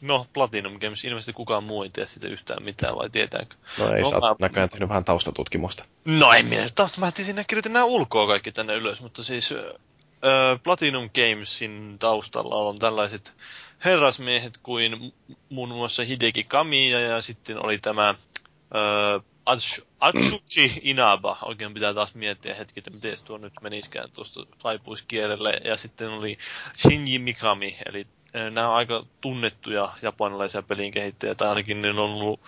No, 0.00 0.26
Platinum 0.32 0.78
Games, 0.80 1.04
ilmeisesti 1.04 1.32
kukaan 1.32 1.64
muu 1.64 1.82
ei 1.82 1.90
tiedä 1.90 2.08
sitä 2.08 2.28
yhtään 2.28 2.62
mitään, 2.62 2.96
vai 2.96 3.10
tietääkö? 3.10 3.54
No 3.78 3.92
ei, 3.92 4.02
no, 4.02 4.10
sä 4.10 4.16
mä... 4.16 4.36
näköjään 4.38 4.68
tehnyt 4.68 4.88
vähän 4.88 5.04
taustatutkimusta. 5.04 5.84
No 6.04 6.32
ei 6.32 6.42
minä 6.42 6.66
tausta, 6.74 7.00
mä 7.00 7.12
sinne 7.22 7.44
kirjoitin 7.44 7.72
nämä 7.72 7.84
ulkoa 7.84 8.26
kaikki 8.26 8.52
tänne 8.52 8.74
ylös, 8.74 9.00
mutta 9.00 9.22
siis 9.22 9.52
äh, 9.52 10.60
Platinum 10.62 11.10
Gamesin 11.14 11.98
taustalla 11.98 12.56
on 12.56 12.78
tällaiset 12.78 13.34
herrasmiehet 13.84 14.58
kuin 14.62 15.14
muun 15.48 15.68
muassa 15.68 16.02
Hideki 16.04 16.44
Kamiya 16.44 17.00
ja 17.00 17.22
sitten 17.22 17.64
oli 17.64 17.78
tämä 17.78 18.14
Atsushi 20.00 20.80
Inaba. 20.82 21.38
Oikein 21.42 21.74
pitää 21.74 21.94
taas 21.94 22.14
miettiä 22.14 22.54
hetki, 22.54 22.80
että 22.80 22.90
miten 22.90 23.16
tuo 23.24 23.38
nyt 23.38 23.52
meniskään 23.62 24.10
tuosta 24.10 24.46
taipuiskierrelle. 24.62 25.60
Ja 25.64 25.76
sitten 25.76 26.10
oli 26.10 26.38
Shinji 26.76 27.18
Mikami, 27.18 27.78
eli 27.86 28.06
nämä 28.50 28.68
on 28.68 28.74
aika 28.76 29.06
tunnettuja 29.20 29.92
japanilaisia 30.02 30.62
pelin 30.62 30.92
kehittäjiä, 30.92 31.34
tai 31.34 31.48
ainakin 31.48 31.82
ne 31.82 31.90
on 31.90 31.98
ollut 31.98 32.40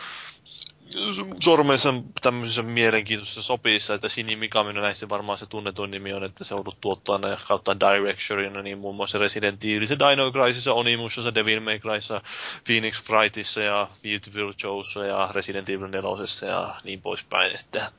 sormeissa 1.41 1.95
tämmöisessä 2.23 2.63
mielenkiintoisessa 2.63 3.43
sopissa, 3.43 3.95
että 3.95 4.09
Shinji 4.09 4.37
Mikami 4.37 4.73
näissä 4.73 5.09
varmaan 5.09 5.39
se 5.39 5.47
tunnetuin 5.47 5.91
nimi 5.91 6.13
on, 6.13 6.25
että 6.25 6.45
se 6.45 6.55
on 6.55 6.61
ollut 6.61 6.81
tuottajana 6.81 7.39
kautta 7.49 7.77
directorina, 7.81 8.63
niin 8.63 8.79
muun 8.79 8.97
muassa 8.97 9.19
Resident 9.19 9.65
Evilissa, 9.65 9.99
Dino 9.99 10.33
Crisissa, 10.33 10.75
Onimussa, 10.75 11.35
Devil 11.35 11.61
May 11.61 11.79
Cryssa, 11.79 12.23
Phoenix 12.65 13.03
Frightissa 13.03 13.63
ja 13.63 13.89
Beautiful 14.03 14.53
Joe'ssa 14.53 15.05
ja 15.05 15.29
Resident 15.33 15.69
Evil 15.69 15.89
4 15.89 16.49
ja 16.49 16.75
niin 16.85 17.01
poispäin, 17.03 17.57
että 17.57 17.93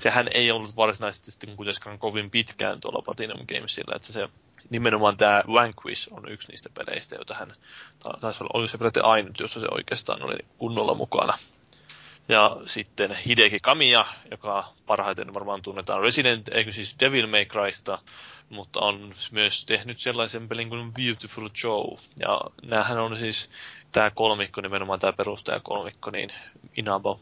sehän 0.00 0.28
ei 0.34 0.50
ollut 0.50 0.76
varsinaisesti 0.76 1.30
sitten 1.30 1.56
kuitenkaan 1.56 1.98
kovin 1.98 2.30
pitkään 2.30 2.80
tuolla 2.80 3.02
Platinum 3.02 3.46
Gamesilla, 3.46 3.96
että 3.96 4.12
se 4.12 4.28
nimenomaan 4.70 5.16
tämä 5.16 5.42
Vanquish 5.52 6.08
on 6.10 6.28
yksi 6.28 6.48
niistä 6.48 6.68
peleistä, 6.74 7.14
joita 7.14 7.34
hän 7.34 7.52
taisi 8.20 8.42
olla, 8.44 8.50
oli 8.54 8.68
se 8.68 8.78
ainut, 9.02 9.40
jossa 9.40 9.60
se 9.60 9.66
oikeastaan 9.70 10.22
oli 10.22 10.38
kunnolla 10.58 10.94
mukana. 10.94 11.38
Ja 12.30 12.56
sitten 12.66 13.16
Hideki 13.26 13.58
Kamiya, 13.62 14.04
joka 14.30 14.64
parhaiten 14.86 15.34
varmaan 15.34 15.62
tunnetaan 15.62 16.02
Resident, 16.02 16.48
eikö 16.48 16.72
siis 16.72 16.96
Devil 17.00 17.26
May 17.26 17.44
Crysta, 17.44 17.98
mutta 18.48 18.80
on 18.80 19.12
myös 19.32 19.66
tehnyt 19.66 19.98
sellaisen 20.00 20.48
pelin 20.48 20.68
kuin 20.68 20.92
Beautiful 20.92 21.48
Joe. 21.64 21.98
Ja 22.20 22.40
näähän 22.62 22.98
on 22.98 23.18
siis 23.18 23.50
tämä 23.92 24.10
kolmikko, 24.10 24.60
nimenomaan 24.60 25.00
tämä 25.00 25.12
perustaja 25.12 25.60
kolmikko, 25.60 26.10
niin 26.10 26.30
Inaba 26.76 27.18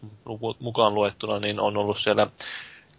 mukaan 0.59 0.95
luettuna, 0.95 1.39
niin 1.39 1.61
on 1.61 1.77
ollut 1.77 1.99
siellä 1.99 2.27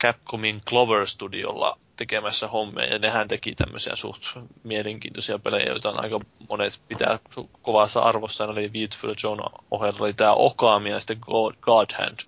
Capcomin 0.01 0.61
Clover 0.61 1.07
Studiolla 1.07 1.79
tekemässä 1.99 2.47
hommia, 2.47 2.85
ja 2.85 2.99
nehän 2.99 3.27
teki 3.27 3.55
tämmöisiä 3.55 3.95
suht 3.95 4.23
mielenkiintoisia 4.63 5.39
pelejä, 5.39 5.65
joita 5.65 5.89
on 5.89 6.03
aika 6.03 6.19
monet 6.49 6.79
pitää 6.87 7.19
kovassa 7.61 7.99
arvossa, 7.99 8.45
oli 8.45 8.69
Beautiful 8.69 9.13
John 9.23 9.39
ohella 9.71 9.99
oli 9.99 10.13
tämä 10.13 10.33
Okami 10.33 10.89
ja 10.89 10.99
sitten 10.99 11.19
God, 11.21 11.55
God 11.61 11.89
Hand. 11.97 12.19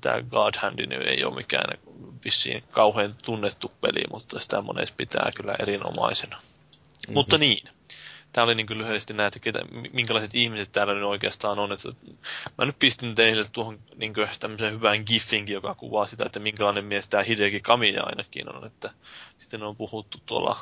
Tämä 0.00 0.22
God 0.22 0.54
Hand 0.58 0.78
ei 0.78 1.24
ole 1.24 1.34
mikään 1.34 1.78
vissiin 2.24 2.64
kauhean 2.70 3.14
tunnettu 3.24 3.72
peli, 3.80 4.02
mutta 4.12 4.40
sitä 4.40 4.60
monet 4.60 4.94
pitää 4.96 5.30
kyllä 5.36 5.54
erinomaisena. 5.58 6.36
Mm-hmm. 6.36 7.14
Mutta 7.14 7.38
niin, 7.38 7.68
tämä 8.36 8.44
oli 8.44 8.54
niin 8.54 8.78
lyhyesti 8.78 9.14
näitä, 9.14 9.38
ketä, 9.38 9.60
minkälaiset 9.92 10.34
ihmiset 10.34 10.72
täällä 10.72 10.94
nyt 10.94 11.02
oikeastaan 11.02 11.58
on. 11.58 11.72
Että 11.72 11.88
mä 12.58 12.64
nyt 12.64 12.78
pistin 12.78 13.14
teille 13.14 13.44
tuohon 13.52 13.78
niin 13.96 14.14
kuin, 14.14 14.28
tämmöisen 14.40 14.72
hyvän 14.72 15.02
giffinkin, 15.06 15.54
joka 15.54 15.74
kuvaa 15.74 16.06
sitä, 16.06 16.24
että 16.26 16.40
minkälainen 16.40 16.84
mies 16.84 17.08
tämä 17.08 17.22
Hideki 17.22 17.60
Kamiya 17.60 18.02
ainakin 18.02 18.56
on. 18.56 18.66
Että 18.66 18.90
sitten 19.38 19.62
on 19.62 19.76
puhuttu 19.76 20.18
tuolla 20.26 20.58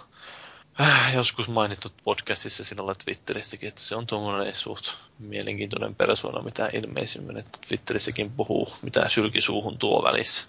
äh, 0.81 1.15
joskus 1.15 1.49
mainittu 1.49 1.89
podcastissa 2.05 2.65
sinulla 2.65 2.95
Twitterissäkin, 3.05 3.69
että 3.69 3.81
se 3.81 3.97
on 3.97 4.07
tuommoinen 4.07 4.55
suht 4.55 4.85
mielenkiintoinen 5.19 5.95
persoona, 5.95 6.43
mitä 6.43 6.71
ilmeisimmin, 6.73 7.37
että 7.37 7.59
Twitterissäkin 7.69 8.31
puhuu, 8.31 8.73
mitä 8.83 9.09
sylkisuuhun 9.09 9.79
tuo 9.79 10.03
välissä. 10.03 10.47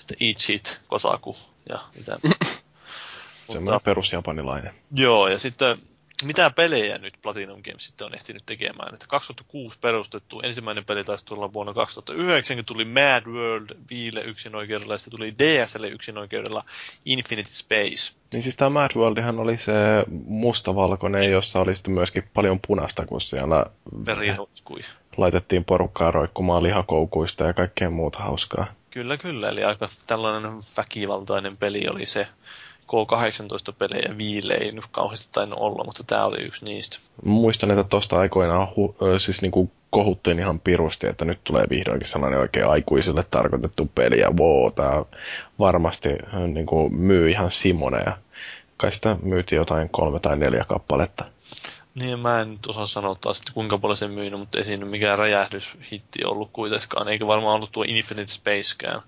Että 0.00 0.14
eat 0.20 0.38
shit, 0.38 0.80
kotaku 0.88 1.36
ja 1.68 1.78
mitä. 1.96 2.16
Semmoinen 3.52 3.80
perusjapanilainen. 3.84 4.74
Joo, 4.94 5.28
ja 5.28 5.38
sitten 5.38 5.78
mitä 6.24 6.50
pelejä 6.50 6.98
nyt 6.98 7.14
Platinum 7.22 7.62
Games 7.62 7.86
sitten 7.86 8.06
on 8.06 8.14
ehtinyt 8.14 8.42
tekemään. 8.46 8.94
Että 8.94 9.06
2006 9.06 9.78
perustettu, 9.80 10.40
ensimmäinen 10.40 10.84
peli 10.84 11.04
taisi 11.04 11.24
tulla 11.24 11.52
vuonna 11.52 11.74
2009, 11.74 12.64
tuli 12.64 12.84
Mad 12.84 13.26
World 13.26 13.70
Viille 13.90 14.20
yksin 14.20 14.54
oikeudella, 14.54 14.94
ja 14.94 14.98
sitten 14.98 15.18
tuli 15.18 15.34
DSL 15.38 15.84
yksin 15.84 16.18
oikeudella 16.18 16.64
Infinite 17.04 17.50
Space. 17.50 18.14
Niin 18.32 18.42
siis 18.42 18.56
tämä 18.56 18.70
Mad 18.70 18.90
Worldihan 18.96 19.38
oli 19.38 19.58
se 19.58 19.72
mustavalkoinen, 20.26 21.30
jossa 21.30 21.60
oli 21.60 21.76
sitten 21.76 21.94
myöskin 21.94 22.28
paljon 22.34 22.60
punasta, 22.66 23.06
kun 23.06 23.20
siellä 23.20 23.66
Veriroiskui. 24.06 24.80
laitettiin 25.16 25.64
porukkaa 25.64 26.10
roikkumaan 26.10 26.62
lihakoukuista 26.62 27.44
ja 27.44 27.52
kaikkea 27.52 27.90
muuta 27.90 28.18
hauskaa. 28.18 28.66
Kyllä, 28.90 29.16
kyllä. 29.16 29.48
Eli 29.48 29.64
aika 29.64 29.88
tällainen 30.06 30.52
väkivaltainen 30.76 31.56
peli 31.56 31.88
oli 31.88 32.06
se. 32.06 32.28
K18-pelejä 32.92 34.18
viille 34.18 34.54
ei 34.54 34.72
nyt 34.72 34.84
kauheasti 34.90 35.28
tainnut 35.32 35.58
olla, 35.58 35.84
mutta 35.84 36.04
tämä 36.04 36.24
oli 36.24 36.42
yksi 36.42 36.64
niistä. 36.64 36.98
Muistan, 37.24 37.70
että 37.70 37.84
tuosta 37.84 38.18
aikoinaan 38.18 38.68
hu- 38.68 39.18
siis 39.18 39.42
niinku 39.42 39.70
kohuttiin 39.90 40.38
ihan 40.38 40.60
pirusti, 40.60 41.06
että 41.06 41.24
nyt 41.24 41.38
tulee 41.44 41.64
vihdoinkin 41.70 42.08
sellainen 42.08 42.40
oikein 42.40 42.66
aikuisille 42.66 43.24
tarkoitettu 43.30 43.90
peli, 43.94 44.20
ja 44.20 44.30
wow, 44.30 44.72
tämä 44.72 45.04
varmasti 45.58 46.08
niinku 46.52 46.88
myy 46.88 47.30
ihan 47.30 47.50
Simoneja. 47.50 48.18
Kai 48.76 48.92
sitä 48.92 49.16
myytiin 49.22 49.56
jotain 49.56 49.88
kolme 49.88 50.20
tai 50.20 50.36
neljä 50.36 50.64
kappaletta. 50.68 51.24
Niin, 51.94 52.18
mä 52.18 52.40
en 52.40 52.50
nyt 52.50 52.66
osaa 52.66 52.86
sanoa 52.86 53.14
taas, 53.14 53.38
että 53.38 53.52
kuinka 53.54 53.78
paljon 53.78 53.96
se 53.96 54.08
myynyt, 54.08 54.40
mutta 54.40 54.58
ei 54.58 54.64
siinä 54.64 54.86
mikään 54.86 55.18
räjähdyshitti 55.18 56.18
ollut 56.26 56.50
kuitenkaan, 56.52 57.08
eikä 57.08 57.26
varmaan 57.26 57.54
ollut 57.54 57.72
tuo 57.72 57.84
Infinite 57.86 58.32
Spacekään. 58.32 59.02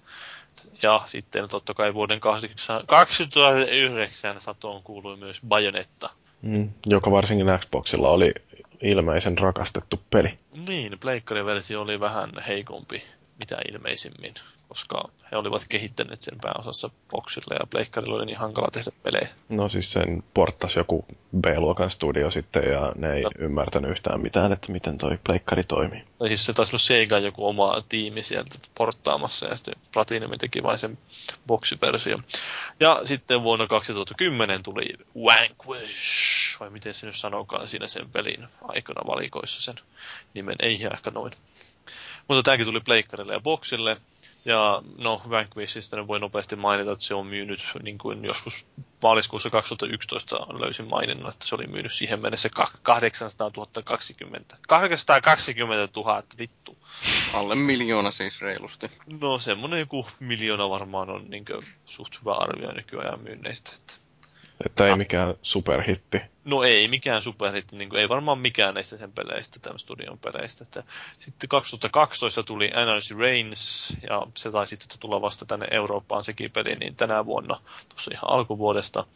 Ja 0.82 1.02
sitten 1.06 1.48
totta 1.48 1.74
kai 1.74 1.94
vuoden 1.94 2.20
2009 2.20 4.40
satoon 4.40 4.82
kuului 4.82 5.16
myös 5.16 5.40
Bajonetta. 5.48 6.10
Mm, 6.42 6.70
joka 6.86 7.10
varsinkin 7.10 7.46
Xboxilla 7.58 8.10
oli 8.10 8.34
ilmeisen 8.82 9.38
rakastettu 9.38 10.00
peli. 10.10 10.38
Niin, 10.66 10.98
Pleikkarin 10.98 11.46
versio 11.46 11.82
oli 11.82 12.00
vähän 12.00 12.30
heikompi 12.46 13.02
mitä 13.38 13.56
ilmeisimmin, 13.72 14.34
koska 14.68 15.08
he 15.32 15.36
olivat 15.36 15.64
kehittäneet 15.68 16.22
sen 16.22 16.38
pääosassa 16.40 16.90
boksille 17.10 17.54
ja 17.60 17.66
pleikkarilla 17.70 18.16
oli 18.16 18.26
niin 18.26 18.38
hankala 18.38 18.68
tehdä 18.72 18.90
pelejä. 19.02 19.28
No 19.48 19.68
siis 19.68 19.92
sen 19.92 20.22
porttasi 20.34 20.78
joku 20.78 21.04
B-luokan 21.40 21.90
studio 21.90 22.30
sitten 22.30 22.70
ja 22.70 22.92
ne 22.98 23.12
ei 23.12 23.22
no. 23.22 23.30
ymmärtänyt 23.38 23.90
yhtään 23.90 24.20
mitään, 24.20 24.52
että 24.52 24.72
miten 24.72 24.98
toi 24.98 25.18
pleikkari 25.24 25.62
toimii. 25.68 26.04
Tai 26.18 26.28
siis 26.28 26.46
se 26.46 26.52
taisi 26.52 26.70
olla 26.70 26.78
Sega 26.78 27.18
joku 27.18 27.46
oma 27.46 27.82
tiimi 27.88 28.22
sieltä 28.22 28.58
porttaamassa 28.74 29.46
ja 29.46 29.56
sitten 29.56 29.74
Platinum 29.92 30.38
teki 30.38 30.62
vain 30.62 30.78
sen 30.78 30.98
boksiversio. 31.46 32.20
Ja 32.80 33.00
sitten 33.04 33.42
vuonna 33.42 33.66
2010 33.66 34.62
tuli 34.62 34.94
Vanquish, 35.24 36.60
vai 36.60 36.70
miten 36.70 36.94
se 36.94 37.06
nyt 37.06 37.16
sanokaan 37.16 37.68
siinä 37.68 37.86
sen 37.86 38.10
pelin 38.10 38.46
aikana 38.62 39.06
valikoissa 39.06 39.62
sen 39.62 39.84
nimen, 40.34 40.56
ei 40.60 40.78
ehkä 40.92 41.10
noin. 41.10 41.32
Mutta 42.28 42.42
tämäkin 42.42 42.66
tuli 42.66 42.80
pleikkarille 42.80 43.32
ja 43.32 43.40
boksille. 43.40 43.96
Ja 44.44 44.82
no, 44.98 45.22
Vanquishista 45.30 46.06
voi 46.06 46.20
nopeasti 46.20 46.56
mainita, 46.56 46.92
että 46.92 47.04
se 47.04 47.14
on 47.14 47.26
myynyt 47.26 47.60
niin 47.82 47.98
kuin 47.98 48.24
joskus 48.24 48.66
maaliskuussa 49.02 49.50
2011 49.50 50.36
löysin 50.36 50.88
maininnut, 50.88 51.32
että 51.32 51.46
se 51.46 51.54
oli 51.54 51.66
myynyt 51.66 51.92
siihen 51.92 52.20
mennessä 52.20 52.48
800 52.82 53.50
020. 53.84 54.56
820 54.68 56.00
000, 56.00 56.22
vittu. 56.38 56.78
Alle 57.34 57.54
miljoona 57.54 58.10
siis 58.10 58.40
reilusti. 58.40 58.90
No 59.20 59.38
semmonen 59.38 59.78
joku 59.78 60.06
miljoona 60.20 60.70
varmaan 60.70 61.10
on 61.10 61.30
niin 61.30 61.44
kuin, 61.44 61.66
suht 61.84 62.20
hyvä 62.20 62.32
arvio 62.32 62.72
nykyajan 62.72 63.20
myynneistä. 63.20 63.70
Että 63.76 63.94
että 64.66 64.86
ei 64.86 64.96
mikään 64.96 65.34
superhitti. 65.42 66.20
No 66.44 66.62
ei 66.62 66.88
mikään 66.88 67.22
superhitti, 67.22 67.76
niin 67.76 67.88
kuin, 67.88 68.00
ei 68.00 68.08
varmaan 68.08 68.38
mikään 68.38 68.74
näistä 68.74 68.96
sen 68.96 69.12
peleistä, 69.12 69.58
tämän 69.60 69.78
studion 69.78 70.18
peleistä. 70.18 70.64
Että 70.64 70.82
sitten 71.18 71.48
2012 71.48 72.42
tuli 72.42 72.70
Energy 72.74 73.14
Reigns, 73.18 73.96
ja 74.08 74.26
se 74.36 74.50
taisi 74.50 74.76
sitten 74.76 74.98
tulla 74.98 75.20
vasta 75.20 75.44
tänne 75.44 75.66
Eurooppaan 75.70 76.24
sekin 76.24 76.50
peli, 76.50 76.76
niin 76.76 76.96
tänä 76.96 77.26
vuonna, 77.26 77.60
tuossa 77.88 78.10
ihan 78.14 78.30
alkuvuodesta. 78.30 79.06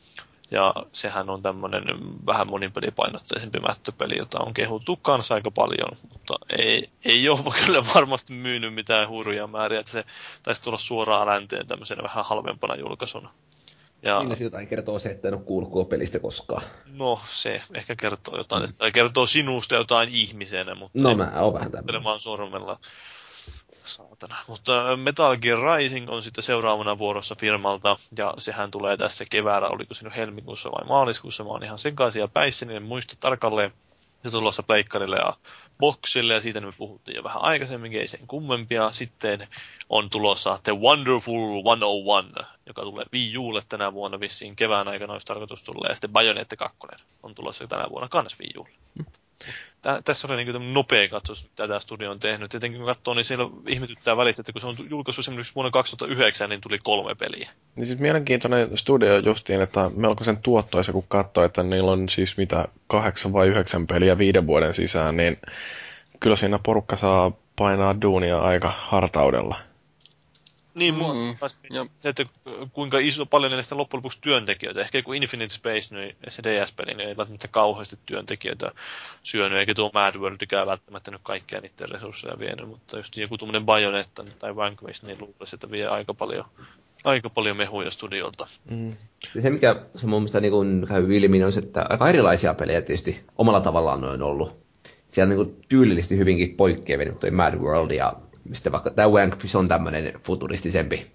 Ja 0.51 0.75
sehän 0.93 1.31
on 1.31 1.43
tämmöinen 1.43 1.85
vähän 2.27 2.47
monipelipainotteisempi 2.47 3.61
mättöpeli, 3.61 4.19
jota 4.19 4.41
on 4.41 4.55
kehuttu 4.55 4.97
kanssa 4.97 5.35
aika 5.35 5.51
paljon, 5.51 5.99
mutta 6.13 6.35
ei, 6.59 6.89
ei 7.05 7.29
ole 7.29 7.41
kyllä 7.67 7.85
varmasti 7.95 8.33
myynyt 8.33 8.75
mitään 8.75 9.09
huuruja 9.09 9.47
määriä, 9.47 9.81
että 9.81 9.93
se 9.93 10.05
taisi 10.43 10.63
tulla 10.63 10.79
suoraan 10.79 11.27
länteen 11.27 11.67
tämmöisenä 11.67 12.03
vähän 12.03 12.25
halvempana 12.25 12.77
julkaisuna. 12.77 13.31
Ja... 14.03 14.23
Niin 14.23 14.37
jotain 14.41 14.69
kertoo 14.69 14.99
se, 14.99 15.11
että 15.11 15.29
en 15.29 15.35
ole 15.35 15.43
kuullut 15.43 15.89
pelistä 15.89 16.19
koskaan. 16.19 16.63
No, 16.99 17.21
se 17.31 17.63
ehkä 17.75 17.97
kertoo 17.97 18.37
jotain. 18.37 18.63
Mm. 18.63 18.75
Tai 18.79 18.93
kertoo 18.93 19.27
sinusta 19.27 19.75
jotain 19.75 20.09
ihmisenä, 20.09 20.75
mutta... 20.75 20.99
No, 20.99 21.15
mä 21.15 21.33
oon 21.41 21.55
vähän 21.55 21.73
tämmöinen. 21.73 22.21
sormella. 22.21 22.79
Saatana. 23.85 24.37
Mutta 24.47 24.97
Metal 24.97 25.37
Gear 25.37 25.59
Rising 25.77 26.11
on 26.11 26.23
sitten 26.23 26.45
seuraavana 26.45 26.99
vuorossa 26.99 27.35
firmalta, 27.41 27.97
ja 28.19 28.35
sehän 28.39 28.71
tulee 28.71 28.97
tässä 28.97 29.25
keväällä, 29.31 29.69
oliko 29.69 29.95
se 29.95 30.05
nyt 30.05 30.17
helmikuussa 30.17 30.71
vai 30.71 30.87
maaliskuussa, 30.87 31.45
mä 31.45 31.51
oon 31.51 31.65
ihan 31.65 31.79
sekaisin 31.79 32.21
ja 32.21 32.29
päissä, 32.29 32.67
niin 32.67 32.77
en 32.77 32.83
muista 32.83 33.15
tarkalleen. 33.21 33.73
Se 34.23 34.31
tulossa 34.31 34.63
pleikkarille 34.63 35.17
ja 35.17 35.37
boxille, 35.79 36.35
ja 36.35 36.41
siitä 36.41 36.61
me 36.61 36.73
puhuttiin 36.73 37.17
jo 37.17 37.25
vähän 37.25 37.43
aikaisemmin, 37.43 37.93
ei 37.93 38.07
sen 38.09 38.27
kummempia. 38.27 38.93
Sitten 38.93 39.49
on 39.93 40.11
tulossa 40.11 40.59
The 40.63 40.73
Wonderful 40.73 41.63
101, 41.65 42.47
joka 42.67 42.83
tulee 42.83 43.05
Wii 43.13 43.39
Ulle 43.39 43.63
tänä 43.69 43.93
vuonna 43.93 44.21
vissiin 44.21 44.57
kevään 44.57 44.89
aikana 44.89 45.13
olisi 45.13 45.27
tarkoitus 45.27 45.63
tulla, 45.63 45.89
ja 45.89 45.95
sitten 45.95 46.13
Bayonetta 46.13 46.57
2 46.57 46.79
on 47.23 47.35
tulossa 47.35 47.67
tänä 47.67 47.87
vuonna 47.91 48.09
kans 48.09 48.41
Wii 48.41 48.53
Ulle. 48.59 48.71
Tää, 49.83 50.03
tässä 50.03 50.29
oli 50.29 50.45
niin 50.45 50.75
nopea 50.75 51.09
katsos, 51.09 51.45
mitä 51.45 51.69
tämä 51.69 51.81
studio 51.81 52.11
on 52.11 52.21
tehnyt. 52.21 52.51
Tietenkin 52.51 52.81
kun 52.81 52.89
katsoo, 52.89 53.15
niin 53.15 53.25
siellä 53.25 53.45
ihmetyttää 53.69 54.17
välissä, 54.17 54.41
että 54.41 54.53
kun 54.53 54.61
se 54.61 54.67
on 54.67 54.77
julkaissut 54.91 55.23
esimerkiksi 55.23 55.55
vuonna 55.55 55.71
2009, 55.71 56.51
niin 56.51 56.61
tuli 56.61 56.79
kolme 56.79 57.15
peliä. 57.15 57.51
Niin 57.77 57.87
siis 57.87 57.99
mielenkiintoinen 57.99 58.79
studio 58.79 59.19
justiin, 59.19 59.63
että 59.63 59.91
melkoisen 59.97 60.43
tuottoisa, 60.43 60.93
kun 60.93 61.05
katsoo, 61.09 61.45
että 61.45 61.63
niillä 61.63 61.91
on 61.91 62.09
siis 62.09 62.37
mitä 62.37 62.69
kahdeksan 62.87 63.33
vai 63.33 63.49
yhdeksän 63.49 63.87
peliä 63.87 64.19
viiden 64.19 64.47
vuoden 64.47 64.75
sisään, 64.75 65.17
niin 65.17 65.39
kyllä 66.21 66.37
siinä 66.37 66.59
porukka 66.59 66.97
saa 66.97 67.33
painaa 67.57 68.01
duunia 68.03 68.39
aika 68.39 68.73
hartaudella. 68.79 69.72
Niin, 70.75 70.95
mm, 70.95 71.49
se, 71.99 72.09
että 72.09 72.25
kuinka 72.73 72.99
iso, 72.99 73.27
paljon 73.27 73.53
niistä 73.53 73.77
loppujen 73.77 73.99
lopuksi 73.99 74.19
työntekijöitä. 74.21 74.81
Ehkä 74.81 75.03
kun 75.03 75.15
Infinite 75.15 75.55
Space, 75.55 75.95
niin 75.95 76.17
se 76.29 76.43
DS-peli, 76.43 76.95
niin 76.95 77.09
ei 77.09 77.17
välttämättä 77.17 77.49
kauheasti 77.49 77.99
työntekijöitä 78.07 78.71
syönyt, 79.23 79.59
eikä 79.59 79.75
tuo 79.75 79.91
Mad 79.95 80.17
Worldikään 80.17 80.67
välttämättä 80.67 81.11
nyt 81.11 81.21
kaikkea 81.25 81.61
niiden 81.61 81.89
resursseja 81.89 82.39
vienyt, 82.39 82.69
mutta 82.69 82.97
just 82.97 83.17
joku 83.17 83.39
tuommoinen 83.39 83.67
Bayonetta 83.67 84.25
tai 84.39 84.57
Vanquish, 84.57 85.05
niin 85.05 85.19
luulisi, 85.21 85.57
että 85.57 85.71
vie 85.71 85.87
aika 85.87 86.15
paljon, 86.15 86.45
aika 87.05 87.31
paljon 87.31 87.57
mehuja 87.57 87.91
studiolta. 87.91 88.47
Mm. 88.71 88.91
Se, 89.41 89.51
mikä 89.51 89.77
se 89.95 90.07
mun 90.07 90.23
mielestä 90.23 90.41
niin 90.41 90.87
käy 90.89 91.17
ilmi, 91.17 91.39
niin 91.39 91.45
on 91.45 91.53
se, 91.53 91.61
että 91.61 91.87
aika 91.89 92.09
erilaisia 92.09 92.55
pelejä 92.55 92.83
tietysti 92.83 93.25
omalla 93.39 93.61
tavallaan 93.61 94.05
on 94.05 94.23
ollut. 94.23 94.63
Siellä 95.11 95.35
on 95.35 95.47
niin 95.47 95.65
tyylillisesti 95.69 96.19
hyvinkin 96.19 96.57
poikkeavia, 96.57 97.13
niin 97.23 97.35
Mad 97.35 97.55
World 97.55 97.91
ja 97.91 98.17
mistä 98.45 98.73
vaikka 98.73 98.91
tämä 98.91 99.09
Wanquish 99.09 99.57
on 99.57 99.69
tämmöinen 99.69 100.13
futuristisempi 100.19 101.13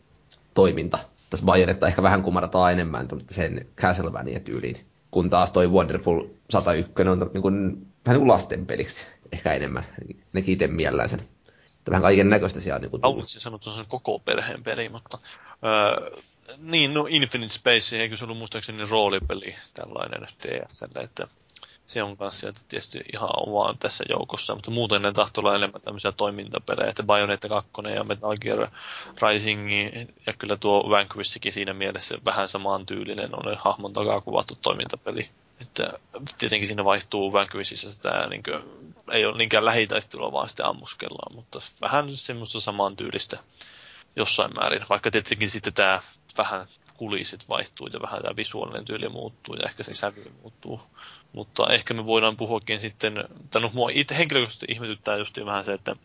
toiminta. 0.53 0.99
Tässä 1.29 1.45
Bayonetta 1.45 1.87
ehkä 1.87 2.03
vähän 2.03 2.23
kumartaa 2.23 2.71
enemmän 2.71 3.07
sen 3.31 3.67
Castlevania 3.75 4.39
tyyliin. 4.39 4.85
Kun 5.11 5.29
taas 5.29 5.51
toi 5.51 5.67
Wonderful 5.67 6.23
101 6.49 6.91
on 7.09 7.29
niin 7.33 7.41
kuin, 7.41 7.87
vähän 8.05 8.15
niin 8.15 8.19
kuin 8.19 8.27
lastenpeliksi 8.27 9.05
ehkä 9.31 9.53
enemmän. 9.53 9.83
Nekin 10.33 10.53
itse 10.53 10.67
mielellään 10.67 11.09
sen. 11.09 11.21
Vähän 11.89 12.01
kaiken 12.01 12.29
näköistä 12.29 12.59
siellä 12.59 12.79
niin 12.79 12.91
Haluaisin 13.03 13.41
sanoa, 13.41 13.55
että 13.55 13.71
se 13.71 13.79
on 13.79 13.85
koko 13.85 14.19
perheen 14.19 14.63
peli, 14.63 14.89
mutta... 14.89 15.19
Öö, 15.63 16.19
niin, 16.57 16.93
no 16.93 17.05
Infinite 17.09 17.53
Space, 17.53 18.01
eikö 18.01 18.17
se 18.17 18.23
ollut 18.23 18.37
muistaakseni 18.37 18.85
roolipeli 18.89 19.55
tällainen 19.73 20.21
DSL, 20.21 20.99
että 21.03 21.27
se 21.87 22.03
on 22.03 22.17
kanssa 22.17 22.39
sieltä 22.39 22.59
tietysti 22.67 22.99
ihan 23.13 23.29
vaan 23.29 23.77
tässä 23.77 24.03
joukossa, 24.09 24.55
mutta 24.55 24.71
muuten 24.71 25.01
ne 25.01 25.13
tahtoo 25.13 25.41
olla 25.41 25.55
enemmän 25.55 25.81
tämmöisiä 25.81 26.11
toimintapelejä, 26.11 26.89
että 26.89 27.03
Bayonetta 27.03 27.49
2 27.49 27.71
ja 27.95 28.03
Metal 28.03 28.37
Gear 28.37 28.67
Rising 29.21 29.69
ja 30.27 30.33
kyllä 30.33 30.57
tuo 30.57 30.89
Vanquishikin 30.89 31.53
siinä 31.53 31.73
mielessä 31.73 32.17
vähän 32.25 32.49
samaan 32.49 32.85
tyylinen 32.85 33.35
on 33.35 33.57
hahmon 33.57 33.93
takaa 33.93 34.21
kuvattu 34.21 34.57
toimintapeli. 34.61 35.29
Että 35.61 35.99
tietenkin 36.37 36.67
siinä 36.67 36.85
vaihtuu 36.85 37.33
Vanquishissa 37.33 37.91
sitä, 37.91 38.27
niin 38.29 38.43
kuin, 38.43 38.63
ei 39.11 39.25
ole 39.25 39.37
niinkään 39.37 39.65
lähitaistelua, 39.65 40.31
vaan 40.31 40.49
sitten 40.49 40.65
ammuskellaan, 40.65 41.35
mutta 41.35 41.59
vähän 41.81 42.09
semmoista 42.09 42.61
samaan 42.61 42.95
tyylistä 42.95 43.39
jossain 44.15 44.51
määrin, 44.53 44.85
vaikka 44.89 45.11
tietenkin 45.11 45.49
sitten 45.49 45.73
tämä 45.73 46.01
vähän 46.37 46.67
kulissit 46.97 47.49
vaihtuu 47.49 47.87
ja 47.87 48.01
vähän 48.01 48.21
tämä 48.21 48.35
visuaalinen 48.35 48.85
tyyli 48.85 49.09
muuttuu 49.09 49.55
ja 49.55 49.65
ehkä 49.65 49.83
se 49.83 49.93
sävy 49.93 50.31
muuttuu 50.41 50.81
mutta 51.33 51.73
ehkä 51.73 51.93
me 51.93 52.05
voidaan 52.05 52.37
puhuakin 52.37 52.79
sitten, 52.79 53.23
tai 53.51 53.61
no 53.61 53.71
mua 53.73 53.89
itse 53.93 54.17
henkilökohtaisesti 54.17 54.65
ihmetyttää 54.69 55.17
just 55.17 55.37
vähän 55.45 55.65
se, 55.65 55.73
että 55.73 55.95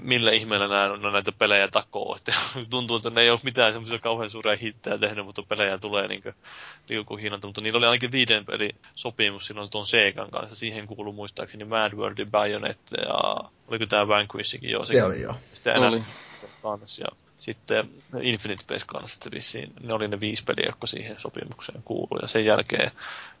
millä 0.00 0.30
ihmeellä 0.30 0.68
nämä 0.68 0.84
on 0.84 1.12
näitä 1.12 1.32
pelejä 1.32 1.68
takoo. 1.68 2.14
Että 2.16 2.32
tuntuu, 2.70 2.96
että 2.96 3.10
ne 3.10 3.20
ei 3.20 3.30
ole 3.30 3.40
mitään 3.42 3.72
semmoisia 3.72 3.98
kauhean 3.98 4.30
suuria 4.30 4.56
hittejä 4.56 4.98
tehnyt, 4.98 5.24
mutta 5.24 5.42
pelejä 5.42 5.78
tulee 5.78 6.08
niin 6.08 6.22
liukuhiinalta. 6.88 7.46
Mutta 7.46 7.60
niillä 7.60 7.78
oli 7.78 7.86
ainakin 7.86 8.12
viiden 8.12 8.44
peli 8.44 8.70
sopimus 8.94 9.46
silloin 9.46 9.70
tuon 9.70 9.86
Segan 9.86 10.30
kanssa. 10.30 10.56
Siihen 10.56 10.86
kuuluu 10.86 11.12
muistaakseni 11.12 11.64
Mad 11.64 11.92
World, 11.92 12.26
Bayonetta 12.26 13.00
ja 13.00 13.36
oliko 13.68 13.86
tämä 13.86 14.08
Vanquishikin 14.08 14.70
jo. 14.70 14.84
Se, 14.84 14.92
se 14.92 15.04
oli 15.04 15.20
jo. 15.20 15.34
Sitten 15.54 15.82
oli. 15.82 16.04
Kanssa, 16.62 17.02
ja 17.02 17.29
sitten 17.40 17.90
Infinite 18.22 18.62
Space 18.62 18.84
kanssa, 18.86 19.30
vissiin 19.34 19.72
ne 19.82 19.94
oli 19.94 20.08
ne 20.08 20.20
viisi 20.20 20.44
peliä, 20.44 20.66
jotka 20.66 20.86
siihen 20.86 21.20
sopimukseen 21.20 21.82
kuului. 21.84 22.18
Ja 22.22 22.28
sen 22.28 22.44
jälkeen 22.44 22.90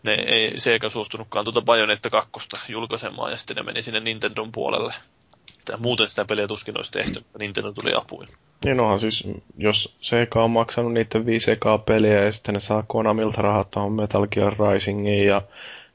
ne 0.02 0.14
ei 0.14 0.60
Sega 0.60 0.90
suostunutkaan 0.90 1.44
tuota 1.44 1.62
Bayonetta 1.62 2.10
2 2.10 2.30
julkaisemaan, 2.68 3.30
ja 3.30 3.36
sitten 3.36 3.56
ne 3.56 3.62
meni 3.62 3.82
sinne 3.82 4.00
Nintendon 4.00 4.52
puolelle. 4.52 4.94
Että 5.58 5.76
muuten 5.76 6.10
sitä 6.10 6.24
peliä 6.24 6.46
tuskin 6.46 6.78
olisi 6.78 6.90
tehty, 6.90 7.24
Nintendo 7.38 7.72
tuli 7.72 7.92
apuin. 7.94 8.28
Niin 8.64 8.80
onhan 8.80 9.00
siis, 9.00 9.28
jos 9.58 9.96
Sega 10.00 10.44
on 10.44 10.50
maksanut 10.50 10.92
niiden 10.92 11.26
viisi 11.26 11.50
ekaa 11.50 11.78
peliä, 11.78 12.24
ja 12.24 12.32
sitten 12.32 12.54
ne 12.54 12.60
saa 12.60 12.84
Konamilta 12.86 13.42
rahat 13.42 13.70
tuohon 13.70 13.92
Metal 13.92 14.26
Gear 14.26 14.56
Risingiin, 14.72 15.26
ja 15.26 15.42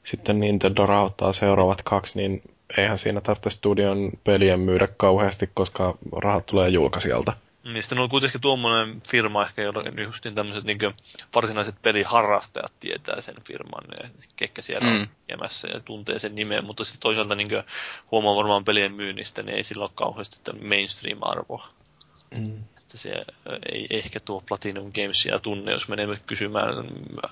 sitten 0.04 0.40
Nintendo 0.40 0.86
rahoittaa 0.86 1.32
seuraavat 1.32 1.82
kaksi, 1.82 2.18
niin 2.18 2.42
eihän 2.76 2.98
siinä 2.98 3.20
tarvitse 3.20 3.50
studion 3.50 4.10
pelien 4.24 4.60
myydä 4.60 4.88
kauheasti, 4.96 5.50
koska 5.54 5.98
rahat 6.16 6.46
tulee 6.46 6.68
julkaisijalta. 6.68 7.32
Niin 7.72 7.82
sitten 7.82 7.98
on 7.98 8.08
kuitenkin 8.08 8.40
tuommoinen 8.40 9.02
firma 9.08 9.42
ehkä, 9.42 9.62
jolla 9.62 10.02
justin 10.04 10.34
tämmöiset 10.34 10.64
niin 10.64 10.78
varsinaiset 11.34 11.74
peliharrastajat 11.82 12.74
tietää 12.80 13.20
sen 13.20 13.34
firman 13.46 13.84
ja 14.02 14.08
kekkä 14.36 14.62
siellä 14.62 14.90
mm. 14.90 15.00
on 15.00 15.08
ja 15.74 15.80
tuntee 15.80 16.18
sen 16.18 16.34
nimen, 16.34 16.64
mutta 16.64 16.84
sitten 16.84 17.00
toisaalta 17.00 17.34
niin 17.34 17.48
huomaa 18.10 18.36
varmaan 18.36 18.64
pelien 18.64 18.94
myynnistä, 18.94 19.42
niin 19.42 19.56
ei 19.56 19.62
sillä 19.62 19.84
ole 19.84 19.90
kauheasti 19.94 20.52
mainstream-arvoa. 20.68 21.68
Mm. 22.38 22.64
Että 22.78 22.98
se 22.98 23.24
ei 23.72 23.86
ehkä 23.90 24.18
tuo 24.24 24.42
Platinum 24.48 24.92
Gamesia 24.92 25.38
tunne, 25.38 25.72
jos 25.72 25.88
menemme 25.88 26.20
kysymään 26.26 26.74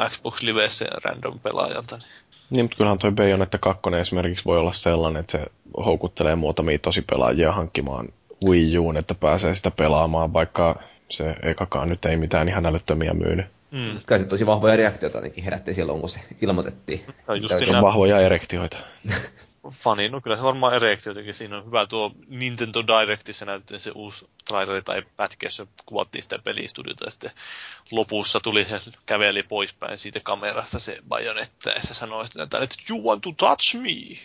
Xbox 0.08 0.42
Livessä 0.42 0.86
random 1.04 1.40
pelaajalta. 1.40 1.96
Niin. 1.96 2.08
Niin, 2.50 2.64
mutta 2.64 2.76
kyllähän 2.76 2.98
toi 2.98 3.12
Bayonetta 3.12 3.58
2 3.58 3.82
esimerkiksi 4.00 4.44
voi 4.44 4.58
olla 4.58 4.72
sellainen, 4.72 5.20
että 5.20 5.32
se 5.32 5.46
houkuttelee 5.84 6.36
muutamia 6.36 6.78
tosi 6.78 7.02
pelaajia 7.02 7.52
hankkimaan 7.52 8.08
Wii 8.46 8.78
Uun, 8.78 8.96
että 8.96 9.14
pääsee 9.14 9.54
sitä 9.54 9.70
pelaamaan, 9.70 10.32
vaikka 10.32 10.82
se 11.08 11.36
ekakaan 11.42 11.88
nyt 11.88 12.04
ei 12.04 12.16
mitään 12.16 12.48
ihan 12.48 12.66
älyttömiä 12.66 13.14
myynyt. 13.14 13.46
Mm. 13.70 14.00
Kai 14.06 14.18
se 14.18 14.24
tosi 14.24 14.46
vahvoja 14.46 14.76
reaktioita 14.76 15.18
ainakin 15.18 15.44
herätti 15.44 15.74
silloin, 15.74 16.00
kun 16.00 16.08
se 16.08 16.20
ilmoitettiin. 16.42 17.00
No 17.26 17.34
just 17.34 17.54
on 17.68 17.82
vahvoja 17.82 18.20
erektioita. 18.20 18.78
Fani, 19.70 20.08
no 20.08 20.20
kyllä 20.20 20.36
se 20.36 20.42
varmaan 20.42 20.74
erektioitakin. 20.74 21.34
Siinä 21.34 21.56
on 21.56 21.66
hyvä 21.66 21.86
tuo 21.86 22.12
Nintendo 22.28 22.82
Directissa 22.86 23.44
näytti 23.44 23.78
se 23.78 23.90
uusi 23.94 24.28
traileri 24.48 24.82
tai 24.82 25.02
pätkä, 25.16 25.46
jossa 25.46 25.66
kuvattiin 25.86 26.22
sitä 26.22 26.38
pelistudiota 26.38 27.04
ja 27.04 27.10
sitten 27.10 27.30
lopussa 27.90 28.40
tuli 28.40 28.64
se 28.64 28.80
käveli 29.06 29.42
poispäin 29.42 29.98
siitä 29.98 30.20
kamerasta 30.20 30.78
se 30.78 30.98
bajonetta 31.08 31.70
ja 31.70 31.82
se 31.82 31.94
sanoi, 31.94 32.24
että 32.42 32.58
you 32.90 33.08
want 33.08 33.22
to 33.22 33.32
touch 33.32 33.74
me. 33.74 34.18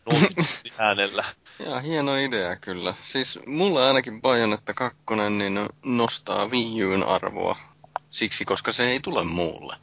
äänellä. 0.80 1.26
Ja 1.65 1.80
hieno 1.80 2.15
idea 2.15 2.56
kyllä. 2.56 2.94
Siis 3.03 3.40
mulla 3.45 3.88
ainakin 3.88 4.22
Bajonetta 4.22 4.73
2 4.73 4.98
niin 5.30 5.60
nostaa 5.86 6.48
Wii 6.48 6.84
U'n 6.84 7.03
arvoa 7.07 7.56
siksi, 8.10 8.45
koska 8.45 8.72
se 8.72 8.84
ei 8.90 8.99
tule 8.99 9.23
muulle. 9.23 9.76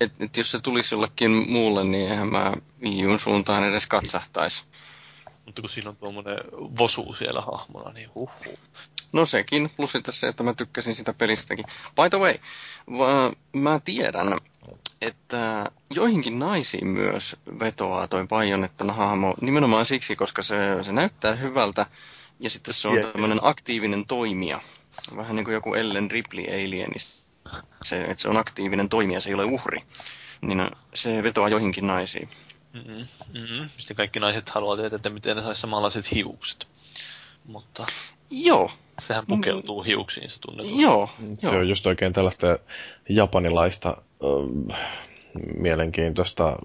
Et, 0.00 0.12
et 0.20 0.36
jos 0.36 0.50
se 0.50 0.60
tulisi 0.60 0.94
jollekin 0.94 1.30
muulle, 1.30 1.84
niin 1.84 2.10
eihän 2.10 2.28
mä 2.28 2.52
Wii 2.82 3.04
U'n 3.06 3.18
suuntaan 3.18 3.64
edes 3.64 3.86
katsahtaisi. 3.86 4.64
Mutta 5.46 5.62
kun 5.62 5.70
siinä 5.70 5.90
on 5.90 5.96
tuommoinen 5.96 6.38
vosu 6.54 7.12
siellä 7.12 7.40
hahmona, 7.40 7.90
niin 7.90 8.10
huh. 8.14 8.30
No 9.12 9.26
sekin, 9.26 9.70
plus 9.76 9.92
sitten 9.92 10.14
se, 10.14 10.28
että 10.28 10.42
mä 10.42 10.54
tykkäsin 10.54 10.94
sitä 10.96 11.12
pelistäkin. 11.12 11.64
By 11.96 12.10
the 12.10 12.18
way, 12.18 12.34
mä 13.52 13.80
tiedän, 13.84 14.38
että 15.00 15.70
joihinkin 15.90 16.38
naisiin 16.38 16.86
myös 16.86 17.36
vetoaa 17.60 18.08
toi 18.08 18.26
Bajonettan 18.26 18.90
hahmo 18.90 19.34
nimenomaan 19.40 19.86
siksi, 19.86 20.16
koska 20.16 20.42
se, 20.42 20.82
se 20.82 20.92
näyttää 20.92 21.34
hyvältä 21.34 21.86
ja 22.40 22.50
sitten 22.50 22.74
se 22.74 22.88
on 22.88 23.00
tämmöinen 23.12 23.40
aktiivinen 23.42 24.06
toimija. 24.06 24.60
Vähän 25.16 25.36
niin 25.36 25.44
kuin 25.44 25.54
joku 25.54 25.74
Ellen 25.74 26.10
Ripley 26.10 26.44
Alienista. 26.44 27.30
Se, 27.82 28.00
että 28.00 28.22
se 28.22 28.28
on 28.28 28.36
aktiivinen 28.36 28.88
toimija, 28.88 29.20
se 29.20 29.28
ei 29.28 29.34
ole 29.34 29.44
uhri. 29.44 29.82
Niin 30.40 30.70
se 30.94 31.22
vetoaa 31.22 31.48
joihinkin 31.48 31.86
naisiin. 31.86 32.28
Mm-hmm. 32.72 33.06
Mm-hmm. 33.40 33.70
Sitten 33.76 33.96
kaikki 33.96 34.20
naiset 34.20 34.48
haluaa 34.48 34.76
tietää, 34.76 34.96
että 34.96 35.10
miten 35.10 35.36
ne 35.36 35.42
saisi 35.42 35.60
samanlaiset 35.60 36.12
hiukset. 36.12 36.68
Mutta... 37.44 37.86
Joo, 38.30 38.70
Sehän 39.00 39.24
pukeutuu 39.28 39.80
mm. 39.80 39.86
hiuksiin, 39.86 40.30
se 40.30 40.40
tunnetaan. 40.40 40.80
Joo, 40.80 41.08
Se 41.38 41.46
joo. 41.46 41.56
on 41.56 41.68
just 41.68 41.86
oikein 41.86 42.12
tällaista 42.12 42.58
japanilaista 43.08 43.96
äh, 44.70 44.78
mielenkiintoista 45.56 46.56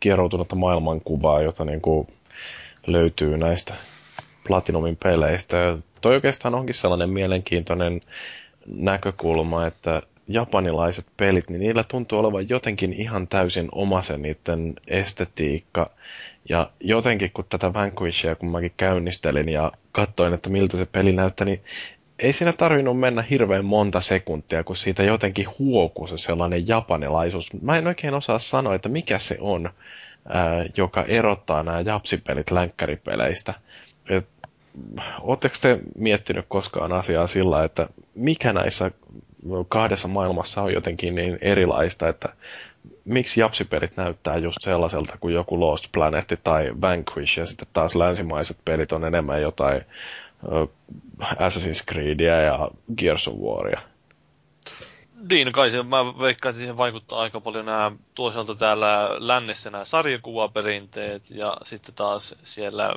kieroutunutta 0.00 0.56
maailmankuvaa, 0.56 1.42
jota 1.42 1.64
niin 1.64 1.80
kuin 1.80 2.06
löytyy 2.86 3.36
näistä 3.36 3.74
Platinumin 4.46 4.96
peleistä. 5.02 5.56
Ja 5.56 5.78
toi 6.00 6.14
oikeastaan 6.14 6.54
onkin 6.54 6.74
sellainen 6.74 7.10
mielenkiintoinen 7.10 8.00
näkökulma, 8.74 9.66
että 9.66 10.02
japanilaiset 10.32 11.06
pelit, 11.16 11.50
niin 11.50 11.60
niillä 11.60 11.84
tuntuu 11.84 12.18
olevan 12.18 12.48
jotenkin 12.48 12.92
ihan 12.92 13.28
täysin 13.28 13.68
oma 13.72 14.02
se 14.02 14.16
niiden 14.16 14.74
estetiikka. 14.86 15.86
Ja 16.48 16.70
jotenkin 16.80 17.30
kun 17.34 17.44
tätä 17.48 17.72
Vanquishia, 17.72 18.34
kun 18.34 18.50
mäkin 18.50 18.72
käynnistelin 18.76 19.48
ja 19.48 19.72
katsoin, 19.92 20.34
että 20.34 20.50
miltä 20.50 20.76
se 20.76 20.86
peli 20.86 21.12
näyttää, 21.12 21.44
niin 21.44 21.60
ei 22.18 22.32
siinä 22.32 22.52
tarvinnut 22.52 23.00
mennä 23.00 23.22
hirveän 23.22 23.64
monta 23.64 24.00
sekuntia, 24.00 24.64
kun 24.64 24.76
siitä 24.76 25.02
jotenkin 25.02 25.46
huokuu 25.58 26.06
se 26.06 26.18
sellainen 26.18 26.68
japanilaisuus. 26.68 27.62
Mä 27.62 27.78
en 27.78 27.86
oikein 27.86 28.14
osaa 28.14 28.38
sanoa, 28.38 28.74
että 28.74 28.88
mikä 28.88 29.18
se 29.18 29.36
on, 29.40 29.70
ää, 30.28 30.64
joka 30.76 31.02
erottaa 31.02 31.62
nämä 31.62 31.80
japsipelit 31.80 32.50
länkkäripeleistä. 32.50 33.54
Oletteko 35.20 35.54
te 35.62 35.78
miettinyt 35.98 36.44
koskaan 36.48 36.92
asiaa 36.92 37.26
sillä, 37.26 37.64
että 37.64 37.88
mikä 38.14 38.52
näissä 38.52 38.90
kahdessa 39.68 40.08
maailmassa 40.08 40.62
on 40.62 40.72
jotenkin 40.72 41.14
niin 41.14 41.38
erilaista, 41.40 42.08
että 42.08 42.28
miksi 43.04 43.40
japsipelit 43.40 43.96
näyttää 43.96 44.36
just 44.36 44.58
sellaiselta 44.60 45.18
kuin 45.20 45.34
joku 45.34 45.60
Lost 45.60 45.84
Planet 45.92 46.40
tai 46.44 46.70
Vanquish, 46.80 47.38
ja 47.38 47.46
sitten 47.46 47.68
taas 47.72 47.94
länsimaiset 47.94 48.58
pelit 48.64 48.92
on 48.92 49.04
enemmän 49.04 49.42
jotain 49.42 49.82
Assassin's 51.22 51.84
Creedia 51.92 52.40
ja 52.42 52.70
Gears 52.96 53.28
of 53.28 53.34
Waria. 53.34 53.80
Niin, 55.30 55.52
kai 55.52 55.70
se, 55.70 55.82
mä 55.82 56.18
veikkaan, 56.18 56.50
että 56.50 56.58
siihen 56.58 56.76
vaikuttaa 56.76 57.20
aika 57.20 57.40
paljon 57.40 57.66
nämä 57.66 57.92
toisaalta 58.14 58.54
täällä 58.54 59.08
lännessä 59.18 59.70
nämä 59.70 59.84
sarjakuvaperinteet 59.84 61.30
ja 61.30 61.56
sitten 61.62 61.94
taas 61.94 62.34
siellä 62.42 62.94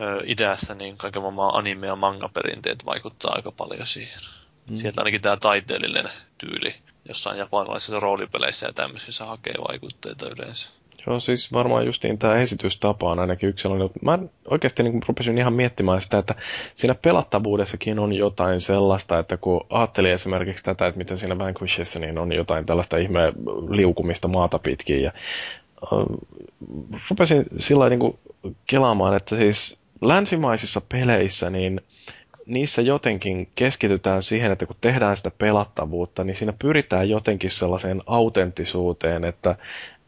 ö, 0.00 0.22
idässä 0.24 0.74
niin 0.74 0.96
kaiken 0.96 1.22
maailman 1.22 1.54
anime- 1.54 1.86
ja 1.86 1.96
manga-perinteet 1.96 2.86
vaikuttaa 2.86 3.32
aika 3.34 3.52
paljon 3.52 3.86
siihen. 3.86 4.20
Mm. 4.68 4.74
Sieltä 4.74 5.00
ainakin 5.00 5.20
tämä 5.20 5.36
taiteellinen 5.36 6.10
tyyli 6.38 6.74
jossain 7.08 7.38
japanilaisissa 7.38 8.00
roolipeleissä 8.00 8.66
ja 8.66 8.72
tämmöisissä 8.72 9.24
hakee 9.24 9.54
vaikutteita 9.68 10.28
yleensä. 10.28 10.70
Joo, 11.06 11.20
siis 11.20 11.52
varmaan 11.52 11.86
justiin 11.86 12.18
tämä 12.18 12.36
esitystapa 12.36 13.10
on 13.10 13.18
ainakin 13.18 13.48
yksi 13.48 13.62
sellainen. 13.62 13.90
Mä 14.02 14.18
oikeasti 14.50 14.82
niin 14.82 15.02
rupesin 15.08 15.38
ihan 15.38 15.52
miettimään 15.52 16.02
sitä, 16.02 16.18
että 16.18 16.34
siinä 16.74 16.94
pelattavuudessakin 16.94 17.98
on 17.98 18.12
jotain 18.12 18.60
sellaista, 18.60 19.18
että 19.18 19.36
kun 19.36 19.66
ajattelin 19.70 20.12
esimerkiksi 20.12 20.64
tätä, 20.64 20.86
että 20.86 20.98
miten 20.98 21.18
siinä 21.18 21.38
Vanquishissa 21.38 21.98
niin 21.98 22.18
on 22.18 22.32
jotain 22.32 22.66
tällaista 22.66 22.96
ihme 22.96 23.32
liukumista 23.68 24.28
maata 24.28 24.58
pitkin 24.58 25.02
ja 25.02 25.12
äh, 25.82 25.98
rupesin 27.10 27.44
sillä 27.56 27.88
niin 27.88 28.18
kelaamaan, 28.66 29.16
että 29.16 29.36
siis 29.36 29.80
länsimaisissa 30.02 30.80
peleissä 30.80 31.50
niin 31.50 31.80
niissä 32.50 32.82
jotenkin 32.82 33.48
keskitytään 33.54 34.22
siihen, 34.22 34.52
että 34.52 34.66
kun 34.66 34.76
tehdään 34.80 35.16
sitä 35.16 35.30
pelattavuutta, 35.38 36.24
niin 36.24 36.36
siinä 36.36 36.52
pyritään 36.58 37.08
jotenkin 37.08 37.50
sellaiseen 37.50 38.02
autenttisuuteen, 38.06 39.24
että 39.24 39.56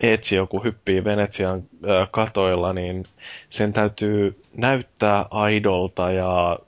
etsi 0.00 0.36
joku 0.36 0.64
hyppii 0.64 1.04
Venetsian 1.04 1.62
katoilla, 2.10 2.72
niin 2.72 3.04
sen 3.48 3.72
täytyy 3.72 4.42
näyttää 4.56 5.26
aidolta 5.30 6.12
ja, 6.12 6.58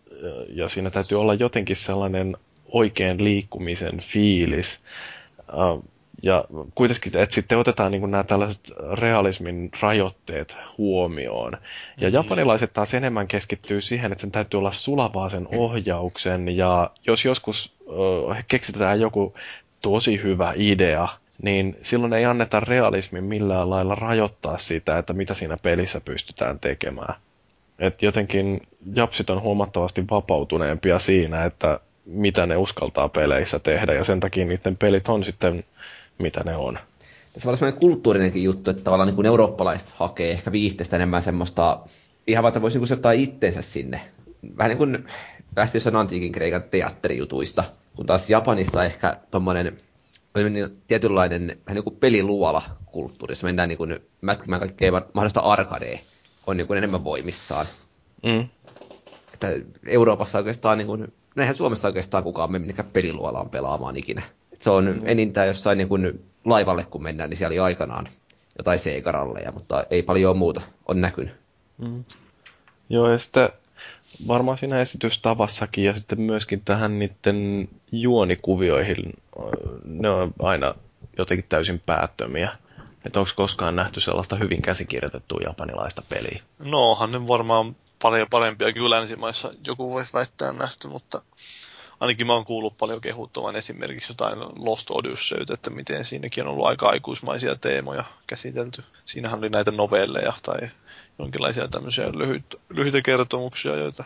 ja 0.49 0.69
siinä 0.69 0.91
täytyy 0.91 1.21
olla 1.21 1.35
jotenkin 1.35 1.77
sellainen 1.77 2.37
oikein 2.69 3.25
liikkumisen 3.25 4.01
fiilis. 4.01 4.81
Ja 6.25 6.45
kuitenkin, 6.75 7.19
että 7.19 7.35
sitten 7.35 7.59
otetaan 7.59 7.93
niin 7.93 8.11
nämä 8.11 8.25
tällaiset 8.25 8.73
realismin 8.93 9.71
rajoitteet 9.83 10.57
huomioon. 10.79 11.53
Ja 12.01 12.09
mm. 12.09 12.15
japanilaiset 12.15 12.73
taas 12.73 12.95
enemmän 12.95 13.29
keskittyy 13.29 13.81
siihen, 13.81 14.13
että 14.13 14.21
sen 14.21 14.31
täytyy 14.31 14.59
olla 14.59 14.73
sulavaa 14.73 15.29
sen 15.29 15.49
ohjauksen. 15.57 16.57
Ja 16.57 16.91
jos 17.07 17.25
joskus 17.25 17.75
äh, 18.31 18.45
keksitään 18.49 19.01
joku 19.01 19.35
tosi 19.83 20.23
hyvä 20.23 20.53
idea, 20.57 21.09
niin 21.43 21.77
silloin 21.83 22.13
ei 22.13 22.25
anneta 22.25 22.61
realismin 22.61 23.25
millään 23.25 23.71
lailla 23.71 23.95
rajoittaa 23.95 24.59
sitä, 24.59 24.99
että 24.99 25.13
mitä 25.13 25.35
siinä 25.35 25.57
pelissä 25.63 26.01
pystytään 26.01 26.61
tekemään. 26.61 27.15
Et 27.79 28.03
jotenkin 28.03 28.61
japsit 28.95 29.31
on 29.31 29.41
huomattavasti 29.41 30.05
vapautuneempia 30.11 30.99
siinä, 30.99 31.45
että 31.45 31.81
mitä 32.07 32.47
ne 32.47 32.57
uskaltaa 32.57 33.09
peleissä 33.09 33.59
tehdä, 33.59 33.93
ja 33.93 34.05
sen 34.05 34.21
takia 34.21 34.45
niiden 34.45 34.77
pelit 34.77 35.09
on 35.09 35.25
sitten 35.25 35.65
mitä 36.23 36.41
ne 36.45 36.57
on. 36.57 36.79
Tässä 37.33 37.51
on 37.51 37.57
sellainen 37.57 37.81
kulttuurinenkin 37.81 38.45
juttu, 38.45 38.71
että 38.71 38.83
tavallaan 38.83 39.07
niin 39.07 39.17
kuin 39.17 39.27
eurooppalaiset 39.27 39.91
hakee 39.91 40.31
ehkä 40.31 40.53
viihteestä 40.53 40.97
enemmän 40.97 41.23
semmoista, 41.23 41.81
ihan 42.27 42.47
että 42.47 42.63
voisi 42.63 42.79
niin 42.79 42.93
ottaa 42.93 43.13
itsensä 43.13 43.63
sinne. 43.63 44.01
Vähän 44.59 44.69
niin 44.69 44.79
kuin 44.79 45.07
lähti 45.57 45.77
jossain 45.77 45.97
antiikin 45.97 46.33
kreikan 46.33 46.63
teatterijutuista, 46.63 47.65
kun 47.97 48.07
taas 48.07 48.31
Japanissa 48.31 48.85
ehkä 48.85 49.17
tuommoinen 49.31 49.77
niin 50.51 50.83
tietynlainen 50.87 51.47
vähän 51.67 51.75
niin 51.75 51.85
kuin 51.85 51.97
peliluola 51.97 52.63
kulttuuri, 52.87 53.33
jossa 53.33 53.47
mennään 53.47 53.69
niin 53.69 53.79
kuin 53.79 53.99
mätkimään 54.21 54.61
kaikkea 54.61 54.93
mahdollista 54.93 55.41
arkadea, 55.41 55.99
on 56.47 56.57
niin 56.57 56.67
kuin 56.67 56.79
enemmän 56.79 57.05
voimissaan. 57.05 57.67
Mm. 58.23 58.49
Että 59.35 59.49
Euroopassa 59.87 60.39
oikeastaan, 60.39 60.79
niin 60.79 60.87
kuin, 60.87 61.01
no 61.37 61.41
eihän 61.43 61.57
Suomessa 61.57 61.89
oikeastaan 61.89 62.25
kukaan 62.25 62.53
mene 62.53 62.59
minnekään 62.59 62.89
peliluolaan 62.93 63.51
pelaamaan 63.51 63.97
ikinä. 63.97 64.23
Se 64.65 64.71
on 64.71 64.85
mm. 64.85 65.01
enintään 65.05 65.47
jossain 65.47 65.79
niin 65.79 65.89
kuin 65.89 66.25
laivalle, 66.45 66.85
kun 66.85 67.03
mennään, 67.03 67.31
niin 67.31 67.39
siellä 67.39 67.53
oli 67.53 67.59
aikanaan 67.59 68.09
jotain 68.59 68.79
seekaralleja, 68.79 69.53
mutta 69.53 69.85
ei 69.91 70.03
paljon 70.03 70.39
muuta 70.39 70.61
on 70.89 71.01
näkynyt. 71.01 71.35
Mm. 71.79 71.95
Joo, 72.89 73.11
ja 73.11 73.19
sitten 73.19 73.49
varmaan 74.29 74.59
siinä 74.59 74.81
esitystavassakin 74.81 75.85
ja 75.85 75.95
sitten 75.95 76.21
myöskin 76.21 76.63
tähän 76.65 76.99
niiden 76.99 77.69
juonikuvioihin, 77.93 79.13
ne 79.85 80.11
on 80.11 80.35
aina 80.43 80.75
jotenkin 81.19 81.47
täysin 81.49 81.81
päättömiä. 81.87 82.51
Että 83.05 83.21
onko 83.21 83.31
koskaan 83.37 83.77
nähty 83.77 84.01
sellaista 84.01 84.37
hyvin 84.37 84.63
käsikirjoitettua 84.63 85.41
japanilaista 85.45 86.03
peliä? 86.09 86.43
No, 86.59 86.91
onhan 86.91 87.13
ne 87.13 87.29
varmaan 87.29 87.77
paljon 88.03 88.27
parempia 88.31 88.73
kyllä 88.73 88.97
länsimaissa 88.97 89.53
joku 89.67 89.91
voisi 89.91 90.13
väittää 90.13 90.53
nähty, 90.53 90.89
mutta 90.89 91.23
ainakin 92.05 92.27
mä 92.27 92.33
oon 92.33 92.45
kuullut 92.45 92.79
paljon 92.79 93.01
kehuttavan 93.01 93.57
esimerkiksi 93.57 94.11
jotain 94.13 94.39
Lost 94.39 94.91
Odyssey, 94.91 95.45
että 95.53 95.71
miten 95.71 96.05
siinäkin 96.05 96.45
on 96.45 96.51
ollut 96.51 96.67
aika 96.67 96.89
aikuismaisia 96.89 97.55
teemoja 97.55 98.05
käsitelty. 98.27 98.85
Siinähän 99.05 99.39
oli 99.39 99.49
näitä 99.49 99.71
novelleja 99.71 100.33
tai 100.43 100.69
jonkinlaisia 101.19 101.69
tämmöisiä 101.69 102.11
lyhyt, 102.17 102.45
lyhyitä 102.69 103.03
kertomuksia, 103.03 103.77
joita 103.77 104.05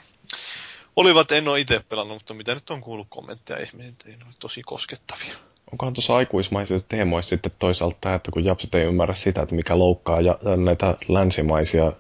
olivat, 0.97 1.33
en 1.33 1.49
ole 1.49 1.61
itse 1.61 1.81
pelannut, 1.89 2.17
mutta 2.17 2.35
mitä 2.35 2.55
nyt 2.55 2.71
on 2.71 2.81
kuullut 2.81 3.07
kommentteja 3.11 3.61
ihmisiltä, 3.61 4.09
ne 4.09 4.17
tosi 4.39 4.63
koskettavia. 4.63 5.35
Onkohan 5.73 5.95
tuossa 5.95 6.17
aikuismaisissa 6.17 6.89
teemoissa 6.89 7.29
sitten 7.29 7.53
toisaalta 7.59 7.97
tämä, 8.01 8.15
että 8.15 8.31
kun 8.31 8.45
japsit 8.45 8.75
ei 8.75 8.85
ymmärrä 8.85 9.15
sitä, 9.15 9.43
että 9.43 9.55
mikä 9.55 9.79
loukkaa 9.79 10.21
ja, 10.21 10.39
näitä 10.65 10.97
länsimaisia 11.09 11.87
ö, 11.87 11.93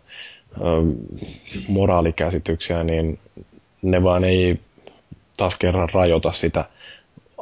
moraalikäsityksiä, 1.68 2.84
niin 2.84 3.18
ne 3.82 4.02
vaan 4.02 4.24
ei 4.24 4.60
taas 5.38 5.54
kerran 5.58 5.88
rajoita 5.92 6.32
sitä 6.32 6.64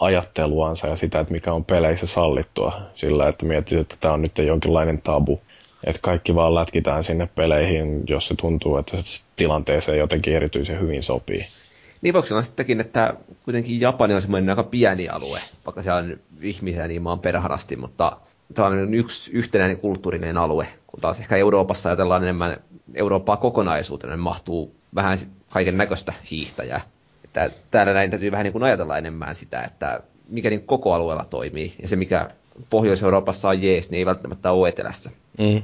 ajatteluansa 0.00 0.86
ja 0.86 0.97
sitä, 0.97 1.20
että 1.20 1.33
mikä 1.33 1.52
on 1.52 1.65
peleissä 1.65 2.07
sallittua 2.07 2.81
sillä, 2.94 3.28
että 3.28 3.47
miettii, 3.47 3.78
että 3.78 3.97
tämä 4.00 4.15
on 4.15 4.23
nyt 4.23 4.39
jonkinlainen 4.39 5.02
tabu. 5.02 5.41
Että 5.84 6.00
kaikki 6.02 6.34
vaan 6.34 6.55
lätkitään 6.55 7.05
sinne 7.05 7.28
peleihin, 7.34 8.02
jos 8.08 8.28
se 8.28 8.34
tuntuu, 8.34 8.76
että 8.76 8.97
se 9.02 9.25
tilanteeseen 9.36 9.99
jotenkin 9.99 10.34
erityisen 10.34 10.81
hyvin 10.81 11.02
sopii. 11.02 11.47
Niin 12.02 12.15
voiko 12.15 12.42
sittenkin, 12.42 12.81
että 12.81 13.15
kuitenkin 13.44 13.81
Japani 13.81 14.15
on 14.15 14.20
semmoinen 14.23 14.50
aika 14.50 14.62
pieni 14.62 15.08
alue, 15.08 15.39
vaikka 15.66 15.83
se 15.83 15.92
on 15.92 16.16
ihmisiä 16.41 16.89
niin 16.89 17.02
maan 17.02 17.18
perharasti, 17.18 17.76
mutta 17.76 18.16
tämä 18.55 18.68
on 18.68 18.94
yksi 18.94 19.33
yhtenäinen 19.33 19.78
kulttuurinen 19.78 20.36
alue, 20.39 20.66
kun 20.86 21.00
taas 21.00 21.20
ehkä 21.20 21.36
Euroopassa 21.36 21.89
ajatellaan 21.89 22.23
enemmän 22.23 22.57
Eurooppaa 22.94 23.36
kokonaisuutena, 23.36 24.12
niin 24.12 24.20
mahtuu 24.23 24.75
vähän 24.94 25.18
kaiken 25.50 25.76
näköistä 25.76 26.12
hiihtäjää. 26.31 26.81
Että 27.45 27.61
täällä 27.71 27.93
näin 27.93 28.11
täytyy 28.11 28.31
vähän 28.31 28.45
niin 28.45 28.53
kuin 28.53 28.65
ajatella 28.65 28.99
enemmän 28.99 29.35
sitä, 29.35 29.63
että 29.63 30.01
mikä 30.29 30.51
niin 30.51 30.67
koko 30.67 30.95
alueella 30.95 31.25
toimii, 31.25 31.75
ja 31.83 31.89
se 31.89 31.97
mikä 31.97 32.31
Pohjois-Euroopassa 32.71 33.49
on 33.49 33.63
jees, 33.63 33.91
niin 33.91 33.99
ei 33.99 34.07
välttämättä 34.07 34.53
ole 34.53 34.69
etelässä. 34.69 35.11
Mm. 35.39 35.63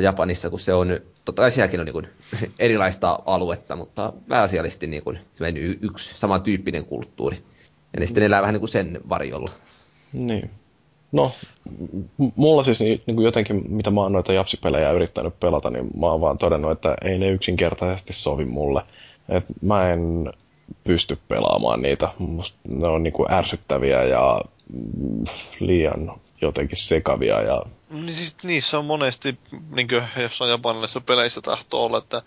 Japanissa, 0.00 0.50
kun 0.50 0.58
se 0.58 0.74
on, 0.74 1.00
totta 1.24 1.42
kai 1.42 1.50
sielläkin 1.50 1.80
on 1.80 1.86
niin 1.86 1.92
kuin 1.92 2.08
erilaista 2.58 3.18
aluetta, 3.26 3.76
mutta 3.76 4.12
pääasiallisesti 4.28 4.86
niin 4.86 5.02
kuin, 5.02 5.18
se 5.32 5.44
on 5.44 5.56
yksi 5.56 6.18
samantyyppinen 6.18 6.84
kulttuuri. 6.84 7.36
Ja 7.92 8.00
ne 8.00 8.06
sitten 8.06 8.24
elää 8.24 8.40
vähän 8.42 8.52
niin 8.52 8.60
kuin 8.60 8.68
sen 8.68 9.00
varjolla. 9.08 9.50
Niin. 10.12 10.50
No, 11.12 11.30
mulla 12.36 12.64
siis 12.64 12.80
niin, 12.80 13.02
niin 13.06 13.14
kuin 13.14 13.24
jotenkin, 13.24 13.72
mitä 13.72 13.90
mä 13.90 14.00
oon 14.00 14.12
noita 14.12 14.32
japsipelejä 14.32 14.92
yrittänyt 14.92 15.40
pelata, 15.40 15.70
niin 15.70 15.90
mä 15.98 16.06
oon 16.10 16.20
vaan 16.20 16.38
todennut, 16.38 16.72
että 16.72 16.96
ei 17.04 17.18
ne 17.18 17.30
yksinkertaisesti 17.30 18.12
sovi 18.12 18.44
mulle. 18.44 18.82
Et 19.28 19.44
mä 19.62 19.92
en 19.92 20.32
pysty 20.84 21.18
pelaamaan 21.28 21.82
niitä. 21.82 22.08
Musta 22.18 22.58
ne 22.68 22.88
on 22.88 23.02
niin 23.02 23.12
kuin 23.12 23.32
ärsyttäviä 23.32 24.02
ja 24.02 24.40
liian 25.60 26.12
jotenkin 26.40 26.78
sekavia. 26.78 27.42
Ja... 27.42 27.62
Niin 27.90 28.14
siis 28.14 28.36
niissä 28.42 28.78
on 28.78 28.84
monesti, 28.84 29.38
niin 29.74 29.88
kuin 29.88 30.02
jossain 30.22 30.50
japanilaisissa 30.50 31.00
peleissä 31.00 31.40
tahtoo 31.40 31.84
olla, 31.84 31.98
että 31.98 32.22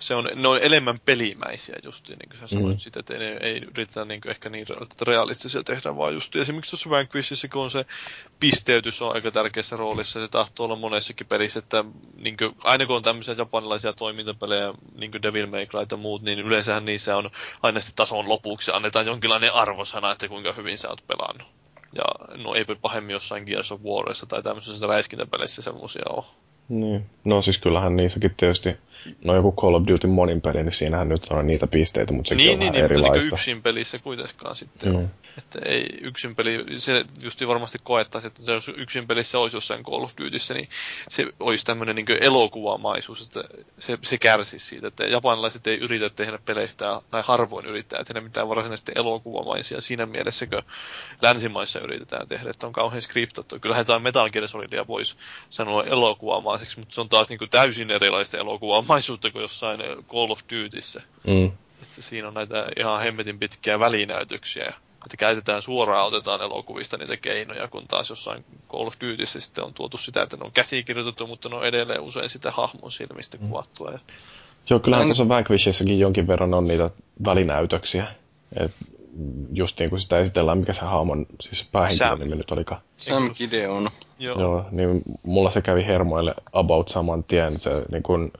se 0.00 0.14
on, 0.14 0.30
ne 0.34 0.48
on 0.48 0.58
enemmän 0.62 1.00
pelimäisiä 1.04 1.76
just 1.82 2.08
niin 2.08 2.18
kuin 2.28 2.38
sä 2.40 2.46
sanoit 2.46 2.76
mm. 2.76 2.78
sitä, 2.78 3.00
että 3.00 3.14
ei, 3.14 3.36
ei 3.40 3.56
yritetä 3.56 4.04
niin 4.04 4.20
kuin 4.20 4.30
ehkä 4.30 4.50
niin 4.50 4.66
realistisia 5.06 5.62
tehdä, 5.62 5.96
vaan 5.96 6.14
just 6.14 6.36
esimerkiksi 6.36 6.70
tuossa 6.70 6.90
Vanquishissa, 6.90 7.48
kun 7.48 7.62
on 7.62 7.70
se 7.70 7.86
pisteytys 8.40 9.02
on 9.02 9.14
aika 9.14 9.30
tärkeässä 9.30 9.76
roolissa, 9.76 10.20
se 10.20 10.28
tahtoo 10.28 10.66
olla 10.66 10.76
monessakin 10.76 11.26
pelissä, 11.26 11.58
että 11.58 11.84
niin 12.16 12.36
kuin, 12.36 12.56
aina 12.58 12.86
kun 12.86 12.96
on 12.96 13.02
tämmöisiä 13.02 13.34
japanilaisia 13.38 13.92
toimintapelejä, 13.92 14.74
niin 14.94 15.10
kuin 15.10 15.22
Devil 15.22 15.46
May 15.46 15.66
Cry 15.66 15.86
ja 15.90 15.96
muut, 15.96 16.22
niin 16.22 16.38
yleensähän 16.38 16.84
niissä 16.84 17.16
on 17.16 17.30
aina 17.62 17.80
sitten 17.80 17.96
tason 17.96 18.28
lopuksi 18.28 18.70
annetaan 18.74 19.06
jonkinlainen 19.06 19.52
arvosana, 19.52 20.12
että 20.12 20.28
kuinka 20.28 20.52
hyvin 20.52 20.78
sä 20.78 20.88
oot 20.88 21.06
pelannut. 21.06 21.48
Ja 21.94 22.04
no 22.42 22.54
ei 22.54 22.64
pahemmin 22.64 23.12
jossain 23.12 23.44
Gears 23.44 23.72
of 23.72 23.80
Warissa 23.82 24.26
tai 24.26 24.42
tämmöisissä 24.42 24.86
räiskintäpeleissä 24.86 25.62
semmoisia 25.62 26.02
ole. 26.10 26.24
Niin. 26.68 27.06
No 27.24 27.42
siis 27.42 27.58
kyllähän 27.58 27.96
niissäkin 27.96 28.34
tietysti, 28.36 28.76
no 29.24 29.34
joku 29.34 29.52
Call 29.52 29.74
of 29.74 29.82
Duty 29.86 30.06
monin 30.06 30.40
peli, 30.40 30.62
niin 30.62 30.72
siinähän 30.72 31.08
nyt 31.08 31.26
on 31.30 31.46
niitä 31.46 31.66
pisteitä, 31.66 32.12
mutta 32.12 32.28
sekin 32.28 32.44
niin, 32.46 32.52
on 32.54 32.58
niin, 32.58 32.72
vähän 32.72 32.74
niin, 32.74 32.84
erilaista. 32.84 33.24
Niin, 33.26 33.32
yksin 33.34 33.62
pelissä 33.62 33.98
kuitenkaan 33.98 34.56
sitten 34.56 34.92
mm. 34.92 35.08
Että 35.38 35.58
ei 35.64 35.86
yksin 36.00 36.36
peli, 36.36 36.64
se 36.76 37.04
justi 37.20 37.48
varmasti 37.48 37.78
koettaisi, 37.82 38.26
että 38.26 38.42
se 38.42 38.72
yksin 38.76 39.06
pelissä 39.06 39.38
olisi 39.38 39.56
jossain 39.56 39.84
Call 39.84 40.02
of 40.02 40.12
Dutyssä, 40.20 40.54
niin 40.54 40.68
se 41.08 41.26
olisi 41.40 41.64
tämmöinen 41.64 41.96
niin 41.96 42.06
elokuvamaisuus, 42.20 43.26
että 43.26 43.44
se, 43.78 43.98
se 44.02 44.18
kärsisi 44.18 44.66
siitä, 44.66 44.88
että 44.88 45.04
japanilaiset 45.04 45.66
ei 45.66 45.78
yritä 45.78 46.10
tehdä 46.10 46.38
peleistä, 46.44 47.00
tai 47.10 47.22
harvoin 47.26 47.66
yrittää 47.66 48.04
tehdä 48.04 48.20
mitään 48.20 48.48
varsinaisesti 48.48 48.92
elokuvamaisia 48.94 49.80
siinä 49.80 50.06
mielessä, 50.06 50.46
kun 50.46 50.62
länsimaissa 51.22 51.80
yritetään 51.80 52.28
tehdä, 52.28 52.50
että 52.50 52.66
on 52.66 52.72
kauhean 52.72 53.02
skriptattu. 53.02 53.58
Kyllähän 53.60 53.86
tämä 53.86 53.98
Metal 53.98 54.30
Gear 54.30 54.48
Solidia 54.48 54.86
voisi 54.86 55.16
sanoa 55.50 55.84
elokuvamaiseksi, 55.84 56.78
mutta 56.78 56.94
se 56.94 57.00
on 57.00 57.08
taas 57.08 57.28
niin 57.28 57.38
kuin 57.38 57.50
täysin 57.50 57.90
erilaista 57.90 58.38
elokuvamaisuutta 58.38 59.30
kuin 59.30 59.42
jossain 59.42 59.80
Call 60.08 60.30
of 60.30 60.40
Dutyssä. 60.52 61.02
Mm. 61.26 61.52
Että 61.82 62.02
siinä 62.02 62.28
on 62.28 62.34
näitä 62.34 62.66
ihan 62.76 63.02
hemmetin 63.02 63.38
pitkiä 63.38 63.78
välinäytöksiä 63.78 64.74
että 65.04 65.16
käytetään 65.16 65.62
suoraan, 65.62 66.06
otetaan 66.06 66.42
elokuvista 66.42 66.96
niitä 66.96 67.16
keinoja, 67.16 67.68
kun 67.68 67.86
taas 67.88 68.10
jossain 68.10 68.44
Call 68.68 68.86
of 68.86 68.94
Dutyssä 69.00 69.40
sitten 69.40 69.64
on 69.64 69.74
tuotu 69.74 69.98
sitä, 69.98 70.22
että 70.22 70.36
ne 70.36 70.44
on 70.44 70.52
käsikirjoitettu, 70.52 71.26
mutta 71.26 71.48
ne 71.48 71.56
on 71.56 71.66
edelleen 71.66 72.00
usein 72.00 72.28
sitä 72.28 72.50
hahmon 72.50 72.92
silmistä 72.92 73.36
mm. 73.36 73.48
kuvattua. 73.48 73.90
Ja... 73.90 73.98
Joo, 74.70 74.80
kyllähän 74.80 75.06
tuossa 75.06 75.28
Vanquishissakin 75.28 75.98
jonkin 75.98 76.26
verran 76.26 76.54
on 76.54 76.64
niitä 76.64 76.86
välinäytöksiä. 77.24 78.06
Et 78.56 78.72
just 79.52 79.80
niin 79.80 79.90
kuin 79.90 80.00
sitä 80.00 80.18
esitellään, 80.18 80.58
mikä 80.58 80.72
se 80.72 80.80
hahmon, 80.80 81.26
siis 81.40 81.68
päähenkilön 81.72 82.18
nimi 82.18 82.36
nyt 82.36 82.50
olikaan. 82.50 82.80
Sam 82.96 83.30
Gideon. 83.38 83.90
Joo. 84.18 84.40
Joo, 84.40 84.66
niin 84.70 85.02
mulla 85.22 85.50
se 85.50 85.62
kävi 85.62 85.86
hermoille 85.86 86.34
about 86.52 86.88
saman 86.88 87.24
tien. 87.24 87.60
Se, 87.60 87.84
niin 87.92 88.02
kuin, 88.02 88.32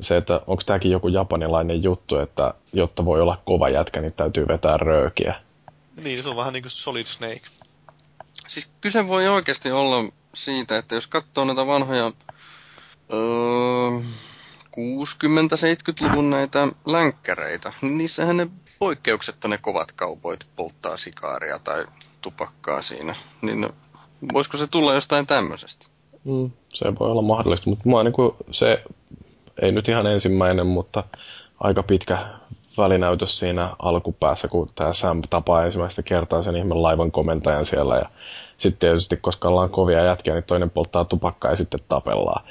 se 0.00 0.16
että 0.16 0.40
onko 0.46 0.62
tämäkin 0.66 0.90
joku 0.92 1.08
japanilainen 1.08 1.82
juttu, 1.82 2.18
että 2.18 2.54
jotta 2.72 3.04
voi 3.04 3.20
olla 3.20 3.38
kova 3.44 3.68
jätkä, 3.68 4.00
niin 4.00 4.12
täytyy 4.12 4.48
vetää 4.48 4.76
röökiä. 4.76 5.34
Niin, 6.04 6.22
se 6.22 6.28
on 6.28 6.36
vähän 6.36 6.52
niin 6.52 6.62
kuin 6.62 6.70
Solid 6.70 7.06
Snake. 7.06 7.42
Siis 8.48 8.70
kyse 8.80 9.08
voi 9.08 9.28
oikeasti 9.28 9.70
olla 9.72 10.12
siitä, 10.34 10.78
että 10.78 10.94
jos 10.94 11.06
katsoo 11.06 11.44
näitä 11.44 11.66
vanhoja 11.66 12.12
öö, 13.12 14.00
60-70-luvun 14.78 16.30
näitä 16.30 16.68
länkkäreitä, 16.86 17.72
niin 17.82 17.98
niissähän 17.98 18.36
ne 18.36 18.46
poikkeuksetta 18.78 19.48
ne 19.48 19.58
kovat 19.58 19.92
kaupoit 19.92 20.46
polttaa 20.56 20.96
sikaaria 20.96 21.58
tai 21.58 21.86
tupakkaa 22.20 22.82
siinä. 22.82 23.14
Niin 23.42 23.68
voisiko 24.32 24.56
se 24.56 24.66
tulla 24.66 24.94
jostain 24.94 25.26
tämmöisestä? 25.26 25.86
Mm, 26.24 26.50
se 26.74 26.98
voi 26.98 27.10
olla 27.10 27.22
mahdollista, 27.22 27.70
mutta 27.70 27.88
mua 27.88 28.02
niin 28.02 28.12
kuin 28.12 28.32
se 28.52 28.84
ei 29.62 29.72
nyt 29.72 29.88
ihan 29.88 30.06
ensimmäinen, 30.06 30.66
mutta 30.66 31.04
aika 31.60 31.82
pitkä 31.82 32.28
välinäytös 32.78 33.38
siinä 33.38 33.70
alkupäässä, 33.78 34.48
kun 34.48 34.68
tämä 34.74 34.92
Sam 34.92 35.22
tapaa 35.30 35.64
ensimmäistä 35.64 36.02
kertaa 36.02 36.42
sen 36.42 36.56
ihme 36.56 36.74
laivan 36.74 37.10
komentajan 37.10 37.66
siellä. 37.66 37.96
Ja 37.96 38.08
sitten 38.58 38.78
tietysti, 38.88 39.16
koska 39.16 39.48
ollaan 39.48 39.70
kovia 39.70 40.04
jätkiä, 40.04 40.34
niin 40.34 40.44
toinen 40.44 40.70
polttaa 40.70 41.04
tupakkaa 41.04 41.50
ja 41.50 41.56
sitten 41.56 41.80
tapellaan. 41.88 42.44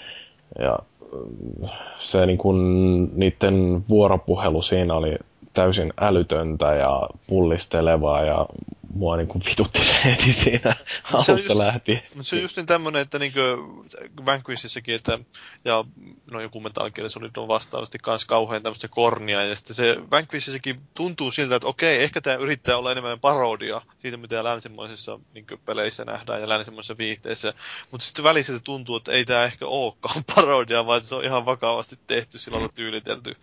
Ja 0.60 0.80
mm, 1.14 1.70
se 2.00 2.26
niin 2.26 2.38
kun, 2.38 3.12
niiden 3.16 3.86
vuoropuhelu 3.90 4.62
siinä 4.62 4.94
oli 4.94 5.16
täysin 5.58 5.94
älytöntä 6.02 6.74
ja 6.74 7.10
pullistelevaa 7.28 8.26
ja 8.26 8.46
mua 8.94 9.18
niin 9.18 9.28
kuin 9.28 9.42
vitutti 9.50 9.84
se 9.84 9.94
heti 10.06 10.34
siinä 10.34 10.76
alusta 11.14 11.32
just, 11.32 11.50
lähtien. 11.50 12.02
Se 12.08 12.36
on 12.36 12.42
just 12.42 12.58
niin 12.58 12.66
tämmöinen, 12.66 13.02
että 13.02 13.20
niin 13.20 13.34
Vanquishissakin, 14.26 14.96
että 14.96 15.20
ja 15.66 15.86
no 16.32 16.42
joku 16.42 16.60
Metal 16.60 16.92
Gear 16.92 17.10
Solid 17.10 17.32
on 17.38 17.48
vastaavasti 17.48 17.98
kans 18.02 18.26
kauhean 18.26 18.64
tämmöistä 18.64 18.88
kornia, 18.88 19.44
ja 19.44 19.56
sitten 19.56 19.76
se 19.76 19.96
Vanquishissakin 20.12 20.82
tuntuu 20.94 21.32
siltä, 21.32 21.56
että 21.56 21.68
okei, 21.68 22.04
ehkä 22.04 22.22
tämä 22.22 22.36
yrittää 22.36 22.78
olla 22.78 22.92
enemmän 22.92 23.20
parodia 23.20 23.82
siitä, 23.98 24.18
mitä 24.18 24.44
länsimaisissa 24.44 25.20
niin 25.34 25.46
peleissä 25.66 26.06
nähdään 26.06 26.42
ja 26.42 26.50
länsimaisissa 26.50 26.98
viihteissä, 26.98 27.54
mutta 27.92 28.06
sitten 28.06 28.24
välissä 28.24 28.58
se 28.58 28.64
tuntuu, 28.64 28.96
että 28.96 29.12
ei 29.12 29.26
tämä 29.26 29.44
ehkä 29.44 29.66
olekaan 29.66 30.24
parodia, 30.36 30.86
vaan 30.86 31.04
se 31.04 31.16
on 31.16 31.24
ihan 31.24 31.46
vakavasti 31.46 32.00
tehty, 32.08 32.38
sillä 32.38 32.58
on 32.58 32.70
tyylitelty 32.76 33.36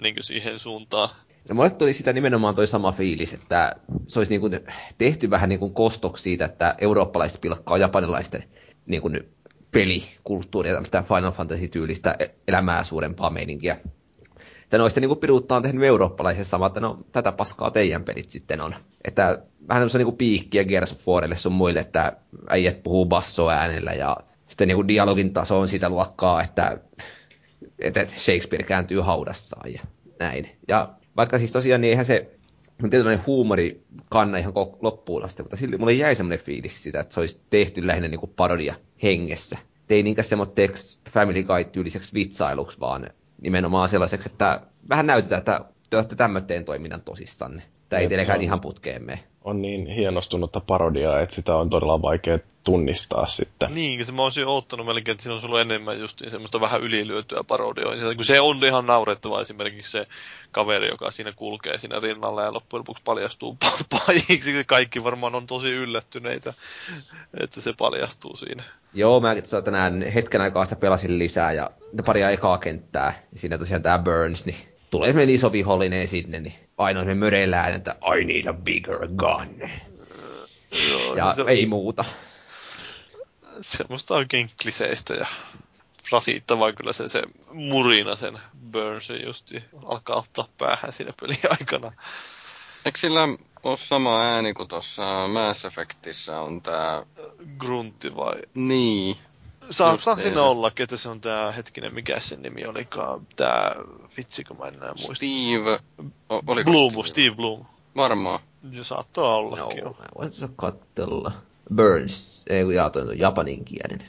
niin 0.00 0.14
siihen 0.20 0.58
suuntaan. 0.58 1.08
Ja 1.48 1.54
mulle 1.54 1.70
tuli 1.70 1.94
sitä 1.94 2.12
nimenomaan 2.12 2.54
toi 2.54 2.66
sama 2.66 2.92
fiilis, 2.92 3.32
että 3.32 3.76
se 4.06 4.20
olisi 4.20 4.30
niin 4.30 4.40
kuin 4.40 4.60
tehty 4.98 5.30
vähän 5.30 5.48
niin 5.48 5.58
kuin 5.58 5.74
kostoksi 5.74 6.22
siitä, 6.22 6.44
että 6.44 6.74
eurooppalaiset 6.78 7.40
pilkkaa 7.40 7.78
japanilaisten 7.78 8.44
niin 8.86 9.02
kuin 9.02 9.28
pelikulttuuria, 9.70 10.72
tämmöistä 10.72 11.02
Final 11.02 11.32
Fantasy-tyylistä 11.32 12.16
elämää 12.48 12.84
suurempaa 12.84 13.30
meininkiä. 13.30 13.76
Että 14.62 14.78
noista 14.78 15.00
niin 15.00 15.16
piruuttaa 15.16 15.56
on 15.56 15.62
tehnyt 15.62 15.84
eurooppalaisen 15.84 16.44
sama, 16.44 16.66
että 16.66 16.80
no 16.80 16.98
tätä 17.12 17.32
paskaa 17.32 17.70
teidän 17.70 18.04
pelit 18.04 18.30
sitten 18.30 18.60
on. 18.60 18.74
Että 19.04 19.42
vähän 19.68 19.80
semmoista 19.80 19.98
niin 19.98 20.16
piikkiä 20.16 20.64
Gears 20.64 20.92
of 20.92 21.08
Warille 21.08 21.36
sun 21.36 21.52
muille, 21.52 21.80
että 21.80 22.12
äijät 22.48 22.82
puhuu 22.82 23.06
bassoäänellä 23.06 23.92
ja 23.92 24.16
sitten 24.46 24.68
niin 24.68 24.76
kuin 24.76 24.88
dialogin 24.88 25.32
taso 25.32 25.60
on 25.60 25.68
sitä 25.68 25.88
luokkaa, 25.88 26.42
että, 26.42 26.78
että 27.78 28.06
Shakespeare 28.06 28.64
kääntyy 28.64 29.00
haudassaan 29.00 29.72
ja 29.72 29.80
näin. 30.20 30.48
Ja 30.68 30.97
vaikka 31.18 31.38
siis 31.38 31.52
tosiaan 31.52 31.80
niin 31.80 31.90
eihän 31.90 32.06
se 32.06 32.30
tietynlainen 32.80 33.26
huumori 33.26 33.82
kanna 34.10 34.38
ihan 34.38 34.52
loppuun 34.80 35.24
asti, 35.24 35.42
mutta 35.42 35.56
silti 35.56 35.78
mulle 35.78 35.92
jäi 35.92 36.14
semmoinen 36.14 36.44
fiilis 36.44 36.82
sitä, 36.82 37.00
että 37.00 37.14
se 37.14 37.20
olisi 37.20 37.40
tehty 37.50 37.86
lähinnä 37.86 38.08
niin 38.08 38.20
kuin 38.20 38.32
parodia 38.36 38.74
hengessä. 39.02 39.58
Et 39.84 39.92
ei 39.92 40.02
niinkään 40.02 40.24
semmoitteeksi 40.24 41.00
Family 41.10 41.42
Guide-tyyliseksi 41.42 42.14
vitsailuksi, 42.14 42.80
vaan 42.80 43.10
nimenomaan 43.42 43.88
sellaiseksi, 43.88 44.28
että 44.32 44.60
vähän 44.88 45.06
näytetään, 45.06 45.38
että 45.38 45.64
te 45.90 45.96
olette 45.96 46.16
tämmöteen 46.16 46.64
toiminnan 46.64 47.02
tosissanne. 47.02 47.62
Tämä 47.88 48.00
ei 48.00 48.08
teillekään 48.08 48.42
ihan 48.42 48.60
putkeen 48.60 49.04
mene. 49.04 49.18
On 49.44 49.62
niin 49.62 49.86
hienostunutta 49.86 50.60
parodiaa, 50.60 51.20
että 51.20 51.34
sitä 51.34 51.56
on 51.56 51.70
todella 51.70 52.02
vaikea 52.02 52.38
tunnistaa 52.64 53.26
sitten. 53.26 53.74
Niin, 53.74 54.04
se 54.04 54.12
mä 54.12 54.22
olisin 54.22 54.46
odottanut 54.46 54.86
melkein, 54.86 55.12
että 55.12 55.22
siinä 55.22 55.34
olisi 55.34 55.46
ollut 55.46 55.60
enemmän 55.60 56.00
just 56.00 56.22
semmoista 56.28 56.60
vähän 56.60 56.80
ylilyötyä 56.80 57.44
parodiointia. 57.44 58.14
Kun 58.14 58.24
se 58.24 58.40
on 58.40 58.64
ihan 58.64 58.86
naurettava 58.86 59.40
esimerkiksi 59.40 59.90
se 59.90 60.06
kaveri, 60.52 60.88
joka 60.88 61.10
siinä 61.10 61.32
kulkee 61.32 61.78
siinä 61.78 62.00
rinnalla 62.00 62.42
ja 62.42 62.52
loppujen 62.52 62.78
lopuksi 62.78 63.02
paljastuu 63.04 63.56
pajiksi. 63.90 64.64
Kaikki 64.66 65.04
varmaan 65.04 65.34
on 65.34 65.46
tosi 65.46 65.72
yllättyneitä, 65.72 66.54
että 67.40 67.60
se 67.60 67.74
paljastuu 67.78 68.36
siinä. 68.36 68.62
Joo, 68.94 69.20
mä 69.20 69.34
tänään 69.64 70.02
hetken 70.02 70.40
aikaa 70.40 70.64
sitä 70.64 70.76
pelasin 70.76 71.18
lisää 71.18 71.52
ja 71.52 71.70
paria 72.06 72.30
ekaa 72.30 72.58
kenttää. 72.58 73.22
Siinä 73.34 73.58
tosiaan 73.58 73.82
tämä 73.82 73.98
Burns, 73.98 74.46
niin 74.46 74.77
tulee 74.90 75.08
semmoinen 75.08 75.34
iso 75.34 75.52
vihollinen 75.52 76.08
sinne, 76.08 76.40
niin 76.40 76.54
ainoa 76.78 77.04
me 77.04 77.14
möreillään, 77.14 77.72
että 77.72 77.96
I 78.18 78.24
need 78.24 78.46
a 78.46 78.52
bigger 78.52 79.08
gun. 79.16 79.70
Joo, 80.90 81.16
ja 81.16 81.32
se, 81.32 81.44
ei 81.46 81.66
muuta. 81.66 82.04
Semmoista 83.60 84.14
oikein 84.14 84.50
kliseistä 84.62 85.14
ja 85.14 85.26
rasittavaa 86.12 86.72
kyllä 86.72 86.92
se, 86.92 87.08
se 87.08 87.22
murina 87.52 88.16
sen 88.16 88.38
Burnsin 88.70 89.26
justi 89.26 89.62
alkaa 89.84 90.16
ottaa 90.16 90.48
päähän 90.58 90.92
siinä 90.92 91.12
pelin 91.20 91.38
aikana. 91.50 91.92
Eikö 92.84 92.98
sillä 92.98 93.20
ole 93.62 93.76
sama 93.76 94.22
ääni 94.22 94.54
kuin 94.54 94.68
tuossa 94.68 95.28
Mass 95.28 95.64
Effectissä 95.64 96.40
on 96.40 96.62
tää... 96.62 97.06
Gruntti 97.58 98.16
vai? 98.16 98.42
Niin. 98.54 99.16
Saa, 99.70 99.98
saa 99.98 100.16
siinä 100.16 100.42
olla, 100.42 100.70
että 100.78 100.96
se 100.96 101.08
on 101.08 101.20
tää 101.20 101.52
hetkinen, 101.52 101.94
mikä 101.94 102.20
sen 102.20 102.42
nimi 102.42 102.66
olikaan, 102.66 103.26
tää 103.36 103.76
vitsi, 104.16 104.44
kun 104.44 104.58
mä 104.58 104.64
en 104.64 104.74
enää 104.74 104.92
muista. 104.92 105.14
Steve, 105.14 105.80
o, 106.28 106.42
oliko 106.46 106.70
Bloom, 106.70 106.92
Steve? 106.92 107.06
Steve 107.08 107.36
Bloom. 107.36 107.64
Varmaan. 107.96 108.40
Se 108.70 108.84
saattaa 108.84 109.36
ollakin. 109.36 109.84
No, 109.84 109.90
mä 109.90 110.04
voin 110.18 110.30
katsella. 110.56 111.32
Burns, 111.74 112.44
ei 112.50 112.74
jaa, 112.74 112.90
toi 112.90 113.02
on 113.02 113.18
japaninkielinen. 113.18 114.08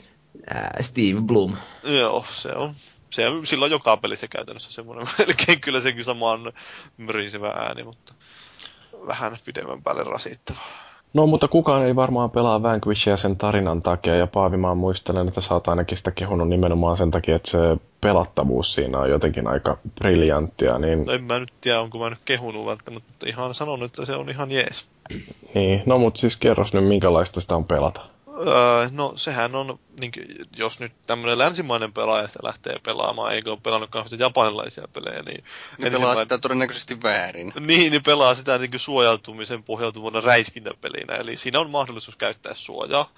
Ää, 0.54 0.78
Steve 0.80 1.20
Bloom. 1.20 1.56
Joo, 1.84 2.24
se 2.30 2.52
on. 2.52 2.74
Se 3.10 3.28
on 3.28 3.46
silloin 3.46 3.72
joka 3.72 3.96
pelissä 3.96 4.28
käytännössä 4.28 4.72
semmoinen 4.72 5.06
melkein 5.18 5.60
kyllä 5.60 5.80
sekin 5.80 6.04
sama 6.04 6.30
on 6.30 6.52
myrisevä 6.96 7.48
ääni, 7.48 7.84
mutta 7.84 8.14
vähän 9.06 9.38
pidemmän 9.44 9.82
päälle 9.82 10.04
rasittava. 10.04 10.60
No, 11.12 11.26
mutta 11.26 11.48
kukaan 11.48 11.86
ei 11.86 11.96
varmaan 11.96 12.30
pelaa 12.30 12.62
Vanquishia 12.62 13.16
sen 13.16 13.36
tarinan 13.36 13.82
takia, 13.82 14.16
ja 14.16 14.26
Paavimaan 14.26 14.78
muistelen, 14.78 15.28
että 15.28 15.40
sä 15.40 15.54
oot 15.54 15.68
ainakin 15.68 15.98
sitä 15.98 16.10
kehunut 16.10 16.48
nimenomaan 16.48 16.96
sen 16.96 17.10
takia, 17.10 17.36
että 17.36 17.50
se 17.50 17.58
pelattavuus 18.00 18.74
siinä 18.74 18.98
on 18.98 19.10
jotenkin 19.10 19.46
aika 19.46 19.78
briljanttia. 19.94 20.78
Niin... 20.78 21.02
No 21.06 21.12
en 21.12 21.24
mä 21.24 21.38
nyt 21.38 21.52
tiedä, 21.60 21.80
onko 21.80 21.98
mä 21.98 22.10
nyt 22.10 22.18
kehunut 22.24 22.66
välttämättä, 22.66 23.08
mutta 23.10 23.28
ihan 23.28 23.54
sanonut, 23.54 23.82
että 23.82 24.04
se 24.04 24.14
on 24.14 24.30
ihan 24.30 24.52
jees. 24.52 24.86
Niin, 25.54 25.82
no 25.86 25.98
mutta 25.98 26.20
siis 26.20 26.36
kerros 26.36 26.72
nyt, 26.72 26.84
minkälaista 26.84 27.40
sitä 27.40 27.56
on 27.56 27.64
pelata. 27.64 28.09
Öö, 28.46 28.88
no 28.90 29.12
sehän 29.16 29.54
on, 29.54 29.78
niin, 30.00 30.12
jos 30.56 30.80
nyt 30.80 30.92
tämmöinen 31.06 31.38
länsimainen 31.38 31.92
pelaaja 31.92 32.28
sitä 32.28 32.38
lähtee 32.42 32.76
pelaamaan, 32.84 33.32
eikä 33.32 33.50
ole 33.50 33.58
pelannut 33.62 33.90
kauheasti 33.90 34.16
japanilaisia 34.18 34.88
pelejä, 34.92 35.22
niin... 35.22 35.44
Niin 35.78 35.92
pelaa 35.92 36.14
sitä 36.14 36.38
todennäköisesti 36.38 37.02
väärin. 37.02 37.52
Niin, 37.60 37.90
niin 37.90 38.02
pelaa 38.02 38.34
sitä 38.34 38.58
niin 38.58 38.70
kuin 38.70 38.80
suojautumisen 38.80 39.62
pohjautuvana 39.62 40.20
räiskintäpelinä, 40.20 41.14
eli 41.14 41.36
siinä 41.36 41.60
on 41.60 41.70
mahdollisuus 41.70 42.16
käyttää 42.16 42.54
suojaa, 42.54 43.12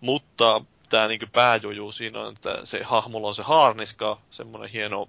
mutta 0.00 0.62
tämä 0.88 1.08
niin 1.08 1.20
pääjuju 1.32 1.92
siinä 1.92 2.20
on, 2.20 2.32
että 2.32 2.60
se 2.64 2.82
hahmolla 2.82 3.28
on 3.28 3.34
se 3.34 3.42
haarniska, 3.42 4.20
semmoinen 4.30 4.70
hieno 4.70 5.08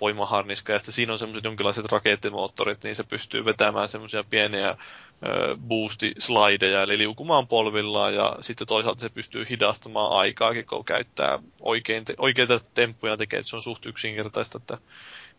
voimaharniska, 0.00 0.72
ja 0.72 0.78
sitten 0.78 0.94
siinä 0.94 1.12
on 1.12 1.18
semmoiset 1.18 1.44
jonkinlaiset 1.44 1.92
rakettimoottorit, 1.92 2.84
niin 2.84 2.96
se 2.96 3.04
pystyy 3.04 3.44
vetämään 3.44 3.88
semmoisia 3.88 4.24
pieniä 4.24 4.76
boosti-slideja, 5.68 6.82
eli 6.82 6.98
liukumaan 6.98 7.48
polvillaan, 7.48 8.14
ja 8.14 8.36
sitten 8.40 8.66
toisaalta 8.66 9.00
se 9.00 9.08
pystyy 9.08 9.46
hidastamaan 9.50 10.12
aikaakin, 10.12 10.66
kun 10.66 10.84
käyttää 10.84 11.38
oikein 11.60 12.04
te- 12.04 12.14
oikeita 12.18 12.60
temppuja 12.74 13.16
tekee, 13.16 13.38
että 13.38 13.50
se 13.50 13.56
on 13.56 13.62
suht 13.62 13.86
yksinkertaista, 13.86 14.58
että 14.58 14.78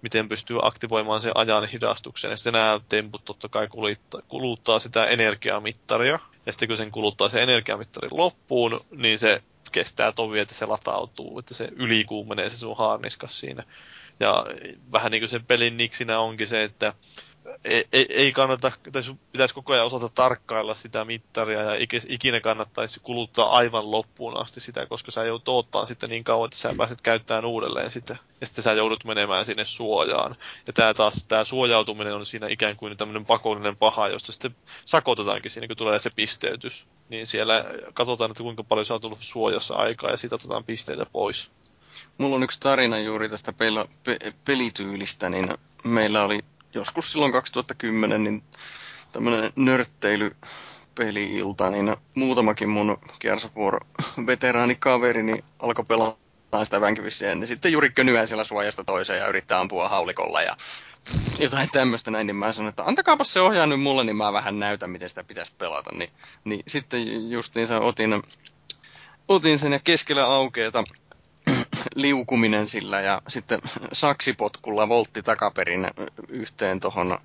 miten 0.01 0.29
pystyy 0.29 0.57
aktivoimaan 0.61 1.21
sen 1.21 1.31
ajan 1.35 1.65
hidastuksen. 1.65 2.31
Ja 2.31 2.37
sitten 2.37 2.53
nämä 2.53 2.79
temput 2.87 3.25
totta 3.25 3.49
kai 3.49 3.67
kuluttaa, 3.67 4.21
kuluttaa 4.27 4.79
sitä 4.79 5.05
energiamittaria, 5.05 6.19
ja 6.45 6.51
sitten 6.51 6.67
kun 6.67 6.77
sen 6.77 6.91
kuluttaa 6.91 7.29
se 7.29 7.43
energiamittarin 7.43 8.17
loppuun, 8.17 8.81
niin 8.91 9.19
se 9.19 9.43
kestää 9.71 10.11
tovi, 10.11 10.39
että 10.39 10.53
se 10.53 10.65
latautuu, 10.65 11.39
että 11.39 11.53
se 11.53 11.69
ylikuumenee 11.75 12.49
se 12.49 12.57
sun 12.57 12.77
haarniskas 12.77 13.39
siinä. 13.39 13.63
Ja 14.19 14.45
vähän 14.91 15.11
niin 15.11 15.21
kuin 15.21 15.29
sen 15.29 15.45
pelin 15.45 15.77
niksinä 15.77 16.19
onkin 16.19 16.47
se, 16.47 16.63
että 16.63 16.93
ei, 17.65 17.85
ei, 17.91 18.05
ei 18.09 18.31
kannata, 18.31 18.71
tai 18.91 19.01
pitäisi 19.31 19.53
koko 19.53 19.73
ajan 19.73 19.85
osata 19.85 20.09
tarkkailla 20.09 20.75
sitä 20.75 21.05
mittaria 21.05 21.61
ja 21.61 21.71
ikinä 22.07 22.41
kannattaisi 22.41 22.99
kuluttaa 22.99 23.49
aivan 23.49 23.91
loppuun 23.91 24.37
asti 24.37 24.59
sitä, 24.59 24.85
koska 24.85 25.11
sä 25.11 25.23
joudut 25.23 25.49
ottaa 25.49 25.85
sitten 25.85 26.09
niin 26.09 26.23
kauan, 26.23 26.45
että 26.45 26.57
sä 26.57 26.73
pääset 26.77 27.01
käyttämään 27.01 27.45
uudelleen 27.45 27.89
sitä. 27.89 28.17
Ja 28.41 28.47
sitten 28.47 28.63
sä 28.63 28.73
joudut 28.73 29.03
menemään 29.03 29.45
sinne 29.45 29.65
suojaan. 29.65 30.35
Ja 30.67 30.73
tää 30.73 30.93
taas, 30.93 31.25
tää 31.27 31.43
suojautuminen 31.43 32.15
on 32.15 32.25
siinä 32.25 32.47
ikään 32.47 32.75
kuin 32.75 32.97
tämmöinen 32.97 33.25
pakollinen 33.25 33.77
paha, 33.77 34.07
josta 34.07 34.31
sitten 34.31 34.55
sakotetaankin 34.85 35.51
siinä, 35.51 35.67
kun 35.67 35.77
tulee 35.77 35.99
se 35.99 36.09
pisteytys. 36.15 36.87
Niin 37.09 37.27
siellä 37.27 37.65
katsotaan, 37.93 38.31
että 38.31 38.43
kuinka 38.43 38.63
paljon 38.63 38.85
sä 38.85 38.93
oot 38.93 39.05
ollut 39.05 39.19
suojassa 39.21 39.73
aikaa 39.73 40.11
ja 40.11 40.17
siitä 40.17 40.35
otetaan 40.35 40.63
pisteitä 40.63 41.05
pois. 41.05 41.51
Mulla 42.17 42.35
on 42.35 42.43
yksi 42.43 42.59
tarina 42.59 42.99
juuri 42.99 43.29
tästä 43.29 43.51
pel- 43.51 43.89
pe- 44.03 44.33
pelityylistä, 44.45 45.29
niin 45.29 45.53
meillä 45.83 46.23
oli 46.23 46.39
joskus 46.75 47.11
silloin 47.11 47.31
2010 47.31 48.23
niin 48.23 48.43
tämmöinen 49.11 49.51
nörtteily 49.55 50.35
peli-ilta, 50.95 51.69
niin 51.69 51.95
muutamakin 52.15 52.69
mun 52.69 52.97
Gears 53.19 53.45
of 53.45 53.55
War 53.55 53.79
niin 55.23 55.43
alkoi 55.59 55.85
pelaa 55.85 56.17
sitä 56.63 56.81
Vanquishia, 56.81 57.35
niin 57.35 57.47
sitten 57.47 57.71
juuri 57.71 57.89
könyää 57.89 58.25
siellä 58.25 58.43
suojasta 58.43 58.83
toiseen 58.83 59.19
ja 59.19 59.27
yrittää 59.27 59.59
ampua 59.59 59.89
haulikolla 59.89 60.41
ja 60.41 60.57
jotain 61.39 61.69
tämmöistä 61.71 62.11
näin, 62.11 62.27
niin 62.27 62.35
mä 62.35 62.51
sanoin, 62.51 62.69
että 62.69 62.83
antakaapa 62.83 63.23
se 63.23 63.41
ohjaa 63.41 63.65
nyt 63.65 63.81
mulle, 63.81 64.03
niin 64.03 64.15
mä 64.15 64.33
vähän 64.33 64.59
näytän, 64.59 64.89
miten 64.89 65.09
sitä 65.09 65.23
pitäisi 65.23 65.51
pelata. 65.57 65.89
Niin, 65.93 66.09
niin 66.43 66.63
sitten 66.67 67.31
justiinsa 67.31 67.79
otin, 67.79 68.23
otin 69.27 69.59
sen 69.59 69.71
ja 69.71 69.79
keskellä 69.79 70.25
aukeeta 70.25 70.83
liukuminen 71.95 72.67
sillä 72.67 73.01
ja 73.01 73.21
sitten 73.27 73.59
saksipotkulla 73.93 74.89
voltti 74.89 75.21
takaperin 75.21 75.87
yhteen 76.29 76.79
tuohon 76.79 77.19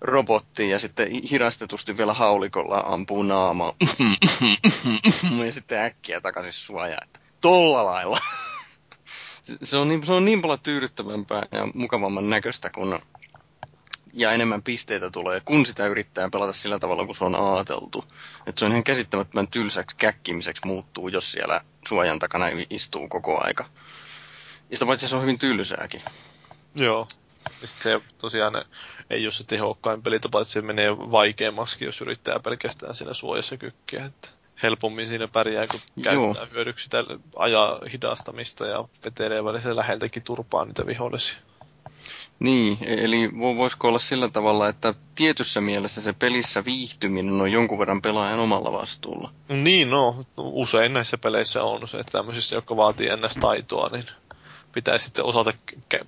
robottiin 0.00 0.70
ja 0.70 0.78
sitten 0.78 1.08
hirastetusti 1.30 1.96
vielä 1.96 2.14
haulikolla 2.14 2.82
ampuu 2.86 3.22
naama 3.22 3.74
ja 5.44 5.52
sitten 5.52 5.78
äkkiä 5.78 6.20
takaisin 6.20 6.52
suojaa. 6.52 7.00
Tolla 7.40 7.84
lailla. 7.84 8.18
se, 9.62 9.76
on 9.76 9.88
niin, 9.88 10.06
se 10.06 10.12
on 10.12 10.24
niin 10.24 10.42
paljon 10.42 10.60
tyydyttävämpää 10.60 11.42
ja 11.52 11.68
mukavamman 11.74 12.30
näköistä, 12.30 12.70
kun 12.70 12.98
ja 14.12 14.32
enemmän 14.32 14.62
pisteitä 14.62 15.10
tulee, 15.10 15.40
kun 15.40 15.66
sitä 15.66 15.86
yrittää 15.86 16.28
pelata 16.30 16.52
sillä 16.52 16.78
tavalla, 16.78 17.06
kun 17.06 17.14
se 17.14 17.24
on 17.24 17.54
ajateltu. 17.54 18.04
Että 18.46 18.58
se 18.58 18.64
on 18.64 18.70
ihan 18.70 18.84
käsittämättömän 18.84 19.48
tylsäksi 19.48 19.96
käkkimiseksi 19.96 20.62
muuttuu, 20.66 21.08
jos 21.08 21.32
siellä 21.32 21.60
suojan 21.88 22.18
takana 22.18 22.46
istuu 22.70 23.08
koko 23.08 23.44
aika. 23.44 23.64
Ja 24.70 24.76
sitä 24.76 24.86
paitsi 24.86 25.08
se 25.08 25.16
on 25.16 25.22
hyvin 25.22 25.38
tylsääkin. 25.38 26.02
Joo. 26.74 27.08
Se 27.64 28.00
tosiaan 28.18 28.64
ei 29.10 29.24
ole 29.26 29.32
se 29.32 29.44
tehokkain 29.46 30.02
pelitapa, 30.02 30.40
että 30.40 30.52
se 30.52 30.62
menee 30.62 30.96
vaikeammaksi, 30.98 31.84
jos 31.84 32.00
yrittää 32.00 32.40
pelkästään 32.40 32.94
siinä 32.94 33.14
suojassa 33.14 33.56
kykkiä. 33.56 34.04
Että 34.04 34.28
helpommin 34.62 35.08
siinä 35.08 35.28
pärjää, 35.28 35.66
kun 35.66 35.80
Joo. 35.96 36.32
käyttää 36.34 36.54
hyödyksi 36.54 36.84
sitä 36.84 37.04
ajaa 37.36 37.80
hidastamista 37.92 38.66
ja 38.66 38.84
vetelee 39.04 39.44
välillä 39.44 39.76
läheltäkin 39.76 40.22
turpaa 40.22 40.64
niitä 40.64 40.86
vihollisia. 40.86 41.38
Niin, 42.38 42.78
e- 42.80 43.04
eli 43.04 43.30
voisiko 43.34 43.88
olla 43.88 43.98
sillä 43.98 44.28
tavalla, 44.28 44.68
että 44.68 44.94
tietyssä 45.14 45.60
mielessä 45.60 46.00
se 46.00 46.12
pelissä 46.12 46.64
viihtyminen 46.64 47.40
on 47.40 47.52
jonkun 47.52 47.78
verran 47.78 48.02
pelaajan 48.02 48.40
omalla 48.40 48.72
vastuulla? 48.72 49.32
Niin, 49.48 49.90
no. 49.90 50.24
Usein 50.36 50.92
näissä 50.92 51.18
peleissä 51.18 51.62
on 51.62 51.88
se, 51.88 51.98
että 51.98 52.12
tämmöisissä, 52.12 52.54
jotka 52.54 52.76
vaatii 52.76 53.08
ennäs 53.08 53.34
taitoa, 53.40 53.88
niin 53.88 54.04
pitäisi 54.72 55.04
sitten 55.04 55.24
osata 55.24 55.52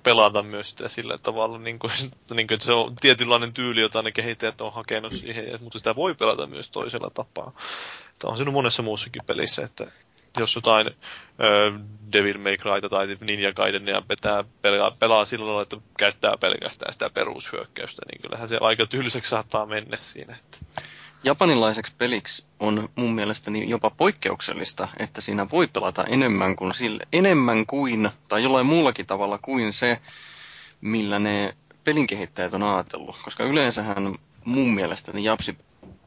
pelata 0.03 0.43
myös 0.43 0.69
sitä 0.69 0.87
sillä 0.87 1.17
tavalla, 1.17 1.57
niin 1.57 1.79
kuin, 1.79 1.91
niin 2.33 2.47
kuin, 2.47 2.53
että 2.55 2.65
se 2.65 2.71
on 2.73 2.95
tietynlainen 2.95 3.53
tyyli, 3.53 3.81
jota 3.81 4.01
ne 4.01 4.11
kehittäjät 4.11 4.61
on 4.61 4.73
hakenut 4.73 5.13
siihen, 5.13 5.63
mutta 5.63 5.79
sitä 5.79 5.95
voi 5.95 6.15
pelata 6.15 6.47
myös 6.47 6.69
toisella 6.69 7.09
tapaa. 7.09 7.51
Tämä 8.19 8.31
on 8.31 8.37
siinä 8.37 8.51
monessa 8.51 8.83
muussakin 8.83 9.21
pelissä, 9.25 9.63
että 9.63 9.87
jos 10.37 10.55
jotain 10.55 10.87
ö, 10.87 11.73
Devil 12.13 12.37
May 12.37 12.57
Cryta 12.57 12.89
tai 12.89 13.17
Ninja 13.21 13.53
Gaidenia 13.53 14.01
petää, 14.01 14.43
pelaa, 14.61 14.91
pelaa 14.91 15.25
lailla, 15.37 15.61
että 15.61 15.77
käyttää 15.97 16.37
pelkästään 16.37 16.93
sitä 16.93 17.09
perushyökkäystä, 17.09 18.01
niin 18.11 18.21
kyllähän 18.21 18.47
se 18.47 18.57
aika 18.61 18.85
tylsäksi 18.85 19.29
saattaa 19.29 19.65
mennä 19.65 19.97
siinä. 19.99 20.35
Että... 20.35 20.81
Japanilaiseksi 21.23 21.93
peliksi 21.97 22.45
on 22.59 22.89
mun 22.95 23.15
mielestäni 23.15 23.69
jopa 23.69 23.89
poikkeuksellista, 23.89 24.87
että 24.99 25.21
siinä 25.21 25.49
voi 25.49 25.67
pelata 25.67 26.03
enemmän 26.03 26.55
kuin, 26.55 26.73
sille, 26.73 27.03
enemmän 27.13 27.65
kuin 27.65 28.09
tai 28.27 28.43
jollain 28.43 28.65
muullakin 28.65 29.05
tavalla 29.05 29.37
kuin 29.37 29.73
se, 29.73 30.01
millä 30.81 31.19
ne 31.19 31.55
pelinkehittäjät 31.83 32.53
on 32.53 32.63
ajatellut. 32.63 33.15
Koska 33.23 33.43
yleensähän 33.43 34.15
mun 34.45 34.73
mielestäni 34.73 35.23
japsi 35.23 35.57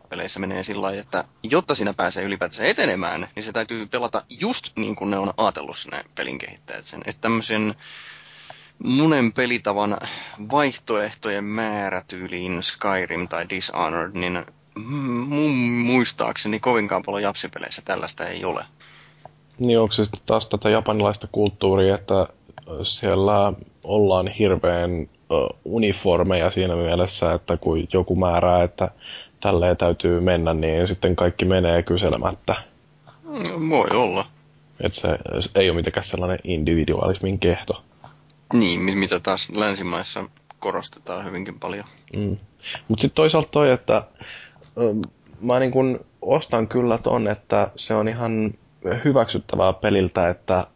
peleissä 0.08 0.40
menee 0.40 0.62
sillä 0.62 0.82
lailla, 0.82 1.00
että 1.00 1.24
jotta 1.42 1.74
sinä 1.74 1.94
pääsee 1.94 2.24
ylipäätään 2.24 2.68
etenemään, 2.68 3.28
niin 3.36 3.42
se 3.42 3.52
täytyy 3.52 3.86
pelata 3.86 4.22
just 4.28 4.70
niin 4.76 4.96
kuin 4.96 5.10
ne 5.10 5.18
on 5.18 5.34
ajatellut 5.36 5.76
sinne 5.76 6.04
pelin 6.14 6.38
kehittäjät 6.38 6.84
sen. 6.84 7.00
Että 7.06 7.20
tämmöisen 7.20 7.74
monen 8.84 9.32
pelitavan 9.32 9.98
vaihtoehtojen 10.50 11.44
määrä 11.44 12.02
tyyliin 12.08 12.62
Skyrim 12.62 13.28
tai 13.28 13.46
Dishonored, 13.50 14.10
niin 14.14 14.46
mun 15.26 15.50
muistaakseni 15.60 16.60
kovinkaan 16.60 17.02
paljon 17.02 17.22
japsipeleissä 17.22 17.82
tällaista 17.84 18.26
ei 18.26 18.44
ole. 18.44 18.64
Niin 19.58 19.80
onko 19.80 19.92
se 19.92 20.04
sitten 20.04 20.20
taas 20.26 20.46
tätä 20.46 20.70
japanilaista 20.70 21.28
kulttuuria, 21.32 21.94
että 21.94 22.26
siellä 22.82 23.52
ollaan 23.84 24.28
hirveän 24.28 25.08
uniformeja 25.64 26.50
siinä 26.50 26.76
mielessä, 26.76 27.32
että 27.32 27.56
kun 27.56 27.86
joku 27.92 28.16
määrää, 28.16 28.62
että 28.62 28.90
tälleen 29.41 29.76
täytyy 29.76 30.20
mennä, 30.20 30.55
niin 30.55 30.86
sitten 30.86 31.17
kaikki 31.17 31.44
menee 31.44 31.83
kyselemättä. 31.83 32.55
Mm, 33.25 33.70
voi 33.70 33.89
olla. 33.91 34.26
Et 34.81 34.92
se, 34.92 35.18
se 35.41 35.50
ei 35.55 35.70
ole 35.70 35.76
mitenkään 35.76 36.05
sellainen 36.05 36.39
individualismin 36.44 37.39
kehto. 37.39 37.83
Niin, 38.52 38.99
mitä 38.99 39.20
taas 39.20 39.49
länsimaissa 39.55 40.25
korostetaan 40.58 41.25
hyvinkin 41.25 41.60
paljon. 41.60 41.84
Mm. 42.17 42.36
Mutta 42.89 43.02
sitten 43.02 43.15
toisaalta 43.17 43.49
toi, 43.50 43.70
että 43.70 44.02
mä 45.41 45.58
niin 45.58 45.70
kun 45.70 46.00
ostan 46.23 46.68
kyllä 46.68 46.99
ton, 46.99 47.28
että 47.28 47.70
se 47.76 47.94
on 47.94 48.08
ihan 48.08 48.55
hyväksyttävää 49.05 49.73
peliltä, 49.73 50.28
että, 50.28 50.67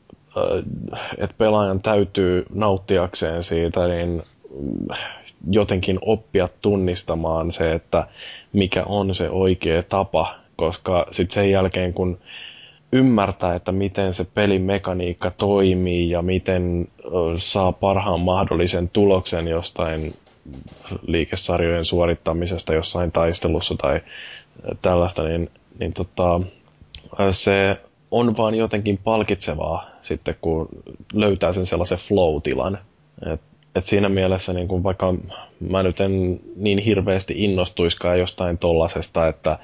että 1.19 1.35
pelaajan 1.39 1.81
täytyy 1.81 2.45
nauttiakseen 2.55 3.45
siitä, 3.45 3.89
niin 3.89 4.23
jotenkin 5.51 5.99
oppia 6.03 6.49
tunnistamaan 6.63 7.53
se, 7.53 7.73
että 7.73 8.07
mikä 8.53 8.83
on 8.87 9.15
se 9.15 9.31
oikea 9.31 9.83
tapa, 9.83 10.35
koska 10.57 11.07
sitten 11.11 11.35
sen 11.35 11.51
jälkeen 11.51 11.93
kun 11.93 12.19
ymmärtää, 12.93 13.55
että 13.55 13.73
miten 13.73 14.15
se 14.15 14.25
pelin 14.25 14.63
mekaniikka 14.63 15.31
toimii 15.31 16.11
ja 16.11 16.23
miten 16.23 16.89
saa 17.37 17.73
parhaan 17.73 18.21
mahdollisen 18.21 18.89
tuloksen 18.89 19.49
jostain 19.49 20.13
liikesarjojen 21.07 21.85
suorittamisesta 21.85 22.75
jossain 22.75 23.13
taistelussa 23.13 23.75
tai 23.77 24.01
tällaista, 24.83 25.23
niin, 25.23 25.51
niin 25.79 25.93
tota, 25.93 26.41
se 27.31 27.81
on 28.11 28.37
vaan 28.37 28.55
jotenkin 28.55 28.99
palkitsevaa 28.99 29.87
sitten, 30.03 30.35
kun 30.41 30.69
löytää 31.15 31.53
sen 31.53 31.67
sellaisen 31.67 31.99
flow-tilan. 31.99 32.79
Et 33.33 33.41
et 33.75 33.87
siinä 33.87 34.09
mielessä 34.09 34.53
niin 34.53 34.69
kun 34.69 34.83
vaikka 34.83 35.15
mä 35.71 35.83
nyt 35.83 36.01
en 36.01 36.41
niin 36.57 36.79
hirveästi 36.79 37.35
innostuiskaan 37.37 38.19
jostain 38.19 38.59
tollasesta, 38.59 39.29
että 39.29 39.59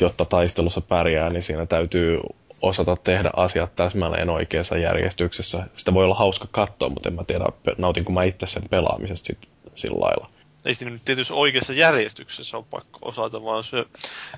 jotta 0.00 0.24
taistelussa 0.24 0.80
pärjää, 0.80 1.30
niin 1.30 1.42
siinä 1.42 1.66
täytyy 1.66 2.20
osata 2.62 2.96
tehdä 2.96 3.30
asiat 3.36 3.76
täsmälleen 3.76 4.30
oikeassa 4.30 4.76
järjestyksessä. 4.76 5.64
Sitä 5.76 5.94
voi 5.94 6.04
olla 6.04 6.14
hauska 6.14 6.48
katsoa, 6.50 6.88
mutta 6.88 7.08
en 7.08 7.14
mä 7.14 7.24
tiedä, 7.24 7.44
nautinko 7.78 8.12
mä 8.12 8.24
itse 8.24 8.46
sen 8.46 8.62
pelaamisesta 8.70 9.26
sit, 9.26 9.38
sillä 9.74 10.00
lailla 10.00 10.39
ei 10.66 10.74
siinä 10.74 10.90
nyt 10.90 11.04
tietysti 11.04 11.32
oikeassa 11.32 11.72
järjestyksessä 11.72 12.56
on 12.56 12.64
pakko 12.64 12.98
osata, 13.02 13.44
vaan 13.44 13.64
se, 13.64 13.84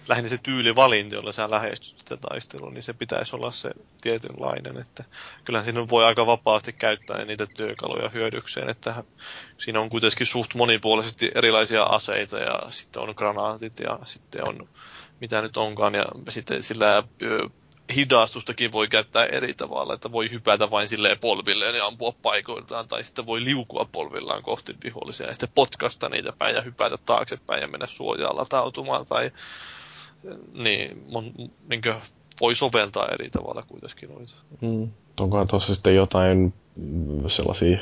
lähinnä 0.09 0.29
se 0.29 0.39
tyylivalinta, 0.39 1.15
jolla 1.15 1.33
sä 1.33 1.51
lähestyt 1.51 1.99
sitä 1.99 2.17
taistelua, 2.17 2.71
niin 2.71 2.83
se 2.83 2.93
pitäisi 2.93 3.37
olla 3.37 3.51
se 3.51 3.71
tietynlainen. 4.03 4.79
Että 4.79 5.05
kyllähän 5.45 5.65
siinä 5.65 5.89
voi 5.89 6.05
aika 6.05 6.27
vapaasti 6.27 6.73
käyttää 6.73 7.25
niitä 7.25 7.47
työkaluja 7.47 8.09
hyödykseen, 8.09 8.71
että 8.71 9.05
siinä 9.59 9.81
on 9.81 9.91
kuitenkin 9.91 10.27
suht 10.27 10.55
monipuolisesti 10.55 11.31
erilaisia 11.35 11.83
aseita 11.83 12.39
ja 12.39 12.61
sitten 12.71 13.03
on 13.03 13.15
granaatit 13.17 13.81
ja 13.81 13.99
sitten 14.05 14.49
on 14.49 14.69
mitä 15.21 15.43
nyt 15.43 15.57
onkaan 15.57 15.95
ja 15.95 16.05
sitten 16.29 16.63
sillä 16.63 17.03
hidastustakin 17.93 18.73
voi 18.73 18.89
käyttää 18.89 19.25
eri 19.25 19.55
tavalla, 19.55 19.95
että 19.95 20.13
voi 20.13 20.31
hypätä 20.31 20.71
vain 20.71 20.89
silleen 20.89 21.19
polvilleen 21.19 21.75
ja 21.75 21.87
ampua 21.87 22.15
paikoiltaan, 22.23 22.89
tai 22.89 23.05
sitten 23.05 23.27
voi 23.27 23.45
liukua 23.45 23.89
polvillaan 23.93 24.43
kohti 24.43 24.77
vihollisia 24.85 25.27
ja 25.27 25.33
sitten 25.33 25.49
potkasta 25.55 26.09
niitä 26.09 26.33
päin 26.33 26.55
ja 26.55 26.63
hypätä 26.63 26.99
taaksepäin 27.07 27.63
ja 27.63 27.69
mennä 27.69 27.87
suojaan 27.87 28.37
latautumaan, 28.37 29.07
tai 29.07 29.31
niin, 30.55 31.05
mon, 31.11 31.33
niin 31.69 31.83
voi 32.41 32.55
soveltaa 32.55 33.09
eri 33.09 33.31
tavalla 33.31 33.63
kuitenkin 33.63 34.09
noita. 34.09 34.35
Mm. 34.61 34.91
Onkohan 35.21 35.49
tuossa 35.49 35.75
sitten 35.75 35.95
jotain 35.95 36.55
sellaisia 37.29 37.79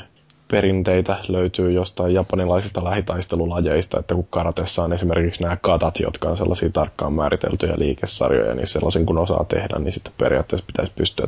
perinteitä 0.50 1.18
löytyy 1.28 1.70
jostain 1.70 2.14
japanilaisista 2.14 2.84
lähitaistelulajeista, 2.84 3.98
että 3.98 4.14
kun 4.14 4.26
karatessa 4.30 4.84
on 4.84 4.92
esimerkiksi 4.92 5.42
nämä 5.42 5.56
katat, 5.56 6.00
jotka 6.00 6.28
on 6.28 6.36
sellaisia 6.36 6.70
tarkkaan 6.70 7.12
määriteltyjä 7.12 7.74
liikesarjoja, 7.76 8.54
niin 8.54 8.66
sellaisen 8.66 9.06
kun 9.06 9.18
osaa 9.18 9.44
tehdä, 9.44 9.78
niin 9.78 9.92
sitten 9.92 10.12
periaatteessa 10.18 10.66
pitäisi 10.66 10.92
pystyä 10.96 11.26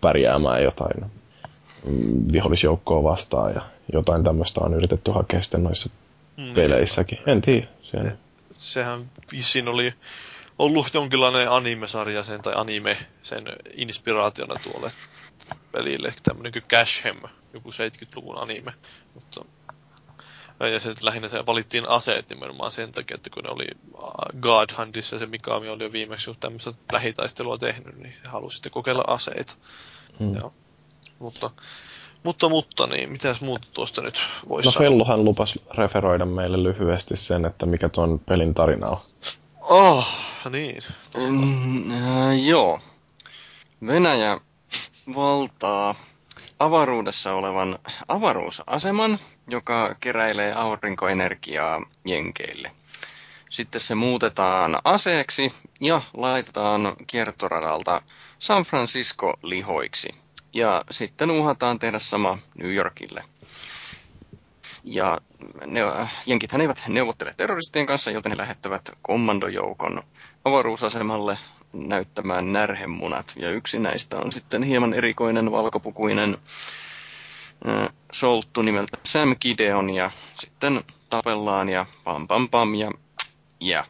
pärjäämään 0.00 0.62
jotain 0.62 1.00
mm, 1.86 2.32
vihollisjoukkoa 2.32 3.02
vastaan 3.02 3.54
ja 3.54 3.62
jotain 3.92 4.24
tämmöistä 4.24 4.60
on 4.60 4.74
yritetty 4.74 5.10
hakea 5.10 5.42
sitten 5.42 5.64
noissa 5.64 5.90
mm. 6.36 6.54
peleissäkin. 6.54 7.18
En 7.26 7.40
tiedä. 7.40 7.66
Se, 7.82 8.12
sehän 8.58 9.00
vissiin 9.32 9.68
oli 9.68 9.92
ollut 10.58 10.94
jonkinlainen 10.94 11.50
anime-sarja 11.50 12.22
sen, 12.22 12.42
tai 12.42 12.52
anime 12.56 12.96
sen 13.22 13.44
inspiraationa 13.76 14.54
tuolle 14.64 14.90
pelille, 15.72 16.14
tämmöinen 16.22 16.52
kuin 16.52 16.62
Cashem, 16.62 17.16
joku 17.52 17.70
70-luvun 17.70 18.38
anime. 18.38 18.72
Mutta, 19.14 19.44
ja 20.60 20.80
se 20.80 20.94
lähinnä 21.00 21.28
se 21.28 21.46
valittiin 21.46 21.88
aseet 21.88 22.28
nimenomaan 22.28 22.72
sen 22.72 22.92
takia, 22.92 23.14
että 23.14 23.30
kun 23.30 23.42
ne 23.42 23.50
oli 23.50 23.66
God 24.40 24.68
Handissa 24.74 25.18
se 25.18 25.26
Mikami 25.26 25.68
oli 25.68 25.84
jo 25.84 25.92
viimeksi 25.92 26.36
tämmöistä 26.40 26.72
lähitaistelua 26.92 27.58
tehnyt, 27.58 27.96
niin 27.98 28.14
halusi 28.28 28.54
sitten 28.54 28.72
kokeilla 28.72 29.04
aseita. 29.06 29.54
Hmm. 30.18 30.34
Ja, 30.34 30.50
mutta, 31.18 31.50
mutta, 32.22 32.48
mutta, 32.48 32.86
niin 32.86 33.12
mitäs 33.12 33.40
muuta 33.40 33.68
tuosta 33.72 34.02
nyt 34.02 34.20
voisi 34.48 34.68
No 34.68 34.72
Fellohan 34.72 35.24
lupasi 35.24 35.62
referoida 35.78 36.26
meille 36.26 36.62
lyhyesti 36.62 37.16
sen, 37.16 37.44
että 37.44 37.66
mikä 37.66 37.88
tuon 37.88 38.18
pelin 38.18 38.54
tarina 38.54 38.88
on. 38.88 38.98
Oh, 39.60 40.08
niin. 40.50 40.82
Mm, 41.16 41.90
äh, 41.92 42.46
joo. 42.46 42.80
Venäjä 43.86 44.40
valtaa 45.14 45.94
avaruudessa 46.58 47.34
olevan 47.34 47.78
avaruusaseman, 48.08 49.18
joka 49.48 49.96
keräilee 50.00 50.52
aurinkoenergiaa 50.54 51.82
jenkeille. 52.04 52.70
Sitten 53.50 53.80
se 53.80 53.94
muutetaan 53.94 54.78
aseeksi 54.84 55.52
ja 55.80 56.02
laitetaan 56.14 56.96
kiertoradalta 57.06 58.02
San 58.38 58.62
Francisco 58.62 59.34
lihoiksi. 59.42 60.08
Ja 60.54 60.84
sitten 60.90 61.30
uhataan 61.30 61.78
tehdä 61.78 61.98
sama 61.98 62.38
New 62.54 62.74
Yorkille. 62.74 63.24
Ja 64.84 65.18
ne, 65.66 65.80
jenkithän 66.26 66.60
eivät 66.60 66.82
neuvottele 66.88 67.34
terroristien 67.36 67.86
kanssa, 67.86 68.10
joten 68.10 68.32
he 68.32 68.36
lähettävät 68.38 68.90
kommandojoukon 69.02 70.02
avaruusasemalle 70.44 71.38
näyttämään 71.72 72.52
närhemunat. 72.52 73.32
Ja 73.36 73.50
yksi 73.50 73.78
näistä 73.78 74.16
on 74.16 74.32
sitten 74.32 74.62
hieman 74.62 74.94
erikoinen 74.94 75.50
valkopukuinen 75.50 76.38
äh, 77.68 77.88
solttu 78.12 78.62
nimeltä 78.62 78.98
Sam 79.04 79.36
Gideon 79.40 79.90
ja 79.90 80.10
sitten 80.40 80.84
tapellaan 81.10 81.68
ja 81.68 81.86
pam 82.04 82.28
pam 82.28 82.48
pam 82.48 82.74
ja 82.74 82.90
ja. 83.60 83.84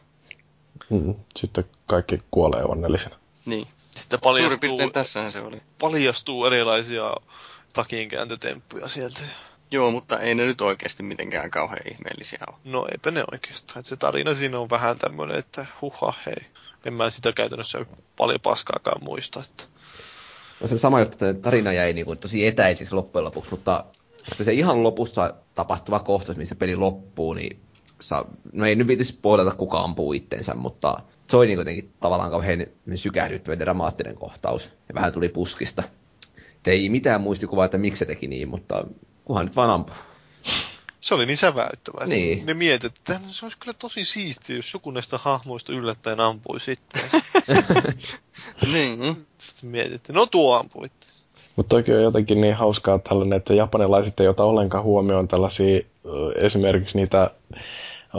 Mm, 0.89 1.15
sitten 1.37 1.65
kaikki 1.87 2.23
kuolee 2.31 2.63
onnellisena. 2.63 3.15
Niin. 3.45 3.67
Sitten 3.91 4.19
paljastuu, 4.19 4.89
tässähän 4.93 5.31
se 5.31 5.41
oli. 5.41 5.61
paljastuu 5.79 6.45
erilaisia 6.45 7.13
takinkääntötemppuja 7.73 8.87
sieltä. 8.87 9.19
Joo, 9.71 9.91
mutta 9.91 10.19
ei 10.19 10.35
ne 10.35 10.45
nyt 10.45 10.61
oikeasti 10.61 11.03
mitenkään 11.03 11.51
kauhean 11.51 11.91
ihmeellisiä 11.91 12.39
ole. 12.47 12.57
No 12.63 12.87
eipä 12.91 13.11
ne 13.11 13.23
oikeastaan. 13.31 13.85
Se 13.85 13.95
tarina 13.97 14.35
siinä 14.35 14.59
on 14.59 14.69
vähän 14.69 14.97
tämmöinen, 14.97 15.37
että 15.37 15.65
huha 15.81 16.13
hei 16.25 16.45
en 16.85 16.93
mä 16.93 17.09
sitä 17.09 17.33
käytännössä 17.33 17.85
paljon 18.17 18.39
paskaakaan 18.41 19.03
muista. 19.03 19.39
Että... 19.39 19.63
No 20.61 20.67
se 20.67 20.77
sama 20.77 20.99
juttu, 20.99 21.25
että 21.25 21.41
tarina 21.41 21.73
jäi 21.73 21.93
niin 21.93 22.05
kuin 22.05 22.17
tosi 22.17 22.47
etäiseksi 22.47 22.95
loppujen 22.95 23.25
lopuksi, 23.25 23.51
mutta 23.51 23.85
se 24.41 24.53
ihan 24.53 24.83
lopussa 24.83 25.33
tapahtuva 25.53 25.99
kohtaus, 25.99 26.37
missä 26.37 26.55
peli 26.55 26.75
loppuu, 26.75 27.33
niin 27.33 27.59
sa, 28.01 28.25
no 28.53 28.65
ei 28.65 28.75
nyt 28.75 28.87
viitisi 28.87 29.11
spoilata 29.13 29.55
kuka 29.55 29.79
ampuu 29.79 30.13
itsensä, 30.13 30.53
mutta 30.55 30.97
se 31.27 31.37
oli 31.37 31.47
niin 31.47 31.57
kuitenkin 31.57 31.93
tavallaan 31.99 32.31
kauhean 32.31 32.65
sykähdyttävä 32.95 33.59
dramaattinen 33.59 34.15
kohtaus. 34.15 34.73
Ja 34.89 34.95
vähän 34.95 35.13
tuli 35.13 35.29
puskista. 35.29 35.83
Et 36.55 36.67
ei 36.67 36.89
mitään 36.89 37.21
muistikuvaa, 37.21 37.65
että 37.65 37.77
miksi 37.77 37.99
se 37.99 38.05
teki 38.05 38.27
niin, 38.27 38.49
mutta 38.49 38.85
kunhan 39.29 39.45
nyt 39.45 39.55
vaan 39.55 39.69
ampuu. 39.69 39.95
Se 41.01 41.15
oli 41.15 41.25
niin 41.25 41.37
säväyttävä. 41.37 41.97
että 42.03 42.15
Niin. 42.15 42.45
Ne 42.45 42.53
mietit, 42.53 42.97
että 42.97 43.19
se 43.23 43.45
olisi 43.45 43.57
kyllä 43.57 43.73
tosi 43.79 44.05
siistiä, 44.05 44.55
jos 44.55 44.73
joku 44.73 44.91
näistä 44.91 45.17
hahmoista 45.17 45.73
yllättäen 45.73 46.19
ampui 46.19 46.59
sitten. 46.59 47.01
Niin. 48.73 49.27
sitten 49.37 49.69
mietittiin, 49.69 50.13
no 50.13 50.25
tuo 50.25 50.55
ampui 50.55 50.85
itse. 50.85 51.23
Mutta 51.55 51.75
toki 51.75 51.93
on 51.93 52.03
jotenkin 52.03 52.41
niin 52.41 52.55
hauskaa 52.55 52.99
tällainen, 52.99 53.37
että 53.37 53.53
japanilaiset 53.53 54.19
ei 54.19 54.27
ota 54.27 54.43
ollenkaan 54.43 54.83
huomioon 54.83 55.27
tällaisia 55.27 55.81
esimerkiksi 56.35 56.97
niitä 56.97 57.31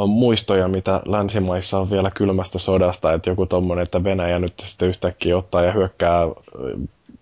muistoja, 0.07 0.69
mitä 0.69 1.03
länsimaissa 1.05 1.79
on 1.79 1.91
vielä 1.91 2.11
kylmästä 2.11 2.59
sodasta, 2.59 3.13
että 3.13 3.31
joku 3.31 3.47
tommonen, 3.47 3.83
että 3.83 4.05
Venäjä 4.05 4.39
nyt 4.39 4.55
sitten 4.61 4.89
yhtäkkiä 4.89 5.39
ottaa 5.39 5.63
ja 5.63 5.73
hyökkää 5.73 6.21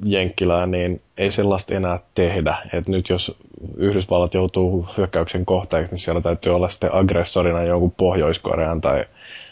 Jenkkilään, 0.04 0.70
niin 0.70 1.02
ei 1.18 1.30
sellaista 1.30 1.74
enää 1.74 1.98
tehdä. 2.14 2.56
Et 2.72 2.88
nyt 2.88 3.08
jos 3.08 3.36
Yhdysvallat 3.76 4.34
joutuu 4.34 4.88
hyökkäyksen 4.96 5.46
kohteeksi, 5.46 5.92
niin 5.92 5.98
siellä 5.98 6.20
täytyy 6.20 6.54
olla 6.54 6.68
sitten 6.68 6.94
aggressorina 6.94 7.62
jonkun 7.62 7.90
Pohjois-Korean 7.90 8.80
tai 8.80 9.04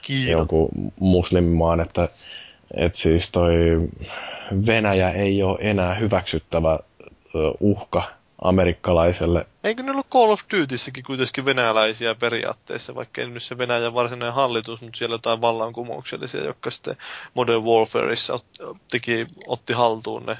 Kiina. 0.02 0.30
jonkun 0.30 0.68
muslimimaan, 1.00 1.80
että, 1.80 2.08
että 2.76 2.98
siis 2.98 3.30
toi 3.30 3.54
Venäjä 4.66 5.10
ei 5.10 5.42
ole 5.42 5.58
enää 5.60 5.94
hyväksyttävä 5.94 6.78
uhka 7.60 8.15
amerikkalaiselle. 8.42 9.46
Eikö 9.64 9.82
ne 9.82 9.90
ollut 9.90 10.06
Call 10.10 10.30
of 10.30 10.40
Dutyssäkin 10.54 11.04
kuitenkin 11.04 11.44
venäläisiä 11.44 12.14
periaatteessa, 12.14 12.94
vaikka 12.94 13.20
ei 13.20 13.26
nyt 13.26 13.42
se 13.42 13.58
Venäjän 13.58 13.94
varsinainen 13.94 14.34
hallitus, 14.34 14.80
mutta 14.80 14.98
siellä 14.98 15.14
jotain 15.14 15.40
vallankumouksellisia, 15.40 16.44
jotka 16.44 16.70
sitten 16.70 16.96
Modern 17.34 17.62
Warfareissa 17.62 18.34
ot, 18.34 18.44
teki, 18.90 19.26
otti 19.46 19.72
haltuun 19.72 20.26
ne, 20.26 20.38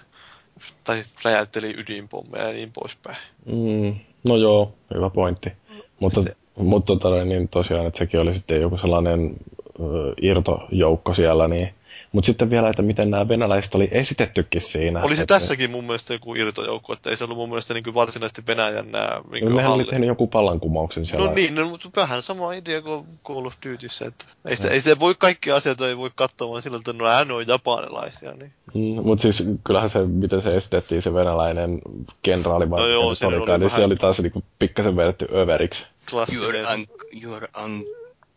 tai 0.84 1.04
räjäytteli 1.24 1.74
ydinpommeja 1.76 2.46
ja 2.46 2.52
niin 2.52 2.72
poispäin. 2.72 3.16
Mm, 3.46 3.96
no 4.28 4.36
joo, 4.36 4.72
hyvä 4.94 5.10
pointti. 5.10 5.52
Mutta, 6.00 6.20
mutta 6.56 6.96
tota, 6.96 7.24
niin 7.24 7.48
tosiaan, 7.48 7.86
että 7.86 7.98
sekin 7.98 8.20
oli 8.20 8.34
sitten 8.34 8.60
joku 8.60 8.78
sellainen 8.78 9.36
ö, 9.80 10.14
irtojoukko 10.22 11.14
siellä, 11.14 11.48
niin 11.48 11.74
mutta 12.16 12.26
sitten 12.26 12.50
vielä, 12.50 12.68
että 12.70 12.82
miten 12.82 13.10
nämä 13.10 13.28
venäläiset 13.28 13.74
oli 13.74 13.88
esitettykin 13.92 14.60
siinä. 14.60 15.02
Oli 15.02 15.16
se 15.16 15.22
että, 15.22 15.34
tässäkin 15.34 15.70
mun 15.70 15.84
mielestä 15.84 16.14
joku 16.14 16.34
irtojoukko, 16.34 16.92
että 16.92 17.10
ei 17.10 17.16
se 17.16 17.24
ollut 17.24 17.36
mun 17.38 17.48
mielestä 17.48 17.74
niin 17.74 17.84
kuin 17.84 17.94
varsinaisesti 17.94 18.42
Venäjän 18.46 18.92
nämä 18.92 19.20
niin 19.32 19.44
No, 19.44 19.56
nehän 19.56 19.72
oli 19.72 19.84
tehnyt 19.84 20.06
joku 20.06 20.30
vallankumouksen 20.34 21.06
siellä. 21.06 21.26
No 21.26 21.34
niin, 21.34 21.54
no, 21.54 21.68
mutta 21.68 21.88
vähän 21.96 22.22
sama 22.22 22.52
idea 22.52 22.82
kuin 22.82 23.06
Call 23.24 23.46
of 23.46 23.54
Dutyssä, 23.68 24.06
että 24.06 24.24
ei, 24.44 24.56
se, 24.56 24.68
ei 24.68 24.80
se 24.80 24.98
voi 25.00 25.14
kaikki 25.18 25.50
asiat 25.50 25.80
ei 25.80 25.96
voi 25.96 26.10
katsoa 26.14 26.48
vaan 26.50 26.62
sillä, 26.62 26.76
että 26.76 26.92
no 26.92 27.06
hän 27.06 27.30
on 27.30 27.46
japanilaisia, 27.46 28.32
niin 28.32 28.52
Mm, 28.74 28.80
mutta 29.06 29.22
siis 29.22 29.44
kyllähän 29.64 29.90
se, 29.90 29.98
miten 30.06 30.42
se 30.42 30.56
esitettiin, 30.56 31.02
se 31.02 31.14
venäläinen 31.14 31.78
kenraali, 32.22 32.70
vai 32.70 32.80
No 32.80 32.86
joo, 32.86 33.14
se 33.14 33.18
se 33.18 33.26
oli 33.26 33.36
niin 33.36 33.70
se 33.70 33.76
vähän- 33.76 33.84
oli 33.86 33.96
taas 33.96 34.20
niinku 34.20 34.42
pikkasen 34.58 34.96
vedetty 34.96 35.28
överiksi. 35.34 35.86
klassinen. 36.10 36.42
You're 36.64 36.72
un... 36.74 36.86
You're 37.22 37.62
un... 37.64 37.84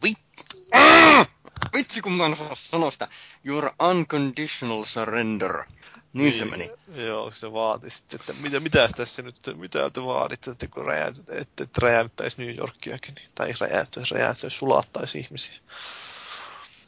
Vit... 0.03 0.17
Ah! 0.73 1.27
Vitsi, 1.73 2.01
kun 2.01 2.11
mä 2.11 2.25
en 2.25 2.33
osaa 2.33 2.55
sanoa 2.55 2.91
sitä. 2.91 3.07
Your 3.45 3.71
unconditional 3.89 4.83
surrender. 4.83 5.63
Niin, 6.13 6.33
se 6.33 6.45
meni. 6.45 6.69
Joo, 6.95 7.31
se 7.31 7.53
vaati 7.53 7.89
sitten, 7.89 8.19
että 8.19 8.33
mitä, 8.41 8.59
mitäs 8.59 8.91
tässä 8.91 9.21
nyt, 9.21 9.35
mitä 9.55 9.89
te 9.89 10.03
vaaditte, 10.03 10.51
että 10.51 10.67
kun 10.67 10.85
räjäyt, 10.85 11.15
että 11.29 11.63
et 11.63 11.77
räjäyttäisi 11.77 12.45
New 12.45 12.57
Yorkiakin, 12.57 13.15
niin, 13.15 13.29
tai 13.35 13.53
räjäyttäisi, 13.61 14.13
räjäyttäisi, 14.13 14.57
sulattaisi 14.57 15.19
ihmisiä. 15.19 15.55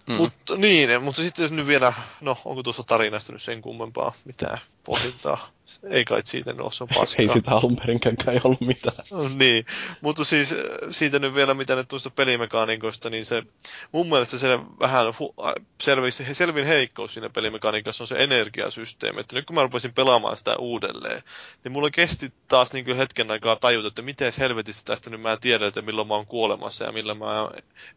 Mm. 0.07 0.13
Mutta 0.13 0.55
niin, 0.55 1.03
mutta 1.03 1.21
sitten 1.21 1.43
jos 1.43 1.51
nyt 1.51 1.67
vielä, 1.67 1.93
no 2.21 2.37
onko 2.45 2.63
tuossa 2.63 2.83
tarinasta 2.83 3.33
nyt 3.33 3.41
sen 3.41 3.61
kummempaa 3.61 4.13
mitään 4.25 4.57
pohdintaa? 4.83 5.51
Ei 5.83 6.05
kai 6.05 6.21
siitä 6.25 6.53
ole, 6.57 6.71
se 6.71 6.83
on 6.83 6.87
paskaa. 6.95 7.21
Ei 7.23 7.29
sitä 7.29 7.51
alun 7.51 7.75
perinkään 7.75 8.17
kai 8.17 8.41
ollut 8.43 8.61
mitään. 8.61 8.95
No 9.11 9.29
niin, 9.35 9.65
mutta 10.01 10.23
siis 10.23 10.53
äh, 10.53 10.59
siitä 10.89 11.19
nyt 11.19 11.35
vielä 11.35 11.53
mitä 11.53 11.75
nyt 11.75 11.87
tuosta 11.87 12.09
pelimekaniikoista, 12.09 13.09
niin 13.09 13.25
se 13.25 13.43
mun 13.91 14.09
mielestä 14.09 14.37
se 14.37 14.59
vähän 14.79 15.05
hu- 15.07 15.47
äh, 15.47 15.53
selvin, 15.81 16.11
selvin 16.11 16.65
heikkous 16.65 17.13
siinä 17.13 17.29
pelimekaniikassa 17.29 18.03
on 18.03 18.07
se 18.07 18.15
energiasysteemi. 18.23 19.19
Että 19.19 19.35
nyt 19.35 19.45
kun 19.45 19.55
mä 19.55 19.63
rupesin 19.63 19.93
pelaamaan 19.93 20.37
sitä 20.37 20.55
uudelleen, 20.57 21.23
niin 21.63 21.71
mulla 21.71 21.89
kesti 21.89 22.33
taas 22.47 22.73
niin 22.73 22.97
hetken 22.97 23.31
aikaa 23.31 23.55
tajuta, 23.55 23.87
että 23.87 24.01
miten 24.01 24.33
helvetissä 24.39 24.85
tästä 24.85 25.09
nyt 25.09 25.21
mä 25.21 25.31
en 25.31 25.39
tiedä, 25.39 25.67
että 25.67 25.81
milloin 25.81 26.07
mä 26.07 26.13
oon 26.13 26.25
kuolemassa 26.25 26.85
ja 26.85 26.91
milloin 26.91 27.17
mä 27.17 27.49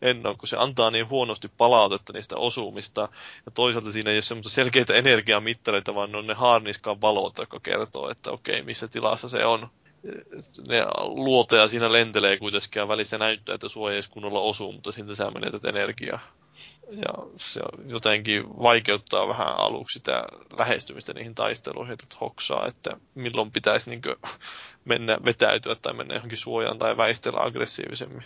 en 0.03 0.27
ole, 0.27 0.37
kun 0.37 0.49
se 0.49 0.57
antaa 0.57 0.91
niin 0.91 1.09
huonosti 1.09 1.49
palautetta 1.49 2.13
niistä 2.13 2.37
osumista. 2.37 3.09
Ja 3.47 3.53
toisaalta 3.55 3.93
siinä 3.93 4.11
ei 4.11 4.17
ole 4.17 4.23
semmoista 4.23 4.53
selkeitä 4.53 4.95
energiamittareita, 4.95 5.95
vaan 5.95 6.13
ne 6.13 6.19
on 6.19 6.27
ne 6.27 6.35
haarniskaan 6.35 7.01
valot, 7.01 7.39
jotka 7.39 7.61
kertoo, 7.65 8.11
että 8.11 8.31
okei, 8.31 8.63
missä 8.63 8.89
tilassa 8.89 9.29
se 9.29 9.45
on 9.45 9.69
ne 10.69 10.85
luoteja 11.03 11.69
siinä 11.69 11.93
lentelee 11.93 12.37
kuitenkin 12.37 12.81
ja 12.81 12.89
välissä 12.89 13.19
näyttää, 13.19 13.55
että 13.55 13.69
sua 13.69 13.93
ei 13.93 14.01
kunnolla 14.11 14.41
osu, 14.41 14.73
mutta 14.73 14.93
siltä 14.93 15.15
sä 15.15 15.31
menetät 15.31 15.65
energiaa. 15.65 16.21
Ja 16.91 17.15
se 17.37 17.61
jotenkin 17.87 18.45
vaikeuttaa 18.63 19.29
vähän 19.29 19.59
aluksi 19.61 19.99
sitä 19.99 20.25
lähestymistä 20.59 21.13
niihin 21.13 21.35
taisteluihin, 21.35 21.93
että 21.93 22.17
hoksaa, 22.21 22.67
että 22.67 22.97
milloin 23.15 23.51
pitäisi 23.51 23.91
niin 23.91 24.03
mennä 24.85 25.19
vetäytyä 25.25 25.75
tai 25.75 25.95
mennä 25.95 26.15
johonkin 26.15 26.39
suojaan 26.39 26.79
tai 26.79 26.97
väistellä 26.97 27.41
aggressiivisemmin. 27.43 28.25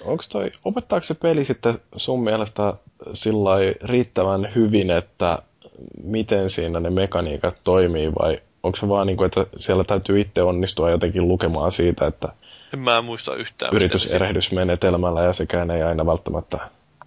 Onko 0.00 0.24
toi, 0.28 0.50
opettaako 0.64 1.04
se 1.04 1.14
peli 1.14 1.44
sitten 1.44 1.78
sun 1.96 2.24
mielestä 2.24 2.74
sillai 3.12 3.74
riittävän 3.82 4.52
hyvin, 4.54 4.90
että 4.90 5.38
miten 6.02 6.50
siinä 6.50 6.80
ne 6.80 6.90
mekaniikat 6.90 7.56
toimii 7.64 8.12
vai 8.14 8.40
onko 8.62 8.76
se 8.76 8.88
vaan 8.88 9.06
niin 9.06 9.16
kuin, 9.16 9.26
että 9.26 9.46
siellä 9.58 9.84
täytyy 9.84 10.20
itse 10.20 10.42
onnistua 10.42 10.90
jotenkin 10.90 11.28
lukemaan 11.28 11.72
siitä, 11.72 12.06
että 12.06 12.28
En 12.74 12.80
mä 12.80 13.02
muista 13.02 13.34
yhtään. 13.34 13.74
yrityserehdysmenetelmällä 13.74 15.22
ja 15.22 15.32
sekään 15.32 15.70
ei 15.70 15.82
aina 15.82 16.06
välttämättä 16.06 16.58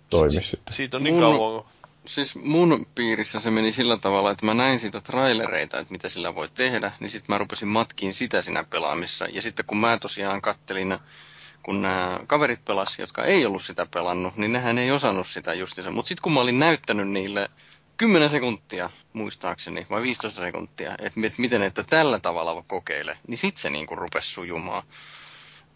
toimi 0.09 0.32
sitten. 0.43 0.73
Siitä 0.73 0.98
on 0.98 1.03
niin 1.03 1.15
Mun- 1.15 1.19
kauan, 1.19 1.64
Siis 2.06 2.35
mun 2.35 2.88
piirissä 2.95 3.40
se 3.40 3.51
meni 3.51 3.72
sillä 3.72 3.98
tavalla, 3.98 4.32
että 4.32 4.45
mä 4.45 4.53
näin 4.53 4.80
siitä 4.80 5.01
trailereita, 5.01 5.80
että 5.80 5.91
mitä 5.91 6.09
sillä 6.09 6.35
voi 6.35 6.49
tehdä, 6.53 6.91
niin 6.99 7.09
sitten 7.09 7.33
mä 7.33 7.38
rupesin 7.38 7.67
matkiin 7.67 8.14
sitä 8.14 8.41
siinä 8.41 8.64
pelaamissa. 8.64 9.25
Ja 9.33 9.41
sitten 9.41 9.65
kun 9.65 9.77
mä 9.77 9.98
tosiaan 9.98 10.41
kattelin, 10.41 10.98
kun 11.64 11.82
nämä 11.82 12.19
kaverit 12.27 12.65
pelas, 12.65 12.99
jotka 12.99 13.23
ei 13.23 13.45
ollut 13.45 13.61
sitä 13.61 13.88
pelannut, 13.93 14.35
niin 14.35 14.51
nehän 14.53 14.77
ei 14.77 14.91
osannut 14.91 15.27
sitä 15.27 15.53
justiinsa. 15.53 15.91
Mutta 15.91 16.09
sitten 16.09 16.22
kun 16.22 16.32
mä 16.33 16.40
olin 16.41 16.59
näyttänyt 16.59 17.09
niille 17.09 17.49
10 18.03 18.30
sekuntia, 18.30 18.90
muistaakseni, 19.14 19.88
vai 19.90 20.01
15 20.01 20.41
sekuntia, 20.41 20.91
että 20.91 21.19
mit, 21.19 21.38
miten 21.38 21.61
että 21.61 21.83
tällä 21.83 22.19
tavalla 22.19 22.64
kokeile, 22.67 23.17
niin 23.27 23.38
sitten 23.38 23.61
se 23.61 23.69
niin 23.69 23.85
kuin 23.85 23.98
rupesi 23.98 24.32
sujumaan. 24.32 24.83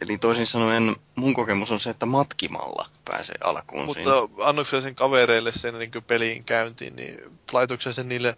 Eli 0.01 0.17
toisin 0.17 0.45
sanoen 0.45 0.95
mun 1.15 1.33
kokemus 1.33 1.71
on 1.71 1.79
se, 1.79 1.89
että 1.89 2.05
matkimalla 2.05 2.89
pääsee 3.05 3.35
alkuun 3.43 3.93
siinä. 3.93 4.11
Mutta 4.15 4.43
annoiko 4.43 4.69
sä 4.69 4.81
sen 4.81 4.95
kavereille 4.95 5.51
sen 5.51 5.79
niin 5.79 5.91
peliin 6.07 6.43
käyntiin, 6.43 6.95
niin 6.95 7.19
laitoiko 7.53 7.91
sen 7.91 8.09
niille 8.09 8.37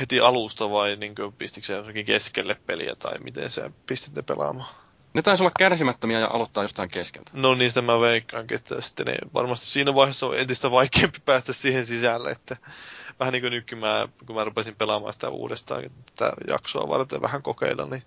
heti 0.00 0.20
alusta 0.20 0.70
vai 0.70 0.96
niin 0.96 1.14
pistikö 1.38 1.66
sä 1.66 1.72
jossakin 1.72 2.06
keskelle 2.06 2.56
peliä 2.66 2.94
tai 2.96 3.18
miten 3.18 3.50
sä 3.50 3.70
pistit 3.86 4.14
ne 4.14 4.22
pelaamaan? 4.22 4.74
Ne 5.14 5.22
taisi 5.22 5.42
olla 5.42 5.52
kärsimättömiä 5.58 6.18
ja 6.18 6.30
aloittaa 6.32 6.64
jostain 6.64 6.88
keskeltä. 6.88 7.30
No 7.34 7.54
niistä 7.54 7.82
mä 7.82 8.00
veikkaankin, 8.00 8.54
että 8.54 8.80
sitten 8.80 9.06
ne 9.06 9.16
varmasti 9.34 9.66
siinä 9.66 9.94
vaiheessa 9.94 10.26
on 10.26 10.38
entistä 10.38 10.70
vaikeampi 10.70 11.18
päästä 11.24 11.52
siihen 11.52 11.86
sisälle, 11.86 12.30
että 12.30 12.56
vähän 13.20 13.32
niin 13.32 13.42
kuin 13.42 13.50
nytkin 13.50 13.78
mä, 13.78 14.08
kun 14.26 14.36
mä 14.36 14.44
rupesin 14.44 14.76
pelaamaan 14.76 15.12
sitä 15.12 15.28
uudestaan 15.28 15.82
tätä 16.16 16.32
jaksoa 16.48 16.88
varten 16.88 17.22
vähän 17.22 17.42
kokeilla, 17.42 17.86
niin 17.86 18.02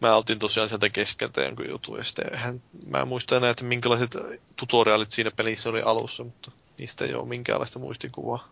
mä 0.00 0.16
otin 0.16 0.38
tosiaan 0.38 0.68
sieltä 0.68 0.88
keskeltä 0.88 1.42
jonkun 1.42 1.68
jutun 1.68 1.98
ja 1.98 2.04
sitten 2.04 2.34
eihän, 2.34 2.62
mä 2.86 3.00
en 3.00 3.08
muista 3.08 3.36
enää, 3.36 3.50
että 3.50 3.64
minkälaiset 3.64 4.16
tutoriaalit 4.56 5.10
siinä 5.10 5.30
pelissä 5.30 5.68
oli 5.68 5.82
alussa, 5.82 6.24
mutta 6.24 6.50
niistä 6.78 7.04
ei 7.04 7.14
ole 7.14 7.28
minkäänlaista 7.28 7.78
muistikuvaa. 7.78 8.48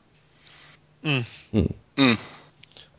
Mm. 1.03 1.25
Mm. 1.53 1.67
Mm. 1.97 2.17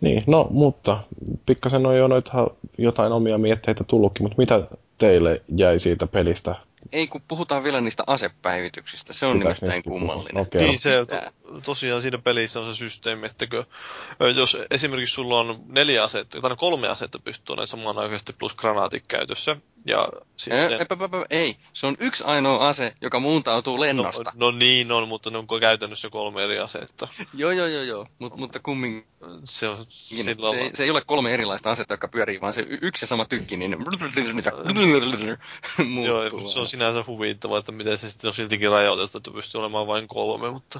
Niin, 0.02 0.24
no 0.28 0.48
mutta 0.52 1.04
pikkasen 1.46 1.86
on 1.86 1.98
jo 1.98 2.08
noita 2.08 2.48
jotain 2.78 3.12
omia 3.12 3.38
mietteitä 3.38 3.84
tullutkin, 3.84 4.24
mutta 4.24 4.38
mitä 4.38 4.68
teille 4.98 5.42
jäi 5.56 5.80
siitä 5.80 6.08
pelistä? 6.08 6.56
Ei, 6.92 7.08
kun 7.08 7.22
puhutaan 7.28 7.64
vielä 7.64 7.82
niistä 7.82 8.04
asepäivityksistä. 8.08 9.14
Se 9.14 9.26
on 9.26 9.38
Pitääkö 9.38 9.56
nimittäin 9.62 9.84
kummallinen. 9.84 10.42
Okei. 10.42 10.62
Niin 10.62 10.80
se 10.80 11.06
to, 11.06 11.16
tosiaan 11.66 12.02
siinä 12.02 12.18
pelissä 12.18 12.60
on 12.60 12.74
se 12.74 12.78
systeemi, 12.78 13.26
että 13.26 13.48
kun, 13.48 13.66
jos 14.36 14.58
esimerkiksi 14.72 15.14
sulla 15.14 15.40
on 15.40 15.60
neljä 15.68 16.04
asetta, 16.04 16.42
tai 16.42 16.56
kolme 16.56 16.88
asetta 16.88 17.20
pystyy 17.20 17.54
olemaan 17.54 17.68
samanaikaisesti 17.68 18.34
plus 18.34 18.56
granaatit 18.56 19.08
käytössä, 19.08 19.56
ja 19.86 20.10
sitten... 20.38 20.60
Ei, 20.60 20.74
ei, 20.74 20.80
ei, 21.30 21.40
ei, 21.40 21.58
se 21.74 21.88
on 21.88 21.96
yksi 22.00 22.24
ainoa 22.24 22.68
ase, 22.68 22.94
joka 23.02 23.20
muuntautuu 23.20 23.76
No, 23.76 23.82
lennosta. 23.82 24.32
no 24.36 24.52
niin 24.52 24.92
on, 24.92 25.08
mutta 25.08 25.30
ne 25.30 25.38
on 25.38 25.48
käytännössä 25.60 26.10
kolme 26.10 26.44
eri 26.44 26.60
asetta. 26.60 27.08
Joo, 27.34 27.52
joo, 27.52 27.68
joo, 27.68 27.84
joo. 27.84 28.08
Mut, 28.20 28.38
mutta 28.38 28.60
kumminkin 28.60 29.08
Se 29.44 29.68
on 29.68 29.78
se 29.78 29.86
sillä 29.90 30.58
ei, 30.58 30.72
se 30.74 30.84
ei 30.84 30.90
ole 30.90 31.02
kolme 31.02 31.34
erilaista 31.34 31.72
asetta, 31.72 31.94
jotka 31.94 32.08
pyörii, 32.08 32.42
vaan 32.42 32.54
se 32.54 32.66
yksi 32.82 33.04
ja 33.04 33.08
sama 33.08 33.26
tykki, 33.26 33.58
niin 33.58 33.72
Joo, 33.72 33.80
muuttuu. 35.86 36.48
se 36.50 36.60
on 36.60 36.68
sinänsä 36.70 37.04
huvittava, 37.08 37.58
että 37.58 37.72
miten 37.72 37.98
se 37.98 38.10
sitten 38.10 38.28
on 38.28 38.34
siltikin 38.34 38.72
rajoitettu, 38.72 39.18
että 39.18 39.32
pystyy 39.32 39.60
olemaan 39.60 39.88
vain 39.88 40.08
kolme, 40.08 40.52
mutta 40.52 40.80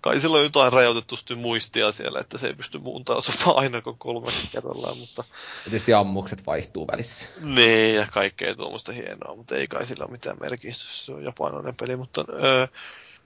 kai 0.00 0.20
sillä 0.20 0.36
on 0.36 0.42
jotain 0.42 0.72
rajoitetusti 0.72 1.34
muistia 1.34 1.92
siellä, 1.92 2.20
että 2.20 2.38
se 2.38 2.46
ei 2.46 2.54
pysty 2.54 2.78
muuntautumaan 2.78 3.56
aina 3.56 3.82
kuin 3.82 3.98
kolme 3.98 4.32
kerrallaan, 4.52 4.98
mutta... 4.98 5.24
Ja 5.28 5.70
tietysti 5.70 5.94
ammukset 5.94 6.46
vaihtuu 6.46 6.86
välissä. 6.92 7.30
Niin, 7.40 7.94
ja 7.94 8.06
kaikkea 8.12 8.54
tuommoista 8.54 8.92
hienoa, 8.92 9.36
mutta 9.36 9.56
ei 9.56 9.66
kai 9.66 9.86
sillä 9.86 10.04
ole 10.04 10.12
mitään 10.12 10.36
merkitystä, 10.40 10.84
se 10.92 11.12
on 11.12 11.24
japanilainen 11.24 11.76
peli, 11.76 11.96
mutta... 11.96 12.24
Öö, 12.32 12.66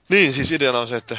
niin, 0.09 0.33
siis 0.33 0.53
ideana 0.53 0.81
on 0.81 0.89
se, 0.89 0.97
että 0.97 1.19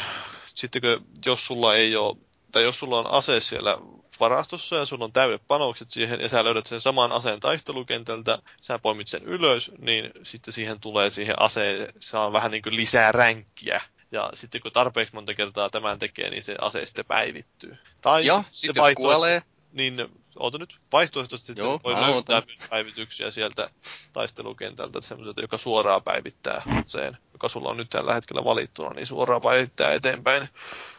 sitten 0.55 0.81
jos 1.25 1.45
sulla 1.45 1.75
ei 1.75 1.95
ole, 1.95 2.17
tai 2.51 2.63
jos 2.63 2.79
sulla 2.79 2.99
on 2.99 3.11
ase 3.11 3.39
siellä 3.39 3.77
varastossa 4.19 4.75
ja 4.75 4.85
sulla 4.85 5.05
on 5.05 5.13
täydet 5.13 5.41
panokset 5.47 5.91
siihen 5.91 6.21
ja 6.21 6.29
sä 6.29 6.43
löydät 6.43 6.65
sen 6.65 6.81
saman 6.81 7.11
aseen 7.11 7.39
taistelukentältä, 7.39 8.39
sä 8.61 8.79
poimit 8.79 9.07
sen 9.07 9.23
ylös, 9.23 9.71
niin 9.77 10.11
sitten 10.23 10.53
siihen 10.53 10.79
tulee 10.79 11.09
siihen 11.09 11.41
aseen, 11.41 11.93
saa 11.99 12.33
vähän 12.33 12.51
niin 12.51 12.63
kuin 12.63 12.75
lisää 12.75 13.11
ränkkiä. 13.11 13.81
Ja 14.11 14.29
sitten 14.33 14.61
kun 14.61 14.71
tarpeeksi 14.71 15.15
monta 15.15 15.33
kertaa 15.33 15.69
tämän 15.69 15.99
tekee, 15.99 16.29
niin 16.29 16.43
se 16.43 16.55
ase 16.61 16.85
sitten 16.85 17.05
päivittyy. 17.05 17.77
Tai 18.01 18.25
ja 18.25 18.43
sitten 18.51 18.83
jos 18.83 18.95
kuolee. 18.95 19.41
Niin 19.71 20.07
oota 20.39 20.57
nyt 20.57 20.75
vaihtoehtoisesti 20.91 21.53
Joo, 21.55 21.79
voi 21.83 21.93
löytää 21.93 22.41
myös 22.45 22.59
päivityksiä 22.69 23.31
sieltä 23.31 23.69
taistelukentältä, 24.13 25.01
semmoiselta, 25.01 25.41
joka 25.41 25.57
suoraan 25.57 26.03
päivittää 26.03 26.61
sen, 26.85 27.17
joka 27.33 27.49
sulla 27.49 27.69
on 27.69 27.77
nyt 27.77 27.89
tällä 27.89 28.13
hetkellä 28.13 28.43
valittuna, 28.43 28.89
niin 28.89 29.07
suoraan 29.07 29.41
päivittää 29.41 29.91
eteenpäin. 29.91 30.49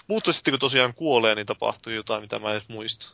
Mutta 0.08 0.32
sitten 0.32 0.52
kun 0.52 0.58
tosiaan 0.58 0.94
kuolee, 0.94 1.34
niin 1.34 1.46
tapahtuu 1.46 1.92
jotain, 1.92 2.22
mitä 2.22 2.38
mä 2.38 2.48
en 2.48 2.52
edes 2.52 2.68
muista. 2.68 3.12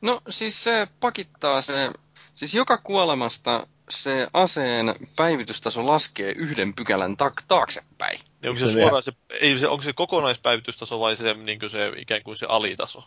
No 0.00 0.22
siis 0.28 0.64
se 0.64 0.88
pakittaa 1.00 1.62
se, 1.62 1.90
siis 2.34 2.54
joka 2.54 2.78
kuolemasta 2.78 3.66
se 3.90 4.28
aseen 4.32 4.94
päivitystaso 5.16 5.86
laskee 5.86 6.32
yhden 6.32 6.74
pykälän 6.74 7.12
tak- 7.12 7.44
taaksepäin. 7.48 8.20
Niin 8.42 8.50
onko 8.50 8.58
se, 8.58 8.72
suoraan 8.72 9.02
se, 9.02 9.12
ei 9.40 9.58
se, 9.58 9.68
onko 9.68 9.82
se 9.82 9.92
kokonaispäivitystaso 9.92 11.00
vai 11.00 11.16
se, 11.16 11.34
niin 11.34 11.70
se 11.70 11.92
ikään 11.96 12.22
kuin 12.22 12.36
se 12.36 12.46
alitaso? 12.48 13.04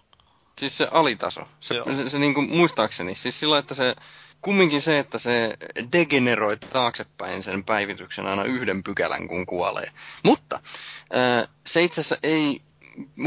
Siis 0.59 0.77
se 0.77 0.87
alitaso. 0.91 1.41
Se, 1.59 1.75
se, 1.85 1.95
se, 1.95 2.09
se 2.09 2.19
niin 2.19 2.33
kuin 2.33 2.49
muistaakseni. 2.49 3.15
Siis 3.15 3.39
sillä, 3.39 3.57
että 3.57 3.73
se 3.73 3.95
kumminkin 4.41 4.81
se, 4.81 4.99
että 4.99 5.17
se 5.17 5.57
degeneroi 5.91 6.57
taaksepäin 6.57 7.43
sen 7.43 7.63
päivityksen 7.63 8.25
aina 8.25 8.43
yhden 8.43 8.83
pykälän, 8.83 9.27
kun 9.27 9.45
kuolee. 9.45 9.91
Mutta 10.23 10.59
se 11.65 11.83
itse 11.83 12.01
asiassa 12.01 12.17
ei 12.23 12.61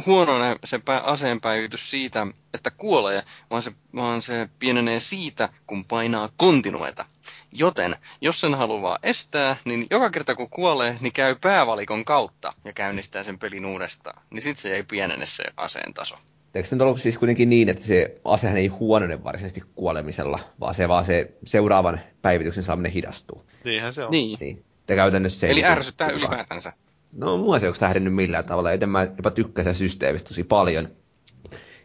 huono 0.07 0.33
se 0.65 0.81
aseen 1.03 1.41
päivitys 1.41 1.91
siitä, 1.91 2.27
että 2.55 2.71
kuolee, 2.71 3.23
vaan 3.51 3.63
se, 3.63 3.73
vaan 3.95 4.23
se 4.23 4.49
pienenee 4.59 5.01
siitä, 5.01 5.49
kun 5.67 5.85
painaa 5.85 6.29
kontinueta. 6.37 7.05
Joten, 7.53 7.97
jos 8.21 8.41
sen 8.41 8.55
haluaa 8.55 8.99
estää, 9.03 9.57
niin 9.65 9.87
joka 9.91 10.11
kerta 10.11 10.35
kun 10.35 10.51
kuolee, 10.51 10.97
niin 11.01 11.13
käy 11.13 11.37
päävalikon 11.41 12.05
kautta 12.05 12.53
ja 12.65 12.73
käynnistää 12.73 13.25
sen 13.25 13.39
pelin 13.39 13.67
uudestaan. 13.67 14.23
Niin 14.31 14.43
sitten 14.43 14.63
se 14.63 14.75
ei 14.75 14.83
pienene 14.83 15.27
se 15.27 15.45
aseen 15.57 15.95
taso. 15.95 16.17
Eikö 16.55 16.69
se 16.69 16.83
ollut 16.83 17.01
siis 17.01 17.19
kuitenkin 17.19 17.51
niin, 17.51 17.69
että 17.69 17.85
se 17.85 18.15
asehan 18.25 18.57
ei 18.57 18.67
huonone 18.67 19.25
varsinaisesti 19.25 19.63
kuolemisella, 19.75 20.39
vaan 20.61 20.75
se 20.75 20.89
vaan 20.89 21.05
se 21.05 21.31
seuraavan 21.45 22.01
päivityksen 22.23 22.65
saaminen 22.65 22.93
hidastuu. 22.93 23.47
Niinhän 23.65 23.93
se 23.93 24.05
on. 24.05 24.11
Niin. 24.11 24.39
niin. 24.41 24.65
Ja 24.89 24.97
käytännössä 24.97 25.47
Eli 25.47 25.55
niin 25.55 25.67
ärsyttää 25.67 26.09
ylipäätänsä. 26.09 26.73
No 27.13 27.39
mua 27.39 27.59
se 27.59 27.67
ei 27.67 27.73
tähdennyt 27.73 28.15
millään 28.15 28.45
tavalla, 28.45 28.73
joten 28.73 28.89
mä 28.89 29.09
jopa 29.17 29.31
tykkäsin 29.31 29.75
systeemistä 29.75 30.29
tosi 30.29 30.45
paljon. 30.45 30.89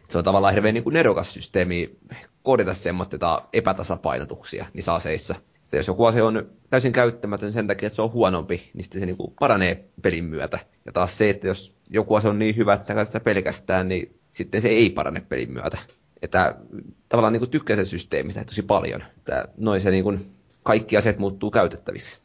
Se 0.08 0.18
on 0.18 0.24
tavallaan 0.24 0.54
hirveän 0.54 0.74
niin 0.74 0.84
kuin 0.84 0.94
nerokas 0.94 1.34
systeemi 1.34 1.98
koodita 2.42 2.74
semmoista 2.74 3.42
epätasapainotuksia 3.52 4.66
niissä 4.74 4.94
aseissa. 4.94 5.34
Että 5.64 5.76
jos 5.76 5.86
joku 5.86 6.04
ase 6.04 6.22
on 6.22 6.50
täysin 6.70 6.92
käyttämätön 6.92 7.52
sen 7.52 7.66
takia, 7.66 7.86
että 7.86 7.94
se 7.94 8.02
on 8.02 8.12
huonompi, 8.12 8.70
niin 8.74 8.84
sitten 8.84 9.00
se 9.00 9.06
niin 9.06 9.16
kuin 9.16 9.34
paranee 9.40 9.84
pelin 10.02 10.24
myötä. 10.24 10.58
Ja 10.84 10.92
taas 10.92 11.18
se, 11.18 11.30
että 11.30 11.46
jos 11.46 11.76
joku 11.90 12.14
ase 12.14 12.28
on 12.28 12.38
niin 12.38 12.56
hyvä, 12.56 12.74
että 12.74 12.86
sä 12.86 12.94
käytät 12.94 13.08
sitä 13.08 13.20
pelkästään, 13.20 13.88
niin 13.88 14.20
sitten 14.32 14.62
se 14.62 14.68
ei 14.68 14.90
parane 14.90 15.20
pelin 15.20 15.52
myötä. 15.52 15.78
Että 16.22 16.54
tavallaan 17.08 17.32
niin 17.32 17.50
tykkää 17.50 17.76
sen 17.76 17.86
systeemistä 17.86 18.44
tosi 18.44 18.62
paljon. 18.62 19.02
Että 19.16 19.48
noin 19.56 19.80
se 19.80 19.90
niin 19.90 20.04
kuin, 20.04 20.26
kaikki 20.62 20.96
asiat 20.96 21.18
muuttuu 21.18 21.50
käytettäviksi 21.50 22.18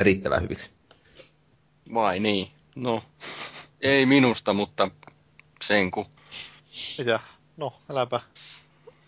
riittävän 0.00 0.42
hyviksi. 0.42 0.70
Vai 1.94 2.20
niin? 2.20 2.50
No, 2.74 3.04
ei 3.80 4.06
minusta, 4.06 4.52
mutta 4.52 4.90
sen 5.64 5.90
ku. 5.90 6.06
Ja, 7.06 7.20
no, 7.56 7.72
äläpä. 7.90 8.20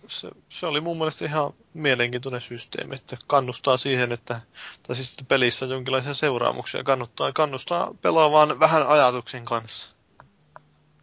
Se, 0.07 0.31
se, 0.49 0.67
oli 0.67 0.81
mun 0.81 0.99
mielestä 0.99 1.25
ihan 1.25 1.53
mielenkiintoinen 1.75 2.41
systeemi, 2.41 2.95
että 2.95 3.17
kannustaa 3.27 3.77
siihen, 3.77 4.13
että, 4.13 4.41
tai 4.83 4.97
siis 4.97 5.13
että 5.13 5.25
pelissä 5.29 5.65
on 5.65 5.71
jonkinlaisia 5.71 6.15
seuraamuksia, 6.15 6.85
kannustaa, 6.85 7.33
kannustaa 7.33 7.95
pelaamaan 8.03 8.61
vähän 8.61 8.87
ajatuksen 8.87 9.45
kanssa 9.45 9.97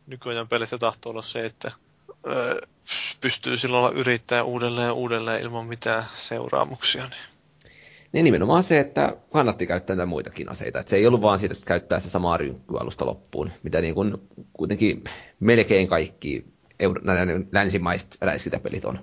nykyajan 0.07 0.47
pelissä 0.47 0.77
tahtoo 0.77 1.09
olla 1.09 1.21
se, 1.21 1.45
että 1.45 1.71
öö, 2.27 2.67
pystyy 3.21 3.57
silloin 3.57 3.95
yrittää 3.95 4.43
uudelleen 4.43 4.87
ja 4.87 4.93
uudelleen 4.93 5.41
ilman 5.41 5.65
mitään 5.65 6.05
seuraamuksia. 6.13 7.07
Niin. 7.07 7.32
Niin 8.13 8.23
nimenomaan 8.23 8.63
se, 8.63 8.79
että 8.79 9.17
kannatti 9.31 9.67
käyttää 9.67 9.95
näitä 9.95 10.05
muitakin 10.09 10.49
aseita. 10.49 10.79
Että 10.79 10.89
se 10.89 10.95
ei 10.95 11.07
ollut 11.07 11.21
vaan 11.21 11.39
siitä, 11.39 11.53
että 11.53 11.65
käyttää 11.65 11.99
sitä 11.99 12.11
samaa 12.11 12.37
rynkkyä 12.37 12.79
alusta 12.81 13.05
loppuun, 13.05 13.51
mitä 13.63 13.81
niin 13.81 13.95
kuin 13.95 14.17
kuitenkin 14.53 15.03
melkein 15.39 15.87
kaikki 15.87 16.45
euro- 16.79 17.01
länsimaiset 17.51 18.17
räiskintäpelit 18.21 18.85
on. 18.85 18.99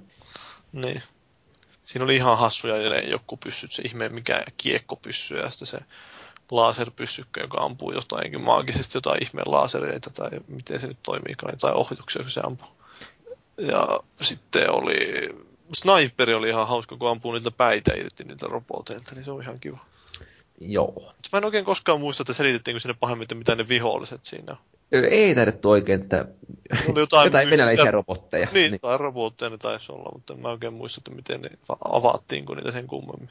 Niin. 0.72 1.02
Siinä 1.84 2.04
oli 2.04 2.16
ihan 2.16 2.38
hassuja 2.38 3.00
joku 3.00 3.36
pyssyt, 3.36 3.72
se 3.72 3.82
ihme 3.82 4.08
mikä 4.08 4.44
kiekko 4.56 4.96
pyssy 4.96 5.36
ja 5.36 5.50
sitten 5.50 5.66
se 5.68 5.78
laserpyssykkä, 6.50 7.40
joka 7.40 7.58
ampuu 7.60 7.92
jotain 7.92 8.40
maagisesti 8.40 8.96
jotain 8.96 9.22
ihmeen 9.22 9.52
lasereita 9.52 10.10
tai 10.10 10.30
miten 10.48 10.80
se 10.80 10.86
nyt 10.86 11.02
toimiikaan, 11.02 11.58
tai 11.58 11.72
ohjuksia, 11.72 12.22
kun 12.22 12.30
se 12.30 12.40
ampuu. 12.44 12.68
Ja 13.58 14.00
sitten 14.20 14.70
oli, 14.70 15.28
sniperi 15.74 16.34
oli 16.34 16.48
ihan 16.48 16.68
hauska, 16.68 16.96
kun 16.96 17.08
ampuu 17.08 17.32
niiltä 17.32 17.50
päitä 17.50 17.92
irti 17.94 18.24
niiltä 18.24 18.46
roboteilta, 18.46 19.14
niin 19.14 19.24
se 19.24 19.30
on 19.30 19.42
ihan 19.42 19.60
kiva. 19.60 19.78
Joo. 20.60 21.12
Mä 21.32 21.38
en 21.38 21.44
oikein 21.44 21.64
koskaan 21.64 22.00
muista, 22.00 22.22
että 22.22 22.32
selitettiinkö 22.32 22.80
sinne 22.80 22.96
pahemmin, 23.00 23.24
että 23.24 23.34
mitä 23.34 23.54
ne 23.54 23.68
viholliset 23.68 24.24
siinä 24.24 24.52
on. 24.52 24.58
Ei 24.92 25.34
taidettu 25.34 25.70
oikein 25.70 26.02
että 26.02 26.24
oli 26.88 27.00
jotain, 27.00 27.24
jotain 27.24 27.50
venäläisiä 27.50 27.90
robotteja. 27.90 28.48
Niin, 28.52 28.70
niin, 28.70 28.80
tai 28.80 28.98
robotteja 28.98 29.50
ne 29.50 29.58
taisi 29.58 29.92
olla, 29.92 30.10
mutta 30.14 30.34
en 30.34 30.40
mä 30.40 30.48
oikein 30.48 30.72
muista, 30.72 31.00
että 31.00 31.10
miten 31.10 31.40
ne 31.40 31.50
avattiin, 31.84 32.44
kun 32.44 32.56
niitä 32.56 32.72
sen 32.72 32.86
kummemmin. 32.86 33.30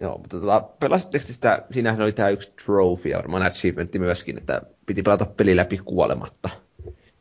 Joo, 0.00 0.18
mutta 0.18 0.40
tota, 0.40 0.60
pelasitteko 0.60 1.26
sitä, 1.26 1.62
siinähän 1.70 2.02
oli 2.02 2.12
tämä 2.12 2.28
yksi 2.28 2.52
trophy 2.64 3.08
ja 3.08 3.18
varmaan 3.18 3.42
achievementti 3.42 3.98
myöskin, 3.98 4.38
että 4.38 4.62
piti 4.86 5.02
pelata 5.02 5.26
peli 5.26 5.56
läpi 5.56 5.78
kuolematta. 5.78 6.48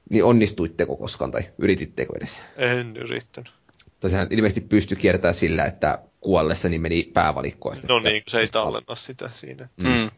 Niin 0.09 0.23
onnistuitteko 0.23 0.95
koskaan 0.95 1.31
tai 1.31 1.49
yritittekö 1.57 2.13
edes? 2.17 2.43
En 2.57 2.97
yrittänyt. 2.97 3.53
Tosiaan 4.01 4.27
ilmeisesti 4.29 4.61
pysty 4.61 4.95
kiertämään 4.95 5.33
sillä, 5.33 5.65
että 5.65 5.99
kuollessa 6.21 6.69
niin 6.69 6.81
meni 6.81 7.11
päävalikkoa. 7.13 7.73
No 7.87 7.99
niin, 7.99 8.23
se 8.27 8.39
ei 8.39 8.47
tallenna 8.47 8.95
sitä 8.95 9.29
siinä. 9.33 9.69
Mm. 9.83 10.11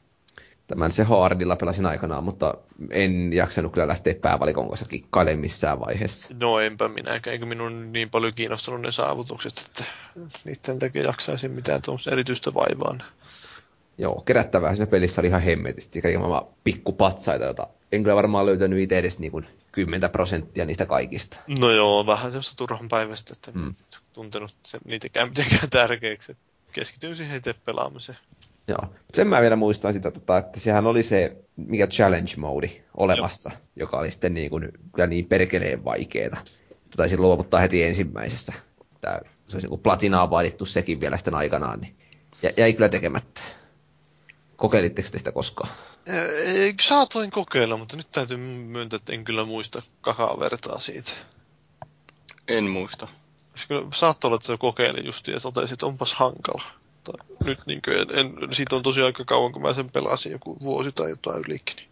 Tämän 0.68 0.92
se 0.92 1.04
hardilla 1.04 1.56
pelasin 1.56 1.86
aikanaan, 1.86 2.24
mutta 2.24 2.58
en 2.90 3.34
jaksanut 3.34 3.74
kyllä 3.74 3.88
lähteä 3.88 4.16
päävalikon 4.16 4.68
kanssa 4.68 4.86
kikkailemaan 4.86 5.40
missään 5.40 5.80
vaiheessa. 5.80 6.34
No 6.40 6.60
enpä 6.60 6.88
minäkään, 6.88 7.32
eikö 7.32 7.46
minun 7.46 7.94
niin 7.94 8.10
paljon 8.10 8.34
kiinnostunut 8.36 8.82
ne 8.82 8.92
saavutukset, 8.92 9.64
että 9.68 9.84
niiden 10.46 10.80
takia 10.80 11.04
jaksaisin 11.04 11.52
mitään 11.52 11.82
tuommoista 11.82 12.12
erityistä 12.12 12.54
vaivaa. 12.54 12.98
Joo, 13.98 14.22
kerättävää 14.26 14.76
siinä 14.76 14.88
pelissä 14.88 15.22
oli 15.22 15.28
ihan 15.28 15.42
hemmetisti, 15.42 16.02
kaikki 16.02 16.18
maailman 16.18 16.46
pikkupatsaita, 16.64 17.46
joita 17.46 17.68
en 17.92 18.04
kyllä 18.04 18.16
varmaan 18.16 18.46
löytänyt 18.46 18.80
itse 18.80 18.98
edes 18.98 19.20
niin 19.20 19.32
kuin 19.32 19.46
10 19.72 20.10
prosenttia 20.10 20.66
niistä 20.66 20.86
kaikista. 20.86 21.38
No 21.60 21.72
joo, 21.72 22.06
vähän 22.06 22.32
semmoista 22.32 22.56
turhan 22.56 22.88
päivästä, 22.90 23.34
että 23.36 23.60
mm. 23.60 23.74
tuntenut 24.14 24.56
se, 24.64 24.80
niitäkään 24.86 25.30
mitenkään 25.30 25.70
tärkeäksi. 25.80 26.38
Keskityin 26.72 27.16
siihen 27.16 27.38
itse 27.38 27.54
pelaamiseen. 27.54 28.18
Joo. 28.68 28.94
Sen 29.14 29.28
mä 29.28 29.42
vielä 29.42 29.56
muistan 29.56 29.94
sitä, 29.94 30.12
tota, 30.12 30.38
että 30.38 30.60
sehän 30.60 30.88
oli 30.88 31.04
se, 31.04 31.38
mikä 31.56 31.88
challenge 31.88 32.32
mode 32.38 32.70
olemassa, 32.98 33.50
Joo. 33.50 33.60
joka 33.76 33.98
oli 33.98 34.12
sitten 34.12 34.34
niin 34.34 34.50
kuin, 34.50 34.72
kyllä 34.96 35.08
niin 35.08 35.26
perkeleen 35.26 35.86
vaikeeta. 35.86 36.38
Taisi 36.98 37.18
luovuttaa 37.18 37.60
heti 37.60 37.84
ensimmäisessä. 37.84 38.54
Tää, 39.02 39.20
se 39.48 39.56
olisi 39.56 39.68
niin 39.68 39.80
platinaa 39.80 40.30
vaadittu 40.30 40.66
sekin 40.66 41.00
vielä 41.00 41.18
sitten 41.18 41.36
aikanaan, 41.36 41.80
niin 41.80 41.96
jäi 42.58 42.74
kyllä 42.74 42.90
tekemättä. 42.90 43.42
Kokeilitteko 44.64 45.10
te 45.12 45.18
sitä 45.18 45.32
koskaan? 45.32 45.70
Ei, 46.46 46.74
saatoin 46.82 47.32
kokeilla, 47.32 47.78
mutta 47.78 47.98
nyt 47.98 48.12
täytyy 48.12 48.38
myöntää, 48.38 48.98
että 48.98 49.14
en 49.14 49.24
kyllä 49.24 49.46
muista 49.46 49.82
kakaa 50.02 50.40
vertaa 50.40 50.80
siitä. 50.80 51.12
En 52.48 52.70
muista. 52.70 53.08
Se 53.56 53.68
kyllä 53.68 53.88
saattoi 53.94 54.28
olla, 54.28 54.36
että 54.36 54.48
se 54.48 54.58
kokeili 54.58 55.06
just 55.06 55.28
ja 55.28 55.40
totesi, 55.40 55.74
että 55.74 55.86
onpas 55.86 56.14
hankala 56.14 56.64
mutta 57.08 57.24
nyt 57.46 57.60
niin 57.68 57.82
kuin, 57.86 57.98
en, 57.98 58.08
en, 58.20 58.54
siitä 58.54 58.76
on 58.76 58.84
tosi 58.84 59.02
aika 59.02 59.26
kauan, 59.26 59.52
kun 59.52 59.62
mä 59.62 59.74
sen 59.74 59.90
pelasin, 59.90 60.32
joku 60.32 60.58
vuosi 60.64 60.92
tai 60.92 61.10
jotain 61.10 61.44
ylikin. 61.48 61.76
Niin. 61.76 61.90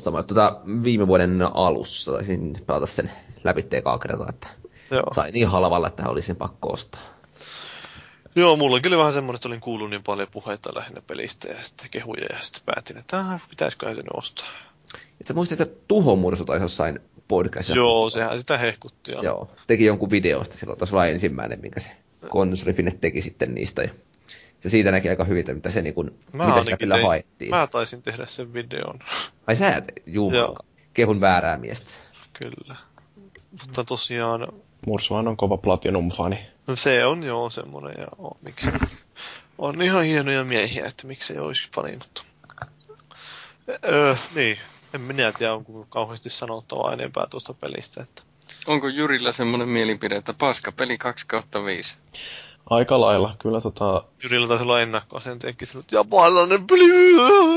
Sama, 0.00 0.22
tuota, 0.22 0.60
viime 0.84 1.06
vuoden 1.06 1.42
alussa 1.42 2.12
taisin 2.12 2.56
pelata 2.66 2.86
sen 2.86 3.10
läpi 3.44 3.62
kertaa, 4.02 4.28
että 4.28 4.48
Joo. 4.90 5.14
sai 5.14 5.30
niin 5.30 5.48
halvalla, 5.48 5.86
että 5.86 6.08
oli 6.08 6.22
sen 6.22 6.36
pakko 6.36 6.72
ostaa. 6.72 7.19
Joo, 8.34 8.56
mullakin 8.56 8.92
oli 8.92 8.98
vähän 8.98 9.12
semmoinen, 9.12 9.36
että 9.36 9.48
olin 9.48 9.60
kuullut 9.60 9.90
niin 9.90 10.02
paljon 10.02 10.28
puheita 10.32 10.74
lähinnä 10.74 11.02
pelistä 11.06 11.48
ja 11.48 11.64
sitten 11.64 11.90
kehuja 11.90 12.26
ja 12.32 12.40
sitten 12.40 12.62
päätin, 12.66 12.98
että 12.98 13.18
ah, 13.18 13.40
pitäisiköhän 13.50 13.96
se 13.96 14.02
nyt 14.02 14.10
ostaa. 14.14 14.48
Et 15.20 15.26
sä 15.26 15.34
muistit, 15.34 15.60
että 15.60 15.80
Tuho 15.88 16.16
Mursu 16.16 16.44
taisi 16.44 16.64
jossain 16.64 17.00
podcastissa. 17.28 17.76
Joo, 17.76 18.10
sehän 18.10 18.38
sitä 18.38 18.58
hehkutti. 18.58 19.12
Ja... 19.12 19.20
Joo, 19.22 19.50
teki 19.66 19.84
jonkun 19.84 20.10
videosta 20.10 20.56
silloin, 20.56 20.78
taisi 20.78 20.94
olla 20.94 21.06
ensimmäinen, 21.06 21.60
minkä 21.60 21.80
se 21.80 21.90
konsolifine 22.28 22.90
teki 22.90 23.22
sitten 23.22 23.54
niistä. 23.54 23.82
Ja 23.82 23.90
ja 24.64 24.70
siitä 24.70 24.90
näki 24.90 25.08
aika 25.08 25.24
hyvin, 25.24 25.44
mitä 25.54 25.70
se 25.70 25.82
niin 25.82 25.94
kuin, 25.94 26.10
Mä 26.32 26.46
mitä 26.46 26.62
sitä 26.62 26.76
kyllä 26.76 26.94
tein- 26.94 27.06
haettiin. 27.06 27.50
Mä 27.50 27.66
taisin 27.66 28.02
tehdä 28.02 28.26
sen 28.26 28.52
videon. 28.54 28.98
Ai 29.46 29.56
sä, 29.56 29.82
juu, 30.06 30.32
Joo. 30.32 30.56
kehun 30.92 31.20
väärää 31.20 31.56
miestä. 31.58 31.90
Kyllä. 32.32 32.76
Mutta 33.50 33.84
tosiaan, 33.84 34.48
Mursuhan 34.86 35.28
on 35.28 35.36
kova 35.36 35.56
Platinum-fani. 35.56 36.38
No 36.66 36.76
se 36.76 37.06
on 37.06 37.22
joo 37.22 37.50
semmonen 37.50 37.94
ja 37.98 38.06
on, 38.18 38.36
miksi. 38.42 38.70
On 39.58 39.82
ihan 39.82 40.04
hienoja 40.04 40.44
miehiä, 40.44 40.86
että 40.86 41.06
miksei 41.06 41.38
olisi 41.38 41.68
fani, 41.74 41.92
mutta... 41.92 42.22
Öö, 43.84 44.14
niin, 44.34 44.58
en 44.94 45.00
minä 45.00 45.32
tiedä, 45.32 45.54
onko 45.54 45.86
kauheasti 45.88 46.30
sanottavaa 46.30 46.92
enempää 46.92 47.26
tuosta 47.26 47.54
pelistä, 47.54 48.02
että 48.02 48.22
Onko 48.66 48.88
Jyrillä 48.88 49.32
semmoinen 49.32 49.68
mielipide, 49.68 50.16
että 50.16 50.34
paska 50.38 50.72
peli 50.72 50.98
2 50.98 51.26
kautta 51.26 51.64
5? 51.64 51.94
Aika 52.70 53.00
lailla. 53.00 53.36
Kyllä 53.38 53.60
tota, 53.60 54.04
Jyrillä 54.22 54.48
taisi 54.48 54.64
olla 54.64 54.80
ennakkoasenteekin 54.80 55.68
sanonut, 55.68 55.84
että 55.84 55.96
japanilainen 55.96 56.66
peli, 56.66 56.90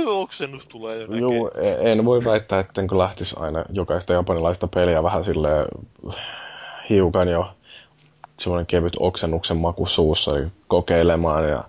oksennus 0.05 0.67
tulee 0.67 1.01
jo. 1.01 1.07
Joo, 1.15 1.51
e- 1.55 1.91
en 1.91 2.05
voi 2.05 2.25
väittää, 2.25 2.59
ettenkö 2.59 2.97
lähtisi 2.97 3.35
aina 3.39 3.65
jokaista 3.69 4.13
japanilaista 4.13 4.67
peliä 4.67 5.03
vähän 5.03 5.23
sille 5.23 5.49
hiukan 6.89 7.27
jo 7.27 7.55
semmoinen 8.43 8.65
kevyt 8.65 8.93
oksennuksen 8.99 9.57
maku 9.57 9.85
suussa 9.85 10.31
kokeilemaan. 10.67 11.49
Ja, 11.49 11.63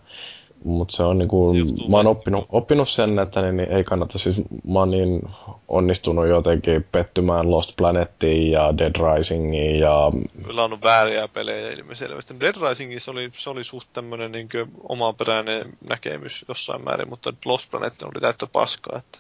mutta 0.65 0.97
se 0.97 1.03
on 1.03 1.09
Se 1.09 1.15
niinku, 1.15 1.55
johtuu 1.55 1.89
mä 1.89 1.97
oon 1.97 2.07
oppinut, 2.07 2.47
oppinut 2.49 2.89
sen, 2.89 3.19
että 3.19 3.43
niin, 3.43 3.57
niin 3.57 3.73
ei 3.73 3.85
kannata, 3.85 4.19
siis 4.19 4.37
mä 4.69 4.79
oon 4.79 4.91
niin 4.91 5.23
onnistunut 5.69 6.29
jotenkin 6.29 6.87
pettymään 6.93 7.51
Lost 7.51 7.77
Planettiin 7.77 8.51
ja 8.51 8.79
Dead 8.79 8.93
Risingiin 8.97 9.79
ja 9.79 10.11
Kyllä 10.47 10.65
on 10.65 10.83
vääriä 10.83 11.29
pelejä 11.29 11.71
ilmiselvästi. 11.71 12.41
Dead 12.41 12.55
Risingissa 12.69 13.11
oli, 13.11 13.31
se 13.33 13.51
oli 13.51 13.65
suht 13.65 13.89
tämmönen 13.93 14.33
niin 14.33 14.49
omaperäinen 14.89 15.73
näkemys 15.89 16.45
jossain 16.49 16.85
määrin, 16.85 17.09
mutta 17.09 17.33
Lost 17.45 17.71
Planet 17.71 18.03
oli 18.03 18.21
täyttä 18.21 18.47
paskaa, 18.47 18.99
että 18.99 19.19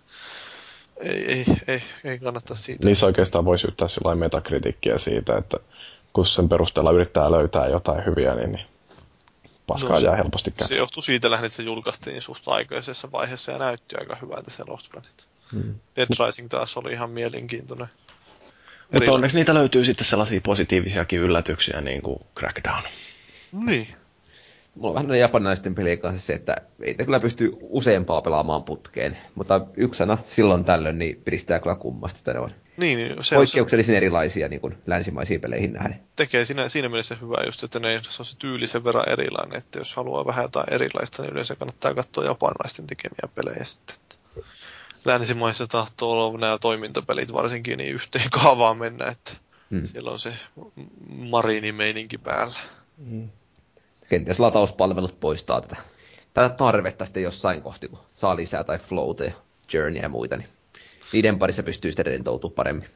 ei, 1.00 1.24
ei, 1.33 1.44
ei, 1.68 1.83
ei 2.05 2.18
kannata 2.18 2.55
siitä. 2.55 2.86
niissä 2.86 3.07
oikeastaan 3.07 3.44
voi 3.44 3.58
syyttää 3.58 3.89
sillä 3.89 4.15
metakritiikkiä 4.15 4.99
siitä, 4.99 5.36
että 5.36 5.57
kun 6.15 6.26
sen 6.26 6.49
perusteella 6.49 6.91
yrittää 6.93 7.31
löytää 7.31 7.67
jotain 7.67 8.05
hyviä, 8.07 8.34
niin, 8.34 8.52
niin 8.52 8.67
paskaa 9.67 9.91
No 9.91 10.01
se- 10.01 10.07
jää 10.07 10.17
helposti 10.17 10.51
käteen. 10.51 10.68
Se 10.68 10.76
johtui 10.76 11.02
siitä 11.02 11.31
lähinnä, 11.31 11.47
että 11.47 11.57
se 11.57 11.62
julkaistiin 11.62 12.23
suht 12.23 12.49
aikaisessa 12.49 13.12
vaiheessa 13.12 13.52
ja 13.52 13.59
näytti 13.59 13.97
aika 13.99 14.17
hyvältä 14.23 14.51
se 14.51 14.65
Lost 14.67 14.91
Planet. 14.91 15.26
Hmm. 15.52 15.75
Dead 15.97 16.26
Rising 16.26 16.49
taas 16.49 16.76
oli 16.76 16.93
ihan 16.93 17.10
mielenkiintoinen. 17.10 17.86
Mutta 18.93 19.12
onneksi 19.12 19.36
niitä 19.36 19.55
löytyy 19.55 19.84
sitten 19.84 20.05
sellaisia 20.05 20.41
positiivisiakin 20.41 21.20
yllätyksiä, 21.20 21.81
niin 21.81 22.02
kuin 22.02 22.18
Crackdown. 22.39 22.83
Niin. 23.52 23.97
Mulla 24.75 25.01
on 25.01 25.07
vähän 25.07 25.19
japanilaisten 25.20 25.75
pelien 25.75 25.99
kanssa 25.99 26.27
se, 26.27 26.33
että 26.33 26.57
ei 26.83 26.94
te 26.94 27.05
kyllä 27.05 27.20
pysty 27.20 27.53
useampaa 27.61 28.23
pelaamaan 28.23 28.62
putkeen. 28.62 29.17
Mutta 29.35 29.61
yksi 29.77 29.99
sana 29.99 30.19
silloin 30.27 30.65
tällöin, 30.65 30.99
niin 30.99 31.23
piristää 31.25 31.61
kyllä 31.61 31.75
kummasti, 31.77 32.20
että 32.20 32.33
ne 32.33 32.39
on 32.39 32.51
Niin, 32.77 33.09
se, 33.09 33.15
on, 33.15 33.25
se 33.25 33.35
poikkeuksellisen 33.35 33.97
erilaisia 33.97 34.49
niin 34.49 34.61
kuin 34.61 34.75
länsimaisiin 34.86 35.41
peleihin 35.41 35.73
nähden. 35.73 36.01
tekee 36.17 36.44
siinä, 36.44 36.69
siinä 36.69 36.89
mielessä 36.89 37.17
hyvää 37.20 37.43
just, 37.47 37.65
että 37.65 37.81
ne, 37.81 38.01
se 38.09 38.23
on 38.23 38.27
se 38.27 38.36
tyyli 38.39 38.67
sen 38.67 38.85
verran 38.85 39.09
erilainen, 39.09 39.59
että 39.59 39.78
jos 39.78 39.97
haluaa 39.97 40.27
vähän 40.27 40.43
jotain 40.43 40.73
erilaista, 40.73 41.23
niin 41.23 41.33
yleensä 41.33 41.57
kannattaa 41.57 41.94
katsoa 41.94 42.25
japanilaisten 42.25 42.86
tekemiä 42.86 43.28
pelejä 43.35 43.65
sitten. 43.65 43.97
Että 43.97 44.17
Länsimaissa 45.05 45.67
tahtoo 45.67 46.12
olla 46.12 46.39
nämä 46.39 46.59
toimintapelit 46.59 47.33
varsinkin 47.33 47.78
niin 47.78 47.94
yhteen 47.94 48.31
kaavaan 48.43 48.78
mennä, 48.78 49.07
että 49.07 49.33
Hmm. 49.70 49.86
siellä 49.86 50.11
on 50.11 50.19
se 50.19 50.33
mariinimeininki 51.07 52.19
päällä. 52.19 52.55
Kenties 54.08 54.41
latauspalvelut 54.41 55.20
poistaa 55.20 55.60
tätä, 55.60 55.76
tätä 56.34 56.55
tarvetta 56.55 57.05
sitten 57.05 57.23
jossain 57.23 57.62
kohti, 57.62 57.89
kun 57.89 57.99
saa 58.08 58.36
lisää 58.36 58.65
tai 58.65 58.78
floateja, 58.78 59.33
journey 59.73 60.02
ja 60.02 60.08
muita, 60.08 60.36
niin 60.36 60.49
niiden 61.12 61.39
parissa 61.39 61.62
pystyy 61.62 61.91
sitten 61.91 62.07
rentoutumaan 62.07 62.55
paremmin. 62.55 62.89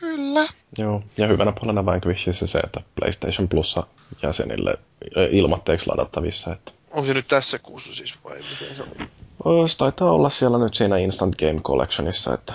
Kyllä. 0.00 0.46
Joo, 0.78 1.02
ja 1.16 1.26
hyvänä 1.26 1.52
puolena 1.60 1.86
Vanquishissa 1.86 2.46
se, 2.46 2.58
että 2.58 2.80
PlayStation 2.94 3.48
Plussa 3.48 3.86
jäsenille 4.22 4.78
ö, 5.16 5.28
ilmatteeksi 5.30 5.86
ladattavissa. 5.86 6.52
Että 6.52 6.72
On 6.90 7.06
se 7.06 7.14
nyt 7.14 7.28
tässä 7.28 7.58
kuussa 7.58 7.94
siis 7.94 8.24
vai 8.24 8.36
miten 8.36 8.76
se 8.76 8.82
oli? 8.82 9.08
Ö, 9.64 9.68
se 9.68 9.76
taitaa 9.76 10.12
olla 10.12 10.30
siellä 10.30 10.58
nyt 10.58 10.74
siinä 10.74 10.96
Instant 10.98 11.36
Game 11.36 11.60
Collectionissa, 11.60 12.34
että 12.34 12.54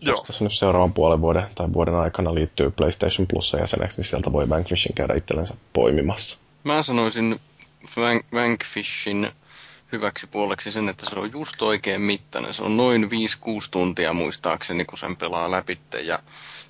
Joo. 0.00 0.12
jos 0.12 0.22
tässä 0.22 0.44
nyt 0.44 0.52
seuraavan 0.54 0.94
puolen 0.94 1.20
vuoden 1.20 1.46
tai 1.54 1.72
vuoden 1.72 1.94
aikana 1.94 2.34
liittyy 2.34 2.70
PlayStation 2.70 3.26
Plussa 3.26 3.58
jäseneksi, 3.58 3.98
niin 4.00 4.08
sieltä 4.08 4.32
voi 4.32 4.48
Vanquishin 4.48 4.94
käydä 4.94 5.14
itsellensä 5.14 5.54
poimimassa. 5.72 6.38
Mä 6.64 6.82
sanoisin 6.82 7.40
Vanquishin 8.32 9.30
hyväksi 9.92 10.26
puoleksi 10.26 10.70
sen, 10.70 10.88
että 10.88 11.10
se 11.10 11.18
on 11.18 11.32
just 11.32 11.62
oikein 11.62 12.00
mittainen. 12.00 12.54
Se 12.54 12.62
on 12.62 12.76
noin 12.76 13.04
5-6 13.04 13.08
tuntia 13.70 14.12
muistaakseni, 14.12 14.84
kun 14.84 14.98
sen 14.98 15.16
pelaa 15.16 15.50
läpitte. 15.50 16.00
Ja 16.00 16.18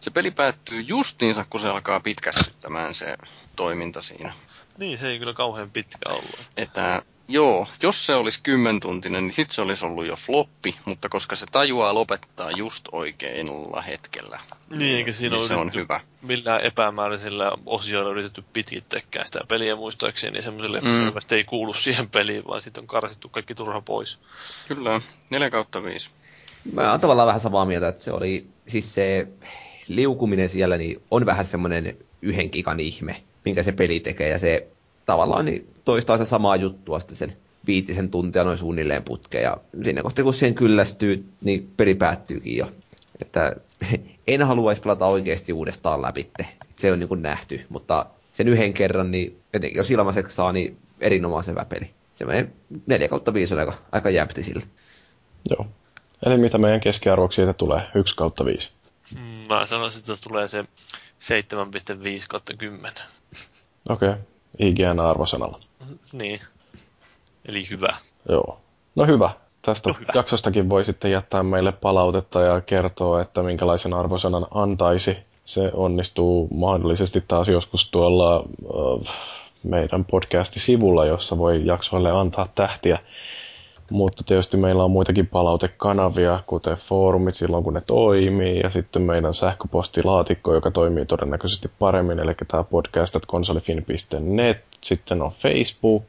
se 0.01 0.11
peli 0.11 0.31
päättyy 0.31 0.81
justiinsa, 0.81 1.45
kun 1.51 1.61
se 1.61 1.69
alkaa 1.69 2.01
pitkästyttämään 2.01 2.95
se 2.95 3.17
toiminta 3.57 4.03
siinä. 4.03 4.33
Niin, 4.79 4.99
se 4.99 5.09
ei 5.09 5.19
kyllä 5.19 5.35
kauhean 5.35 5.71
pitkä 5.71 6.11
ollut. 6.11 6.49
Että 6.57 7.03
joo, 7.33 7.67
jos 7.83 8.07
se 8.07 8.15
olisi 8.15 8.41
kymmentuntinen, 8.43 9.25
niin 9.25 9.33
sitten 9.33 9.55
se 9.55 9.63
olisi 9.63 9.87
ollut 9.87 10.07
jo 10.07 10.17
floppi, 10.17 10.75
mutta 10.85 11.09
koska 11.09 11.37
se 11.37 11.47
tajuaa 11.53 11.95
lopettaa 11.95 12.51
just 12.51 12.89
oikeinlla 12.93 13.83
hetkellä, 13.83 14.41
Niin, 14.71 14.97
eikä 14.97 15.13
siinä 15.13 15.37
niin 15.37 15.49
se 15.49 15.55
on 15.55 15.71
hyvä. 15.75 16.01
millään 16.23 16.61
epämääräisillä 16.61 17.53
osioilla 17.67 18.11
yritetty 18.11 18.45
pitkittääkään 18.53 19.27
sitä 19.27 19.41
peliä 19.49 19.77
muistaakseni, 19.77 20.33
niin 20.33 20.43
semmoiselle 20.43 20.81
Mm. 20.81 20.89
mm. 20.89 20.95
selvästi 20.97 21.35
ei 21.35 21.45
kuulu 21.45 21.75
siihen 21.75 22.09
peliin, 22.11 22.45
vaan 22.47 22.63
sitten 22.63 22.83
on 22.83 22.87
karsittu 22.87 23.29
kaikki 23.29 23.55
turha 23.55 23.81
pois. 23.81 24.19
Kyllä, 24.69 25.01
4 25.31 25.51
kautta 25.51 25.83
5. 25.83 26.11
Mä 26.73 26.91
oon 26.91 27.01
tavallaan 27.01 27.27
vähän 27.27 27.41
samaa 27.41 27.65
mieltä, 27.65 27.89
että 27.89 28.03
se 28.03 28.13
oli, 28.13 28.47
siis 28.67 28.95
se 28.95 29.29
liukuminen 29.89 30.49
siellä 30.49 30.77
niin 30.77 31.03
on 31.11 31.27
vähän 31.27 31.45
semmoinen 31.45 31.97
yhden 32.23 32.51
kikan 32.51 32.81
ihme, 32.81 33.23
minkä 33.45 33.63
se 33.63 33.73
peli 33.73 34.01
tekee, 34.01 34.29
ja 34.29 34.39
se 34.39 34.67
tavallaan 35.07 35.45
niin 35.45 35.69
toistaa 35.85 36.17
sitä 36.17 36.25
samaa 36.25 36.57
juttua 36.57 37.01
sitten 37.01 37.17
sen 37.17 37.37
viitisen 37.67 38.11
tuntia 38.11 38.45
noin 38.45 38.59
suunnilleen 38.59 39.03
putkeen, 39.03 39.45
ja 39.45 39.57
siinä 39.83 40.03
kohtaa 40.03 40.25
kun 40.25 40.35
siihen 40.35 40.55
kyllästyy, 40.55 41.25
niin 41.41 41.73
peli 41.77 41.95
päättyykin 41.95 42.57
jo. 42.57 42.67
Että 43.21 43.57
en 44.27 44.43
haluaisi 44.43 44.83
pelata 44.83 45.07
oikeasti 45.07 45.53
uudestaan 45.53 46.03
läpi, 46.03 46.31
se 46.77 46.93
on 46.93 46.99
niin 46.99 47.09
kuin 47.09 47.23
nähty, 47.23 47.67
mutta 47.69 48.07
sen 48.33 48.49
yhden 48.49 48.73
kerran, 48.73 49.11
niin 49.11 49.41
etenkin 49.55 49.77
jos 49.77 49.91
ilmaiseksi 49.91 50.37
saa, 50.37 50.53
niin 50.53 50.77
erinomaisen 51.01 51.55
hyvä 51.55 51.65
peli. 51.65 51.91
Semmoinen 52.13 52.53
4 52.87 53.09
kautta 53.09 53.35
5 53.35 53.55
on 53.55 53.61
aika, 53.61 53.73
aika 53.93 54.11
jämpti 54.11 54.43
sillä. 54.43 54.63
Joo. 55.51 55.67
Eli 56.27 56.39
mitä 56.39 56.59
meidän 56.59 56.81
keskiarvoksi 56.81 57.37
siitä 57.37 57.53
tulee? 57.53 57.83
1 57.95 58.17
kautta 58.17 58.45
5. 58.45 58.71
Mm, 59.15 59.21
mä 59.49 59.67
sanoisin, 59.67 59.99
että 59.99 60.15
se 60.15 60.23
tulee 60.23 60.49
se 60.49 60.63
7,5 60.63 60.67
kautta 62.29 62.55
10. 62.55 62.93
Okei. 63.89 64.09
Okay. 64.09 64.21
IGN-arvosanalla. 64.59 65.61
Niin. 66.13 66.41
Eli 67.49 67.65
hyvä. 67.71 67.95
Joo. 68.29 68.59
No 68.95 69.07
hyvä. 69.07 69.31
Tästä 69.63 69.91
No 69.91 69.97
hyvä. 70.01 70.13
jaksostakin 70.15 70.71
voi 70.71 70.85
sitten 70.85 71.11
jättää 71.11 71.43
meille 71.43 71.73
palautetta 71.73 72.41
ja 72.41 72.61
kertoa, 72.61 73.21
että 73.21 73.43
minkälaisen 73.43 73.95
arvosanan 73.95 74.47
antaisi. 74.51 75.17
Se 75.45 75.71
onnistuu 75.75 76.49
mahdollisesti 76.55 77.25
taas 77.29 77.49
joskus 77.49 77.91
tuolla 77.91 78.37
äh, 78.37 79.15
meidän 79.63 80.05
podcasti-sivulla, 80.05 81.07
jossa 81.07 81.39
voi 81.39 81.67
jaksoille 81.67 82.11
antaa 82.11 82.49
tähtiä. 82.55 82.99
Mutta 83.93 84.25
tietysti 84.25 84.57
meillä 84.57 84.85
on 84.85 84.91
muitakin 84.91 85.27
palautekanavia, 85.27 86.41
kuten 86.47 86.77
foorumit 86.77 87.35
silloin, 87.35 87.65
kun 87.65 87.75
ne 87.75 87.81
toimii, 87.87 88.61
ja 88.61 88.71
sitten 88.71 89.03
meidän 89.03 89.35
sähköpostilaatikko, 89.35 90.55
joka 90.55 90.71
toimii 90.71 91.07
todennäköisesti 91.07 91.71
paremmin, 91.79 92.19
eli 92.19 92.35
tämä 92.49 92.65
podcast.konsolifin.net. 92.65 94.59
Sitten 94.81 95.23
on 95.23 95.33
Facebook, 95.33 96.05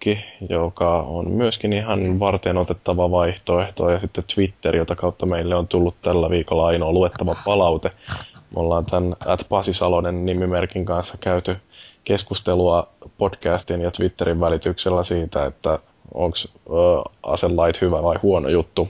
joka 0.49 1.01
on 1.01 1.31
myöskin 1.31 1.73
ihan 1.73 2.19
varten 2.19 2.57
otettava 2.57 3.11
vaihtoehto, 3.11 3.89
ja 3.89 3.99
sitten 3.99 4.23
Twitter, 4.35 4.75
jota 4.75 4.95
kautta 4.95 5.25
meille 5.25 5.55
on 5.55 5.67
tullut 5.67 5.95
tällä 6.01 6.29
viikolla 6.29 6.67
ainoa 6.67 6.91
luettava 6.91 7.35
palaute. 7.45 7.91
Me 8.55 8.61
ollaan 8.61 8.85
tämän 8.85 9.15
at 9.25 9.45
Pasi 9.49 9.73
Salonen 9.73 10.25
nimimerkin 10.25 10.85
kanssa 10.85 11.17
käyty 11.19 11.55
keskustelua 12.03 12.87
podcastin 13.17 13.81
ja 13.81 13.91
Twitterin 13.91 14.39
välityksellä 14.39 15.03
siitä, 15.03 15.45
että 15.45 15.79
onko 16.13 16.37
aselait 17.23 17.81
hyvä 17.81 18.03
vai 18.03 18.15
huono 18.23 18.49
juttu. 18.49 18.89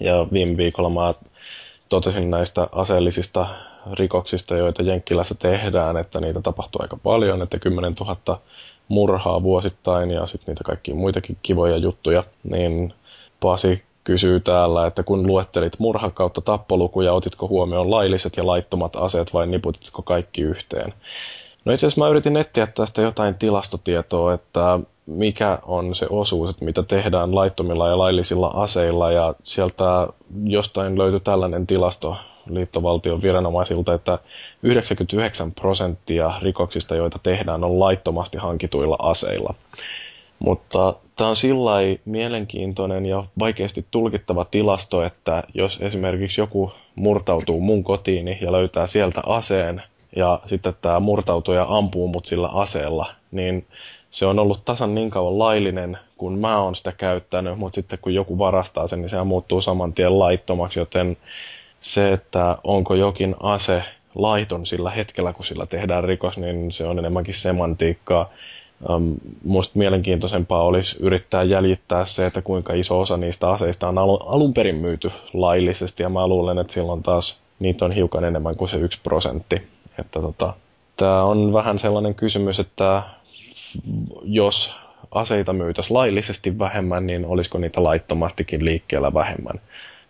Ja 0.00 0.26
viime 0.32 0.56
viikolla 0.56 0.90
mä 0.90 1.14
totesin 1.88 2.30
näistä 2.30 2.68
aseellisista 2.72 3.46
rikoksista, 3.92 4.56
joita 4.56 4.82
Jenkkilässä 4.82 5.34
tehdään, 5.34 5.96
että 5.96 6.20
niitä 6.20 6.40
tapahtuu 6.40 6.82
aika 6.82 6.96
paljon, 7.02 7.42
että 7.42 7.58
10 7.58 7.94
000 8.00 8.40
murhaa 8.88 9.42
vuosittain 9.42 10.10
ja 10.10 10.26
sitten 10.26 10.52
niitä 10.52 10.64
kaikkia 10.64 10.94
muitakin 10.94 11.36
kivoja 11.42 11.76
juttuja, 11.76 12.24
niin 12.42 12.94
Pasi 13.40 13.82
kysyy 14.04 14.40
täällä, 14.40 14.86
että 14.86 15.02
kun 15.02 15.26
luettelit 15.26 15.78
murha 15.78 16.10
kautta 16.10 16.40
tappolukuja, 16.40 17.12
otitko 17.12 17.48
huomioon 17.48 17.90
lailliset 17.90 18.36
ja 18.36 18.46
laittomat 18.46 18.96
aseet 18.96 19.34
vai 19.34 19.46
niputitko 19.46 20.02
kaikki 20.02 20.42
yhteen? 20.42 20.94
No 21.64 21.72
itse 21.72 21.86
asiassa 21.86 22.00
mä 22.00 22.08
yritin 22.08 22.36
etsiä 22.36 22.66
tästä 22.66 23.02
jotain 23.02 23.34
tilastotietoa, 23.34 24.34
että 24.34 24.80
mikä 25.06 25.58
on 25.62 25.94
se 25.94 26.06
osuus, 26.10 26.50
että 26.50 26.64
mitä 26.64 26.82
tehdään 26.82 27.34
laittomilla 27.34 27.88
ja 27.88 27.98
laillisilla 27.98 28.46
aseilla, 28.46 29.12
ja 29.12 29.34
sieltä 29.42 30.08
jostain 30.44 30.98
löytyi 30.98 31.20
tällainen 31.20 31.66
tilasto 31.66 32.16
liittovaltion 32.50 33.22
viranomaisilta, 33.22 33.94
että 33.94 34.18
99 34.62 35.52
prosenttia 35.52 36.32
rikoksista, 36.42 36.96
joita 36.96 37.18
tehdään, 37.22 37.64
on 37.64 37.80
laittomasti 37.80 38.38
hankituilla 38.38 38.96
aseilla. 38.98 39.54
Mutta 40.38 40.94
tämä 41.16 41.30
on 41.30 41.36
sillä 41.36 41.70
mielenkiintoinen 42.04 43.06
ja 43.06 43.24
vaikeasti 43.38 43.86
tulkittava 43.90 44.44
tilasto, 44.44 45.04
että 45.04 45.42
jos 45.54 45.78
esimerkiksi 45.82 46.40
joku 46.40 46.72
murtautuu 46.94 47.60
mun 47.60 47.84
kotiini 47.84 48.38
ja 48.40 48.52
löytää 48.52 48.86
sieltä 48.86 49.22
aseen, 49.26 49.82
ja 50.16 50.40
sitten 50.46 50.74
tämä 50.80 51.00
murtautuja 51.00 51.66
ampuu 51.68 52.08
mut 52.08 52.26
sillä 52.26 52.48
aseella, 52.48 53.10
niin 53.30 53.66
se 54.14 54.26
on 54.26 54.38
ollut 54.38 54.64
tasan 54.64 54.94
niin 54.94 55.10
kauan 55.10 55.38
laillinen, 55.38 55.98
kun 56.16 56.38
mä 56.38 56.58
oon 56.58 56.74
sitä 56.74 56.92
käyttänyt, 56.92 57.58
mutta 57.58 57.74
sitten 57.74 57.98
kun 58.02 58.14
joku 58.14 58.38
varastaa 58.38 58.86
sen, 58.86 59.00
niin 59.00 59.08
sehän 59.08 59.26
muuttuu 59.26 59.60
saman 59.60 59.92
tien 59.92 60.18
laittomaksi, 60.18 60.78
joten 60.78 61.16
se, 61.80 62.12
että 62.12 62.58
onko 62.64 62.94
jokin 62.94 63.36
ase 63.40 63.82
laiton 64.14 64.66
sillä 64.66 64.90
hetkellä, 64.90 65.32
kun 65.32 65.44
sillä 65.44 65.66
tehdään 65.66 66.04
rikos, 66.04 66.38
niin 66.38 66.72
se 66.72 66.86
on 66.86 66.98
enemmänkin 66.98 67.34
semantiikkaa. 67.34 68.30
Um, 68.90 69.14
musta 69.44 69.78
mielenkiintoisempaa 69.78 70.62
olisi 70.62 70.96
yrittää 71.00 71.42
jäljittää 71.42 72.04
se, 72.04 72.26
että 72.26 72.42
kuinka 72.42 72.72
iso 72.72 73.00
osa 73.00 73.16
niistä 73.16 73.50
aseista 73.50 73.88
on 73.88 73.98
alun 73.98 74.54
perin 74.54 74.76
myyty 74.76 75.10
laillisesti, 75.32 76.02
ja 76.02 76.08
mä 76.08 76.26
luulen, 76.26 76.58
että 76.58 76.72
silloin 76.72 77.02
taas 77.02 77.38
niitä 77.58 77.84
on 77.84 77.92
hiukan 77.92 78.24
enemmän 78.24 78.56
kuin 78.56 78.68
se 78.68 78.76
yksi 78.76 79.00
prosentti. 79.02 79.56
Että 79.98 80.20
tota, 80.20 80.54
tämä 80.96 81.24
on 81.24 81.52
vähän 81.52 81.78
sellainen 81.78 82.14
kysymys, 82.14 82.60
että 82.60 83.02
jos 84.22 84.74
aseita 85.10 85.52
myytäisiin 85.52 85.96
laillisesti 85.96 86.58
vähemmän, 86.58 87.06
niin 87.06 87.26
olisiko 87.26 87.58
niitä 87.58 87.82
laittomastikin 87.82 88.64
liikkeellä 88.64 89.14
vähemmän. 89.14 89.60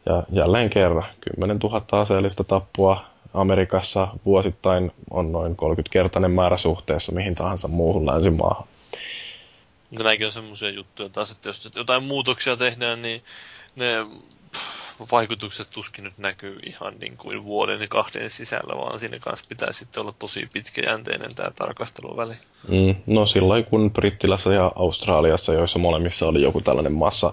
Ja 0.06 0.22
jälleen 0.32 0.70
kerran, 0.70 1.04
10 1.34 1.58
000 1.58 2.00
aseellista 2.00 2.44
tappua 2.44 3.04
Amerikassa 3.34 4.08
vuosittain 4.24 4.92
on 5.10 5.32
noin 5.32 5.52
30-kertainen 5.52 6.30
määrä 6.30 6.56
suhteessa 6.56 7.12
mihin 7.12 7.34
tahansa 7.34 7.68
muuhun 7.68 8.06
länsimaahan. 8.06 8.66
Nämäkin 9.90 10.26
on 10.26 10.32
semmoisia 10.32 10.70
juttuja 10.70 11.08
taas, 11.08 11.32
että 11.32 11.48
jos 11.48 11.70
jotain 11.76 12.02
muutoksia 12.02 12.56
tehdään, 12.56 13.02
niin 13.02 13.22
ne 13.76 14.06
vaikutukset 15.12 15.70
tuskin 15.70 16.04
nyt 16.04 16.18
näkyy 16.18 16.58
ihan 16.66 16.94
niin 17.00 17.16
kuin 17.16 17.44
vuoden 17.44 17.80
ja 17.80 17.86
kahden 17.88 18.30
sisällä, 18.30 18.78
vaan 18.78 19.00
siinä 19.00 19.18
kanssa 19.18 19.46
pitää 19.48 19.72
sitten 19.72 20.00
olla 20.00 20.12
tosi 20.18 20.48
pitkäjänteinen 20.52 21.34
tämä 21.34 21.50
tarkasteluväli. 21.50 22.34
Mm, 22.68 22.94
no 23.06 23.26
silloin 23.26 23.64
kun 23.64 23.90
Brittilässä 23.90 24.52
ja 24.52 24.72
Australiassa, 24.76 25.54
joissa 25.54 25.78
molemmissa 25.78 26.26
oli 26.28 26.42
joku 26.42 26.60
tällainen 26.60 26.92
massa 26.92 27.32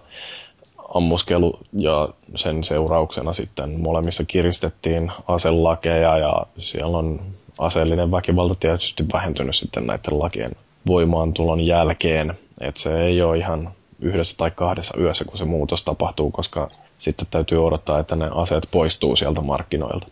ammuskelu 0.95 1.59
ja 1.73 2.09
sen 2.35 2.63
seurauksena 2.63 3.33
sitten 3.33 3.79
molemmissa 3.79 4.23
kiristettiin 4.25 5.11
aselakeja 5.27 6.17
ja 6.17 6.45
siellä 6.59 6.97
on 6.97 7.21
aseellinen 7.59 8.11
väkivalta 8.11 8.55
tietysti 8.55 9.05
vähentynyt 9.13 9.55
sitten 9.55 9.87
näiden 9.87 10.19
lakien 10.19 10.51
voimaantulon 10.87 11.61
jälkeen. 11.61 12.33
Että 12.61 12.81
se 12.81 13.01
ei 13.01 13.21
ole 13.21 13.37
ihan 13.37 13.71
yhdessä 13.99 14.37
tai 14.37 14.51
kahdessa 14.51 14.97
yössä, 14.99 15.25
kun 15.25 15.37
se 15.37 15.45
muutos 15.45 15.83
tapahtuu, 15.83 16.31
koska 16.31 16.69
sitten 17.01 17.27
täytyy 17.31 17.65
odottaa, 17.65 17.99
että 17.99 18.15
ne 18.15 18.29
aseet 18.35 18.67
poistuu 18.71 19.15
sieltä 19.15 19.41
markkinoilta. 19.41 20.07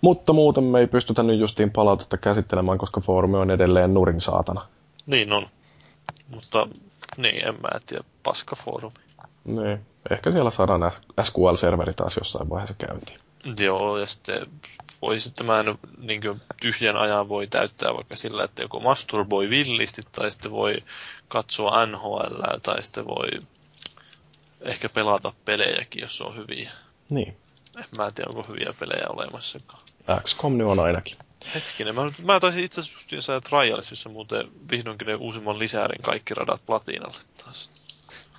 Mutta 0.00 0.32
muuten 0.32 0.64
me 0.64 0.80
ei 0.80 0.86
pystytä 0.86 1.22
nyt 1.22 1.40
justiin 1.40 1.70
palautetta 1.70 2.16
käsittelemään, 2.16 2.78
koska 2.78 3.00
foorumi 3.00 3.36
on 3.36 3.50
edelleen 3.50 3.94
nurin 3.94 4.20
saatana. 4.20 4.66
Niin 5.06 5.32
on. 5.32 5.46
Mutta 6.28 6.68
niin, 7.16 7.48
en 7.48 7.54
mä 7.54 7.68
tiedä, 7.86 8.04
paska 8.22 8.56
foorumi. 8.56 8.94
Niin, 9.44 9.80
ehkä 10.10 10.32
siellä 10.32 10.50
saadaan 10.50 10.92
SQL-serveri 11.20 11.94
taas 11.94 12.16
jossain 12.16 12.50
vaiheessa 12.50 12.86
käyntiin. 12.86 13.20
Joo, 13.60 13.98
ja 13.98 14.06
sitten 14.06 14.46
voi 15.02 15.20
sitten 15.20 15.46
mä 15.46 15.60
en, 15.60 15.78
niin 15.98 16.20
tyhjän 16.60 16.96
ajan 16.96 17.28
voi 17.28 17.46
täyttää 17.46 17.94
vaikka 17.94 18.16
sillä, 18.16 18.44
että 18.44 18.62
joku 18.62 18.80
masturboi 18.80 19.50
villisti, 19.50 20.02
tai 20.12 20.30
sitten 20.30 20.50
voi 20.50 20.84
katsoa 21.28 21.86
NHL, 21.86 22.42
tai 22.62 22.82
sitten 22.82 23.06
voi 23.06 23.28
ehkä 24.60 24.88
pelata 24.88 25.32
pelejäkin, 25.44 26.00
jos 26.00 26.20
on 26.20 26.36
hyviä. 26.36 26.70
Niin. 27.10 27.36
En 27.76 27.84
mä 27.96 28.10
tiedä, 28.10 28.30
onko 28.34 28.52
hyviä 28.52 28.74
pelejä 28.80 29.06
olemassakaan. 29.08 29.82
XCOM 30.22 30.58
nyt 30.58 30.66
on 30.66 30.80
ainakin. 30.80 31.16
Hetkinen, 31.54 31.94
mä, 31.94 32.02
mä 32.24 32.40
taisin 32.40 32.64
itse 32.64 32.80
asiassa 32.80 32.96
justiin 32.96 33.22
saada 33.22 33.40
Trialsissa 33.40 34.08
muuten 34.08 34.44
vihdoinkin 34.70 35.06
ne 35.06 35.14
uusimman 35.14 35.58
lisäärin 35.58 36.02
kaikki 36.02 36.34
radat 36.34 36.66
platinalle 36.66 37.18
taas. 37.44 37.70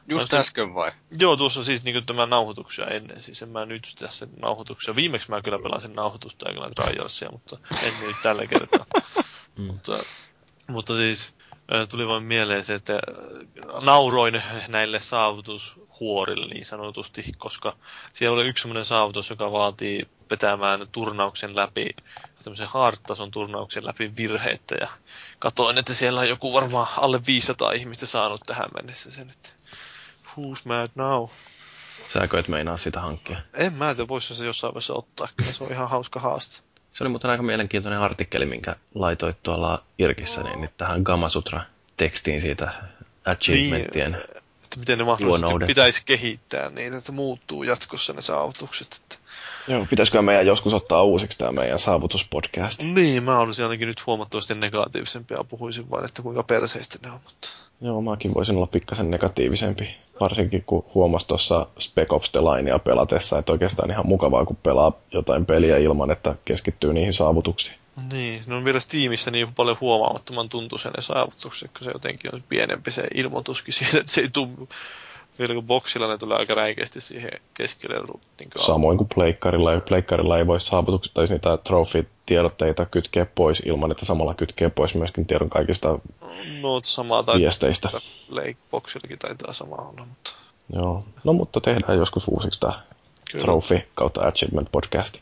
Just 0.08 0.34
äsken 0.34 0.74
vai? 0.74 0.92
Joo, 1.20 1.38
tuossa 1.38 1.64
siis 1.64 1.84
niin 1.84 2.06
tämä 2.06 2.26
nauhoituksia 2.26 2.86
ennen. 2.86 3.22
Siis 3.22 3.42
en 3.42 3.50
mä 3.50 3.66
nyt 3.66 3.96
tässä 4.00 4.28
nauhoituksia. 4.42 4.96
Viimeksi 4.96 5.30
mä 5.30 5.42
kyllä 5.42 5.60
pelasin 5.60 5.94
nauhoitusta 5.94 6.50
ja 6.50 6.54
kyllä 6.54 6.70
Trialsia, 6.76 7.30
mutta 7.32 7.58
en 7.84 7.94
nyt 8.02 8.16
tällä 8.24 8.48
kertaa. 8.48 8.86
mm. 9.58 9.64
mutta, 9.64 10.04
mutta 10.68 10.96
siis 10.96 11.34
tuli 11.90 12.08
vain 12.08 12.24
mieleen 12.24 12.66
se, 12.66 12.74
että 12.74 13.00
nauroin 13.82 14.44
näille 14.68 15.00
saavutushuorille 15.00 16.46
niin 16.46 16.66
sanotusti, 16.66 17.24
koska 17.38 17.78
siellä 18.14 18.36
oli 18.36 18.48
yksi 18.48 18.62
sellainen 18.62 18.86
saavutus, 18.86 19.30
joka 19.30 19.52
vaatii 19.52 20.08
vetämään 20.32 20.88
turnauksen 20.92 21.56
läpi, 21.56 21.90
tämmöisen 22.44 22.68
hard-tason 22.68 23.32
turnauksen 23.32 23.86
läpi 23.86 24.16
virheitä 24.18 24.76
ja 24.82 24.88
katoin, 25.40 25.78
että 25.78 25.94
siellä 25.94 26.20
on 26.20 26.30
joku 26.30 26.54
varmaan 26.54 26.88
alle 26.98 27.20
500 27.28 27.72
ihmistä 27.72 28.06
saanut 28.06 28.42
tähän 28.46 28.70
mennessä 28.76 29.12
sen, 29.12 29.30
että 29.30 29.50
who's 30.28 30.62
mad 30.66 30.90
now? 30.96 31.28
Sääkö 32.14 32.40
et 32.40 32.48
meinaa 32.48 32.78
sitä 32.78 33.02
hankkia? 33.02 33.42
En 33.54 33.74
mä 33.74 33.96
tiedä, 33.96 34.08
voisi 34.08 34.36
se 34.36 34.46
jossain 34.46 34.74
vaiheessa 34.74 34.94
ottaa, 34.94 35.28
kyllä 35.38 35.52
se 35.52 35.64
on 35.64 35.72
ihan 35.72 35.90
hauska 35.90 36.20
haaste. 36.20 36.69
Se 37.00 37.04
oli 37.04 37.10
muuten 37.10 37.32
aika 37.32 37.44
mielenkiintoinen 37.44 38.00
artikkeli, 38.00 38.46
minkä 38.46 38.76
laitoit 38.96 39.38
tuolla 39.44 39.84
Irkissä, 40.00 40.44
niin 40.44 40.62
nyt 40.62 40.72
tähän 40.78 41.02
Gamasutra-tekstiin 41.02 42.42
siitä 42.42 42.74
achievementtien 43.26 44.12
niin, 44.12 44.22
että 44.64 44.80
miten 44.80 44.98
ne 44.98 45.04
mahdollisesti 45.04 45.66
pitäisi 45.68 46.02
kehittää 46.06 46.70
niitä, 46.70 46.98
että 46.98 47.12
muuttuu 47.12 47.64
jatkossa 47.64 48.14
ne 48.14 48.22
saavutukset. 48.22 49.02
Että... 49.04 49.16
Joo, 49.68 49.86
pitäisikö 49.90 50.22
meidän 50.22 50.48
joskus 50.48 50.74
ottaa 50.74 51.04
uusiksi 51.04 51.38
tämä 51.38 51.52
meidän 51.52 51.80
saavutuspodcast? 51.80 52.82
Niin, 52.82 53.24
mä 53.24 53.40
olisin 53.40 53.66
ainakin 53.66 53.88
nyt 53.88 54.06
huomattavasti 54.06 54.56
negatiivisempi 54.56 55.34
ja 55.34 55.44
puhuisin 55.44 55.90
vain, 55.92 56.06
että 56.06 56.22
kuinka 56.22 56.44
perseistä 56.44 57.00
ne 57.04 57.12
on. 57.12 57.20
Mutta... 57.24 57.50
Joo, 57.82 58.02
mäkin 58.02 58.34
voisin 58.34 58.56
olla 58.56 58.68
pikkasen 58.68 59.12
negatiivisempi. 59.12 59.96
Varsinkin 60.20 60.64
kun 60.64 60.86
huomasi 60.96 61.28
tuossa 61.28 61.68
Spec 61.80 62.14
Ops 62.14 62.30
The 62.32 62.40
Linea 62.40 62.80
pelatessa, 62.80 63.40
että 63.40 63.52
oikeastaan 63.52 63.92
ihan 63.92 64.08
mukavaa, 64.08 64.46
kun 64.46 64.58
pelaa 64.64 64.92
jotain 65.12 65.46
peliä 65.46 65.78
ilman, 65.78 66.12
että 66.12 66.36
keskittyy 66.46 66.94
niihin 66.94 67.14
saavutuksiin. 67.14 67.76
Niin, 68.12 68.42
ne 68.48 68.56
on 68.56 68.66
vielä 68.66 68.80
Steamissa 68.80 69.32
niin 69.32 69.54
paljon 69.54 69.78
huomaamattoman 69.82 70.50
tuntuisen 70.50 70.92
ne 70.92 71.02
saavutukset, 71.02 71.72
kun 71.78 71.86
se 71.86 71.92
jotenkin 71.92 72.36
on 72.36 72.44
pienempi 72.50 72.92
se 72.92 73.04
ilmoituskin 73.14 73.74
siitä, 73.78 73.98
että 73.98 74.12
se 74.12 74.22
ei 74.22 74.30
tule 74.30 74.50
vielä 75.40 75.54
kun 75.54 75.68
boksilla 75.68 76.08
ne 76.08 76.18
tulee 76.18 76.38
aika 76.38 76.54
räikeästi 76.54 77.02
siihen 77.02 77.32
keskelle. 77.54 77.96
Niin 77.96 78.50
kuin 78.54 78.66
Samoin 78.66 78.98
kuin 78.98 79.10
pleikkarilla. 79.16 79.74
Ja 79.74 79.82
pleikkarilla 79.82 80.38
ei 80.38 80.48
voi 80.48 80.62
saavutuksia 80.62 81.14
tai 81.14 81.26
niitä 81.26 81.58
trophy-tiedotteita 81.58 82.86
kytkeä 82.86 83.26
pois 83.36 83.60
ilman, 83.66 83.92
että 83.92 84.06
samalla 84.06 84.34
kytkee 84.34 84.70
pois 84.70 84.96
myöskin 84.96 85.26
tiedon 85.26 85.50
kaikista 85.50 86.00
no, 86.62 86.80
samaa 86.84 87.24
tai 87.24 87.40
viesteistä. 87.40 87.90
Boxillakin 88.72 89.20
taitaa 89.20 89.54
sama 89.54 89.76
olla, 89.76 90.06
mutta... 90.06 90.32
Joo, 90.74 91.04
no 91.24 91.34
mutta 91.34 91.62
tehdään 91.62 91.98
joskus 91.98 92.28
uusiksi 92.28 92.60
tämä 92.60 92.82
Trophy 93.40 93.82
kautta 93.96 94.28
Achievement 94.28 94.72
podcast. 94.72 95.18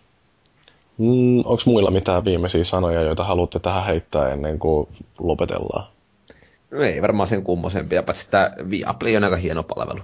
Mm, 0.98 1.38
Onko 1.38 1.64
muilla 1.66 1.92
mitään 1.92 2.26
viimeisiä 2.26 2.64
sanoja, 2.64 3.02
joita 3.02 3.24
haluatte 3.24 3.60
tähän 3.60 3.86
heittää 3.86 4.30
ennen 4.30 4.60
kuin 4.60 4.88
lopetellaan? 5.20 5.88
No 6.72 6.82
ei 6.82 7.02
varmaan 7.02 7.28
sen 7.28 7.44
kummosempia, 7.44 8.04
paitsi 8.04 8.30
tämä 8.30 8.52
Viaplay 8.70 9.16
on 9.16 9.24
aika 9.24 9.36
hieno 9.36 9.64
palvelu. 9.64 10.02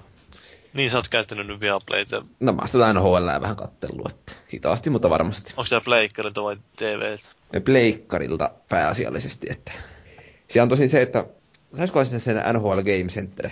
Niin, 0.74 0.92
sä 0.92 0.98
oot 0.98 1.08
käyttänyt 1.08 1.48
nyt 1.48 1.62
Viaplayta. 1.62 2.26
No 2.40 2.54
mä 2.54 2.62
oon 2.74 2.84
aina 2.84 3.02
HL 3.02 3.42
vähän 3.42 3.56
kattellut, 3.56 4.10
että 4.10 4.34
hitaasti, 4.54 4.90
mutta 4.90 5.10
varmasti. 5.10 5.54
Onko 5.58 5.70
tämä 5.70 5.82
pleikkarilta 5.82 6.44
vai 6.44 6.58
TVltä? 6.76 7.62
Pleikkarilta 7.66 8.52
pääasiallisesti, 8.70 9.48
että 9.50 9.72
siellä 10.48 10.64
on 10.64 10.70
tosin 10.70 10.90
se, 10.90 11.02
että 11.02 11.26
saisiko 11.78 12.06
sinne 12.06 12.20
sen 12.20 12.42
NHL 12.54 12.76
Game 12.76 13.08
Center? 13.10 13.50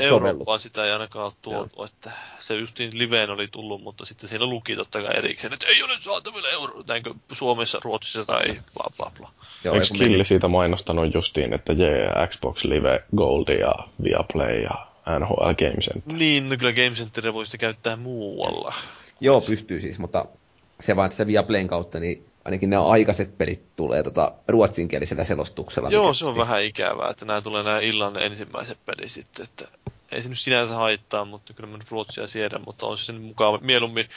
Eurooppaan 0.00 0.60
sitä 0.60 0.84
ei 0.84 0.92
ainakaan 0.92 1.24
ole 1.24 1.32
tuotu, 1.42 1.84
että 1.84 2.10
se 2.38 2.54
justiin 2.54 2.98
liveen 2.98 3.30
oli 3.30 3.48
tullut, 3.48 3.82
mutta 3.82 4.04
sitten 4.04 4.28
siinä 4.28 4.46
luki 4.46 4.76
totta 4.76 5.02
kai 5.02 5.16
erikseen, 5.16 5.52
että 5.52 5.66
ei 5.66 5.82
ole 5.82 5.92
saatavilla 6.00 6.48
euro, 6.48 6.82
näinkö 6.88 7.14
Suomessa, 7.32 7.80
Ruotsissa 7.84 8.24
tai 8.24 8.46
bla 8.74 8.90
bla 8.96 9.12
bla. 9.18 9.30
Joo, 9.64 9.74
Eikö 9.74 9.86
Killi 9.92 10.08
meni- 10.08 10.24
siitä 10.24 10.48
mainostanut 10.48 11.14
justiin, 11.14 11.52
että 11.52 11.72
jee, 11.72 12.08
Xbox 12.28 12.64
Live 12.64 13.04
Gold 13.16 13.48
ja 13.48 13.74
Viaplay 14.04 14.60
ja 14.60 14.86
NHL 15.18 15.52
Game 15.54 15.80
Center. 15.80 16.12
Niin, 16.12 16.48
no 16.48 16.56
kyllä 16.56 16.72
Game 16.72 16.90
Centeria 16.90 17.32
voisi 17.32 17.58
käyttää 17.58 17.96
muualla. 17.96 18.74
Joo, 19.20 19.40
pystyy 19.40 19.80
siis, 19.80 19.98
mutta 19.98 20.24
se 20.80 20.96
vaan, 20.96 21.06
että 21.06 21.16
se 21.16 21.26
Viaplayn 21.26 21.68
kautta, 21.68 22.00
niin 22.00 22.24
ainakin 22.44 22.70
nämä 22.70 22.86
aikaiset 22.86 23.38
pelit 23.38 23.76
tulee 23.76 24.02
tota, 24.02 24.32
ruotsinkielisellä 24.48 25.24
selostuksella. 25.24 25.90
Joo, 25.90 26.14
se 26.14 26.24
on 26.24 26.36
vähän 26.36 26.62
ikävää, 26.62 27.10
että 27.10 27.24
nämä 27.24 27.40
tulee 27.40 27.62
nämä 27.62 27.78
illan 27.78 28.22
ensimmäiset 28.22 28.78
pelit 28.86 29.10
sitten, 29.10 29.44
että 29.44 29.68
ei 30.12 30.22
se 30.22 30.28
nyt 30.28 30.38
sinänsä 30.38 30.74
haittaa, 30.74 31.24
mutta 31.24 31.52
kyllä 31.52 31.70
mä 31.70 31.76
nyt 31.76 31.90
ruotsia 31.90 32.26
siedän, 32.26 32.62
mutta 32.66 32.86
on 32.86 32.98
se 32.98 33.04
sen 33.04 33.20
mukava, 33.20 33.58
mieluummin 33.62 34.08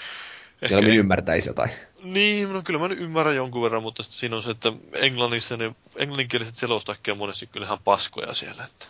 ehkä, 0.61 0.76
Mieluummin 0.76 1.00
ymmärtäisi 1.00 1.50
jotain. 1.50 1.69
Niin, 2.03 2.53
no 2.53 2.61
kyllä 2.61 2.80
mä 2.80 2.88
nyt 2.88 3.00
ymmärrän 3.00 3.35
jonkun 3.35 3.61
verran, 3.61 3.84
mutta 3.84 4.03
sitten 4.03 4.19
siinä 4.19 4.35
on 4.35 4.43
se, 4.43 4.52
että 4.52 4.72
englannissa 4.93 5.58
ne 5.58 5.76
englanninkieliset 5.95 6.56
selostakki 6.56 7.11
on 7.11 7.18
monesti 7.18 7.48
kyllä 7.48 7.66
ihan 7.66 7.80
paskoja 7.84 8.34
siellä. 8.34 8.64
Että. 8.64 8.85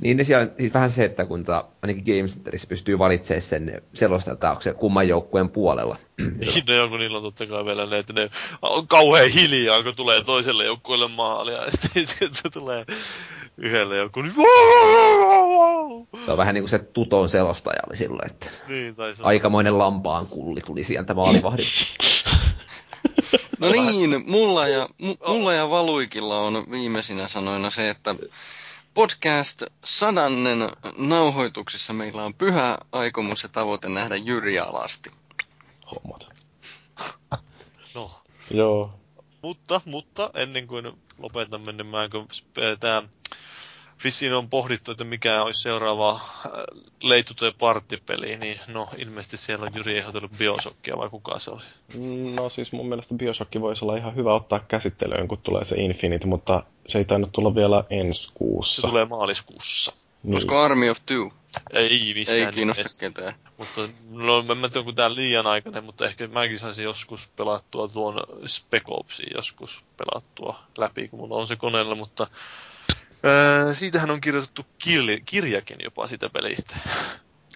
Niin 0.00 0.16
ne 0.16 0.24
siellä, 0.24 0.48
siis 0.58 0.74
vähän 0.74 0.90
se, 0.90 1.04
että 1.04 1.26
kun 1.26 1.44
ta, 1.44 1.64
ainakin 1.82 2.04
Game 2.04 2.28
Centerissä 2.28 2.66
pystyy 2.66 2.98
valitsemaan 2.98 3.42
sen 3.42 3.82
selostajan, 3.94 4.34
että 4.34 4.50
onko 4.50 4.62
se 4.62 4.74
kumman 4.74 5.08
joukkueen 5.08 5.48
puolella. 5.48 5.96
Niin, 6.40 6.64
no 6.68 6.74
joku 6.74 6.96
niillä 6.96 7.16
on 7.16 7.22
totta 7.22 7.46
kai 7.46 7.64
vielä 7.64 7.86
ne, 7.86 7.98
että 7.98 8.12
ne 8.12 8.30
on 8.62 8.88
kauhean 8.88 9.30
hiljaa, 9.30 9.82
kun 9.82 9.96
tulee 9.96 10.24
toiselle 10.24 10.64
joukkueelle 10.64 11.08
maalia, 11.08 11.64
ja 11.64 11.70
sitten 11.70 12.30
tulee 12.52 12.86
yhdelle 13.56 13.96
joku, 13.96 14.22
niin 14.22 14.34
se 16.24 16.30
on 16.30 16.38
vähän 16.38 16.54
niin 16.54 16.62
kuin 16.62 16.70
se 16.70 16.78
Tuton 16.78 17.28
selostaja 17.28 17.82
oli 17.86 17.96
silloin, 17.96 18.30
että 18.30 18.46
Niin, 18.68 18.96
tai 18.96 19.14
se 19.14 19.22
on, 19.22 19.28
aikamoinen 19.28 19.78
lampaan 19.78 20.26
kulli 20.26 20.60
tuli 20.60 20.84
sieltä 20.84 21.14
maalivahdin. 21.14 21.66
No 23.58 23.70
niin, 23.70 24.22
mulla 24.26 24.68
ja, 24.68 24.88
mu- 25.02 25.28
mulla 25.28 25.52
ja 25.52 25.70
Valuikilla 25.70 26.40
on 26.40 26.66
viimeisinä 26.70 27.28
sanoina 27.28 27.70
se, 27.70 27.90
että 27.90 28.14
podcast 28.94 29.62
sadannen 29.84 30.58
nauhoituksessa 30.96 31.92
meillä 31.92 32.24
on 32.24 32.34
pyhä 32.34 32.78
aikomus 32.92 33.42
ja 33.42 33.48
tavoite 33.48 33.88
nähdä 33.88 34.16
Jyri 34.16 34.58
alasti. 34.58 35.10
Hommat. 35.90 36.26
no. 37.94 38.10
Joo. 38.50 39.00
Mutta, 39.42 39.80
mutta 39.84 40.30
ennen 40.34 40.66
kuin 40.66 40.92
lopetamme, 41.18 41.72
niin 41.72 41.86
mä 41.86 42.08
tämä 42.80 43.02
Vissiin 44.04 44.34
on 44.34 44.48
pohdittu, 44.50 44.90
että 44.90 45.04
mikä 45.04 45.42
olisi 45.42 45.62
seuraava 45.62 46.10
äh, 46.10 46.20
leitutojen 47.02 47.54
parttipeli, 47.58 48.36
niin 48.36 48.60
no 48.68 48.88
ilmeisesti 48.98 49.36
siellä 49.36 49.66
on 49.66 49.72
Jyri 49.74 49.98
ehdotellut 49.98 50.30
Biosokkia 50.38 50.96
vai 50.96 51.10
kuka 51.10 51.38
se 51.38 51.50
oli? 51.50 51.62
No 52.34 52.48
siis 52.48 52.72
mun 52.72 52.88
mielestä 52.88 53.14
Bioshock 53.14 53.50
voisi 53.60 53.84
olla 53.84 53.96
ihan 53.96 54.16
hyvä 54.16 54.34
ottaa 54.34 54.58
käsittelyyn, 54.68 55.28
kun 55.28 55.38
tulee 55.38 55.64
se 55.64 55.76
Infinite, 55.76 56.26
mutta 56.26 56.62
se 56.88 56.98
ei 56.98 57.04
tainnut 57.04 57.32
tulla 57.32 57.54
vielä 57.54 57.84
ensi 57.90 58.22
Se 58.26 58.30
kuussa. 58.34 58.88
tulee 58.88 59.04
maaliskuussa. 59.04 59.92
Niin. 60.22 60.34
Olisiko 60.34 60.58
Army 60.58 60.90
of 60.90 60.98
Two? 61.06 61.32
Ei 61.72 62.14
missään 62.14 62.38
Ei 62.40 62.52
kiinnosta 62.52 62.80
nimessä. 62.82 63.06
ketään. 63.08 63.32
Mutta 63.58 63.80
no, 64.10 64.38
en 64.38 64.58
mä 64.58 64.68
tiedä, 64.68 64.78
onko 64.80 64.92
tää 64.92 65.14
liian 65.14 65.46
aikainen, 65.46 65.84
mutta 65.84 66.06
ehkä 66.06 66.26
mäkin 66.28 66.58
saisin 66.58 66.84
joskus 66.84 67.28
pelattua 67.36 67.88
tuon 67.88 68.20
Spec 68.46 68.82
Opsin 68.86 69.26
joskus 69.34 69.84
pelattua 69.96 70.60
läpi, 70.78 71.08
kun 71.08 71.18
mulla 71.20 71.36
on 71.36 71.46
se 71.46 71.56
koneella, 71.56 71.94
mutta 71.94 72.26
ää, 73.22 73.74
siitähän 73.74 74.10
on 74.10 74.20
kirjoitettu 74.20 74.66
kirja, 74.78 75.20
kirjakin 75.24 75.78
jopa 75.84 76.06
sitä 76.06 76.30
pelistä. 76.30 76.76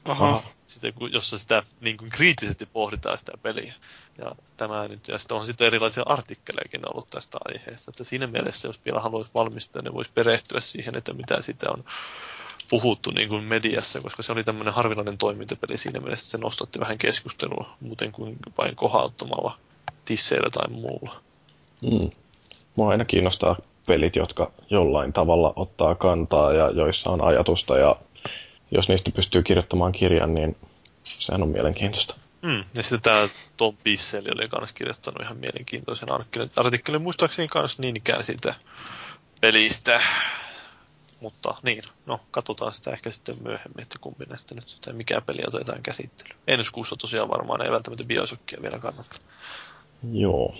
Aha. 0.04 0.42
Sitä, 0.66 0.92
jossa 1.12 1.38
sitä 1.38 1.62
niin 1.80 1.96
kuin 1.96 2.10
kriittisesti 2.10 2.66
pohditaan 2.66 3.18
sitä 3.18 3.32
peliä. 3.42 3.74
Ja 4.18 4.34
tämä 4.56 4.88
nyt, 4.88 5.08
ja 5.08 5.18
sitten 5.18 5.36
on 5.36 5.46
sitten 5.46 5.66
erilaisia 5.66 6.02
artikkelejakin 6.06 6.90
ollut 6.90 7.10
tästä 7.10 7.38
aiheesta. 7.44 7.90
Että 7.90 8.04
siinä 8.04 8.26
mielessä, 8.26 8.68
jos 8.68 8.84
vielä 8.84 9.00
haluaisi 9.00 9.34
valmistaa, 9.34 9.82
niin 9.82 9.94
voisi 9.94 10.10
perehtyä 10.14 10.60
siihen, 10.60 10.96
että 10.96 11.12
mitä 11.12 11.42
sitä 11.42 11.70
on 11.70 11.84
puhuttu 12.70 13.10
niin 13.10 13.28
kuin 13.28 13.44
mediassa, 13.44 14.00
koska 14.00 14.22
se 14.22 14.32
oli 14.32 14.44
tämmöinen 14.44 14.74
harvinainen 14.74 15.18
toimintapeli 15.18 15.78
siinä 15.78 16.00
mielessä, 16.00 16.30
se 16.30 16.38
nostatti 16.38 16.80
vähän 16.80 16.98
keskustelua 16.98 17.76
muuten 17.80 18.12
kuin 18.12 18.36
vain 18.58 18.76
kohauttamalla 18.76 19.58
tisseillä 20.04 20.50
tai 20.50 20.70
muulla. 20.70 21.22
Mm. 21.82 22.10
Mua 22.76 22.90
aina 22.90 23.04
kiinnostaa 23.04 23.56
pelit, 23.86 24.16
jotka 24.16 24.52
jollain 24.70 25.12
tavalla 25.12 25.52
ottaa 25.56 25.94
kantaa 25.94 26.52
ja 26.52 26.70
joissa 26.70 27.10
on 27.10 27.20
ajatusta 27.24 27.78
ja 27.78 27.96
jos 28.70 28.88
niistä 28.88 29.10
pystyy 29.10 29.42
kirjoittamaan 29.42 29.92
kirjan, 29.92 30.34
niin 30.34 30.56
sehän 31.04 31.42
on 31.42 31.48
mielenkiintoista. 31.48 32.14
Mm. 32.42 32.64
Ja 32.74 32.82
sitten 32.82 33.00
tämä 33.00 33.28
Tom 33.56 33.76
Bisseli 33.84 34.28
oli 34.30 34.48
myös 34.58 34.72
kirjoittanut 34.72 35.22
ihan 35.22 35.36
mielenkiintoisen 35.36 36.12
artikkelin. 36.12 36.50
Artikkelin 36.56 37.02
muistaakseni 37.02 37.48
myös 37.54 37.78
niin 37.78 37.96
ikään 37.96 38.24
siitä 38.24 38.54
pelistä. 39.40 40.00
Mutta 41.20 41.54
niin, 41.62 41.82
no 42.06 42.20
katsotaan 42.30 42.72
sitä 42.72 42.90
ehkä 42.90 43.10
sitten 43.10 43.36
myöhemmin, 43.42 43.82
että 43.82 43.98
kumpi 44.00 44.24
näistä 44.24 44.54
nyt, 44.54 44.78
tai 44.84 44.94
mikä 44.94 45.20
peli 45.20 45.42
otetaan 45.46 45.82
käsittelyyn. 45.82 46.40
Ensi 46.46 46.72
kuussa 46.72 46.96
tosiaan 46.96 47.28
varmaan 47.28 47.62
ei 47.62 47.70
välttämättä 47.70 48.04
biosokkia 48.04 48.62
vielä 48.62 48.78
kannata. 48.78 49.16
Joo. 50.12 50.54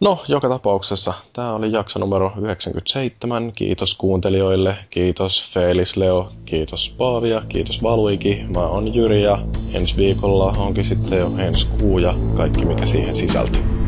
No, 0.00 0.24
joka 0.28 0.48
tapauksessa 0.48 1.14
tämä 1.32 1.54
oli 1.54 1.72
jakso 1.72 1.98
numero 1.98 2.32
97. 2.40 3.52
Kiitos 3.54 3.94
kuuntelijoille, 3.96 4.76
kiitos 4.90 5.50
Felis 5.52 5.96
Leo, 5.96 6.32
kiitos 6.44 6.94
Paavia, 6.98 7.42
kiitos 7.48 7.82
Valuiki. 7.82 8.44
Mä 8.54 8.66
oon 8.66 8.94
Jyri 8.94 9.22
ja 9.22 9.38
ensi 9.72 9.96
viikolla 9.96 10.54
onkin 10.58 10.84
sitten 10.84 11.18
jo 11.18 11.32
ensi 11.38 11.68
kuu 11.80 11.98
ja 11.98 12.14
kaikki 12.36 12.64
mikä 12.64 12.86
siihen 12.86 13.14
sisältyy. 13.14 13.83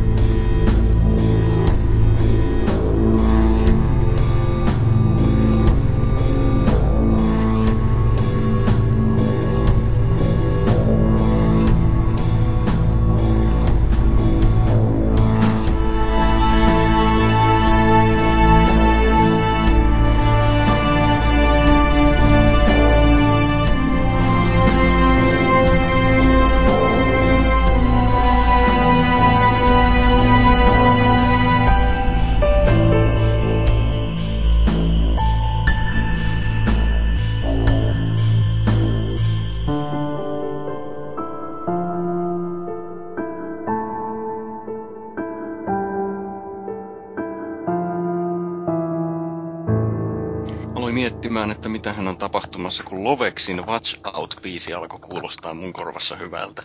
Miettimään, 51.37 51.51
että 51.51 51.69
mitä 51.69 51.93
hän 51.93 52.07
on 52.07 52.17
tapahtumassa, 52.17 52.83
kun 52.83 53.03
Lovexin 53.03 53.65
Watch 53.65 53.99
Out-biisi 54.13 54.73
alkoi 54.73 54.99
kuulostaa 54.99 55.53
mun 55.53 55.73
korvassa 55.73 56.15
hyvältä. 56.15 56.63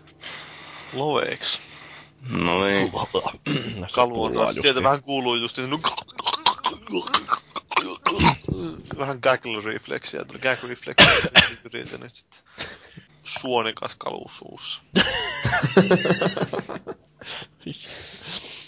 Lovex. 0.92 1.59
No 2.28 2.65
niin. 2.65 2.92
Kalu 3.92 4.25
on. 4.25 4.33
Sieltä 4.62 4.83
vähän 4.83 5.02
kuuluu 5.02 5.34
just 5.34 5.57
se 5.57 5.62
vähän 8.99 9.18
gaggle-refleksiä, 9.23 10.25
tuli 10.25 10.39
gag-refleksiä, 10.39 11.31
yritän 11.65 12.01
nyt 12.01 12.15
sitten. 12.15 12.41
Suonikas 13.25 13.94
kalu 13.99 14.28
suussa. 14.28 14.81